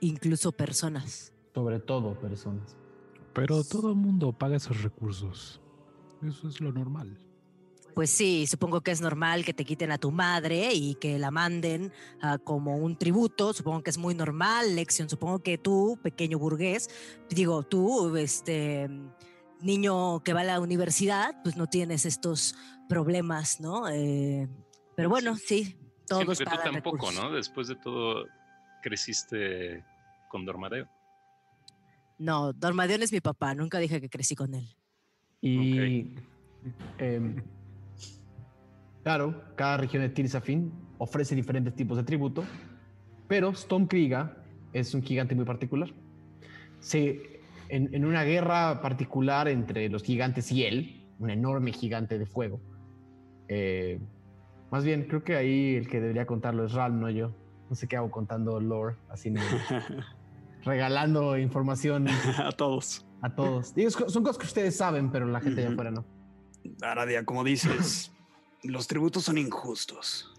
incluso 0.00 0.52
personas. 0.52 1.32
Sobre 1.54 1.80
todo 1.80 2.18
personas. 2.18 2.76
Pero 3.34 3.62
todo 3.64 3.90
el 3.90 3.96
mundo 3.96 4.32
paga 4.32 4.56
esos 4.56 4.82
recursos. 4.82 5.60
Eso 6.22 6.48
es 6.48 6.60
lo 6.60 6.72
normal. 6.72 7.18
Pues 7.94 8.10
sí, 8.10 8.46
supongo 8.46 8.82
que 8.82 8.90
es 8.90 9.00
normal 9.00 9.42
que 9.42 9.54
te 9.54 9.64
quiten 9.64 9.90
a 9.90 9.96
tu 9.96 10.10
madre 10.10 10.74
y 10.74 10.96
que 10.96 11.18
la 11.18 11.30
manden 11.30 11.92
ah, 12.20 12.36
como 12.36 12.76
un 12.76 12.96
tributo. 12.96 13.54
Supongo 13.54 13.82
que 13.82 13.88
es 13.88 13.96
muy 13.96 14.14
normal, 14.14 14.76
Lexion. 14.76 15.08
Supongo 15.08 15.38
que 15.38 15.56
tú, 15.56 15.98
pequeño 16.02 16.38
burgués, 16.38 16.90
digo, 17.30 17.62
tú, 17.62 18.14
este 18.16 18.90
niño 19.60 20.20
que 20.20 20.32
va 20.32 20.40
a 20.40 20.44
la 20.44 20.60
universidad, 20.60 21.34
pues 21.42 21.56
no 21.56 21.66
tienes 21.66 22.06
estos 22.06 22.54
problemas, 22.88 23.60
¿no? 23.60 23.88
Eh, 23.88 24.48
pero 24.94 25.08
bueno, 25.08 25.36
sí, 25.36 25.76
todos 26.06 26.38
sí, 26.38 26.44
tú 26.44 26.50
tampoco, 26.62 27.12
¿no? 27.12 27.32
Después 27.32 27.68
de 27.68 27.76
todo, 27.76 28.26
creciste 28.82 29.84
con 30.28 30.44
Dormadeo. 30.44 30.88
No, 32.18 32.52
Dormadion 32.52 33.02
es 33.02 33.12
mi 33.12 33.20
papá, 33.20 33.54
nunca 33.54 33.78
dije 33.78 34.00
que 34.00 34.08
crecí 34.08 34.34
con 34.34 34.54
él. 34.54 34.68
Y 35.42 36.14
em, 36.98 37.42
claro, 39.02 39.44
cada 39.54 39.76
región 39.76 40.02
de 40.02 40.08
Tirsafin 40.08 40.72
ofrece 40.98 41.34
diferentes 41.34 41.74
tipos 41.74 41.96
de 41.98 42.04
tributo, 42.04 42.44
pero 43.28 43.54
Stormkrieger 43.54 44.36
es 44.72 44.94
un 44.94 45.02
gigante 45.02 45.34
muy 45.34 45.44
particular. 45.44 45.92
Se, 46.80 47.35
en, 47.68 48.04
una 48.04 48.24
guerra 48.24 48.80
particular 48.80 49.48
entre 49.48 49.88
los 49.88 50.02
gigantes 50.02 50.50
y 50.52 50.64
él, 50.64 51.04
un 51.18 51.30
enorme 51.30 51.72
gigante 51.72 52.18
de 52.18 52.26
fuego, 52.26 52.60
eh, 53.48 54.00
más 54.70 54.84
bien 54.84 55.06
creo 55.06 55.22
que 55.22 55.36
ahí 55.36 55.76
el 55.76 55.88
que 55.88 56.00
debería 56.00 56.26
contarlo 56.26 56.64
es 56.66 56.72
Ral, 56.72 57.00
no 57.00 57.10
yo. 57.10 57.32
No 57.68 57.74
sé 57.74 57.88
qué 57.88 57.96
hago 57.96 58.10
contando 58.10 58.60
lore, 58.60 58.96
así 59.08 59.30
no. 59.30 59.40
regalando 60.64 61.38
información 61.38 62.08
a 62.38 62.52
todos. 62.52 63.06
A 63.22 63.34
todos. 63.34 63.72
son 64.08 64.22
cosas 64.22 64.38
que 64.38 64.46
ustedes 64.46 64.76
saben, 64.76 65.10
pero 65.10 65.26
la 65.26 65.40
gente 65.40 65.62
de 65.62 65.68
afuera 65.68 65.90
no. 65.90 66.04
Aradia, 66.82 67.24
como 67.24 67.44
dices, 67.44 68.12
los 68.62 68.86
tributos 68.86 69.24
son 69.24 69.38
injustos. 69.38 70.34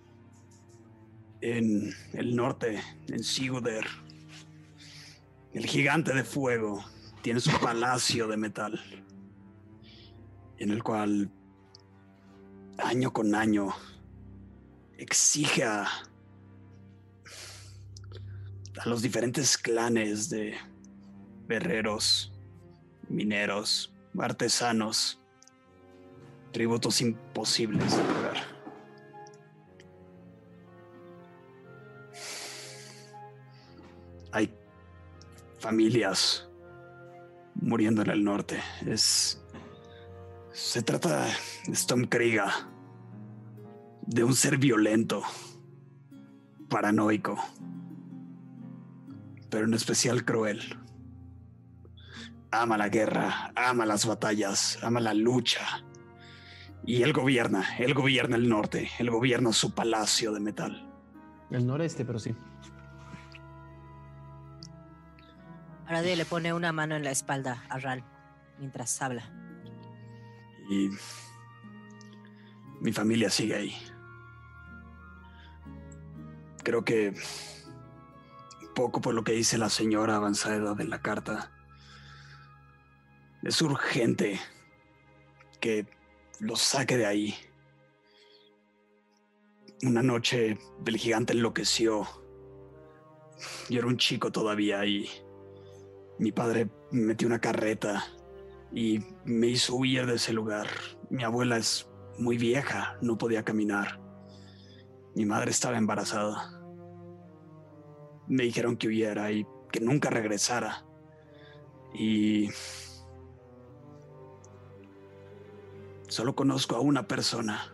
En 1.41 1.93
el 2.13 2.35
norte, 2.35 2.79
en 3.07 3.23
Siguder, 3.23 3.85
el 5.53 5.65
gigante 5.65 6.13
de 6.13 6.23
fuego 6.23 6.83
tiene 7.21 7.39
su 7.39 7.51
palacio 7.59 8.27
de 8.27 8.37
metal, 8.37 8.79
en 10.57 10.71
el 10.71 10.83
cual 10.83 11.31
año 12.77 13.11
con 13.11 13.35
año 13.35 13.73
exige 14.97 15.63
a 15.63 15.87
los 18.85 19.01
diferentes 19.01 19.57
clanes 19.57 20.29
de 20.29 20.55
guerreros, 21.47 22.31
mineros, 23.09 23.93
artesanos, 24.17 25.19
tributos 26.51 27.01
imposibles 27.01 27.97
de 27.97 28.03
lograr. 28.03 28.37
Hay 34.31 34.53
familias 35.59 36.47
muriendo 37.67 38.01
en 38.01 38.09
el 38.09 38.23
norte. 38.23 38.61
Es, 38.85 39.43
Se 40.53 40.81
trata 40.81 41.27
de 41.67 41.73
Storm 41.73 42.07
de 44.07 44.23
un 44.23 44.33
ser 44.33 44.57
violento, 44.57 45.21
paranoico, 46.69 47.37
pero 49.49 49.65
en 49.65 49.73
especial 49.73 50.23
cruel. 50.23 50.61
Ama 52.51 52.77
la 52.77 52.87
guerra, 52.87 53.51
ama 53.55 53.85
las 53.85 54.05
batallas, 54.05 54.79
ama 54.81 55.01
la 55.01 55.13
lucha. 55.13 55.83
Y 56.85 57.03
él 57.03 57.11
gobierna, 57.11 57.77
él 57.77 57.93
gobierna 57.93 58.37
el 58.37 58.47
norte, 58.47 58.89
él 58.97 59.09
gobierna 59.09 59.51
su 59.51 59.75
palacio 59.75 60.31
de 60.31 60.39
metal. 60.39 60.89
El 61.51 61.67
noreste, 61.67 62.05
pero 62.05 62.17
sí. 62.17 62.33
Aradia 65.87 66.17
le 66.17 66.25
pone 66.25 66.51
una 66.51 66.73
mano 66.73 66.95
en 66.95 67.03
la 67.03 67.11
espalda 67.11 67.63
a 67.69 67.79
Ral 67.79 68.03
mientras 68.59 69.01
habla. 69.01 69.31
Y 70.69 70.89
mi 72.81 72.91
familia 72.91 73.29
sigue 73.29 73.55
ahí. 73.55 73.77
Creo 76.63 76.83
que 76.83 77.13
poco 78.75 78.99
por 78.99 79.15
lo 79.15 79.23
que 79.23 79.31
dice 79.31 79.57
la 79.57 79.69
señora 79.69 80.17
avanzada 80.17 80.73
de 80.73 80.83
la 80.83 81.01
carta. 81.01 81.51
Es 83.41 83.61
urgente 83.61 84.41
que 85.61 85.87
los 86.41 86.61
saque 86.61 86.97
de 86.97 87.05
ahí. 87.05 87.35
Una 89.83 90.03
noche 90.03 90.57
el 90.85 90.97
gigante 90.97 91.31
enloqueció. 91.31 92.05
Yo 93.69 93.79
era 93.79 93.87
un 93.87 93.97
chico 93.97 94.33
todavía 94.33 94.83
y 94.85 95.09
mi 96.19 96.31
padre 96.31 96.69
metió 96.91 97.27
una 97.27 97.39
carreta 97.39 98.03
y 98.71 98.99
me 99.25 99.47
hizo 99.47 99.75
huir 99.75 100.05
de 100.05 100.15
ese 100.15 100.33
lugar. 100.33 100.67
Mi 101.09 101.23
abuela 101.23 101.57
es 101.57 101.89
muy 102.17 102.37
vieja, 102.37 102.97
no 103.01 103.17
podía 103.17 103.43
caminar. 103.43 103.99
Mi 105.15 105.25
madre 105.25 105.51
estaba 105.51 105.77
embarazada. 105.77 106.59
Me 108.27 108.43
dijeron 108.43 108.77
que 108.77 108.87
huyera 108.87 109.31
y 109.31 109.45
que 109.71 109.79
nunca 109.79 110.09
regresara. 110.09 110.85
Y 111.93 112.49
solo 116.07 116.35
conozco 116.35 116.75
a 116.75 116.81
una 116.81 117.07
persona 117.07 117.73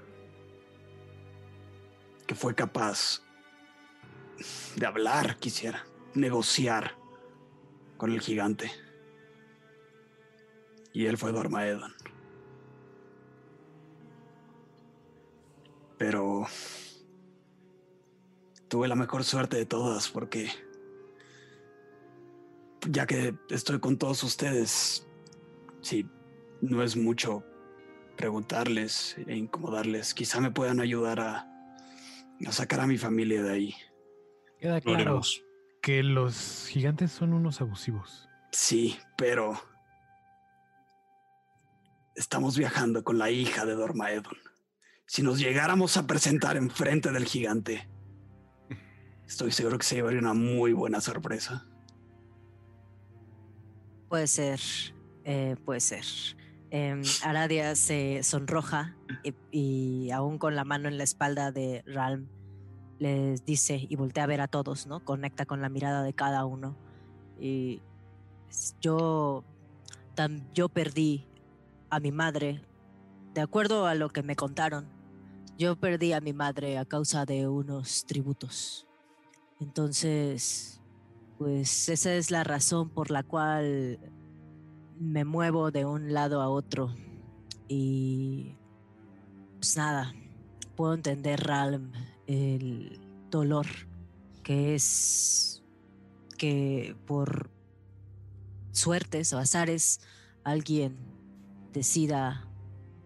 que 2.28 2.36
fue 2.36 2.56
capaz 2.56 3.24
de 4.76 4.86
hablar, 4.86 5.38
quisiera, 5.38 5.84
negociar 6.14 7.03
con 7.98 8.12
el 8.12 8.22
gigante. 8.22 8.72
Y 10.94 11.06
él 11.06 11.18
fue 11.18 11.32
Dormaedon. 11.32 11.94
Pero 15.98 16.46
tuve 18.68 18.88
la 18.88 18.96
mejor 18.96 19.24
suerte 19.24 19.58
de 19.58 19.66
todas 19.66 20.10
porque 20.10 20.50
ya 22.90 23.06
que 23.06 23.36
estoy 23.50 23.80
con 23.80 23.98
todos 23.98 24.24
ustedes, 24.24 25.08
si 25.82 26.06
no 26.62 26.84
es 26.84 26.96
mucho 26.96 27.44
preguntarles 28.18 29.16
e 29.28 29.36
incomodarles, 29.36 30.14
quizá 30.14 30.42
me 30.42 30.52
puedan 30.52 30.80
ayudar 30.80 31.20
a, 31.20 31.48
a 32.46 32.52
sacar 32.52 32.82
a 32.82 32.88
mi 32.88 32.98
familia 32.98 33.42
de 33.44 33.52
ahí. 33.52 33.76
Queda 34.60 34.82
claro 34.82 35.22
que 35.84 36.02
los 36.02 36.66
gigantes 36.68 37.12
son 37.12 37.34
unos 37.34 37.62
abusivos. 37.62 38.28
Sí, 38.52 38.98
pero 39.18 39.60
Estamos 42.16 42.58
viajando 42.58 43.04
con 43.04 43.18
la 43.18 43.32
hija 43.32 43.66
de 43.66 43.74
Dormaedon. 43.74 44.38
Si 45.08 45.24
nos 45.24 45.40
llegáramos 45.40 45.98
a 45.98 46.06
presentar 46.06 46.58
enfrente 46.58 47.12
del 47.12 47.26
gigante, 47.26 47.90
estoy 49.26 49.52
seguro 49.52 49.80
que 49.80 49.86
se 49.86 49.96
llevaría 49.96 50.20
una 50.20 50.36
muy 50.36 50.74
buena 50.74 51.02
sorpresa. 51.02 51.66
Puede 54.10 54.28
ser, 54.28 54.60
eh, 55.24 55.56
puede 55.66 55.80
ser. 55.80 56.06
Em, 56.70 57.02
Aradia 57.24 57.76
se 57.76 58.22
sonroja 58.22 58.96
y, 59.52 60.12
aún 60.12 60.38
con 60.38 60.56
la 60.56 60.64
mano 60.64 60.88
en 60.88 61.00
la 61.00 61.04
espalda 61.04 61.52
de 61.52 61.84
Ralm 61.88 62.28
les 63.04 63.46
dice 63.46 63.86
y 63.88 63.96
voltea 63.96 64.24
a 64.24 64.28
ver 64.28 64.42
a 64.42 64.48
todos, 64.48 64.88
¿no? 64.88 65.04
Conecta 65.04 65.46
con 65.46 65.62
la 65.62 65.70
mirada 65.70 66.04
de 66.04 66.14
cada 66.14 66.46
uno. 66.46 66.76
Y 67.40 67.82
yo, 68.82 69.44
yo 70.54 70.70
perdí 70.70 71.28
a 71.90 72.00
mi 72.00 72.12
madre, 72.12 72.62
de 73.34 73.42
acuerdo 73.42 73.86
a 73.86 73.96
lo 73.96 74.10
que 74.10 74.24
me 74.24 74.36
contaron, 74.36 74.88
yo 75.58 75.76
perdí 75.76 76.14
a 76.14 76.22
mi 76.22 76.34
madre 76.34 76.78
a 76.78 76.86
causa 76.86 77.26
de 77.26 77.48
unos 77.48 78.06
tributos. 78.06 78.88
Entonces, 79.60 80.82
pues 81.38 81.90
esa 81.90 82.14
es 82.16 82.32
la 82.32 82.44
razón 82.44 82.90
por 82.90 83.12
la 83.12 83.24
cual 83.24 84.00
me 85.00 85.26
muevo 85.26 85.72
de 85.72 85.86
un 85.86 86.14
lado 86.14 86.42
a 86.42 86.50
otro. 86.50 86.96
Y 87.68 88.56
pues 89.58 89.78
nada, 89.78 90.14
puedo 90.76 90.94
entender, 90.94 91.42
Ralm, 91.42 91.92
el 92.28 93.00
dolor 93.30 93.66
que 94.44 94.76
es 94.76 95.64
que 96.38 96.96
por 97.06 97.50
suertes 98.72 99.34
o 99.34 99.38
azares 99.38 100.02
alguien 100.44 100.98
decida 101.72 102.48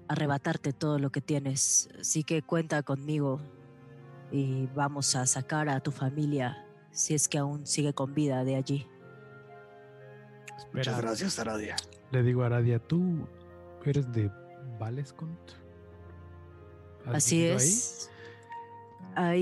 arrebatarte 0.08 0.74
todo 0.74 1.00
lo 1.00 1.12
que 1.12 1.22
tienes. 1.22 1.90
Así 2.00 2.24
que 2.24 2.42
cuenta 2.42 2.84
conmigo 2.84 3.40
y 4.32 4.68
vamos 4.76 5.16
a 5.16 5.26
sacar 5.26 5.70
a 5.70 5.80
tu 5.80 5.92
familia 5.92 6.66
si 6.92 7.14
es 7.14 7.28
que 7.28 7.38
aún 7.38 7.66
sigue 7.66 7.94
con 7.94 8.14
vida 8.14 8.44
de 8.44 8.56
allí. 8.56 8.88
Muchas 10.74 11.00
gracias, 11.00 11.40
Aradia. 11.40 11.76
Le 12.12 12.24
digo 12.24 12.44
a 12.44 12.48
Aradia, 12.48 12.80
¿tú 12.80 13.28
eres 13.86 14.12
de 14.12 14.32
Valescont? 14.80 15.40
Así 17.06 17.46
es. 17.46 18.10
Ahí? 18.10 18.17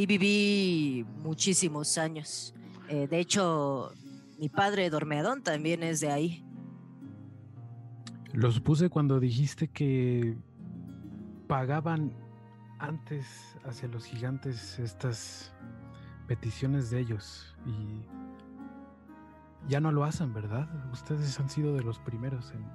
Viví 0.07 1.05
muchísimos 1.23 1.97
años. 1.97 2.53
Eh, 2.87 3.07
de 3.07 3.19
hecho, 3.19 3.91
mi 4.39 4.49
padre 4.49 4.89
Dormeadón 4.89 5.41
también 5.43 5.83
es 5.83 5.99
de 5.99 6.11
ahí. 6.11 6.43
Lo 8.33 8.51
supuse 8.51 8.89
cuando 8.89 9.19
dijiste 9.19 9.67
que 9.67 10.37
pagaban 11.47 12.13
antes 12.79 13.55
hacia 13.63 13.87
los 13.87 14.05
gigantes 14.05 14.77
estas 14.79 15.53
peticiones 16.27 16.89
de 16.89 16.99
ellos 16.99 17.55
y 17.65 18.03
ya 19.69 19.79
no 19.79 19.91
lo 19.91 20.03
hacen, 20.03 20.33
¿verdad? 20.33 20.67
Ustedes 20.91 21.39
han 21.39 21.49
sido 21.49 21.73
de 21.73 21.83
los 21.83 21.99
primeros 21.99 22.51
en 22.51 22.65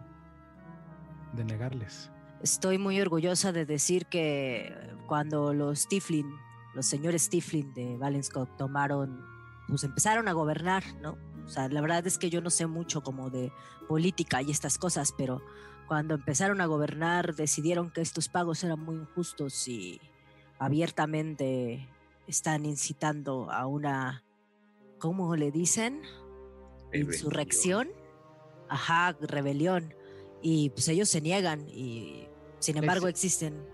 denegarles. 1.37 2.11
Estoy 2.43 2.79
muy 2.79 3.01
orgullosa 3.01 3.53
de 3.53 3.67
decir 3.67 4.07
que 4.07 4.75
cuando 5.07 5.53
los 5.53 5.89
Tiflin, 5.89 6.27
los 6.75 6.87
señores 6.87 7.29
Tiflin 7.29 7.75
de 7.75 7.97
Valenscock 7.97 8.57
tomaron, 8.57 9.25
pues 9.69 9.85
empezaron 9.85 10.29
a 10.29 10.33
gobernar, 10.33 10.85
¿no? 11.01 11.19
O 11.45 11.49
sea, 11.49 11.69
la 11.69 11.81
verdad 11.81 12.07
es 12.07 12.19
que 12.19 12.31
yo 12.31 12.41
no 12.41 12.51
sé 12.51 12.67
mucho 12.67 13.03
como 13.03 13.31
de 13.31 13.53
política 13.89 14.41
y 14.43 14.51
estas 14.51 14.79
cosas, 14.79 15.13
pero 15.17 15.43
cuando 15.89 16.15
empezaron 16.15 16.61
a 16.61 16.67
gobernar 16.67 17.35
decidieron 17.35 17.91
que 17.91 18.01
estos 18.01 18.29
pagos 18.29 18.63
eran 18.63 18.79
muy 18.79 18.97
injustos 18.97 19.67
y 19.67 20.01
abiertamente 20.59 21.89
están 22.29 22.65
incitando 22.65 23.51
a 23.51 23.67
una, 23.67 24.23
¿cómo 24.99 25.35
le 25.35 25.51
dicen? 25.51 26.03
Insurrección. 26.93 27.89
Ajá, 28.69 29.17
rebelión. 29.21 29.95
Y 30.43 30.71
pues 30.71 30.87
ellos 30.89 31.09
se 31.09 31.21
niegan 31.21 31.69
y 31.69 32.29
sin 32.61 32.77
embargo 32.77 33.09
existen. 33.09 33.70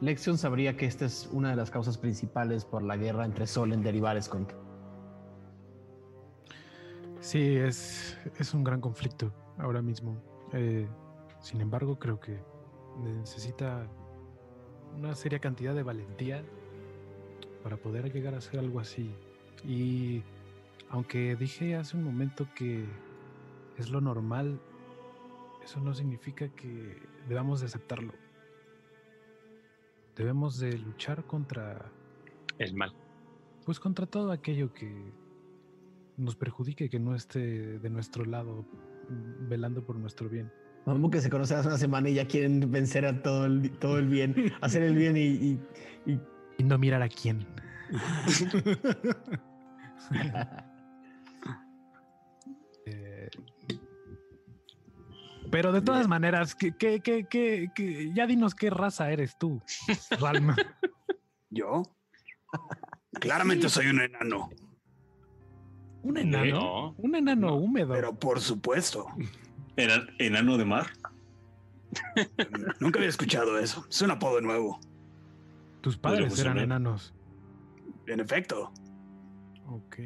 Lexion 0.00 0.38
sabría 0.38 0.76
que 0.76 0.86
esta 0.86 1.04
es 1.04 1.28
una 1.30 1.50
de 1.50 1.56
las 1.56 1.70
causas 1.70 1.98
principales 1.98 2.64
por 2.64 2.82
la 2.82 2.96
guerra 2.96 3.26
entre 3.26 3.46
Solen 3.46 3.86
y 3.86 4.00
con 4.28 4.46
Sí, 7.20 7.56
es, 7.56 8.16
es 8.38 8.54
un 8.54 8.64
gran 8.64 8.80
conflicto 8.80 9.30
ahora 9.58 9.82
mismo. 9.82 10.16
Eh, 10.54 10.88
sin 11.40 11.60
embargo, 11.60 11.98
creo 11.98 12.18
que 12.18 12.40
necesita 12.98 13.86
una 14.96 15.14
seria 15.14 15.38
cantidad 15.38 15.74
de 15.74 15.82
valentía 15.82 16.42
para 17.62 17.76
poder 17.76 18.10
llegar 18.10 18.34
a 18.34 18.38
hacer 18.38 18.58
algo 18.58 18.80
así. 18.80 19.14
Y 19.66 20.22
aunque 20.88 21.36
dije 21.36 21.76
hace 21.76 21.98
un 21.98 22.04
momento 22.04 22.48
que 22.54 22.86
es 23.76 23.90
lo 23.90 24.00
normal, 24.00 24.58
eso 25.62 25.78
no 25.80 25.92
significa 25.94 26.48
que 26.48 27.02
debamos 27.28 27.60
de 27.60 27.66
aceptarlo. 27.66 28.14
Debemos 30.16 30.58
de 30.58 30.76
luchar 30.78 31.24
contra... 31.24 31.90
El 32.58 32.74
mal. 32.74 32.92
Pues 33.64 33.80
contra 33.80 34.06
todo 34.06 34.32
aquello 34.32 34.72
que 34.72 35.12
nos 36.16 36.36
perjudique, 36.36 36.90
que 36.90 36.98
no 36.98 37.14
esté 37.14 37.78
de 37.78 37.90
nuestro 37.90 38.24
lado 38.24 38.66
mm, 39.08 39.48
velando 39.48 39.84
por 39.84 39.96
nuestro 39.96 40.28
bien. 40.28 40.52
Como 40.84 41.10
que 41.10 41.20
se 41.20 41.30
conocen 41.30 41.58
hace 41.58 41.68
una 41.68 41.78
semana 41.78 42.08
y 42.08 42.14
ya 42.14 42.26
quieren 42.26 42.70
vencer 42.70 43.06
a 43.06 43.22
todo 43.22 43.46
el, 43.46 43.70
todo 43.78 43.98
el 43.98 44.08
bien, 44.08 44.34
hacer 44.60 44.82
el 44.82 44.94
bien 44.94 45.16
y, 45.16 45.20
y, 45.20 45.60
y... 46.06 46.20
y 46.58 46.64
no 46.64 46.78
mirar 46.78 47.02
a 47.02 47.08
quién. 47.08 47.46
pero 55.50 55.72
de 55.72 55.82
todas 55.82 56.08
maneras, 56.08 56.54
que, 56.54 56.72
que, 56.72 57.00
que, 57.00 57.26
que, 57.26 58.12
ya 58.14 58.26
dinos 58.26 58.54
qué 58.54 58.70
raza 58.70 59.10
eres 59.10 59.36
tú, 59.38 59.62
Ralma. 60.20 60.56
¿Yo? 61.50 61.82
Claramente 63.20 63.68
soy 63.68 63.86
un 63.86 64.00
enano. 64.00 64.50
¿Un 66.02 66.16
enano? 66.16 66.94
Un 66.96 67.14
enano 67.14 67.56
húmedo. 67.56 67.92
Pero 67.92 68.14
por 68.14 68.40
supuesto. 68.40 69.06
¿Era 69.76 70.06
enano 70.18 70.56
de 70.56 70.64
mar? 70.64 70.86
Nunca 72.80 72.98
había 72.98 73.08
escuchado 73.08 73.58
eso. 73.58 73.86
Es 73.90 74.00
un 74.02 74.10
apodo 74.10 74.40
nuevo. 74.40 74.80
Tus 75.80 75.96
padres 75.96 76.38
eran 76.38 76.58
enanos. 76.58 77.14
En 78.06 78.20
efecto. 78.20 78.72
Ok. 79.66 79.98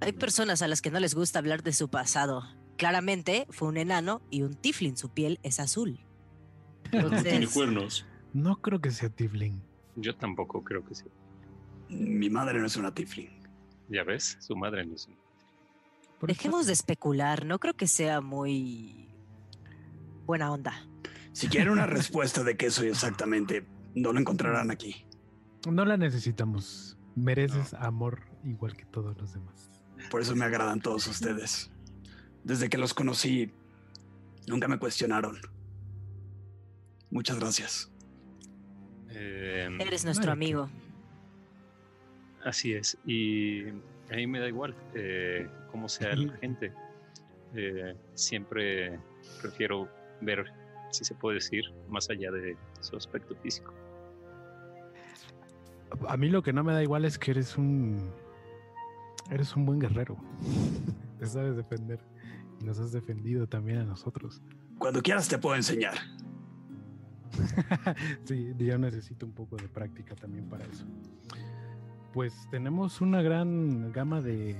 Hay 0.00 0.12
personas 0.12 0.62
a 0.62 0.68
las 0.68 0.82
que 0.82 0.90
no 0.90 1.00
les 1.00 1.14
gusta 1.14 1.38
hablar 1.38 1.62
de 1.62 1.72
su 1.72 1.88
pasado. 1.88 2.44
Claramente 2.76 3.46
fue 3.50 3.68
un 3.68 3.76
enano 3.76 4.20
y 4.30 4.42
un 4.42 4.54
tiflin. 4.54 4.96
Su 4.96 5.10
piel 5.10 5.38
es 5.42 5.60
azul. 5.60 5.98
No 6.92 7.10
tiene 7.22 7.46
cuernos. 7.46 8.06
No 8.32 8.60
creo 8.60 8.80
que 8.80 8.90
sea 8.90 9.08
tiflin. 9.08 9.62
Yo 9.96 10.14
tampoco 10.16 10.62
creo 10.62 10.84
que 10.84 10.94
sea. 10.94 11.08
Mi 11.88 12.28
madre 12.28 12.60
no 12.60 12.66
es 12.66 12.76
una 12.76 12.92
tiflin. 12.92 13.30
Ya 13.88 14.04
ves, 14.04 14.36
su 14.40 14.56
madre 14.56 14.84
no 14.84 14.94
es 14.94 15.06
una. 15.06 15.16
Dejemos 16.22 16.66
de 16.66 16.72
especular. 16.72 17.46
No 17.46 17.58
creo 17.58 17.74
que 17.74 17.86
sea 17.86 18.20
muy 18.20 19.08
buena 20.26 20.52
onda. 20.52 20.86
Si 21.32 21.48
quieren 21.48 21.70
una 21.70 21.86
respuesta 21.86 22.42
de 22.42 22.56
qué 22.56 22.70
soy 22.70 22.88
exactamente, 22.88 23.66
no 23.94 24.12
lo 24.12 24.20
encontrarán 24.20 24.70
aquí. 24.70 25.04
No 25.70 25.84
la 25.84 25.96
necesitamos. 25.96 26.98
Mereces 27.14 27.74
amor 27.74 28.22
igual 28.44 28.76
que 28.76 28.84
todos 28.86 29.16
los 29.18 29.32
demás. 29.32 29.70
Por 30.10 30.20
eso 30.20 30.34
me 30.36 30.44
agradan 30.44 30.80
todos 30.80 31.06
ustedes. 31.06 31.70
Desde 32.46 32.70
que 32.70 32.78
los 32.78 32.94
conocí, 32.94 33.50
nunca 34.46 34.68
me 34.68 34.78
cuestionaron. 34.78 35.36
Muchas 37.10 37.40
gracias. 37.40 37.90
Eh, 39.10 39.68
Eres 39.80 40.04
nuestro 40.04 40.30
amigo. 40.30 40.68
Así 42.44 42.72
es. 42.72 42.96
Y 43.04 43.66
a 44.12 44.14
mí 44.14 44.28
me 44.28 44.38
da 44.38 44.46
igual 44.46 44.76
eh, 44.94 45.48
cómo 45.72 45.88
sea 45.88 46.14
la 46.14 46.36
gente. 46.36 46.72
Eh, 47.56 47.96
siempre 48.14 48.96
prefiero 49.42 49.88
ver, 50.20 50.44
si 50.92 51.04
se 51.04 51.16
puede 51.16 51.38
decir, 51.38 51.64
más 51.88 52.08
allá 52.10 52.30
de 52.30 52.56
su 52.78 52.96
aspecto 52.96 53.34
físico. 53.42 53.74
A 56.06 56.16
mí 56.16 56.28
lo 56.28 56.44
que 56.44 56.52
no 56.52 56.62
me 56.62 56.72
da 56.72 56.80
igual 56.84 57.06
es 57.06 57.18
que 57.18 57.32
eres 57.32 57.58
un. 57.58 58.08
Eres 59.32 59.56
un 59.56 59.66
buen 59.66 59.80
guerrero. 59.80 60.16
Te 61.18 61.26
sabes 61.26 61.56
defender. 61.56 61.98
Nos 62.66 62.80
has 62.80 62.90
defendido 62.90 63.46
también 63.46 63.78
a 63.78 63.84
nosotros. 63.84 64.42
Cuando 64.78 65.00
quieras 65.00 65.28
te 65.28 65.38
puedo 65.38 65.54
enseñar. 65.54 65.94
sí, 68.24 68.52
yo 68.58 68.76
necesito 68.76 69.24
un 69.24 69.30
poco 69.32 69.56
de 69.56 69.68
práctica 69.68 70.16
también 70.16 70.48
para 70.48 70.64
eso. 70.64 70.84
Pues 72.12 72.48
tenemos 72.50 73.00
una 73.00 73.22
gran 73.22 73.92
gama 73.92 74.20
de. 74.20 74.56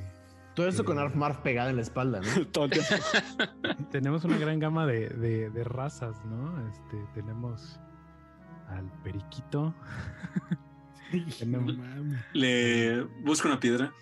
Todo 0.54 0.68
eso 0.68 0.84
con 0.84 1.00
Arf 1.00 1.16
Marf 1.16 1.38
pegada 1.38 1.70
en 1.70 1.76
la 1.76 1.82
espalda, 1.82 2.20
¿no? 2.20 2.46
Todo 2.52 2.66
el 2.66 2.70
tiempo. 2.70 2.94
tenemos 3.90 4.24
una 4.24 4.38
gran 4.38 4.60
gama 4.60 4.86
de, 4.86 5.08
de, 5.08 5.50
de 5.50 5.64
razas, 5.64 6.24
¿no? 6.26 6.64
Este, 6.68 6.96
tenemos 7.12 7.80
al 8.68 8.88
periquito. 9.02 9.74
tenemos- 11.40 11.74
Le 12.34 13.02
busco 13.24 13.48
una 13.48 13.58
piedra. 13.58 13.92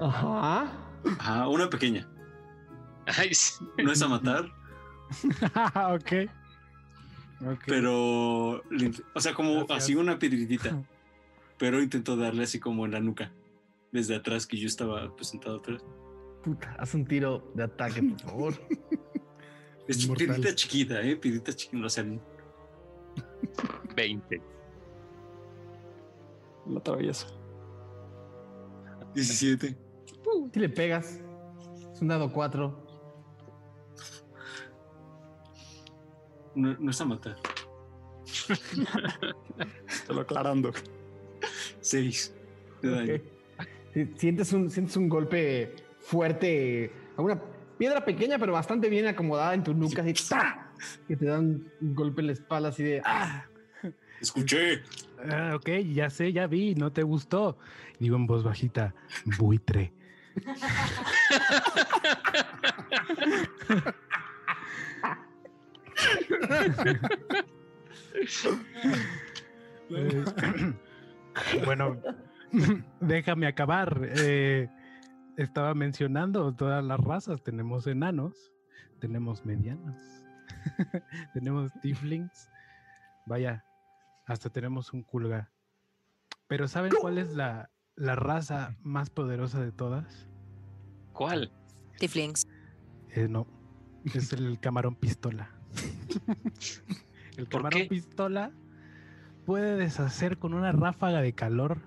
Ajá. 0.00 0.72
Ah, 1.20 1.48
una 1.48 1.68
pequeña. 1.70 2.08
Ay, 3.06 3.34
sí. 3.34 3.54
No 3.82 3.90
es 3.92 4.02
a 4.02 4.08
matar, 4.08 4.44
ok. 5.94 6.28
Ok. 7.46 7.62
pero. 7.66 8.62
O 9.14 9.20
sea, 9.20 9.32
como 9.34 9.54
Gracias. 9.54 9.84
así 9.84 9.94
una 9.94 10.18
piedritita. 10.18 10.82
Pero 11.58 11.82
intentó 11.82 12.16
darle 12.16 12.44
así 12.44 12.60
como 12.60 12.86
en 12.86 12.92
la 12.92 13.00
nuca. 13.00 13.32
Desde 13.90 14.14
atrás, 14.14 14.46
que 14.46 14.56
yo 14.56 14.68
estaba 14.68 15.12
pues, 15.16 15.30
sentado 15.30 15.56
atrás. 15.56 15.84
Puta, 16.44 16.76
haz 16.78 16.94
un 16.94 17.04
tiro 17.04 17.50
de 17.54 17.64
ataque, 17.64 18.00
por 18.02 18.20
favor. 18.20 18.54
Es 19.88 20.04
Inmortal. 20.04 20.26
piedrita 20.26 20.54
chiquita, 20.54 21.00
¿eh? 21.02 21.16
Piedrita 21.16 21.52
chiquita. 21.52 21.84
O 21.84 21.88
sea, 21.88 22.04
20. 23.96 24.42
La 26.66 26.78
atraviesa. 26.78 27.26
17. 29.14 29.76
Si 30.52 30.60
le 30.60 30.68
pegas, 30.68 31.20
es 31.92 32.00
un 32.02 32.08
dado 32.08 32.32
4. 32.32 32.86
No, 36.54 36.76
no 36.78 36.90
es 36.90 37.00
a 37.00 37.04
matar. 37.04 37.36
Solo 40.06 40.20
aclarando. 40.22 40.72
6. 41.80 42.34
De 42.82 42.90
daño. 42.90 43.22
Si- 43.94 44.06
Sientes 44.16 44.52
un, 44.52 44.70
sientes 44.70 44.96
un 44.96 45.08
golpe 45.08 45.74
fuerte, 46.00 46.92
a 47.16 47.22
una 47.22 47.40
piedra 47.78 48.04
pequeña, 48.04 48.38
pero 48.38 48.52
bastante 48.52 48.88
bien 48.88 49.06
acomodada 49.06 49.54
en 49.54 49.64
tu 49.64 49.74
nuca, 49.74 50.02
así, 50.02 50.12
¡ta! 50.28 50.72
que 51.08 51.16
te 51.16 51.26
dan 51.26 51.64
un 51.80 51.94
golpe 51.94 52.20
en 52.20 52.28
la 52.28 52.32
espalda, 52.34 52.68
así 52.68 52.82
de 52.84 53.02
¡ah! 53.04 53.46
Escuché. 54.20 54.82
Ah, 55.28 55.54
ok, 55.56 55.68
ya 55.92 56.10
sé, 56.10 56.32
ya 56.32 56.46
vi, 56.46 56.74
no 56.74 56.92
te 56.92 57.02
gustó. 57.02 57.58
Digo 57.98 58.16
en 58.16 58.26
voz 58.26 58.44
bajita, 58.44 58.94
buitre. 59.38 59.92
Bueno, 71.64 71.96
déjame 73.00 73.46
acabar. 73.46 74.00
Eh, 74.02 74.68
estaba 75.36 75.74
mencionando 75.74 76.54
todas 76.54 76.84
las 76.84 77.00
razas. 77.00 77.42
Tenemos 77.42 77.86
enanos, 77.86 78.52
tenemos 79.00 79.44
medianos, 79.44 80.00
tenemos 81.34 81.72
tieflings. 81.80 82.50
Vaya, 83.26 83.64
hasta 84.26 84.50
tenemos 84.50 84.92
un 84.92 85.02
culga. 85.02 85.50
Pero 86.46 86.66
¿saben 86.66 86.92
cuál 87.00 87.18
es 87.18 87.34
la, 87.34 87.70
la 87.94 88.16
raza 88.16 88.76
más 88.80 89.10
poderosa 89.10 89.60
de 89.60 89.72
todas? 89.72 90.27
¿Cuál? 91.18 91.50
Tiflings. 91.98 92.46
Eh, 93.10 93.26
no, 93.28 93.44
es 94.04 94.32
el 94.32 94.60
camarón 94.60 94.94
pistola. 94.94 95.50
el 97.36 97.44
¿Por 97.46 97.62
camarón 97.62 97.80
qué? 97.82 97.86
pistola 97.88 98.52
puede 99.44 99.74
deshacer 99.76 100.38
con 100.38 100.54
una 100.54 100.70
ráfaga 100.70 101.20
de 101.20 101.32
calor 101.32 101.80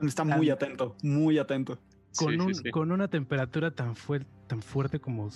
Está 0.00 0.22
muy 0.22 0.48
atento, 0.50 0.94
muy 1.02 1.38
atento. 1.38 1.78
con, 2.16 2.34
Sí, 2.34 2.38
un- 2.40 2.54
sí. 2.54 2.70
con 2.70 2.92
una 2.92 3.08
temperatura 3.08 3.72
tan, 3.74 3.96
fuer- 3.96 4.26
tan 4.46 4.62
fuerte 4.62 5.00
como, 5.00 5.26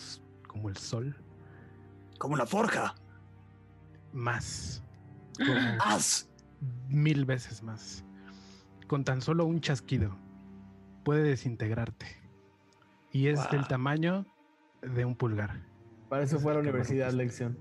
el 0.69 0.77
sol, 0.77 1.17
Como 2.19 2.35
una 2.35 2.47
forja. 2.47 2.95
más, 4.13 4.85
¡Haz! 5.81 6.29
mil 6.89 7.25
veces 7.25 7.63
más. 7.65 8.05
Con 8.87 9.03
tan 9.03 9.21
solo 9.21 9.47
un 9.47 9.61
chasquido 9.61 10.17
puede 11.05 11.23
desintegrarte. 11.25 12.20
Y 13.13 13.27
es 13.29 13.41
del 13.51 13.61
Wow. 13.61 13.69
tamaño 13.69 14.27
de 14.83 15.05
un 15.05 15.17
pulgar. 15.17 15.61
Para 16.09 16.23
eso 16.25 16.37
Es 16.37 16.43
fue 16.43 16.53
a 16.53 16.55
la 16.55 16.61
universidad, 16.61 17.13
lección. 17.13 17.59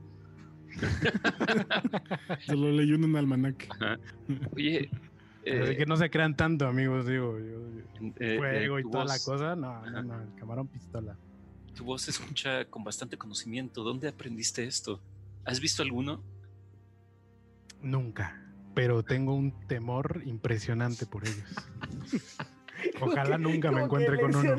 Se 2.46 2.56
lo 2.56 2.72
leí 2.72 2.94
en 2.94 3.04
un 3.04 3.16
almanaque. 3.16 3.68
Oye, 4.56 4.90
Así 4.92 5.72
eh, 5.72 5.76
que 5.78 5.86
no 5.86 5.98
se 5.98 6.10
crean 6.10 6.36
tanto, 6.36 6.68
amigos, 6.68 7.08
digo. 7.08 7.40
yo- 7.40 7.46
yo- 7.74 8.14
eh, 8.20 8.38
fuego 8.38 8.78
eh, 8.78 8.82
y 8.86 8.90
toda 8.92 9.06
la 9.06 9.18
cosa. 9.20 9.56
No, 9.56 9.86
no, 9.90 10.04
no, 10.04 10.22
el 10.22 10.36
camarón 10.36 10.68
pistola. 10.68 11.18
Tu 11.76 11.84
voz 11.84 12.04
se 12.04 12.12
escucha 12.12 12.66
con 12.66 12.84
bastante 12.84 13.18
conocimiento. 13.18 13.84
¿Dónde 13.84 14.08
aprendiste 14.10 14.66
esto? 14.66 15.02
¿Has 15.46 15.60
visto 15.60 15.82
alguno? 15.82 16.24
Nunca. 17.82 18.46
Pero 18.76 19.04
tengo 19.04 19.34
un 19.34 19.52
temor 19.68 20.22
impresionante 20.26 21.06
por 21.06 21.26
ellos. 21.26 21.56
Ojalá 23.02 23.38
nunca 23.38 23.72
me 23.72 23.82
encuentre 23.84 24.20
con 24.20 24.36
uno. 24.36 24.56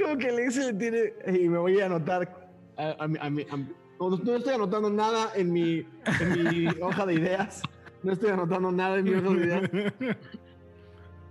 Como 0.00 0.16
que 0.18 0.32
lección 0.32 0.78
tiene. 0.78 1.12
Y 1.26 1.48
me 1.48 1.58
voy 1.58 1.80
a 1.80 1.86
anotar. 1.86 2.52
A, 2.76 3.04
a 3.04 3.08
mi- 3.08 3.18
a 3.20 3.30
mi- 3.30 3.46
a 3.50 3.56
mi- 3.56 3.68
no, 4.00 4.10
no 4.10 4.34
estoy 4.36 4.54
anotando 4.54 4.90
nada 4.90 5.30
en 5.36 5.52
mi, 5.52 5.86
en 6.20 6.44
mi 6.48 6.66
hoja 6.82 7.06
de 7.06 7.14
ideas. 7.14 7.62
No 8.02 8.12
estoy 8.12 8.30
anotando 8.30 8.70
nada 8.72 8.98
en 8.98 9.04
mi 9.04 9.14
hoja 9.14 9.30
de 9.30 9.46
ideas. 9.46 9.70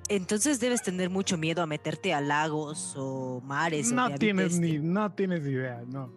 Entonces 0.09 0.59
debes 0.59 0.81
tener 0.81 1.09
mucho 1.09 1.37
miedo 1.37 1.61
a 1.61 1.65
meterte 1.65 2.13
a 2.13 2.21
lagos 2.21 2.93
o 2.97 3.41
mares. 3.45 3.91
No 3.91 4.13
tienes 4.15 4.59
ni, 4.59 4.75
este- 4.75 4.87
no 4.87 5.11
tienes 5.11 5.45
idea, 5.45 5.83
no. 5.87 6.11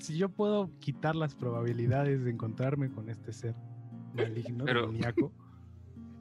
Si 0.00 0.16
yo 0.18 0.28
puedo 0.28 0.70
quitar 0.78 1.16
las 1.16 1.34
probabilidades 1.34 2.22
de 2.24 2.30
encontrarme 2.30 2.90
con 2.90 3.08
este 3.08 3.32
ser 3.32 3.54
maligno, 4.14 4.64
Pero- 4.66 4.82
demoníaco, 4.82 5.32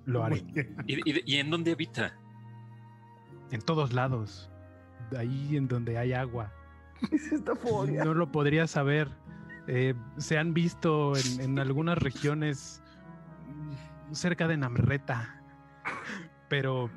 lo 0.06 0.24
haré. 0.24 0.44
¿Y, 0.88 0.94
y- 1.12 1.24
y 1.26 1.36
en 1.38 1.50
dónde 1.50 1.72
habita? 1.74 2.18
En 3.52 3.62
todos 3.62 3.94
lados. 3.94 4.50
Ahí 5.16 5.56
en 5.56 5.68
donde 5.68 5.98
hay 5.98 6.14
agua. 6.14 6.52
Es 7.12 7.32
esta 7.32 7.56
fobia. 7.56 8.04
No 8.04 8.14
lo 8.14 8.32
podría 8.32 8.66
saber. 8.66 9.10
Eh, 9.68 9.94
se 10.18 10.38
han 10.38 10.54
visto 10.54 11.16
en, 11.16 11.42
en 11.42 11.60
algunas 11.60 11.98
regiones 11.98 12.82
cerca 14.12 14.48
de 14.48 14.58
Namreta. 14.58 15.42
Pero 16.50 16.90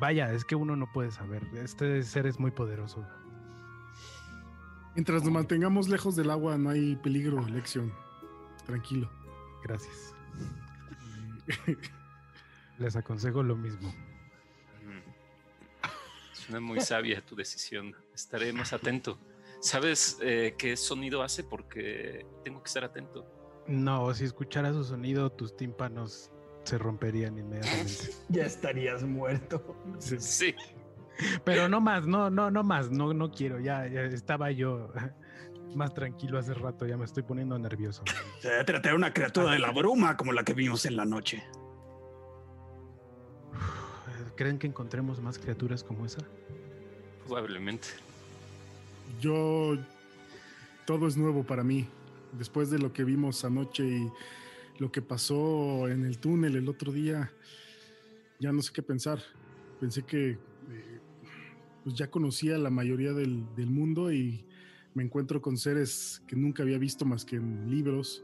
vaya, 0.00 0.32
es 0.32 0.44
que 0.44 0.56
uno 0.56 0.76
no 0.76 0.90
puede 0.92 1.10
saber. 1.10 1.44
Este 1.54 2.02
ser 2.02 2.26
es 2.26 2.38
muy 2.38 2.50
poderoso. 2.50 3.06
Mientras 4.94 5.22
nos 5.22 5.32
mantengamos 5.32 5.88
lejos 5.88 6.16
del 6.16 6.30
agua, 6.30 6.58
no 6.58 6.70
hay 6.70 6.96
peligro, 6.96 7.46
Lexion. 7.46 7.92
Tranquilo. 8.66 9.10
Gracias. 9.62 10.14
Les 12.78 12.96
aconsejo 12.96 13.42
lo 13.42 13.56
mismo. 13.56 13.92
Mm. 16.48 16.50
Suena 16.50 16.60
muy 16.60 16.80
sabia 16.80 17.24
tu 17.24 17.36
decisión. 17.36 17.94
Estaré 18.14 18.52
más 18.52 18.72
atento. 18.72 19.18
¿Sabes 19.60 20.18
eh, 20.22 20.54
qué 20.56 20.76
sonido 20.76 21.22
hace? 21.22 21.44
Porque 21.44 22.26
tengo 22.44 22.62
que 22.62 22.68
estar 22.68 22.84
atento. 22.84 23.26
No, 23.66 24.14
si 24.14 24.24
escuchara 24.24 24.72
su 24.72 24.84
sonido, 24.84 25.30
tus 25.30 25.56
tímpanos 25.56 26.30
se 26.64 26.78
romperían 26.78 27.38
inmediatamente. 27.38 28.10
Ya 28.28 28.44
estarías 28.44 29.02
muerto. 29.02 29.76
Sí. 29.98 30.54
Pero 31.44 31.68
no 31.68 31.80
más, 31.80 32.06
no, 32.06 32.30
no, 32.30 32.50
no 32.50 32.62
más, 32.62 32.90
no, 32.90 33.12
no 33.12 33.30
quiero. 33.30 33.58
Ya, 33.58 33.86
ya 33.88 34.02
estaba 34.02 34.50
yo 34.52 34.92
más 35.74 35.92
tranquilo 35.92 36.38
hace 36.38 36.54
rato, 36.54 36.86
ya 36.86 36.96
me 36.96 37.04
estoy 37.04 37.22
poniendo 37.22 37.58
nervioso. 37.58 38.02
Se 38.40 38.48
debe 38.48 38.64
tratar 38.64 38.94
una 38.94 39.12
criatura 39.12 39.52
de 39.52 39.58
la 39.58 39.70
bruma 39.70 40.16
como 40.16 40.32
la 40.32 40.44
que 40.44 40.54
vimos 40.54 40.86
en 40.86 40.96
la 40.96 41.04
noche. 41.04 41.44
¿Creen 44.38 44.56
que 44.56 44.68
encontremos 44.68 45.20
más 45.20 45.36
criaturas 45.36 45.82
como 45.82 46.06
esa? 46.06 46.20
Probablemente. 47.26 47.88
Yo. 49.20 49.76
Todo 50.86 51.08
es 51.08 51.16
nuevo 51.16 51.42
para 51.42 51.64
mí. 51.64 51.88
Después 52.38 52.70
de 52.70 52.78
lo 52.78 52.92
que 52.92 53.02
vimos 53.02 53.44
anoche 53.44 53.84
y 53.84 54.08
lo 54.78 54.92
que 54.92 55.02
pasó 55.02 55.88
en 55.88 56.04
el 56.04 56.18
túnel 56.18 56.54
el 56.54 56.68
otro 56.68 56.92
día, 56.92 57.32
ya 58.38 58.52
no 58.52 58.62
sé 58.62 58.72
qué 58.72 58.80
pensar. 58.80 59.18
Pensé 59.80 60.04
que 60.04 60.30
eh, 60.30 61.00
pues 61.82 61.96
ya 61.96 62.08
conocía 62.08 62.58
la 62.58 62.70
mayoría 62.70 63.12
del, 63.12 63.44
del 63.56 63.70
mundo 63.70 64.12
y 64.12 64.46
me 64.94 65.02
encuentro 65.02 65.42
con 65.42 65.56
seres 65.56 66.22
que 66.28 66.36
nunca 66.36 66.62
había 66.62 66.78
visto 66.78 67.04
más 67.04 67.24
que 67.24 67.34
en 67.34 67.68
libros 67.68 68.22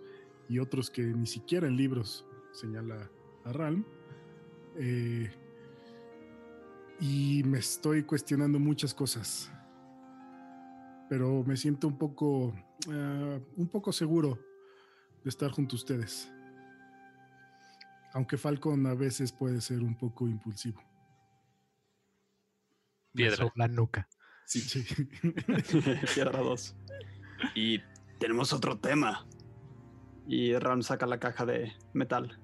y 0.49 0.60
otros 0.60 0.91
que 0.91 1.02
ni 1.02 1.26
siquiera 1.26 1.67
en 1.67 1.76
libros, 1.76 2.25
señala 2.52 3.10
a 3.44 3.52
Ralm. 3.52 3.84
Eh, 4.76 5.33
y 7.00 7.42
me 7.44 7.58
estoy 7.58 8.05
cuestionando 8.05 8.58
muchas 8.58 8.94
cosas 8.94 9.50
pero 11.08 11.44
me 11.44 11.56
siento 11.56 11.86
un 11.86 11.98
poco, 11.98 12.55
ah, 12.90 13.39
un 13.56 13.68
poco 13.68 13.92
seguro 13.92 14.39
de 15.23 15.31
estar 15.31 15.50
junto 15.50 15.76
a 15.76 15.78
ustedes. 15.78 16.28
Aunque 18.12 18.36
Falcon 18.36 18.86
a 18.86 18.94
veces 18.94 19.32
puede 19.32 19.60
ser 19.60 19.81
un 19.82 19.97
poco 19.97 20.26
impulsivo. 20.26 20.82
Piedra. 23.12 23.36
sopla 23.36 23.68
nuca. 23.68 24.08
Sí, 24.44 24.60
sí. 24.60 24.84
Piedra 26.14 26.40
2. 26.40 26.76
Y 27.55 27.81
tenemos 28.18 28.52
otro 28.52 28.78
tema. 28.78 29.26
Y 30.26 30.56
Ram 30.56 30.82
saca 30.82 31.06
la 31.06 31.20
caja 31.20 31.47
de 31.47 31.73
metal. 31.92 32.40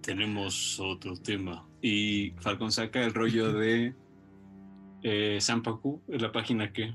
Tenemos 0.00 0.80
otro 0.80 1.16
tema. 1.16 1.69
Y 1.82 2.32
Falcon 2.40 2.70
saca 2.72 3.02
el 3.04 3.14
rollo 3.14 3.52
de 3.58 3.94
eh, 5.02 5.38
Sanpaku, 5.40 6.02
en 6.08 6.22
la 6.22 6.30
página 6.32 6.72
que 6.72 6.92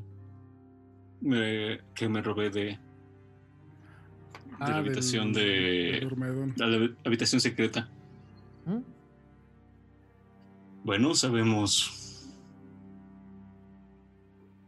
me, 1.21 1.79
que 1.95 2.07
me 2.09 2.21
robé 2.21 2.49
de, 2.49 2.61
de 2.65 2.79
Ah, 4.59 4.69
la 4.69 4.77
habitación 4.77 5.33
del- 5.33 6.07
del 6.07 6.55
de 6.55 6.79
la 6.87 6.95
habitación 7.03 7.41
secreta. 7.41 7.89
¿Mm? 8.65 8.79
Bueno, 10.83 11.13
sabemos 11.15 12.29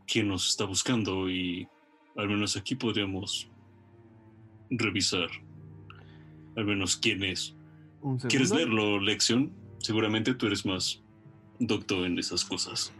quién 0.07 0.27
nos 0.29 0.49
está 0.49 0.65
buscando 0.65 1.29
y 1.29 1.67
al 2.15 2.27
menos 2.27 2.57
aquí 2.57 2.75
podríamos 2.75 3.49
revisar 4.69 5.27
al 6.55 6.65
menos 6.65 6.97
quién 6.97 7.23
es. 7.23 7.55
¿Quieres 8.27 8.49
leerlo, 8.51 8.99
Lección? 8.99 9.51
Seguramente 9.79 10.33
tú 10.33 10.47
eres 10.47 10.65
más 10.65 11.01
doctor 11.59 12.05
en 12.05 12.17
esas 12.19 12.43
cosas 12.45 12.93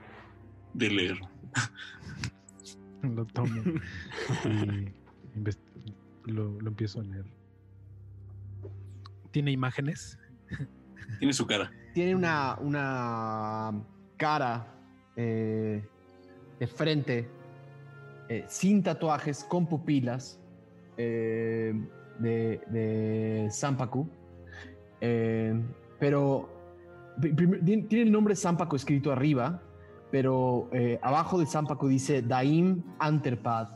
de 0.73 0.89
leer. 0.89 1.19
Lo 3.03 3.25
tomo 3.25 3.63
y 6.25 6.31
lo, 6.31 6.59
lo 6.59 6.67
empiezo 6.67 6.99
a 6.99 7.03
leer. 7.03 7.25
¿Tiene 9.31 9.51
imágenes? 9.51 10.17
Tiene 11.19 11.33
su 11.33 11.45
cara. 11.45 11.71
Tiene 11.93 12.15
una, 12.15 12.57
una 12.59 13.81
cara 14.17 14.75
eh, 15.15 15.87
de 16.59 16.67
frente, 16.67 17.29
eh, 18.29 18.45
sin 18.47 18.83
tatuajes, 18.83 19.43
con 19.43 19.67
pupilas, 19.67 20.39
eh, 20.97 21.73
de, 22.19 22.61
de 22.67 23.47
Sampaku. 23.51 24.09
Eh, 25.01 25.53
pero 25.99 26.56
tiene 27.21 28.01
el 28.03 28.11
nombre 28.11 28.35
Sampaku 28.35 28.75
escrito 28.75 29.11
arriba, 29.11 29.61
pero 30.11 30.69
eh, 30.71 30.99
abajo 31.01 31.39
de 31.39 31.45
Sampaku 31.45 31.87
dice 31.87 32.21
Daim 32.21 32.83
Anterpad. 32.99 33.69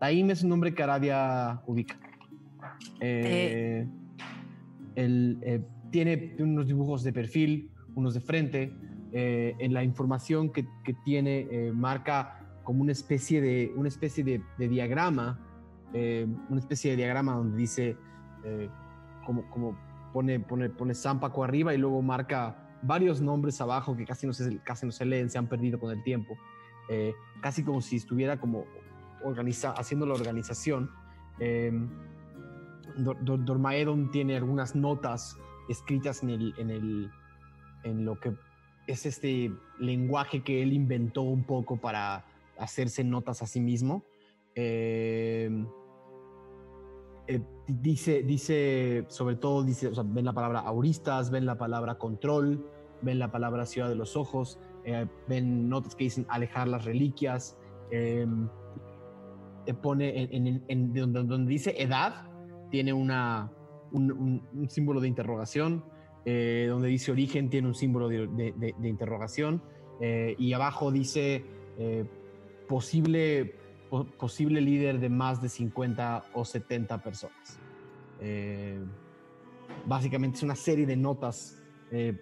Daim 0.00 0.30
es 0.30 0.42
un 0.42 0.50
nombre 0.50 0.74
que 0.74 0.82
Aradia 0.82 1.62
ubica. 1.66 1.98
Eh, 3.00 3.86
el, 4.96 5.38
eh, 5.42 5.62
tiene 5.90 6.36
unos 6.38 6.66
dibujos 6.66 7.02
de 7.04 7.12
perfil, 7.12 7.70
unos 7.94 8.14
de 8.14 8.20
frente. 8.20 8.72
eh, 9.14 9.54
en 9.60 9.72
la 9.72 9.84
información 9.84 10.50
que, 10.50 10.66
que 10.82 10.92
tiene 11.04 11.46
eh, 11.48 11.72
marca 11.72 12.40
como 12.64 12.82
una 12.82 12.90
especie 12.90 13.40
de, 13.40 13.72
una 13.76 13.86
especie 13.86 14.24
de, 14.24 14.42
de 14.58 14.68
diagrama, 14.68 15.38
eh, 15.92 16.26
una 16.48 16.58
especie 16.58 16.90
de 16.90 16.96
diagrama 16.96 17.34
donde 17.34 17.56
dice, 17.56 17.96
como, 19.24 19.48
como 19.48 19.78
pone, 20.14 20.40
pone, 20.40 20.70
pone 20.70 20.94
Zampaco 20.94 21.44
arriba 21.44 21.74
y 21.74 21.78
luego 21.78 22.00
marca 22.00 22.56
varios 22.80 23.20
nombres 23.20 23.60
abajo 23.60 23.96
que 23.96 24.06
casi 24.06 24.26
no 24.26 24.32
se, 24.32 24.58
casi 24.62 24.86
no 24.86 24.92
se 24.92 25.04
leen, 25.04 25.28
se 25.28 25.36
han 25.36 25.48
perdido 25.48 25.78
con 25.78 25.90
el 25.90 26.02
tiempo. 26.02 26.38
Eh, 26.88 27.12
casi 27.42 27.64
como 27.64 27.80
si 27.82 27.96
estuviera 27.96 28.38
como 28.40 28.64
organiza, 29.24 29.72
haciendo 29.72 30.06
la 30.06 30.14
organización. 30.14 30.90
Eh, 31.40 31.72
Dor- 32.96 33.18
Dor- 33.24 33.44
Dormaedon 33.44 34.10
tiene 34.10 34.36
algunas 34.36 34.76
notas 34.76 35.36
escritas 35.68 36.22
en, 36.22 36.30
el, 36.30 36.54
en, 36.58 36.70
el, 36.70 37.10
en 37.82 38.04
lo 38.04 38.20
que 38.20 38.34
es 38.86 39.06
este 39.06 39.50
lenguaje 39.80 40.42
que 40.42 40.62
él 40.62 40.72
inventó 40.72 41.22
un 41.22 41.44
poco 41.44 41.78
para 41.78 42.24
hacerse 42.58 43.02
notas 43.02 43.42
a 43.42 43.46
sí 43.46 43.60
mismo. 43.60 44.04
Eh, 44.54 45.50
dice, 47.66 48.22
dice, 48.22 49.04
sobre 49.08 49.36
todo, 49.36 49.62
dice, 49.62 49.90
ven 50.06 50.24
la 50.24 50.32
palabra 50.32 50.60
auristas, 50.60 51.30
ven 51.30 51.46
la 51.46 51.56
palabra 51.56 51.96
control, 51.96 52.64
ven 53.02 53.18
la 53.18 53.30
palabra 53.30 53.66
ciudad 53.66 53.88
de 53.88 53.94
los 53.94 54.16
ojos, 54.16 54.58
eh, 54.84 55.06
ven 55.28 55.68
notas 55.68 55.94
que 55.94 56.04
dicen 56.04 56.26
alejar 56.28 56.68
las 56.68 56.84
reliquias, 56.84 57.56
eh, 57.90 58.26
pone 59.80 60.28
en, 60.30 60.92
donde, 60.92 61.46
dice 61.46 61.74
edad, 61.78 62.26
tiene 62.70 62.92
una, 62.92 63.50
un, 63.92 64.42
símbolo 64.68 65.00
de 65.00 65.08
interrogación, 65.08 65.84
eh, 66.26 66.66
donde 66.68 66.88
dice 66.88 67.12
origen 67.12 67.48
tiene 67.48 67.68
un 67.68 67.74
símbolo 67.74 68.08
de, 68.08 68.74
interrogación, 68.82 69.62
eh, 70.00 70.34
y 70.38 70.52
abajo 70.52 70.90
dice 70.90 71.44
posible, 72.68 73.54
po- 73.94 74.06
posible 74.18 74.60
líder 74.60 74.98
de 74.98 75.08
más 75.08 75.40
de 75.40 75.48
50 75.48 76.24
o 76.34 76.44
70 76.44 76.98
personas. 77.00 77.60
Eh, 78.20 78.82
básicamente 79.86 80.38
es 80.38 80.42
una 80.42 80.56
serie 80.56 80.84
de 80.84 80.96
notas 80.96 81.62
eh, 81.92 82.18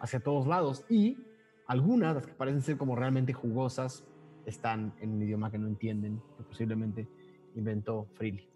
hacia 0.00 0.20
todos 0.20 0.46
lados 0.46 0.84
y 0.88 1.18
algunas, 1.66 2.14
las 2.14 2.26
que 2.26 2.32
parecen 2.32 2.62
ser 2.62 2.76
como 2.78 2.96
realmente 2.96 3.34
jugosas, 3.34 4.04
están 4.46 4.94
en 5.00 5.10
un 5.10 5.22
idioma 5.22 5.50
que 5.50 5.58
no 5.58 5.66
entienden, 5.66 6.22
que 6.38 6.44
posiblemente 6.44 7.06
inventó 7.56 8.06
Freely. 8.14 8.48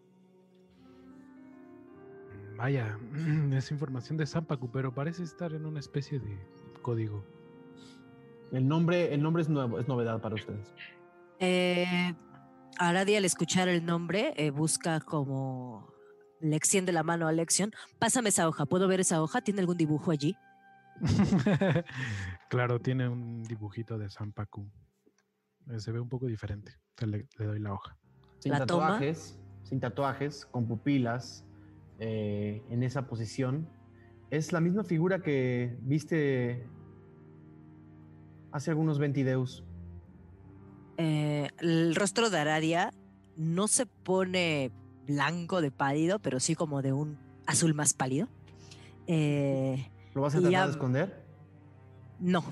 Vaya, 2.56 2.98
es 3.52 3.70
información 3.70 4.16
de 4.16 4.24
Zampacu, 4.26 4.70
pero 4.70 4.94
parece 4.94 5.24
estar 5.24 5.52
en 5.52 5.66
una 5.66 5.80
especie 5.80 6.20
de 6.20 6.38
código. 6.80 7.22
El 8.50 8.66
nombre, 8.66 9.12
el 9.12 9.22
nombre 9.22 9.42
es 9.42 9.48
nuevo, 9.50 9.78
es 9.78 9.86
novedad 9.88 10.20
para 10.22 10.34
ustedes. 10.36 10.74
Eh, 11.38 12.14
Aradia 12.78 13.18
al 13.18 13.24
escuchar 13.24 13.68
el 13.68 13.84
nombre 13.84 14.32
eh, 14.36 14.50
busca 14.50 15.00
como 15.00 15.92
le 16.40 16.57
extiende 16.57 16.92
la 16.92 17.02
mano 17.02 17.28
a 17.28 17.32
Lexion. 17.32 17.73
Pásame 17.99 18.31
esa 18.31 18.49
hoja. 18.49 18.66
¿Puedo 18.66 18.89
ver 18.89 19.00
esa 19.00 19.23
hoja? 19.23 19.42
¿Tiene 19.42 19.60
algún 19.60 19.76
dibujo 19.76 20.10
allí? 20.10 20.36
claro, 22.49 22.81
tiene 22.81 23.08
un 23.08 23.42
dibujito 23.42 23.99
de 23.99 24.08
Zampacu. 24.08 24.70
Eh, 25.70 25.81
se 25.81 25.92
ve 25.92 26.00
un 26.00 26.08
poco 26.08 26.26
diferente. 26.26 26.73
Le, 26.99 27.28
le 27.39 27.47
doy 27.47 27.58
la 27.58 27.73
hoja. 27.73 27.97
Sin 28.39 28.52
tatuajes, 28.52 29.39
sin 29.62 29.81
tatuajes, 29.81 30.47
con 30.47 30.66
pupilas, 30.66 31.47
eh, 31.99 32.62
en 32.70 32.82
esa 32.82 33.07
posición. 33.07 33.68
Es 34.31 34.52
la 34.52 34.60
misma 34.60 34.84
figura 34.84 35.20
que 35.20 35.76
viste 35.82 36.66
hace 38.52 38.70
algunos 38.70 38.99
ventideus. 38.99 39.65
Eh, 41.02 41.48
el 41.60 41.94
rostro 41.94 42.28
de 42.28 42.38
Aradia 42.38 42.92
no 43.34 43.68
se 43.68 43.86
pone 43.86 44.70
blanco 45.06 45.62
de 45.62 45.70
pálido, 45.70 46.18
pero 46.18 46.40
sí 46.40 46.54
como 46.54 46.82
de 46.82 46.92
un 46.92 47.18
azul 47.46 47.72
más 47.72 47.94
pálido. 47.94 48.28
Eh, 49.06 49.90
¿Lo 50.12 50.20
vas 50.20 50.34
a 50.34 50.42
tratar 50.42 50.66
de 50.66 50.72
esconder? 50.72 51.24
No, 52.18 52.44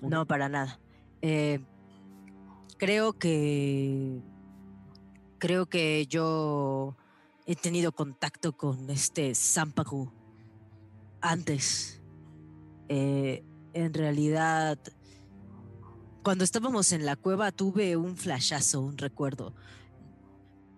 no, 0.00 0.26
para 0.26 0.48
nada. 0.48 0.80
Eh, 1.20 1.60
creo 2.78 3.12
que. 3.12 4.22
Creo 5.36 5.66
que 5.66 6.06
yo 6.06 6.96
he 7.44 7.56
tenido 7.56 7.92
contacto 7.92 8.56
con 8.56 8.88
este 8.88 9.34
Zampaku 9.34 10.10
antes. 11.20 12.00
en 12.88 13.94
realidad, 13.94 14.78
cuando 16.22 16.44
estábamos 16.44 16.92
en 16.92 17.04
la 17.04 17.16
cueva 17.16 17.50
tuve 17.50 17.96
un 17.96 18.16
flashazo, 18.16 18.80
un 18.80 18.96
recuerdo. 18.96 19.54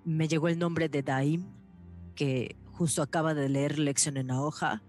Me 0.05 0.27
llegó 0.27 0.49
el 0.49 0.59
nombre 0.59 0.89
de 0.89 1.03
Daim, 1.03 1.47
que 2.15 2.57
justo 2.73 3.03
acaba 3.03 3.35
de 3.35 3.49
leer 3.49 3.79
lección 3.79 4.17
en 4.17 4.29
la 4.29 4.41
hoja. 4.41 4.83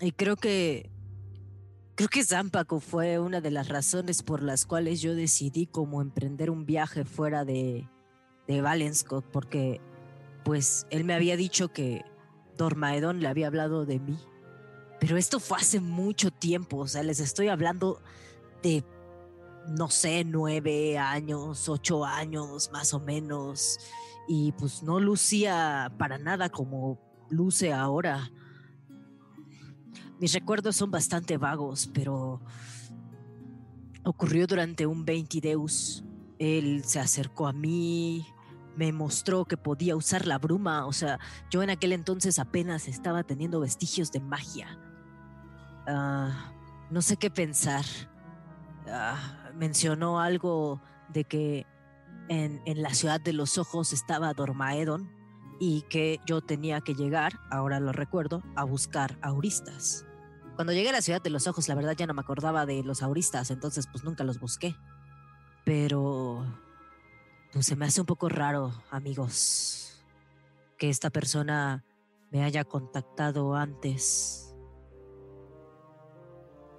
Y 0.00 0.12
creo 0.12 0.36
que 0.36 0.90
creo 1.96 2.08
que 2.08 2.24
Zampaco 2.24 2.80
fue 2.80 3.18
una 3.18 3.40
de 3.40 3.50
las 3.50 3.68
razones 3.68 4.22
por 4.22 4.42
las 4.42 4.66
cuales 4.66 5.00
yo 5.00 5.14
decidí 5.14 5.66
como 5.66 6.02
emprender 6.02 6.50
un 6.50 6.66
viaje 6.66 7.04
fuera 7.04 7.44
de, 7.44 7.88
de 8.46 8.60
Valenscott, 8.60 9.24
porque 9.26 9.80
pues 10.44 10.86
él 10.90 11.04
me 11.04 11.14
había 11.14 11.36
dicho 11.36 11.72
que 11.72 12.04
Dormaedon 12.56 13.20
le 13.20 13.28
había 13.28 13.48
hablado 13.48 13.86
de 13.86 13.98
mí. 13.98 14.18
Pero 15.00 15.16
esto 15.16 15.40
fue 15.40 15.58
hace 15.58 15.80
mucho 15.80 16.30
tiempo, 16.30 16.78
o 16.78 16.88
sea, 16.88 17.02
les 17.02 17.20
estoy 17.20 17.48
hablando 17.48 18.00
de 18.62 18.84
no 19.68 19.88
sé, 19.88 20.24
nueve 20.24 20.98
años, 20.98 21.68
ocho 21.68 22.04
años 22.04 22.70
más 22.72 22.94
o 22.94 23.00
menos, 23.00 23.78
y 24.28 24.52
pues 24.52 24.82
no 24.82 25.00
lucía 25.00 25.92
para 25.98 26.18
nada 26.18 26.48
como 26.48 26.98
luce 27.30 27.72
ahora. 27.72 28.30
Mis 30.20 30.32
recuerdos 30.32 30.76
son 30.76 30.90
bastante 30.90 31.36
vagos, 31.36 31.90
pero 31.92 32.40
ocurrió 34.04 34.46
durante 34.46 34.86
un 34.86 35.04
Veintideus. 35.04 36.04
Él 36.38 36.84
se 36.84 37.00
acercó 37.00 37.46
a 37.46 37.52
mí, 37.52 38.26
me 38.76 38.92
mostró 38.92 39.44
que 39.44 39.56
podía 39.56 39.96
usar 39.96 40.26
la 40.26 40.38
bruma, 40.38 40.86
o 40.86 40.92
sea, 40.92 41.18
yo 41.50 41.62
en 41.62 41.70
aquel 41.70 41.92
entonces 41.92 42.38
apenas 42.38 42.88
estaba 42.88 43.22
teniendo 43.22 43.60
vestigios 43.60 44.10
de 44.12 44.20
magia. 44.20 44.78
Ah, 45.86 46.52
no 46.90 47.02
sé 47.02 47.16
qué 47.16 47.30
pensar. 47.30 47.84
Ah, 48.88 49.43
mencionó 49.56 50.20
algo 50.20 50.80
de 51.08 51.24
que 51.24 51.66
en, 52.28 52.82
la 52.82 52.94
ciudad 52.94 53.20
de 53.20 53.32
los 53.32 53.58
ojos 53.58 53.92
estaba 53.92 54.32
Dormaedon 54.34 55.10
y 55.60 55.82
que 55.82 56.20
yo 56.26 56.40
tenía 56.40 56.80
que 56.80 56.94
llegar, 56.94 57.38
ahora 57.50 57.80
lo 57.80 57.92
recuerdo, 57.92 58.42
a 58.56 58.64
buscar 58.64 59.18
auristas. 59.22 60.04
Cuando 60.56 60.72
llegué 60.72 60.90
a 60.90 60.92
la 60.92 61.02
ciudad 61.02 61.22
de 61.22 61.30
los 61.30 61.46
ojos, 61.46 61.68
la 61.68 61.74
verdad 61.74 61.94
ya 61.96 62.06
no 62.06 62.14
me 62.14 62.20
acordaba 62.20 62.66
de 62.66 62.82
los 62.82 63.02
auristas, 63.02 63.50
entonces 63.50 63.86
pues 63.90 64.04
nunca 64.04 64.24
los 64.24 64.38
busqué. 64.38 64.76
Pero 65.64 66.44
pues 67.52 67.66
se 67.66 67.76
me 67.76 67.86
hace 67.86 68.00
un 68.00 68.06
poco 68.06 68.28
raro, 68.28 68.72
amigos, 68.90 70.04
que 70.76 70.90
esta 70.90 71.10
persona 71.10 71.84
me 72.30 72.42
haya 72.42 72.64
contactado 72.64 73.54
antes. 73.54 74.54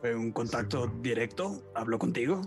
¿Fue 0.02 0.16
un 0.16 0.32
contacto 0.32 0.88
directo? 1.02 1.64
¿Habló 1.74 1.98
contigo? 1.98 2.42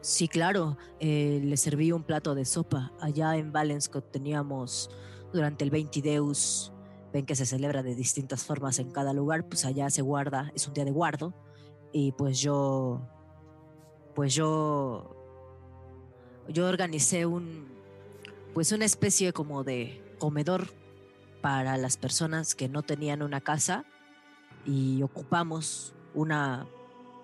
Sí, 0.00 0.28
claro. 0.28 0.78
Eh, 0.98 1.40
le 1.44 1.56
serví 1.56 1.92
un 1.92 2.02
plato 2.02 2.34
de 2.34 2.44
sopa. 2.44 2.92
Allá 3.00 3.36
en 3.36 3.52
Valenscott 3.52 4.10
teníamos 4.10 4.90
durante 5.32 5.64
el 5.64 5.70
20 5.70 6.00
Deus, 6.00 6.72
ven 7.12 7.26
que 7.26 7.36
se 7.36 7.46
celebra 7.46 7.82
de 7.82 7.94
distintas 7.94 8.44
formas 8.44 8.78
en 8.78 8.90
cada 8.90 9.12
lugar, 9.12 9.46
pues 9.46 9.64
allá 9.64 9.90
se 9.90 10.02
guarda, 10.02 10.50
es 10.54 10.66
un 10.66 10.74
día 10.74 10.84
de 10.84 10.90
guardo. 10.90 11.34
Y 11.92 12.12
pues 12.12 12.40
yo, 12.40 13.00
pues 14.14 14.34
yo, 14.34 15.16
yo 16.48 16.66
organicé 16.66 17.26
un, 17.26 17.68
pues 18.54 18.72
una 18.72 18.86
especie 18.86 19.32
como 19.32 19.64
de 19.64 20.02
comedor 20.18 20.68
para 21.42 21.76
las 21.76 21.96
personas 21.96 22.54
que 22.54 22.68
no 22.68 22.82
tenían 22.82 23.22
una 23.22 23.40
casa 23.40 23.84
y 24.64 25.02
ocupamos 25.02 25.94
una 26.14 26.66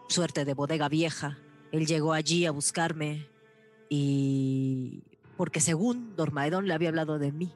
suerte 0.09 0.45
de 0.45 0.55
bodega 0.55 0.89
vieja 0.89 1.39
él 1.73 1.87
llegó 1.87 2.13
allí 2.13 2.47
a 2.47 2.51
buscarme 2.51 3.29
y 3.89 5.03
porque 5.37 5.61
según 5.61 6.17
Dormaedon 6.17 6.67
le 6.67 6.75
había 6.75 6.89
hablado 6.89 7.19
de 7.19 7.33
mí. 7.33 7.53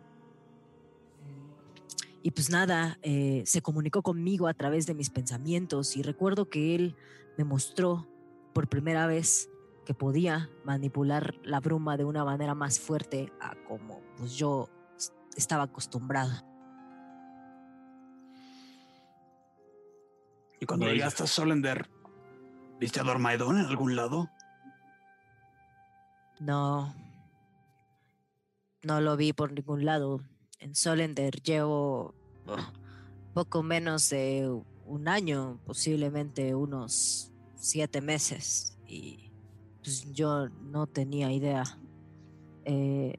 Y 2.22 2.32
pues 2.32 2.50
nada, 2.50 2.98
eh, 3.02 3.42
se 3.46 3.62
comunicó 3.62 4.02
conmigo 4.02 4.46
a 4.46 4.54
través 4.54 4.86
de 4.86 4.94
mis 4.94 5.08
pensamientos 5.08 5.96
y 5.96 6.02
recuerdo 6.02 6.50
que 6.50 6.74
él 6.74 6.94
me 7.38 7.44
mostró 7.44 8.06
por 8.52 8.68
primera 8.68 9.06
vez 9.06 9.48
que 9.86 9.94
podía 9.94 10.50
manipular 10.64 11.34
la 11.42 11.60
bruma 11.60 11.96
de 11.96 12.04
una 12.04 12.24
manera 12.24 12.54
más 12.54 12.78
fuerte 12.78 13.32
a 13.40 13.54
como 13.64 14.02
pues 14.18 14.36
yo 14.36 14.68
estaba 15.34 15.64
acostumbrada. 15.64 16.44
Y 20.60 20.66
cuando 20.66 20.92
llegaste 20.92 21.22
a 21.22 21.26
Solender, 21.26 21.88
¿Viste 22.80 22.98
a 22.98 23.02
Dormaedón 23.04 23.58
en 23.58 23.66
algún 23.66 23.94
lado? 23.94 24.30
No. 26.40 26.94
No 28.82 29.02
lo 29.02 29.18
vi 29.18 29.34
por 29.34 29.52
ningún 29.52 29.84
lado. 29.84 30.22
En 30.60 30.74
Solender 30.74 31.42
llevo 31.42 32.14
oh, 32.46 32.56
poco 33.34 33.62
menos 33.62 34.08
de 34.08 34.50
un 34.86 35.08
año, 35.08 35.60
posiblemente 35.66 36.54
unos 36.54 37.30
siete 37.54 38.00
meses. 38.00 38.78
Y 38.86 39.30
pues 39.82 40.10
yo 40.12 40.48
no 40.48 40.86
tenía 40.86 41.30
idea. 41.30 41.64
Eh, 42.64 43.18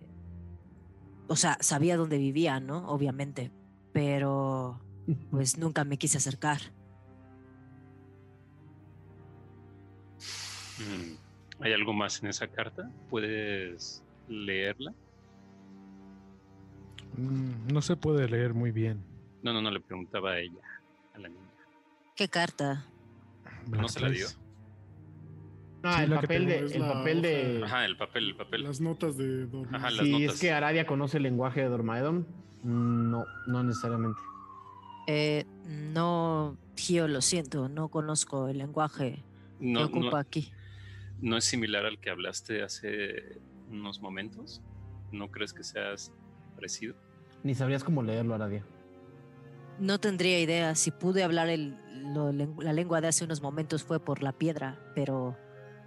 o 1.27 1.35
sea, 1.35 1.59
sabía 1.61 1.98
dónde 1.98 2.17
vivía, 2.17 2.59
¿no? 2.59 2.90
Obviamente. 2.90 3.51
Pero 3.93 4.81
pues 5.30 5.59
nunca 5.59 5.83
me 5.83 5.99
quise 5.99 6.17
acercar. 6.17 6.61
¿Hay 11.59 11.74
algo 11.74 11.93
más 11.93 12.22
en 12.24 12.30
esa 12.30 12.48
carta? 12.48 12.90
¿Puedes 13.09 14.03
leerla? 14.27 14.93
Mm, 17.17 17.74
no 17.74 17.82
se 17.82 17.95
puede 17.95 18.27
leer 18.27 18.53
muy 18.53 18.72
bien. 18.72 19.03
No, 19.43 19.53
no, 19.53 19.61
no, 19.61 19.72
le 19.72 19.80
preguntaba 19.80 20.32
a 20.32 20.40
ella, 20.40 20.61
a 21.14 21.19
la 21.19 21.30
niña. 21.30 21.41
¿Qué 22.16 22.27
carta? 22.27 22.85
¿No 23.67 23.88
se 23.88 24.00
la 24.00 24.09
dio? 24.09 24.27
Ah, 25.83 26.03
el, 26.03 26.14
papel 26.14 26.45
de, 26.45 26.59
el 26.59 26.82
papel 26.82 27.22
de. 27.22 27.61
Ajá, 27.64 27.85
el 27.85 27.98
papel, 27.98 28.30
el 28.30 28.35
papel. 28.35 28.64
Las 28.64 28.82
notas 28.82 29.17
de 29.17 29.48
Dormaedon. 29.48 29.75
Ajá, 29.75 29.90
las 29.90 30.06
si 30.06 30.25
es 30.25 30.40
que 30.40 30.51
Aradia 30.51 30.85
conoce 30.85 31.17
el 31.17 31.24
lenguaje 31.24 31.61
de 31.61 31.69
Dormaedon, 31.69 32.27
no, 32.64 33.25
no 33.48 33.64
necesariamente. 33.64 34.22
Eh, 35.08 35.45
no, 35.66 36.56
Gio, 36.75 37.08
lo 37.08 37.22
siento, 37.22 37.67
no 37.67 37.90
conozco 37.90 38.48
el 38.48 38.59
lenguaje 38.59 39.24
no, 39.59 39.80
que 39.80 39.85
ocupa 39.85 40.19
aquí. 40.19 40.51
¿No 41.22 41.38
es 41.38 41.45
similar 41.45 41.85
al 41.85 42.00
que 42.00 42.09
hablaste 42.09 42.64
hace 42.64 43.40
unos 43.69 44.01
momentos? 44.01 44.61
¿No 45.11 45.30
crees 45.30 45.53
que 45.53 45.64
seas 45.64 46.11
parecido? 46.56 46.95
Ni 47.43 47.53
sabrías 47.56 47.83
cómo 47.83 48.01
leerlo, 48.03 48.33
Aradia. 48.35 48.66
No 49.80 50.00
tendría 50.00 50.40
idea. 50.40 50.75
Si 50.75 50.91
pude 50.91 51.24
hablar 51.24 51.50
el, 51.50 51.75
la 52.59 52.74
lengua 52.74 53.01
de 53.01 53.08
hace 53.08 53.24
unos 53.25 53.41
momentos 53.41 53.83
fue 53.83 54.00
por 54.00 54.24
la 54.24 54.32
piedra, 54.32 54.80
pero 54.95 55.38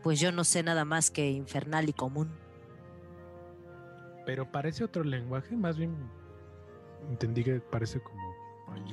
pues 0.02 0.20
yo 0.20 0.32
no 0.32 0.44
sé 0.44 0.62
nada 0.62 0.84
más 0.84 1.10
que 1.10 1.30
infernal 1.30 1.88
y 1.88 1.92
común. 1.92 2.30
Pero 4.26 4.50
parece 4.50 4.84
otro 4.84 5.04
lenguaje, 5.04 5.56
más 5.56 5.76
bien 5.76 5.94
entendí 7.10 7.44
que 7.44 7.60
parece 7.60 8.00
como 8.00 8.24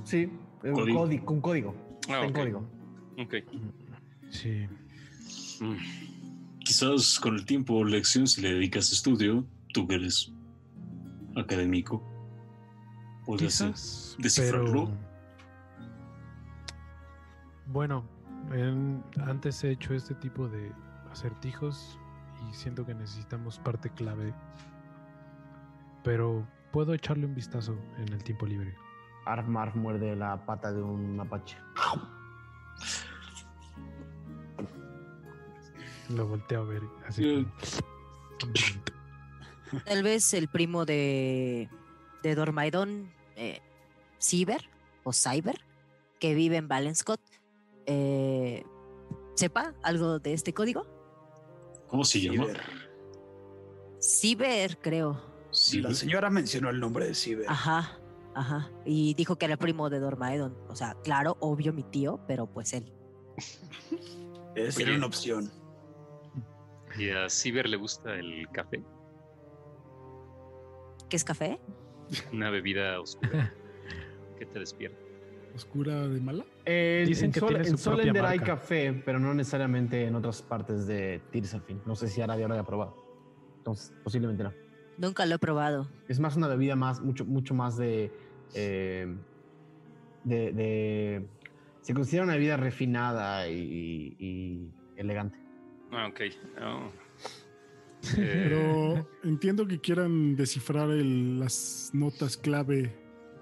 Sí, 0.04 0.26
un 0.64 0.74
Código. 0.74 1.00
código. 1.00 1.32
Un 1.34 1.42
código. 1.42 1.76
Ah, 2.10 2.24
Está 2.24 2.24
en 2.26 2.30
ok. 2.30 2.36
código. 2.38 2.70
Ok. 3.20 3.36
Sí. 4.30 4.68
Mm. 5.62 5.78
Quizás 6.76 7.20
con 7.20 7.36
el 7.36 7.46
tiempo 7.46 7.74
o 7.74 7.84
lección, 7.84 8.28
si 8.28 8.40
le 8.42 8.54
dedicas 8.54 8.94
estudio, 8.94 9.46
tú 9.74 9.86
que 9.90 9.96
eres 9.96 10.32
académico, 11.36 12.02
puedes 13.26 13.58
Quizás, 13.60 14.16
descifrarlo. 14.20 14.86
pero... 14.86 14.98
Bueno, 17.66 18.06
en- 18.54 19.04
antes 19.26 19.62
he 19.66 19.72
hecho 19.72 19.94
este 19.94 20.16
tipo 20.16 20.48
de 20.48 20.72
acertijos 21.12 22.00
y 22.50 22.54
siento 22.54 22.86
que 22.86 22.94
necesitamos 22.94 23.60
parte 23.60 23.90
clave. 23.90 24.34
Pero 26.06 26.48
puedo 26.72 26.94
echarle 26.94 27.26
un 27.26 27.36
vistazo 27.36 27.78
en 27.98 28.14
el 28.14 28.24
tiempo 28.24 28.46
libre. 28.46 28.74
Arf 29.26 29.46
Marf 29.46 29.76
muerde 29.76 30.16
la 30.16 30.46
pata 30.46 30.72
de 30.72 30.82
un 30.82 31.18
mapache. 31.18 31.58
Lo 36.16 36.28
volteo 36.28 36.62
a 36.62 36.66
ver 36.66 36.82
así. 37.08 37.46
Como. 38.40 38.54
Tal 39.86 40.04
vez 40.04 40.34
el 40.34 40.48
primo 40.50 40.86
de, 40.86 41.70
de 42.24 42.36
Dormaidon, 42.36 43.12
eh, 43.36 43.62
Cyber 44.22 44.70
o 45.04 45.14
Cyber, 45.14 45.60
que 46.20 46.36
vive 46.36 46.58
en 46.58 46.68
Valenscott, 46.68 47.22
eh, 47.86 48.64
sepa 49.36 49.74
algo 49.84 50.20
de 50.20 50.34
este 50.34 50.54
código. 50.54 50.86
¿Cómo 51.88 52.04
se 52.04 52.20
llama? 52.20 52.48
Ciber. 52.48 52.62
Cyber, 54.02 54.78
creo. 54.80 55.22
Sí, 55.52 55.82
La 55.82 55.94
señora 55.94 56.30
mencionó 56.30 56.70
el 56.70 56.80
nombre 56.80 57.08
de 57.08 57.16
Ciber. 57.16 57.46
Ajá, 57.48 58.00
ajá. 58.36 58.72
Y 58.86 59.14
dijo 59.14 59.38
que 59.38 59.46
era 59.46 59.58
primo 59.58 59.90
de 59.90 60.00
Dormaedon. 60.00 60.58
O 60.70 60.76
sea, 60.76 60.96
claro, 61.04 61.38
obvio 61.40 61.74
mi 61.74 61.84
tío, 61.84 62.20
pero 62.28 62.46
pues 62.46 62.74
él. 62.74 62.92
Era 64.56 64.96
una 64.96 65.06
opción. 65.06 65.52
¿Y 66.98 67.10
a 67.10 67.30
Ciber 67.30 67.68
le 67.70 67.78
gusta 67.78 68.16
el 68.16 68.48
café? 68.52 68.84
¿Qué 71.10 71.16
es 71.16 71.24
café? 71.24 71.60
Una 72.32 72.50
bebida 72.50 73.00
oscura 73.00 73.54
que 74.38 74.46
te 74.46 74.60
despierta. 74.60 74.98
Oscura 75.54 76.08
de 76.08 76.22
mala. 76.22 76.46
Eh, 76.66 77.04
Dicen 77.06 77.26
en 77.26 77.32
que 77.34 77.40
Sol- 77.42 77.50
tiene 77.50 77.68
en 77.68 77.78
Solender 77.78 78.26
hay 78.26 78.40
café, 78.40 78.94
pero 79.06 79.20
no 79.20 79.34
necesariamente 79.34 80.06
en 80.06 80.16
otras 80.16 80.42
partes 80.42 80.88
de 80.88 81.22
Tirsafin. 81.32 81.82
No 81.86 81.96
sé 81.96 82.08
si 82.08 82.22
Arabia 82.22 82.48
lo 82.48 82.54
haya 82.54 82.64
probado. 82.64 82.96
Entonces, 83.58 83.94
posiblemente 84.04 84.44
no. 84.44 84.54
Nunca 84.98 85.26
lo 85.26 85.36
he 85.36 85.40
probado. 85.40 85.90
Es 86.08 86.20
más 86.20 86.38
una 86.38 86.48
bebida 86.48 86.76
más, 86.78 87.02
mucho, 87.02 87.26
mucho 87.26 87.54
más 87.54 87.78
de, 87.78 88.12
eh, 88.54 89.14
de, 90.24 90.52
de- 90.54 91.28
Se 91.82 91.94
considera 91.94 92.24
una 92.24 92.34
bebida 92.36 92.56
refinada 92.56 93.50
y, 93.50 94.16
y 94.20 94.70
elegante. 94.96 95.38
Ah, 95.92 96.08
ok. 96.08 96.22
Oh. 96.62 96.92
Eh, 98.18 98.48
Pero 98.50 99.08
entiendo 99.24 99.68
que 99.68 99.80
quieran 99.80 100.36
descifrar 100.36 100.90
el- 100.90 101.40
las 101.40 101.92
notas 101.94 102.36
clave 102.38 102.98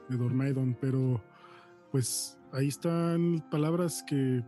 de 0.09 0.17
Dormaidon, 0.17 0.75
pero 0.81 1.23
pues 1.91 2.37
ahí 2.51 2.67
están 2.67 3.47
palabras 3.49 4.03
que 4.07 4.43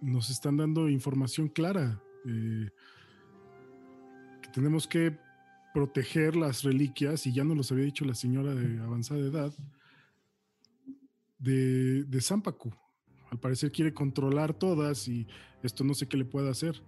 nos 0.00 0.30
están 0.30 0.56
dando 0.56 0.88
información 0.88 1.48
clara. 1.48 2.00
eh, 2.24 2.70
que 4.42 4.48
tenemos 4.50 4.86
que 4.86 5.18
proteger 5.74 6.36
las 6.36 6.62
reliquias, 6.62 7.26
y 7.26 7.32
ya 7.32 7.42
nos 7.42 7.56
los 7.56 7.72
había 7.72 7.84
dicho 7.84 8.04
la 8.04 8.14
señora 8.14 8.54
de 8.54 8.78
avanzada 8.80 9.18
edad, 9.20 9.52
de, 11.38 12.04
de 12.04 12.20
Zampacu. 12.20 12.72
Al 13.30 13.40
parecer 13.40 13.72
quiere 13.72 13.92
controlar 13.92 14.54
todas 14.54 15.08
y 15.08 15.26
esto 15.64 15.82
no 15.82 15.94
sé 15.94 16.06
qué 16.06 16.16
le 16.16 16.24
puede 16.24 16.48
hacer. 16.50 16.80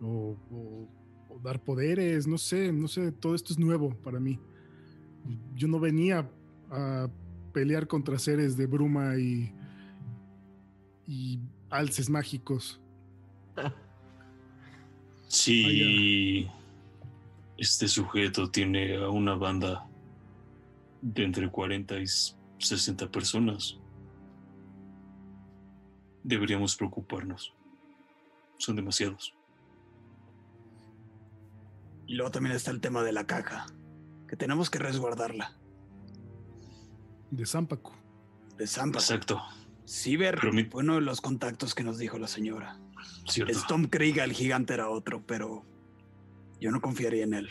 O, 0.00 0.36
o- 0.50 0.88
o 1.28 1.38
dar 1.40 1.62
poderes, 1.62 2.26
no 2.26 2.38
sé, 2.38 2.72
no 2.72 2.88
sé, 2.88 3.12
todo 3.12 3.34
esto 3.34 3.52
es 3.52 3.58
nuevo 3.58 3.94
para 4.02 4.18
mí. 4.18 4.38
Yo 5.54 5.68
no 5.68 5.78
venía 5.78 6.28
a 6.70 7.08
pelear 7.52 7.86
contra 7.86 8.18
seres 8.18 8.56
de 8.56 8.66
bruma 8.66 9.16
y, 9.18 9.52
y 11.06 11.38
alces 11.68 12.08
mágicos. 12.10 12.80
Si 15.28 16.48
este 17.56 17.86
sujeto 17.86 18.50
tiene 18.50 18.96
a 18.96 19.08
una 19.10 19.34
banda 19.34 19.86
de 21.02 21.24
entre 21.24 21.48
40 21.50 21.98
y 22.00 22.06
60 22.58 23.08
personas, 23.10 23.78
deberíamos 26.24 26.74
preocuparnos. 26.76 27.52
Son 28.58 28.74
demasiados. 28.76 29.34
Y 32.10 32.14
luego 32.14 32.32
también 32.32 32.56
está 32.56 32.72
el 32.72 32.80
tema 32.80 33.04
de 33.04 33.12
la 33.12 33.24
caja, 33.24 33.66
que 34.26 34.34
tenemos 34.34 34.68
que 34.68 34.80
resguardarla. 34.80 35.56
De 37.30 37.46
Zampacu. 37.46 37.92
De 38.58 38.66
Zampa. 38.66 38.98
Exacto, 38.98 39.40
Ciber 39.86 40.52
mi- 40.52 40.64
fue 40.64 40.82
uno 40.82 40.96
de 40.96 41.02
los 41.02 41.20
contactos 41.20 41.72
que 41.72 41.84
nos 41.84 41.98
dijo 41.98 42.18
la 42.18 42.26
señora. 42.26 42.80
cierto. 43.28 43.52
Storm 43.52 43.84
Kriega, 43.84 44.24
el 44.24 44.32
gigante, 44.32 44.74
era 44.74 44.88
otro, 44.90 45.24
pero 45.24 45.64
yo 46.60 46.72
no 46.72 46.80
confiaría 46.80 47.22
en 47.22 47.34
él. 47.34 47.50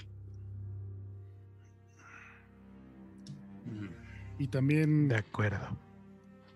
Y 4.37 4.47
también 4.49 5.07
De 5.07 5.15
acuerdo. 5.15 5.77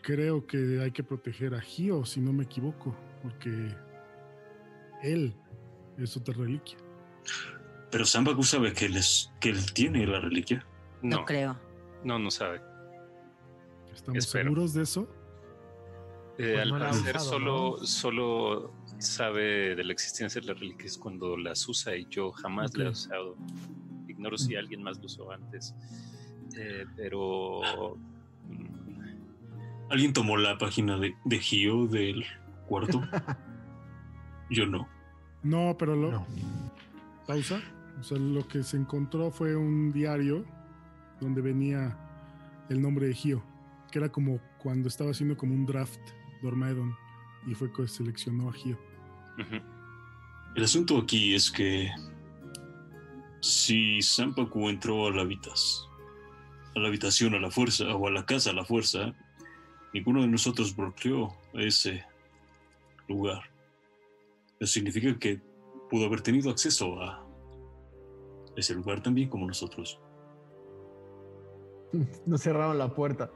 creo 0.01 0.45
que 0.45 0.81
hay 0.81 0.91
que 0.91 1.03
proteger 1.05 1.55
a 1.55 1.61
Gio, 1.61 2.03
si 2.03 2.19
no 2.19 2.33
me 2.33 2.43
equivoco, 2.43 2.93
porque 3.21 3.73
él 5.03 5.33
es 5.97 6.17
otra 6.17 6.33
reliquia. 6.33 6.77
Pero 7.93 8.05
Sambaku 8.05 8.41
sabe 8.43 8.73
que 8.73 8.85
él, 8.87 8.97
es, 8.97 9.31
que 9.39 9.49
él 9.49 9.71
tiene 9.71 10.05
la 10.07 10.19
reliquia. 10.19 10.65
No, 11.03 11.17
no, 11.19 11.25
creo. 11.25 11.55
no, 12.03 12.17
no 12.17 12.31
sabe. 12.31 12.59
¿Estamos 13.93 14.17
Espero. 14.25 14.45
seguros 14.49 14.73
de 14.73 14.81
eso? 14.81 15.07
Eh, 16.39 16.53
Pues 16.55 16.59
al 16.59 16.69
parecer 16.71 17.15
usado, 17.17 17.29
solo, 17.29 17.77
¿no? 17.79 17.85
solo 17.85 18.73
sabe 18.97 19.75
de 19.75 19.83
la 19.83 19.93
existencia 19.93 20.41
de 20.41 20.47
las 20.47 20.59
reliquias 20.59 20.97
cuando 20.97 21.37
las 21.37 21.69
usa 21.69 21.95
y 21.95 22.07
yo 22.09 22.31
jamás 22.31 22.75
la 22.75 22.85
he 22.85 22.89
usado. 22.89 23.37
Ignoro 24.07 24.39
si 24.39 24.55
alguien 24.55 24.81
más 24.81 24.97
lo 24.97 25.05
usó 25.05 25.31
antes. 25.31 25.75
Eh, 26.57 26.85
pero 26.97 27.61
mm, 28.49 29.91
¿Alguien 29.91 30.13
tomó 30.13 30.35
la 30.37 30.57
página 30.57 30.97
de, 30.97 31.13
de 31.25 31.39
Gio 31.39 31.85
del 31.85 32.25
cuarto? 32.67 33.01
Yo 34.49 34.65
no. 34.65 34.87
No, 35.43 35.75
pero 35.77 35.95
lo, 35.95 36.11
No. 36.11 36.27
pausa. 37.27 37.61
O 37.99 38.03
sea, 38.03 38.17
lo 38.17 38.47
que 38.47 38.63
se 38.63 38.77
encontró 38.77 39.31
fue 39.31 39.55
un 39.55 39.91
diario 39.91 40.45
donde 41.19 41.41
venía 41.41 41.97
el 42.69 42.81
nombre 42.81 43.07
de 43.07 43.13
Gio, 43.13 43.43
que 43.91 43.99
era 43.99 44.09
como 44.09 44.39
cuando 44.57 44.87
estaba 44.87 45.11
haciendo 45.11 45.37
como 45.37 45.53
un 45.53 45.65
draft 45.65 45.99
Dormaedon 46.41 46.95
y 47.47 47.53
fue 47.53 47.71
que 47.71 47.87
seleccionó 47.87 48.49
a 48.49 48.53
Gio. 48.53 48.77
ujú, 49.37 49.61
El 50.55 50.63
asunto 50.63 50.97
aquí 50.97 51.35
es 51.35 51.51
que 51.51 51.89
si 53.41 54.01
Sampaku 54.01 54.69
entró 54.69 55.07
a 55.07 55.11
la 55.11 55.21
habitas, 55.21 55.87
a 56.75 56.79
la 56.79 56.87
habitación 56.87 57.35
a 57.35 57.39
la 57.39 57.51
fuerza 57.51 57.95
o 57.95 58.07
a 58.07 58.11
la 58.11 58.25
casa 58.25 58.49
a 58.49 58.53
la 58.53 58.65
fuerza, 58.65 59.13
ninguno 59.93 60.21
de 60.21 60.27
nosotros 60.27 60.75
bloqueó 60.75 61.35
ese 61.53 62.03
lugar. 63.07 63.41
Eso 64.59 64.73
significa 64.73 65.17
que 65.19 65.41
pudo 65.89 66.05
haber 66.05 66.21
tenido 66.21 66.49
acceso 66.49 67.01
a 67.01 67.22
ese 68.55 68.73
lugar 68.73 69.01
también 69.01 69.29
como 69.29 69.47
nosotros. 69.47 69.99
No 72.25 72.39
cerraron 72.39 72.79
la 72.79 72.89
puerta. 72.89 73.29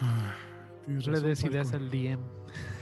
Ah, 0.00 0.34
tienes 0.84 1.06
le 1.06 1.20
des 1.20 1.42
ideas 1.44 1.72
al 1.72 1.90
DM. 1.90 2.20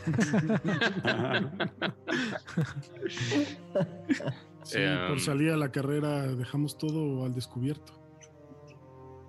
Sí, 4.64 4.78
por 5.08 5.20
salir 5.20 5.50
a 5.50 5.56
la 5.56 5.72
carrera 5.72 6.22
dejamos 6.22 6.78
todo 6.78 7.24
al 7.24 7.34
descubierto. 7.34 7.92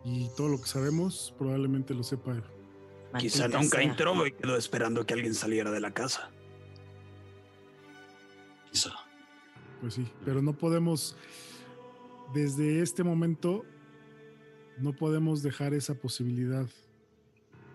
Y 0.04 0.30
todo 0.36 0.50
lo 0.50 0.60
que 0.60 0.68
sabemos 0.68 1.34
probablemente 1.38 1.94
lo 1.94 2.04
sepa 2.04 2.34
él. 2.34 2.44
Quizá 3.18 3.48
nunca 3.48 3.82
entró 3.82 4.28
y 4.28 4.32
quedó 4.32 4.58
esperando 4.58 5.06
que 5.06 5.14
alguien 5.14 5.34
saliera 5.34 5.72
de 5.72 5.80
la 5.80 5.92
casa. 5.92 6.32
Quizá. 8.72 8.92
Pues 9.84 9.96
sí, 9.96 10.08
pero 10.24 10.42
no 10.42 10.54
podemos, 10.54 11.18
desde 12.34 12.82
este 12.82 13.04
momento, 13.04 13.66
no 14.78 14.94
podemos 14.94 15.44
dejar 15.44 15.74
esa 15.74 15.94
posibilidad. 15.94 16.66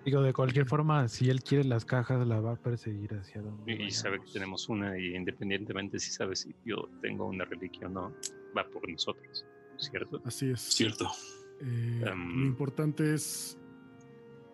Digo, 0.07 0.23
de 0.23 0.33
cualquier 0.33 0.65
forma, 0.65 1.07
si 1.09 1.29
él 1.29 1.43
quiere 1.43 1.65
las 1.65 1.85
cajas, 1.85 2.27
la 2.27 2.41
va 2.41 2.53
a 2.53 2.57
perseguir 2.57 3.13
hacia 3.13 3.43
donde. 3.43 3.75
y, 3.75 3.83
y 3.89 3.91
sabe 3.91 4.21
que 4.25 4.33
tenemos 4.33 4.71
una 4.71 4.99
y 4.99 5.15
independientemente 5.15 5.99
si 5.99 6.11
sabe 6.11 6.35
si 6.35 6.55
yo 6.65 6.89
tengo 7.03 7.27
una 7.27 7.45
reliquia 7.45 7.89
o 7.89 7.91
no, 7.91 8.15
va 8.57 8.67
por 8.71 8.89
nosotros, 8.89 9.45
¿cierto? 9.77 10.23
Así 10.25 10.49
es. 10.49 10.63
Cierto. 10.63 11.11
Eh, 11.61 12.05
Em. 12.07 12.41
lo 12.41 12.47
importante 12.47 13.13
es 13.13 13.59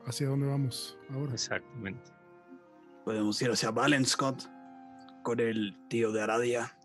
hacia 0.06 0.26
dónde 0.28 0.48
vamos 0.48 0.98
ahora. 1.10 1.34
Exactamente. 1.34 2.10
Podemos 3.04 3.40
ir 3.42 3.50
hacia 3.52 3.70
Valenscott 3.70 4.42
con 5.22 5.38
el 5.38 5.76
tío 5.88 6.10
de 6.10 6.20
Aradia. 6.20 6.76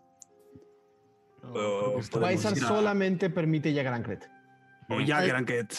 A- 1.42 2.42
solamente 2.54 3.30
permite 3.30 3.72
llegar 3.72 3.92
a 3.92 3.96
Ancret. 3.96 4.28
O 4.88 5.00
ya. 5.00 5.22
Granket, 5.22 5.72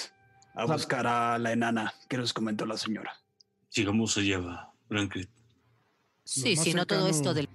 a 0.55 0.63
O 0.63 0.67
sea- 0.67 0.75
buscar 0.75 1.07
a 1.07 1.37
la 1.37 1.51
enana 1.51 1.93
que 2.07 2.17
nos 2.17 2.33
comentó 2.33 2.65
la 2.65 2.77
señora. 2.77 3.11
Sigamos 3.69 4.17
allá, 4.17 4.69
Brancret. 4.89 5.29
Sí, 6.23 6.55
más 6.55 6.63
sí, 6.63 6.73
no 6.73 6.85
todo 6.85 7.07
esto 7.07 7.33
del. 7.33 7.49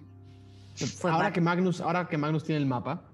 Ahora 1.05 1.33
que 1.33 1.41
Magnus, 1.41 1.81
ahora 1.81 2.09
que 2.09 2.19
Magnus 2.19 2.45
tiene 2.45 2.61
el 2.61 2.67
mapa. 2.67 3.05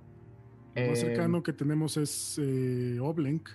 Lo 0.75 0.89
más 0.89 0.99
eh, 0.99 1.03
cercano 1.03 1.43
que 1.43 1.53
tenemos 1.53 1.97
es 1.97 2.39
eh, 2.43 2.99
Oblenk. 3.01 3.49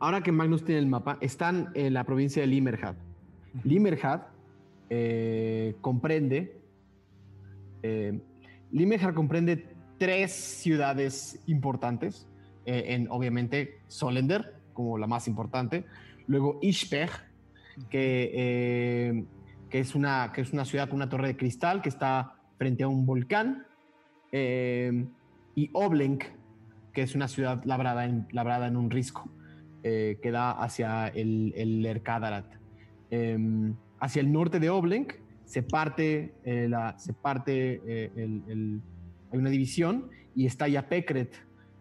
ahora 0.00 0.20
que 0.22 0.32
Magnus 0.32 0.64
tiene 0.64 0.80
el 0.80 0.86
mapa, 0.86 1.16
están 1.20 1.70
en 1.74 1.94
la 1.94 2.04
provincia 2.04 2.42
de 2.42 2.48
Limerhad. 2.48 2.96
Limerhad 3.64 4.22
eh, 4.90 5.76
comprende. 5.80 6.60
eh, 7.82 8.20
Limerhad 8.72 9.14
comprende 9.14 9.75
tres 9.98 10.32
ciudades 10.32 11.40
importantes. 11.46 12.28
eh, 12.68 12.94
en 12.94 13.08
obviamente 13.10 13.78
Solender, 13.86 14.54
como 14.72 14.98
la 14.98 15.06
más 15.06 15.28
importante. 15.28 15.84
Luego 16.26 16.58
Ishpeg, 16.62 17.10
que, 17.88 18.30
eh, 18.34 19.24
que, 19.70 19.78
es 19.78 19.94
una, 19.94 20.32
que 20.34 20.40
es 20.40 20.52
una 20.52 20.64
ciudad 20.64 20.88
con 20.88 20.96
una 20.96 21.08
torre 21.08 21.28
de 21.28 21.36
cristal 21.36 21.80
que 21.80 21.88
está 21.88 22.34
frente 22.58 22.82
a 22.82 22.88
un 22.88 23.06
volcán. 23.06 23.64
eh, 24.32 25.06
y 25.54 25.70
Oblenk, 25.74 26.24
que 26.92 27.02
es 27.02 27.14
una 27.14 27.28
ciudad 27.28 27.62
labrada 27.64 28.04
en, 28.04 28.26
labrada 28.32 28.66
en 28.66 28.76
un 28.76 28.90
risco 28.90 29.30
eh, 29.84 30.18
que 30.20 30.30
da 30.32 30.50
hacia 30.50 31.06
el, 31.08 31.52
el 31.56 31.86
Erkadarat. 31.86 32.52
Em, 33.10 33.74
hacia 34.00 34.20
el 34.22 34.32
norte 34.32 34.58
de 34.58 34.68
Oblenk 34.70 35.14
se 35.44 35.62
parte, 35.62 36.34
eh, 36.44 36.66
la, 36.68 36.98
se 36.98 37.12
parte 37.12 37.80
eh, 37.86 38.10
el- 38.16 38.42
el- 38.48 38.80
una 39.38 39.50
división 39.50 40.10
y 40.34 40.46
está 40.46 40.68
Yapekret, 40.68 41.34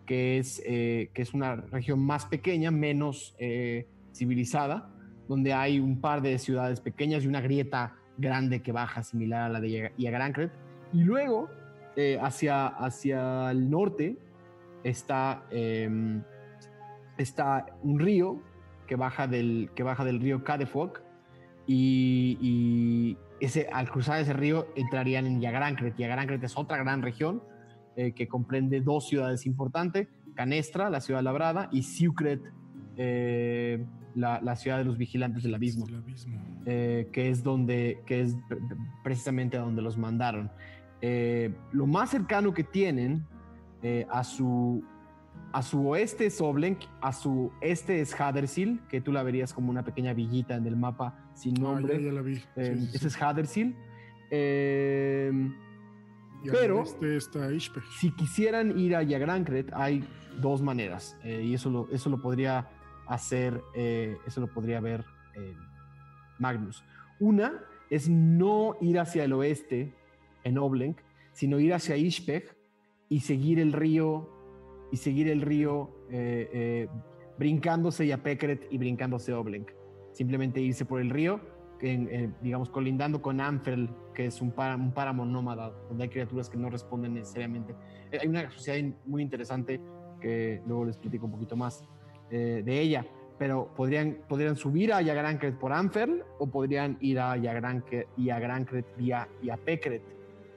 que 0.06 0.38
es, 0.38 0.62
eh, 0.66 1.10
que 1.14 1.22
es 1.22 1.34
una 1.34 1.56
región 1.56 2.00
más 2.00 2.26
pequeña, 2.26 2.72
menos 2.72 3.36
eh, 3.40 3.88
civilizada, 4.14 4.90
donde 5.28 5.54
hay 5.54 5.80
un 5.80 6.00
par 6.00 6.22
de 6.22 6.38
ciudades 6.38 6.80
pequeñas 6.80 7.24
y 7.24 7.28
una 7.28 7.42
grieta 7.42 7.96
grande 8.18 8.62
que 8.62 8.72
baja 8.72 9.04
similar 9.04 9.42
a 9.44 9.50
la 9.50 9.60
de 9.60 9.70
Yaga- 9.72 9.92
Yagarankret. 9.98 10.52
Y 10.94 11.04
luego, 11.04 11.50
eh, 11.96 12.18
hacia, 12.22 12.68
hacia 12.68 13.52
el 13.52 13.70
norte, 13.70 14.18
está, 14.84 15.44
em, 15.50 16.22
está 17.18 17.66
un 17.82 18.00
río 18.00 18.40
que 18.88 18.96
baja 18.96 19.28
del, 19.28 19.72
que 19.76 19.82
baja 19.84 20.06
del 20.06 20.20
río 20.22 20.44
Kadefok 20.44 21.02
y, 21.66 22.38
y 22.40 23.18
ese, 23.40 23.68
al 23.72 23.90
cruzar 23.90 24.20
ese 24.20 24.34
río 24.34 24.68
entrarían 24.76 25.26
en 25.26 25.42
Yagarankret. 25.42 25.96
Yagarankret 25.98 26.44
es 26.44 26.58
otra 26.58 26.78
gran 26.78 27.02
región 27.02 27.42
eh, 27.96 28.14
que 28.14 28.28
comprende 28.28 28.82
dos 28.82 29.08
ciudades 29.08 29.46
importantes, 29.46 30.08
Canestra, 30.36 30.90
la 30.90 31.00
ciudad 31.02 31.22
labrada, 31.22 31.70
y 31.72 31.84
Siukret, 31.84 32.42
eh, 32.98 33.86
la, 34.16 34.42
la 34.42 34.56
ciudad 34.56 34.78
de 34.78 34.86
los 34.86 34.98
vigilantes 34.98 35.44
del 35.44 35.56
abismo 35.56 35.86
eh, 36.66 37.10
que 37.12 37.30
es 37.30 37.44
donde, 37.44 38.02
que 38.06 38.22
es 38.22 38.36
pre- 38.48 38.58
pre- 38.58 38.78
precisamente 39.04 39.58
a 39.58 39.62
donde 39.62 39.82
los 39.82 39.98
mandaron. 39.98 40.50
Lo 41.72 41.86
más 41.86 42.10
cercano 42.10 42.54
que 42.54 42.64
tienen 42.64 43.26
a 44.10 44.24
su 44.24 44.84
a 45.52 45.62
su 45.62 45.88
oeste 45.88 46.26
es 46.26 46.42
Oblenk, 46.42 46.80
a 47.00 47.14
su 47.14 47.52
este 47.62 48.02
es 48.02 48.20
Hadersil, 48.20 48.82
que 48.90 49.00
tú 49.02 49.12
la 49.12 49.22
verías 49.22 49.54
como 49.54 49.70
una 49.70 49.84
pequeña 49.84 50.14
villita 50.14 50.56
en 50.56 50.66
el 50.66 50.76
mapa 50.76 51.25
sin 51.36 51.58
Ah, 51.58 51.62
nombre. 51.62 52.00
ya, 52.00 52.08
ya 52.08 52.12
la 52.12 52.22
vi. 52.22 52.42
Eh, 52.56 52.76
sí, 52.80 52.90
ese 52.96 53.08
es 53.08 53.22
Hadersil. 53.22 53.76
Eh, 54.32 55.32
al 56.46 56.52
pero- 56.52 56.82
este 56.84 57.18
está 57.18 57.48
si 58.00 58.12
quisieran 58.16 58.78
ir 58.80 58.96
a 58.96 59.04
Yagrankret, 59.04 59.72
hay 59.74 60.04
dos 60.42 60.62
maneras. 60.62 61.18
eh, 61.24 61.44
y 61.44 61.54
eso 61.54 61.70
lo, 61.70 61.88
eso 61.92 62.10
lo 62.10 62.22
podría 62.22 62.70
hacer, 63.08 63.62
eh, 63.76 64.18
eso 64.26 64.42
lo 64.42 64.48
podría 64.48 64.80
ver 64.80 65.06
eh, 65.36 65.54
Magnus. 66.40 66.84
Una 67.20 67.54
es 67.90 68.10
no 68.10 68.76
ir 68.82 69.00
hacia 69.00 69.24
el 69.26 69.34
oeste 69.34 69.94
en 70.44 70.58
Oblenk, 70.58 70.98
sino 71.34 71.60
ir 71.60 71.74
hacia 71.74 71.96
Ishpeg 71.98 72.56
y 73.10 73.20
seguir 73.20 73.60
el 73.60 73.74
río, 73.74 74.30
y 74.92 74.98
seguir 74.98 75.28
el 75.30 75.42
río 75.42 75.92
brincándose 77.38 78.08
Yapekret 78.08 78.68
y 78.72 78.78
brincándose 78.78 79.34
Oblenk. 79.34 79.72
Simplemente 80.16 80.62
irse 80.62 80.86
por 80.86 81.02
el 81.02 81.10
río, 81.10 81.40
en- 81.82 82.08
eh, 82.10 82.30
digamos, 82.42 82.70
colindando 82.70 83.22
con 83.22 83.42
Amfel, 83.42 83.90
que 84.14 84.28
es 84.28 84.42
un, 84.42 84.52
páramo 84.52 85.26
nómada, 85.26 85.72
donde 85.90 86.06
hay 86.06 86.10
criaturas 86.10 86.50
que 86.50 86.58
no 86.58 86.70
responden 86.70 87.14
necesariamente. 87.16 87.76
Eh, 88.12 88.20
Hay 88.22 88.28
una 88.30 88.50
sociedad 88.50 88.80
muy 89.06 89.22
interesante 89.22 89.82
que 90.22 90.62
luego 90.66 90.86
les 90.86 90.98
platico 90.98 91.26
un 91.26 91.34
poquito 91.34 91.58
más 91.58 91.84
eh, 92.32 92.64
de 92.66 92.80
ella, 92.80 93.06
pero 93.38 93.74
podrían, 93.76 94.20
podrían 94.30 94.56
subir 94.56 94.94
a 94.94 95.02
Yagrankret 95.02 95.56
por 95.60 95.74
Amfel 95.74 96.24
o 96.40 96.48
podrían 96.48 96.98
ir 97.02 97.20
a 97.20 97.36
Yagrankret, 97.36 98.08
Yagrankret 98.18 98.86
vía 98.98 99.28
Yapekret. 99.44 100.02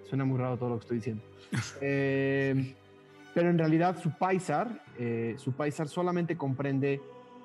Suena 0.05 0.25
muy 0.25 0.39
raro 0.39 0.57
todo 0.57 0.69
lo 0.71 0.75
que 0.77 0.83
estoy 0.83 0.97
diciendo. 0.99 1.23
Eh, 1.83 2.75
pero 3.35 3.51
en 3.51 3.59
realidad 3.59 3.99
su 3.99 4.11
paisar, 4.17 4.83
eh, 4.99 5.35
su 5.37 5.53
paisar 5.53 5.89
solamente 5.89 6.37
comprende 6.37 7.01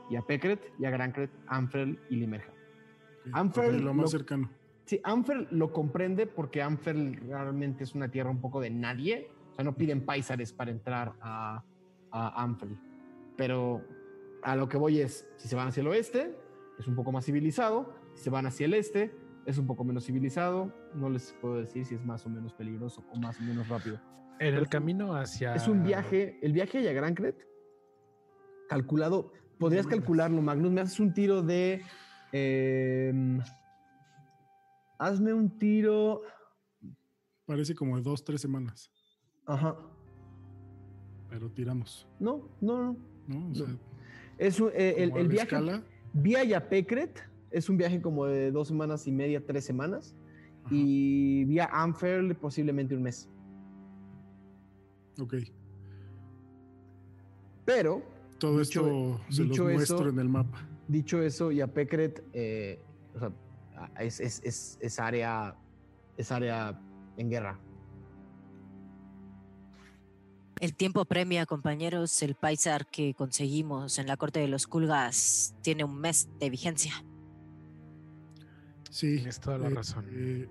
Yapekret, 0.09 0.71
Yagrankret, 0.79 1.31
Amfel 1.47 1.99
y 2.09 2.17
Limerja. 2.17 2.51
Ok, 2.51 3.29
Amfer 3.33 3.75
ok, 3.75 3.81
lo 3.81 3.93
más 3.93 4.03
lo- 4.03 4.07
cercano. 4.09 4.49
Sí, 4.85 4.99
Amfer 5.03 5.47
lo 5.51 5.71
comprende 5.71 6.27
porque 6.27 6.61
Amfer 6.61 6.95
realmente 7.25 7.83
es 7.85 7.95
una 7.95 8.09
tierra 8.09 8.29
un 8.29 8.41
poco 8.41 8.59
de 8.59 8.69
nadie. 8.69 9.29
O 9.51 9.55
sea, 9.55 9.63
no 9.63 9.75
piden 9.75 10.05
paisares 10.05 10.51
para 10.51 10.71
entrar 10.71 11.13
a, 11.21 11.63
a 12.11 12.43
Amfer. 12.43 12.69
Pero 13.37 13.81
a 14.41 14.55
lo 14.57 14.67
que 14.67 14.77
voy 14.77 14.99
es, 14.99 15.27
si 15.37 15.47
se 15.47 15.55
van 15.55 15.69
hacia 15.69 15.81
el 15.81 15.87
oeste, 15.87 16.37
es 16.79 16.87
un 16.87 16.95
poco 16.95 17.11
más 17.13 17.25
civilizado. 17.25 17.93
Si 18.13 18.23
se 18.25 18.29
van 18.29 18.45
hacia 18.45 18.65
el 18.65 18.73
este, 18.73 19.15
es 19.45 19.57
un 19.57 19.67
poco 19.67 19.83
menos 19.85 20.05
civilizado. 20.05 20.73
No 20.93 21.09
les 21.09 21.31
puedo 21.39 21.55
decir 21.55 21.85
si 21.85 21.95
es 21.95 22.03
más 22.03 22.25
o 22.25 22.29
menos 22.29 22.53
peligroso 22.53 23.05
o 23.11 23.15
más 23.17 23.39
o 23.39 23.43
menos 23.43 23.69
rápido. 23.69 23.99
En 24.39 24.55
el 24.55 24.67
camino 24.67 25.15
hacia. 25.15 25.55
Es 25.55 25.67
un 25.69 25.83
viaje, 25.83 26.39
el 26.41 26.51
viaje 26.51 26.79
a 26.79 26.81
Yagrankret, 26.81 27.47
calculado, 28.67 29.31
podrías 29.59 29.87
calcularlo, 29.87 30.41
Magnus, 30.41 30.71
me 30.71 30.81
haces 30.81 30.99
un 30.99 31.13
tiro 31.13 31.41
de... 31.41 31.81
em, 32.31 33.39
hazme 34.99 35.33
un 35.33 35.49
tiro... 35.57 36.21
Parece 37.45 37.75
como 37.75 37.97
de 37.97 38.03
dos, 38.03 38.23
tres 38.23 38.39
semanas. 38.41 38.89
Ajá. 39.45 39.75
Pero 41.29 41.49
tiramos. 41.51 42.07
No, 42.19 42.49
no, 42.61 42.93
no. 42.93 42.97
¿no? 43.27 43.51
O 43.51 43.55
sea, 43.55 43.67
Es 44.37 44.59
un- 44.59 44.71
eh, 44.73 44.95
el, 44.97 45.15
el 45.17 45.27
viaje 45.27 45.55
escala, 45.55 45.83
vía 46.13 46.43
Yapekret 46.43 47.21
es 47.51 47.69
un 47.69 47.77
viaje 47.77 48.01
como 48.01 48.25
de 48.25 48.51
dos 48.51 48.67
semanas 48.69 49.05
y 49.07 49.11
media, 49.11 49.45
tres 49.45 49.65
semanas. 49.65 50.15
ajá, 50.63 50.73
Y 50.73 51.43
vía 51.45 51.69
Amfer 51.71 52.35
posiblemente 52.39 52.95
un 52.95 53.03
mes. 53.03 53.29
Ok. 55.19 55.35
Pero, 57.65 58.01
Todo 58.43 58.59
Dicho- 58.59 58.81
esto 58.85 59.21
se 59.29 59.41
los 59.43 59.49
dicho 59.51 59.63
muestro 59.63 59.97
eso- 59.99 60.09
en 60.09 60.19
el 60.19 60.27
mapa. 60.27 60.67
dicho 60.89 61.21
eso, 61.21 61.49
Yapekret 61.51 62.21
eh, 62.33 62.81
o 63.15 63.19
sea, 63.19 63.31
es, 64.01 64.19
es, 64.19 64.41
es, 64.43 64.77
es 64.81 64.99
área, 64.99 65.55
es 66.17 66.29
área 66.29 66.77
en 67.15 67.29
guerra. 67.29 67.57
El 70.59 70.75
tiempo 70.75 71.05
premia, 71.05 71.45
compañeros. 71.45 72.21
El 72.21 72.35
paisar 72.35 72.85
que 72.87 73.13
conseguimos 73.13 73.97
en 73.99 74.07
la 74.07 74.17
corte 74.17 74.39
de 74.39 74.47
los 74.47 74.67
Kulgas 74.67 75.55
tiene 75.61 75.83
un 75.85 75.99
mes 75.99 76.27
de 76.39 76.49
vigencia. 76.49 76.93
Sí. 78.89 79.15
Tienes 79.15 79.39
toda 79.39 79.57
la 79.57 79.67
eh, 79.67 79.73
razón. 79.73 80.05
eh, 80.11 80.47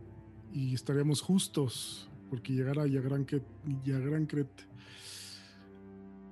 y 0.53 0.75
estaríamos 0.75 1.21
justos, 1.23 2.11
porque 2.31 2.53
llegar 2.53 2.79
a 2.79 2.87
Yagrankret 2.87 3.45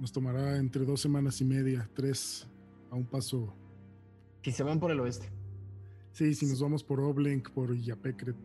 nos 0.01 0.11
tomará 0.13 0.57
entre 0.57 0.85
dos 0.85 1.01
semanas 1.01 1.41
y 1.41 1.45
media, 1.45 1.89
tres, 1.95 2.49
a 2.91 2.97
un 2.97 3.05
paso. 3.05 3.55
Si 4.43 4.51
se 4.51 4.63
van 4.63 4.81
por 4.81 4.91
el 4.91 4.99
oeste. 5.01 5.29
Sí, 6.13 6.35
si 6.35 6.47
nos 6.47 6.61
vamos 6.61 6.83
por 6.83 7.01
Oblenk, 7.01 7.51
por 7.51 7.77
Yapekret, 7.77 8.37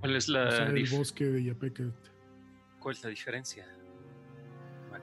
¿Cuál 0.00 0.16
es 0.16 0.28
o 0.28 0.32
sea, 0.32 0.66
la, 0.66 0.78
el 0.78 0.88
bosque 0.90 1.24
de 1.24 1.42
Yapekret. 1.44 1.94
cuál 2.78 2.94
es 2.94 3.02
la 3.02 3.10
diferencia? 3.10 3.66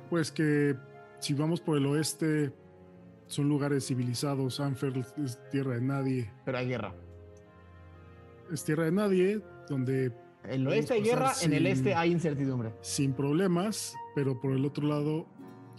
Pues 0.10 0.32
que 0.32 0.76
si 1.20 1.34
vamos 1.34 1.60
por 1.60 1.78
el 1.78 1.86
oeste, 1.88 2.54
son 3.28 3.50
lugares 3.50 3.88
civilizados. 3.88 4.60
Anfer 4.60 4.94
es 4.98 5.40
tierra 5.50 5.76
de 5.76 5.82
nadie. 5.82 6.32
Pero 6.46 6.58
hay 6.58 6.68
guerra. 6.68 6.94
Es 8.52 8.64
tierra 8.64 8.86
de 8.86 8.92
nadie, 8.92 9.42
donde 9.70 10.14
En 10.44 10.52
el 10.52 10.68
oeste 10.68 10.94
hay 10.96 11.02
guerra, 11.02 11.32
en 11.42 11.54
el 11.54 11.66
este 11.66 11.96
hay 11.96 12.12
incertidumbre. 12.12 12.74
sin 12.82 13.14
problemas, 13.14 13.96
pero 14.14 14.40
por 14.40 14.54
el 14.54 14.66
otro 14.66 14.88
lado, 14.88 15.28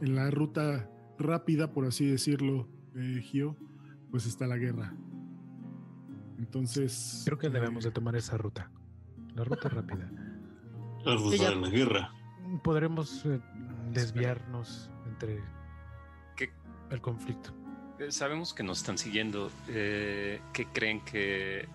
en 0.02 0.14
la 0.14 0.30
ruta 0.30 0.90
rápida, 1.18 1.72
por 1.72 1.86
así 1.86 2.04
decirlo, 2.06 2.68
eh, 2.96 3.20
Gio, 3.22 3.56
pues 4.10 4.26
está 4.26 4.46
la 4.46 4.56
guerra. 4.58 4.94
Entonces. 6.38 7.22
Creo 7.24 7.38
que 7.38 7.48
debemos 7.48 7.84
de 7.84 7.90
tomar 7.90 8.16
esa 8.16 8.36
ruta. 8.36 8.70
La 9.34 9.44
ruta 9.44 9.68
rápida. 9.68 10.10
La 11.04 11.14
ruta 11.14 11.36
ya- 11.36 11.50
de 11.50 11.56
la 11.56 11.68
guerra. 11.70 12.10
Podremos 12.62 13.24
eh, 13.24 13.40
desviarnos 13.92 14.90
entre 15.06 15.40
¿Qué? 16.36 16.50
el 16.90 17.00
conflicto. 17.00 17.54
Eh, 17.98 18.10
Sabemos 18.10 18.52
que 18.52 18.62
nos 18.62 18.78
están 18.78 18.98
siguiendo. 18.98 19.50
Eh, 19.68 20.40
¿Qué 20.52 20.66
creen 20.66 21.00
que 21.04 21.68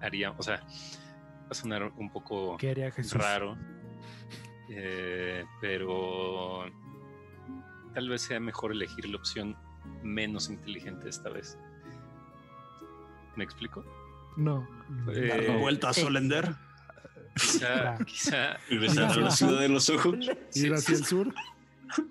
haría? 0.00 0.32
O 0.32 0.42
sea, 0.42 0.56
va 0.56 1.50
a 1.50 1.54
sonar 1.54 1.92
un 1.96 2.10
poco 2.10 2.56
¿Qué 2.56 2.70
haría 2.70 2.90
Jesús? 2.90 3.12
raro, 3.20 3.56
eh, 4.70 5.44
pero 5.60 6.64
tal 7.94 8.08
vez 8.08 8.22
sea 8.22 8.40
mejor 8.40 8.72
elegir 8.72 9.08
la 9.08 9.16
opción 9.16 9.56
menos 10.02 10.48
inteligente 10.50 11.08
esta 11.08 11.30
vez. 11.30 11.58
¿Me 13.36 13.44
explico? 13.44 13.84
No. 14.36 14.66
Eh, 15.14 15.44
Dar 15.48 15.58
vuelta 15.58 15.90
a. 15.90 15.92
Solender. 15.92 16.54
Quizá, 17.34 17.96
quizá. 18.06 18.56
Regresar 18.68 19.10
a 19.12 19.16
la 19.16 19.30
ciudad 19.30 19.60
de 19.60 19.68
los 19.68 19.88
ojos. 19.90 20.16
Ir 20.54 20.74
hacia 20.74 20.96
el 20.96 21.04
sur. 21.04 21.32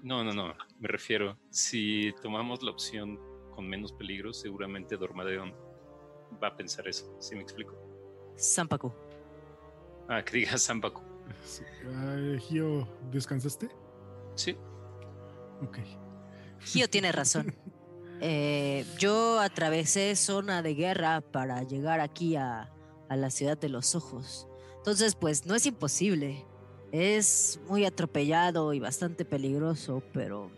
No, 0.04 0.24
no, 0.24 0.34
no. 0.34 0.54
Me 0.80 0.88
refiero. 0.88 1.38
Si 1.50 2.14
tomamos 2.22 2.64
la 2.64 2.72
opción 2.72 3.20
con 3.56 3.68
menos 3.68 3.92
peligro, 3.94 4.34
seguramente 4.34 4.98
Dormadeon 4.98 5.54
va 6.42 6.50
a 6.50 6.56
pensar 6.58 6.88
eso. 6.88 7.16
¿Sí 7.20 7.36
me 7.36 7.42
explico? 7.42 7.76
Zampacu. 8.38 8.94
Ah, 10.08 10.24
que 10.24 10.38
diga 10.38 10.58
Zampacu. 10.58 11.02
Sí. 11.44 11.64
Gio, 12.48 12.88
¿descansaste? 13.12 13.70
Sí. 14.36 14.56
Ok. 15.64 15.80
Gio 16.62 16.90
tiene 16.90 17.12
razón. 17.12 17.54
Eh, 18.22 18.86
yo 18.98 19.40
atravesé 19.40 20.14
zona 20.18 20.62
de 20.62 20.74
guerra 20.74 21.22
para 21.22 21.64
llegar 21.64 22.02
aquí 22.02 22.36
a, 22.36 22.70
a 23.08 23.16
la 23.16 23.30
ciudad 23.30 23.58
de 23.58 23.70
los 23.70 23.96
ojos. 23.96 24.46
Entonces, 24.76 25.16
pues 25.16 25.46
no 25.46 25.56
es 25.56 25.66
imposible. 25.66 26.44
Es 26.92 27.62
muy 27.70 27.86
atropellado 27.86 28.74
y 28.74 28.82
bastante 28.82 29.24
peligroso, 29.24 30.04
pero 30.12 30.52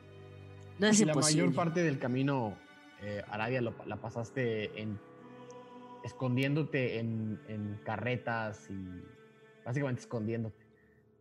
no 0.79 0.87
es 0.87 0.99
Y 1.01 1.05
la 1.05 1.11
imposible. 1.11 1.43
mayor 1.43 1.55
parte 1.55 1.83
del 1.83 1.99
camino, 1.99 2.57
eh, 3.03 3.21
Arabia, 3.29 3.61
lo- 3.61 3.75
la 3.85 3.97
pasaste 3.97 4.81
en 4.81 4.99
escondiéndote 6.03 6.97
en, 6.97 7.39
en 7.47 7.79
carretas 7.83 8.67
y 8.71 9.03
básicamente 9.63 10.01
escondiéndote. 10.01 10.65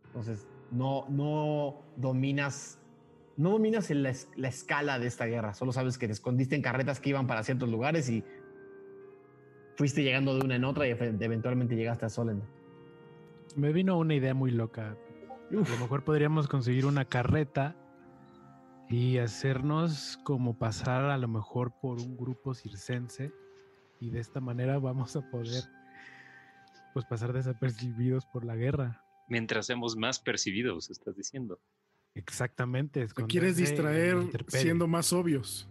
Entonces, 0.07 0.47
no, 0.71 1.05
no 1.09 1.83
dominas, 1.97 2.79
no 3.41 3.49
dominas 3.51 3.89
el- 3.91 4.03
la, 4.03 4.13
la 4.35 4.47
escala 4.47 4.99
de 4.99 5.07
esta 5.07 5.25
guerra. 5.25 5.53
Solo 5.53 5.71
sabes 5.71 5.97
que 5.97 6.07
te 6.07 6.13
escondiste 6.13 6.55
en 6.55 6.61
carretas 6.61 6.99
que 6.99 7.09
iban 7.09 7.27
para 7.27 7.43
ciertos 7.43 7.69
lugares 7.69 8.09
y 8.09 8.23
fuiste 9.75 10.03
llegando 10.03 10.35
de 10.37 10.45
una 10.45 10.55
en 10.55 10.63
otra 10.63 10.87
y 10.87 10.91
eventualmente 10.91 11.75
llegaste 11.75 12.05
a 12.05 12.09
Solend. 12.09 12.43
Me 13.55 13.73
vino 13.73 13.97
una 13.97 14.13
idea 14.13 14.33
muy 14.33 14.51
loca. 14.51 14.95
A 15.49 15.53
lo 15.53 15.59
mejor 15.79 16.03
podríamos 16.03 16.47
conseguir 16.47 16.85
una 16.85 17.03
carreta 17.05 17.75
y 18.89 19.17
hacernos 19.17 20.17
como 20.23 20.57
pasar 20.57 21.05
a 21.05 21.17
lo 21.17 21.27
mejor 21.27 21.71
por 21.81 21.99
un 21.99 22.15
grupo 22.15 22.53
circense 22.53 23.31
y 23.99 24.09
de 24.11 24.19
esta 24.19 24.39
manera 24.39 24.77
vamos 24.79 25.15
a 25.15 25.21
poder 25.29 25.63
pues 26.93 27.05
pasar 27.05 27.33
desapercibidos 27.33 28.25
por 28.25 28.45
la 28.45 28.55
guerra. 28.55 29.03
Mientras 29.27 29.65
seamos 29.65 29.95
más 29.95 30.19
percibidos, 30.19 30.89
estás 30.89 31.15
diciendo. 31.15 31.59
Exactamente. 32.15 33.07
Te 33.07 33.25
quieres 33.25 33.55
la 33.55 33.61
distraer 33.61 34.17
siendo 34.47 34.87
más 34.87 35.13
obvios. 35.13 35.69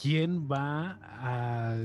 ¿Quién 0.00 0.48
va 0.48 0.98
a 1.02 1.76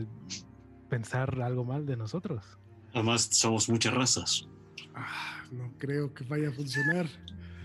pensar 0.90 1.42
algo 1.42 1.64
mal 1.64 1.86
de 1.86 1.98
nosotros? 1.98 2.60
Además, 2.94 3.30
somos 3.32 3.70
muchas 3.70 3.94
razas. 3.94 4.48
Ah, 4.94 5.44
no 5.52 5.74
creo 5.80 6.14
que 6.14 6.24
vaya 6.26 6.50
a 6.50 6.52
funcionar. 6.52 7.08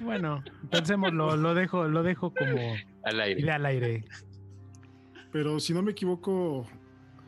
Bueno, 0.01 0.43
pensémoslo, 0.70 1.36
lo 1.36 1.55
dejo, 1.55 1.89
lo 1.89 2.02
dejo 2.02 2.33
como 2.33 2.75
Al 3.02 3.20
aire. 3.20 3.51
al 3.51 3.67
aire. 3.67 4.05
Pero 5.33 5.60
si 5.60 5.75
no 5.75 5.83
me 5.83 5.91
equivoco, 5.91 6.67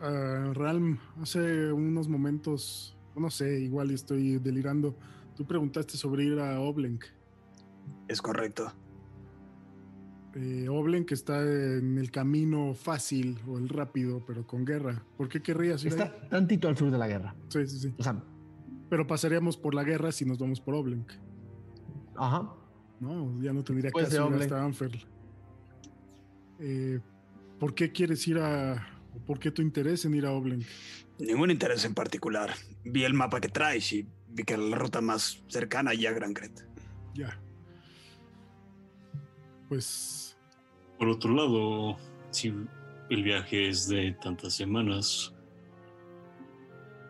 ah, 0.00 0.52
Ralm, 0.54 0.98
hace 1.20 1.72
unos 1.72 2.08
momentos, 2.08 2.96
no 3.16 3.28
sé, 3.28 3.60
igual 3.60 3.90
estoy 3.90 4.38
delirando. 4.38 4.96
Tú 5.36 5.44
preguntaste 5.46 5.96
sobre 5.98 6.24
ir 6.24 6.38
a 6.38 6.60
Oblenk. 6.60 7.04
Es 8.08 8.20
correcto. 8.22 8.72
Eh, 10.34 10.68
Oblenk 10.68 11.10
está 11.10 11.42
en 11.42 11.98
el 11.98 12.10
camino 12.10 12.72
fácil 12.74 13.38
o 13.48 13.58
el 13.58 13.68
rápido, 13.68 14.22
pero 14.26 14.46
con 14.46 14.64
guerra. 14.64 15.02
¿Por 15.16 15.28
qué 15.28 15.42
querrías 15.42 15.84
ir 15.84 15.92
ahí? 15.92 15.98
Está 15.98 16.28
tantito 16.28 16.68
al 16.68 16.76
sur 16.76 16.90
de 16.90 16.98
la 16.98 17.08
guerra. 17.08 17.34
Sí, 17.48 17.66
sí, 17.66 17.78
sí. 17.80 17.94
O 17.98 18.02
sea, 18.02 18.22
Pero 18.88 19.06
pasaríamos 19.06 19.56
por 19.56 19.74
la 19.74 19.82
guerra 19.82 20.12
si 20.12 20.24
nos 20.24 20.38
vamos 20.38 20.60
por 20.60 20.74
Oblenk. 20.74 21.10
ajá. 22.16 22.54
No, 23.00 23.40
ya 23.40 23.54
no 23.54 23.64
tendría 23.64 23.90
de 23.90 24.00
ir 24.02 24.42
hasta 24.42 24.62
Anferl. 24.62 24.98
Eh, 26.58 27.00
¿Por 27.58 27.74
qué 27.74 27.90
quieres 27.92 28.28
ir 28.28 28.38
a... 28.38 28.86
o 29.14 29.18
¿Por 29.20 29.38
qué 29.38 29.50
tu 29.50 29.62
interés 29.62 30.04
en 30.04 30.14
ir 30.14 30.26
a 30.26 30.32
Oblenk? 30.32 30.64
Ningún 31.18 31.50
interés 31.50 31.84
en 31.86 31.94
particular. 31.94 32.50
Vi 32.84 33.04
el 33.04 33.14
mapa 33.14 33.40
que 33.40 33.48
traes 33.48 33.90
y 33.94 34.06
vi 34.28 34.42
que 34.44 34.52
era 34.52 34.62
la 34.62 34.76
ruta 34.76 35.00
más 35.00 35.42
cercana 35.48 35.94
ya 35.94 36.10
a 36.10 36.12
Gran 36.12 36.34
Cret. 36.34 36.66
Ya. 37.14 37.40
Pues 39.70 40.36
Por 40.98 41.08
otro 41.08 41.32
lado, 41.32 41.96
si 42.32 42.52
el 43.08 43.22
viaje 43.22 43.68
es 43.68 43.86
de 43.86 44.16
tantas 44.20 44.54
semanas, 44.54 45.32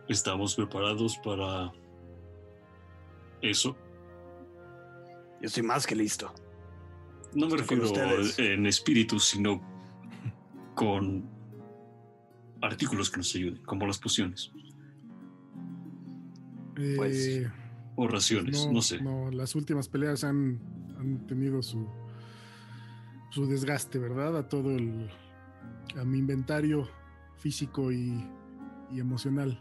¿estamos 0.08 0.54
preparados 0.54 1.16
para 1.24 1.72
eso? 3.40 3.74
Yo 5.40 5.46
estoy 5.46 5.62
más 5.62 5.86
que 5.86 5.96
listo. 5.96 6.30
No 7.32 7.48
me 7.48 7.56
Estoy 7.56 7.78
refiero 7.78 8.22
en 8.36 8.66
espíritu, 8.66 9.18
sino 9.18 9.62
con 10.74 11.24
artículos 12.60 13.10
que 13.10 13.16
nos 13.16 13.34
ayuden, 13.34 13.62
como 13.64 13.86
las 13.86 13.98
pociones 13.98 14.52
Eh, 16.76 16.94
Pues, 16.94 17.46
o 17.96 18.06
raciones, 18.06 18.68
no, 18.70 18.82
sé. 18.82 19.00
No, 19.00 19.30
las 19.30 19.54
últimas 19.54 19.88
peleas 19.88 20.24
han, 20.24 20.60
han 20.98 21.26
tenido 21.26 21.62
su, 21.62 21.86
su 23.30 23.46
desgaste, 23.46 23.98
¿verdad? 23.98 24.36
A 24.36 24.48
todo 24.48 24.70
el. 24.76 25.10
a 25.98 26.04
mi 26.04 26.18
inventario 26.18 26.88
físico 27.38 27.90
y, 27.90 28.22
y 28.92 29.00
emocional. 29.00 29.58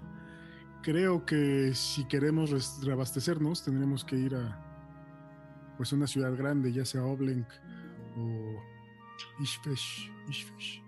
Creo 0.81 1.25
que 1.25 1.71
si 1.73 2.05
queremos 2.07 2.81
reabastecernos, 2.83 3.63
tendremos 3.63 4.03
que 4.05 4.15
ir 4.15 4.35
a 4.35 4.65
pues 5.77 5.91
una 5.93 6.07
ciudad 6.07 6.35
grande, 6.35 6.71
ya 6.73 6.85
sea 6.85 7.03
Oblenk 7.03 7.47
o. 8.17 8.61
Ishpesh. 9.41 10.09
Ishpesh. 10.29 10.81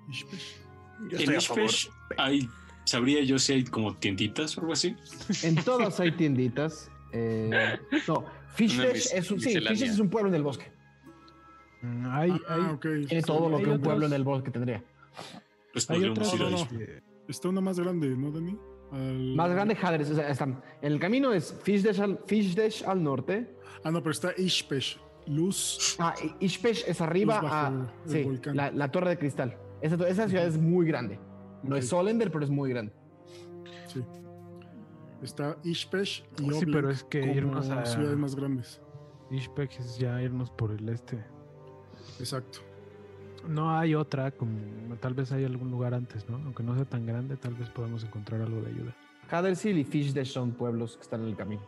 Yo 1.10 1.18
En. 1.18 1.38
Ishpesh 1.38 1.90
hay, 2.18 2.50
sabría 2.86 3.24
yo 3.24 3.38
si 3.40 3.54
hay 3.54 3.64
como 3.64 3.96
tienditas 3.98 4.58
o 4.58 4.62
algo 4.62 4.74
así. 4.74 4.96
En 5.44 5.56
todas 5.56 6.00
hay 6.00 6.12
tienditas. 6.14 6.90
eh, 7.14 7.78
no, 8.08 8.26
Fishfish 8.56 8.94
mis- 8.94 9.14
es 9.14 9.32
un, 9.32 9.40
sí, 9.42 9.54
es 9.56 10.00
un 10.00 10.10
pueblo 10.10 10.30
en 10.30 10.36
el 10.36 10.44
bosque. 10.44 10.72
Mm, 11.82 12.06
Hay, 12.10 12.32
Ah, 12.48 12.78
hay-. 12.82 13.06
Tiene 13.06 13.24
todo 13.24 13.50
lo 13.50 13.58
que 13.58 13.64
un 13.64 13.70
otros- 13.72 13.84
pueblo 13.84 14.06
en 14.06 14.14
el 14.14 14.24
bosque 14.24 14.52
tendría. 14.52 14.84
Pues 15.74 15.90
hay 15.90 15.96
podríamos 15.98 16.20
otras 16.20 16.34
ir 16.36 16.42
a 16.42 16.44
no, 16.46 16.52
no. 16.52 16.58
Ishpesh. 16.58 17.04
Está 17.28 17.50
una 17.50 17.62
más 17.62 17.80
grande, 17.80 18.10
¿no, 18.10 18.32
Dani? 18.32 18.58
Al- 18.92 19.36
Más 19.36 19.50
grande 19.52 19.78
Hadres. 19.82 20.10
o 20.12 20.16
sea, 20.16 20.30
están- 20.30 20.62
en 20.82 20.92
el 20.94 21.00
camino 21.00 21.32
es 21.32 21.58
Fishdesh 21.64 22.00
al, 22.02 22.20
Fishdesh 22.28 22.84
al 22.86 23.02
norte. 23.04 23.56
Ah, 23.84 23.92
no, 23.92 24.00
pero 24.02 24.12
está 24.12 24.32
Ishpesh. 24.38 25.00
Luz. 25.28 25.96
Ah, 26.00 26.14
Ishpesh 26.40 26.84
es 26.88 27.00
arriba 27.00 27.40
a 27.44 27.68
el 28.06 28.12
sí, 28.12 28.24
volcán. 28.24 28.56
la, 28.58 28.72
la 28.72 28.92
torre 28.92 29.12
de 29.12 29.18
cristal. 29.20 29.56
Esa, 29.82 29.96
esa 30.08 30.28
ciudad 30.28 30.46
es 30.46 30.58
muy 30.58 30.86
grande. 30.86 31.20
No 31.64 31.76
es. 31.76 31.88
Solender, 31.88 32.32
pero 32.32 32.44
es 32.44 32.50
muy 32.50 32.70
grande. 32.72 32.92
Sí. 33.88 34.04
Está 35.22 35.56
Ishpesh 35.64 36.24
y 36.34 36.38
Sí, 36.42 36.44
Oblenk 36.50 36.72
pero 36.74 36.90
es 36.90 37.04
que 37.04 37.20
irnos 37.34 37.70
a- 37.70 37.86
ciudades 37.86 38.18
más 38.18 38.36
grandes. 38.36 38.82
Ishpek 39.30 39.80
es 39.80 39.98
ya 39.98 40.22
irnos 40.22 40.50
por 40.52 40.72
el 40.72 40.90
este. 40.90 41.24
Exacto. 42.20 42.60
No 43.48 43.76
hay 43.78 43.96
otra, 43.96 44.32
como 44.32 44.52
tal 45.00 45.14
vez 45.14 45.32
hay 45.32 45.46
algún 45.46 45.72
lugar 45.72 45.94
antes, 45.94 46.30
¿no? 46.30 46.38
Aunque 46.38 46.62
no 46.64 46.76
sea 46.76 46.86
tan 46.86 47.06
grande, 47.06 47.38
tal 47.38 47.56
vez 47.56 47.70
podamos 47.70 48.04
encontrar 48.04 48.42
algo 48.42 48.62
de 48.62 48.70
ayuda. 48.70 48.96
Hadersil 49.30 49.78
y 49.78 49.84
Fishdesh 49.84 50.32
son 50.32 50.52
pueblos 50.52 50.98
que 50.98 51.04
están 51.04 51.22
en 51.22 51.30
el 51.30 51.36
camino. 51.36 51.62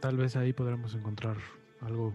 Tal 0.00 0.16
vez 0.16 0.36
ahí 0.36 0.52
podremos 0.52 0.94
encontrar 0.94 1.36
algo. 1.80 2.14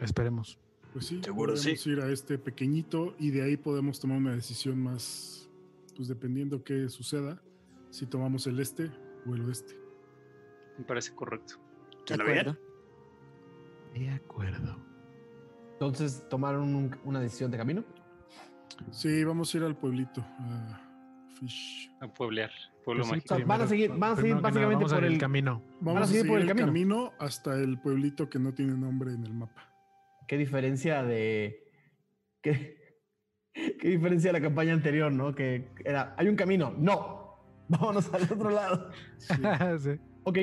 Esperemos. 0.00 0.58
Pues 0.92 1.06
sí, 1.06 1.20
Seguro 1.22 1.56
sí. 1.56 1.70
podemos 1.70 1.86
ir 1.86 2.00
a 2.00 2.10
este 2.10 2.38
pequeñito 2.38 3.14
y 3.18 3.30
de 3.30 3.42
ahí 3.42 3.56
podemos 3.56 3.98
tomar 3.98 4.18
una 4.18 4.34
decisión 4.34 4.80
más, 4.80 5.50
pues 5.96 6.08
dependiendo 6.08 6.62
qué 6.62 6.88
suceda, 6.88 7.42
si 7.90 8.06
tomamos 8.06 8.46
el 8.46 8.60
este 8.60 8.90
o 9.26 9.34
el 9.34 9.42
oeste. 9.42 9.76
Me 10.78 10.84
parece 10.84 11.14
correcto. 11.14 11.56
De 12.06 12.14
acuerdo. 12.14 12.56
De 13.94 14.10
acuerdo. 14.10 14.76
Entonces, 15.86 16.26
¿tomaron 16.28 16.74
un- 16.74 16.96
una 17.04 17.20
decisión 17.20 17.50
de 17.50 17.58
camino? 17.58 17.84
Sí, 18.90 19.22
vamos 19.24 19.54
a 19.54 19.58
ir 19.58 19.64
al 19.64 19.76
pueblito. 19.76 20.20
a 20.38 20.80
Fish. 21.38 21.90
A 22.00 22.06
pueblear. 22.08 22.50
Pueblo 22.84 23.04
Pues 23.08 23.22
sí, 23.24 23.44
van 23.44 23.60
a 23.62 23.66
seguir- 23.66 23.88
van 23.96 24.12
a 24.12 24.16
seguir 24.16 24.30
nada, 24.36 24.40
básicamente 24.42 24.84
a 24.84 24.88
por 24.88 25.04
el- 25.04 25.18
camino. 25.18 25.62
Vamos 25.80 26.02
a 26.02 26.06
seguir 26.06 26.20
seguir 26.22 26.30
por 26.32 26.36
el 26.38 26.42
el 26.42 26.48
camino. 26.48 26.66
camino 26.66 27.12
hasta 27.18 27.54
el 27.56 27.80
pueblito 27.80 28.28
que 28.30 28.38
no 28.38 28.52
tiene 28.54 28.74
nombre 28.76 29.12
en 29.12 29.24
el 29.24 29.34
mapa. 29.34 29.68
¿Qué 30.28 30.38
diferencia 30.38 31.02
de. 31.02 31.60
¿Qué, 32.42 32.76
qué 33.52 33.88
diferencia 33.88 34.28
de 34.32 34.38
la 34.38 34.44
campaña 34.44 34.72
anterior, 34.74 35.10
no? 35.12 35.34
Que 35.34 35.70
era, 35.84 36.14
hay 36.16 36.28
un 36.28 36.36
camino. 36.36 36.72
No, 36.78 37.36
vámonos 37.68 38.12
al 38.14 38.22
otro 38.24 38.50
lado. 38.50 38.90
Sí. 39.18 39.34
Sí. 39.80 40.00
Ok, 40.24 40.38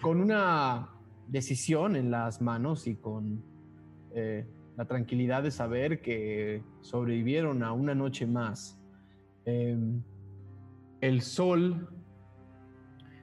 con 0.00 0.20
una 0.20 0.90
decisión 1.26 1.96
en 1.96 2.10
las 2.10 2.40
manos 2.40 2.86
y 2.86 2.96
con 2.96 3.42
eh, 4.14 4.46
la 4.80 4.86
tranquilidad 4.86 5.42
de 5.42 5.50
saber 5.50 6.00
que 6.00 6.62
sobrevivieron 6.80 7.62
a 7.62 7.70
una 7.74 7.94
noche 7.94 8.26
más, 8.26 8.80
eh, 9.44 9.76
el 11.02 11.20
sol 11.20 11.86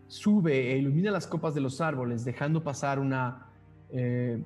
sube 0.05 0.71
e 0.71 0.77
ilumina 0.77 1.09
las 1.09 1.25
copas 1.25 1.55
de 1.55 1.61
los 1.61 1.81
árboles, 1.81 2.23
dejando 2.23 2.63
pasar 2.63 2.99
una... 2.99 3.47
eh, 3.89 4.43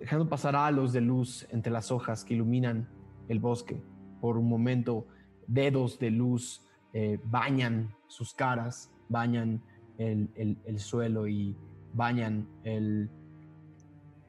dejando 0.00 0.26
pasar 0.26 0.56
halos 0.56 0.94
de 0.94 1.02
luz 1.02 1.46
entre 1.50 1.70
las 1.70 1.90
hojas 1.90 2.24
que 2.24 2.32
iluminan 2.32 2.88
el 3.28 3.38
bosque. 3.38 3.82
Por 4.22 4.38
un 4.38 4.48
momento, 4.48 5.06
dedos 5.48 5.98
de 5.98 6.10
luz 6.10 6.64
eh, 6.94 7.20
bañan 7.24 7.94
sus 8.06 8.32
caras, 8.32 8.90
bañan 9.10 9.62
el- 9.98 10.56
el 10.64 10.78
suelo 10.78 11.28
y 11.28 11.54
bañan 11.92 12.48
el 12.64 13.10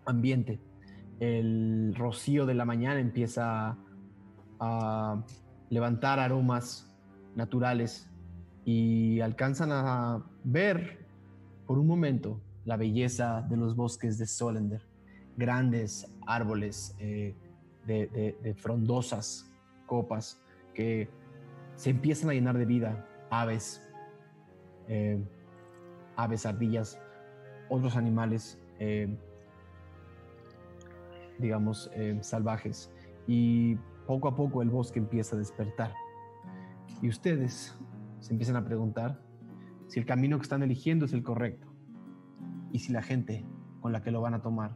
ambiente. 0.06 0.60
El 1.20 1.94
rocío 1.96 2.46
de 2.46 2.54
la 2.54 2.66
mañana 2.66 3.00
empieza 3.00 3.78
a 4.60 5.24
levantar 5.70 6.20
aromas 6.20 6.90
naturales 7.36 8.10
y 8.66 9.20
alcanzan 9.22 9.72
a 9.72 10.24
ver 10.44 11.06
por 11.66 11.78
un 11.78 11.88
momento 11.88 12.42
la 12.66 12.78
belleza 12.78 13.42
de 13.50 13.58
los 13.58 13.76
bosques 13.76 14.18
de 14.18 14.26
Solender. 14.26 14.82
Grandes 15.38 16.12
árboles 16.28 16.96
eh, 17.00 17.36
de, 17.86 18.56
frondosas 18.58 19.50
copas 19.86 20.42
que 20.74 21.10
se 21.76 21.90
empiezan 21.92 22.30
a 22.30 22.34
llenar 22.34 22.58
de 22.58 22.66
vida. 22.66 23.08
Aves, 23.30 23.82
eh, 24.88 25.24
aves, 26.16 26.46
ardillas, 26.46 27.00
otros 27.70 27.96
animales, 27.96 28.60
eh, 28.80 29.18
digamos, 31.40 31.90
eh, 31.94 32.18
salvajes. 32.22 32.92
Y 33.28 33.76
poco 34.06 34.28
a 34.28 34.36
poco 34.36 34.62
el 34.62 34.70
bosque 34.70 35.00
empieza 35.00 35.36
a 35.36 35.40
despertar. 35.40 35.94
Y 37.02 37.10
ustedes 37.10 37.78
se 38.20 38.34
empiezan 38.34 38.56
a 38.56 38.66
preguntar 38.66 39.20
si 39.88 40.00
el 40.00 40.06
camino 40.06 40.38
que 40.38 40.44
están 40.44 40.64
eligiendo 40.64 41.06
es 41.06 41.14
el 41.14 41.24
correcto 41.24 41.68
y 42.72 42.80
si 42.80 42.92
la 42.92 43.02
gente 43.02 43.46
con 43.82 43.92
la 43.92 44.02
que 44.02 44.12
lo 44.12 44.22
van 44.22 44.34
a 44.34 44.42
tomar 44.42 44.76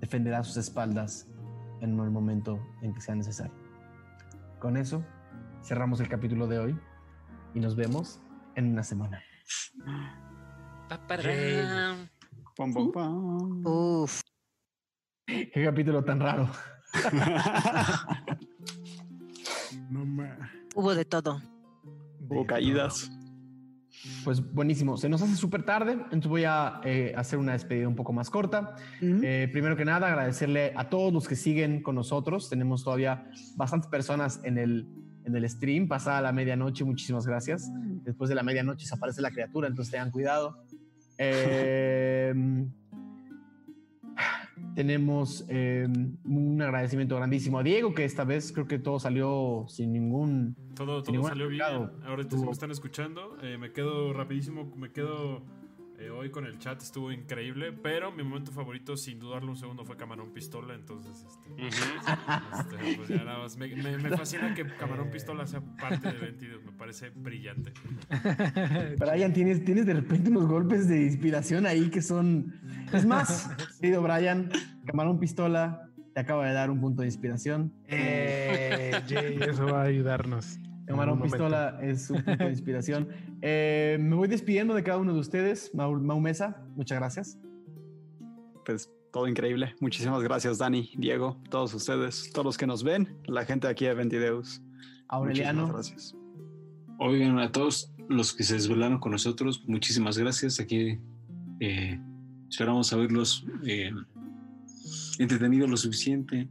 defenderá 0.00 0.42
sus 0.42 0.56
espaldas 0.56 1.28
en 1.80 1.98
el 1.98 2.10
momento 2.10 2.60
en 2.82 2.92
que 2.94 3.00
sea 3.00 3.14
necesario. 3.14 3.54
Con 4.58 4.76
eso 4.76 5.04
cerramos 5.62 6.00
el 6.00 6.08
capítulo 6.08 6.46
de 6.46 6.58
hoy 6.58 6.78
y 7.54 7.60
nos 7.60 7.76
vemos 7.76 8.20
en 8.54 8.72
una 8.72 8.82
semana. 8.82 9.22
Pa, 10.88 11.18
Pam, 12.56 12.72
pam, 12.72 12.92
pam. 12.92 13.66
Uf. 13.66 14.20
Qué 15.26 15.64
capítulo 15.64 16.04
tan 16.04 16.20
raro. 16.20 16.48
No 19.90 20.04
ma. 20.04 20.50
Hubo 20.74 20.94
de 20.94 21.04
todo. 21.04 21.40
Hubo 22.28 22.46
caídas. 22.46 23.10
Pues 24.24 24.40
buenísimo, 24.52 24.96
se 24.96 25.08
nos 25.08 25.22
hace 25.22 25.36
súper 25.36 25.64
tarde, 25.64 25.92
entonces 25.92 26.28
voy 26.28 26.44
a 26.44 26.80
eh, 26.84 27.12
hacer 27.16 27.38
una 27.38 27.52
despedida 27.52 27.86
un 27.88 27.94
poco 27.94 28.12
más 28.12 28.28
corta. 28.30 28.74
Eh, 29.00 29.48
primero 29.52 29.76
que 29.76 29.84
nada, 29.84 30.08
agradecerle 30.08 30.72
a 30.76 30.88
todos 30.88 31.12
los 31.12 31.28
que 31.28 31.36
siguen 31.36 31.82
con 31.82 31.94
nosotros. 31.94 32.48
Tenemos 32.48 32.82
todavía 32.84 33.30
bastantes 33.56 33.88
personas 33.88 34.40
en 34.44 34.58
el, 34.58 34.88
en 35.24 35.36
el 35.36 35.48
stream, 35.48 35.86
pasada 35.88 36.20
la 36.20 36.32
medianoche, 36.32 36.84
muchísimas 36.84 37.26
gracias. 37.26 37.70
Después 38.02 38.28
de 38.28 38.34
la 38.34 38.42
medianoche 38.42 38.84
desaparece 38.84 39.22
la 39.22 39.30
criatura, 39.30 39.68
entonces 39.68 39.92
tengan 39.92 40.10
cuidado. 40.10 40.64
Eh, 41.18 42.34
tenemos 44.74 45.44
eh, 45.48 45.86
un 46.24 46.60
agradecimiento 46.62 47.16
grandísimo 47.16 47.58
a 47.58 47.62
Diego, 47.62 47.94
que 47.94 48.04
esta 48.04 48.24
vez 48.24 48.52
creo 48.52 48.66
que 48.66 48.78
todo 48.78 48.98
salió 48.98 49.66
sin 49.68 49.92
ningún... 49.92 50.56
Todo, 50.74 50.96
Sin 50.96 51.04
todo 51.04 51.12
ningún 51.12 51.28
salió 51.28 51.48
bien. 51.48 51.62
Ahorita 52.04 52.30
si 52.30 52.36
Tuvo- 52.36 52.46
me 52.46 52.52
están 52.52 52.70
escuchando, 52.72 53.36
eh, 53.42 53.56
me 53.58 53.72
quedo 53.72 54.12
rapidísimo, 54.12 54.72
me 54.76 54.90
quedo 54.90 55.44
eh, 55.98 56.10
hoy 56.10 56.30
con 56.30 56.44
el 56.46 56.58
chat, 56.58 56.82
estuvo 56.82 57.12
increíble, 57.12 57.72
pero 57.72 58.10
mi 58.12 58.22
momento 58.22 58.50
favorito, 58.52 58.96
sin 58.96 59.18
dudarlo 59.18 59.50
un 59.50 59.56
segundo, 59.56 59.84
fue 59.84 59.96
Camarón 59.96 60.32
Pistola, 60.32 60.74
entonces, 60.74 61.24
este, 61.26 61.66
este, 61.68 62.96
pues 62.96 63.08
ya 63.08 63.24
nada 63.24 63.38
más. 63.38 63.56
Me, 63.56 63.68
me- 63.74 63.98
me 63.98 64.16
fascina 64.16 64.54
que 64.54 64.66
Camarón 64.66 65.10
Pistola 65.10 65.46
sea 65.46 65.60
parte 65.80 66.12
de 66.12 66.18
22, 66.18 66.64
me 66.64 66.72
parece 66.72 67.10
brillante. 67.10 67.72
Brian, 68.98 69.32
tienes, 69.32 69.64
tienes 69.64 69.86
de 69.86 69.94
repente 69.94 70.30
unos 70.30 70.46
golpes 70.46 70.88
de 70.88 71.02
inspiración 71.04 71.66
ahí 71.66 71.88
que 71.90 72.02
son... 72.02 72.52
Es 72.92 73.06
más, 73.06 73.50
querido 73.80 74.02
Brian, 74.02 74.50
Camarón 74.84 75.18
Pistola, 75.18 75.88
te 76.14 76.20
acaba 76.20 76.46
de 76.46 76.52
dar 76.52 76.70
un 76.70 76.80
punto 76.80 77.02
de 77.02 77.08
inspiración. 77.08 77.72
Eh, 77.88 78.92
Jay, 79.08 79.38
eso 79.48 79.66
va 79.66 79.82
a 79.82 79.84
ayudarnos. 79.84 80.58
Camarón 80.86 81.18
momento. 81.18 81.36
Pistola 81.36 81.78
es 81.82 82.10
un 82.10 82.22
punto 82.22 82.44
de 82.44 82.50
inspiración. 82.50 83.08
Eh, 83.46 83.98
me 84.00 84.16
voy 84.16 84.26
despidiendo 84.26 84.72
de 84.74 84.82
cada 84.82 84.96
uno 84.96 85.12
de 85.12 85.20
ustedes. 85.20 85.70
Mau, 85.74 85.92
Mau 86.00 86.18
Mesa, 86.18 86.64
muchas 86.76 86.98
gracias. 86.98 87.38
Pues 88.64 88.90
todo 89.12 89.28
increíble. 89.28 89.74
Muchísimas 89.80 90.22
gracias, 90.22 90.56
Dani, 90.56 90.90
Diego, 90.96 91.38
todos 91.50 91.74
ustedes, 91.74 92.30
todos 92.32 92.46
los 92.46 92.56
que 92.56 92.66
nos 92.66 92.82
ven, 92.82 93.18
la 93.26 93.44
gente 93.44 93.68
aquí 93.68 93.84
de 93.84 93.92
Ventideus. 93.92 94.62
Aureliano, 95.08 95.66
Muchísimas 95.66 95.88
gracias. 95.88 96.16
Oigan, 96.98 97.38
a 97.38 97.52
todos 97.52 97.92
los 98.08 98.32
que 98.32 98.44
se 98.44 98.54
desvelaron 98.54 98.98
con 98.98 99.12
nosotros, 99.12 99.62
muchísimas 99.66 100.16
gracias. 100.16 100.58
Aquí 100.58 100.98
eh, 101.60 102.00
esperamos 102.48 102.92
haberlos 102.92 103.46
eh, 103.66 103.92
entretenido 105.18 105.66
lo 105.66 105.76
suficiente, 105.76 106.48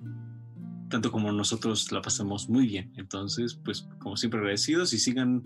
tanto 0.93 1.11
como 1.11 1.31
nosotros 1.31 1.91
la 1.91 2.03
pasamos 2.03 2.47
muy 2.47 2.67
bien. 2.67 2.93
Entonces, 2.97 3.55
pues 3.55 3.89
como 3.97 4.15
siempre 4.15 4.39
agradecidos 4.39 4.93
y 4.93 4.99
sigan 4.99 5.43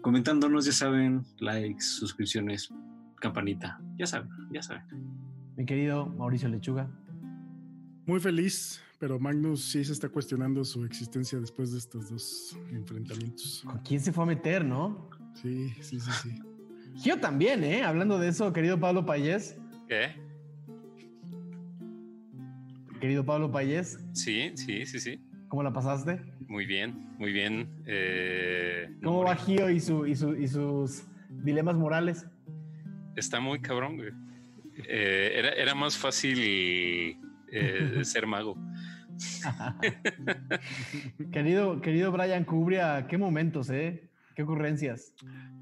comentándonos, 0.00 0.64
ya 0.64 0.72
saben, 0.72 1.26
likes, 1.40 1.82
suscripciones, 1.82 2.72
campanita, 3.16 3.78
ya 3.98 4.06
saben, 4.06 4.30
ya 4.50 4.62
saben. 4.62 4.84
mi 5.58 5.66
querido 5.66 6.06
Mauricio 6.06 6.48
Lechuga. 6.48 6.88
Muy 8.06 8.18
feliz, 8.18 8.80
pero 8.98 9.20
Magnus 9.20 9.60
sí 9.60 9.84
se 9.84 9.92
está 9.92 10.08
cuestionando 10.08 10.64
su 10.64 10.82
existencia 10.86 11.38
después 11.38 11.70
de 11.72 11.78
estos 11.80 12.08
dos 12.08 12.56
enfrentamientos. 12.70 13.62
¿Con 13.66 13.80
quién 13.80 14.00
se 14.00 14.10
fue 14.10 14.24
a 14.24 14.28
meter, 14.28 14.64
no? 14.64 15.10
Sí, 15.34 15.68
sí, 15.82 16.00
sí, 16.00 16.10
sí. 16.22 16.42
Yo 17.04 17.20
también, 17.20 17.62
¿eh? 17.62 17.82
Hablando 17.82 18.18
de 18.18 18.28
eso, 18.28 18.54
querido 18.54 18.80
Pablo 18.80 19.04
Payés. 19.04 19.58
¿Qué? 19.86 20.27
Querido 23.00 23.24
Pablo 23.24 23.50
Payés, 23.50 23.98
Sí, 24.12 24.52
sí, 24.56 24.84
sí, 24.86 24.98
sí. 25.00 25.20
¿cómo 25.48 25.62
la 25.62 25.72
pasaste? 25.72 26.20
Muy 26.48 26.66
bien, 26.66 26.94
muy 27.18 27.32
bien. 27.32 27.68
Eh, 27.86 28.88
no 29.00 29.10
¿Cómo 29.10 29.24
va. 29.24 29.36
Gio 29.36 29.70
y, 29.70 29.80
su, 29.80 30.06
y, 30.06 30.14
su- 30.16 30.34
y 30.36 30.48
sus 30.48 31.04
dilemas 31.30 31.76
morales? 31.76 32.26
Está 33.16 33.40
muy 33.40 33.60
cabrón, 33.60 33.96
güey. 33.96 34.10
Eh, 34.88 35.32
era, 35.36 35.50
era 35.50 35.74
más 35.74 35.96
fácil 35.96 36.38
eh, 37.52 38.00
ser 38.02 38.26
mago. 38.26 38.56
querido, 41.32 41.80
querido 41.80 42.12
Brian 42.12 42.44
Cubria, 42.44 43.06
qué 43.08 43.18
momentos, 43.18 43.70
¿eh? 43.70 44.07
Qué 44.38 44.44
ocurrencias. 44.44 45.16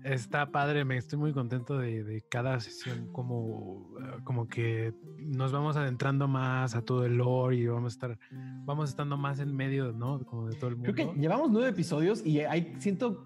Está 0.04 0.50
padre, 0.52 0.84
me 0.84 0.98
estoy 0.98 1.18
muy 1.18 1.32
contento 1.32 1.78
de, 1.78 2.04
de 2.04 2.20
cada 2.28 2.60
sesión, 2.60 3.10
como, 3.10 3.88
eh, 3.98 4.18
como 4.22 4.48
que 4.48 4.92
nos 5.18 5.50
vamos 5.50 5.78
adentrando 5.78 6.28
más 6.28 6.74
a 6.74 6.82
todo 6.82 7.06
el 7.06 7.16
lore 7.16 7.56
y 7.56 7.66
vamos 7.66 7.94
a 7.94 7.94
estar, 7.94 8.18
vamos 8.66 8.90
estando 8.90 9.16
más 9.16 9.40
en 9.40 9.56
medio, 9.56 9.92
¿no? 9.94 10.22
Como 10.26 10.48
de 10.48 10.56
todo 10.56 10.68
el 10.68 10.76
mundo. 10.76 10.92
Creo 10.92 11.14
que 11.14 11.18
llevamos 11.18 11.50
nueve 11.50 11.70
episodios 11.70 12.20
y 12.26 12.40
hay, 12.40 12.76
siento, 12.78 13.24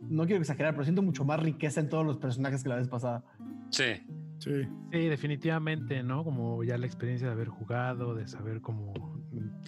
no 0.00 0.24
quiero 0.24 0.40
exagerar, 0.40 0.72
pero 0.72 0.84
siento 0.84 1.02
mucho 1.02 1.26
más 1.26 1.40
riqueza 1.40 1.80
en 1.80 1.90
todos 1.90 2.06
los 2.06 2.16
personajes 2.16 2.62
que 2.62 2.70
la 2.70 2.76
vez 2.76 2.88
pasada. 2.88 3.22
Sí, 3.68 4.00
Sí, 4.38 4.62
Sí, 4.92 5.08
definitivamente, 5.08 6.02
¿no? 6.02 6.24
Como 6.24 6.64
ya 6.64 6.78
la 6.78 6.86
experiencia 6.86 7.26
de 7.26 7.34
haber 7.34 7.48
jugado, 7.48 8.14
de 8.14 8.26
saber 8.28 8.62
cómo 8.62 8.94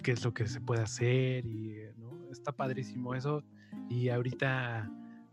qué 0.03 0.13
es 0.13 0.25
lo 0.25 0.33
que 0.33 0.47
se 0.47 0.59
puede 0.59 0.81
hacer 0.81 1.45
y 1.45 1.73
eh, 1.73 1.93
¿no? 1.97 2.31
Está 2.31 2.51
padrísimo 2.51 3.13
eso. 3.13 3.43
Y 3.89 4.09
ahorita 4.09 4.89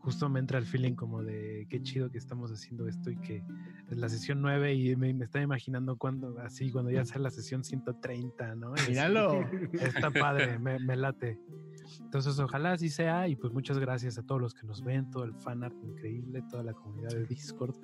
justo 0.06 0.28
me 0.28 0.38
entra 0.38 0.56
el 0.60 0.66
feeling 0.66 0.94
como 0.94 1.24
de 1.24 1.66
qué 1.68 1.82
chido 1.82 2.12
que 2.12 2.18
estamos 2.18 2.52
haciendo 2.52 2.86
esto 2.86 3.10
y 3.10 3.16
que 3.16 3.42
la 3.88 4.08
sesión 4.08 4.40
9 4.40 4.72
y 4.72 4.94
me, 4.94 5.12
me 5.12 5.24
estaba 5.24 5.42
imaginando 5.42 5.96
cuando, 5.96 6.38
así, 6.38 6.70
cuando 6.70 6.92
ya 6.92 7.04
sea 7.04 7.20
la 7.20 7.32
sesión 7.32 7.64
130, 7.64 8.54
¿no? 8.54 8.72
Míralo. 8.88 9.44
Está 9.72 10.12
padre, 10.12 10.60
me, 10.60 10.78
me 10.78 10.94
late. 10.94 11.40
Entonces, 12.00 12.38
ojalá 12.38 12.74
así 12.74 12.88
sea. 12.88 13.26
Y 13.26 13.34
pues 13.34 13.52
muchas 13.52 13.80
gracias 13.80 14.16
a 14.16 14.22
todos 14.22 14.40
los 14.40 14.54
que 14.54 14.64
nos 14.64 14.84
ven, 14.84 15.10
todo 15.10 15.24
el 15.24 15.34
fanart 15.34 15.74
increíble, 15.82 16.40
toda 16.48 16.62
la 16.62 16.72
comunidad 16.72 17.10
de 17.10 17.26
Discord. 17.26 17.74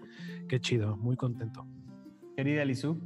Qué 0.48 0.60
chido, 0.60 0.96
muy 0.96 1.16
contento. 1.16 1.66
Querida 2.36 2.64
Lizu. 2.64 3.00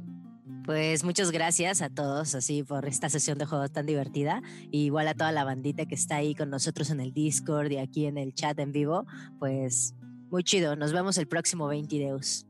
Pues 0.67 1.05
muchas 1.05 1.31
gracias 1.31 1.81
a 1.81 1.89
todos 1.89 2.35
así 2.35 2.61
por 2.61 2.85
esta 2.87 3.07
sesión 3.07 3.37
de 3.37 3.45
juego 3.45 3.69
tan 3.69 3.85
divertida. 3.85 4.41
Y 4.69 4.83
igual 4.83 5.07
a 5.07 5.13
toda 5.13 5.31
la 5.31 5.45
bandita 5.45 5.85
que 5.85 5.95
está 5.95 6.17
ahí 6.17 6.35
con 6.35 6.49
nosotros 6.49 6.89
en 6.89 6.99
el 6.99 7.13
Discord 7.13 7.71
y 7.71 7.77
aquí 7.77 8.05
en 8.05 8.17
el 8.17 8.33
chat 8.33 8.59
en 8.59 8.73
vivo. 8.73 9.05
Pues 9.39 9.95
muy 10.29 10.43
chido. 10.43 10.75
Nos 10.75 10.91
vemos 10.91 11.17
el 11.17 11.25
próximo 11.29 11.67
20 11.67 11.99
Deus. 11.99 12.45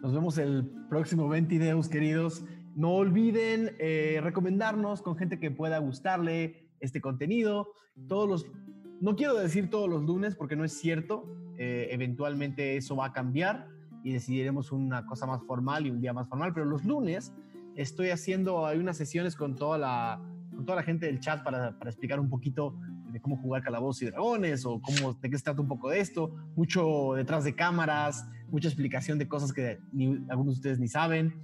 Nos 0.00 0.14
vemos 0.14 0.38
el 0.38 0.64
próximo 0.88 1.28
20 1.28 1.58
Deus, 1.58 1.88
queridos. 1.88 2.44
No 2.76 2.92
olviden 2.92 3.74
eh, 3.80 4.20
recomendarnos 4.22 5.02
con 5.02 5.16
gente 5.16 5.40
que 5.40 5.50
pueda 5.50 5.78
gustarle 5.78 6.70
este 6.78 7.00
contenido. 7.00 7.72
Todos 8.06 8.28
los, 8.28 8.46
no 9.00 9.16
quiero 9.16 9.34
decir 9.34 9.70
todos 9.70 9.90
los 9.90 10.04
lunes 10.04 10.36
porque 10.36 10.54
no 10.54 10.64
es 10.64 10.78
cierto. 10.78 11.24
Eh, 11.58 11.88
eventualmente 11.90 12.76
eso 12.76 12.94
va 12.94 13.06
a 13.06 13.12
cambiar 13.12 13.79
y 14.02 14.12
decidiremos 14.12 14.72
una 14.72 15.06
cosa 15.06 15.26
más 15.26 15.42
formal 15.44 15.86
y 15.86 15.90
un 15.90 16.00
día 16.00 16.12
más 16.12 16.28
formal, 16.28 16.52
pero 16.54 16.66
los 16.66 16.84
lunes 16.84 17.32
estoy 17.76 18.10
haciendo, 18.10 18.66
hay 18.66 18.78
unas 18.78 18.96
sesiones 18.96 19.36
con 19.36 19.54
toda 19.54 19.78
la, 19.78 20.20
con 20.54 20.64
toda 20.64 20.76
la 20.76 20.82
gente 20.82 21.06
del 21.06 21.20
chat 21.20 21.42
para, 21.42 21.78
para 21.78 21.90
explicar 21.90 22.20
un 22.20 22.28
poquito 22.28 22.76
de 23.12 23.20
cómo 23.20 23.36
jugar 23.36 23.62
Calabozos 23.62 24.02
y 24.02 24.06
Dragones 24.06 24.64
o 24.64 24.80
cómo, 24.80 25.14
de 25.14 25.30
qué 25.30 25.36
se 25.36 25.44
trata 25.44 25.60
un 25.60 25.68
poco 25.68 25.90
de 25.90 26.00
esto, 26.00 26.34
mucho 26.56 27.14
detrás 27.16 27.44
de 27.44 27.54
cámaras, 27.54 28.28
mucha 28.50 28.68
explicación 28.68 29.18
de 29.18 29.28
cosas 29.28 29.52
que 29.52 29.78
ni, 29.92 30.24
algunos 30.28 30.54
de 30.54 30.58
ustedes 30.58 30.78
ni 30.78 30.88
saben. 30.88 31.34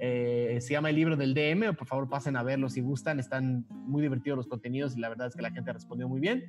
Eh, 0.00 0.58
se 0.60 0.72
llama 0.72 0.90
el 0.90 0.96
libro 0.96 1.16
del 1.16 1.34
DM, 1.34 1.74
por 1.76 1.86
favor 1.86 2.08
pasen 2.08 2.36
a 2.36 2.42
verlo 2.42 2.68
si 2.68 2.80
gustan, 2.80 3.20
están 3.20 3.64
muy 3.70 4.02
divertidos 4.02 4.36
los 4.36 4.46
contenidos 4.48 4.96
y 4.96 5.00
la 5.00 5.08
verdad 5.08 5.28
es 5.28 5.36
que 5.36 5.42
la 5.42 5.50
gente 5.50 5.72
respondió 5.72 6.08
muy 6.08 6.20
bien. 6.20 6.44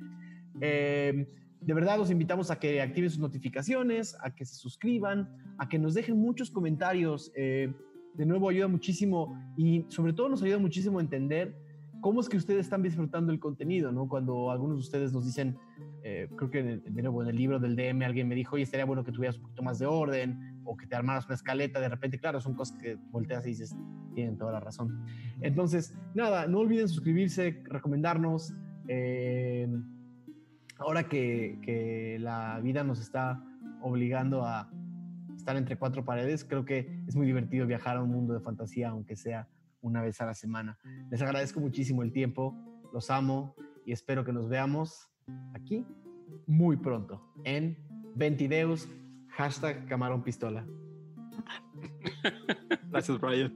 Eh, 0.60 1.26
de 1.60 1.74
verdad 1.74 1.98
los 1.98 2.10
invitamos 2.10 2.50
a 2.50 2.58
que 2.58 2.80
activen 2.80 3.10
sus 3.10 3.18
notificaciones, 3.18 4.16
a 4.22 4.34
que 4.34 4.44
se 4.44 4.54
suscriban, 4.56 5.28
a 5.58 5.68
que 5.68 5.78
nos 5.78 5.94
dejen 5.94 6.18
muchos 6.18 6.50
comentarios. 6.50 7.32
Eh, 7.34 7.72
de 8.14 8.24
nuevo 8.24 8.48
ayuda 8.48 8.68
muchísimo 8.68 9.38
y 9.56 9.84
sobre 9.88 10.12
todo 10.12 10.28
nos 10.28 10.42
ayuda 10.42 10.58
muchísimo 10.58 10.98
a 10.98 11.02
entender 11.02 11.54
cómo 12.00 12.20
es 12.20 12.28
que 12.28 12.36
ustedes 12.36 12.66
están 12.66 12.82
disfrutando 12.82 13.32
el 13.32 13.38
contenido, 13.38 13.92
¿no? 13.92 14.08
Cuando 14.08 14.50
algunos 14.50 14.76
de 14.76 14.80
ustedes 14.80 15.12
nos 15.12 15.26
dicen, 15.26 15.58
eh, 16.02 16.28
creo 16.36 16.50
que 16.50 16.62
de 16.62 17.02
nuevo 17.02 17.22
en 17.22 17.28
el 17.28 17.36
libro 17.36 17.58
del 17.58 17.76
DM 17.76 18.02
alguien 18.02 18.28
me 18.28 18.34
dijo, 18.34 18.54
oye, 18.54 18.62
estaría 18.62 18.84
bueno 18.84 19.04
que 19.04 19.12
tuvieras 19.12 19.36
un 19.36 19.42
poquito 19.42 19.62
más 19.62 19.78
de 19.78 19.86
orden 19.86 20.60
o 20.64 20.76
que 20.76 20.86
te 20.86 20.94
armaras 20.94 21.26
una 21.26 21.34
escaleta, 21.34 21.80
de 21.80 21.88
repente, 21.88 22.18
claro, 22.18 22.40
son 22.40 22.54
cosas 22.54 22.78
que 22.78 22.96
volteas 23.10 23.44
y 23.46 23.50
dices, 23.50 23.76
tienen 24.14 24.36
toda 24.36 24.52
la 24.52 24.60
razón. 24.60 25.04
Entonces, 25.40 25.94
nada, 26.14 26.46
no 26.46 26.60
olviden 26.60 26.88
suscribirse, 26.88 27.62
recomendarnos. 27.64 28.54
Eh, 28.88 29.68
ahora 30.78 31.08
que, 31.08 31.58
que 31.62 32.18
la 32.20 32.60
vida 32.60 32.84
nos 32.84 33.00
está 33.00 33.42
obligando 33.80 34.44
a 34.44 34.70
estar 35.36 35.56
entre 35.56 35.76
cuatro 35.76 36.04
paredes, 36.04 36.44
creo 36.44 36.64
que 36.64 37.04
es 37.06 37.14
muy 37.14 37.26
divertido 37.26 37.66
viajar 37.66 37.96
a 37.96 38.02
un 38.02 38.10
mundo 38.10 38.34
de 38.34 38.40
fantasía, 38.40 38.88
aunque 38.88 39.16
sea 39.16 39.48
una 39.80 40.02
vez 40.02 40.20
a 40.20 40.26
la 40.26 40.34
semana. 40.34 40.78
Les 41.10 41.22
agradezco 41.22 41.60
muchísimo 41.60 42.02
el 42.02 42.12
tiempo, 42.12 42.56
los 42.92 43.10
amo 43.10 43.54
y 43.84 43.92
espero 43.92 44.24
que 44.24 44.32
nos 44.32 44.48
veamos 44.48 45.08
aquí 45.54 45.86
muy 46.46 46.76
pronto 46.76 47.22
en 47.44 47.76
Ventideus, 48.14 48.88
hashtag 49.28 49.86
Camarón 49.86 50.22
Pistola. 50.22 50.66
Gracias, 52.90 53.20
Brian. 53.20 53.52